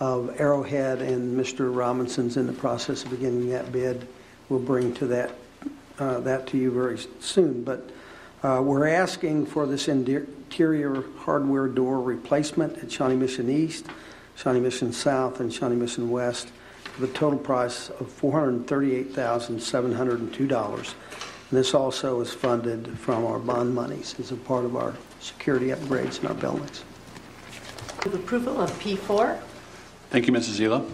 of 0.00 0.40
Arrowhead 0.40 1.02
and 1.02 1.38
Mr. 1.38 1.72
Robinson's 1.74 2.38
in 2.38 2.46
the 2.46 2.54
process 2.54 3.04
of 3.04 3.10
beginning 3.10 3.50
that 3.50 3.70
bid. 3.70 4.08
We'll 4.48 4.60
bring 4.60 4.94
to 4.94 5.06
that, 5.08 5.32
uh, 5.98 6.20
that 6.20 6.46
to 6.48 6.56
you 6.56 6.70
very 6.70 6.98
soon. 7.20 7.62
But 7.62 7.90
uh, 8.42 8.62
we're 8.64 8.88
asking 8.88 9.44
for 9.46 9.66
this 9.66 9.88
interior 9.88 11.04
hardware 11.18 11.68
door 11.68 12.00
replacement 12.00 12.78
at 12.78 12.90
Shawnee 12.90 13.16
Mission 13.16 13.50
East, 13.50 13.84
Shawnee 14.36 14.60
Mission 14.60 14.94
South, 14.94 15.40
and 15.40 15.52
Shawnee 15.52 15.76
Mission 15.76 16.08
West 16.10 16.48
for 16.82 17.02
the 17.02 17.12
total 17.12 17.38
price 17.38 17.90
of 17.90 18.06
$438,702. 18.20 20.94
And 21.50 21.58
this 21.58 21.74
also 21.74 22.22
is 22.22 22.32
funded 22.32 22.98
from 22.98 23.26
our 23.26 23.38
bond 23.38 23.74
monies 23.74 24.14
as 24.18 24.32
a 24.32 24.36
part 24.36 24.64
of 24.64 24.76
our 24.76 24.94
security 25.20 25.66
upgrades 25.68 26.20
in 26.20 26.28
our 26.28 26.34
buildings. 26.34 26.82
Move 28.06 28.14
approval 28.14 28.62
of 28.62 28.70
P4. 28.80 29.38
Thank 30.10 30.26
you, 30.26 30.32
Mrs. 30.32 30.58
Zila. 30.58 30.84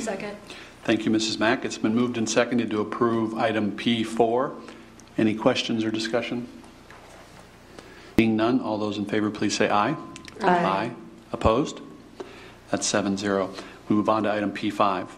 Second. 0.00 0.36
Thank 0.84 1.04
you, 1.04 1.10
Mrs. 1.10 1.40
Mack. 1.40 1.64
It's 1.64 1.78
been 1.78 1.94
moved 1.94 2.16
and 2.18 2.28
seconded 2.28 2.70
to 2.70 2.80
approve 2.80 3.34
item 3.34 3.72
P4. 3.72 4.52
Any 5.18 5.34
questions 5.34 5.82
or 5.84 5.90
discussion? 5.90 6.46
Being 8.16 8.36
none, 8.36 8.60
all 8.60 8.78
those 8.78 8.98
in 8.98 9.06
favor, 9.06 9.30
please 9.30 9.56
say 9.56 9.68
aye. 9.68 9.96
Aye. 10.42 10.92
Opposed? 11.32 11.80
That's 12.70 12.86
seven 12.86 13.16
zero. 13.16 13.50
We 13.88 13.96
move 13.96 14.08
on 14.08 14.22
to 14.24 14.32
item 14.32 14.52
P5. 14.52 15.08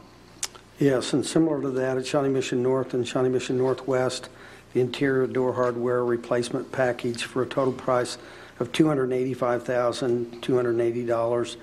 Yes, 0.78 1.12
and 1.12 1.24
similar 1.27 1.60
to 1.62 1.70
that, 1.70 1.97
at 1.98 2.06
Shawnee 2.06 2.28
Mission 2.28 2.62
North 2.62 2.94
and 2.94 3.06
Shawnee 3.06 3.28
Mission 3.28 3.59
Northwest, 3.59 4.28
the 4.73 4.81
interior 4.81 5.27
door 5.27 5.52
hardware 5.55 6.05
replacement 6.05 6.70
package 6.73 7.24
for 7.24 7.43
a 7.43 7.47
total 7.47 7.73
price 7.73 8.18
of 8.59 8.73
$285,280, 8.73 11.56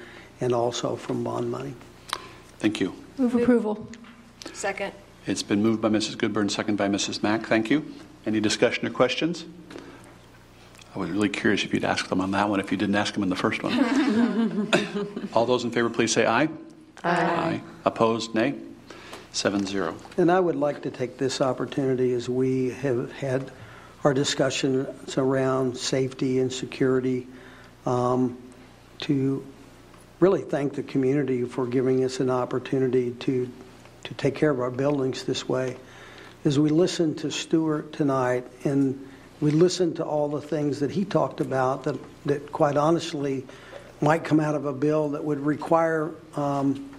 and 0.44 0.54
also 0.54 0.98
from 0.98 1.24
bond 1.24 1.50
money. 1.50 1.74
Thank 2.60 2.82
you. 2.82 2.94
Move 3.18 3.36
approval. 3.36 3.88
Second. 4.52 4.92
It's 5.26 5.42
been 5.42 5.64
moved 5.64 5.82
by 5.82 5.88
Mrs. 5.88 6.18
Goodburn, 6.18 6.50
second 6.50 6.76
by 6.76 6.90
Mrs. 6.90 7.24
Mack. 7.24 7.46
Thank 7.46 7.70
you. 7.70 7.94
Any 8.26 8.42
discussion 8.42 8.86
or 8.86 8.90
questions? 8.90 9.46
I 10.94 11.00
was 11.00 11.10
really 11.10 11.30
curious 11.30 11.64
if 11.64 11.74
you'd 11.74 11.86
ask 11.86 12.10
them 12.10 12.20
on 12.20 12.32
that 12.32 12.50
one 12.50 12.60
if 12.60 12.72
you 12.72 12.78
didn't 12.78 12.96
ask 12.96 13.14
them 13.14 13.24
in 13.24 13.30
the 13.30 13.36
first 13.36 13.64
one. 13.64 14.68
All 15.34 15.46
those 15.46 15.64
in 15.64 15.72
favor, 15.72 15.90
please 15.90 16.14
say 16.14 16.26
aye. 16.26 16.50
Aye. 17.04 17.62
Opposed, 17.86 18.36
nay. 18.36 18.56
Seven 19.32 19.66
zero. 19.66 19.96
And 20.18 20.32
I 20.32 20.40
would 20.40 20.56
like 20.56 20.84
to 20.84 20.92
take 20.92 21.18
this 21.18 21.42
opportunity 21.42 22.14
as 22.14 22.30
we 22.30 22.70
have 22.70 23.12
had 23.14 23.50
our 24.04 24.14
discussions 24.14 25.18
around 25.18 25.76
safety 25.76 26.40
and 26.40 26.52
security 26.54 27.28
um, 27.86 28.38
to 29.00 29.44
really 30.24 30.42
thank 30.42 30.76
the 30.76 30.84
community 30.84 31.44
for 31.44 31.68
giving 31.68 32.06
us 32.06 32.22
an 32.22 32.30
opportunity 32.30 33.12
to, 33.12 33.52
to 34.06 34.14
take 34.14 34.34
care 34.34 34.52
of 34.52 34.62
our 34.62 34.72
buildings 34.72 35.26
this 35.26 35.50
way. 35.50 35.76
As 36.46 36.58
we 36.58 36.70
listened 36.70 37.18
to 37.18 37.30
Stuart 37.30 37.92
tonight 37.92 38.48
and 38.64 39.06
we 39.42 39.52
listened 39.52 39.98
to 39.98 40.06
all 40.06 40.30
the 40.30 40.40
things 40.40 40.80
that 40.80 40.92
he 40.92 41.04
talked 41.04 41.42
about 41.42 41.84
that, 41.84 42.00
that 42.26 42.54
quite 42.54 42.78
honestly 42.78 43.46
might 44.00 44.24
come 44.24 44.40
out 44.40 44.56
of 44.56 44.66
a 44.66 44.72
bill 44.72 45.10
that 45.10 45.22
would 45.22 45.42
require 45.42 46.12
um, 46.38 46.90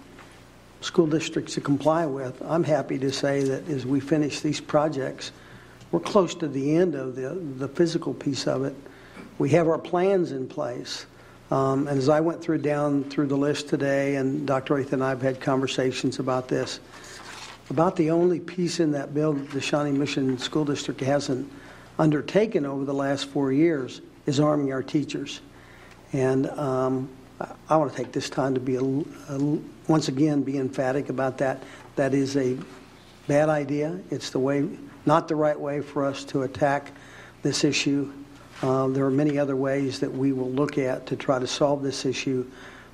school 0.81 1.07
districts 1.07 1.55
to 1.55 1.61
comply 1.61 2.05
with. 2.05 2.39
I'm 2.43 2.63
happy 2.63 2.99
to 2.99 3.11
say 3.11 3.41
that 3.45 3.67
as 3.69 3.87
we 3.87 4.01
finish 4.01 4.41
these 4.41 4.61
projects, 4.61 5.31
we're 5.91 5.99
close 5.99 6.35
to 6.35 6.47
the 6.47 6.75
end 6.75 6.93
of 6.93 7.15
the, 7.15 7.29
the 7.29 7.69
physical 7.69 8.13
piece 8.13 8.45
of 8.45 8.65
it. 8.65 8.75
We 9.39 9.49
have 9.49 9.67
our 9.67 9.79
plans 9.79 10.31
in 10.31 10.47
place. 10.47 11.07
Um, 11.51 11.87
and 11.87 11.97
as 11.97 12.09
I 12.09 12.21
went 12.21 12.41
through 12.41 12.59
down 12.59 13.03
through 13.03 13.27
the 13.27 13.37
list 13.37 13.69
today, 13.69 14.15
and 14.15 14.47
Dr. 14.47 14.79
Ethan 14.79 14.95
and 14.95 15.03
I 15.03 15.09
have 15.09 15.21
had 15.21 15.39
conversations 15.39 16.19
about 16.19 16.47
this, 16.47 16.79
about 17.69 17.95
the 17.95 18.11
only 18.11 18.39
piece 18.39 18.79
in 18.79 18.91
that 18.93 19.13
bill 19.13 19.33
the 19.33 19.61
Shawnee 19.61 19.91
Mission 19.91 20.37
School 20.37 20.65
District 20.65 20.99
hasn't 21.01 21.51
undertaken 21.99 22.65
over 22.65 22.83
the 22.83 22.93
last 22.93 23.27
four 23.27 23.51
years 23.51 24.01
is 24.25 24.39
arming 24.39 24.73
our 24.73 24.83
teachers. 24.83 25.41
And 26.13 26.49
um, 26.51 27.09
I, 27.39 27.51
I 27.69 27.75
want 27.77 27.91
to 27.91 27.97
take 27.97 28.11
this 28.11 28.29
time 28.29 28.53
to 28.55 28.59
be 28.59 28.75
a, 28.75 28.83
a, 28.83 29.59
once 29.87 30.07
again 30.07 30.43
be 30.43 30.57
emphatic 30.57 31.09
about 31.09 31.37
that. 31.39 31.61
That 31.95 32.13
is 32.13 32.35
a 32.37 32.57
bad 33.27 33.49
idea. 33.49 33.99
It's 34.09 34.31
the 34.31 34.39
way, 34.39 34.67
not 35.05 35.27
the 35.27 35.35
right 35.35 35.59
way 35.59 35.81
for 35.81 36.05
us 36.05 36.23
to 36.25 36.43
attack 36.43 36.91
this 37.41 37.63
issue. 37.63 38.11
Uh, 38.65 38.87
there 38.87 39.05
are 39.05 39.11
many 39.11 39.37
other 39.37 39.55
ways 39.55 39.99
that 39.99 40.11
we 40.11 40.31
will 40.31 40.49
look 40.49 40.79
at 40.79 41.05
to 41.05 41.15
try 41.15 41.37
to 41.37 41.45
solve 41.45 41.83
this 41.83 42.03
issue, 42.03 42.43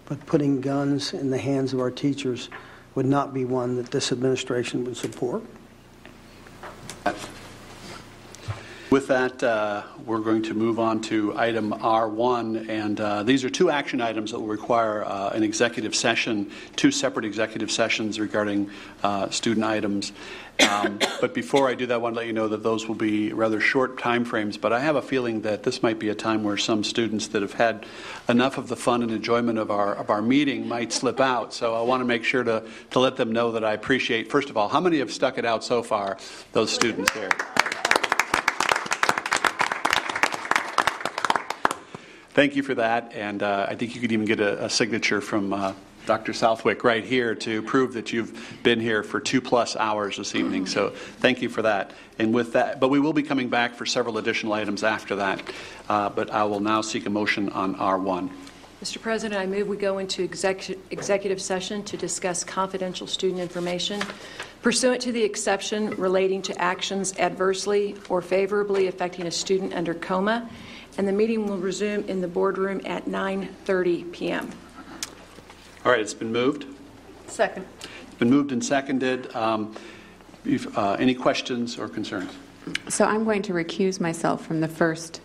but 0.04 0.24
putting 0.26 0.60
guns 0.60 1.14
in 1.14 1.30
the 1.30 1.38
hands 1.38 1.72
of 1.72 1.80
our 1.80 1.90
teachers 1.90 2.50
would 2.94 3.06
not 3.06 3.34
be 3.34 3.46
one 3.46 3.78
that 3.78 3.90
this 3.90 4.12
administration 4.12 4.84
would 4.84 4.98
support. 4.98 5.42
With 8.90 9.08
that, 9.08 9.42
uh, 9.42 9.84
we're 10.06 10.20
going 10.20 10.44
to 10.44 10.54
move 10.54 10.78
on 10.78 11.00
to 11.04 11.34
item 11.38 11.72
R1, 11.72 12.68
and 12.68 13.00
uh, 13.00 13.24
these 13.24 13.46
are 13.46 13.50
two 13.50 13.70
action 13.70 14.02
items 14.02 14.32
that 14.32 14.40
will 14.42 14.48
require 14.48 15.06
uh, 15.06 15.30
an 15.30 15.44
executive 15.44 15.96
session, 15.96 16.52
two 16.76 16.92
separate 16.92 17.24
executive 17.24 17.72
sessions 17.72 18.20
regarding 18.20 18.70
uh, 19.04 19.30
student 19.30 19.66
items. 19.66 20.12
Um, 20.60 21.00
but 21.20 21.34
before 21.34 21.68
I 21.68 21.76
do 21.76 21.86
that, 21.88 21.96
I 21.96 21.98
want 21.98 22.16
to 22.16 22.20
let 22.20 22.28
you 22.28 22.34
know 22.34 22.48
that 22.48 22.64
those 22.64 22.88
will 22.88 22.96
be 22.96 23.34
rather 23.34 23.60
short 23.60 23.98
time 23.98 24.26
frames. 24.26 24.58
But 24.58 24.74
I 24.74 24.80
have 24.80 24.96
a 24.96 25.02
feeling 25.02 25.42
that 25.42 25.64
this 25.64 25.84
might 25.84 26.00
be 26.00 26.10
a 26.10 26.16
time 26.16 26.44
where 26.44 26.58
some 26.58 26.84
students 26.84 27.28
that 27.30 27.42
have 27.42 27.54
had 27.54 27.86
enough 28.30 28.58
of 28.58 28.68
the 28.68 28.76
fun 28.76 29.02
and 29.04 29.12
enjoyment 29.12 29.60
of 29.60 29.70
our 29.72 29.94
of 29.96 30.10
our 30.10 30.22
meeting 30.22 30.68
might 30.68 30.94
slip 30.94 31.20
out. 31.20 31.54
So 31.54 31.76
I 31.76 31.82
want 31.82 32.02
to 32.02 32.06
make 32.06 32.24
sure 32.24 32.44
to 32.44 32.64
to 32.92 33.00
let 33.00 33.16
them 33.18 33.32
know 33.32 33.52
that 33.52 33.64
I 33.64 33.74
appreciate. 33.74 34.32
First 34.32 34.50
of 34.50 34.58
all, 34.58 34.70
how 34.70 34.80
many 34.80 35.00
have 35.00 35.12
stuck 35.12 35.38
it 35.38 35.46
out 35.46 35.64
so 35.64 35.84
far? 35.84 36.18
Those 36.54 36.72
students 36.72 37.12
there. 37.14 37.32
Thank 42.34 42.56
you 42.56 42.64
for 42.64 42.76
that, 42.76 43.12
and 43.14 43.44
uh, 43.44 43.66
I 43.68 43.76
think 43.76 43.94
you 43.94 44.00
could 44.00 44.14
even 44.14 44.26
get 44.26 44.40
a, 44.40 44.66
a 44.66 44.70
signature 44.70 45.20
from 45.20 45.52
uh, 45.52 45.74
Dr. 46.12 46.34
Southwick 46.34 46.84
right 46.84 47.06
here 47.06 47.34
to 47.36 47.62
prove 47.62 47.94
that 47.94 48.12
you've 48.12 48.60
been 48.64 48.82
here 48.82 49.02
for 49.02 49.22
two-plus 49.22 49.78
hours 49.78 50.18
this 50.18 50.36
evening. 50.36 50.66
So 50.66 50.90
thank 50.90 51.42
you 51.42 51.48
for 51.48 51.62
that. 51.62 51.94
And 52.20 52.34
with 52.34 52.52
that, 52.52 52.82
but 52.82 52.90
we 52.90 53.00
will 53.00 53.14
be 53.14 53.24
coming 53.24 53.48
back 53.48 53.76
for 53.76 53.86
several 53.86 54.18
additional 54.18 54.52
items 54.52 54.84
after 54.84 55.16
that. 55.16 55.42
Uh, 55.88 56.10
But 56.10 56.30
I 56.30 56.44
will 56.44 56.60
now 56.60 56.82
seek 56.82 57.06
a 57.06 57.10
motion 57.10 57.48
on 57.54 57.76
R1. 57.76 58.30
Mr. 58.84 59.02
President, 59.02 59.40
I 59.40 59.46
move 59.46 59.70
we 59.70 59.78
go 59.78 60.00
into 60.00 60.22
exec- 60.22 60.78
executive 60.92 61.42
session 61.42 61.82
to 61.84 61.96
discuss 61.96 62.44
confidential 62.44 63.08
student 63.08 63.40
information 63.40 64.02
pursuant 64.62 65.02
to 65.04 65.14
the 65.14 65.24
exception 65.24 65.92
relating 65.92 66.42
to 66.42 66.62
actions 66.62 67.18
adversely 67.20 67.96
or 68.10 68.22
favorably 68.22 68.88
affecting 68.88 69.28
a 69.28 69.32
student 69.32 69.74
under 69.74 69.94
KOMA, 69.94 70.50
and 70.98 71.08
the 71.08 71.14
meeting 71.14 71.48
will 71.48 71.58
resume 71.58 72.04
in 72.10 72.20
the 72.20 72.28
boardroom 72.28 72.82
at 72.84 73.08
9:30 73.08 74.04
PM. 74.12 74.52
All 75.84 75.92
right, 75.92 76.00
it's 76.00 76.14
been 76.14 76.32
moved. 76.32 76.66
Second. 77.28 77.66
It's 77.82 78.16
been 78.16 78.30
moved 78.30 78.52
and 78.52 78.64
seconded. 78.64 79.36
Um, 79.36 79.76
if, 80.46 80.78
uh, 80.78 80.94
Any 81.00 81.16
questions 81.16 81.80
or 81.80 81.88
concerns? 81.88 82.32
So 82.90 83.06
I'm 83.06 83.24
going 83.24 83.42
to 83.44 83.54
recuse 83.54 84.00
myself 84.00 84.46
from 84.46 84.62
the 84.62 84.68
first 84.68 85.22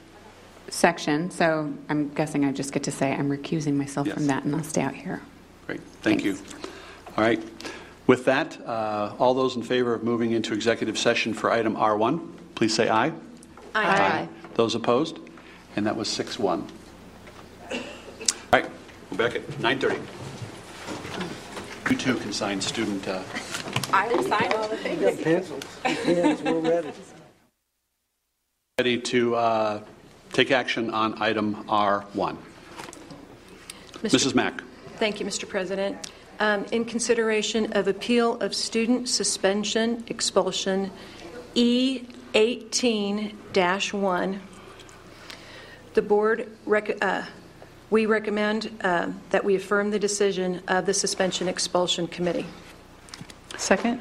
section, 0.68 1.30
so 1.30 1.72
I'm 1.88 2.08
guessing 2.14 2.44
I 2.44 2.52
just 2.52 2.72
get 2.72 2.82
to 2.84 2.90
say 2.90 3.12
I'm 3.12 3.28
recusing 3.28 3.74
myself 3.74 4.08
from 4.08 4.26
that, 4.28 4.44
and 4.44 4.54
I'll 4.56 4.62
stay 4.62 4.80
out 4.80 4.94
here. 4.94 5.20
Great, 5.66 5.80
thank 6.02 6.24
you. 6.24 6.38
All 7.16 7.24
right. 7.24 7.42
With 8.06 8.24
that, 8.24 8.58
uh, 8.66 9.14
all 9.18 9.34
those 9.34 9.56
in 9.56 9.62
favor 9.62 9.92
of 9.92 10.04
moving 10.04 10.30
into 10.30 10.54
executive 10.54 10.96
session 10.96 11.34
for 11.34 11.50
item 11.50 11.76
R1, 11.76 12.30
please 12.54 12.74
say 12.74 12.88
aye. 12.88 13.12
Aye. 13.74 14.28
Those 14.54 14.74
opposed? 14.74 15.18
And 15.74 15.86
that 15.86 15.96
was 15.96 16.08
6-1. 16.08 16.62
All 17.70 17.78
right, 18.52 18.70
we're 19.10 19.18
back 19.18 19.34
at 19.34 19.46
9:30. 19.58 20.00
You 21.90 21.96
too 21.96 22.16
can 22.16 22.32
sign 22.32 22.60
student, 22.60 23.06
uh, 23.06 23.22
I 23.92 24.08
will 24.08 24.22
sign 24.24 24.52
all 24.54 24.66
the 24.68 24.74
We 24.76 24.96
got 24.96 25.22
pencils, 25.22 25.62
pens, 25.84 26.42
we're 26.42 26.58
ready. 26.58 26.90
ready 28.78 28.98
to 29.00 29.36
uh, 29.36 29.80
take 30.32 30.50
action 30.50 30.90
on 30.90 31.20
item 31.22 31.62
R1. 31.68 32.36
Mrs. 34.02 34.34
Mack. 34.34 34.62
Thank 34.98 35.20
you, 35.20 35.26
Mr. 35.26 35.48
President. 35.48 36.10
Um, 36.40 36.66
In 36.72 36.84
consideration 36.84 37.72
of 37.74 37.86
appeal 37.88 38.34
of 38.40 38.52
student 38.54 39.08
suspension 39.08 40.02
expulsion 40.08 40.90
E18-1, 41.54 44.38
the 45.94 46.02
board, 46.02 46.48
rec- 46.66 46.98
uh, 47.02 47.22
we 47.90 48.06
recommend 48.06 48.70
uh, 48.82 49.08
that 49.30 49.44
we 49.44 49.54
affirm 49.54 49.90
the 49.90 49.98
decision 49.98 50.60
of 50.68 50.86
the 50.86 50.94
suspension 50.94 51.48
expulsion 51.48 52.06
committee. 52.06 52.46
Second. 53.56 54.00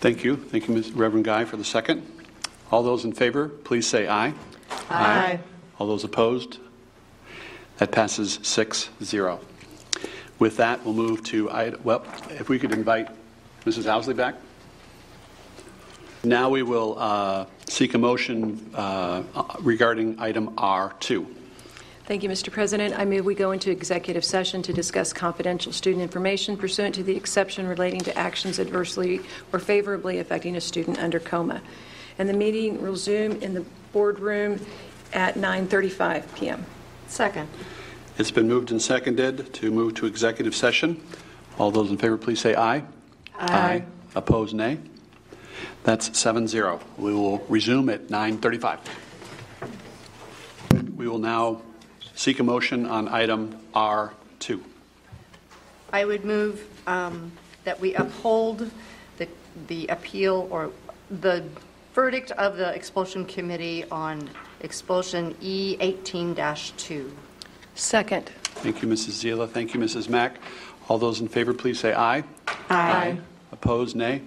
Thank 0.00 0.24
you. 0.24 0.36
Thank 0.36 0.68
you, 0.68 0.74
Ms. 0.74 0.92
Reverend 0.92 1.24
Guy, 1.24 1.44
for 1.44 1.56
the 1.56 1.64
second. 1.64 2.06
All 2.70 2.82
those 2.82 3.04
in 3.04 3.12
favor, 3.12 3.48
please 3.48 3.86
say 3.86 4.08
aye. 4.08 4.34
Aye. 4.90 5.38
All 5.78 5.86
those 5.86 6.04
opposed? 6.04 6.58
That 7.78 7.90
passes 7.92 8.38
6-0. 8.38 9.40
With 10.38 10.56
that, 10.56 10.84
we'll 10.84 10.94
move 10.94 11.22
to, 11.24 11.50
i- 11.50 11.74
well, 11.84 12.04
if 12.30 12.48
we 12.48 12.58
could 12.58 12.72
invite 12.72 13.08
Mrs. 13.64 13.84
Ousley 13.84 14.16
back. 14.16 14.34
Now 16.24 16.50
we 16.50 16.62
will 16.62 16.96
uh, 16.98 17.46
seek 17.68 17.94
a 17.94 17.98
motion 17.98 18.70
uh, 18.74 19.22
regarding 19.60 20.18
item 20.20 20.54
R2. 20.56 21.26
Thank 22.04 22.24
you, 22.24 22.28
Mr. 22.28 22.50
President. 22.50 22.98
I 22.98 23.04
move 23.04 23.24
we 23.24 23.36
go 23.36 23.52
into 23.52 23.70
executive 23.70 24.24
session 24.24 24.60
to 24.62 24.72
discuss 24.72 25.12
confidential 25.12 25.72
student 25.72 26.02
information 26.02 26.56
pursuant 26.56 26.96
to 26.96 27.04
the 27.04 27.14
exception 27.16 27.68
relating 27.68 28.00
to 28.00 28.18
actions 28.18 28.58
adversely 28.58 29.20
or 29.52 29.60
favorably 29.60 30.18
affecting 30.18 30.56
a 30.56 30.60
student 30.60 30.98
under 30.98 31.20
KOMA. 31.20 31.62
And 32.18 32.28
the 32.28 32.32
meeting 32.34 32.82
will 32.82 32.90
resume 32.90 33.40
in 33.40 33.54
the 33.54 33.64
boardroom 33.92 34.58
at 35.12 35.36
9:35 35.36 36.34
PM. 36.34 36.66
Second. 37.06 37.48
It's 38.18 38.32
been 38.32 38.48
moved 38.48 38.72
and 38.72 38.82
seconded 38.82 39.54
to 39.54 39.70
move 39.70 39.94
to 39.94 40.06
executive 40.06 40.56
session. 40.56 41.00
All 41.56 41.70
those 41.70 41.88
in 41.90 41.98
favor, 41.98 42.18
please 42.18 42.40
say 42.40 42.56
aye. 42.56 42.82
Aye. 43.38 43.84
Opposed, 44.16 44.54
nay. 44.54 44.78
That's 45.84 46.10
7-0. 46.10 46.80
We 46.98 47.14
will 47.14 47.38
resume 47.48 47.88
at 47.90 48.10
9:35. 48.10 48.80
We 50.96 51.06
will 51.06 51.18
now 51.18 51.62
seek 52.14 52.38
a 52.40 52.42
motion 52.42 52.86
on 52.86 53.08
item 53.08 53.58
R2. 53.74 54.60
I 55.92 56.04
would 56.04 56.24
move 56.24 56.64
um, 56.86 57.32
that 57.64 57.78
we 57.80 57.94
uphold 57.94 58.70
the 59.18 59.28
the 59.68 59.86
appeal 59.88 60.48
or 60.50 60.70
the 61.20 61.44
verdict 61.94 62.30
of 62.32 62.56
the 62.56 62.74
expulsion 62.74 63.24
committee 63.26 63.84
on 63.90 64.30
expulsion 64.60 65.36
E 65.42 65.76
E18-2. 65.78 67.10
Second. 67.74 68.26
Thank 68.62 68.82
you, 68.82 68.88
Mrs. 68.88 69.22
Zila. 69.22 69.48
Thank 69.48 69.74
you, 69.74 69.80
Mrs. 69.80 70.08
Mack. 70.08 70.36
All 70.88 70.98
those 70.98 71.20
in 71.20 71.28
favor, 71.28 71.52
please 71.54 71.78
say 71.80 71.92
aye. 71.94 72.22
Aye. 72.70 73.18
Opposed, 73.50 73.96
nay. 73.96 74.22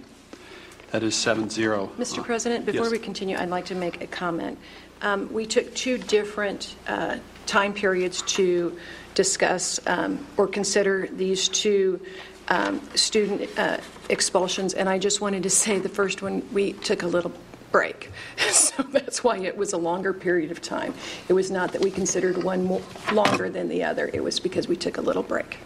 That 0.91 1.03
is 1.03 1.13
7-0. 1.15 1.89
Mr. 1.95 2.23
President, 2.23 2.65
before 2.65 2.83
Yes. 2.85 2.91
we 2.91 2.99
continue, 2.99 3.37
I'd 3.37 3.49
like 3.49 3.65
to 3.65 3.75
make 3.75 4.01
a 4.01 4.07
comment. 4.07 4.57
Um, 5.01 5.31
We 5.33 5.45
took 5.45 5.73
two 5.75 5.97
different 5.97 6.75
uh, 6.87 7.17
time 7.45 7.73
periods 7.73 8.21
to 8.23 8.77
discuss 9.13 9.79
um, 9.87 10.25
or 10.37 10.47
consider 10.47 11.07
these 11.11 11.47
two 11.47 11.99
um, 12.47 12.81
student 12.95 13.49
uh, 13.57 13.77
expulsions, 14.09 14.73
and 14.73 14.87
I 14.87 14.99
just 14.99 15.21
wanted 15.21 15.43
to 15.43 15.49
say 15.49 15.79
the 15.79 15.89
first 15.89 16.21
one, 16.21 16.47
we 16.53 16.73
took 16.73 17.03
a 17.03 17.07
little 17.07 17.31
break. 17.71 18.11
So 18.55 18.83
that's 18.83 19.23
why 19.23 19.37
it 19.37 19.55
was 19.55 19.71
a 19.71 19.77
longer 19.77 20.11
period 20.11 20.51
of 20.51 20.61
time. 20.61 20.93
It 21.29 21.33
was 21.33 21.49
not 21.49 21.71
that 21.71 21.81
we 21.81 21.91
considered 21.91 22.43
one 22.43 22.65
more, 22.65 22.81
longer 23.13 23.49
than 23.49 23.69
the 23.69 23.85
other, 23.85 24.09
it 24.11 24.21
was 24.21 24.39
because 24.39 24.67
we 24.67 24.75
took 24.75 24.97
a 24.97 25.01
little 25.01 25.23
break. 25.23 25.57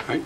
All 0.00 0.14
right, 0.14 0.22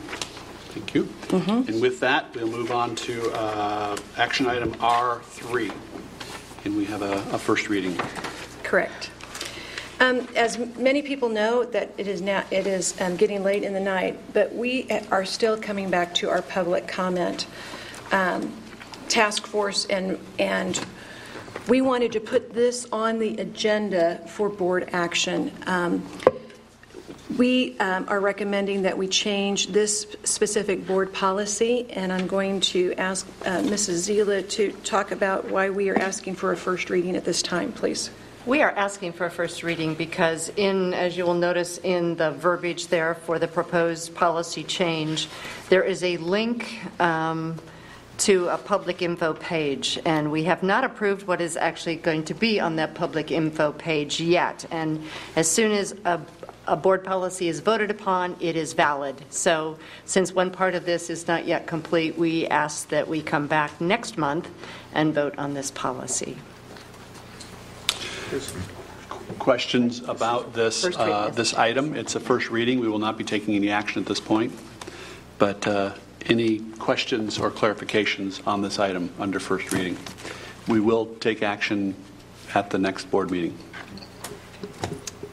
thank 0.75 0.95
you. 0.95 1.09
And 1.31 1.81
with 1.81 2.01
that, 2.01 2.35
we'll 2.35 2.49
move 2.49 2.73
on 2.73 2.95
to 2.97 3.31
uh, 3.33 3.97
action 4.19 4.47
item 4.47 4.75
R3. 4.75 5.73
And 6.65 6.77
we 6.77 6.85
have 6.87 7.01
a 7.01 7.15
a 7.33 7.39
first 7.39 7.69
reading. 7.71 7.97
Correct. 8.63 9.11
Um, 10.03 10.27
As 10.35 10.59
many 10.77 11.01
people 11.01 11.29
know, 11.29 11.63
that 11.63 11.93
it 11.97 12.09
is 12.09 12.21
now, 12.21 12.43
it 12.51 12.67
is 12.67 13.01
um, 13.01 13.15
getting 13.15 13.45
late 13.45 13.63
in 13.63 13.73
the 13.73 13.79
night, 13.79 14.19
but 14.33 14.53
we 14.53 14.89
are 15.13 15.25
still 15.25 15.57
coming 15.57 15.91
back 15.91 16.13
to 16.17 16.29
our 16.29 16.43
public 16.43 16.89
comment 16.89 17.47
um, 18.11 18.53
task 19.09 19.47
force, 19.47 19.87
and, 19.87 20.19
and 20.41 20.85
we 21.69 21.83
wanted 21.83 22.11
to 22.13 22.21
put 22.21 22.53
this 22.53 22.85
on 22.91 23.21
the 23.21 23.37
agenda 23.37 24.19
for 24.27 24.49
board 24.49 24.91
action. 24.93 25.53
Um, 25.67 26.03
We 27.39 27.79
um, 27.79 28.07
are 28.09 28.21
recommending 28.21 28.83
that 28.83 28.99
we 28.99 29.07
change 29.07 29.69
this 29.69 30.07
specific 30.25 30.85
board 30.85 31.13
policy, 31.13 31.87
and 31.91 32.13
I'm 32.13 32.27
going 32.27 32.61
to 32.75 32.93
ask 32.95 33.25
uh, 33.47 33.63
Mrs. 33.63 34.11
Zila 34.11 34.47
to 34.51 34.73
talk 34.83 35.13
about 35.13 35.49
why 35.49 35.71
we 35.71 35.89
are 35.91 35.97
asking 35.97 36.35
for 36.35 36.51
a 36.51 36.57
first 36.57 36.91
reading 36.91 37.17
at 37.17 37.25
this 37.25 37.41
time, 37.41 37.73
please. 37.73 38.11
We 38.45 38.61
are 38.63 38.73
asking 38.73 39.13
for 39.13 39.27
a 39.27 39.31
first 39.31 39.63
reading 39.63 39.95
because 39.95 40.49
in, 40.57 40.95
as 40.95 41.17
you 41.17 41.25
will 41.25 41.35
notice 41.35 41.79
in 41.79 42.17
the 42.17 42.33
verbiage 42.33 42.89
there 42.89 43.15
for 43.15 43.39
the 43.39 43.47
proposed 43.47 44.17
policy 44.17 44.65
change, 44.65 45.29
there 45.69 45.85
is 45.85 46.03
a 46.03 46.17
link 46.17 46.81
um, 47.01 47.61
to 48.19 48.49
a 48.49 48.59
public 48.59 49.01
info 49.01 49.35
page, 49.35 49.97
and 50.05 50.33
we 50.33 50.43
have 50.43 50.65
not 50.65 50.83
approved 50.83 51.29
what 51.29 51.41
is 51.41 51.57
actually 51.57 51.95
going 51.95 52.25
to 52.25 52.35
be 52.35 52.59
on 52.59 52.75
that 52.77 52.97
public 52.97 53.31
info 53.31 53.71
page 53.71 54.21
yet. 54.21 54.67
And 54.73 55.05
as 55.37 55.49
soon 55.49 55.71
as 55.71 55.95
a, 56.05 56.21
a 56.67 56.75
board 56.75 57.05
policy 57.05 57.47
is 57.47 57.61
voted 57.61 57.93
upon, 57.93 58.35
it 58.41 58.57
is 58.57 58.73
valid. 58.73 59.25
So 59.31 59.79
since 60.05 60.33
one 60.33 60.51
part 60.51 60.75
of 60.75 60.85
this 60.85 61.11
is 61.11 61.29
not 61.29 61.47
yet 61.47 61.69
complete, 61.69 62.19
we 62.19 62.49
ask 62.49 62.89
that 62.89 63.07
we 63.07 63.23
come 63.23 63.47
back 63.47 63.81
next 63.81 64.19
month 64.19 64.51
and 64.93 65.15
vote 65.15 65.39
on 65.39 65.55
this 65.55 65.71
policy. 65.71 66.37
Questions 69.39 70.01
about 70.09 70.55
this, 70.55 70.85
uh, 70.85 71.31
this 71.35 71.55
item? 71.55 71.95
It's 71.95 72.15
a 72.15 72.21
first 72.21 72.51
reading. 72.51 72.81
We 72.81 72.89
will 72.89 72.99
not 72.99 73.19
be 73.19 73.25
taking 73.25 73.55
any 73.55 73.71
action 73.71 74.01
at 74.01 74.09
this 74.09 74.21
point. 74.21 74.53
But 75.39 75.67
uh, 75.67 75.95
any 76.27 76.61
questions 76.79 77.39
or 77.39 77.51
clarifications 77.51 78.47
on 78.47 78.63
this 78.63 78.79
item 78.79 79.11
under 79.19 79.41
first 79.41 79.73
reading? 79.73 79.99
We 80.69 80.81
will 80.81 81.07
take 81.17 81.43
action 81.43 81.95
at 82.55 82.71
the 82.71 82.79
next 82.79 83.11
board 83.11 83.31
meeting. 83.31 83.59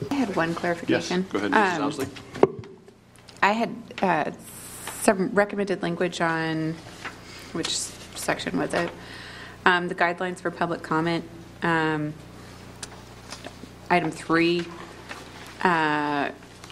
I 0.09 0.15
had 0.15 0.35
one 0.35 0.55
clarification. 0.55 1.21
Yes, 1.21 1.29
clarification. 1.29 1.51
go 1.51 1.57
ahead, 1.57 1.79
Mrs. 1.79 1.79
Um, 1.79 1.91
Ousley. 1.91 2.69
I 3.41 3.51
had 3.51 3.75
uh, 4.01 4.31
some 5.01 5.29
recommended 5.33 5.81
language 5.83 6.19
on, 6.21 6.75
which 7.53 7.69
section 7.69 8.57
was 8.57 8.73
it? 8.73 8.89
Um, 9.65 9.87
The 9.87 9.95
guidelines 9.95 10.39
for 10.41 10.51
public 10.51 10.81
comment. 10.81 11.23
Um, 11.61 12.13
Item 13.89 14.11
three, 14.11 14.65
uh, 15.63 16.29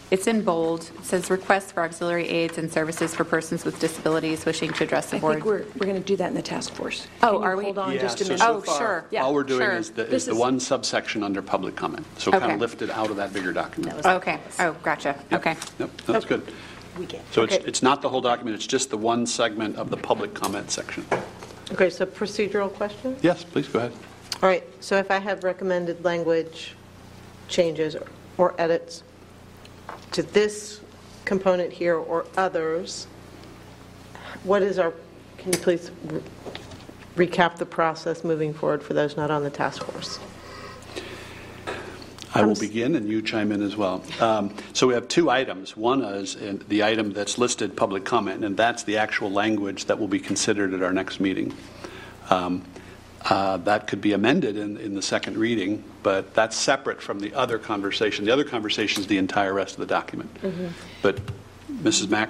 It's 0.10 0.26
in 0.28 0.42
bold. 0.44 0.90
It 1.00 1.04
says 1.04 1.30
requests 1.30 1.74
for 1.74 1.84
auxiliary 1.84 2.30
aids 2.30 2.58
and 2.58 2.72
services 2.72 3.14
for 3.14 3.26
persons 3.26 3.66
with 3.66 3.78
disabilities 3.82 4.46
wishing 4.46 4.72
to 4.72 4.84
address 4.86 5.10
the 5.10 5.18
I 5.18 5.20
board. 5.20 5.34
think 5.34 5.46
we're, 5.46 5.66
we're 5.76 5.86
going 5.92 6.02
to 6.02 6.08
do 6.08 6.16
that 6.16 6.30
in 6.30 6.34
the 6.36 6.42
task 6.42 6.72
force. 6.74 7.08
Oh, 7.24 7.28
Can 7.32 7.34
you 7.34 7.44
are 7.44 7.58
we? 7.58 7.64
Hold 7.66 7.78
on 7.80 7.92
Yeah, 7.94 8.02
just 8.02 8.22
a 8.22 8.24
so- 8.24 8.30
minute. 8.30 8.40
so 8.40 8.56
Oh, 8.56 8.62
far, 8.62 8.78
sure. 8.78 9.06
Yeah, 9.12 9.24
All 9.24 9.34
we're 9.34 9.44
doing 9.44 9.60
sure. 9.68 9.76
is 9.76 9.90
the, 9.92 10.06
This 10.06 10.22
is 10.24 10.26
the 10.28 10.32
is- 10.32 10.38
one 10.38 10.62
subsection 10.62 11.24
under 11.24 11.42
public 11.42 11.76
comment. 11.76 12.06
So 12.20 12.32
kind 12.32 12.44
Okay. 12.44 12.54
of 12.54 12.62
lifted 12.62 12.90
out 12.92 13.10
of 13.10 13.18
that 13.18 13.34
bigger 13.34 13.52
document. 13.52 14.06
Okay. 14.06 14.40
Oh, 14.60 14.74
gotcha. 14.82 15.18
Okay. 15.34 15.58
Yep, 15.80 15.90
that's 16.06 16.24
good. 16.26 16.42
So 17.32 17.44
it's, 17.44 17.56
it's 17.58 17.84
not 17.84 18.02
the 18.02 18.08
whole 18.10 18.22
document, 18.22 18.56
it's 18.56 18.66
just 18.66 18.90
the 18.90 18.98
one 18.98 19.26
segment 19.28 19.76
of 19.76 19.90
the 19.90 19.98
public 19.98 20.34
comment 20.34 20.72
section. 20.72 21.06
Okay, 21.74 21.90
so 21.90 22.06
procedural 22.06 22.74
question? 22.74 23.18
Yes, 23.22 23.44
please, 23.44 23.68
go 23.68 23.80
ahead. 23.80 23.92
All 24.42 24.48
right, 24.48 24.64
so 24.80 24.96
if 24.96 25.12
I 25.12 25.18
have 25.20 25.44
recommended 25.44 26.06
language 26.06 26.76
changes 27.48 27.96
or- 27.96 28.08
or 28.38 28.54
edits 28.58 29.04
to 30.12 30.24
this 30.24 30.82
component 31.26 31.74
here 31.74 31.96
or 31.96 32.26
others, 32.38 33.08
what 34.44 34.62
is 34.62 34.80
our, 34.80 34.94
can 35.38 35.52
you 35.52 35.60
please 35.60 35.92
re- 36.06 36.22
recap 37.28 37.58
the 37.58 37.66
process 37.66 38.24
moving 38.24 38.54
forward 38.54 38.82
for 38.84 38.94
those 38.94 39.18
not 39.18 39.32
on 39.32 39.44
the 39.44 39.50
task 39.50 39.84
force? 39.84 40.20
I 42.36 42.46
will 42.46 42.56
begin, 42.56 42.96
and 42.96 43.10
you 43.10 43.22
chime 43.24 43.52
in 43.52 43.64
as 43.64 43.76
well. 43.76 44.04
Um, 44.20 44.54
So 44.74 44.86
we 44.86 44.94
have 44.94 45.08
two 45.08 45.30
items. 45.32 45.76
One 45.76 46.04
is 46.04 46.36
in 46.36 46.64
the 46.68 46.84
item 46.84 47.12
that's 47.12 47.40
listed, 47.40 47.76
public 47.76 48.06
comment, 48.06 48.46
and 48.46 48.56
that's 48.56 48.84
the 48.84 48.98
actual 48.98 49.32
language 49.32 49.86
that 49.86 49.98
will 49.98 50.08
be 50.08 50.20
considered 50.20 50.74
at 50.74 50.84
our 50.84 50.94
next 50.94 51.20
meeting. 51.20 51.56
Um, 52.30 52.64
uh, 53.30 53.58
That 53.58 53.88
could 53.88 54.02
be 54.02 54.14
amended 54.14 54.58
in, 54.58 54.78
in 54.78 54.96
the 54.96 55.02
second 55.02 55.38
reading, 55.38 55.84
but 56.04 56.34
that's 56.34 56.56
separate 56.56 57.02
from 57.02 57.20
the 57.20 57.34
other 57.34 57.58
conversation. 57.58 58.26
The 58.26 58.32
other 58.32 58.44
conversation 58.44 59.02
is 59.02 59.08
the 59.08 59.18
entire 59.18 59.54
rest 59.54 59.74
of 59.76 59.80
the 59.80 59.86
document. 59.86 60.30
But 61.02 61.20
Mrs. 61.72 62.10
Mack? 62.10 62.30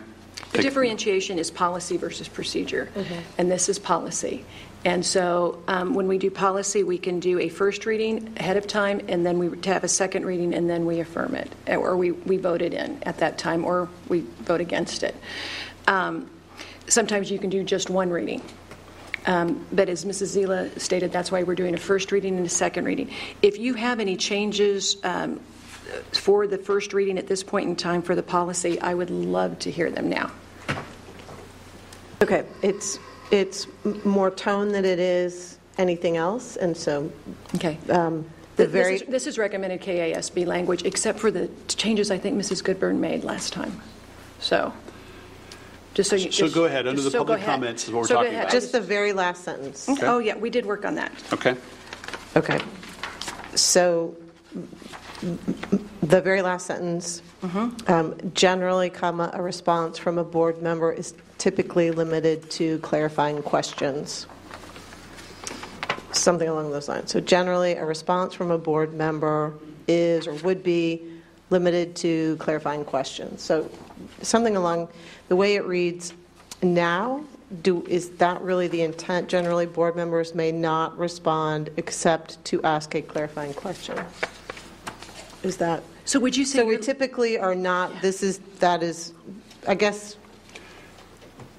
The 0.53 0.61
differentiation 0.61 1.39
is 1.39 1.51
policy 1.51 1.97
versus 1.97 2.27
procedure, 2.27 2.89
Mm-hmm. 2.95 3.13
and 3.37 3.51
this 3.51 3.69
is 3.69 3.77
policy. 3.79 4.45
And 4.85 5.05
so 5.05 5.61
um, 5.67 5.93
when 5.93 6.07
we 6.07 6.17
do 6.17 6.31
policy, 6.31 6.83
we 6.83 6.97
can 6.97 7.19
do 7.19 7.39
a 7.39 7.49
first 7.49 7.85
reading 7.85 8.33
ahead 8.37 8.55
of 8.55 8.67
time, 8.67 9.01
and 9.09 9.25
then 9.25 9.39
we 9.39 9.49
have 9.65 9.83
a 9.83 9.87
second 9.87 10.25
reading, 10.25 10.53
and 10.53 10.69
then 10.69 10.85
we 10.85 10.99
affirm 11.01 11.35
it, 11.35 11.51
or 11.67 11.97
we, 11.97 12.11
we 12.11 12.37
vote 12.37 12.61
it 12.61 12.73
in 12.73 13.01
at 13.03 13.17
that 13.17 13.37
time, 13.37 13.65
or 13.65 13.89
we 14.07 14.21
vote 14.41 14.61
against 14.61 15.03
it. 15.03 15.15
Um, 15.87 16.29
Sometimes 16.89 17.29
you 17.29 17.37
can 17.37 17.49
do 17.49 17.65
just 17.65 17.89
one 17.89 18.09
reading. 18.09 18.41
Um, 19.27 19.65
But 19.71 19.89
as 19.89 20.05
Mrs. 20.05 20.35
Zila 20.37 20.79
stated, 20.79 21.11
that's 21.11 21.31
why 21.31 21.43
we're 21.43 21.55
doing 21.55 21.73
a 21.75 21.77
first 21.77 22.11
reading 22.11 22.37
and 22.37 22.45
a 22.45 22.49
second 22.49 22.85
reading. 22.85 23.11
If 23.41 23.59
you 23.59 23.73
have 23.75 23.99
any 23.99 24.15
changes 24.15 24.97
um, 25.03 25.39
for 26.13 26.47
the 26.47 26.57
first 26.57 26.93
reading 26.93 27.17
at 27.17 27.27
this 27.27 27.43
point 27.43 27.67
in 27.69 27.75
time 27.75 28.01
for 28.01 28.15
the 28.15 28.23
policy, 28.23 28.79
I 28.81 28.93
would 28.93 29.09
love 29.09 29.59
to 29.59 29.71
hear 29.71 29.91
them 29.91 30.09
now. 30.09 30.31
Okay, 32.21 32.45
it's, 32.63 32.97
it's 33.29 33.67
more 34.03 34.31
tone 34.31 34.69
than 34.69 34.85
it 34.85 34.97
is 34.99 35.57
anything 35.77 36.17
else, 36.17 36.55
and 36.55 36.75
so. 36.75 37.11
Okay. 37.55 37.77
um, 37.89 38.25
The 38.55 38.63
Th- 38.63 38.69
This 38.69 38.71
very, 38.71 38.95
is- 38.95 39.03
This 39.03 39.27
is 39.27 39.37
recommended 39.37 39.81
KASB 39.81 40.47
language, 40.47 40.83
except 40.85 41.19
for 41.19 41.29
the 41.31 41.49
changes 41.67 42.09
I 42.09 42.17
think 42.17 42.39
Mrs. 42.39 42.63
Goodburn 42.63 42.99
made 42.99 43.23
last 43.23 43.53
time. 43.53 43.81
So, 44.39 44.71
just 45.97 46.11
so 46.11 46.15
you... 46.15 46.31
So 46.31 46.47
go 46.47 46.65
ahead, 46.65 46.85
under 46.87 47.01
the 47.01 47.09
so 47.09 47.17
go 47.17 47.25
public 47.25 47.39
ahead. 47.39 47.49
comments 47.49 47.85
is 47.85 47.91
what 47.91 48.01
we're 48.01 48.07
So 48.07 48.13
go 48.13 48.19
talking 48.21 48.33
ahead. 48.33 48.43
about. 48.43 48.53
just 48.53 48.71
the 48.71 48.79
very 48.79 49.13
last 49.13 49.43
sentence. 49.43 49.89
Okay. 49.89 50.05
Oh, 50.05 50.19
yeah, 50.19 50.35
we 50.37 50.51
did 50.51 50.63
work 50.67 50.85
on 50.85 50.93
that. 50.93 51.11
Okay. 51.33 51.55
Okay. 52.35 52.59
So 53.55 54.15
the 56.03 56.21
very 56.21 56.43
last 56.43 56.67
sentence, 56.67 57.23
um, 57.87 58.15
generally, 58.35 58.91
comma, 58.91 59.31
a 59.33 59.41
response 59.41 59.97
from 59.97 60.19
a 60.19 60.23
board 60.23 60.61
member 60.61 60.91
is 60.93 61.15
typically 61.39 61.89
limited 61.89 62.47
to 62.51 62.77
clarifying 62.79 63.41
questions. 63.41 64.27
Something 66.11 66.47
along 66.47 66.71
those 66.71 66.87
lines. 66.87 67.11
So 67.11 67.19
generally, 67.19 67.71
a 67.73 67.85
response 67.85 68.35
from 68.35 68.51
a 68.51 68.57
board 68.59 68.93
member 68.93 69.55
is 69.87 70.27
or 70.27 70.33
would 70.35 70.61
be 70.61 71.01
limited 71.49 71.95
to 71.95 72.35
clarifying 72.37 72.85
questions. 72.85 73.41
So 73.41 73.67
something 74.21 74.55
along, 74.55 74.89
the 75.27 75.35
way 75.35 75.55
it 75.55 75.65
reads 75.65 76.13
now, 76.61 77.23
do, 77.61 77.85
is 77.87 78.09
that 78.11 78.41
really 78.41 78.67
the 78.67 78.81
intent? 78.81 79.29
Generally, 79.29 79.67
board 79.67 79.95
members 79.95 80.35
may 80.35 80.51
not 80.51 80.97
respond 80.97 81.69
except 81.77 82.43
to 82.45 82.61
ask 82.63 82.93
a 82.95 83.01
clarifying 83.01 83.53
question. 83.53 83.97
Is 85.43 85.57
that? 85.57 85.83
So 86.05 86.19
would 86.19 86.35
you 86.35 86.45
say? 86.45 86.59
So 86.59 86.65
we 86.65 86.77
typically 86.77 87.37
are 87.37 87.55
not, 87.55 88.01
this 88.01 88.23
is, 88.23 88.39
that 88.59 88.83
is, 88.83 89.13
I 89.67 89.75
guess, 89.75 90.17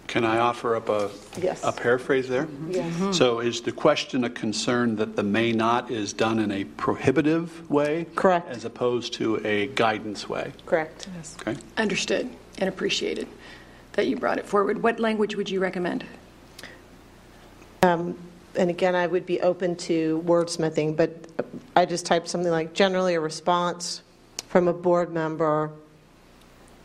Can 0.08 0.24
I 0.24 0.38
offer 0.38 0.74
up 0.74 0.88
a, 0.88 1.10
Yes. 1.38 1.62
a 1.62 1.70
paraphrase 1.72 2.28
there? 2.28 2.44
Mm-hmm. 2.44 2.70
Yes. 2.70 2.94
Mm-hmm. 2.94 3.12
So 3.12 3.40
is 3.40 3.60
the 3.60 3.72
question 3.72 4.24
a 4.24 4.30
concern 4.30 4.96
that 4.96 5.16
the 5.16 5.22
may 5.22 5.52
not 5.52 5.90
is 5.90 6.14
done 6.14 6.38
in 6.38 6.50
a 6.50 6.64
prohibitive 6.64 7.68
way? 7.70 8.06
Correct. 8.14 8.48
As 8.48 8.64
opposed 8.64 9.12
to 9.14 9.36
a 9.46 9.66
guidance 9.68 10.28
way? 10.28 10.52
correct. 10.66 11.08
Yes. 11.16 11.36
Okay. 11.40 11.56
Understood 11.76 12.30
and 12.58 12.68
appreciated 12.68 13.28
that 13.92 14.06
you 14.06 14.16
brought 14.16 14.38
it 14.38 14.46
forward. 14.46 14.82
What 14.82 15.00
language 15.00 15.36
would 15.36 15.50
you 15.50 15.60
recommend? 15.60 16.04
Um, 17.82 18.16
And 18.56 18.70
again, 18.70 18.96
I 18.96 19.06
would 19.06 19.24
be 19.24 19.40
open 19.40 19.76
to 19.76 20.24
wordsmithing, 20.26 20.96
but 20.96 21.10
I 21.76 21.84
just 21.84 22.06
typed 22.06 22.28
something 22.28 22.50
like, 22.50 22.72
generally 22.72 23.14
a 23.14 23.20
response 23.20 24.02
from 24.48 24.66
a 24.66 24.72
board 24.72 25.12
member, 25.12 25.70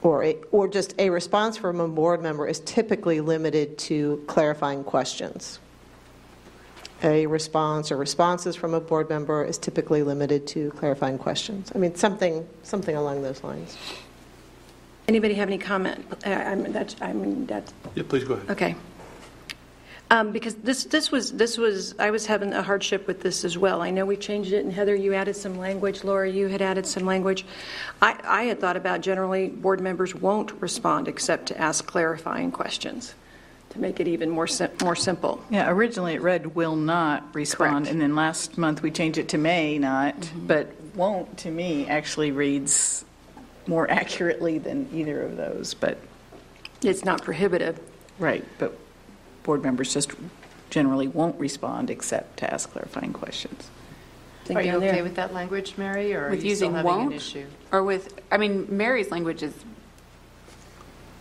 or, 0.04 0.24
a- 0.24 0.38
or 0.52 0.68
just 0.68 0.94
a 1.00 1.10
response 1.10 1.58
from 1.58 1.80
a 1.80 1.88
board 1.88 2.22
member 2.22 2.46
is 2.48 2.60
typically 2.60 3.22
limited 3.22 3.78
to 3.80 4.24
clarifying 4.28 4.84
questions. 4.84 5.60
A 7.02 7.26
response 7.26 7.92
or 7.92 7.98
responses 7.98 8.56
from 8.56 8.74
a 8.76 8.80
board 8.80 9.10
member 9.10 9.44
is 9.44 9.58
typically 9.58 10.04
limited 10.04 10.46
to 10.48 10.70
clarifying 10.72 11.18
questions. 11.18 11.72
I 11.74 11.80
mean, 11.80 11.96
something, 11.96 12.48
something 12.62 12.96
along 12.96 13.24
those 13.24 13.44
lines. 13.44 13.78
Anybody 15.08 15.34
have 15.36 15.50
any 15.50 15.58
comment? 15.58 16.06
I 16.26 16.34
I 16.34 16.56
mean, 16.56 16.72
that's, 16.72 16.96
I 17.02 17.14
mean, 17.14 17.46
that's, 17.46 17.74
Yeah, 17.96 18.04
please 18.08 18.24
go 18.24 18.36
ahead. 18.36 18.50
okay. 18.52 18.76
Um, 20.12 20.32
Because 20.32 20.56
this, 20.56 20.86
this 20.86 21.12
was, 21.12 21.32
this 21.34 21.58
was, 21.58 21.96
I 22.00 22.12
was 22.12 22.26
having 22.26 22.54
a 22.54 22.62
hardship 22.62 23.08
with 23.08 23.22
this 23.22 23.44
as 23.44 23.58
well. 23.58 23.82
I 23.82 23.90
know 23.90 24.06
we 24.06 24.16
changed 24.16 24.54
it, 24.54 24.64
and 24.64 24.72
Heather, 24.72 24.96
you 24.96 25.14
added 25.14 25.36
some 25.36 25.58
language, 25.58 26.04
Laura, 26.04 26.30
you 26.30 26.48
had 26.48 26.62
added 26.62 26.86
some 26.86 27.06
language. 27.06 27.46
I, 28.02 28.18
I 28.24 28.44
had 28.44 28.60
thought 28.62 28.78
about 28.78 29.02
generally, 29.02 29.50
board 29.50 29.82
members 29.82 30.14
won't 30.16 30.52
respond 30.62 31.08
except 31.08 31.48
to 31.48 31.60
ask 31.60 31.86
clarifying 31.86 32.52
questions, 32.52 33.14
to 33.72 33.80
make 33.80 34.00
it 34.00 34.08
even 34.08 34.30
more, 34.30 34.48
sim- 34.48 34.72
more 34.82 34.96
simple. 34.96 35.44
Yeah, 35.50 35.70
originally 35.70 36.14
it 36.14 36.22
read 36.22 36.56
will 36.56 36.76
not 36.78 37.34
respond, 37.34 37.86
Correct. 37.86 37.92
and 37.92 38.00
then 38.02 38.16
last 38.16 38.58
month 38.58 38.82
we 38.84 38.92
changed 38.92 39.18
it 39.18 39.30
to 39.30 39.38
may 39.38 39.80
not, 39.80 40.30
but 40.36 40.68
won't, 40.96 41.38
to 41.40 41.50
me, 41.50 41.88
actually 41.88 42.32
reads 42.32 43.04
more 43.68 43.90
accurately 44.02 44.58
than 44.58 44.90
either 44.94 45.22
of 45.22 45.38
those, 45.38 45.74
but. 45.74 45.98
It's 46.82 47.06
not 47.06 47.24
prohibitive. 47.24 47.80
Right, 48.20 48.46
but 48.60 48.78
board 49.44 49.64
members 49.64 49.94
just 49.94 50.12
generally 50.70 51.08
won't 51.08 51.40
respond 51.40 51.90
except 51.90 52.38
to 52.38 52.54
ask 52.54 52.72
clarifying 52.72 53.14
questions. 53.14 53.70
Think 54.46 54.60
Are 54.60 54.62
you 54.64 54.72
down 54.74 54.82
there. 54.82 54.90
okay 54.92 55.02
with 55.02 55.16
that 55.16 55.34
language, 55.34 55.76
Mary, 55.78 56.14
or 56.14 56.28
are 56.28 56.30
With 56.32 56.44
you 56.44 56.56
still 56.56 56.70
using 56.70 56.74
having 56.76 56.92
an 56.92 56.98
won't? 56.98 57.14
issue? 57.16 57.46
Or 57.72 57.84
with, 57.84 58.20
I 58.32 58.38
mean, 58.38 58.68
Mary's 58.70 59.10
language 59.12 59.42
is 59.44 59.54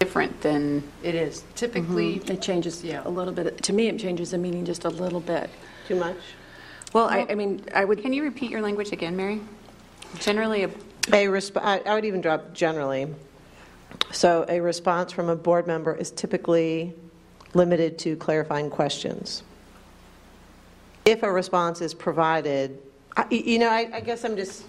different 0.00 0.40
than. 0.40 0.82
It 1.02 1.14
is. 1.14 1.44
Typically, 1.54 2.16
mm-hmm. 2.16 2.32
It 2.32 2.42
changes 2.42 2.82
Yeah. 2.82 3.02
a 3.04 3.08
little 3.08 3.32
bit. 3.32 3.62
To 3.62 3.72
me, 3.72 3.86
it 3.88 3.98
changes 3.98 4.32
the 4.32 4.38
meaning 4.38 4.64
just 4.64 4.84
a 4.84 4.88
little 4.88 5.20
bit. 5.20 5.50
Too 5.86 5.96
much? 5.96 6.16
Well, 6.92 7.06
I, 7.08 7.26
I 7.30 7.34
mean, 7.36 7.64
I 7.74 7.84
would. 7.84 8.02
Can 8.02 8.12
you 8.12 8.22
repeat 8.24 8.50
your 8.50 8.60
language 8.62 8.90
again, 8.92 9.16
Mary? 9.16 9.40
Generally, 10.18 10.64
a 10.64 10.70
A 11.08 11.26
resp- 11.26 11.60
I 11.62 11.80
I 11.80 11.94
would 11.94 12.04
even 12.04 12.20
drop 12.20 12.52
generally. 12.52 13.08
So 14.12 14.44
a 14.48 14.60
response 14.60 15.12
from 15.12 15.28
a 15.28 15.36
board 15.36 15.66
member 15.66 15.94
is 15.94 16.10
typically 16.10 16.94
limited 17.54 17.98
to 18.00 18.16
clarifying 18.16 18.70
questions. 18.70 19.42
If 21.04 21.22
a 21.22 21.30
response 21.32 21.80
is 21.80 21.92
provided, 21.94 22.78
I- 23.16 23.26
you 23.30 23.58
know, 23.58 23.68
I 23.68 23.90
I 23.94 24.00
guess 24.00 24.24
I'm 24.24 24.36
just, 24.36 24.64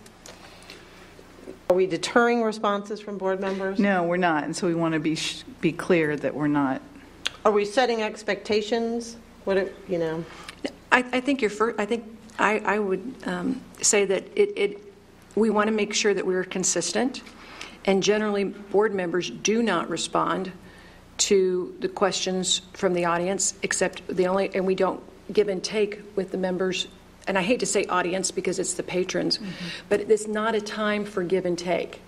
are 1.70 1.76
we 1.76 1.86
deterring 1.86 2.42
responses 2.44 3.00
from 3.00 3.18
board 3.18 3.40
members? 3.40 3.80
No, 3.80 4.04
we're 4.04 4.18
not, 4.18 4.44
and 4.44 4.56
so 4.56 4.68
we 4.68 4.76
want 4.76 4.94
to 4.96 5.00
be, 5.00 5.16
sh- 5.16 5.44
be 5.62 5.72
clear 5.72 6.16
that 6.18 6.34
we're 6.34 6.48
not. 6.48 6.82
Are 7.46 7.52
we 7.52 7.66
setting 7.66 8.02
expectations? 8.02 9.18
What, 9.46 9.58
it- 9.58 9.76
you 9.88 10.00
know? 10.00 10.26
I, 10.92 11.06
I 11.14 11.20
think 11.22 11.42
your 11.42 11.50
first, 11.52 11.80
I 11.80 11.86
think, 11.86 12.04
I, 12.40 12.60
I 12.60 12.80
would 12.80 13.16
um, 13.26 13.62
say 13.82 14.06
that 14.06 14.26
it, 14.36 14.50
it, 14.58 14.83
we 15.36 15.50
want 15.50 15.68
to 15.68 15.74
make 15.74 15.94
sure 15.94 16.14
that 16.14 16.26
we're 16.26 16.44
consistent, 16.44 17.22
and 17.86 18.02
generally, 18.04 18.46
board 18.46 18.94
members 18.94 19.30
do 19.30 19.62
not 19.62 19.90
respond 19.90 20.52
to 21.18 21.76
the 21.80 21.88
questions 21.88 22.62
from 22.74 22.94
the 22.94 23.06
audience, 23.06 23.54
except 23.62 24.08
the 24.08 24.28
only, 24.28 24.54
and 24.54 24.66
we 24.66 24.76
don't 24.76 25.02
give 25.32 25.48
and 25.48 25.64
take 25.64 26.02
with 26.16 26.32
the 26.32 26.38
members, 26.38 26.88
and 27.28 27.38
I 27.38 27.42
hate 27.42 27.60
to 27.62 27.66
say 27.66 27.86
audience 27.86 28.32
because 28.32 28.60
it's 28.60 28.74
the 28.74 28.84
patrons, 28.84 29.38
mm-hmm. 29.38 29.50
but 29.90 30.02
it's 30.02 30.28
not 30.28 30.56
a 30.56 30.62
time 30.62 31.06
for 31.06 31.24
give 31.24 31.46
and 31.46 31.58
take. 31.58 32.02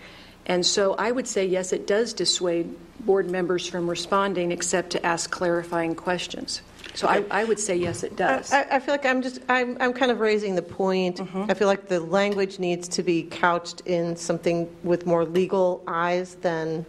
And 0.46 0.66
so 0.66 0.94
I 0.94 1.12
would 1.12 1.28
say, 1.28 1.46
yes, 1.46 1.74
it 1.74 1.88
does 1.88 2.14
dissuade 2.14 2.76
board 3.00 3.30
members 3.30 3.68
from 3.68 3.90
responding 3.90 4.52
except 4.52 4.92
to 4.92 5.06
ask 5.06 5.32
clarifying 5.32 5.96
questions. 5.96 6.62
So 6.94 7.08
I, 7.08 7.26
I 7.30 7.44
would 7.44 7.60
say, 7.60 7.76
yes, 7.76 8.04
it 8.04 8.16
does. 8.16 8.54
I, 8.54 8.62
I 8.72 8.80
feel 8.80 8.94
like 8.94 9.06
I'm 9.06 9.22
just, 9.22 9.42
I'm, 9.50 9.76
I'm 9.82 9.92
kind 9.92 10.12
of 10.12 10.20
raising 10.20 10.56
the 10.56 10.62
point. 10.62 11.18
Mm-hmm. 11.18 11.46
I 11.50 11.54
feel 11.54 11.68
like 11.68 11.88
the 11.88 12.00
language 12.00 12.58
needs 12.60 12.88
to 12.90 13.04
be 13.04 13.24
couched 13.24 13.82
in 13.82 14.16
something 14.16 14.74
with 14.84 15.06
more 15.06 15.26
legal 15.26 15.84
eyes 15.88 16.36
than 16.36 16.86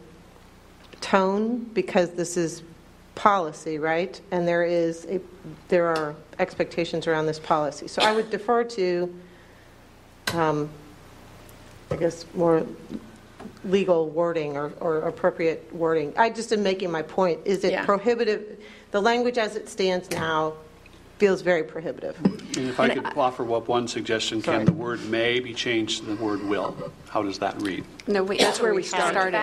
tone, 1.00 1.58
because 1.74 2.12
this 2.12 2.36
is 2.36 2.62
policy, 3.16 3.78
right? 3.78 4.20
And 4.30 4.46
there 4.46 4.64
is, 4.64 5.06
a 5.06 5.20
there 5.68 5.86
are 5.86 6.14
expectations 6.38 7.06
around 7.06 7.26
this 7.26 7.38
policy. 7.38 7.88
So 7.88 8.02
I 8.02 8.12
would 8.12 8.30
defer 8.30 8.62
to, 8.62 9.14
um, 10.34 10.68
I 11.90 11.96
guess, 11.96 12.26
more 12.34 12.64
legal 13.64 14.08
wording 14.10 14.56
or, 14.56 14.72
or 14.80 14.98
appropriate 14.98 15.68
wording. 15.74 16.12
I 16.16 16.30
just 16.30 16.52
am 16.52 16.62
making 16.62 16.90
my 16.90 17.02
point. 17.02 17.40
Is 17.44 17.64
it 17.64 17.72
Yeah. 17.72 17.84
prohibitive? 17.84 18.60
The 18.90 19.00
language 19.00 19.38
as 19.38 19.56
it 19.56 19.68
stands 19.68 20.10
now 20.10 20.54
feels 21.18 21.40
very 21.40 21.64
prohibitive. 21.64 22.22
And 22.24 22.68
if 22.68 22.78
I 22.78 22.90
could 22.90 23.04
offer 23.16 23.42
what 23.42 23.68
one 23.68 23.88
suggestion, 23.88 24.42
can 24.42 24.66
the 24.66 24.72
word 24.72 25.02
may 25.06 25.40
be 25.40 25.54
changed 25.54 26.00
to 26.00 26.14
the 26.14 26.22
word 26.22 26.42
will? 26.44 26.76
How 27.08 27.22
does 27.22 27.38
that 27.38 27.60
read? 27.62 27.84
No, 28.06 28.22
wait. 28.22 28.40
That's 28.40 28.60
where 28.60 28.74
we 28.74 28.82
started. 28.82 29.34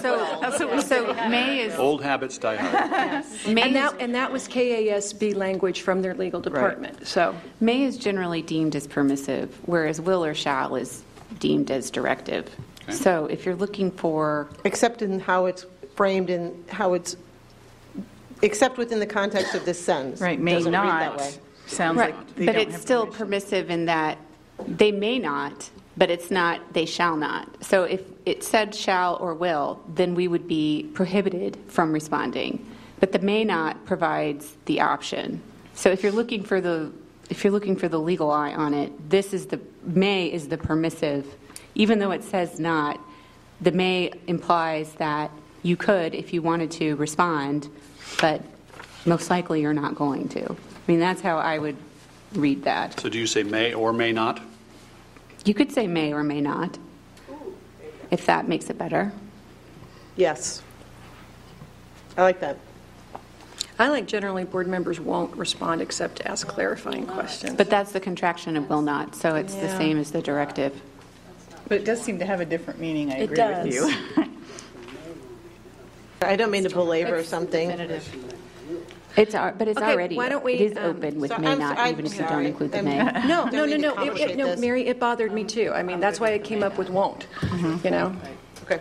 So, 0.00 0.80
so 0.80 1.12
May 1.28 1.60
is, 1.60 1.74
Old 1.74 2.02
habits 2.02 2.38
die 2.38 2.56
hard. 2.56 3.24
And 3.46 3.74
that, 3.74 3.96
and 4.00 4.14
that 4.14 4.30
was 4.30 4.46
KASB 4.46 5.34
language 5.34 5.80
from 5.80 6.02
their 6.02 6.14
legal 6.14 6.40
department, 6.40 7.06
so. 7.06 7.34
May 7.60 7.82
is 7.82 7.98
generally 7.98 8.42
deemed 8.42 8.76
as 8.76 8.86
permissive, 8.86 9.58
whereas 9.66 10.00
will 10.00 10.24
or 10.24 10.34
shall 10.34 10.76
is 10.76 11.02
deemed 11.40 11.72
as 11.72 11.90
directive. 11.90 12.48
So 12.90 13.26
if 13.26 13.44
you're 13.44 13.56
looking 13.56 13.90
for, 13.90 14.48
Except 14.64 15.02
in 15.02 15.18
how 15.18 15.46
it's 15.46 15.66
framed 15.96 16.30
and 16.30 16.70
how 16.70 16.92
it's, 16.94 17.16
except 18.42 18.78
within 18.78 19.00
the 19.00 19.06
context 19.06 19.54
of 19.54 19.64
this 19.64 19.82
sentence. 19.82 20.20
Right, 20.20 20.38
may 20.38 20.54
Doesn't 20.54 20.72
read 20.72 20.82
that 20.82 21.10
not, 21.12 21.18
way. 21.18 21.34
sounds 21.66 21.98
Right, 21.98 22.14
like 22.14 22.34
they 22.36 22.46
but 22.46 22.52
don't 22.52 22.62
it's 22.62 22.72
have 22.72 22.80
still 22.80 23.06
permissive 23.06 23.70
in 23.70 23.86
that 23.86 24.18
they 24.66 24.92
may 24.92 25.18
not, 25.18 25.70
but 25.96 26.10
it's 26.10 26.30
not 26.30 26.72
they 26.72 26.86
shall 26.86 27.16
not. 27.16 27.64
So 27.64 27.84
if 27.84 28.02
it 28.24 28.42
said 28.42 28.74
shall 28.74 29.16
or 29.16 29.34
will, 29.34 29.80
then 29.94 30.14
we 30.14 30.28
would 30.28 30.46
be 30.46 30.90
prohibited 30.94 31.58
from 31.68 31.92
responding. 31.92 32.66
But 33.00 33.12
the 33.12 33.18
may 33.18 33.44
not 33.44 33.84
provides 33.84 34.56
the 34.64 34.80
option. 34.80 35.42
So 35.74 35.90
if 35.90 36.02
you're 36.02 36.12
looking 36.12 36.42
for 36.42 36.60
the 36.60 36.92
if 37.28 37.42
you're 37.42 37.52
looking 37.52 37.76
for 37.76 37.88
the 37.88 37.98
legal 37.98 38.30
eye 38.30 38.54
on 38.54 38.72
it, 38.72 39.10
this 39.10 39.34
is 39.34 39.46
the 39.46 39.60
may 39.82 40.32
is 40.32 40.48
the 40.48 40.56
permissive. 40.56 41.26
Even 41.74 41.98
though 41.98 42.12
it 42.12 42.22
says 42.22 42.60
not, 42.60 43.00
the 43.60 43.72
may 43.72 44.12
implies 44.26 44.92
that 44.94 45.30
you 45.62 45.76
could, 45.76 46.14
if 46.14 46.32
you 46.32 46.40
wanted 46.40 46.70
to, 46.70 46.94
respond, 46.96 47.68
but 48.20 48.42
most 49.04 49.30
likely 49.30 49.60
you're 49.60 49.72
not 49.74 49.94
going 49.94 50.28
to. 50.30 50.44
I 50.52 50.56
mean, 50.86 51.00
that's 51.00 51.20
how 51.20 51.38
I 51.38 51.58
would 51.58 51.76
read 52.32 52.64
that. 52.64 52.98
So 53.00 53.08
do 53.08 53.18
you 53.18 53.26
say 53.26 53.42
may 53.42 53.74
or 53.74 53.92
may 53.92 54.12
not? 54.12 54.40
You 55.44 55.54
could 55.54 55.72
say 55.72 55.86
may 55.86 56.12
or 56.12 56.24
may 56.24 56.40
not, 56.40 56.76
if 58.10 58.26
that 58.26 58.48
makes 58.48 58.68
it 58.70 58.78
better. 58.78 59.12
Yes. 60.16 60.62
I 62.16 62.22
like 62.22 62.40
that. 62.40 62.58
I 63.78 63.88
like 63.88 64.06
generally 64.06 64.44
board 64.44 64.66
members 64.66 64.98
won't 64.98 65.36
respond 65.36 65.82
except 65.82 66.16
to 66.16 66.28
ask 66.28 66.46
clarifying 66.46 67.06
questions. 67.06 67.54
But 67.56 67.68
that's 67.68 67.92
the 67.92 68.00
contraction 68.00 68.56
of 68.56 68.70
will 68.70 68.80
not, 68.80 69.14
so 69.14 69.34
it's 69.36 69.54
the 69.54 69.66
Yeah. 69.66 69.78
same 69.78 69.98
as 69.98 70.10
the 70.12 70.22
directive. 70.22 70.80
But 71.68 71.78
it 71.78 71.84
does 71.84 72.00
seem 72.00 72.18
to 72.20 72.24
have 72.24 72.40
a 72.40 72.46
different 72.46 72.80
meaning, 72.80 73.10
I 73.12 73.18
It 73.18 73.24
agree 73.24 73.42
with 73.44 73.64
does. 73.64 73.74
you. 73.74 73.94
I 76.22 76.36
don't 76.36 76.50
mean 76.50 76.62
to 76.64 76.70
belabor 76.70 77.22
something. 77.22 77.70
It's, 79.16 79.34
al- 79.34 79.52
but 79.52 79.66
it's 79.66 79.78
Okay, 79.78 79.92
already, 79.92 80.14
why 80.16 80.28
don't 80.28 80.44
we, 80.44 80.54
it 80.54 80.72
is 80.72 80.76
um, 80.76 80.84
open 80.96 81.18
with 81.20 81.30
so 81.30 81.38
may 81.38 81.46
I'm 81.48 81.58
not, 81.58 81.78
so- 81.78 81.86
even 81.86 82.00
I'm 82.00 82.06
if 82.06 82.12
you 82.12 82.18
don't 82.20 82.28
sorry. 82.28 82.46
include 82.48 82.72
the 82.72 82.76
I'm- 82.78 82.84
may. 82.84 82.98
No, 83.26 83.44
no, 83.46 83.50
no, 83.50 83.64
mean 83.66 83.70
to 83.70 83.78
no, 83.78 83.88
it- 83.92 83.96
complicate 83.96 84.30
it, 84.32 84.36
no, 84.36 84.46
this. 84.46 84.60
Mary, 84.60 84.86
it 84.86 85.00
bothered 85.00 85.32
me 85.32 85.42
too. 85.44 85.72
I 85.74 85.82
mean, 85.82 86.00
that's 86.00 86.20
why 86.20 86.30
it 86.30 86.44
came 86.44 86.62
up 86.62 86.76
with 86.76 86.90
won't, 86.90 87.26
you 87.82 87.90
know? 87.90 88.14
Okay. 88.64 88.80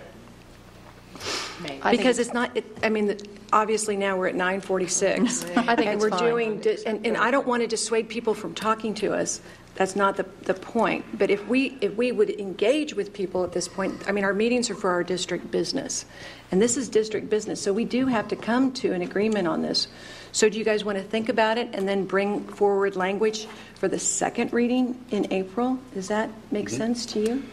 Because 1.90 2.20
it's 2.20 2.34
not, 2.34 2.52
it- 2.56 2.66
I 2.84 2.90
mean, 2.90 3.08
the- 3.08 3.26
obviously 3.54 3.96
now 3.96 4.18
we're 4.18 4.28
at 4.28 4.36
9:46. 4.36 5.56
I 5.56 5.76
think 5.78 5.88
And 5.88 5.96
it's 5.96 6.04
we're 6.04 6.10
fine. 6.10 6.20
doing, 6.20 6.60
di- 6.60 6.84
and 6.86 7.06
and 7.06 7.16
I 7.16 7.32
don't 7.32 7.48
want 7.48 7.62
to 7.62 7.68
dissuade 7.68 8.10
people 8.10 8.34
from 8.34 8.54
talking 8.54 8.94
to 8.96 9.14
us. 9.14 9.40
That's 9.76 9.96
not 9.96 10.16
the, 10.16 10.26
the 10.44 10.54
point. 10.54 11.06
But 11.18 11.30
if 11.30 11.46
we, 11.48 11.78
if 11.82 11.96
we 11.96 12.12
would 12.14 12.30
engage 12.30 12.94
with 12.94 13.14
people 13.14 13.44
at 13.44 13.52
this 13.52 13.68
point, 13.68 14.04
I 14.08 14.14
mean, 14.14 14.24
our 14.24 14.34
meetings 14.34 14.70
are 14.70 14.76
for 14.76 14.90
our 14.90 15.04
district 15.04 15.52
business. 15.52 16.06
And 16.52 16.62
this 16.62 16.78
is 16.78 16.88
district 16.88 17.30
business, 17.30 17.62
so 17.62 17.74
we 17.74 17.84
do 17.84 18.06
have 18.06 18.28
to 18.30 18.36
come 18.38 18.72
to 18.74 18.94
an 18.94 19.02
agreement 19.02 19.48
on 19.48 19.62
this. 19.62 19.88
So 20.32 20.48
do 20.48 20.58
you 20.58 20.64
guys 20.64 20.86
want 20.86 20.98
to 20.98 21.04
think 21.04 21.28
about 21.28 21.58
it 21.58 21.70
and 21.74 21.88
then 21.88 22.06
bring 22.06 22.46
forward 22.46 22.96
language 22.96 23.48
for 23.76 23.88
the 23.90 24.00
second 24.00 24.54
reading 24.54 25.04
in 25.12 25.32
April? 25.32 25.78
Does 25.94 26.08
that 26.08 26.30
make 26.52 26.68
Mm-hmm. 26.68 26.78
sense 26.78 27.06
to 27.08 27.20
you? 27.20 27.44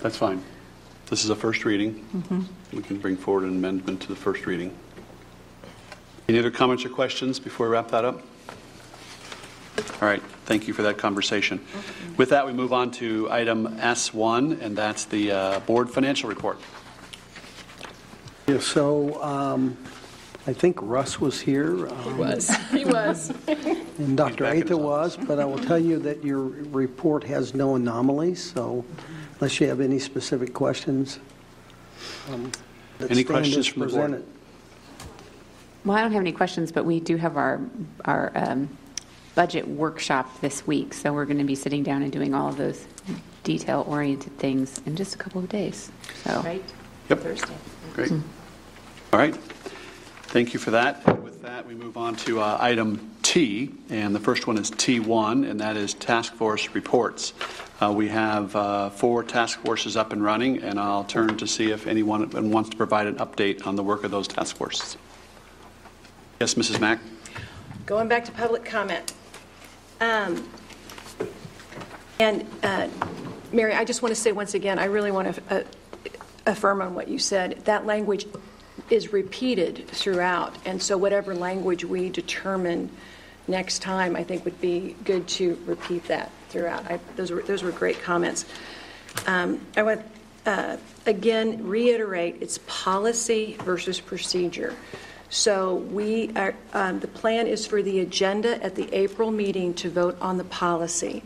That's 0.00 0.16
fine. 0.16 0.42
This 1.06 1.24
is 1.24 1.30
a 1.30 1.36
first 1.36 1.64
reading. 1.64 2.04
Mm-hmm. 2.14 2.76
We 2.76 2.82
can 2.82 2.98
bring 2.98 3.16
forward 3.16 3.44
an 3.44 3.50
amendment 3.50 4.02
to 4.02 4.08
the 4.08 4.16
first 4.16 4.44
reading. 4.44 4.76
Any 6.28 6.38
other 6.38 6.50
comments 6.50 6.84
or 6.84 6.88
questions 6.90 7.38
before 7.38 7.68
we 7.68 7.72
wrap 7.72 7.88
that 7.92 8.04
up? 8.04 8.22
All 9.78 10.08
right, 10.08 10.22
thank 10.44 10.66
you 10.66 10.74
for 10.74 10.82
that 10.82 10.98
conversation. 10.98 11.60
With 12.16 12.30
that, 12.30 12.46
we 12.46 12.52
move 12.52 12.72
on 12.72 12.90
to 12.92 13.30
item 13.30 13.76
S1, 13.78 14.60
and 14.60 14.76
that's 14.76 15.04
the 15.04 15.30
uh, 15.30 15.60
board 15.60 15.88
financial 15.88 16.28
report. 16.28 16.58
Yeah, 18.48 18.58
so 18.58 19.22
um, 19.22 19.76
I 20.46 20.52
think 20.52 20.78
Russ 20.80 21.20
was 21.20 21.40
here. 21.40 21.86
He 22.02 22.12
was. 22.14 22.50
He 22.70 22.84
was. 22.84 23.32
And 23.46 24.16
Dr. 24.16 24.44
back 24.44 24.56
in 24.56 24.62
Atha 24.62 24.76
was, 24.76 25.16
but 25.16 25.38
I 25.38 25.44
will 25.44 25.58
tell 25.58 25.78
you 25.78 25.98
that 26.00 26.24
your 26.24 26.40
report 26.40 27.22
has 27.24 27.54
no 27.54 27.76
anomalies, 27.76 28.52
so 28.52 28.84
unless 29.34 29.60
you 29.60 29.68
have 29.68 29.80
any 29.80 29.98
specific 29.98 30.54
questions. 30.54 31.20
um, 32.30 32.50
Any 33.08 33.22
questions 33.22 33.56
as 33.58 33.66
from 33.66 33.80
the 33.80 33.86
board? 33.86 34.10
presented. 34.10 34.26
Well, 35.84 35.96
I 35.96 36.00
don't 36.00 36.12
have 36.12 36.20
any 36.20 36.32
questions, 36.32 36.72
but 36.72 36.84
we 36.84 36.98
do 37.00 37.16
have 37.16 37.36
our, 37.36 37.60
our 38.04 38.32
um, 38.34 38.68
budget 39.38 39.68
workshop 39.68 40.40
this 40.40 40.66
week, 40.66 40.92
so 40.92 41.12
we're 41.12 41.24
going 41.24 41.38
to 41.38 41.44
be 41.44 41.54
sitting 41.54 41.84
down 41.84 42.02
and 42.02 42.10
doing 42.10 42.34
all 42.34 42.48
of 42.48 42.56
those 42.56 42.88
detail-oriented 43.44 44.36
things 44.36 44.80
in 44.84 44.96
just 44.96 45.14
a 45.14 45.18
couple 45.18 45.40
of 45.40 45.48
days, 45.48 45.92
so. 46.24 46.40
Right? 46.40 46.64
Yep. 47.08 47.20
Thursday. 47.20 47.54
Great. 47.94 48.10
All 48.10 48.20
right. 49.20 49.36
Thank 50.24 50.54
you 50.54 50.58
for 50.58 50.72
that. 50.72 51.06
And 51.06 51.22
With 51.22 51.40
that, 51.42 51.64
we 51.68 51.76
move 51.76 51.96
on 51.96 52.16
to 52.16 52.40
uh, 52.40 52.58
item 52.60 53.12
T, 53.22 53.70
and 53.90 54.12
the 54.12 54.18
first 54.18 54.48
one 54.48 54.58
is 54.58 54.72
T1, 54.72 55.48
and 55.48 55.60
that 55.60 55.76
is 55.76 55.94
task 55.94 56.34
force 56.34 56.70
reports. 56.74 57.32
Uh, 57.80 57.92
We 57.92 58.08
have 58.08 58.56
uh, 58.56 58.90
four 58.90 59.22
task 59.22 59.60
forces 59.60 59.96
up 59.96 60.12
and 60.12 60.20
running, 60.20 60.64
and 60.64 60.80
I'll 60.80 61.04
turn 61.04 61.36
to 61.36 61.46
see 61.46 61.70
if 61.70 61.86
anyone 61.86 62.50
wants 62.50 62.70
to 62.70 62.76
provide 62.76 63.06
an 63.06 63.18
update 63.18 63.64
on 63.68 63.76
the 63.76 63.84
work 63.84 64.02
of 64.02 64.10
those 64.10 64.26
task 64.26 64.56
forces. 64.56 64.96
Yes, 66.40 66.54
Mrs. 66.54 66.80
Mack? 66.80 66.98
Going 67.86 68.08
back 68.08 68.24
to 68.24 68.32
public 68.32 68.64
comment. 68.64 69.14
Um, 70.00 70.48
And 72.20 72.44
uh, 72.64 72.88
Mary, 73.52 73.72
I 73.74 73.84
just 73.84 74.02
want 74.02 74.14
to 74.14 74.20
say 74.20 74.32
once 74.32 74.54
again, 74.54 74.78
I 74.78 74.86
really 74.86 75.12
want 75.12 75.36
to 75.36 75.64
affirm 76.46 76.82
on 76.82 76.94
what 76.94 77.06
you 77.06 77.18
said. 77.18 77.64
That 77.64 77.86
language 77.86 78.26
is 78.90 79.12
repeated 79.12 79.86
throughout, 79.88 80.56
and 80.64 80.82
so 80.82 80.98
whatever 80.98 81.34
language 81.34 81.84
we 81.84 82.08
determine 82.10 82.90
next 83.46 83.82
time, 83.82 84.16
I 84.16 84.24
think 84.24 84.44
would 84.44 84.60
be 84.60 84.96
good 85.04 85.28
to 85.28 85.58
repeat 85.64 86.08
that 86.08 86.30
throughout. 86.48 86.90
I- 86.90 86.98
Those 87.14 87.30
were, 87.30 87.42
those 87.42 87.62
were 87.62 87.70
great 87.70 88.02
comments. 88.02 88.44
Um, 89.26 89.60
I 89.76 89.82
want, 89.84 90.02
uh, 90.44 90.76
again, 91.06 91.68
reiterate, 91.68 92.38
it's 92.40 92.58
policy 92.66 93.56
versus 93.62 94.00
procedure. 94.00 94.74
So 95.30 95.74
we 95.74 96.30
are, 96.36 96.54
um, 96.72 97.00
the 97.00 97.08
plan 97.08 97.46
is 97.46 97.66
for 97.66 97.82
the 97.82 98.00
agenda 98.00 98.62
at 98.62 98.74
the 98.74 98.92
April 98.94 99.30
meeting 99.30 99.74
to 99.74 99.90
vote 99.90 100.16
on 100.20 100.38
the 100.38 100.44
policy. 100.44 101.22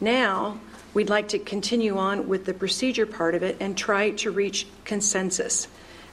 Now, 0.00 0.58
we'd 0.94 1.10
like 1.10 1.28
to 1.28 1.38
continue 1.38 1.96
on 1.96 2.28
with 2.28 2.44
the 2.44 2.54
procedure 2.54 3.06
part 3.06 3.34
of 3.34 3.42
it 3.42 3.56
and 3.60 3.76
try 3.76 4.10
to 4.10 4.30
reach 4.30 4.66
consensus. 4.84 5.68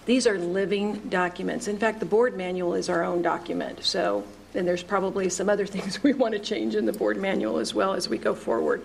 These 0.05 0.27
are 0.27 0.37
living 0.37 0.99
documents. 1.09 1.67
In 1.67 1.77
fact, 1.77 1.99
the 1.99 2.05
board 2.05 2.35
manual 2.37 2.73
is 2.75 2.89
our 2.89 3.03
own 3.03 3.21
document, 3.21 3.83
so, 3.83 4.23
and 4.53 4.67
there's 4.67 4.83
probably 4.83 5.29
some 5.29 5.49
other 5.49 5.65
things 5.75 6.03
we 6.03 6.13
want 6.13 6.33
to 6.33 6.39
change 6.39 6.75
in 6.75 6.85
the 6.85 6.93
board 6.93 7.17
manual 7.17 7.57
as 7.57 7.73
well 7.73 7.93
as 7.93 8.07
we 8.07 8.17
go 8.17 8.35
forward. 8.35 8.83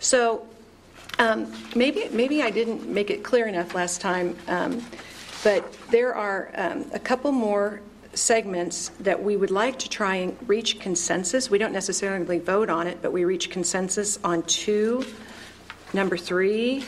So 0.00 0.46
um, 1.18 1.52
maybe, 1.76 2.08
maybe 2.10 2.42
I 2.42 2.50
didn't 2.50 2.88
make 2.88 3.10
it 3.10 3.22
clear 3.22 3.46
enough 3.46 3.74
last 3.74 4.00
time, 4.00 4.36
um, 4.48 4.84
but 5.44 5.72
there 5.90 6.14
are 6.14 6.50
um, 6.56 6.86
a 6.92 6.98
couple 6.98 7.30
more 7.30 7.80
segments 8.14 8.88
that 9.00 9.22
we 9.22 9.36
would 9.36 9.50
like 9.50 9.78
to 9.80 9.88
try 9.88 10.16
and 10.16 10.36
reach 10.48 10.80
consensus. 10.80 11.50
We 11.50 11.58
don't 11.58 11.72
necessarily 11.72 12.38
vote 12.38 12.70
on 12.70 12.86
it, 12.86 12.98
but 13.02 13.12
we 13.12 13.24
reach 13.24 13.50
consensus 13.50 14.18
on 14.24 14.42
two, 14.44 15.04
number 15.92 16.16
three, 16.16 16.84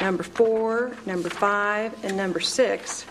number 0.00 0.24
four, 0.24 0.96
number 1.06 1.30
five, 1.30 1.94
and 2.04 2.16
number 2.16 2.40
six. 2.40 3.06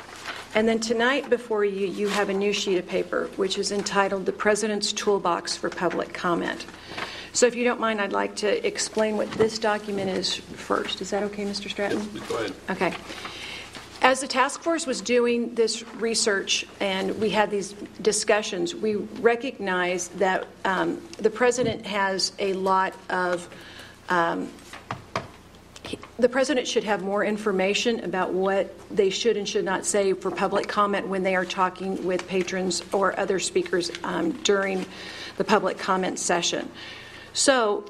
And 0.55 0.67
then 0.67 0.79
tonight 0.79 1.29
before 1.29 1.63
you, 1.65 1.87
you 1.87 2.09
have 2.09 2.29
a 2.29 2.33
new 2.33 2.53
sheet 2.53 2.77
of 2.77 2.87
paper, 2.87 3.29
which 3.37 3.57
is 3.57 3.71
entitled 3.71 4.25
The 4.25 4.33
President's 4.33 4.91
Toolbox 4.91 5.55
for 5.55 5.69
Public 5.69 6.13
Comment. 6.13 6.65
So 7.31 7.47
if 7.47 7.55
you 7.55 7.63
don't 7.63 7.79
mind, 7.79 7.99
I'd 7.99 8.11
like 8.11 8.35
to 8.37 8.67
explain 8.67 9.17
what 9.17 9.31
this 9.31 9.57
document 9.57 10.09
is 10.11 10.35
first. 10.35 11.01
Is 11.01 11.09
that 11.09 11.23
okay, 11.23 11.45
Mr. 11.45 11.69
Stratton? 11.69 12.07
Go 12.27 12.37
ahead. 12.37 12.53
Okay. 12.69 12.93
As 14.03 14.19
the 14.19 14.27
task 14.27 14.61
force 14.61 14.85
was 14.85 14.99
doing 14.99 15.55
this 15.55 15.87
research 15.93 16.65
and 16.81 17.17
we 17.21 17.29
had 17.29 17.49
these 17.49 17.71
discussions, 18.01 18.75
we 18.75 18.95
recognized 18.95 20.19
that 20.19 20.45
um, 20.65 21.01
the 21.19 21.29
president 21.29 21.85
has 21.85 22.33
a 22.37 22.51
lot 22.51 22.93
of. 23.09 23.47
Um, 24.09 24.49
he- 25.85 25.99
the 26.19 26.27
president 26.27 26.67
should 26.67 26.83
have 26.83 27.01
more 27.01 27.23
information 27.23 28.01
about 28.01 28.33
what 28.33 28.77
they 28.89 29.09
should 29.09 29.37
and 29.37 29.47
should 29.47 29.63
not 29.63 29.85
say 29.85 30.11
for 30.11 30.31
public 30.31 30.67
comment 30.67 31.07
when 31.07 31.23
they 31.23 31.35
are 31.35 31.45
talking 31.45 32.05
with 32.05 32.27
patrons 32.27 32.83
or 32.91 33.17
other 33.17 33.39
speakers 33.39 33.89
um, 34.03 34.31
during 34.43 34.85
the 35.37 35.45
public 35.45 35.77
comment 35.77 36.19
session. 36.19 36.69
So, 37.31 37.85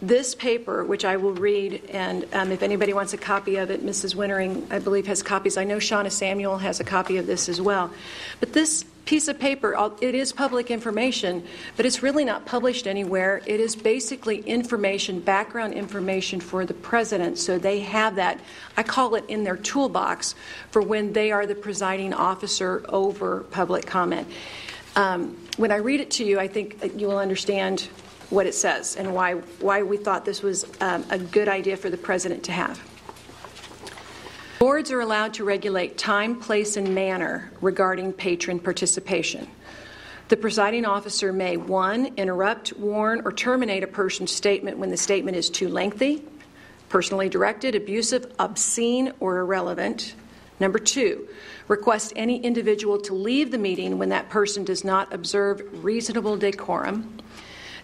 this 0.00 0.34
paper, 0.34 0.84
which 0.84 1.04
I 1.04 1.16
will 1.16 1.32
read, 1.32 1.82
and 1.90 2.24
um, 2.32 2.52
if 2.52 2.62
anybody 2.62 2.92
wants 2.92 3.12
a 3.14 3.18
copy 3.18 3.56
of 3.56 3.70
it, 3.70 3.84
Mrs. 3.84 4.14
Wintering, 4.14 4.66
I 4.70 4.78
believe, 4.78 5.06
has 5.08 5.22
copies. 5.22 5.56
I 5.56 5.64
know 5.64 5.78
Shauna 5.78 6.12
Samuel 6.12 6.58
has 6.58 6.78
a 6.78 6.84
copy 6.84 7.16
of 7.16 7.26
this 7.26 7.48
as 7.48 7.60
well. 7.60 7.90
But 8.38 8.52
this 8.52 8.84
piece 9.06 9.26
of 9.26 9.38
paper, 9.38 9.74
it 10.00 10.14
is 10.14 10.32
public 10.32 10.70
information, 10.70 11.42
but 11.76 11.86
it's 11.86 12.02
really 12.02 12.24
not 12.24 12.44
published 12.44 12.86
anywhere. 12.86 13.40
It 13.46 13.58
is 13.58 13.74
basically 13.74 14.40
information, 14.40 15.18
background 15.18 15.72
information 15.72 16.40
for 16.40 16.66
the 16.66 16.74
president, 16.74 17.38
so 17.38 17.58
they 17.58 17.80
have 17.80 18.16
that. 18.16 18.38
I 18.76 18.82
call 18.82 19.14
it 19.14 19.24
in 19.26 19.44
their 19.44 19.56
toolbox 19.56 20.34
for 20.70 20.82
when 20.82 21.12
they 21.14 21.32
are 21.32 21.46
the 21.46 21.54
presiding 21.54 22.12
officer 22.12 22.84
over 22.88 23.44
public 23.50 23.86
comment. 23.86 24.28
Um, 24.94 25.38
when 25.56 25.72
I 25.72 25.76
read 25.76 26.00
it 26.00 26.10
to 26.12 26.24
you, 26.24 26.38
I 26.38 26.46
think 26.46 26.78
you 26.96 27.08
will 27.08 27.18
understand 27.18 27.88
what 28.30 28.46
it 28.46 28.54
says 28.54 28.96
and 28.96 29.14
why, 29.14 29.34
why 29.60 29.82
we 29.82 29.96
thought 29.96 30.24
this 30.24 30.42
was 30.42 30.66
um, 30.80 31.04
a 31.10 31.18
good 31.18 31.48
idea 31.48 31.76
for 31.76 31.90
the 31.90 31.96
president 31.96 32.44
to 32.44 32.52
have. 32.52 32.80
Boards 34.58 34.90
are 34.90 35.00
allowed 35.00 35.34
to 35.34 35.44
regulate 35.44 35.96
time, 35.96 36.40
place, 36.40 36.76
and 36.76 36.94
manner 36.94 37.50
regarding 37.60 38.12
patron 38.12 38.58
participation. 38.58 39.48
The 40.28 40.36
presiding 40.36 40.84
officer 40.84 41.32
may, 41.32 41.56
one, 41.56 42.12
interrupt, 42.16 42.72
warn, 42.74 43.22
or 43.24 43.32
terminate 43.32 43.82
a 43.82 43.86
person's 43.86 44.32
statement 44.32 44.76
when 44.76 44.90
the 44.90 44.96
statement 44.96 45.36
is 45.36 45.48
too 45.48 45.68
lengthy, 45.68 46.22
personally 46.88 47.28
directed, 47.28 47.74
abusive, 47.74 48.32
obscene, 48.38 49.12
or 49.20 49.38
irrelevant. 49.38 50.14
Number 50.60 50.78
two, 50.78 51.28
request 51.68 52.12
any 52.16 52.40
individual 52.40 53.00
to 53.02 53.14
leave 53.14 53.52
the 53.52 53.58
meeting 53.58 53.96
when 53.96 54.08
that 54.08 54.28
person 54.28 54.64
does 54.64 54.84
not 54.84 55.14
observe 55.14 55.62
reasonable 55.84 56.36
decorum. 56.36 57.20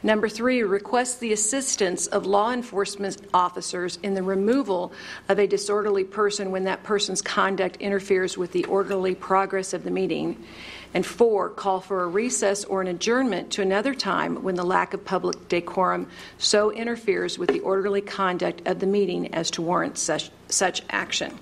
Number 0.04 0.28
three, 0.28 0.62
request 0.62 1.18
the 1.18 1.32
assistance 1.32 2.06
of 2.08 2.26
law 2.26 2.52
enforcement 2.52 3.16
officers 3.32 3.98
in 4.02 4.12
the 4.12 4.22
removal 4.22 4.92
of 5.30 5.38
a 5.38 5.46
disorderly 5.46 6.04
person 6.04 6.50
when 6.50 6.64
that 6.64 6.82
person's 6.82 7.22
conduct 7.22 7.76
interferes 7.76 8.36
with 8.36 8.52
the 8.52 8.66
orderly 8.66 9.14
progress 9.14 9.72
of 9.72 9.82
the 9.82 9.90
meeting. 9.90 10.44
And 10.92 11.06
four, 11.06 11.48
call 11.48 11.80
for 11.80 12.02
a 12.02 12.06
recess 12.06 12.64
or 12.64 12.82
an 12.82 12.88
adjournment 12.88 13.50
to 13.52 13.62
another 13.62 13.94
time 13.94 14.42
when 14.42 14.56
the 14.56 14.62
lack 14.62 14.92
of 14.92 15.06
public 15.06 15.48
decorum 15.48 16.06
so 16.36 16.70
interferes 16.70 17.38
with 17.38 17.48
the 17.48 17.60
orderly 17.60 18.02
conduct 18.02 18.68
of 18.68 18.80
the 18.80 18.86
meeting 18.86 19.32
as 19.34 19.50
to 19.52 19.62
warrant 19.62 19.96
such, 19.96 20.30
such 20.48 20.82
action. 20.90 21.32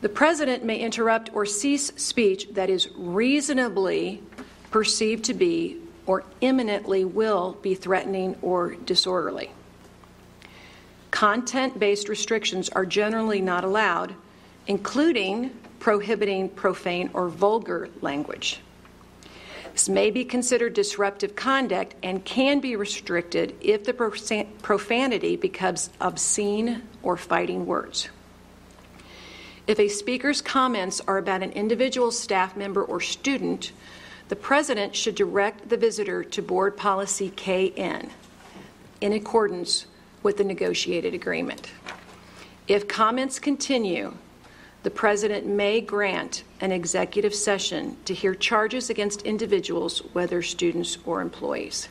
The 0.00 0.08
president 0.08 0.64
may 0.64 0.78
interrupt 0.78 1.30
or 1.32 1.46
cease 1.46 1.92
speech 1.94 2.48
that 2.54 2.70
is 2.70 2.88
reasonably 2.96 4.20
perceived 4.72 5.26
to 5.26 5.34
be 5.34 5.80
or 6.06 6.24
imminently 6.40 7.04
will 7.04 7.56
be 7.62 7.74
threatening 7.74 8.36
or 8.42 8.74
disorderly. 8.74 9.50
Content 11.10 11.78
based 11.78 12.08
restrictions 12.08 12.68
are 12.70 12.84
generally 12.84 13.40
not 13.40 13.64
allowed, 13.64 14.14
including 14.66 15.50
prohibiting 15.78 16.48
profane 16.48 17.10
or 17.14 17.28
vulgar 17.28 17.88
language. 18.00 18.60
This 19.72 19.88
may 19.88 20.10
be 20.10 20.24
considered 20.24 20.72
disruptive 20.72 21.34
conduct 21.34 21.94
and 22.02 22.24
can 22.24 22.60
be 22.60 22.76
restricted 22.76 23.56
if 23.60 23.84
the 23.84 23.92
profanity 23.92 25.36
becomes 25.36 25.90
obscene 26.00 26.82
or 27.02 27.16
fighting 27.16 27.66
words. 27.66 28.08
If 29.66 29.80
a 29.80 29.88
speaker's 29.88 30.40
comments 30.40 31.00
are 31.08 31.18
about 31.18 31.42
an 31.42 31.50
individual 31.52 32.12
staff 32.12 32.56
member 32.56 32.84
or 32.84 33.00
student, 33.00 33.72
the 34.28 34.36
president 34.36 34.96
should 34.96 35.14
direct 35.14 35.68
the 35.68 35.76
visitor 35.76 36.24
to 36.24 36.42
board 36.42 36.76
policy 36.76 37.30
KN 37.30 38.10
in 39.00 39.12
accordance 39.12 39.86
with 40.22 40.38
the 40.38 40.44
negotiated 40.44 41.14
agreement. 41.14 41.70
If 42.66 42.88
comments 42.88 43.38
continue, 43.38 44.14
the 44.82 44.90
president 44.90 45.46
may 45.46 45.80
grant 45.80 46.44
an 46.60 46.72
executive 46.72 47.34
session 47.34 47.96
to 48.06 48.14
hear 48.14 48.34
charges 48.34 48.90
against 48.90 49.22
individuals, 49.22 50.00
whether 50.12 50.42
students 50.42 50.98
or 51.04 51.20
employees. 51.20 51.88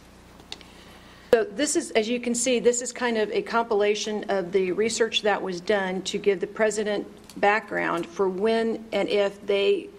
So, 1.34 1.44
this 1.44 1.76
is, 1.76 1.90
as 1.92 2.08
you 2.08 2.20
can 2.20 2.36
see, 2.36 2.60
this 2.60 2.82
is 2.82 2.92
kind 2.92 3.18
of 3.18 3.32
a 3.32 3.42
compilation 3.42 4.24
of 4.30 4.52
the 4.52 4.72
research 4.72 5.24
that 5.24 5.42
was 5.42 5.62
done 5.62 6.03
to 6.03 6.20
give 6.20 6.40
the 6.40 6.48
president 6.48 7.08
background 7.40 8.06
for 8.06 8.30
when 8.30 8.86
and 8.92 9.10
if 9.10 9.44
they 9.45 9.90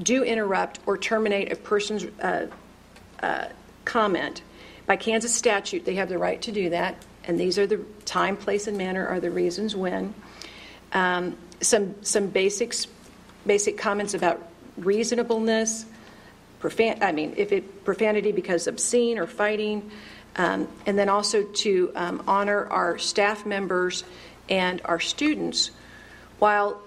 do 0.00 0.22
interrupt 0.24 0.80
or 0.86 0.96
terminate 0.96 1.52
a 1.52 1.56
person's 1.56 2.04
uh, 2.20 2.46
uh, 3.22 3.48
comment. 3.84 4.42
By 4.86 4.96
Kansas 4.96 5.34
statute, 5.34 5.84
they 5.84 5.94
have 5.94 6.08
the 6.08 6.18
right 6.18 6.40
to 6.42 6.52
do 6.52 6.70
that, 6.70 6.96
and 7.24 7.38
these 7.38 7.58
are 7.58 7.66
the 7.66 7.78
time, 8.04 8.36
place, 8.36 8.66
and 8.66 8.76
manner 8.76 9.06
are 9.06 9.20
the 9.20 9.30
reasons 9.30 9.76
when. 9.76 10.14
Um, 10.92 11.36
some 11.60 11.94
some 12.02 12.26
basics, 12.26 12.86
basic 13.46 13.78
comments 13.78 14.14
about 14.14 14.48
reasonableness, 14.76 15.86
profan- 16.60 17.02
I 17.02 17.12
mean, 17.12 17.34
if 17.36 17.52
it 17.52 17.84
profanity 17.84 18.32
because 18.32 18.66
obscene 18.66 19.18
or 19.18 19.26
fighting, 19.26 19.90
um, 20.36 20.68
and 20.86 20.98
then 20.98 21.08
also 21.08 21.42
to 21.42 21.92
um, 21.94 22.22
honor 22.26 22.66
our 22.66 22.98
staff 22.98 23.46
members 23.46 24.04
and 24.48 24.80
our 24.84 25.00
students. 25.00 25.70
While 26.38 26.82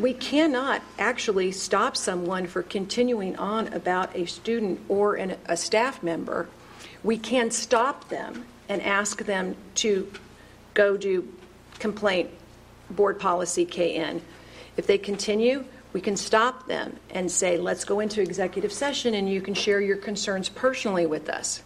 we 0.00 0.14
cannot 0.14 0.82
actually 0.98 1.52
stop 1.52 1.96
someone 1.96 2.46
for 2.46 2.62
continuing 2.62 3.36
on 3.36 3.68
about 3.72 4.14
a 4.16 4.26
student 4.26 4.80
or 4.88 5.14
an, 5.14 5.36
a 5.46 5.56
staff 5.56 6.02
member, 6.02 6.48
we 7.02 7.16
can 7.16 7.50
stop 7.50 8.08
them 8.08 8.44
and 8.68 8.82
ask 8.82 9.24
them 9.24 9.56
to 9.74 10.10
go 10.74 10.96
do 10.96 11.32
complaint 11.78 12.30
board 12.90 13.18
policy 13.18 13.64
KN. 13.64 14.20
If 14.76 14.86
they 14.86 14.98
continue, 14.98 15.64
we 15.92 16.00
can 16.00 16.16
stop 16.16 16.66
them 16.68 16.96
and 17.10 17.30
say, 17.30 17.58
let's 17.58 17.84
go 17.84 18.00
into 18.00 18.20
executive 18.20 18.72
session 18.72 19.14
and 19.14 19.28
you 19.28 19.40
can 19.40 19.54
share 19.54 19.80
your 19.80 19.96
concerns 19.96 20.48
personally 20.48 21.06
with 21.06 21.28
us. 21.28 21.62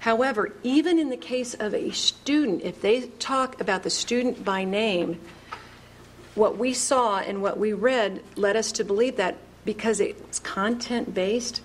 However, 0.00 0.54
even 0.62 0.98
in 0.98 1.10
the 1.10 1.16
case 1.16 1.54
of 1.54 1.74
a 1.74 1.90
student, 1.92 2.62
if 2.62 2.80
they 2.80 3.02
talk 3.02 3.60
about 3.60 3.84
the 3.84 3.90
student 3.90 4.44
by 4.44 4.64
name, 4.64 5.20
what 6.34 6.56
we 6.56 6.72
saw 6.72 7.18
and 7.18 7.42
what 7.42 7.58
we 7.58 7.72
read 7.72 8.22
led 8.36 8.56
us 8.56 8.72
to 8.72 8.84
believe 8.84 9.16
that 9.16 9.36
because 9.64 10.00
it's 10.00 10.38
content 10.38 11.14
based, 11.14 11.62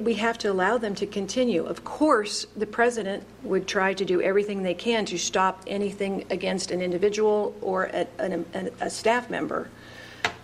we 0.00 0.14
have 0.14 0.36
to 0.38 0.50
allow 0.50 0.76
them 0.76 0.94
to 0.94 1.06
continue. 1.06 1.64
Of 1.64 1.84
course, 1.84 2.46
the 2.56 2.66
president 2.66 3.24
would 3.42 3.66
try 3.66 3.94
to 3.94 4.04
do 4.04 4.20
everything 4.20 4.62
they 4.62 4.74
can 4.74 5.06
to 5.06 5.18
stop 5.18 5.62
anything 5.66 6.26
against 6.30 6.70
an 6.70 6.82
individual 6.82 7.56
or 7.62 7.84
a, 7.84 8.06
a, 8.18 8.70
a 8.80 8.90
staff 8.90 9.30
member. 9.30 9.70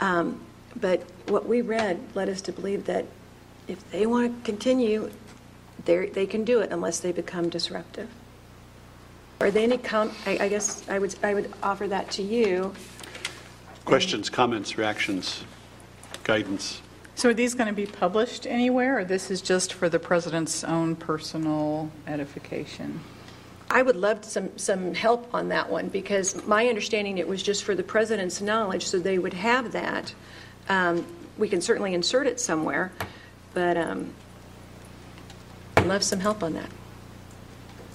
Um, 0.00 0.40
but 0.76 1.02
what 1.28 1.46
we 1.46 1.60
read 1.60 2.00
led 2.14 2.28
us 2.28 2.40
to 2.42 2.52
believe 2.52 2.86
that 2.86 3.04
if 3.68 3.90
they 3.90 4.06
want 4.06 4.44
to 4.44 4.50
continue, 4.50 5.10
they 5.84 6.26
can 6.26 6.44
do 6.44 6.60
it 6.60 6.72
unless 6.72 7.00
they 7.00 7.12
become 7.12 7.50
disruptive. 7.50 8.08
Are 9.44 9.50
there 9.50 9.64
any 9.64 9.76
com, 9.76 10.10
I, 10.24 10.38
I 10.40 10.48
guess 10.48 10.88
I 10.88 10.98
would, 10.98 11.14
I 11.22 11.34
would 11.34 11.52
offer 11.62 11.86
that 11.86 12.10
to 12.12 12.22
you. 12.22 12.72
Questions, 13.84 14.30
comments, 14.30 14.78
reactions, 14.78 15.44
guidance? 16.22 16.80
So 17.14 17.28
are 17.28 17.34
these 17.34 17.52
going 17.52 17.66
to 17.66 17.74
be 17.74 17.84
published 17.84 18.46
anywhere, 18.46 19.00
or 19.00 19.04
this 19.04 19.30
is 19.30 19.42
just 19.42 19.74
for 19.74 19.90
the 19.90 19.98
president's 19.98 20.64
own 20.64 20.96
personal 20.96 21.90
edification? 22.06 23.00
I 23.68 23.82
would 23.82 23.96
love 23.96 24.24
some, 24.24 24.56
some 24.56 24.94
help 24.94 25.34
on 25.34 25.50
that 25.50 25.68
one 25.68 25.88
because 25.88 26.42
my 26.46 26.66
understanding 26.66 27.18
it 27.18 27.28
was 27.28 27.42
just 27.42 27.64
for 27.64 27.74
the 27.74 27.82
president's 27.82 28.40
knowledge, 28.40 28.86
so 28.86 28.98
they 28.98 29.18
would 29.18 29.34
have 29.34 29.72
that. 29.72 30.14
Um, 30.70 31.04
we 31.36 31.50
can 31.50 31.60
certainly 31.60 31.92
insert 31.92 32.26
it 32.26 32.40
somewhere, 32.40 32.92
but 33.52 33.76
um, 33.76 34.14
I'd 35.76 35.86
love 35.86 36.02
some 36.02 36.20
help 36.20 36.42
on 36.42 36.54
that. 36.54 36.70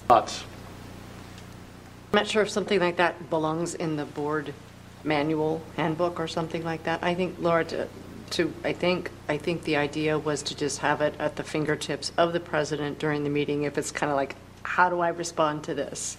Thoughts? 0.06 0.44
I'm 2.12 2.16
not 2.16 2.26
sure 2.26 2.42
if 2.42 2.50
something 2.50 2.80
like 2.80 2.96
that 2.96 3.30
belongs 3.30 3.76
in 3.76 3.94
the 3.94 4.04
board 4.04 4.52
manual 5.04 5.62
handbook 5.76 6.18
or 6.18 6.26
something 6.26 6.64
like 6.64 6.82
that. 6.82 7.04
I 7.04 7.14
think, 7.14 7.36
Laura, 7.38 7.64
to, 7.66 7.86
to, 8.30 8.52
I 8.64 8.72
think, 8.72 9.12
I 9.28 9.38
think 9.38 9.62
the 9.62 9.76
idea 9.76 10.18
was 10.18 10.42
to 10.44 10.56
just 10.56 10.78
have 10.78 11.00
it 11.02 11.14
at 11.20 11.36
the 11.36 11.44
fingertips 11.44 12.10
of 12.18 12.32
the 12.32 12.40
president 12.40 12.98
during 12.98 13.22
the 13.22 13.30
meeting 13.30 13.62
if 13.62 13.78
it's 13.78 13.92
kind 13.92 14.10
of 14.10 14.16
like, 14.16 14.34
how 14.64 14.90
do 14.90 14.98
I 14.98 15.08
respond 15.10 15.62
to 15.64 15.74
this? 15.74 16.16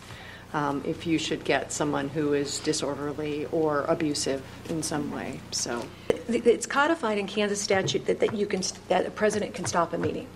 Um, 0.54 0.82
If 0.86 1.06
you 1.06 1.18
should 1.18 1.44
get 1.44 1.74
someone 1.74 2.08
who 2.08 2.34
is 2.34 2.60
disorderly 2.60 3.48
or 3.52 3.84
abusive 3.84 4.42
in 4.70 4.84
some 4.84 5.12
way, 5.12 5.40
so. 5.52 5.86
It's 6.30 6.66
codified 6.66 7.18
in 7.18 7.28
Kansas 7.28 7.60
statute 7.60 8.06
that, 8.06 8.22
that 8.22 8.34
you 8.34 8.46
can, 8.46 8.62
that 8.88 9.06
a 9.06 9.12
president 9.12 9.54
can 9.54 9.66
stop 9.66 9.92
a 9.92 9.98
meeting. 9.98 10.28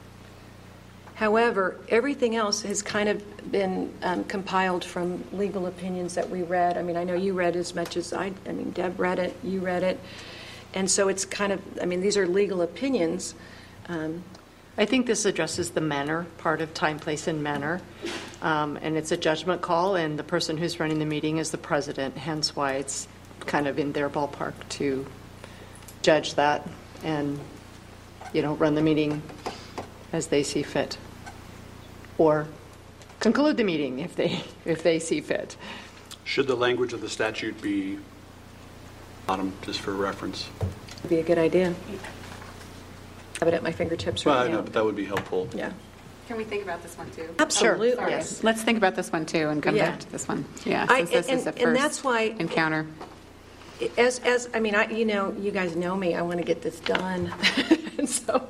However, 1.15 1.77
everything 1.87 2.35
else 2.35 2.61
has 2.63 2.81
kind 2.81 3.07
of 3.07 3.51
been 3.51 3.93
um, 4.03 4.25
compiled 4.25 4.83
from 4.83 5.23
legal 5.31 5.65
opinions 5.65 6.15
that 6.15 6.29
we 6.29 6.43
read. 6.43 6.77
I 6.77 6.81
mean, 6.83 6.97
I 6.97 7.05
know 7.05 7.13
you 7.13 7.33
read 7.33 7.55
as 7.55 7.73
much 7.73 7.95
as 7.95 8.11
I, 8.11 8.33
I 8.45 8.51
mean, 8.51 8.71
Deb 8.71 8.99
read 8.99 9.19
it, 9.19 9.35
you 9.41 9.61
read 9.61 9.83
it. 9.83 9.99
And 10.73 10.91
so 10.91 11.07
it's 11.07 11.23
kind 11.23 11.53
of, 11.53 11.61
I 11.81 11.85
mean, 11.85 12.01
these 12.01 12.17
are 12.17 12.27
legal 12.27 12.61
opinions. 12.61 13.33
Um, 13.87 14.23
I 14.77 14.83
think 14.83 15.05
this 15.05 15.23
addresses 15.23 15.69
the 15.69 15.79
manner, 15.79 16.25
part 16.37 16.59
of 16.59 16.73
time, 16.73 16.99
place, 16.99 17.27
and 17.27 17.41
manner. 17.41 17.79
Um, 18.41 18.77
And 18.81 18.97
it's 18.97 19.13
a 19.13 19.17
judgment 19.17 19.61
call, 19.61 19.95
and 19.95 20.19
the 20.19 20.23
person 20.23 20.57
who's 20.57 20.81
running 20.81 20.99
the 20.99 21.05
meeting 21.05 21.37
is 21.37 21.49
the 21.51 21.57
president, 21.57 22.17
hence 22.17 22.57
why 22.57 22.73
it's 22.73 23.07
kind 23.45 23.67
of 23.67 23.79
in 23.79 23.93
their 23.93 24.09
ballpark 24.09 24.53
to 24.69 25.05
judge 26.01 26.35
that 26.35 26.67
and, 27.03 27.39
you 28.33 28.41
know, 28.41 28.53
run 28.55 28.75
the 28.75 28.81
meeting 28.81 29.21
as 30.11 30.27
they 30.27 30.43
see 30.43 30.61
fit. 30.61 30.97
Or 32.17 32.47
conclude 33.19 33.57
the 33.57 33.63
meeting 33.63 33.99
if 33.99 34.15
they, 34.15 34.41
if 34.65 34.83
they 34.83 34.99
see 34.99 35.21
fit. 35.21 35.55
Should 36.23 36.47
the 36.47 36.55
language 36.55 36.93
of 36.93 37.01
the 37.01 37.09
statute 37.09 37.61
be 37.61 37.99
bottom, 39.27 39.53
just 39.63 39.79
for 39.81 39.93
reference? 39.93 40.47
Would 41.03 41.09
be 41.09 41.19
a 41.19 41.23
good 41.23 41.37
idea. 41.37 41.73
Have 43.39 43.47
it 43.47 43.53
at 43.53 43.63
my 43.63 43.71
fingertips 43.71 44.25
Well, 44.25 44.35
I 44.37 44.41
right 44.43 44.51
know, 44.51 44.57
now. 44.57 44.63
but 44.63 44.73
that 44.73 44.85
would 44.85 44.95
be 44.95 45.05
helpful. 45.05 45.47
Yeah. 45.53 45.71
Can 46.27 46.37
we 46.37 46.43
think 46.43 46.63
about 46.63 46.81
this 46.81 46.97
one 46.97 47.11
too? 47.11 47.29
Absolutely. 47.37 47.91
Oh, 47.93 47.95
sorry. 47.97 48.11
Yes. 48.11 48.43
Let's 48.43 48.63
think 48.63 48.77
about 48.79 48.95
this 48.95 49.11
one 49.11 49.25
too 49.27 49.49
and 49.49 49.61
come 49.61 49.75
Yeah. 49.75 49.91
back 49.91 49.99
to 49.99 50.11
this 50.11 50.27
one. 50.27 50.45
Yeah, 50.65 50.87
I- 50.89 50.99
since 51.05 51.09
this 51.11 51.25
is 51.27 51.45
and- 51.45 51.55
the 51.55 51.63
and 51.67 51.75
that's 51.75 51.97
first 51.99 52.05
why- 52.05 52.35
encounter. 52.39 52.87
As, 53.97 54.19
as, 54.19 54.49
I 54.53 54.59
mean, 54.59 54.75
I, 54.75 54.89
you 54.89 55.05
know, 55.05 55.33
you 55.39 55.51
guys 55.51 55.75
know 55.75 55.95
me, 55.95 56.15
I 56.15 56.21
want 56.21 56.37
to 56.37 56.45
get 56.45 56.61
this 56.61 56.79
done. 56.79 57.33
And 57.97 58.09
so, 58.09 58.49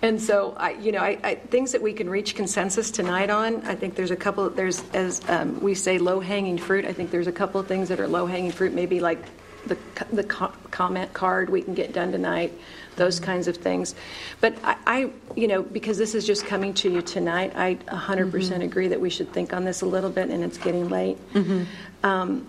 and 0.00 0.22
so, 0.22 0.54
I, 0.56 0.70
you 0.70 0.90
know, 0.90 1.00
I, 1.00 1.18
I, 1.22 1.34
things 1.34 1.72
that 1.72 1.82
we 1.82 1.92
can 1.92 2.08
reach 2.08 2.34
consensus 2.34 2.90
tonight 2.90 3.28
on, 3.28 3.66
I 3.66 3.74
think 3.74 3.94
there's 3.94 4.10
a 4.10 4.16
couple, 4.16 4.48
there's, 4.48 4.82
as 4.94 5.20
um, 5.28 5.60
we 5.60 5.74
say, 5.74 5.98
low-hanging 5.98 6.56
fruit, 6.56 6.86
I 6.86 6.94
think 6.94 7.10
there's 7.10 7.26
a 7.26 7.32
couple 7.32 7.60
of 7.60 7.66
things 7.66 7.90
that 7.90 8.00
are 8.00 8.08
low-hanging 8.08 8.52
fruit, 8.52 8.72
maybe 8.72 9.00
like 9.00 9.22
the, 9.66 9.76
the 10.12 10.24
co- 10.24 10.52
comment 10.70 11.12
card 11.12 11.50
we 11.50 11.60
can 11.60 11.74
get 11.74 11.92
done 11.92 12.12
tonight, 12.12 12.52
those 12.94 13.20
kinds 13.20 13.48
of 13.48 13.56
things. 13.56 13.94
But 14.40 14.56
I, 14.64 14.76
I, 14.86 15.10
you 15.34 15.48
know, 15.48 15.62
because 15.62 15.98
this 15.98 16.14
is 16.14 16.26
just 16.26 16.46
coming 16.46 16.72
to 16.74 16.90
you 16.90 17.02
tonight, 17.02 17.52
I 17.54 17.74
100% 17.74 18.62
agree 18.62 18.88
that 18.88 19.00
we 19.00 19.10
should 19.10 19.32
think 19.32 19.52
on 19.52 19.64
this 19.64 19.82
a 19.82 19.86
little 19.86 20.10
bit, 20.10 20.30
and 20.30 20.42
it's 20.42 20.58
getting 20.58 20.88
late. 20.88 21.18
Um, 22.02 22.46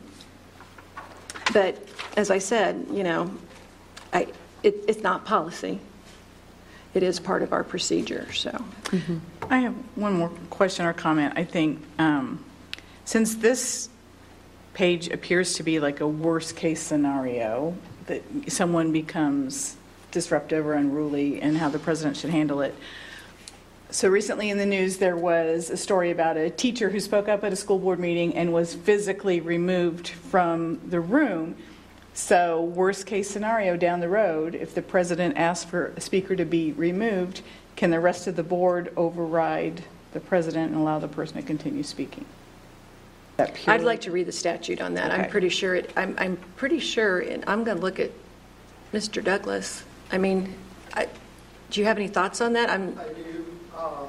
But 1.54 1.78
as 2.16 2.30
I 2.32 2.40
said, 2.40 2.88
you 2.92 3.04
know, 3.04 3.32
I, 4.14 4.28
it, 4.64 4.76
it's 4.88 5.02
not 5.02 5.26
policy. 5.26 5.80
It 6.94 7.04
is 7.04 7.20
part 7.20 7.44
of 7.44 7.54
our 7.54 7.64
procedure, 7.64 8.32
so. 8.34 8.64
I 9.50 9.60
have 9.60 9.74
one 9.96 10.14
more 10.14 10.32
question 10.50 10.86
or 10.86 10.94
comment. 10.94 11.34
I 11.36 11.44
think, 11.44 11.82
um, 12.00 12.44
since 13.06 13.36
this 13.36 13.90
page 14.74 15.10
appears 15.10 15.56
to 15.56 15.64
be 15.64 15.80
like 15.80 16.02
a 16.02 16.08
worst-case 16.08 16.82
scenario, 16.82 17.76
that 18.08 18.24
someone 18.48 18.92
becomes 18.92 19.78
disruptive 20.12 20.66
or 20.66 20.74
unruly 20.74 21.42
and 21.42 21.58
how 21.58 21.70
the 21.70 21.80
president 21.80 22.18
should 22.18 22.30
handle 22.30 22.62
it. 22.62 22.74
So 23.90 24.10
recently 24.10 24.50
in 24.50 24.58
the 24.58 24.66
news, 24.66 24.98
there 24.98 25.16
was 25.16 25.70
a 25.70 25.78
story 25.78 26.12
about 26.12 26.36
a 26.36 26.50
teacher 26.50 26.90
who 26.90 27.00
spoke 27.00 27.30
up 27.30 27.46
at 27.46 27.54
a 27.54 27.56
school 27.56 27.80
board 27.80 28.00
meeting 28.00 28.36
and 28.36 28.52
was 28.52 28.76
physically 28.76 29.40
removed 29.40 30.10
from 30.10 30.82
the 30.90 31.00
room. 31.00 31.56
So 32.14 32.64
worst-case 32.64 33.30
scenario 33.30 33.78
down 33.78 34.02
the 34.02 34.10
road, 34.10 34.56
if 34.56 34.76
the 34.76 34.82
president 34.82 35.38
asks 35.38 35.70
for 35.70 35.94
a 35.96 36.02
speaker 36.02 36.36
to 36.36 36.44
be 36.44 36.74
removed, 36.74 37.42
can 37.78 37.90
the 37.90 38.00
rest 38.00 38.28
of 38.28 38.36
the 38.36 38.44
board 38.44 38.92
override 38.98 39.84
the 40.12 40.20
president 40.20 40.74
and 40.74 40.82
allow 40.82 41.00
the 41.00 41.08
person 41.08 41.38
to 41.38 41.44
continue 41.44 41.84
speaking? 41.84 42.26
That 43.38 43.56
I'd 43.68 43.84
like 43.84 44.02
to 44.02 44.12
read 44.12 44.26
the 44.26 44.32
statute 44.32 44.82
on 44.82 44.96
that. 44.96 45.12
I'm 45.12 45.30
pretty 45.30 45.50
sure, 45.50 45.76
it. 45.76 45.94
I'm, 45.96 46.16
I'm 46.18 46.38
pretty 46.58 46.80
sure, 46.80 47.20
and 47.20 47.44
I'm 47.48 47.64
going 47.64 47.78
to 47.78 47.84
look 47.84 48.00
at 48.00 48.12
Mr. 48.92 49.24
Douglas. 49.24 49.84
I 50.12 50.18
mean, 50.18 50.56
I, 50.94 51.08
do 51.70 51.80
you 51.80 51.86
have 51.86 51.98
any 51.98 52.08
thoughts 52.08 52.42
on 52.42 52.54
that? 52.54 52.70
I'm, 52.70 52.98
I 53.00 53.14
do. 53.14 53.27
Um, 53.78 54.08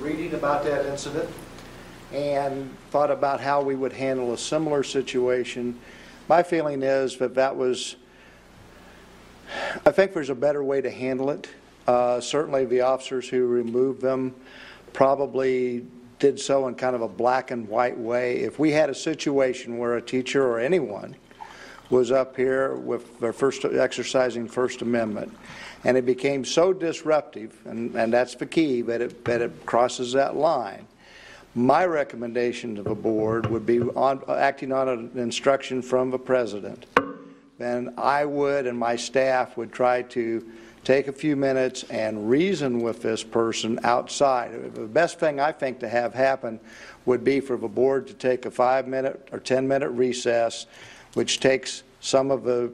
reading 0.00 0.34
about 0.34 0.62
that 0.64 0.84
incident 0.84 1.30
and 2.12 2.70
thought 2.90 3.10
about 3.10 3.40
how 3.40 3.62
we 3.62 3.74
would 3.74 3.92
handle 3.92 4.34
a 4.34 4.38
similar 4.38 4.82
situation. 4.82 5.78
My 6.28 6.42
feeling 6.42 6.82
is 6.82 7.16
that 7.16 7.34
that 7.36 7.56
was, 7.56 7.96
I 9.86 9.92
think 9.92 10.12
there's 10.12 10.28
a 10.28 10.34
better 10.34 10.62
way 10.62 10.82
to 10.82 10.90
handle 10.90 11.30
it. 11.30 11.48
Uh, 11.86 12.20
certainly, 12.20 12.66
the 12.66 12.82
officers 12.82 13.26
who 13.30 13.46
removed 13.46 14.02
them 14.02 14.34
probably 14.92 15.86
did 16.18 16.38
so 16.38 16.68
in 16.68 16.74
kind 16.74 16.94
of 16.94 17.00
a 17.00 17.08
black 17.08 17.52
and 17.52 17.66
white 17.68 17.96
way. 17.96 18.40
If 18.40 18.58
we 18.58 18.72
had 18.72 18.90
a 18.90 18.94
situation 18.94 19.78
where 19.78 19.96
a 19.96 20.02
teacher 20.02 20.46
or 20.46 20.58
anyone 20.58 21.16
was 21.90 22.10
up 22.10 22.36
here 22.36 22.74
with 22.74 23.20
their 23.20 23.32
first 23.32 23.64
exercising 23.64 24.48
First 24.48 24.82
Amendment, 24.82 25.36
and 25.84 25.96
it 25.96 26.06
became 26.06 26.44
so 26.44 26.72
disruptive, 26.72 27.56
and, 27.64 27.94
and 27.94 28.12
that's 28.12 28.34
the 28.34 28.46
key, 28.46 28.82
that 28.82 29.00
it, 29.00 29.24
that 29.24 29.40
it 29.40 29.66
crosses 29.66 30.12
that 30.12 30.36
line. 30.36 30.86
My 31.54 31.86
recommendation 31.86 32.74
to 32.76 32.82
the 32.82 32.94
board 32.94 33.46
would 33.46 33.64
be 33.64 33.80
on, 33.80 34.22
acting 34.28 34.72
on 34.72 34.88
an 34.88 35.10
instruction 35.16 35.80
from 35.80 36.10
the 36.10 36.18
president. 36.18 36.84
Then 37.58 37.94
I 37.96 38.26
would 38.26 38.66
and 38.66 38.78
my 38.78 38.96
staff 38.96 39.56
would 39.56 39.72
try 39.72 40.02
to 40.02 40.46
take 40.84 41.08
a 41.08 41.12
few 41.12 41.34
minutes 41.34 41.82
and 41.84 42.30
reason 42.30 42.80
with 42.80 43.02
this 43.02 43.24
person 43.24 43.80
outside. 43.82 44.74
The 44.74 44.82
best 44.82 45.18
thing 45.18 45.40
I 45.40 45.50
think 45.50 45.80
to 45.80 45.88
have 45.88 46.14
happen 46.14 46.60
would 47.06 47.24
be 47.24 47.40
for 47.40 47.56
the 47.56 47.68
board 47.68 48.06
to 48.08 48.14
take 48.14 48.46
a 48.46 48.50
five 48.50 48.86
minute 48.86 49.28
or 49.32 49.40
10 49.40 49.66
minute 49.66 49.88
recess, 49.88 50.66
which 51.16 51.40
takes 51.40 51.82
some 52.00 52.30
of 52.30 52.44
the 52.44 52.70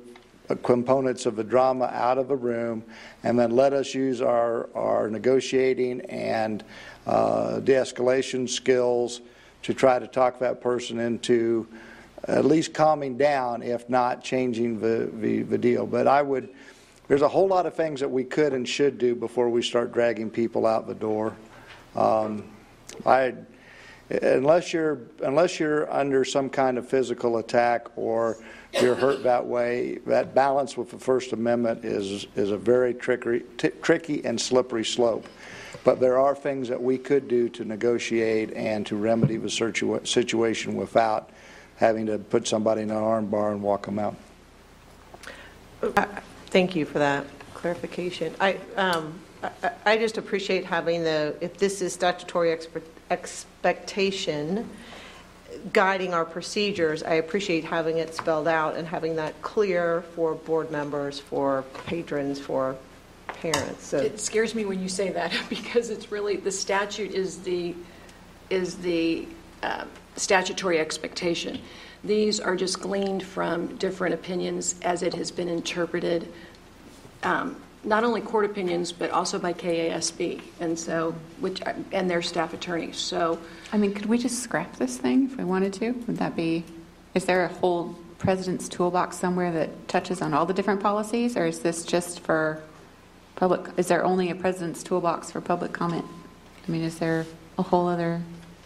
components 0.65 1.27
of 1.27 1.37
the 1.37 1.45
drama 1.45 1.85
out 1.93 2.19
of 2.19 2.27
the 2.27 2.35
room, 2.35 2.83
and 3.23 3.39
then 3.39 3.55
let 3.55 3.73
us 3.73 3.95
use 3.95 4.21
our, 4.21 4.69
our 4.75 5.09
negotiating 5.09 6.01
and 6.03 6.65
uh, 7.07 7.61
de 7.61 7.73
escalation 7.75 8.49
skills 8.49 9.21
to 9.63 9.73
try 9.73 9.97
to 10.01 10.09
talk 10.09 10.41
that 10.41 10.61
person 10.61 10.99
into 10.99 11.69
at 12.25 12.45
least 12.45 12.75
calming 12.75 13.17
down, 13.17 13.63
if 13.63 13.89
not 13.89 14.25
changing 14.25 14.81
the, 14.81 15.09
the, 15.21 15.43
the 15.43 15.57
deal. 15.57 15.87
But 15.87 16.09
I 16.09 16.21
would, 16.21 16.49
there's 17.07 17.23
a 17.23 17.29
whole 17.29 17.47
lot 17.47 17.65
of 17.65 17.75
things 17.77 18.01
that 18.01 18.11
we 18.11 18.25
could 18.25 18.53
and 18.55 18.69
should 18.69 18.99
do 18.99 19.15
before 19.15 19.51
we 19.51 19.63
start 19.63 19.93
dragging 19.93 20.29
people 20.29 20.67
out 20.67 20.89
the 20.89 20.95
door. 20.95 21.37
Um, 21.95 22.43
I, 23.07 23.35
unless 24.11 24.73
you're 24.73 24.99
unless 25.23 25.59
you're 25.59 25.91
under 25.93 26.25
some 26.25 26.49
kind 26.51 26.79
of 26.79 26.89
physical 26.89 27.39
attack 27.39 27.87
or 27.97 28.39
you're 28.81 28.95
hurt 28.95 29.23
that 29.23 29.47
way, 29.47 29.99
that 30.07 30.35
balance 30.35 30.77
with 30.77 30.91
the 30.91 30.99
First 30.99 31.33
Amendment 31.33 31.85
is 31.85 32.27
is 32.37 32.51
a 32.51 32.57
very 32.57 32.95
tricky, 32.95 33.45
t- 33.59 33.71
tricky 33.83 34.25
and 34.25 34.41
slippery 34.41 34.85
slope. 34.85 35.27
But 35.85 36.01
there 36.01 36.19
are 36.19 36.35
things 36.35 36.69
that 36.69 36.81
we 36.81 36.97
could 36.97 37.29
do 37.29 37.49
to 37.51 37.65
negotiate 37.65 38.53
and 38.55 38.87
to 38.87 38.97
remedy 38.97 39.37
the 39.37 39.49
situa- 39.49 40.07
situation 40.07 40.77
without 40.77 41.31
having 41.77 42.07
to 42.07 42.19
put 42.19 42.47
somebody 42.47 42.83
in 42.83 42.91
an 42.91 42.97
arm 42.97 43.27
bar 43.27 43.51
and 43.51 43.63
walk 43.63 43.87
them 43.87 43.99
out. 43.99 44.15
Thank 46.47 46.77
you 46.77 46.85
for 46.87 46.99
that 47.01 47.27
clarification. 47.55 48.35
I, 48.41 48.59
um, 48.77 49.19
I- 49.43 49.73
I 49.85 49.99
just 49.99 50.19
appreciate 50.19 50.65
having 50.65 51.03
the, 51.03 51.35
if 51.41 51.57
this 51.57 51.83
is 51.83 51.93
statutory 51.93 52.51
expe- 52.51 52.83
expectation 53.13 54.69
guiding 55.73 56.15
our 56.15 56.25
procedures, 56.25 57.03
I 57.03 57.15
appreciate 57.15 57.65
having 57.65 57.99
it 57.99 58.15
spelled 58.15 58.49
out 58.49 58.77
and 58.77 58.89
having 58.89 59.17
that 59.17 59.41
clear 59.43 60.03
for 60.15 60.35
board 60.35 60.71
members, 60.71 61.21
for 61.21 61.65
patrons, 61.87 62.41
for 62.41 62.77
parents. 63.29 63.87
So 63.87 63.99
it 63.99 64.19
scares 64.19 64.55
me 64.55 64.65
when 64.65 64.83
you 64.83 64.89
say 64.89 65.11
that, 65.11 65.33
because 65.49 65.91
it's 65.91 66.11
really, 66.11 66.37
the 66.37 66.51
statute 66.51 67.13
is 67.13 67.41
the, 67.43 67.75
is 68.51 68.77
the 68.77 69.27
um, 69.63 69.89
statutory 70.17 70.79
expectation. 70.79 71.61
These 72.03 72.41
are 72.41 72.57
just 72.57 72.81
gleaned 72.81 73.23
from 73.23 73.77
different 73.77 74.15
opinions 74.15 74.75
as 74.83 75.03
it 75.03 75.15
has 75.15 75.31
been 75.31 75.49
interpreted 75.49 76.33
um, 77.23 77.57
not 77.85 78.05
only 78.05 78.21
court 78.21 78.45
opinions, 78.45 78.93
but 78.93 79.11
also 79.11 79.39
by 79.39 79.53
KASB, 79.53 80.41
and 80.61 80.79
so, 80.79 81.15
which, 81.41 81.61
and 81.93 82.09
their 82.09 82.23
staff 82.23 82.55
attorneys, 82.55 82.97
so. 82.97 83.39
I 83.73 83.77
mean, 83.77 83.93
could 83.93 84.07
we 84.07 84.19
just 84.19 84.43
scrap 84.43 84.77
this 84.77 84.99
thing 84.99 85.25
if 85.25 85.37
we 85.37 85.45
wanted 85.45 85.73
to? 85.75 85.91
Would 85.91 86.17
that 86.19 86.37
be, 86.37 86.65
is 87.15 87.25
there 87.25 87.45
a 87.45 87.49
whole 87.49 87.97
president's 88.19 88.69
toolbox 88.69 89.19
somewhere 89.19 89.51
that 89.51 89.89
touches 89.89 90.23
on 90.23 90.33
all 90.33 90.47
the 90.47 90.55
different 90.55 90.81
policies, 90.81 91.37
or 91.37 91.47
is 91.47 91.59
this 91.59 91.85
just 91.85 92.21
for 92.21 92.63
public, 93.35 93.77
is 93.77 93.89
there 93.89 94.05
only 94.05 94.31
a 94.31 94.35
president's 94.35 94.83
toolbox 94.85 95.33
for 95.33 95.41
public 95.41 95.73
comment? 95.73 96.05
I 96.67 96.71
mean, 96.71 96.83
is 96.83 96.99
there 96.99 97.27
a 97.59 97.63
whole 97.63 97.89
other? 97.89 98.21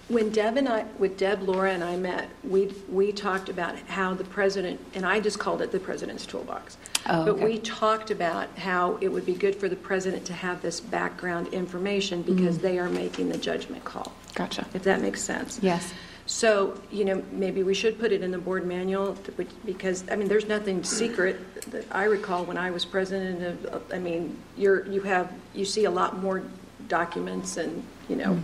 When 0.08 0.30
Deb 0.30 0.58
and 0.58 0.68
I, 0.68 0.84
with 0.98 1.16
Deb, 1.16 1.42
Laura, 1.42 1.72
and 1.72 1.82
I 1.82 1.96
met, 1.96 2.28
we, 2.44 2.72
we 2.90 3.12
talked 3.12 3.48
about 3.48 3.76
how 3.88 4.12
the 4.12 4.24
president, 4.24 4.78
and 4.94 5.06
I 5.06 5.20
just 5.20 5.38
called 5.38 5.62
it 5.62 5.72
the 5.72 5.80
president's 5.80 6.26
toolbox. 6.26 6.76
Oh, 7.08 7.24
But 7.24 7.34
okay. 7.36 7.44
we 7.44 7.58
talked 7.60 8.10
about 8.10 8.48
how 8.58 8.98
it 9.00 9.08
would 9.08 9.24
be 9.26 9.34
good 9.34 9.54
for 9.56 9.68
the 9.68 9.76
president 9.76 10.24
to 10.26 10.32
have 10.32 10.62
this 10.62 10.80
background 10.80 11.48
information 11.48 12.22
because 12.22 12.58
Mhm. 12.58 12.62
they 12.62 12.78
are 12.78 12.88
making 12.88 13.28
the 13.28 13.38
judgment 13.38 13.84
call. 13.84 14.12
Gotcha. 14.34 14.66
If 14.74 14.82
that 14.82 15.00
makes 15.00 15.22
sense. 15.22 15.58
Yes. 15.62 15.92
So, 16.28 16.74
you 16.90 17.04
know, 17.04 17.22
maybe 17.30 17.62
we 17.62 17.72
should 17.74 18.00
put 18.00 18.10
it 18.10 18.20
in 18.22 18.32
the 18.32 18.38
board 18.38 18.66
manual, 18.66 19.12
that 19.24 19.36
because, 19.64 20.02
I 20.10 20.16
mean, 20.16 20.26
there's 20.26 20.48
nothing 20.48 20.82
secret 20.82 21.38
that 21.70 21.84
I 21.92 22.04
recall 22.04 22.44
when 22.44 22.58
I 22.58 22.72
was 22.72 22.84
president 22.84 23.64
of, 23.66 23.82
I 23.92 23.98
mean, 24.00 24.36
you're, 24.56 24.84
you 24.86 25.02
have, 25.02 25.32
you 25.54 25.64
see 25.64 25.84
a 25.84 25.90
lot 25.90 26.20
more 26.20 26.42
documents 26.88 27.56
and, 27.56 27.82
you 28.08 28.16
know, 28.16 28.36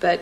but 0.00 0.20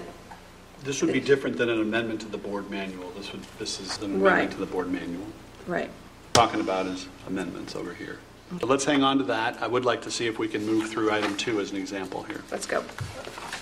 This 0.84 1.02
would 1.02 1.12
be 1.12 1.18
different 1.20 1.56
than 1.56 1.68
an 1.68 1.80
amendment 1.80 2.20
to 2.20 2.28
the 2.28 2.38
board 2.38 2.70
manual. 2.70 3.10
This 3.16 3.32
would, 3.32 3.42
this 3.58 3.80
is 3.80 3.98
an 4.00 4.20
Right. 4.20 4.32
amendment 4.34 4.52
to 4.52 4.58
the 4.58 4.66
board 4.66 4.92
manual. 4.92 5.26
Right. 5.66 5.90
Talking 6.38 6.60
about 6.60 6.86
is 6.86 7.08
amendments 7.26 7.74
over 7.74 7.92
here. 7.92 8.20
But 8.52 8.68
let's 8.68 8.84
hang 8.84 9.02
on 9.02 9.18
to 9.18 9.24
that. 9.24 9.60
I 9.60 9.66
would 9.66 9.84
like 9.84 10.02
to 10.02 10.10
see 10.12 10.28
if 10.28 10.38
we 10.38 10.46
can 10.46 10.64
move 10.64 10.88
through 10.88 11.10
item 11.10 11.36
two 11.36 11.58
as 11.58 11.72
an 11.72 11.76
example 11.78 12.22
here. 12.22 12.44
Let's 12.52 12.64
go. 12.64 12.84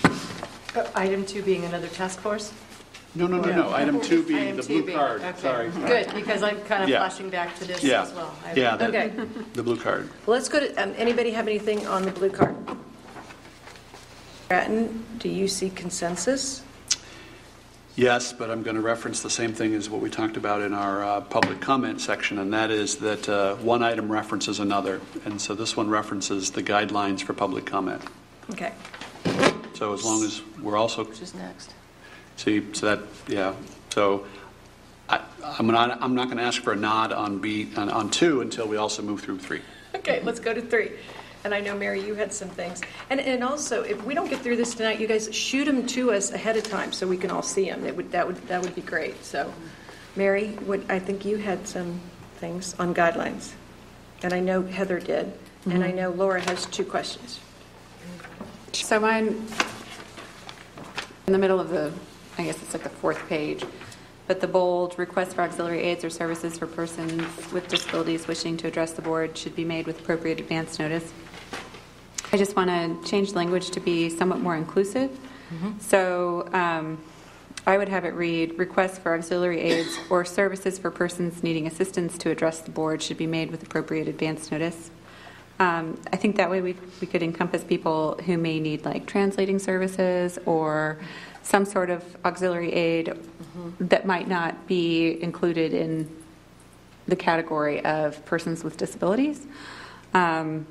Uh, 0.05 0.87
Item 0.95 1.25
two 1.25 1.41
being 1.43 1.65
another 1.65 1.89
task 1.89 2.21
force? 2.21 2.53
No, 3.15 3.27
no, 3.29 3.41
no, 3.41 3.51
no. 3.51 3.73
Item 3.73 3.99
two 4.03 4.23
being 4.23 4.49
Item 4.49 4.57
the 4.59 4.63
two 4.63 4.69
blue 4.75 4.83
being- 4.89 4.99
card. 4.99 5.23
okay. 5.23 5.41
Sorry. 5.41 5.71
Good, 5.71 6.13
because 6.15 6.43
I'm 6.43 6.61
kind 6.65 6.83
of 6.83 6.91
Yeah. 6.91 6.99
flashing 6.99 7.31
back 7.31 7.59
to 7.61 7.65
this 7.65 7.83
Yeah. 7.83 8.03
as 8.03 8.13
well. 8.13 8.35
I- 8.45 8.53
Yeah, 8.53 8.77
that- 8.77 8.91
Okay. 8.91 9.11
the 9.55 9.63
blue 9.63 9.79
card. 9.79 10.11
Well, 10.27 10.37
let's 10.37 10.51
go 10.51 10.61
to, 10.61 10.75
um, 10.75 10.93
anybody 10.99 11.31
have 11.31 11.49
anything 11.49 11.87
on 11.87 12.03
the 12.03 12.11
blue 12.11 12.29
card? 12.29 12.55
Stratton, 14.45 15.03
do 15.19 15.31
you 15.31 15.49
see 15.49 15.71
consensus? 15.71 16.61
Yes, 17.97 18.35
but 18.35 18.51
I'm 18.51 18.63
going 18.63 18.77
to 18.77 18.83
reference 18.83 19.23
the 19.23 19.31
same 19.31 19.55
thing 19.55 19.73
as 19.75 19.89
what 19.89 20.03
we 20.03 20.11
talked 20.11 20.37
about 20.37 20.61
in 20.61 20.75
our 20.75 21.03
uh, 21.03 21.21
public 21.23 21.63
comment 21.63 21.99
section, 21.99 22.39
and 22.39 22.53
that 22.53 22.71
is 22.71 22.97
that 22.97 23.27
uh, 23.27 23.55
one 23.57 23.83
item 23.83 24.13
references 24.13 24.61
another. 24.61 25.01
And 25.25 25.41
so 25.41 25.55
this 25.55 25.79
one 25.79 25.89
references 25.89 26.51
the 26.51 26.63
guidelines 26.63 27.23
for 27.23 27.33
public 27.33 27.65
comment. 27.65 28.03
Okay. 28.51 28.75
So 29.73 29.95
as 29.95 30.05
long 30.05 30.23
as 30.25 30.43
we're 30.61 30.77
also, 30.77 31.05
Which 31.05 31.23
is 31.23 31.35
next? 31.35 31.73
see, 32.37 32.63
so 32.75 32.97
that, 32.97 33.07
yeah, 33.29 33.55
so 33.89 34.27
I, 35.09 35.23
I'm 35.43 35.67
not, 35.67 36.03
I'm 36.03 36.15
not 36.15 36.27
going 36.27 36.37
to 36.37 36.45
ask 36.45 36.63
for 36.63 36.75
a 36.75 36.77
nod 36.77 37.13
on 37.13 37.39
B, 37.39 37.71
on, 37.79 37.89
on 37.89 38.11
two 38.11 38.43
until 38.43 38.69
we 38.69 38.77
also 38.77 39.01
move 39.01 39.23
through 39.23 39.39
three. 39.39 39.63
Okay, 39.95 40.21
let's 40.23 40.39
go 40.39 40.53
to 40.53 40.61
three. 40.61 40.93
And 41.47 41.55
I 41.55 41.61
know, 41.61 41.77
Mary, 41.77 42.05
you 42.05 42.17
had 42.17 42.33
some 42.33 42.49
things. 42.49 42.81
And, 43.09 43.21
and 43.21 43.45
also, 43.45 43.85
if 43.85 44.05
we 44.05 44.15
don't 44.15 44.29
get 44.29 44.41
through 44.41 44.57
this 44.57 44.75
tonight, 44.75 44.99
you 44.99 45.07
guys 45.07 45.33
shoot 45.33 45.67
them 45.67 45.87
to 45.87 46.11
us 46.11 46.33
ahead 46.33 46.57
of 46.57 46.65
time 46.65 46.93
so 46.93 47.07
we 47.07 47.17
can 47.17 47.31
all 47.31 47.41
see 47.41 47.71
them. 47.71 47.83
That 47.83 47.95
would, 47.95 48.11
that 48.11 48.27
would, 48.27 48.49
that 48.49 48.63
would 48.63 48.75
be 48.75 48.81
great. 48.81 49.25
So, 49.25 49.55
Mary, 50.17 50.49
what, 50.67 50.81
I 50.91 50.99
think 50.99 51.25
you 51.25 51.37
had 51.37 51.69
some 51.69 52.01
things 52.39 52.75
on 52.81 52.93
guidelines. 52.97 53.53
And 54.25 54.33
I 54.33 54.41
know 54.41 54.63
Heather 54.63 54.99
did. 54.99 55.33
And 55.67 55.85
I 55.85 55.93
Mhm. 55.93 55.95
know 55.95 56.11
Laura 56.11 56.41
has 56.41 56.67
two 56.67 56.85
questions. 56.85 57.39
So 58.73 58.99
mine, 58.99 59.47
in 61.29 61.33
the 61.33 61.39
middle 61.39 61.61
of 61.61 61.69
the, 61.69 61.93
I 62.39 62.43
guess 62.43 62.61
it's 62.61 62.73
like 62.73 62.83
the 62.83 62.89
fourth 62.89 63.25
page, 63.29 63.65
but 64.27 64.41
the 64.41 64.49
bold, 64.49 64.99
requests 64.99 65.35
for 65.35 65.43
auxiliary 65.43 65.83
aids 65.83 66.05
or 66.05 66.11
services 66.11 66.59
for 66.59 66.67
persons 66.67 67.23
with 67.53 67.69
disabilities 67.69 68.27
wishing 68.27 68.57
to 68.57 68.67
address 68.67 68.95
the 68.95 69.03
board 69.03 69.39
should 69.39 69.55
be 69.55 69.65
made 69.65 69.87
with 69.87 70.01
appropriate 70.01 70.41
advance 70.41 70.81
notice. 70.81 71.13
I 72.37 72.39
just 72.39 72.55
want 72.55 72.69
to 72.69 73.09
change 73.09 73.33
language 73.33 73.71
to 73.71 73.81
be 73.81 74.11
somewhat 74.11 74.41
more 74.41 74.57
inclusive. 74.57 75.11
So 75.81 76.47
um, 76.53 76.99
I 77.67 77.79
would 77.79 77.89
have 77.89 78.05
it 78.05 78.13
read, 78.13 78.59
requests 78.59 78.99
for 78.99 79.15
auxiliary 79.15 79.59
aids 79.63 79.99
or 80.11 80.23
services 80.27 80.79
for 80.79 80.91
persons 80.91 81.43
needing 81.43 81.67
assistance 81.67 82.19
to 82.19 82.31
address 82.31 82.61
the 82.61 82.71
board 82.71 83.01
should 83.01 83.17
be 83.17 83.27
made 83.27 83.51
with 83.51 83.63
appropriate 83.63 84.07
advance 84.07 84.51
notice. 84.51 84.91
Um, 85.61 85.99
I 86.13 86.17
think 86.17 86.37
that 86.37 86.51
way 86.51 86.61
we, 86.61 86.77
we 87.01 87.07
could 87.07 87.23
encompass 87.23 87.65
people 87.65 88.21
who 88.27 88.37
may 88.37 88.61
need 88.61 88.85
like 88.85 89.07
translating 89.07 89.59
services 89.59 90.39
or 90.45 90.99
some 91.43 91.65
sort 91.65 91.89
of 91.89 92.05
auxiliary 92.27 92.75
aid 92.75 93.19
that 93.81 94.05
might 94.05 94.29
not 94.29 94.67
be 94.67 95.23
included 95.23 95.73
in 95.73 96.15
the 97.09 97.17
category 97.17 97.83
of 97.83 98.23
persons 98.27 98.63
with 98.63 98.77
disabilities. 98.77 99.47
Um, 100.13 100.67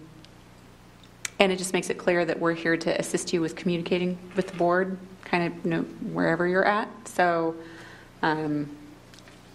and 1.40 1.52
it 1.52 1.58
just 1.58 1.74
makes 1.74 1.90
it 1.90 1.98
clear 1.98 2.24
that 2.26 2.40
we're 2.40 2.54
here 2.54 2.78
to 2.78 3.00
assist 3.00 3.34
you 3.34 3.42
with 3.42 3.56
communicating 3.56 4.18
with 4.36 4.48
the 4.48 4.58
board, 4.58 4.98
kind 5.24 5.46
of 5.54 5.66
you 5.66 5.72
know, 5.72 5.82
wherever 6.14 6.48
you're 6.48 6.66
at. 6.66 6.88
So, 7.08 7.56
um, 8.22 8.70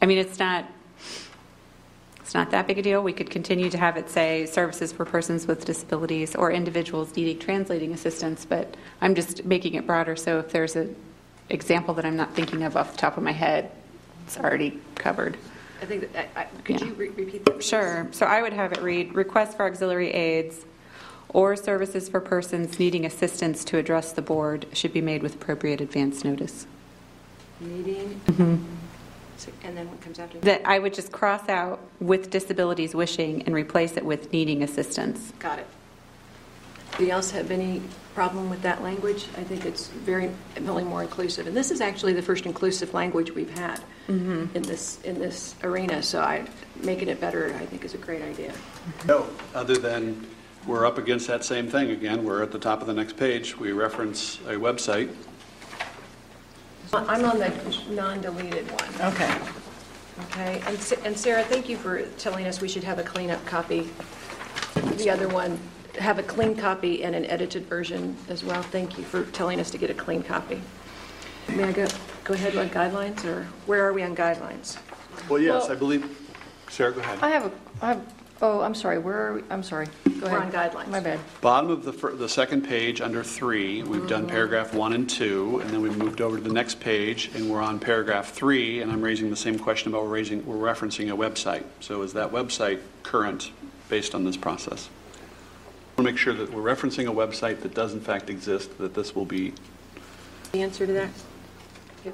I 0.03 0.07
mean, 0.07 0.19
it's 0.19 0.39
not 0.39 0.67
it's 2.21 2.35
not 2.35 2.51
that 2.53 2.67
big 2.69 2.79
a 2.79 2.83
deal. 2.83 3.03
We 3.03 3.13
could 3.13 3.29
continue 3.29 3.71
to 3.71 3.79
have 3.79 3.97
it 3.97 4.09
say 4.09 4.47
services 4.47 4.93
for 4.93 5.05
persons 5.05 5.49
with 5.49 5.65
disabilities 5.65 6.37
or 6.37 6.53
individuals 6.53 7.17
needing 7.17 7.39
translating 7.41 7.93
assistance, 7.93 8.45
but 8.45 8.77
I'm 9.01 9.17
just 9.17 9.45
making 9.45 9.75
it 9.75 9.85
broader. 9.87 10.15
So 10.15 10.39
if 10.39 10.51
there's 10.51 10.77
an 10.77 10.95
example 11.49 11.93
that 11.95 12.05
I'm 12.05 12.17
not 12.17 12.35
thinking 12.37 12.63
of 12.63 12.77
off 12.77 12.93
the 12.93 12.99
top 12.99 13.17
of 13.17 13.25
my 13.25 13.33
head, 13.33 13.73
it's 14.27 14.39
already 14.39 14.79
covered. 14.95 15.37
I 15.83 15.87
think, 15.87 16.13
that, 16.13 16.29
I, 16.37 16.43
I- 16.43 16.45
could 16.63 16.81
Yeah. 16.81 16.87
you 16.87 16.93
re- 16.95 17.09
repeat 17.09 17.45
that? 17.47 17.55
please? 17.55 17.67
Sure. 17.67 18.07
So 18.13 18.27
I 18.27 18.43
would 18.43 18.53
have 18.53 18.71
it 18.73 18.81
read, 18.83 19.13
request 19.15 19.57
for 19.57 19.65
auxiliary 19.67 20.13
aids 20.13 20.65
or 21.33 21.57
services 21.57 22.09
for 22.09 22.21
persons 22.21 22.79
needing 22.79 23.05
assistance 23.05 23.65
to 23.65 23.79
address 23.79 24.13
the 24.13 24.23
board 24.23 24.67
should 24.73 24.93
be 24.93 25.01
made 25.01 25.23
with 25.23 25.35
appropriate 25.35 25.81
advance 25.81 26.25
notice. 26.25 26.67
Meeting, 27.61 28.21
Mhm. 28.27 28.59
so- 29.37 29.53
and 29.63 29.77
then 29.77 29.89
what 29.89 30.01
comes 30.01 30.19
after 30.19 30.39
that? 30.39 30.45
That 30.45 30.63
I 30.65 30.79
would 30.79 30.95
just 30.95 31.13
cross 31.13 31.49
out 31.49 31.81
with 32.01 32.31
disabilities 32.31 32.95
wishing 32.95 33.43
and 33.43 33.55
replace 33.55 33.97
it 33.97 34.05
with 34.05 34.33
needing 34.33 34.63
assistance. 34.63 35.33
Got 35.39 35.59
it. 35.61 35.67
Anybody 36.95 37.11
else 37.13 37.31
have 37.31 37.51
any 37.51 37.81
problem 38.15 38.51
with 38.51 38.63
that 38.63 38.83
language? 38.83 39.27
I 39.39 39.45
think 39.45 39.65
it's 39.65 39.87
very, 39.87 40.31
really 40.61 40.85
more 40.85 41.03
inclusive. 41.03 41.47
And 41.47 41.57
this 41.57 41.71
is 41.71 41.81
actually 41.81 42.13
the 42.13 42.21
first 42.23 42.45
inclusive 42.45 42.93
language 42.93 43.31
we've 43.35 43.57
had 43.57 43.81
Mhm. 44.09 44.55
in 44.55 44.63
this, 44.63 44.99
in 45.05 45.19
this 45.19 45.55
arena, 45.63 46.03
so 46.03 46.21
I, 46.21 46.47
making 46.83 47.09
it 47.09 47.21
better, 47.21 47.55
I 47.59 47.65
think 47.67 47.85
is 47.85 47.95
a 47.95 47.99
great 47.99 48.21
idea. 48.23 48.53
No, 49.07 49.27
other 49.55 49.77
than 49.77 50.27
we're 50.67 50.87
up 50.87 50.99
against 50.99 51.27
that 51.29 51.45
same 51.45 51.69
thing 51.69 51.91
again. 51.91 52.25
We're 52.25 52.43
at 52.43 52.53
the 52.53 52.59
top 52.59 52.81
of 52.81 52.87
the 52.87 52.95
next 52.95 53.17
page. 53.17 53.57
We 53.59 53.73
reference 53.73 54.39
a 54.47 54.55
website. 54.55 55.15
I'm 56.93 57.25
on 57.25 57.39
the 57.39 57.53
non-deleted 57.91 58.67
one. 58.71 59.13
Okay. 59.13 59.39
Okay, 60.27 60.61
and 60.67 60.79
Sa- 60.79 60.97
and 61.05 61.17
Sarah, 61.17 61.43
thank 61.45 61.69
you 61.69 61.77
for 61.77 62.03
telling 62.19 62.47
us 62.47 62.61
we 62.61 62.69
should 62.69 62.85
have 62.85 62.99
a 62.99 63.03
cleanup 63.03 63.45
copy. 63.47 63.89
The 64.97 65.09
other 65.09 65.29
one, 65.29 65.59
have 65.99 66.19
a 66.19 66.23
clean 66.23 66.57
copy 66.57 67.03
and 67.05 67.15
an 67.15 67.25
edited 67.27 67.67
version 67.67 68.17
as 68.29 68.45
well. 68.45 68.63
Thank 68.63 68.99
you 68.99 69.05
for 69.05 69.25
telling 69.27 69.61
us 69.61 69.71
to 69.71 69.79
get 69.79 69.89
a 69.89 69.95
clean 69.95 70.23
copy. 70.23 70.61
May 71.49 71.65
I 71.65 71.73
go, 71.73 71.87
go 72.25 72.35
ahead 72.35 72.57
on 72.57 72.69
guidelines, 72.69 73.25
or 73.25 73.45
where 73.67 73.87
are 73.87 73.93
we 73.93 74.03
on 74.03 74.15
guidelines? 74.15 74.79
Well, 75.29 75.41
yes, 75.41 75.65
Well- 75.65 75.73
I 75.73 75.75
believe, 75.77 76.19
Sarah, 76.69 76.93
go 76.93 77.01
ahead. 77.01 77.19
I 77.23 77.31
have, 77.31 77.47
a, 77.47 77.53
I 77.81 77.87
have, 77.89 78.13
oh, 78.43 78.61
I'm 78.61 78.75
sorry, 78.75 78.99
where 78.99 79.29
are 79.29 79.35
we, 79.35 79.43
I'm 79.51 79.63
sorry. 79.63 79.87
Go 80.05 80.13
We're 80.23 80.37
ahead. 80.39 80.43
on 80.43 80.53
guidelines. 80.53 80.89
My 80.89 81.01
bad. 81.01 81.19
Bottom 81.41 81.71
of 81.71 81.85
the, 81.85 81.93
fir- 81.93 82.15
the 82.15 82.29
second 82.29 82.63
page, 82.63 83.01
under 83.01 83.23
three, 83.23 83.83
we've 83.83 84.07
done 84.09 84.23
Mm-hmm. 84.23 84.31
paragraph 84.31 84.75
one 84.75 84.93
and 84.93 85.09
two, 85.09 85.61
and 85.61 85.71
then 85.71 85.81
we've 85.83 85.97
moved 85.97 86.21
over 86.21 86.37
to 86.37 86.43
the 86.43 86.53
next 86.53 86.81
page, 86.81 87.31
and 87.35 87.51
we're 87.51 87.63
on 87.63 87.79
paragraph 87.79 88.33
three, 88.33 88.81
and 88.83 88.91
I'm 88.93 89.01
raising 89.03 89.31
the 89.31 89.37
same 89.37 89.59
question 89.59 89.91
about 89.93 90.05
we're 90.05 90.11
raising, 90.11 90.45
we're 90.47 90.57
referencing 90.57 91.13
a 91.13 91.17
website. 91.17 91.65
So 91.81 92.03
is 92.03 92.13
that 92.15 92.31
website 92.33 92.81
current 93.03 93.51
based 93.89 94.15
on 94.15 94.25
this 94.25 94.37
process? 94.37 94.89
I 95.19 96.03
want 96.03 96.07
to 96.09 96.13
make 96.15 96.19
sure 96.19 96.33
that 96.35 96.53
we're 96.53 96.63
referencing 96.63 97.09
a 97.09 97.13
website 97.15 97.61
that 97.63 97.75
does 97.75 97.93
in 97.93 98.01
fact 98.01 98.31
exist, 98.31 98.79
that 98.79 98.95
this 98.95 99.15
will 99.15 99.27
be, 99.27 99.53
The 100.53 100.63
answer 100.63 100.87
to 100.87 100.93
that? 100.95 101.11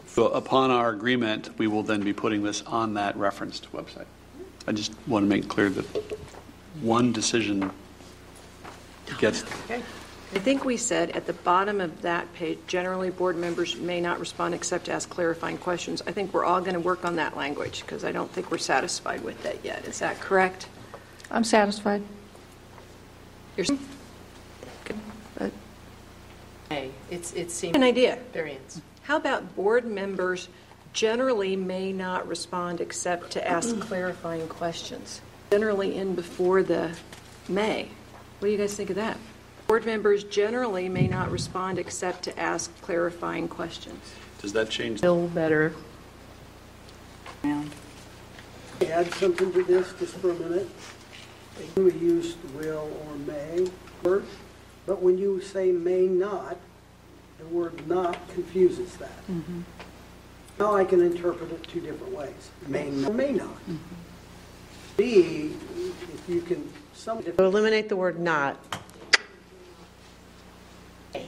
so 0.06 0.26
upon 0.28 0.72
our 0.72 0.90
agreement, 0.90 1.50
we 1.58 1.68
will 1.68 1.84
then 1.84 2.00
be 2.02 2.12
putting 2.12 2.42
this 2.42 2.62
on 2.62 2.94
that 2.94 3.16
referenced 3.16 3.70
website. 3.72 4.06
I 4.66 4.72
just 4.72 4.92
want 5.06 5.24
to 5.24 5.28
make 5.28 5.48
clear 5.48 5.70
that 5.70 5.84
one 6.80 7.12
decision 7.12 7.70
gets, 9.18 9.42
Okay. 9.64 9.82
I 10.34 10.38
think 10.38 10.64
we 10.64 10.76
said 10.76 11.10
at 11.10 11.26
the 11.26 11.32
bottom 11.32 11.80
of 11.80 12.02
that 12.02 12.32
page, 12.34 12.58
generally, 12.66 13.10
board 13.10 13.36
members 13.36 13.76
may 13.76 14.00
not 14.00 14.18
respond 14.18 14.54
except 14.54 14.86
to 14.86 14.92
ask 14.92 15.08
clarifying 15.08 15.56
questions. 15.56 16.02
I 16.06 16.12
think 16.12 16.34
we're 16.34 16.44
all 16.44 16.60
going 16.60 16.74
to 16.74 16.80
work 16.80 17.04
on 17.04 17.16
that 17.16 17.36
language, 17.36 17.82
because 17.82 18.04
I 18.04 18.10
don't 18.10 18.30
think 18.30 18.50
we're 18.50 18.58
satisfied 18.58 19.22
with 19.22 19.40
that 19.44 19.64
yet. 19.64 19.84
Is 19.86 20.00
that 20.00 20.20
correct? 20.20 20.68
I'm 21.30 21.44
satisfied. 21.44 22.02
You're 23.56 23.66
Okay. 24.84 25.52
Hey, 26.68 26.90
It's, 27.10 27.32
it 27.32 27.50
seems. 27.52 27.76
An 27.76 27.84
idea. 27.84 28.18
Variance. 28.32 28.82
How 29.02 29.16
about 29.16 29.54
board 29.54 29.86
members 29.86 30.48
generally 30.96 31.54
may 31.54 31.92
not 31.92 32.26
respond 32.26 32.80
except 32.80 33.30
to 33.30 33.46
ask 33.46 33.68
mm-hmm. 33.68 33.82
clarifying 33.82 34.48
questions? 34.48 35.20
Generally 35.52 35.94
in 35.94 36.14
before 36.14 36.62
the 36.62 36.96
may. 37.48 37.90
What 38.38 38.48
do 38.48 38.52
you 38.52 38.58
guys 38.58 38.74
think 38.74 38.90
of 38.90 38.96
that? 38.96 39.18
Board 39.68 39.84
members 39.84 40.24
generally 40.24 40.88
may 40.88 41.06
not 41.06 41.30
respond 41.30 41.78
except 41.78 42.22
to 42.24 42.38
ask 42.38 42.72
clarifying 42.80 43.46
questions. 43.46 44.14
Does 44.40 44.54
that 44.54 44.70
change? 44.70 44.98
Still 44.98 45.28
better. 45.28 45.74
Add 47.44 49.12
something 49.14 49.52
to 49.52 49.62
this 49.64 49.92
just 49.98 50.14
for 50.14 50.30
a 50.30 50.34
minute. 50.34 50.68
We 51.76 51.92
used 51.92 52.38
will 52.54 52.90
or 53.06 53.16
may 53.16 53.66
word, 54.02 54.24
but 54.86 55.02
when 55.02 55.18
you 55.18 55.40
say 55.40 55.72
may 55.72 56.06
not, 56.06 56.56
the 57.38 57.46
word 57.46 57.86
not 57.86 58.28
confuses 58.28 58.96
that. 58.96 59.26
Mm-hmm. 59.30 59.60
Now 60.58 60.74
I 60.74 60.84
can 60.84 61.02
interpret 61.02 61.52
it 61.52 61.62
two 61.64 61.80
different 61.80 62.14
ways. 62.14 62.50
May 62.66 62.88
or 63.04 63.12
may 63.12 63.32
not. 63.32 63.56
B, 64.96 65.52
if 66.14 66.28
you 66.28 66.40
can, 66.40 66.68
some. 66.94 67.22
Eliminate 67.38 67.88
the 67.88 67.96
word 67.96 68.18
not. 68.18 68.56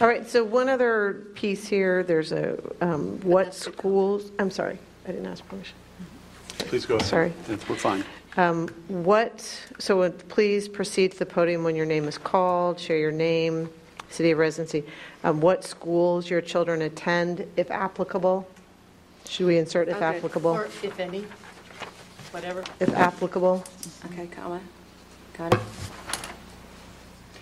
All 0.00 0.06
right, 0.06 0.28
so 0.28 0.44
one 0.44 0.68
other 0.68 1.26
piece 1.34 1.66
here, 1.66 2.04
there's 2.04 2.30
a, 2.30 2.58
um, 2.80 3.20
what 3.22 3.54
schools, 3.54 4.30
I'm 4.38 4.50
sorry, 4.50 4.78
I 5.04 5.10
didn't 5.10 5.26
ask 5.26 5.46
permission. 5.48 5.74
Please 6.58 6.86
go 6.86 6.96
ahead. 6.96 7.06
Sorry. 7.06 7.32
We're 7.48 7.76
fine. 7.76 8.04
Um, 8.36 8.68
What, 8.86 9.40
so 9.78 10.08
please 10.10 10.68
proceed 10.68 11.12
to 11.12 11.18
the 11.18 11.26
podium 11.26 11.64
when 11.64 11.74
your 11.74 11.86
name 11.86 12.04
is 12.04 12.18
called, 12.18 12.78
share 12.78 12.98
your 12.98 13.10
name, 13.10 13.68
city 14.10 14.30
of 14.30 14.38
residency. 14.38 14.84
Um, 15.24 15.40
What 15.40 15.64
schools 15.64 16.28
your 16.30 16.40
children 16.40 16.82
attend, 16.82 17.46
if 17.56 17.70
applicable? 17.70 18.46
Should 19.28 19.46
we 19.46 19.58
insert 19.58 19.88
if 19.88 19.96
Okay. 19.96 20.04
applicable? 20.16 20.52
Or 20.52 20.64
if 20.82 20.98
any, 20.98 21.26
whatever. 22.30 22.64
If 22.80 22.94
applicable? 22.94 23.64
Okay, 24.12 24.26
comma. 24.28 24.60
Got 25.36 25.54
it. 25.54 25.60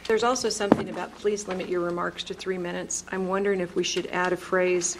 There's 0.09 0.23
also 0.25 0.49
something 0.49 0.89
about 0.89 1.17
please 1.19 1.49
limit 1.49 1.69
your 1.69 1.81
remarks 1.81 2.23
to 2.25 2.35
three 2.35 2.59
minutes. 2.59 3.05
I'm 3.11 3.27
wondering 3.27 3.61
if 3.61 3.75
we 3.75 3.83
should 3.83 4.07
add 4.09 4.33
a 4.33 4.37
phrase 4.37 4.97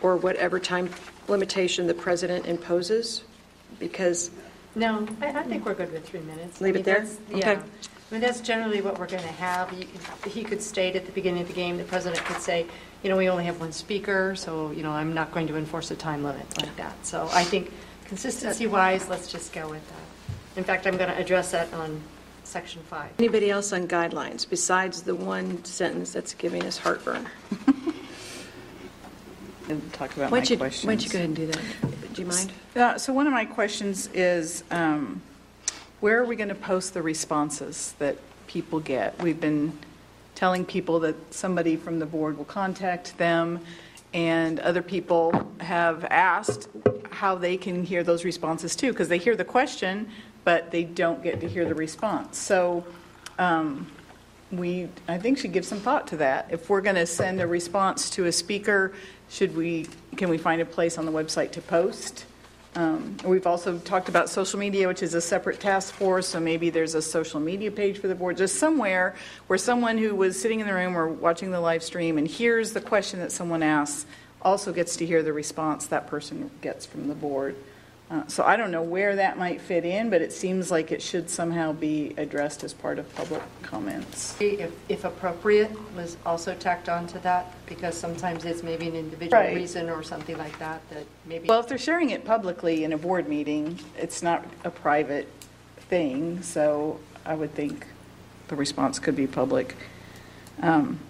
or 0.00 0.16
whatever 0.16 0.58
time 0.60 0.90
limitation 1.28 1.86
the 1.86 1.94
president 1.94 2.46
imposes, 2.46 3.22
because 3.80 4.30
No, 4.76 5.06
I, 5.20 5.26
I 5.28 5.42
think 5.44 5.64
we're 5.66 5.74
good 5.74 5.92
with 5.92 6.06
three 6.06 6.20
minutes. 6.20 6.60
I 6.60 6.64
Leave 6.64 6.74
it 6.76 6.78
mean, 6.78 6.84
there? 6.84 6.94
that's- 7.00 7.18
Okay. 7.30 7.38
Yeah. 7.54 7.62
I 8.14 8.16
mean, 8.16 8.28
that's 8.28 8.40
generally 8.42 8.80
what 8.80 8.96
we're 9.00 9.08
going 9.08 9.24
to 9.24 9.28
have. 9.28 9.72
You 9.72 9.88
He 10.30 10.44
could 10.44 10.62
state 10.62 10.94
at 10.94 11.04
the 11.04 11.10
beginning 11.10 11.42
of 11.42 11.48
the 11.48 11.52
game, 11.52 11.78
the 11.78 11.82
president 11.82 12.24
could 12.24 12.40
say, 12.40 12.64
you 13.02 13.10
know, 13.10 13.16
we 13.16 13.28
only 13.28 13.44
have 13.46 13.58
one 13.58 13.72
speaker, 13.72 14.36
so, 14.36 14.70
you 14.70 14.84
know, 14.84 14.92
I'm 14.92 15.14
not 15.14 15.32
going 15.32 15.48
to 15.48 15.56
enforce 15.56 15.90
a 15.90 15.96
time 15.96 16.22
limit 16.22 16.46
like 16.62 16.76
that. 16.76 17.04
So 17.04 17.28
I 17.32 17.42
think 17.42 17.72
consistency-wise, 18.04 19.08
let's 19.08 19.32
just 19.32 19.52
go 19.52 19.68
with 19.68 19.84
that. 19.88 20.56
In 20.56 20.62
fact, 20.62 20.86
I'm 20.86 20.96
going 20.96 21.10
to 21.10 21.18
address 21.18 21.50
that 21.50 21.74
on 21.74 22.00
section 22.44 22.82
five. 22.82 23.10
anybody 23.18 23.50
else 23.50 23.72
on 23.72 23.88
guidelines 23.88 24.48
besides 24.48 25.02
the 25.02 25.16
one 25.16 25.64
sentence 25.64 26.12
that's 26.12 26.34
giving 26.34 26.62
us 26.62 26.78
heartburn? 26.78 27.28
And 29.66 29.92
talk 29.94 30.14
about 30.14 30.30
Why 30.30 30.40
my 30.40 30.44
don't 30.44 30.50
you, 30.50 30.56
questions. 30.58 30.84
why 30.86 30.94
don't 30.94 31.04
you 31.04 31.10
go 31.10 31.18
ahead 31.18 31.28
and 31.28 31.36
do 31.36 31.46
that? 31.46 32.12
Do 32.14 32.20
you 32.20 32.28
mind? 32.28 32.52
Uh, 32.76 32.98
So 32.98 33.14
one 33.14 33.26
of 33.26 33.32
my 33.32 33.46
questions 33.46 34.10
is, 34.12 34.62
um, 34.70 35.22
where 36.04 36.20
are 36.20 36.26
we 36.26 36.36
going 36.36 36.50
to 36.50 36.54
post 36.54 36.92
the 36.92 37.00
responses 37.00 37.94
that 37.98 38.18
people 38.46 38.78
get? 38.78 39.18
We've 39.22 39.40
been 39.40 39.72
telling 40.34 40.66
people 40.66 41.00
that 41.00 41.32
somebody 41.32 41.76
from 41.76 41.98
the 41.98 42.04
board 42.04 42.36
will 42.36 42.44
contact 42.44 43.16
them, 43.16 43.60
and 44.12 44.60
other 44.60 44.82
people 44.82 45.50
have 45.60 46.04
asked 46.10 46.68
how 47.08 47.36
they 47.36 47.56
can 47.56 47.84
hear 47.84 48.04
those 48.04 48.22
responses 48.22 48.76
too, 48.76 48.92
because 48.92 49.08
they 49.08 49.16
hear 49.16 49.34
the 49.34 49.46
question, 49.46 50.10
but 50.44 50.70
they 50.70 50.84
don't 50.84 51.22
get 51.22 51.40
to 51.40 51.48
hear 51.48 51.64
the 51.64 51.74
response. 51.74 52.36
So 52.36 52.84
um, 53.38 53.90
we, 54.52 54.90
I 55.08 55.16
think, 55.16 55.38
should 55.38 55.54
give 55.54 55.64
some 55.64 55.80
thought 55.80 56.06
to 56.08 56.18
that. 56.18 56.48
If 56.50 56.68
we're 56.68 56.82
going 56.82 56.96
to 56.96 57.06
send 57.06 57.40
a 57.40 57.46
response 57.46 58.10
to 58.10 58.26
a 58.26 58.32
speaker, 58.32 58.92
should 59.30 59.56
we, 59.56 59.86
can 60.18 60.28
we 60.28 60.36
find 60.36 60.60
a 60.60 60.66
place 60.66 60.98
on 60.98 61.06
the 61.06 61.12
website 61.12 61.52
to 61.52 61.62
post? 61.62 62.26
Um, 62.76 63.16
We've 63.24 63.46
also 63.46 63.78
talked 63.78 64.08
about 64.08 64.28
social 64.28 64.58
media, 64.58 64.88
which 64.88 65.02
is 65.02 65.14
a 65.14 65.20
separate 65.20 65.60
task 65.60 65.94
force, 65.94 66.26
so 66.26 66.40
maybe 66.40 66.70
there's 66.70 66.94
a 66.94 67.02
social 67.02 67.38
media 67.38 67.70
page 67.70 67.98
for 67.98 68.08
the 68.08 68.14
board, 68.14 68.36
just 68.36 68.58
somewhere 68.58 69.14
where 69.46 69.58
someone 69.58 69.96
who 69.96 70.14
was 70.14 70.40
sitting 70.40 70.60
in 70.60 70.66
the 70.66 70.74
room 70.74 70.96
or 70.96 71.08
watching 71.08 71.50
the 71.50 71.60
live 71.60 71.82
stream 71.82 72.18
and 72.18 72.26
hears 72.26 72.72
the 72.72 72.80
question 72.80 73.20
that 73.20 73.30
someone 73.30 73.62
asks 73.62 74.06
also 74.42 74.72
gets 74.72 74.96
to 74.96 75.06
hear 75.06 75.22
the 75.22 75.32
response 75.32 75.86
that 75.86 76.06
person 76.06 76.50
gets 76.60 76.84
from 76.84 77.08
the 77.08 77.14
board. 77.14 77.56
Uh, 78.10 78.26
So 78.26 78.44
I 78.44 78.56
don't 78.56 78.70
know 78.70 78.82
where 78.82 79.16
that 79.16 79.38
might 79.38 79.60
fit 79.60 79.84
in, 79.84 80.10
but 80.10 80.20
it 80.20 80.32
seems 80.32 80.70
like 80.70 80.92
it 80.92 81.00
should 81.00 81.30
somehow 81.30 81.72
be 81.72 82.14
addressed 82.18 82.62
as 82.62 82.74
part 82.74 82.98
of 82.98 83.12
public 83.14 83.42
comments. 83.62 84.36
If, 84.40 84.72
if 84.88 85.04
appropriate, 85.04 85.70
was 85.96 86.16
also 86.26 86.54
tacked 86.54 86.88
on 86.88 87.06
to 87.08 87.18
that, 87.20 87.54
because 87.66 87.96
sometimes 87.96 88.44
it's 88.44 88.62
maybe 88.62 88.88
an 88.88 88.94
individual 88.94 89.42
Right. 89.42 89.54
reason 89.54 89.88
or 89.88 90.02
something 90.02 90.36
like 90.36 90.58
that, 90.58 90.80
that 90.90 91.06
maybe. 91.24 91.48
Well, 91.48 91.60
if 91.60 91.66
they're 91.68 91.78
sharing 91.78 92.10
it 92.10 92.24
publicly 92.24 92.84
in 92.84 92.92
a 92.92 92.98
board 92.98 93.26
meeting, 93.28 93.78
it's 93.96 94.22
not 94.22 94.44
a 94.64 94.70
private 94.70 95.28
thing, 95.88 96.42
so 96.42 97.00
I 97.24 97.34
would 97.34 97.54
think 97.54 97.86
the 98.48 98.56
response 98.56 98.98
could 98.98 99.16
be 99.16 99.26
public. 99.26 99.74
Um, 100.60 101.00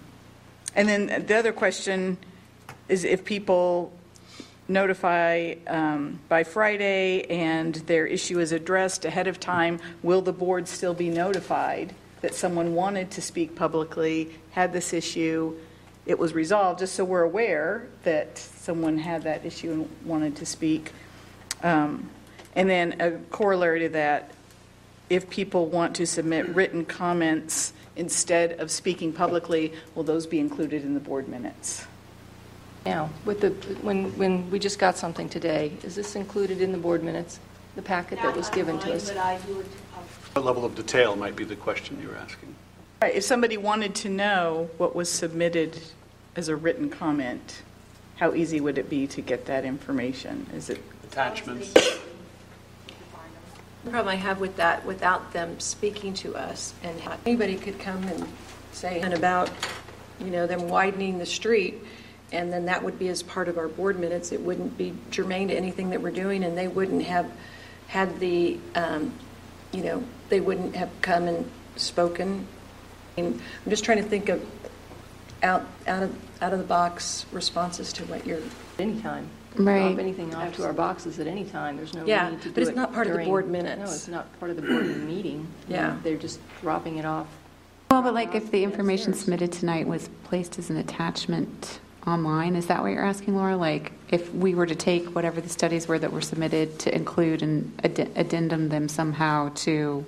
And 0.77 0.89
then 0.89 1.25
the 1.25 1.35
other 1.37 1.53
question 1.53 2.17
is 2.89 3.05
if 3.05 3.23
people 3.23 3.93
notify 4.67 5.55
um, 5.67 6.19
by 6.27 6.43
Friday 6.43 7.23
and 7.29 7.75
their 7.75 8.05
issue 8.05 8.39
is 8.39 8.51
addressed 8.51 9.05
ahead 9.05 9.27
of 9.27 9.39
time, 9.39 9.79
will 10.03 10.21
the 10.21 10.33
board 10.33 10.67
still 10.67 10.93
be 10.93 11.09
notified 11.09 11.93
that 12.21 12.33
someone 12.33 12.73
wanted 12.73 13.11
to 13.11 13.21
speak 13.21 13.55
publicly, 13.55 14.35
had 14.51 14.73
this 14.73 14.93
issue, 14.93 15.55
it 16.05 16.17
was 16.17 16.33
resolved, 16.33 16.79
just 16.79 16.95
so 16.95 17.03
we're 17.03 17.23
aware 17.23 17.87
that 18.03 18.37
someone 18.37 18.97
had 18.97 19.23
that 19.23 19.45
issue 19.45 19.71
and 19.71 19.89
wanted 20.05 20.35
to 20.35 20.45
speak? 20.45 20.91
Um, 21.63 22.09
And 22.55 22.69
then 22.69 22.95
a 23.01 23.11
corollary 23.31 23.81
to 23.81 23.89
that, 23.89 24.31
if 25.09 25.29
people 25.29 25.67
want 25.67 25.95
to 25.97 26.07
submit 26.07 26.47
written 26.49 26.85
comments 26.85 27.73
instead 27.95 28.59
of 28.59 28.71
speaking 28.71 29.13
publicly, 29.13 29.73
will 29.93 30.03
those 30.03 30.25
be 30.25 30.39
included 30.39 30.83
in 30.83 30.93
the 30.93 30.99
board 30.99 31.27
minutes? 31.27 31.85
Now, 32.85 33.09
with 33.25 33.41
the, 33.41 33.49
when, 33.81 34.15
when 34.17 34.49
we 34.51 34.59
just 34.59 34.77
got 34.77 34.95
something 34.95 35.27
today, 35.27 35.71
is 35.81 35.95
this 35.95 36.15
included 36.15 36.61
in 36.61 36.71
the 36.71 36.77
board 36.77 37.03
minutes, 37.03 37.39
the 37.75 37.81
packet 37.81 38.21
that 38.21 38.35
was 38.35 38.49
given 38.49 38.77
to 38.79 38.93
us? 38.93 39.09
What 40.33 40.45
level 40.45 40.65
of 40.65 40.75
detail 40.75 41.15
might 41.15 41.35
be 41.35 41.45
the 41.45 41.55
question 41.55 41.99
you're 42.01 42.15
asking? 42.15 42.53
Right, 43.01 43.15
if 43.15 43.23
somebody 43.23 43.57
wanted 43.57 43.95
to 43.95 44.09
know 44.09 44.69
what 44.77 44.95
was 44.95 45.09
submitted 45.09 45.81
as 46.35 46.47
a 46.47 46.55
written 46.55 46.89
comment, 46.89 47.63
how 48.17 48.35
easy 48.35 48.61
would 48.61 48.77
it 48.77 48.89
be 48.89 49.07
to 49.07 49.21
get 49.21 49.45
that 49.45 49.65
information? 49.65 50.45
Is 50.53 50.69
it? 50.69 50.81
Attachments. 51.05 51.73
The 51.73 51.99
problem 53.91 54.09
I 54.09 54.15
have 54.15 54.39
with 54.39 54.55
that, 54.57 54.85
without 54.85 55.33
them 55.33 55.59
speaking 55.59 56.13
to 56.15 56.35
us, 56.35 56.73
and 56.83 56.99
ha- 57.01 57.17
anybody 57.25 57.55
could 57.55 57.79
come 57.79 58.03
and 58.03 58.27
say 58.73 59.01
and 59.01 59.13
about, 59.13 59.49
you 60.19 60.27
know, 60.27 60.45
them 60.47 60.67
widening 60.67 61.17
the 61.17 61.25
street, 61.25 61.75
and 62.31 62.51
then 62.51 62.65
that 62.65 62.83
would 62.83 62.97
be 62.99 63.09
as 63.09 63.23
part 63.23 63.47
of 63.47 63.57
our 63.57 63.67
board 63.67 63.99
minutes. 63.99 64.31
It 64.31 64.41
wouldn't 64.41 64.77
be 64.77 64.93
germane 65.11 65.49
to 65.49 65.55
anything 65.55 65.89
that 65.91 66.01
we're 66.01 66.11
doing, 66.11 66.43
and 66.43 66.57
they 66.57 66.67
wouldn't 66.67 67.03
have 67.03 67.31
had 67.87 68.19
the, 68.19 68.59
um, 68.75 69.13
you 69.71 69.83
know, 69.83 70.03
they 70.29 70.39
wouldn't 70.39 70.75
have 70.75 70.89
come 71.01 71.27
and 71.27 71.49
spoken. 71.75 72.47
I 73.17 73.21
mean, 73.21 73.41
I'm 73.63 73.69
just 73.69 73.85
trying 73.85 74.03
to 74.03 74.09
think 74.09 74.29
of 74.29 74.45
out, 75.43 75.65
out 75.87 76.03
of, 76.03 76.15
out 76.41 76.53
of 76.53 76.59
the 76.59 76.65
box 76.65 77.25
responses 77.31 77.93
to 77.93 78.03
what 78.05 78.25
you're. 78.25 78.41
Anytime. 78.79 79.29
Right. 79.55 79.87
Drop 79.87 79.99
anything 79.99 80.35
off 80.35 80.53
to 80.57 80.65
our 80.65 80.73
boxes 80.73 81.19
at 81.19 81.27
any 81.27 81.45
time. 81.45 81.77
There's 81.77 81.93
no 81.93 82.05
Yeah, 82.05 82.29
need 82.29 82.41
to 82.41 82.49
but 82.49 82.55
do 82.55 82.61
it's 82.61 82.69
it 82.71 82.75
not 82.75 82.93
part 82.93 83.07
of 83.07 83.17
the 83.17 83.23
board 83.23 83.47
minutes. 83.49 83.77
No, 83.79 83.85
it's 83.85 84.07
not 84.09 84.39
part 84.39 84.51
of 84.51 84.57
the 84.57 84.63
board 84.63 84.85
meeting. 85.07 85.47
Yeah. 85.69 85.97
They're 86.03 86.17
just 86.17 86.39
dropping 86.61 86.97
it 86.97 87.05
off. 87.05 87.27
Well, 87.89 88.01
but 88.01 88.13
like 88.13 88.35
if 88.35 88.51
the 88.51 88.63
information 88.63 89.13
submitted 89.13 89.53
tonight 89.53 89.87
was 89.87 90.09
placed 90.25 90.59
as 90.59 90.69
an 90.69 90.75
attachment 90.75 91.79
online, 92.07 92.55
is 92.55 92.67
that 92.67 92.81
what 92.81 92.91
you're 92.91 93.05
asking, 93.05 93.35
Laura? 93.35 93.57
Like 93.57 93.91
if 94.09 94.33
we 94.33 94.53
were 94.55 94.65
to 94.65 94.75
take 94.75 95.07
whatever 95.15 95.41
the 95.41 95.49
studies 95.49 95.87
were 95.87 95.99
that 95.99 96.11
were 96.11 96.21
submitted 96.21 96.77
to 96.79 96.93
include 96.95 97.41
and 97.41 97.71
add- 97.83 98.11
addendum 98.15 98.69
them 98.69 98.87
somehow 98.87 99.49
to 99.55 100.05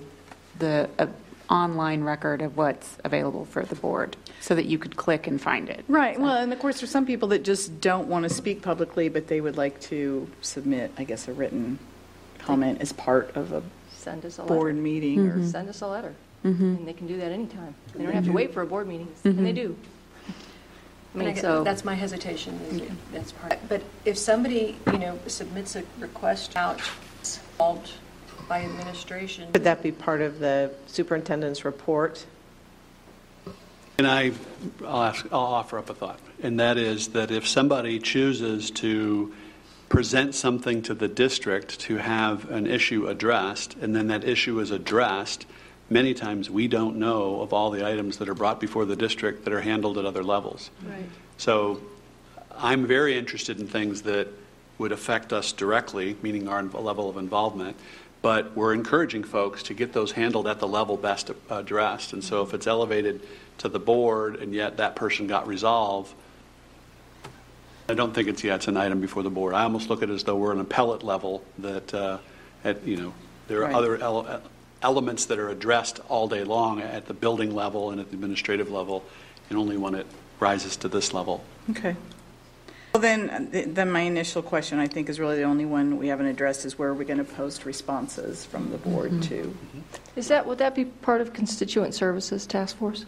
the 0.58 0.88
uh, 0.98 1.06
online 1.50 2.02
record 2.02 2.42
of 2.42 2.56
what's 2.56 2.98
available 3.04 3.44
for 3.46 3.64
the 3.64 3.74
board 3.74 4.16
so 4.40 4.54
that 4.54 4.66
you 4.66 4.78
could 4.78 4.96
click 4.96 5.26
and 5.26 5.40
find 5.40 5.68
it? 5.68 5.84
Right, 5.88 6.18
well, 6.20 6.36
and 6.36 6.52
of 6.52 6.58
course, 6.58 6.80
there's 6.80 6.90
some 6.90 7.06
people 7.06 7.28
that 7.28 7.42
just 7.42 7.80
don't 7.80 8.06
want 8.08 8.24
to 8.24 8.28
speak 8.28 8.62
publicly, 8.62 9.08
but 9.08 9.28
they 9.28 9.40
would 9.40 9.56
like 9.56 9.80
to 9.82 10.28
submit, 10.42 10.92
I 10.98 11.04
guess, 11.04 11.26
a 11.26 11.32
written 11.32 11.78
comment 12.38 12.80
as 12.80 12.92
part 12.92 13.34
of 13.36 13.52
a 13.52 13.62
send 13.92 14.24
us 14.24 14.38
a 14.38 14.42
letter. 14.42 14.54
board 14.54 14.76
meeting 14.76 15.26
or 15.28 15.40
Or 15.40 15.44
send 15.44 15.68
us 15.68 15.80
a 15.80 15.86
letter. 15.88 16.14
Mhm. 16.44 16.60
And 16.78 16.86
they 16.88 16.92
can 16.92 17.06
do 17.08 17.16
that 17.16 17.32
anytime. 17.32 17.74
They 17.94 18.04
don't 18.04 18.12
have 18.14 18.24
to 18.26 18.32
wait 18.32 18.54
for 18.54 18.62
a 18.62 18.66
board 18.66 18.86
meeting, 18.86 19.08
and 19.24 19.44
they 19.44 19.52
do. 19.52 19.74
I 21.20 21.24
mean, 21.24 21.36
I 21.36 21.40
so. 21.40 21.64
That's 21.64 21.84
my 21.84 21.94
hesitation, 21.94 22.60
is 22.70 22.80
it- 22.82 23.12
that's 23.12 23.32
part. 23.32 23.58
But 23.68 23.82
if 24.04 24.16
somebody, 24.16 24.76
you 24.92 24.98
know, 24.98 25.18
submits 25.26 25.76
a 25.76 25.82
request 25.98 26.56
out, 26.56 26.80
it's 27.20 27.40
involved 27.52 27.90
by 28.48 28.62
administration. 28.64 29.52
Could 29.52 29.64
that 29.64 29.82
be 29.82 29.92
part 29.92 30.20
of 30.20 30.38
the 30.38 30.70
superintendent's 30.86 31.64
report? 31.64 32.24
And 33.98 34.06
I, 34.06 34.32
I'll 34.86 35.02
ask, 35.02 35.26
I'll 35.32 35.40
offer 35.40 35.76
up 35.78 35.90
a 35.90 35.94
thought, 35.94 36.20
and 36.40 36.60
that 36.60 36.76
is 36.76 37.08
that 37.08 37.32
if 37.32 37.48
somebody 37.48 37.98
chooses 37.98 38.70
to 38.72 39.34
present 39.88 40.36
something 40.36 40.82
to 40.82 40.94
the 40.94 41.08
district 41.08 41.80
to 41.80 41.96
have 41.96 42.48
an 42.50 42.66
issue 42.66 43.08
addressed, 43.08 43.74
and 43.80 43.96
then 43.96 44.06
that 44.06 44.22
issue 44.22 44.60
is 44.60 44.70
addressed, 44.70 45.46
many 45.90 46.14
times 46.14 46.50
we 46.50 46.68
don't 46.68 46.96
know 46.96 47.40
of 47.40 47.52
all 47.52 47.70
the 47.70 47.86
items 47.86 48.18
that 48.18 48.28
are 48.28 48.34
brought 48.34 48.60
before 48.60 48.84
the 48.84 48.96
district 48.96 49.44
that 49.44 49.52
are 49.52 49.60
handled 49.60 49.98
at 49.98 50.04
other 50.04 50.22
levels. 50.22 50.70
Right. 50.86 51.04
So 51.36 51.80
I'm 52.56 52.86
very 52.86 53.16
interested 53.16 53.60
in 53.60 53.66
things 53.66 54.02
that 54.02 54.28
would 54.78 54.92
affect 54.92 55.32
us 55.32 55.52
directly, 55.52 56.16
meaning 56.22 56.48
our 56.48 56.62
level 56.62 57.08
of 57.08 57.16
involvement, 57.16 57.76
but 58.22 58.56
we're 58.56 58.74
encouraging 58.74 59.24
folks 59.24 59.62
to 59.64 59.74
get 59.74 59.92
those 59.92 60.12
handled 60.12 60.46
at 60.46 60.58
the 60.60 60.68
level 60.68 60.96
best 60.96 61.30
addressed. 61.50 62.12
And 62.12 62.22
so 62.22 62.42
if 62.42 62.54
it's 62.54 62.66
elevated 62.66 63.20
to 63.58 63.68
the 63.68 63.78
board 63.78 64.36
and 64.36 64.52
yet 64.54 64.76
that 64.76 64.94
person 64.94 65.26
got 65.26 65.46
resolved, 65.46 66.14
I 67.88 67.94
don't 67.94 68.14
think 68.14 68.28
it's, 68.28 68.44
yeah, 68.44 68.56
it's 68.56 68.68
an 68.68 68.76
item 68.76 69.00
before 69.00 69.22
the 69.22 69.30
board. 69.30 69.54
I 69.54 69.62
almost 69.62 69.88
look 69.88 70.02
at 70.02 70.10
it 70.10 70.12
as 70.12 70.24
though 70.24 70.36
we're 70.36 70.52
an 70.52 70.60
appellate 70.60 71.02
level 71.02 71.42
that, 71.58 71.94
uh, 71.94 72.18
at, 72.62 72.86
you 72.86 72.96
know, 72.96 73.14
there 73.46 73.60
are 73.60 73.64
Right. 73.66 73.74
other 73.74 73.96
ele- 73.96 74.42
elements 74.82 75.26
that 75.26 75.38
are 75.38 75.48
addressed 75.48 76.00
all 76.08 76.28
day 76.28 76.44
long 76.44 76.80
at 76.80 77.06
the 77.06 77.14
building 77.14 77.54
level 77.54 77.90
and 77.90 78.00
at 78.00 78.08
the 78.10 78.14
administrative 78.14 78.70
level, 78.70 79.04
and 79.50 79.58
only 79.58 79.76
when 79.76 79.94
it 79.94 80.06
rises 80.40 80.76
to 80.76 80.88
this 80.88 81.12
level. 81.12 81.42
Okay. 81.70 81.96
Well, 82.94 83.02
then, 83.02 83.48
then 83.50 83.90
my 83.90 84.00
initial 84.00 84.42
question, 84.42 84.78
I 84.78 84.86
think, 84.86 85.08
is 85.08 85.20
really 85.20 85.36
the 85.36 85.42
only 85.42 85.66
one 85.66 85.98
we 85.98 86.08
haven't 86.08 86.26
addressed, 86.26 86.64
is 86.64 86.78
where 86.78 86.88
are 86.88 86.94
we 86.94 87.04
going 87.04 87.18
to 87.18 87.24
post 87.24 87.64
responses 87.64 88.44
from 88.44 88.70
the 88.70 88.78
board 88.78 89.12
mm-hmm. 89.12 89.20
to? 89.22 89.56
Is 90.16 90.28
that, 90.28 90.46
would 90.46 90.58
that 90.58 90.74
be 90.74 90.86
part 90.86 91.20
of 91.20 91.32
constituent 91.32 91.94
services 91.94 92.46
task 92.46 92.76
force? 92.76 93.04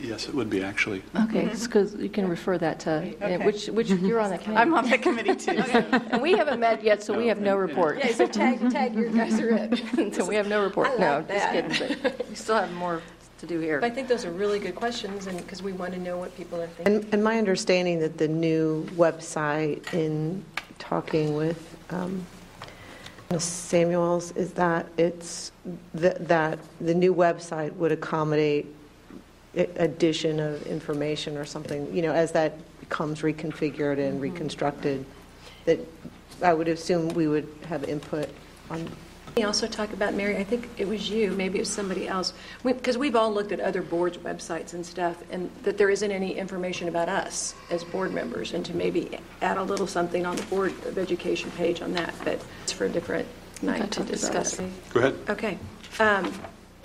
Yes, 0.00 0.28
it 0.28 0.34
would 0.34 0.50
be, 0.50 0.62
actually. 0.62 1.02
Okay, 1.14 1.46
because 1.48 1.94
you 1.94 2.08
can 2.08 2.28
refer 2.28 2.58
that 2.58 2.80
to, 2.80 3.14
Okay. 3.22 3.38
which, 3.38 3.68
which, 3.68 3.90
you're 3.90 4.20
on 4.20 4.30
that 4.30 4.42
committee. 4.42 4.60
I'm 4.60 4.74
on 4.74 4.88
the 4.90 4.98
committee, 4.98 5.36
too. 5.36 5.52
And 6.10 6.20
we 6.20 6.32
haven't 6.32 6.60
met 6.60 6.82
yet, 6.82 7.02
so 7.02 7.16
we 7.16 7.28
have 7.28 7.40
no 7.40 7.56
report. 7.56 7.98
Yeah, 7.98 8.12
so 8.12 8.26
tag, 8.26 8.70
tag 8.70 8.94
your 8.94 9.10
guys 9.10 9.38
are 9.40 9.50
it. 9.54 10.14
So 10.14 10.24
we 10.24 10.34
have 10.34 10.48
no 10.48 10.62
report. 10.62 10.88
I 10.92 10.96
No, 10.96 11.16
like 11.18 11.28
just 11.28 11.52
that. 11.52 11.70
kidding, 11.72 11.98
but 12.02 12.28
we 12.28 12.34
still 12.34 12.56
have 12.56 12.72
more 12.74 13.02
to 13.38 13.46
do 13.46 13.60
here. 13.60 13.80
But 13.80 13.90
I 13.92 13.94
think 13.94 14.08
those 14.08 14.24
are 14.24 14.30
really 14.32 14.58
good 14.58 14.74
questions, 14.74 15.26
and, 15.26 15.38
because 15.38 15.62
we 15.62 15.72
want 15.72 15.92
to 15.94 16.00
know 16.00 16.18
what 16.18 16.36
people 16.36 16.60
are 16.60 16.66
thinking. 16.66 16.96
And, 16.96 17.14
and 17.14 17.24
my 17.24 17.38
understanding 17.38 17.98
that 18.00 18.18
the 18.18 18.28
new 18.28 18.84
website, 18.96 19.92
in 19.94 20.44
talking 20.78 21.34
with 21.34 21.76
um, 21.90 22.24
Ms. 23.30 23.44
Samuels, 23.44 24.32
is 24.32 24.52
that 24.52 24.86
it's, 24.96 25.52
th- 25.98 26.16
that 26.20 26.58
the 26.80 26.94
new 26.94 27.14
website 27.14 27.72
would 27.76 27.92
accommodate 27.92 28.66
a- 28.66 28.68
addition 29.56 30.40
of 30.40 30.66
information 30.66 31.36
or 31.36 31.44
something, 31.44 31.94
you 31.94 32.02
know, 32.02 32.12
as 32.12 32.32
that 32.32 32.58
becomes 32.80 33.22
reconfigured 33.22 33.98
and 33.98 34.20
reconstructed, 34.20 35.04
that 35.64 35.78
I 36.42 36.52
would 36.52 36.68
assume 36.68 37.08
we 37.10 37.28
would 37.28 37.48
have 37.68 37.84
input 37.84 38.28
on 38.70 38.90
We 39.36 39.42
also 39.42 39.66
talk 39.66 39.92
about, 39.92 40.14
Mary, 40.14 40.36
I 40.36 40.44
think 40.44 40.68
it 40.76 40.86
was 40.86 41.10
you, 41.10 41.32
maybe 41.32 41.58
it 41.58 41.62
was 41.62 41.70
somebody 41.70 42.06
else, 42.06 42.34
because 42.62 42.96
we've 42.96 43.16
all 43.16 43.32
looked 43.32 43.50
at 43.50 43.58
other 43.58 43.82
boards' 43.82 44.18
websites 44.18 44.74
and 44.74 44.86
stuff, 44.86 45.22
and 45.30 45.50
that 45.64 45.76
there 45.76 45.90
isn't 45.90 46.10
any 46.10 46.36
information 46.36 46.86
about 46.86 47.08
us 47.08 47.54
as 47.70 47.82
board 47.82 48.12
members, 48.12 48.52
and 48.52 48.64
to 48.66 48.74
maybe 48.74 49.18
add 49.42 49.56
a 49.56 49.62
little 49.62 49.88
something 49.88 50.24
on 50.24 50.36
the 50.36 50.42
Board 50.44 50.72
of 50.86 50.98
Education 50.98 51.50
page 51.52 51.82
on 51.82 51.92
that, 51.94 52.14
but 52.24 52.40
it's 52.62 52.72
for 52.72 52.84
a 52.84 52.88
different 52.88 53.26
night 53.60 53.90
to 53.92 54.04
discuss. 54.04 54.60
Go 54.90 55.00
ahead. 55.00 55.16
Okay. 55.28 55.58
Um, 55.98 56.32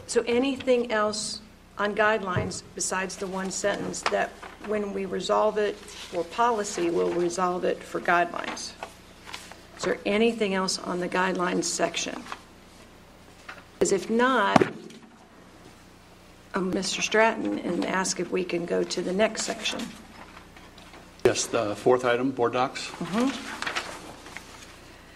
So 0.07 0.23
anything 0.25 0.91
else 0.91 1.41
on 1.80 1.95
guidelines 1.95 2.61
besides 2.75 3.16
the 3.16 3.27
one 3.27 3.49
sentence 3.49 4.01
that 4.11 4.30
when 4.67 4.93
we 4.93 5.06
resolve 5.06 5.58
it 5.58 5.75
for 5.77 6.24
policy, 6.25 6.90
we'll 6.90 7.14
resolve 7.14 7.64
it 7.64 7.82
for 7.82 8.01
guidelines? 8.01 8.74
Is 9.77 9.83
there 9.83 9.98
anything 10.06 10.53
else 10.53 10.77
on 10.77 10.99
the 10.99 11.08
guidelines 11.08 11.64
section? 11.64 12.22
Because 13.74 13.93
if 13.93 14.09
not, 14.09 14.61
um, 16.53 16.74
Mr. 16.74 17.01
Stratton, 17.01 17.59
and 17.59 17.85
ask 17.85 18.19
if 18.19 18.30
we 18.30 18.43
can 18.43 18.66
go 18.66 18.83
to 18.83 19.01
the 19.01 19.14
next 19.14 19.43
section. 19.43 19.80
Yes, 21.24 21.45
the 21.45 21.75
fourth 21.75 22.03
item, 22.03 22.32
board 22.32 22.53
docs. 22.53 22.91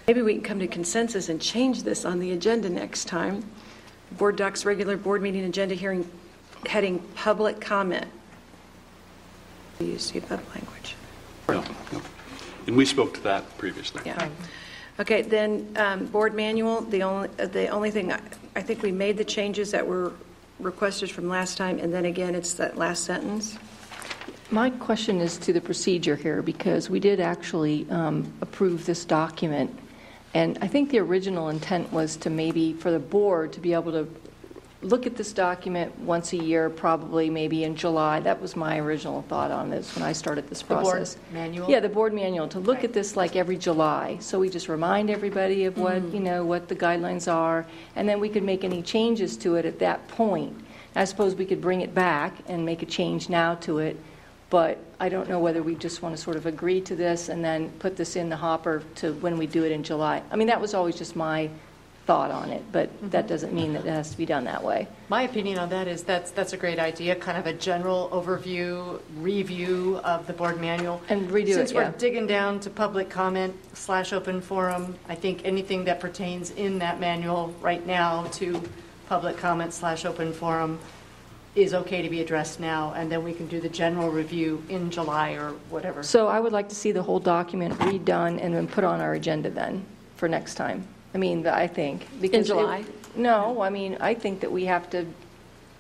Maybe 0.08 0.22
we 0.22 0.33
can 0.35 0.43
come 0.43 0.59
to 0.59 0.67
consensus 0.67 1.27
and 1.27 1.42
change 1.42 1.83
this 1.83 2.06
on 2.06 2.19
the 2.19 2.32
agenda 2.32 2.69
next 2.69 3.06
time. 3.06 3.43
Board 4.14 4.38
docs, 4.38 4.64
regular 4.64 4.95
board 4.95 5.22
meeting 5.22 5.43
agenda 5.43 5.75
hearing, 5.75 6.09
heading 6.67 7.00
public 7.16 7.59
comment. 7.61 8.08
Use 9.80 10.11
the 10.11 10.19
above 10.19 10.43
language. 10.56 10.95
No, 11.50 11.64
no. 11.92 12.01
And 12.67 12.77
we 12.77 12.85
spoke 12.85 13.14
to 13.16 13.22
that 13.24 13.58
previously. 13.58 14.01
Yeah. 14.06 14.30
Okay, 15.00 15.24
then, 15.24 15.74
um, 15.75 16.06
board 16.06 16.35
manual, 16.35 16.82
the 16.82 17.03
only, 17.03 17.30
uh, 17.40 17.48
the 17.48 17.67
only 17.69 17.92
thing, 17.92 18.11
I 18.11 18.19
I 18.56 18.61
think 18.61 18.83
we 18.83 18.92
made 18.92 19.17
the 19.17 19.25
changes 19.25 19.72
that 19.72 19.88
were 19.88 20.14
requested 20.59 21.09
from 21.09 21.27
last 21.27 21.58
time, 21.58 21.80
and 21.80 21.92
then 21.92 22.06
again, 22.06 22.35
it's 22.35 22.53
that 22.53 22.77
last 22.77 23.03
sentence. 23.03 23.58
My 24.51 24.69
question 24.69 25.19
is 25.19 25.38
to 25.40 25.51
the 25.51 25.61
procedure 25.61 26.16
here, 26.16 26.43
because 26.43 26.90
we 26.90 27.00
did 27.00 27.19
actually 27.19 27.88
um, 27.90 28.32
approve 28.42 28.85
this 28.85 29.03
document, 29.03 29.75
and 30.35 30.59
I 30.61 30.67
think 30.67 30.92
the 30.92 31.00
original 31.00 31.50
intent 31.50 31.92
was 31.92 32.16
to 32.17 32.30
maybe, 32.30 32.74
for 32.74 32.92
the 32.92 33.00
board, 33.00 33.51
to 33.53 33.59
be 33.59 33.74
able 33.74 33.92
to 33.93 34.08
look 34.84 35.06
at 35.06 35.16
this 35.16 35.34
document 35.34 35.98
once 36.00 36.34
a 36.34 36.38
year, 36.38 36.70
probably 36.70 37.30
maybe 37.30 37.64
in 37.64 37.76
July. 37.76 38.20
That 38.20 38.42
was 38.42 38.56
my 38.56 38.80
original 38.80 39.24
thought 39.24 39.52
on 39.52 39.70
this 39.70 39.95
when 39.95 40.03
I 40.03 40.12
started 40.12 40.48
this 40.50 40.62
The 40.62 40.76
board 40.76 40.84
process. 40.84 41.18
manual? 41.32 41.70
Yeah, 41.70 41.80
the 41.80 41.90
board 41.90 42.14
manual, 42.14 42.48
to 42.50 42.60
look 42.60 42.84
at 42.84 42.94
this 42.94 43.16
like 43.16 43.36
every 43.36 43.58
July, 43.58 44.18
so 44.20 44.40
we 44.40 44.50
just 44.50 44.68
remind 44.68 45.10
everybody 45.10 45.66
of 45.66 45.78
what, 45.78 46.02
mm-hmm. 46.02 46.16
you 46.16 46.22
know, 46.22 46.45
what 46.45 46.68
the 46.68 46.76
guidelines 46.76 47.32
are, 47.32 47.66
and 47.95 48.08
then 48.08 48.20
we 48.20 48.30
could 48.30 48.44
make 48.44 48.64
any 48.64 48.82
changes 48.82 49.38
to 49.38 49.56
it 49.56 49.66
at 49.66 49.80
that 49.80 50.08
point. 50.10 50.56
I 50.95 51.06
suppose 51.06 51.36
we 51.36 51.45
could 51.45 51.62
bring 51.62 51.82
it 51.82 51.95
back 51.95 52.36
and 52.48 52.66
make 52.66 52.84
a 52.84 52.86
change 52.86 53.30
now 53.30 53.56
to 53.56 53.80
it, 53.80 54.00
but 54.50 54.78
I 55.00 55.10
don't 55.10 55.28
know 55.28 55.40
whether 55.40 55.64
we 55.64 55.76
just 55.76 56.03
want 56.03 56.16
to 56.16 56.22
sort 56.22 56.38
of 56.38 56.45
agree 56.45 56.82
to 56.82 56.95
this 56.95 57.30
and 57.30 57.44
then 57.44 57.72
put 57.80 57.95
this 57.95 58.16
in 58.16 58.30
the 58.30 58.36
hopper 58.36 58.84
to 58.95 59.14
when 59.14 59.38
we 59.38 59.48
do 59.48 59.64
it 59.64 59.72
in 59.72 59.84
July. 59.84 60.22
I 60.30 60.36
mean, 60.36 60.48
that 60.48 60.62
was 60.62 60.74
always 60.76 60.95
just 60.95 61.16
my 61.16 61.50
thought 62.06 62.32
on 62.32 62.49
it, 62.49 62.64
but 62.72 62.90
mm-hmm. 62.90 63.09
that 63.09 63.27
doesn't 63.27 63.53
mean 63.53 63.73
that 63.73 63.85
it 63.85 63.90
has 63.90 64.11
to 64.11 64.17
be 64.17 64.25
done 64.25 64.43
that 64.43 64.61
way. 64.61 64.88
My 65.07 65.23
opinion 65.23 65.57
on 65.57 65.69
that 65.69 65.88
is 65.88 66.03
that's, 66.03 66.32
that's 66.32 66.51
a 66.51 66.57
great 66.57 66.80
idea, 66.80 67.15
kind 67.15 67.38
of 67.38 67.48
a 67.48 67.53
general 67.53 68.09
overview, 68.11 68.99
review 69.17 70.01
of 70.03 70.27
the 70.27 70.33
board 70.33 70.59
manual. 70.59 71.01
And 71.07 71.30
redo 71.30 71.49
it, 71.49 71.53
Since 71.53 71.73
we're 71.73 71.91
digging 71.91 72.27
down 72.27 72.59
to 72.61 72.69
public 72.69 73.09
comment 73.09 73.56
slash 73.73 74.11
open 74.11 74.41
forum, 74.41 74.98
I 75.07 75.15
think 75.15 75.41
anything 75.45 75.85
that 75.85 75.99
pertains 76.01 76.51
in 76.51 76.80
that 76.80 76.99
manual 76.99 77.56
right 77.61 77.85
now 77.88 78.25
to 78.33 78.61
public 79.07 79.38
comment 79.38 79.73
slash 79.73 80.03
open 80.03 80.33
forum 80.33 80.80
is 81.56 81.73
okay 81.73 82.01
to 82.01 82.09
be 82.09 82.19
addressed 82.19 82.59
now, 82.59 82.93
and 82.93 83.11
then 83.11 83.23
we 83.23 83.32
can 83.32 83.48
do 83.48 83.61
the 83.61 83.69
general 83.69 84.09
review 84.09 84.61
in 84.69 84.90
July 84.90 85.33
or 85.33 85.51
whatever. 85.69 86.01
So 86.01 86.27
I 86.27 86.40
would 86.40 86.51
like 86.51 86.67
to 86.69 86.75
see 86.75 86.91
the 86.91 87.03
whole 87.03 87.19
document 87.19 87.75
redone 87.75 88.43
and 88.43 88.53
then 88.53 88.67
put 88.67 88.83
on 88.83 88.99
our 88.99 89.14
agenda 89.14 89.51
then 89.51 89.85
for 90.15 90.27
next 90.27 90.56
time. 90.56 90.88
I 91.14 91.17
mean, 91.17 91.45
I 91.48 91.67
think. 91.67 92.08
because 92.19 92.50
it- 92.50 92.53
July? 92.53 92.83
No, 93.16 93.61
I 93.61 93.69
mean, 93.69 93.98
I 94.00 94.16
think 94.16 94.40
that 94.40 94.51
we 94.51 94.66
have 94.66 94.90
to 94.90 95.06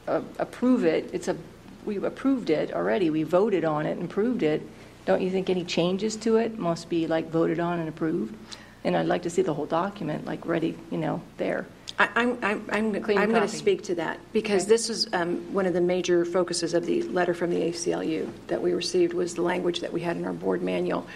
uh, 0.07 0.21
approve 0.37 0.85
it. 0.85 1.09
It's 1.13 1.27
a, 1.27 1.35
we 1.83 1.97
approved 1.97 2.51
it 2.51 2.71
already. 2.73 3.09
We 3.09 3.23
voted 3.23 3.65
on 3.65 3.87
it 3.87 3.93
and 3.97 4.03
approved 4.03 4.43
it. 4.43 4.61
Don't 5.05 5.21
you 5.21 5.31
think 5.31 5.49
any 5.49 5.63
changes 5.65 6.15
to 6.17 6.37
it 6.37 6.59
must 6.59 6.89
be 6.89 7.07
like 7.07 7.31
voted 7.31 7.59
on 7.59 7.79
and 7.79 7.89
approved? 7.89 8.35
And 8.83 8.95
I'd 8.95 9.07
like 9.07 9.23
to 9.23 9.29
see 9.31 9.41
the 9.41 9.53
whole 9.53 9.65
document, 9.65 10.25
like 10.25 10.45
ready, 10.45 10.77
you 10.91 10.97
know, 10.99 11.21
there. 11.37 11.65
I- 11.97 12.09
I'm, 12.15 12.37
I'm, 12.43 12.65
I'm 12.71 13.01
Clean 13.01 13.17
going 13.17 13.29
to 13.29 13.39
copy. 13.39 13.47
speak 13.47 13.83
to 13.85 13.95
that, 13.95 14.19
because 14.31 14.67
this 14.67 14.89
was 14.89 15.11
um, 15.13 15.37
one 15.53 15.65
of 15.65 15.73
the 15.73 15.81
major 15.81 16.25
focuses 16.25 16.73
of 16.75 16.85
the 16.85 17.01
letter 17.03 17.33
from 17.33 17.49
the 17.49 17.61
ACLU 17.61 18.29
that 18.47 18.61
we 18.61 18.73
received, 18.73 19.13
was 19.13 19.33
the 19.35 19.41
language 19.41 19.79
that 19.79 19.91
we 19.91 20.01
had 20.01 20.17
in 20.17 20.25
our 20.25 20.33
board 20.33 20.61
manual. 20.61 21.07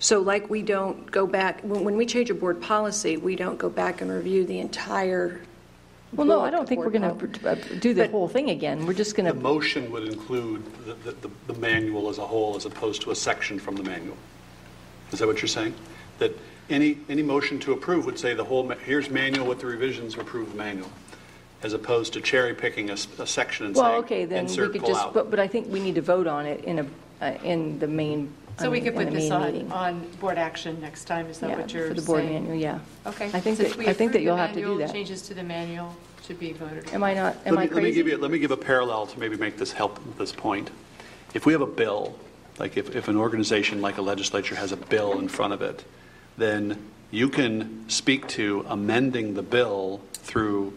So 0.00 0.20
like 0.20 0.48
we 0.48 0.62
don't 0.62 1.08
go 1.10 1.26
back, 1.26 1.60
when 1.60 1.84
when 1.84 1.96
we 1.96 2.06
change 2.06 2.30
a 2.30 2.34
board 2.34 2.60
policy, 2.60 3.18
we 3.18 3.36
don't 3.36 3.58
go 3.58 3.68
back 3.68 4.00
and 4.00 4.10
review 4.10 4.46
the 4.46 4.58
entire 4.58 5.42
Well, 6.14 6.26
no, 6.26 6.40
I 6.40 6.50
don't 6.50 6.66
think 6.66 6.80
we're 6.80 6.90
going 6.90 7.02
to 7.18 7.50
uh, 7.50 7.54
do 7.78 7.92
the 7.94 8.08
whole 8.08 8.26
thing 8.26 8.48
again. 8.50 8.86
We're 8.86 8.94
just 8.94 9.14
going 9.14 9.26
The 9.26 9.34
to, 9.34 9.40
motion 9.40 9.92
would 9.92 10.04
include 10.08 10.64
the, 11.04 11.12
the, 11.12 11.30
the 11.46 11.54
manual 11.60 12.08
as 12.08 12.16
a 12.18 12.26
whole 12.26 12.56
as 12.56 12.64
opposed 12.64 13.02
to 13.02 13.10
a 13.10 13.14
section 13.14 13.58
from 13.60 13.76
the 13.76 13.82
manual. 13.84 14.16
Is 15.12 15.18
that 15.18 15.28
what 15.28 15.42
you're 15.42 15.48
saying? 15.48 15.74
That 16.18 16.32
any, 16.70 16.98
any 17.08 17.22
motion 17.22 17.58
to 17.60 17.72
approve 17.72 18.06
would 18.06 18.18
say 18.18 18.32
the 18.32 18.44
whole, 18.44 18.62
ma- 18.64 18.74
here's 18.76 19.10
manual 19.10 19.46
with 19.46 19.60
the 19.60 19.66
revisions, 19.66 20.14
approve 20.16 20.50
the 20.50 20.56
manual, 20.56 20.90
as 21.62 21.74
opposed 21.74 22.12
to 22.14 22.20
cherry 22.20 22.54
picking 22.54 22.88
a, 22.90 22.94
s- 22.94 23.06
a 23.18 23.26
section 23.26 23.66
and 23.66 23.76
saying, 23.76 23.88
Well, 23.88 23.98
okay, 24.00 24.24
then 24.24 24.46
we 24.46 24.50
insert, 24.50 24.72
could 24.72 24.80
pull 24.80 24.88
just, 24.90 25.04
out. 25.04 25.14
but, 25.14 25.30
but 25.30 25.38
I 25.38 25.46
think 25.46 25.68
we 25.68 25.78
need 25.80 25.94
to 25.96 26.02
vote 26.02 26.26
on 26.26 26.46
it 26.46 26.64
in 26.64 26.78
a, 26.80 26.86
uh, 27.20 27.32
in 27.44 27.78
the 27.78 27.86
main, 27.86 28.32
So 28.58 28.70
we 28.70 28.80
could 28.80 28.88
in 28.88 28.94
put 28.94 29.04
the 29.06 29.12
this 29.12 29.30
main 29.30 29.32
on, 29.32 29.52
meeting. 29.52 29.72
on 29.72 30.00
board 30.20 30.38
action 30.38 30.80
next 30.80 31.04
time, 31.04 31.26
is 31.26 31.38
that 31.40 31.50
Yeah, 31.50 31.56
what 31.58 31.72
you're 31.72 31.82
saying? 31.84 31.94
for 31.94 32.00
the 32.00 32.06
board 32.06 32.24
manual, 32.24 32.54
yeah. 32.54 32.78
Okay. 33.06 33.26
I 33.26 33.40
think 33.40 33.56
Since 33.56 33.70
that- 33.70 33.78
we 33.78 33.88
I 33.88 33.92
think 33.92 34.12
that 34.12 34.18
approve 34.18 34.24
you'll 34.24 34.36
have 34.36 34.50
to 34.50 34.56
do 34.56 34.60
manual, 34.62 34.78
that. 34.86 34.92
Changes 34.92 35.22
to 35.22 35.34
the 35.34 35.42
manual 35.42 35.94
should 36.26 36.38
be 36.38 36.52
voted 36.52 36.86
on. 36.88 36.94
Am 36.94 37.04
I 37.04 37.14
not, 37.14 37.36
am 37.46 37.54
Let 37.54 37.62
I 37.62 37.66
me, 37.66 37.74
let 37.74 37.82
me 37.84 37.90
give 37.92 38.04
crazy? 38.06 38.10
you, 38.10 38.18
let 38.18 38.30
me 38.30 38.38
give 38.38 38.50
a 38.50 38.56
parallel 38.56 39.06
to 39.06 39.18
maybe 39.18 39.36
make 39.36 39.56
this 39.56 39.72
help 39.72 39.98
this 40.18 40.32
point. 40.32 40.70
If 41.34 41.46
we 41.46 41.52
have 41.52 41.62
a 41.62 41.66
bill, 41.66 42.16
like 42.58 42.76
if, 42.76 42.94
if 42.94 43.08
an 43.08 43.16
organization 43.16 43.80
like 43.80 43.98
a 43.98 44.02
legislature 44.02 44.54
has 44.56 44.72
a 44.72 44.76
bill 44.76 45.18
in 45.18 45.28
front 45.28 45.52
of 45.52 45.62
it, 45.62 45.84
then 46.36 46.78
you 47.10 47.28
can 47.28 47.88
speak 47.88 48.28
to 48.28 48.64
amending 48.68 49.34
the 49.34 49.42
bill 49.42 50.00
through 50.14 50.72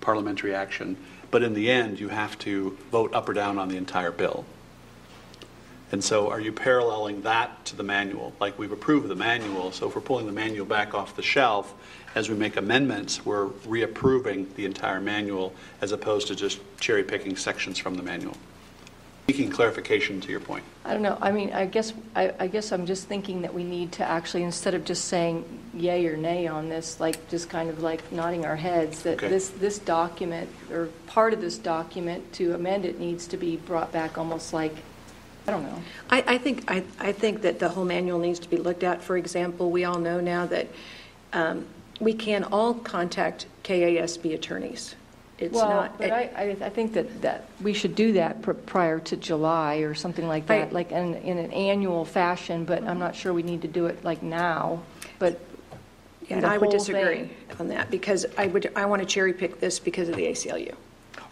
parliamentary 0.00 0.54
action, 0.54 0.96
but 1.30 1.42
in 1.42 1.54
the 1.54 1.70
end, 1.70 1.98
you 2.00 2.08
have 2.08 2.38
to 2.38 2.76
vote 2.90 3.12
up 3.14 3.28
or 3.28 3.32
down 3.32 3.58
on 3.58 3.68
the 3.68 3.76
entire 3.76 4.10
bill. 4.12 4.44
And 5.94 6.02
so 6.02 6.28
are 6.28 6.40
you 6.40 6.50
paralleling 6.50 7.22
that 7.22 7.66
to 7.66 7.76
the 7.76 7.84
manual? 7.84 8.32
Like 8.40 8.58
we've 8.58 8.72
approved 8.72 9.06
the 9.06 9.14
manual, 9.14 9.70
so 9.70 9.86
if 9.86 9.94
we're 9.94 10.02
pulling 10.02 10.26
the 10.26 10.32
manual 10.32 10.66
back 10.66 10.92
off 10.92 11.14
the 11.14 11.22
shelf, 11.22 11.72
as 12.16 12.28
we 12.28 12.34
make 12.34 12.56
amendments, 12.56 13.24
we're 13.24 13.46
reapproving 13.46 14.52
the 14.56 14.64
entire 14.64 15.00
manual 15.00 15.54
as 15.80 15.92
opposed 15.92 16.26
to 16.26 16.34
just 16.34 16.58
cherry 16.80 17.04
picking 17.04 17.36
sections 17.36 17.78
from 17.78 17.94
the 17.94 18.02
manual. 18.02 18.36
Seeking 19.28 19.50
clarification 19.50 20.20
to 20.22 20.32
your 20.32 20.40
point. 20.40 20.64
I 20.84 20.94
don't 20.94 21.02
know, 21.02 21.16
I 21.22 21.30
mean, 21.30 21.52
I 21.52 21.66
guess, 21.66 21.92
I, 22.16 22.34
I 22.40 22.48
guess 22.48 22.72
I'm 22.72 22.86
just 22.86 23.06
thinking 23.06 23.42
that 23.42 23.54
we 23.54 23.62
need 23.62 23.92
to 23.92 24.04
actually, 24.04 24.42
instead 24.42 24.74
of 24.74 24.84
just 24.84 25.04
saying 25.04 25.44
yay 25.74 26.08
or 26.08 26.16
nay 26.16 26.48
on 26.48 26.68
this, 26.68 26.98
like, 26.98 27.28
just 27.30 27.48
kind 27.48 27.70
of 27.70 27.82
like 27.82 28.10
nodding 28.10 28.44
our 28.44 28.56
heads, 28.56 29.04
that 29.04 29.18
Okay. 29.18 29.28
this, 29.28 29.48
this 29.50 29.78
document, 29.78 30.50
or 30.72 30.88
part 31.06 31.32
of 31.32 31.40
this 31.40 31.56
document, 31.56 32.32
to 32.32 32.52
amend 32.52 32.84
it 32.84 32.98
needs 32.98 33.28
to 33.28 33.36
be 33.36 33.58
brought 33.58 33.92
back 33.92 34.18
almost 34.18 34.52
like, 34.52 34.74
I 35.46 35.50
don't 35.50 35.62
know. 35.62 35.82
I, 36.10 36.24
I 36.26 36.38
think, 36.38 36.70
I, 36.70 36.82
I 36.98 37.12
think 37.12 37.42
that 37.42 37.58
the 37.58 37.68
whole 37.68 37.84
manual 37.84 38.18
needs 38.18 38.38
to 38.40 38.48
be 38.48 38.56
looked 38.56 38.82
at. 38.82 39.02
For 39.02 39.16
example, 39.16 39.70
we 39.70 39.84
all 39.84 39.98
know 39.98 40.20
now 40.20 40.46
that 40.46 40.68
um, 41.32 41.66
we 42.00 42.14
can 42.14 42.44
all 42.44 42.74
contact 42.74 43.46
KASB 43.62 44.34
attorneys. 44.34 44.94
It's 45.38 45.52
Well, 45.54 45.68
not. 45.68 45.98
but 45.98 46.10
I, 46.12 46.22
I, 46.36 46.56
I 46.66 46.70
think 46.70 46.92
that, 46.94 47.22
that 47.22 47.48
we 47.60 47.72
should 47.74 47.94
do 47.94 48.12
that 48.12 48.40
pr- 48.40 48.52
prior 48.52 49.00
to 49.00 49.16
July 49.16 49.76
or 49.78 49.92
something 49.94 50.26
like 50.28 50.46
that, 50.46 50.68
I- 50.68 50.70
like 50.70 50.92
in, 50.92 51.14
in 51.16 51.38
an 51.38 51.52
annual 51.52 52.04
fashion, 52.04 52.64
but 52.64 52.84
I'm 52.84 52.98
not 52.98 53.14
sure 53.16 53.32
we 53.34 53.42
need 53.42 53.62
to 53.62 53.68
do 53.68 53.86
it 53.86 54.02
like 54.04 54.22
now, 54.22 54.80
but 55.18 55.38
And 56.30 56.46
I 56.46 56.56
would 56.56 56.70
disagree 56.70 57.02
thing. 57.26 57.30
on 57.58 57.68
that 57.68 57.90
because 57.90 58.24
I 58.38 58.46
would, 58.46 58.72
I 58.76 58.86
want 58.86 59.02
to 59.02 59.06
cherry 59.06 59.32
pick 59.32 59.60
this 59.60 59.78
because 59.80 60.08
of 60.08 60.16
the 60.16 60.24
ACLU. 60.26 60.74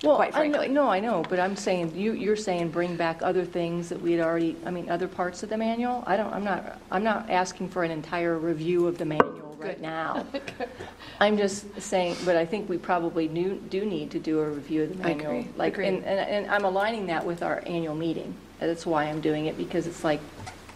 Well, 0.03 0.17
quite 0.17 0.35
I 0.35 0.47
know, 0.49 0.55
frankly. 0.59 0.69
no, 0.75 0.89
I 0.89 0.99
know, 1.01 1.23
but 1.29 1.39
I'm 1.39 1.55
saying, 1.55 1.95
you, 1.95 2.13
you're 2.13 2.35
saying 2.37 2.71
bring 2.71 2.97
back 2.97 3.21
other 3.23 3.45
things 3.45 3.89
that 3.89 4.01
we 4.01 4.13
had 4.13 4.21
already, 4.27 4.57
I 4.67 4.71
mean, 4.71 4.91
other 4.91 5.07
parts 5.07 5.43
of 5.45 5.49
the 5.49 5.57
manual? 5.57 6.03
I 6.07 6.17
don't, 6.17 6.33
I'm 6.33 6.43
not, 6.45 6.81
I'm 6.91 7.05
not 7.05 7.31
asking 7.31 7.69
for 7.69 7.85
an 7.85 7.93
entire 7.93 8.37
review 8.37 8.89
of 8.89 8.99
the 8.99 9.05
manual 9.05 9.57
right 9.61 9.81
now. 9.81 10.27
I'm 11.21 11.37
just 11.37 11.81
saying, 11.81 12.17
but 12.25 12.35
I 12.35 12.45
think 12.45 12.69
we 12.69 12.79
probably 12.79 13.29
do, 13.29 13.55
do 13.71 13.85
need 13.85 14.11
to 14.11 14.19
do 14.19 14.41
a 14.41 14.51
review 14.51 14.83
of 14.83 14.97
the 14.99 15.05
I 15.05 15.09
manual. 15.15 15.31
agree. 15.39 15.49
Like, 15.57 15.75
Agreed. 15.75 15.89
and, 15.89 16.05
and, 16.05 16.19
and 16.19 16.51
I'm 16.51 16.65
aligning 16.65 17.07
that 17.07 17.25
with 17.25 17.45
our 17.45 17.63
annual 17.65 17.95
meeting. 17.95 18.35
That's 18.59 18.85
why 18.85 19.05
I'm 19.05 19.21
doing 19.21 19.47
it, 19.47 19.57
because 19.57 19.87
it's 19.87 20.03
like, 20.03 20.21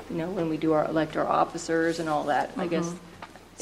you 0.09 0.17
know, 0.19 0.31
when 0.31 0.49
we 0.49 0.57
do 0.57 0.73
our, 0.73 0.85
elect 0.85 1.17
our 1.17 1.27
officers 1.27 1.99
and 1.99 2.09
all 2.09 2.23
that, 2.25 2.53
I 2.57 2.69
guess. 2.69 2.87
Mhm. 2.87 2.93
in 2.93 2.99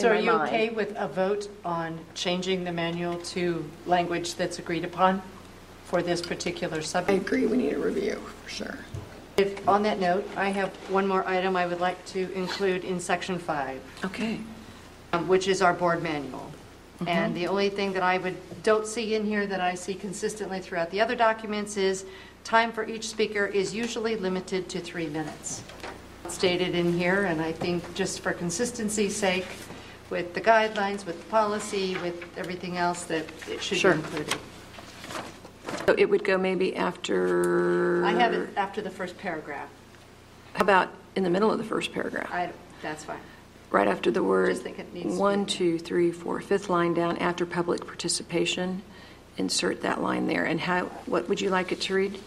So 0.02 0.08
are 0.10 0.14
my 0.14 0.20
you 0.20 0.26
mind. 0.32 0.48
okay 0.48 0.68
with 0.68 0.94
a 0.96 1.08
vote 1.08 1.48
on 1.64 2.00
changing 2.14 2.64
the 2.64 2.72
manual 2.72 3.16
to 3.18 3.64
language 3.86 4.34
that's 4.34 4.58
agreed 4.58 4.84
upon 4.84 5.22
for 5.94 6.02
this 6.02 6.20
particular 6.20 6.78
I 6.78 6.80
subject? 6.80 7.22
agree, 7.24 7.46
we 7.46 7.56
need 7.56 7.74
a 7.74 7.78
review, 7.78 8.16
for 8.42 8.50
sure. 8.50 8.78
If, 9.36 9.68
on 9.68 9.84
that 9.84 10.00
note, 10.00 10.28
I 10.36 10.48
have 10.50 10.70
one 10.90 11.06
more 11.06 11.24
item 11.24 11.54
I 11.54 11.66
would 11.66 11.80
like 11.80 12.04
to 12.06 12.32
include 12.32 12.82
in 12.82 12.98
section 12.98 13.38
five. 13.38 13.80
Okay. 14.04 14.40
um, 15.12 15.28
which 15.28 15.46
is 15.46 15.62
our 15.62 15.72
board 15.72 16.02
manual. 16.02 16.50
Mm-hmm. 16.98 17.08
And 17.08 17.36
the 17.36 17.46
only 17.46 17.68
thing 17.68 17.92
that 17.92 18.02
I 18.02 18.18
would, 18.18 18.36
don't 18.64 18.88
see 18.88 19.14
in 19.14 19.24
here 19.24 19.46
that 19.46 19.60
I 19.60 19.76
see 19.76 19.94
consistently 19.94 20.58
throughout 20.58 20.90
the 20.90 21.00
other 21.00 21.14
documents 21.14 21.76
is 21.76 22.04
time 22.42 22.72
for 22.72 22.84
each 22.88 23.06
speaker 23.06 23.46
is 23.46 23.72
usually 23.72 24.16
limited 24.16 24.68
to 24.70 24.80
three 24.80 25.06
minutes. 25.06 25.62
Stated 26.26 26.74
in 26.74 26.92
here, 26.98 27.26
and 27.26 27.40
I 27.40 27.52
think 27.52 27.94
just 27.94 28.18
for 28.18 28.32
consistency's 28.32 29.14
sake, 29.14 29.46
with 30.10 30.34
the 30.34 30.40
guidelines, 30.40 31.06
with 31.06 31.20
the 31.20 31.30
policy, 31.30 31.96
with 32.02 32.16
everything 32.36 32.78
else, 32.78 33.04
that 33.04 33.26
it 33.48 33.62
should 33.62 33.76
be 33.76 33.80
Sure. 33.80 33.92
included. 33.92 34.34
So 35.86 35.94
it 35.96 36.08
would 36.08 36.24
go 36.24 36.38
maybe 36.38 36.76
after. 36.76 38.04
I 38.04 38.12
have 38.12 38.32
it 38.34 38.50
after 38.56 38.80
the 38.80 38.90
first 38.90 39.18
paragraph. 39.18 39.68
How 40.54 40.62
about 40.62 40.90
in 41.16 41.22
the 41.24 41.30
middle 41.30 41.50
of 41.50 41.58
the 41.58 41.64
first 41.64 41.92
paragraph? 41.92 42.30
I, 42.32 42.50
that's 42.82 43.04
fine. 43.04 43.18
Right 43.70 43.88
after 43.88 44.10
the 44.10 44.22
word, 44.22 44.50
Just 44.50 44.62
think 44.62 44.78
it 44.78 44.92
needs 44.94 45.06
to 45.06 45.12
be- 45.12 45.18
one, 45.18 45.46
two, 45.46 45.78
three, 45.78 46.12
four, 46.12 46.40
fifth 46.40 46.68
line 46.68 46.94
down, 46.94 47.18
after 47.18 47.44
public 47.44 47.86
participation, 47.86 48.82
insert 49.36 49.82
that 49.82 50.00
line 50.00 50.26
there. 50.26 50.44
And 50.44 50.60
how, 50.60 50.84
what 51.06 51.28
would 51.28 51.40
you 51.40 51.50
like 51.50 51.72
it 51.72 51.80
to 51.82 51.94
read? 51.94 52.20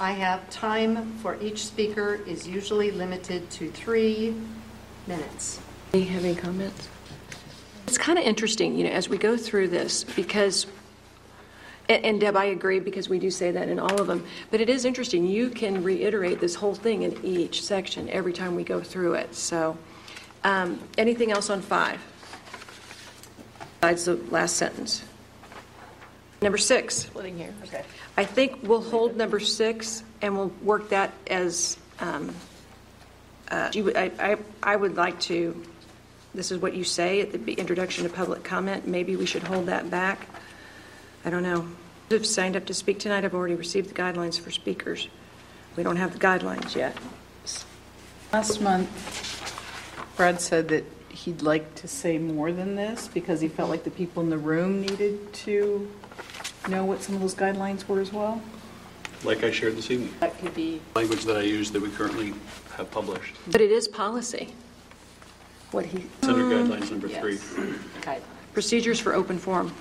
I 0.00 0.12
have 0.12 0.50
time 0.50 1.12
for 1.18 1.40
each 1.40 1.64
speaker 1.64 2.20
is 2.26 2.48
usually 2.48 2.90
limited 2.90 3.48
to 3.50 3.70
three 3.70 4.34
minutes. 5.06 5.60
Any 5.92 6.04
have 6.04 6.24
any 6.24 6.34
comments? 6.34 6.88
It's 7.86 7.98
kind 7.98 8.18
of 8.18 8.24
interesting, 8.24 8.76
you 8.76 8.84
know, 8.84 8.90
as 8.90 9.08
we 9.08 9.18
go 9.18 9.36
through 9.36 9.68
this, 9.68 10.02
because, 10.02 10.66
and 11.88 12.04
and 12.04 12.20
Deb, 12.20 12.36
I 12.36 12.46
agree, 12.46 12.80
because 12.80 13.08
we 13.08 13.18
do 13.18 13.30
say 13.30 13.50
that 13.50 13.68
in 13.68 13.78
all 13.78 14.00
of 14.00 14.06
them, 14.06 14.24
but 14.50 14.60
it 14.60 14.68
is 14.68 14.84
interesting, 14.84 15.26
you 15.26 15.50
can 15.50 15.82
reiterate 15.82 16.40
this 16.40 16.54
whole 16.54 16.74
thing 16.74 17.02
in 17.02 17.24
each 17.24 17.62
section 17.62 18.08
every 18.10 18.32
time 18.32 18.54
we 18.54 18.64
go 18.64 18.80
through 18.80 19.14
it, 19.14 19.34
so. 19.34 19.76
um, 20.44 20.80
Anything 20.98 21.30
else 21.32 21.50
on 21.50 21.60
five? 21.62 22.00
Besides 23.80 24.04
the 24.06 24.14
last 24.30 24.56
sentence. 24.56 25.04
Number 26.40 26.58
six. 26.58 26.96
Splitting 26.96 27.36
here, 27.38 27.54
okay. 27.64 27.84
I 28.16 28.24
think 28.24 28.58
we'll 28.62 28.82
hold 28.82 29.16
number 29.16 29.40
six, 29.40 30.02
and 30.22 30.36
we'll 30.36 30.52
work 30.62 30.88
that 30.90 31.12
as, 31.26 31.76
um, 32.00 32.34
uh, 33.50 33.70
you 33.74 33.92
I 33.94 34.10
I- 34.18 34.38
I 34.62 34.76
would 34.76 34.96
like 34.96 35.20
to, 35.20 35.60
this 36.34 36.50
is 36.50 36.58
what 36.60 36.74
you 36.74 36.84
say 36.84 37.20
at 37.20 37.32
the 37.46 37.52
introduction 37.54 38.04
to 38.04 38.10
public 38.10 38.42
comment, 38.44 38.86
maybe 38.86 39.16
we 39.16 39.26
should 39.26 39.42
hold 39.42 39.66
that 39.66 39.90
back. 39.90 40.26
I 41.24 41.30
don't 41.30 41.42
know. 41.42 41.66
I've 42.10 42.26
signed 42.26 42.54
up 42.54 42.66
to 42.66 42.74
speak 42.74 42.98
tonight, 43.00 43.24
I've 43.24 43.34
already 43.34 43.54
received 43.54 43.90
the 43.90 43.94
guidelines 43.94 44.38
for 44.38 44.50
speakers. 44.50 45.08
We 45.76 45.82
don't 45.82 45.96
have 45.96 46.12
the 46.12 46.18
guidelines 46.18 46.76
yet. 46.76 46.96
Last 48.32 48.60
month, 48.60 48.88
Brad 50.16 50.40
said 50.40 50.68
that 50.68 50.84
he'd 51.08 51.42
like 51.42 51.74
to 51.76 51.88
say 51.88 52.18
more 52.18 52.52
than 52.52 52.76
this 52.76 53.08
because 53.08 53.40
he 53.40 53.48
felt 53.48 53.70
like 53.70 53.84
the 53.84 53.90
people 53.90 54.22
in 54.22 54.30
the 54.30 54.38
room 54.38 54.80
needed 54.80 55.32
to 55.32 55.90
know 56.68 56.84
what 56.84 57.02
some 57.02 57.14
of 57.14 57.20
those 57.20 57.34
guidelines 57.34 57.88
were 57.88 58.00
as 58.00 58.12
well. 58.12 58.42
Like 59.24 59.42
I 59.42 59.50
shared 59.50 59.76
this 59.76 59.90
evening, 59.90 60.12
That 60.20 60.38
could 60.38 60.54
be. 60.54 60.80
language 60.94 61.24
that 61.24 61.36
I 61.36 61.42
use 61.42 61.70
that 61.70 61.80
we 61.80 61.88
currently 61.90 62.34
have 62.76 62.90
published. 62.90 63.34
But 63.50 63.60
it 63.60 63.70
is 63.70 63.88
policy. 63.88 64.52
What 65.70 65.86
he. 65.86 66.04
It's 66.18 66.28
under 66.28 66.44
guidelines 66.44 66.90
number 66.90 67.08
three. 67.08 67.38
Procedures 68.52 69.00
for 69.00 69.14
open 69.14 69.38
forum. 69.38 69.74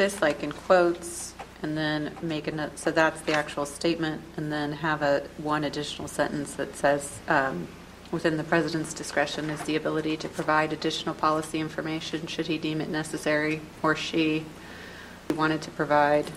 This 0.00 0.22
like 0.22 0.42
in 0.42 0.50
quotes 0.50 1.34
and 1.62 1.76
then 1.76 2.16
make 2.22 2.48
a 2.48 2.70
so 2.74 2.90
that's 2.90 3.20
the 3.20 3.34
actual 3.34 3.66
statement, 3.66 4.22
and 4.38 4.50
then 4.50 4.72
have 4.72 5.02
a, 5.02 5.24
one 5.36 5.62
additional 5.64 6.08
sentence 6.08 6.54
that 6.54 6.74
says, 6.74 7.18
um, 7.28 7.68
within 8.10 8.38
the 8.38 8.44
president's 8.44 8.94
discretion 8.94 9.50
is 9.50 9.60
the 9.64 9.76
ability 9.76 10.16
to 10.16 10.26
provide 10.30 10.72
additional 10.72 11.14
policy 11.14 11.60
information 11.60 12.26
should 12.26 12.46
he 12.46 12.56
deem 12.56 12.80
it 12.80 12.88
necessary, 12.88 13.60
or 13.82 13.94
she 13.94 14.46
wanted 15.36 15.60
to 15.60 15.70
provide 15.72 16.30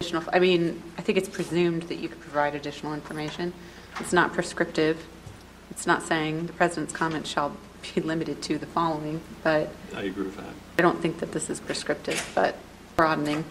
additional, 0.00 0.24
I 0.32 0.38
mean, 0.38 0.82
I 0.96 1.02
think 1.02 1.18
it's 1.18 1.28
presumed 1.28 1.82
that 1.90 1.96
you 1.96 2.08
could 2.08 2.22
provide 2.22 2.54
additional 2.54 2.94
information. 2.94 3.52
It's 4.00 4.14
not 4.14 4.32
prescriptive. 4.32 5.06
It's 5.70 5.86
not 5.86 6.02
saying 6.02 6.46
the 6.46 6.54
president's 6.54 6.94
comments 6.94 7.28
shall 7.28 7.54
be 7.94 8.00
limited 8.00 8.40
to 8.44 8.56
the 8.56 8.64
following, 8.64 9.20
but 9.44 9.68
I 9.94 10.04
agree 10.04 10.24
with 10.24 10.38
that. 10.38 10.54
I 10.78 10.82
don't 10.82 11.02
think 11.02 11.18
that 11.18 11.32
this 11.32 11.50
is 11.50 11.58
prescriptive, 11.58 12.30
but 12.36 12.54
broadening. 12.94 13.44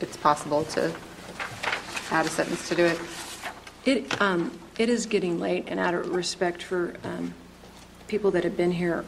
It's 0.00 0.16
possible 0.16 0.64
to 0.64 0.90
add 2.10 2.24
a 2.24 2.30
sentence 2.30 2.70
to 2.70 2.74
do 2.74 2.86
it. 2.86 2.98
It, 3.84 4.22
um, 4.22 4.58
it 4.78 4.88
is 4.88 5.04
getting 5.04 5.38
late, 5.38 5.66
and 5.68 5.78
out 5.78 5.92
of 5.92 6.08
respect 6.08 6.62
for 6.62 6.94
um, 7.04 7.34
people 8.08 8.30
that 8.30 8.44
have 8.44 8.56
been 8.56 8.72
here 8.72 9.04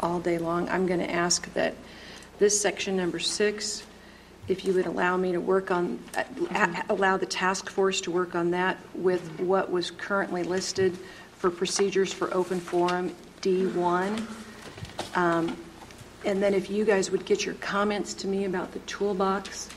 all 0.00 0.18
day 0.18 0.38
long, 0.38 0.66
I'm 0.70 0.86
going 0.86 1.00
to 1.00 1.10
ask 1.10 1.52
that 1.52 1.74
this 2.38 2.58
section 2.58 2.96
number 2.96 3.18
six, 3.18 3.82
if 4.48 4.64
you 4.64 4.72
would 4.72 4.86
allow 4.86 5.18
me 5.18 5.32
to 5.32 5.40
work 5.40 5.70
on, 5.70 5.98
uh, 6.16 6.24
a- 6.54 6.84
allow 6.88 7.18
the 7.18 7.26
task 7.26 7.68
force 7.68 8.00
to 8.00 8.10
work 8.10 8.34
on 8.34 8.50
that 8.52 8.78
with 8.94 9.40
what 9.40 9.70
was 9.70 9.90
currently 9.90 10.42
listed 10.42 10.96
for 11.36 11.50
procedures 11.50 12.14
for 12.14 12.32
open 12.32 12.60
forum 12.60 13.14
D1. 13.42 14.22
Um, 15.14 15.54
And 16.24 16.42
then 16.42 16.54
if 16.54 16.70
you 16.70 16.84
guys 16.84 17.10
would 17.10 17.24
get 17.24 17.44
your 17.44 17.54
comments 17.56 18.14
to 18.14 18.28
me 18.28 18.44
about 18.44 18.72
the 18.72 18.78
toolbox 18.80 19.68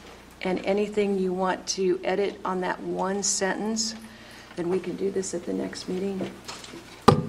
and 0.42 0.64
anything 0.66 1.18
you 1.18 1.34
want 1.34 1.66
to 1.68 2.00
edit 2.04 2.40
on 2.46 2.62
that 2.62 2.80
one 2.82 3.24
sentence, 3.24 3.96
then 4.56 4.70
we 4.70 4.80
can 4.80 4.96
do 4.96 5.10
this 5.10 5.34
at 5.34 5.46
the 5.46 5.54
next 5.54 5.90
meeting. 5.90 6.20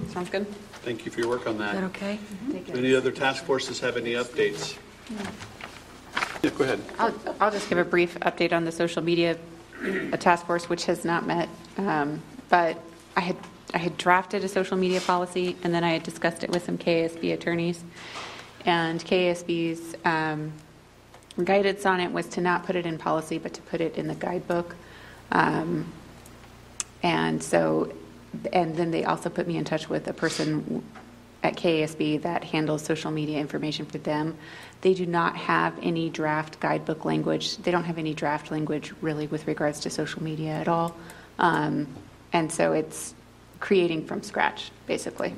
Sounds 0.09 0.29
good. 0.29 0.45
Thank 0.83 1.05
you 1.05 1.11
for 1.11 1.19
your 1.19 1.29
work 1.29 1.47
on 1.47 1.53
Is 1.55 1.59
that. 1.59 1.73
that 1.73 1.83
okay? 1.85 2.19
Do 2.51 2.73
Any 2.77 2.95
other 2.95 3.11
task 3.11 3.43
forces 3.43 3.79
have 3.79 3.97
any 3.97 4.13
updates? 4.13 4.77
Yeah, 6.43 6.51
go 6.51 6.63
ahead. 6.63 6.81
I'll, 6.99 7.13
I'll 7.41 7.51
just 7.51 7.67
give 7.69 7.77
a 7.77 7.83
brief 7.83 8.17
update 8.19 8.53
on 8.53 8.63
the 8.63 8.71
social 8.71 9.01
media 9.01 9.37
uh, 9.83 10.17
task 10.17 10.45
force, 10.45 10.69
which 10.69 10.85
has 10.85 11.03
not 11.03 11.25
met. 11.25 11.49
Um, 11.77 12.21
But 12.49 12.79
I 13.15 13.21
had, 13.21 13.37
I 13.73 13.79
had 13.79 13.97
drafted 13.97 14.43
a 14.43 14.47
social 14.47 14.77
media 14.77 15.01
policy, 15.01 15.57
and 15.63 15.73
then 15.73 15.83
I 15.83 15.89
had 15.89 16.03
discussed 16.03 16.43
it 16.43 16.49
with 16.51 16.65
some 16.65 16.77
KASB 16.77 17.33
attorneys. 17.33 17.83
And 18.67 19.03
KASB's 19.03 19.95
um, 20.05 20.51
guidance 21.43 21.85
on 21.85 21.99
it 21.99 22.11
was 22.11 22.27
to 22.27 22.41
not 22.41 22.65
put 22.65 22.75
it 22.75 22.85
in 22.85 22.97
policy, 22.97 23.39
but 23.39 23.53
to 23.53 23.61
put 23.61 23.81
it 23.81 23.95
in 23.97 24.07
the 24.07 24.15
guidebook. 24.15 24.75
Um, 25.31 25.91
And 27.03 27.41
so, 27.41 27.93
and 28.51 28.75
then 28.75 28.91
they 28.91 29.05
also 29.05 29.29
put 29.29 29.47
me 29.47 29.55
in 29.57 29.63
touch 29.63 29.87
with 29.87 30.07
a 30.07 30.13
person 30.13 30.83
at 31.43 31.55
KASB 31.55 32.21
that 32.23 32.43
handles 32.43 32.81
social 32.83 33.11
media 33.11 33.39
information 33.39 33.85
for 33.85 33.99
them. 33.99 34.35
They 34.81 34.93
do 34.93 35.05
not 35.05 35.37
have 35.37 35.73
any 35.81 36.09
draft 36.09 36.59
guidebook 36.59 37.05
language. 37.05 37.57
They 37.57 37.71
don't 37.71 37.85
have 37.85 37.99
any 37.99 38.13
draft 38.13 38.51
language 38.51 38.93
really 39.01 39.27
with 39.27 39.47
regards 39.47 39.79
to 39.81 39.89
social 39.89 40.23
media 40.23 40.51
at 40.51 40.67
all. 40.67 40.95
Um, 41.39 41.87
And 42.33 42.51
so 42.51 42.73
it's 42.73 43.13
creating 43.59 44.05
from 44.05 44.21
scratch, 44.21 44.71
basically. 44.85 45.33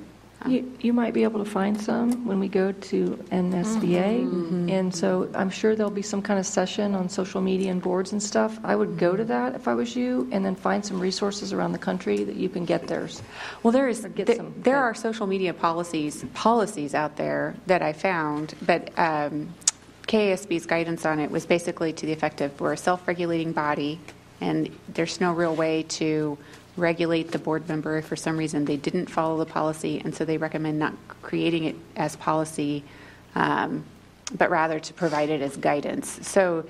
You, 0.47 0.71
you 0.79 0.93
might 0.93 1.13
be 1.13 1.23
able 1.23 1.43
to 1.43 1.49
find 1.49 1.79
some 1.79 2.25
when 2.25 2.39
we 2.39 2.47
go 2.47 2.71
to 2.71 3.05
NSBA. 3.31 4.69
And 4.71 4.93
so 4.95 5.29
I'm 5.35 5.49
sure 5.49 5.75
there'll 5.75 5.91
be 5.91 6.01
some 6.01 6.21
kind 6.21 6.39
of 6.39 6.45
session 6.45 6.95
on 6.95 7.09
social 7.09 7.41
media 7.41 7.71
and 7.71 7.81
boards 7.81 8.13
and 8.13 8.23
stuff. 8.23 8.57
I 8.63 8.75
would 8.75 8.97
go 8.97 9.15
to 9.17 9.25
that 9.25 9.55
if 9.55 9.67
I 9.67 9.73
was 9.73 9.95
you, 9.95 10.29
and 10.31 10.45
then 10.45 10.55
find 10.55 10.85
some 10.85 10.99
resources 10.99 11.51
around 11.51 11.73
the 11.73 11.77
country 11.79 12.23
that 12.23 12.35
you 12.35 12.47
can 12.47 12.63
get 12.65 12.87
theirs. 12.87 13.21
Well, 13.63 13.71
there 13.73 13.89
is, 13.89 14.05
get 14.15 14.27
there- 14.27 14.35
some- 14.37 14.53
there 14.57 14.77
are 14.77 14.93
social 14.93 15.27
media 15.27 15.53
policies, 15.53 16.23
policies 16.33 16.93
out 16.95 17.17
there 17.17 17.55
that 17.67 17.81
I 17.81 17.91
found, 17.93 18.53
but 18.65 18.91
um, 18.97 19.49
KASB's 20.07 20.65
guidance 20.65 21.05
on 21.05 21.19
it 21.19 21.29
was 21.31 21.45
basically 21.45 21.91
to 21.93 22.05
the 22.05 22.13
effect 22.13 22.41
of, 22.41 22.59
we're 22.61 22.73
a 22.73 22.77
self-regulating 22.77 23.51
body, 23.51 23.99
and 24.41 24.69
there's 24.93 25.19
no 25.19 25.33
real 25.33 25.53
way 25.55 25.83
to 25.83 26.37
regulate 26.77 27.31
the 27.31 27.39
board 27.39 27.67
member 27.67 27.97
if 27.97 28.05
for 28.05 28.15
some 28.15 28.37
reason 28.37 28.65
they 28.65 28.77
didn't 28.77 29.07
follow 29.07 29.37
the 29.37 29.45
policy, 29.45 30.01
and 30.03 30.13
so 30.15 30.25
they 30.25 30.37
recommend 30.37 30.79
not 30.79 30.93
creating 31.21 31.65
it 31.65 31.75
as 31.95 32.15
policy, 32.15 32.83
um, 33.35 33.83
but 34.37 34.49
rather 34.49 34.79
to 34.79 34.93
provide 34.93 35.29
it 35.29 35.41
as 35.41 35.57
guidance. 35.57 36.27
So, 36.27 36.65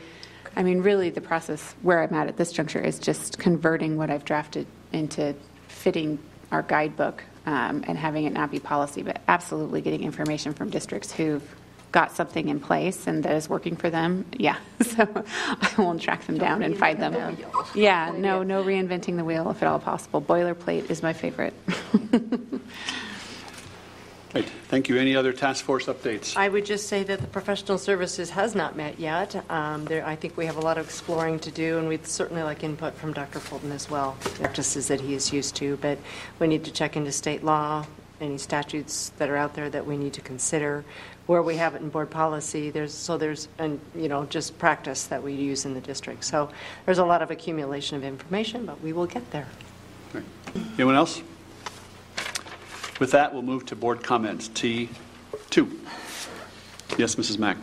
I 0.56 0.64
mean, 0.64 0.82
really, 0.82 1.10
the 1.10 1.22
process 1.22 1.76
where 1.82 2.02
I'm 2.02 2.14
at 2.14 2.28
at 2.28 2.38
this 2.38 2.52
juncture 2.52 2.80
is 2.80 3.00
just 3.00 3.38
converting 3.38 3.98
what 3.98 4.10
I've 4.10 4.26
drafted 4.26 4.66
into 4.92 5.36
fitting 5.68 6.20
our 6.52 6.64
guidebook 6.64 7.24
um, 7.46 7.84
and 7.88 7.98
having 7.98 8.26
it 8.26 8.34
not 8.34 8.52
be 8.52 8.60
policy, 8.60 9.04
but 9.04 9.22
absolutely 9.28 9.82
getting 9.82 10.04
information 10.04 10.54
from 10.54 10.70
districts 10.70 11.12
who've 11.12 11.44
got 11.92 12.12
something 12.16 12.50
in 12.50 12.60
place 12.60 13.08
and 13.08 13.24
that 13.24 13.34
is 13.34 13.50
working 13.50 13.76
for 13.76 13.90
them. 13.90 14.26
Yeah, 14.38 14.58
so 14.82 15.08
I 15.46 15.74
won't 15.78 16.02
track 16.02 16.26
them 16.26 16.38
down 16.38 16.62
and 16.64 16.78
find 16.78 17.02
them. 17.02 17.38
Yeah, 17.74 18.14
no, 18.16 18.44
no 18.44 18.64
reinventing 18.64 19.18
the 19.18 19.24
wheel 19.24 19.50
if 19.50 19.62
at 19.62 19.68
all 19.68 19.80
possible. 19.80 20.22
Boilerplate 20.22 20.90
is 20.90 21.02
my 21.04 21.14
favorite. 21.14 21.54
Right, 24.34 24.46
thank 24.68 24.90
you. 24.90 24.98
Any 24.98 25.16
other 25.16 25.34
task 25.34 25.66
force 25.66 25.88
updates? 25.88 26.38
I 26.38 26.50
would 26.50 26.64
just 26.64 26.88
say 26.88 27.02
that 27.04 27.20
the 27.20 27.26
professional 27.26 27.80
services 27.80 28.30
has 28.30 28.54
not 28.54 28.76
met 28.76 29.00
yet. 29.00 29.44
Um, 29.50 29.86
There, 29.86 30.06
I 30.06 30.16
think 30.16 30.38
we 30.38 30.46
have 30.46 30.56
a 30.56 30.62
lot 30.62 30.78
of 30.78 30.86
exploring 30.86 31.40
to 31.40 31.52
do, 31.52 31.80
and 31.80 31.88
we'd 31.88 32.06
certainly 32.06 32.44
like 32.44 32.64
input 32.64 32.94
from 32.94 33.12
Dr. 33.12 33.40
Fulton 33.40 33.72
as 33.72 33.90
well, 33.90 34.18
practices 34.22 34.88
that 34.90 35.02
he 35.02 35.16
is 35.16 35.34
used 35.34 35.56
to. 35.56 35.78
But 35.78 35.98
we 36.38 36.46
need 36.46 36.64
to 36.66 36.72
check 36.72 36.96
into 36.96 37.12
state 37.12 37.44
law, 37.44 37.88
any 38.22 38.38
statutes 38.38 39.12
that 39.18 39.30
are 39.30 39.36
out 39.36 39.56
there 39.56 39.70
that 39.70 39.88
we 39.88 39.98
need 39.98 40.14
to 40.14 40.22
consider. 40.22 40.86
Where 41.30 41.44
we 41.44 41.58
have 41.58 41.76
it 41.76 41.84
in 41.84 41.90
board 41.90 42.10
policy, 42.10 42.72
there's, 42.72 42.92
so 42.92 43.16
there's, 43.16 43.50
and, 43.60 43.80
you 43.94 44.08
know, 44.10 44.26
just 44.26 44.58
practice 44.58 45.06
that 45.06 45.22
we 45.22 45.32
use 45.32 45.64
in 45.64 45.76
the 45.76 45.80
district. 45.80 46.24
So 46.24 46.50
there's 46.88 46.98
a 46.98 47.06
lot 47.06 47.22
of 47.22 47.30
accumulation 47.30 47.98
of 47.98 48.04
information, 48.04 48.66
but 48.66 48.82
we 48.82 48.94
will 48.94 49.06
get 49.06 49.30
there. 49.30 49.46
Anyone 50.74 50.96
else? 50.96 51.22
With 53.00 53.12
that, 53.12 53.32
we'll 53.32 53.44
move 53.44 53.64
to 53.68 53.76
board 53.76 54.04
comments. 54.04 54.50
T2. 54.50 54.90
Yes, 56.98 57.14
Mrs. 57.14 57.38
Mack. 57.38 57.58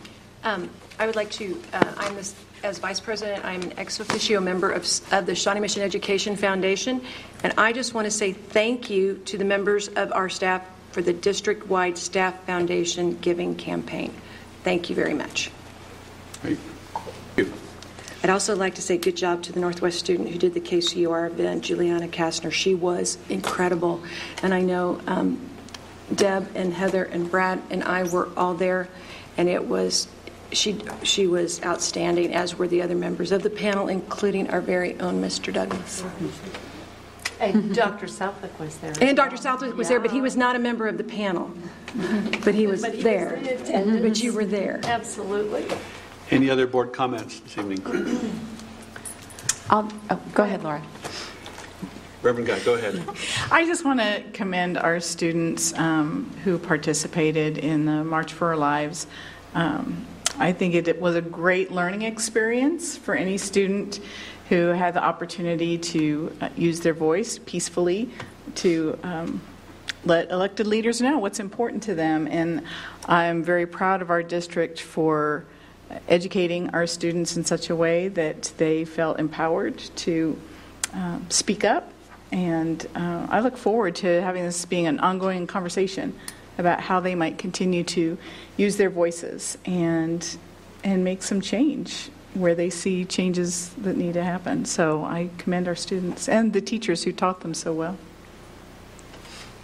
Um, 0.45 0.69
I 0.97 1.05
would 1.05 1.17
like 1.17 1.29
to, 1.31 1.61
uh, 1.73 1.93
I'm, 1.97 2.15
this- 2.15 2.35
as 2.63 2.79
Vice 2.79 3.01
President, 3.01 3.43
I'm 3.43 3.61
an 3.63 3.73
ex 3.77 3.99
officio 3.99 4.39
member 4.39 4.71
of 4.71 4.87
of 5.11 5.25
the 5.25 5.35
Shawnee 5.35 5.59
Mission 5.59 5.83
Education 5.83 6.37
Foundation, 6.37 7.01
and 7.43 7.53
I 7.57 7.73
just 7.73 7.93
want 7.93 8.05
to 8.05 8.11
say 8.11 8.31
thank 8.31 8.89
you 8.89 9.21
to 9.25 9.37
the 9.37 9.45
members 9.45 9.89
of 9.89 10.11
our 10.13 10.29
staff 10.29 10.63
for 10.97 11.03
the 11.03 11.13
district-wide 11.13 11.95
Staff 11.95 12.43
Foundation 12.45 13.19
Giving 13.19 13.53
Campaign. 13.53 14.11
Thank 14.63 14.89
you 14.89 14.95
very 14.95 15.13
much. 15.13 15.51
Great. 16.41 16.57
I'd 18.23 18.31
also 18.31 18.55
like 18.55 18.73
to 18.73 18.81
say 18.81 18.97
good 18.97 19.15
job 19.15 19.43
to 19.43 19.53
the 19.53 19.59
Northwest 19.59 19.99
student 19.99 20.29
who 20.29 20.39
did 20.39 20.55
the 20.55 20.59
KCUR 20.59 21.27
event, 21.27 21.65
Juliana 21.65 22.07
Kastner. 22.07 22.51
She 22.51 22.73
was 22.73 23.19
incredible. 23.29 24.01
And 24.41 24.55
I 24.55 24.61
know 24.61 24.99
um, 25.05 25.39
Deb 26.15 26.49
and 26.55 26.73
Heather 26.73 27.03
and 27.03 27.29
Brad 27.29 27.61
and 27.69 27.83
I 27.83 28.01
were 28.01 28.29
all 28.35 28.55
there, 28.55 28.89
and 29.37 29.47
it 29.47 29.67
was, 29.67 30.07
she, 30.51 30.79
she 31.03 31.27
was 31.27 31.63
outstanding, 31.63 32.33
as 32.33 32.57
were 32.57 32.67
the 32.67 32.81
other 32.81 32.95
members 32.95 33.31
of 33.31 33.43
the 33.43 33.51
panel, 33.51 33.87
including 33.87 34.49
our 34.49 34.61
very 34.61 34.99
own 34.99 35.21
Mr. 35.21 35.53
Douglas. 35.53 36.03
And 37.39 37.73
Dr. 37.75 38.07
Southwick 38.07 38.59
was 38.59 38.77
there. 38.77 38.93
And 39.01 39.15
Dr. 39.15 39.37
Southwick 39.37 39.75
was 39.77 39.89
there, 39.89 39.99
but 39.99 40.11
he 40.11 40.21
was 40.21 40.35
not 40.35 40.55
a 40.55 40.59
member 40.59 40.87
of 40.87 40.97
the 40.97 41.03
panel. 41.03 41.51
But 42.43 42.55
he 42.55 42.67
was 42.67 42.81
But 42.81 42.91
he 42.91 42.97
was 42.97 43.03
there. 43.03 43.33
in 43.35 43.45
attendance. 43.45 44.01
But 44.01 44.23
you 44.23 44.33
were 44.33 44.45
there. 44.45 44.81
Absolutely. 44.83 45.65
Any 46.31 46.49
other 46.49 46.67
board 46.67 46.93
comments 46.93 47.39
this 47.41 47.57
evening? 47.57 47.81
I'll, 49.69 49.91
oh, 50.09 50.19
go 50.33 50.43
ahead, 50.43 50.63
Laura. 50.63 50.81
Reverend 52.21 52.47
Guy, 52.47 52.59
go 52.59 52.73
ahead. 52.73 53.03
I 53.51 53.65
just 53.65 53.85
want 53.85 53.99
to 53.99 54.23
commend 54.33 54.77
our 54.77 54.99
students 54.99 55.73
um, 55.73 56.31
who 56.43 56.57
participated 56.57 57.57
in 57.57 57.85
the 57.85 58.03
March 58.03 58.33
for 58.33 58.49
Our 58.49 58.57
Lives. 58.57 59.07
Um, 59.53 60.05
I 60.39 60.51
think 60.51 60.75
it, 60.75 60.87
it 60.87 60.99
was 60.99 61.15
a 61.15 61.21
great 61.21 61.71
learning 61.71 62.03
experience 62.03 62.97
for 62.97 63.15
any 63.15 63.37
student 63.37 63.99
who 64.49 64.67
had 64.67 64.93
the 64.93 65.03
opportunity 65.03 65.77
to 65.77 66.35
uh, 66.41 66.49
use 66.55 66.79
their 66.79 66.93
voice 66.93 67.39
peacefully 67.45 68.09
to 68.55 68.97
um, 69.03 69.41
let 70.05 70.31
elected 70.31 70.67
leaders 70.67 71.01
know 71.01 71.17
what's 71.17 71.39
important 71.39 71.83
to 71.83 71.95
them. 71.95 72.27
And 72.27 72.63
I'm 73.05 73.43
very 73.43 73.65
proud 73.65 74.01
of 74.01 74.09
our 74.09 74.23
district 74.23 74.79
for 74.81 75.45
educating 76.07 76.69
our 76.71 76.87
students 76.87 77.37
in 77.37 77.45
such 77.45 77.69
a 77.69 77.75
way 77.75 78.07
that 78.09 78.53
they 78.57 78.85
felt 78.85 79.19
empowered 79.19 79.77
to 79.77 80.39
um, 80.93 81.25
speak 81.29 81.63
up. 81.63 81.91
And 82.31 82.85
uh, 82.95 83.27
I 83.29 83.39
look 83.39 83.57
forward 83.57 83.95
to 83.97 84.21
having 84.21 84.43
this 84.43 84.65
being 84.65 84.87
an 84.87 84.99
ongoing 84.99 85.47
conversation 85.47 86.13
about 86.57 86.81
how 86.81 86.99
they 86.99 87.15
might 87.15 87.37
continue 87.37 87.83
to 87.83 88.17
use 88.57 88.77
their 88.77 88.89
voices 88.89 89.57
and 89.65 90.37
and 90.83 91.03
make 91.03 91.23
some 91.23 91.41
change 91.41 92.09
where 92.33 92.53
they 92.55 92.69
see 92.69 93.03
changes 93.05 93.69
that 93.79 93.97
need 93.97 94.13
to 94.13 94.23
happen. 94.23 94.65
So 94.65 95.03
I 95.03 95.29
commend 95.37 95.67
our 95.67 95.75
students 95.75 96.27
and 96.29 96.53
the 96.53 96.61
teachers 96.61 97.03
who 97.03 97.11
taught 97.11 97.41
them 97.41 97.53
so 97.53 97.73
well. 97.73 97.97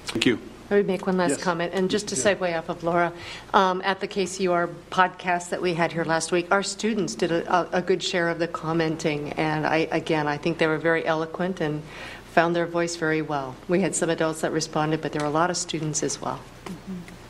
Thank 0.05 0.25
you. 0.25 0.39
I 0.71 0.75
would 0.75 0.87
make 0.87 1.05
one 1.05 1.17
last 1.17 1.31
Yes. 1.31 1.43
comment, 1.43 1.71
and 1.75 1.89
just 1.89 2.07
to 2.07 2.15
segue 2.15 2.57
off 2.57 2.69
of 2.69 2.83
Laura, 2.83 3.11
um, 3.53 3.81
at 3.85 3.99
the 3.99 4.07
KCUR 4.07 4.69
podcast 4.89 5.49
that 5.49 5.61
we 5.61 5.73
had 5.75 5.91
here 5.91 6.03
last 6.05 6.31
week, 6.31 6.47
our 6.51 6.63
students 6.63 7.13
did 7.15 7.31
a, 7.31 7.53
a- 7.53 7.69
a 7.73 7.81
good 7.81 8.01
share 8.01 8.29
of 8.29 8.39
the 8.39 8.47
commenting, 8.47 9.33
and 9.33 9.67
I, 9.67 9.87
again, 9.91 10.27
I 10.27 10.37
think 10.37 10.57
they 10.57 10.65
were 10.67 10.77
very 10.79 11.05
eloquent 11.05 11.61
and 11.61 11.83
found 12.31 12.55
their 12.55 12.65
voice 12.65 12.95
very 12.95 13.21
well. 13.21 13.55
We 13.67 13.81
had 13.81 13.93
some 13.93 14.09
adults 14.09 14.41
that 14.41 14.51
responded, 14.51 15.01
but 15.01 15.11
there 15.11 15.21
were 15.21 15.27
a 15.27 15.31
lot 15.31 15.51
of 15.51 15.57
students 15.57 16.01
as 16.01 16.19
well. 16.21 16.39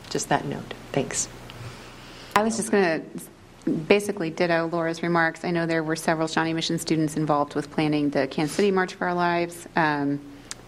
Just 0.08 0.28
that 0.30 0.46
note. 0.46 0.72
Thanks. 0.92 1.28
I 2.36 2.42
was 2.44 2.56
just 2.56 2.70
going 2.70 2.84
to 2.84 3.20
basically 3.64 4.30
ditto 4.30 4.68
Laura's 4.70 5.02
remarks. 5.02 5.44
I 5.44 5.50
know 5.50 5.66
there 5.66 5.82
were 5.82 5.96
several 5.96 6.28
Shawnee 6.28 6.52
Mission 6.52 6.78
students 6.78 7.16
involved 7.16 7.54
with 7.54 7.70
planning 7.70 8.10
the 8.10 8.26
Kansas 8.26 8.56
City 8.56 8.70
March 8.70 8.94
for 8.94 9.06
Our 9.06 9.14
Lives 9.14 9.66
um, 9.76 10.20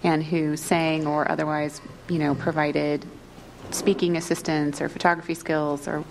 and 0.02 0.22
who 0.24 0.56
sang 0.56 1.06
or 1.06 1.30
otherwise, 1.30 1.80
you 2.08 2.18
know, 2.18 2.34
provided 2.34 3.04
speaking 3.70 4.16
assistance 4.16 4.80
or 4.80 4.88
photography 4.88 5.34
skills 5.34 5.88
or 5.88 6.04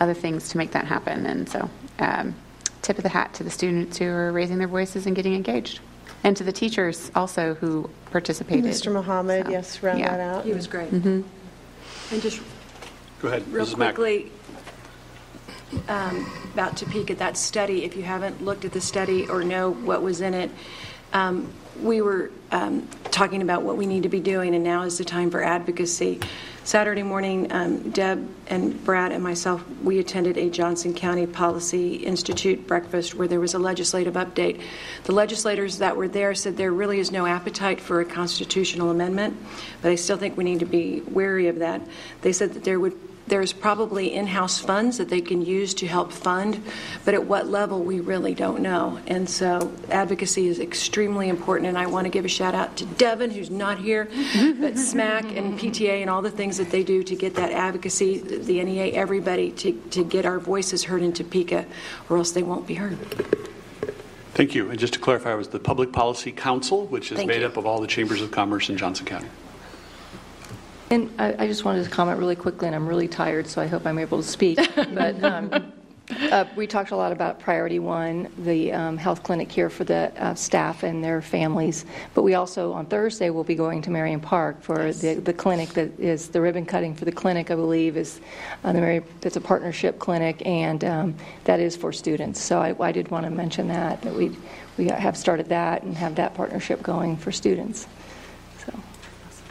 other 0.00 0.14
things 0.14 0.48
to 0.50 0.58
make 0.58 0.70
that 0.72 0.84
happen. 0.84 1.26
And 1.26 1.48
so, 1.48 1.68
um, 1.98 2.34
tip 2.82 2.96
of 2.96 3.02
the 3.02 3.08
hat 3.10 3.34
to 3.34 3.44
the 3.44 3.50
students 3.50 3.98
who 3.98 4.06
are 4.06 4.32
raising 4.32 4.58
their 4.58 4.68
voices 4.68 5.06
and 5.06 5.14
getting 5.16 5.34
engaged. 5.34 5.80
And 6.22 6.36
to 6.36 6.44
the 6.44 6.52
teachers 6.52 7.10
also 7.14 7.54
who 7.54 7.88
participated. 8.10 8.64
Mr. 8.64 8.92
Mohammed, 8.92 9.46
So, 9.46 9.52
yes, 9.52 9.82
round 9.82 9.98
yeah. 9.98 10.16
that 10.16 10.20
out. 10.20 10.44
He 10.44 10.52
was 10.52 10.66
great. 10.66 10.90
Mhm. 10.90 11.24
And 12.12 12.22
just 12.22 12.40
Go 13.20 13.28
ahead, 13.28 13.46
real 13.52 13.66
Mrs. 13.66 13.76
Mack. 13.78 13.94
Um, 15.88 16.30
about 16.52 16.76
Topeka, 16.76 17.14
that 17.16 17.36
study, 17.36 17.84
if 17.84 17.96
you 17.96 18.02
haven't 18.02 18.44
looked 18.44 18.64
at 18.64 18.72
the 18.72 18.80
study 18.80 19.28
or 19.28 19.44
know 19.44 19.70
what 19.70 20.02
was 20.02 20.20
in 20.20 20.34
it, 20.34 20.50
um, 21.12 21.52
we 21.80 22.02
were 22.02 22.30
um, 22.50 22.86
talking 23.10 23.42
about 23.42 23.62
what 23.62 23.76
we 23.76 23.86
need 23.86 24.02
to 24.02 24.08
be 24.08 24.20
doing, 24.20 24.54
and 24.54 24.62
now 24.62 24.82
is 24.82 24.98
the 24.98 25.04
time 25.04 25.30
for 25.30 25.42
advocacy. 25.42 26.20
Saturday 26.62 27.02
morning, 27.02 27.50
um, 27.52 27.90
Deb 27.90 28.28
and 28.48 28.84
Brad 28.84 29.12
and 29.12 29.24
myself, 29.24 29.64
we 29.82 29.98
attended 29.98 30.36
a 30.36 30.50
Johnson 30.50 30.92
County 30.92 31.26
Policy 31.26 31.96
Institute 31.96 32.66
breakfast 32.66 33.14
where 33.14 33.26
there 33.26 33.40
was 33.40 33.54
a 33.54 33.58
legislative 33.58 34.14
update. 34.14 34.60
The 35.04 35.12
legislators 35.12 35.78
that 35.78 35.96
were 35.96 36.06
there 36.06 36.34
said 36.34 36.56
there 36.56 36.72
really 36.72 37.00
is 37.00 37.10
no 37.10 37.24
appetite 37.24 37.80
for 37.80 38.00
a 38.00 38.04
constitutional 38.04 38.90
amendment, 38.90 39.36
but 39.80 39.90
I 39.90 39.94
still 39.94 40.18
think 40.18 40.36
we 40.36 40.44
need 40.44 40.60
to 40.60 40.66
be 40.66 41.00
wary 41.00 41.48
of 41.48 41.60
that. 41.60 41.80
They 42.20 42.32
said 42.32 42.52
that 42.52 42.64
there 42.64 42.78
would 42.78 43.09
there's 43.30 43.52
probably 43.52 44.12
in-house 44.12 44.58
funds 44.58 44.98
that 44.98 45.08
they 45.08 45.20
can 45.20 45.40
use 45.40 45.72
to 45.74 45.86
help 45.86 46.12
fund, 46.12 46.62
but 47.04 47.14
at 47.14 47.24
what 47.24 47.46
level 47.46 47.82
we 47.82 48.00
really 48.00 48.34
don't 48.34 48.60
know. 48.60 48.98
And 49.06 49.30
so 49.30 49.72
advocacy 49.90 50.48
is 50.48 50.58
extremely 50.58 51.28
important, 51.28 51.68
and 51.68 51.78
I 51.78 51.86
want 51.86 52.04
to 52.04 52.10
give 52.10 52.24
a 52.24 52.28
shout 52.28 52.54
out 52.54 52.76
to 52.78 52.84
Devin, 52.84 53.30
who's 53.30 53.48
not 53.48 53.78
here, 53.78 54.04
but 54.04 54.12
SMAC 54.74 55.38
and 55.38 55.58
PTA 55.58 56.02
and 56.02 56.10
all 56.10 56.20
the 56.20 56.30
things 56.30 56.58
that 56.58 56.70
they 56.70 56.82
do 56.82 57.02
to 57.04 57.14
get 57.14 57.36
that 57.36 57.52
advocacy, 57.52 58.18
the 58.18 58.62
NEA, 58.62 58.92
everybody, 58.92 59.52
to, 59.52 59.72
to 59.90 60.04
get 60.04 60.26
our 60.26 60.40
voices 60.40 60.84
heard 60.84 61.02
in 61.02 61.12
Topeka, 61.12 61.64
or 62.08 62.18
else 62.18 62.32
they 62.32 62.42
won't 62.42 62.66
be 62.66 62.74
heard. 62.74 62.98
Thank 64.34 64.54
you. 64.54 64.70
And 64.70 64.78
just 64.78 64.94
to 64.94 64.98
clarify, 64.98 65.32
it 65.32 65.36
was 65.36 65.48
the 65.48 65.60
Public 65.60 65.92
Policy 65.92 66.32
Council, 66.32 66.86
which 66.86 67.12
is 67.12 67.18
Thank 67.18 67.28
made 67.28 67.42
you. 67.42 67.46
up 67.46 67.56
of 67.56 67.66
all 67.66 67.80
the 67.80 67.86
chambers 67.86 68.22
of 68.22 68.30
commerce 68.30 68.68
in 68.68 68.76
Johnson 68.76 69.06
County. 69.06 69.28
And 70.90 71.08
I, 71.18 71.44
I 71.44 71.46
just 71.46 71.64
wanted 71.64 71.84
to 71.84 71.90
comment 71.90 72.18
really 72.18 72.34
quickly, 72.34 72.66
and 72.66 72.74
I'm 72.74 72.88
really 72.88 73.06
tired, 73.06 73.46
so 73.46 73.62
I 73.62 73.68
hope 73.68 73.86
I'm 73.86 73.98
able 73.98 74.20
to 74.20 74.28
speak. 74.28 74.58
But 74.92 75.22
um, 75.22 75.72
uh, 76.32 76.44
we 76.56 76.66
talked 76.66 76.90
a 76.90 76.96
lot 76.96 77.12
about 77.12 77.38
Priority 77.38 77.78
One, 77.78 78.28
the 78.38 78.72
um, 78.72 78.96
health 78.96 79.22
clinic 79.22 79.52
here 79.52 79.70
for 79.70 79.84
the 79.84 80.12
uh, 80.20 80.34
staff 80.34 80.82
and 80.82 81.02
their 81.02 81.22
families. 81.22 81.84
But 82.12 82.22
we 82.22 82.34
also, 82.34 82.72
on 82.72 82.86
Thursday, 82.86 83.30
will 83.30 83.44
be 83.44 83.54
going 83.54 83.82
to 83.82 83.90
Merriam 83.90 84.20
Park 84.20 84.62
for 84.62 84.92
the, 84.92 85.14
the 85.14 85.32
clinic 85.32 85.68
that 85.70 85.96
is, 86.00 86.28
the 86.28 86.40
ribbon 86.40 86.66
cutting 86.66 86.96
for 86.96 87.04
the 87.04 87.12
clinic, 87.12 87.52
I 87.52 87.54
believe, 87.54 87.96
is 87.96 88.20
uh, 88.64 88.72
the 88.72 88.80
Mary, 88.80 89.02
it's 89.22 89.36
a 89.36 89.40
partnership 89.40 90.00
clinic, 90.00 90.44
and 90.44 90.82
um, 90.84 91.14
that 91.44 91.60
is 91.60 91.76
for 91.76 91.92
students. 91.92 92.42
So 92.42 92.60
I, 92.60 92.74
I 92.80 92.90
did 92.90 93.12
want 93.12 93.26
to 93.26 93.30
mention 93.30 93.68
that, 93.68 94.02
that 94.02 94.12
we, 94.12 94.36
we 94.76 94.88
have 94.88 95.16
started 95.16 95.48
that 95.50 95.84
and 95.84 95.96
have 95.96 96.16
that 96.16 96.34
partnership 96.34 96.82
going 96.82 97.16
for 97.16 97.30
students. 97.30 97.86
So. 98.66 98.72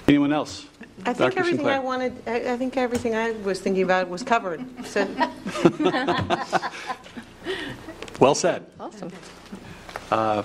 Anyone 0.06 0.34
else? 0.34 0.69
I 1.06 1.14
think 1.14 1.18
Dr. 1.18 1.40
everything 1.40 1.58
Sinclair. 1.60 1.76
I 1.76 1.80
wanted, 1.80 2.14
I 2.28 2.54
I 2.54 2.58
think 2.58 2.76
everything 2.78 3.16
I 3.16 3.32
was 3.32 3.60
thinking 3.60 3.84
about 3.84 4.10
was 4.10 4.22
covered. 4.24 4.64
So, 4.86 5.06
Well 8.20 8.36
said. 8.36 8.66
awesome. 8.80 9.12
Uh, 10.12 10.44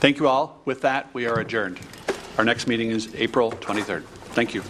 Thank 0.00 0.18
you 0.18 0.28
all. 0.28 0.60
With 0.64 0.80
that, 0.82 1.12
we 1.14 1.26
are 1.26 1.38
adjourned. 1.40 1.78
Our 2.36 2.44
next 2.44 2.66
meeting 2.66 2.90
is 2.90 3.14
April 3.14 3.52
23rd. 3.52 4.02
Thank 4.34 4.52
you. 4.54 4.62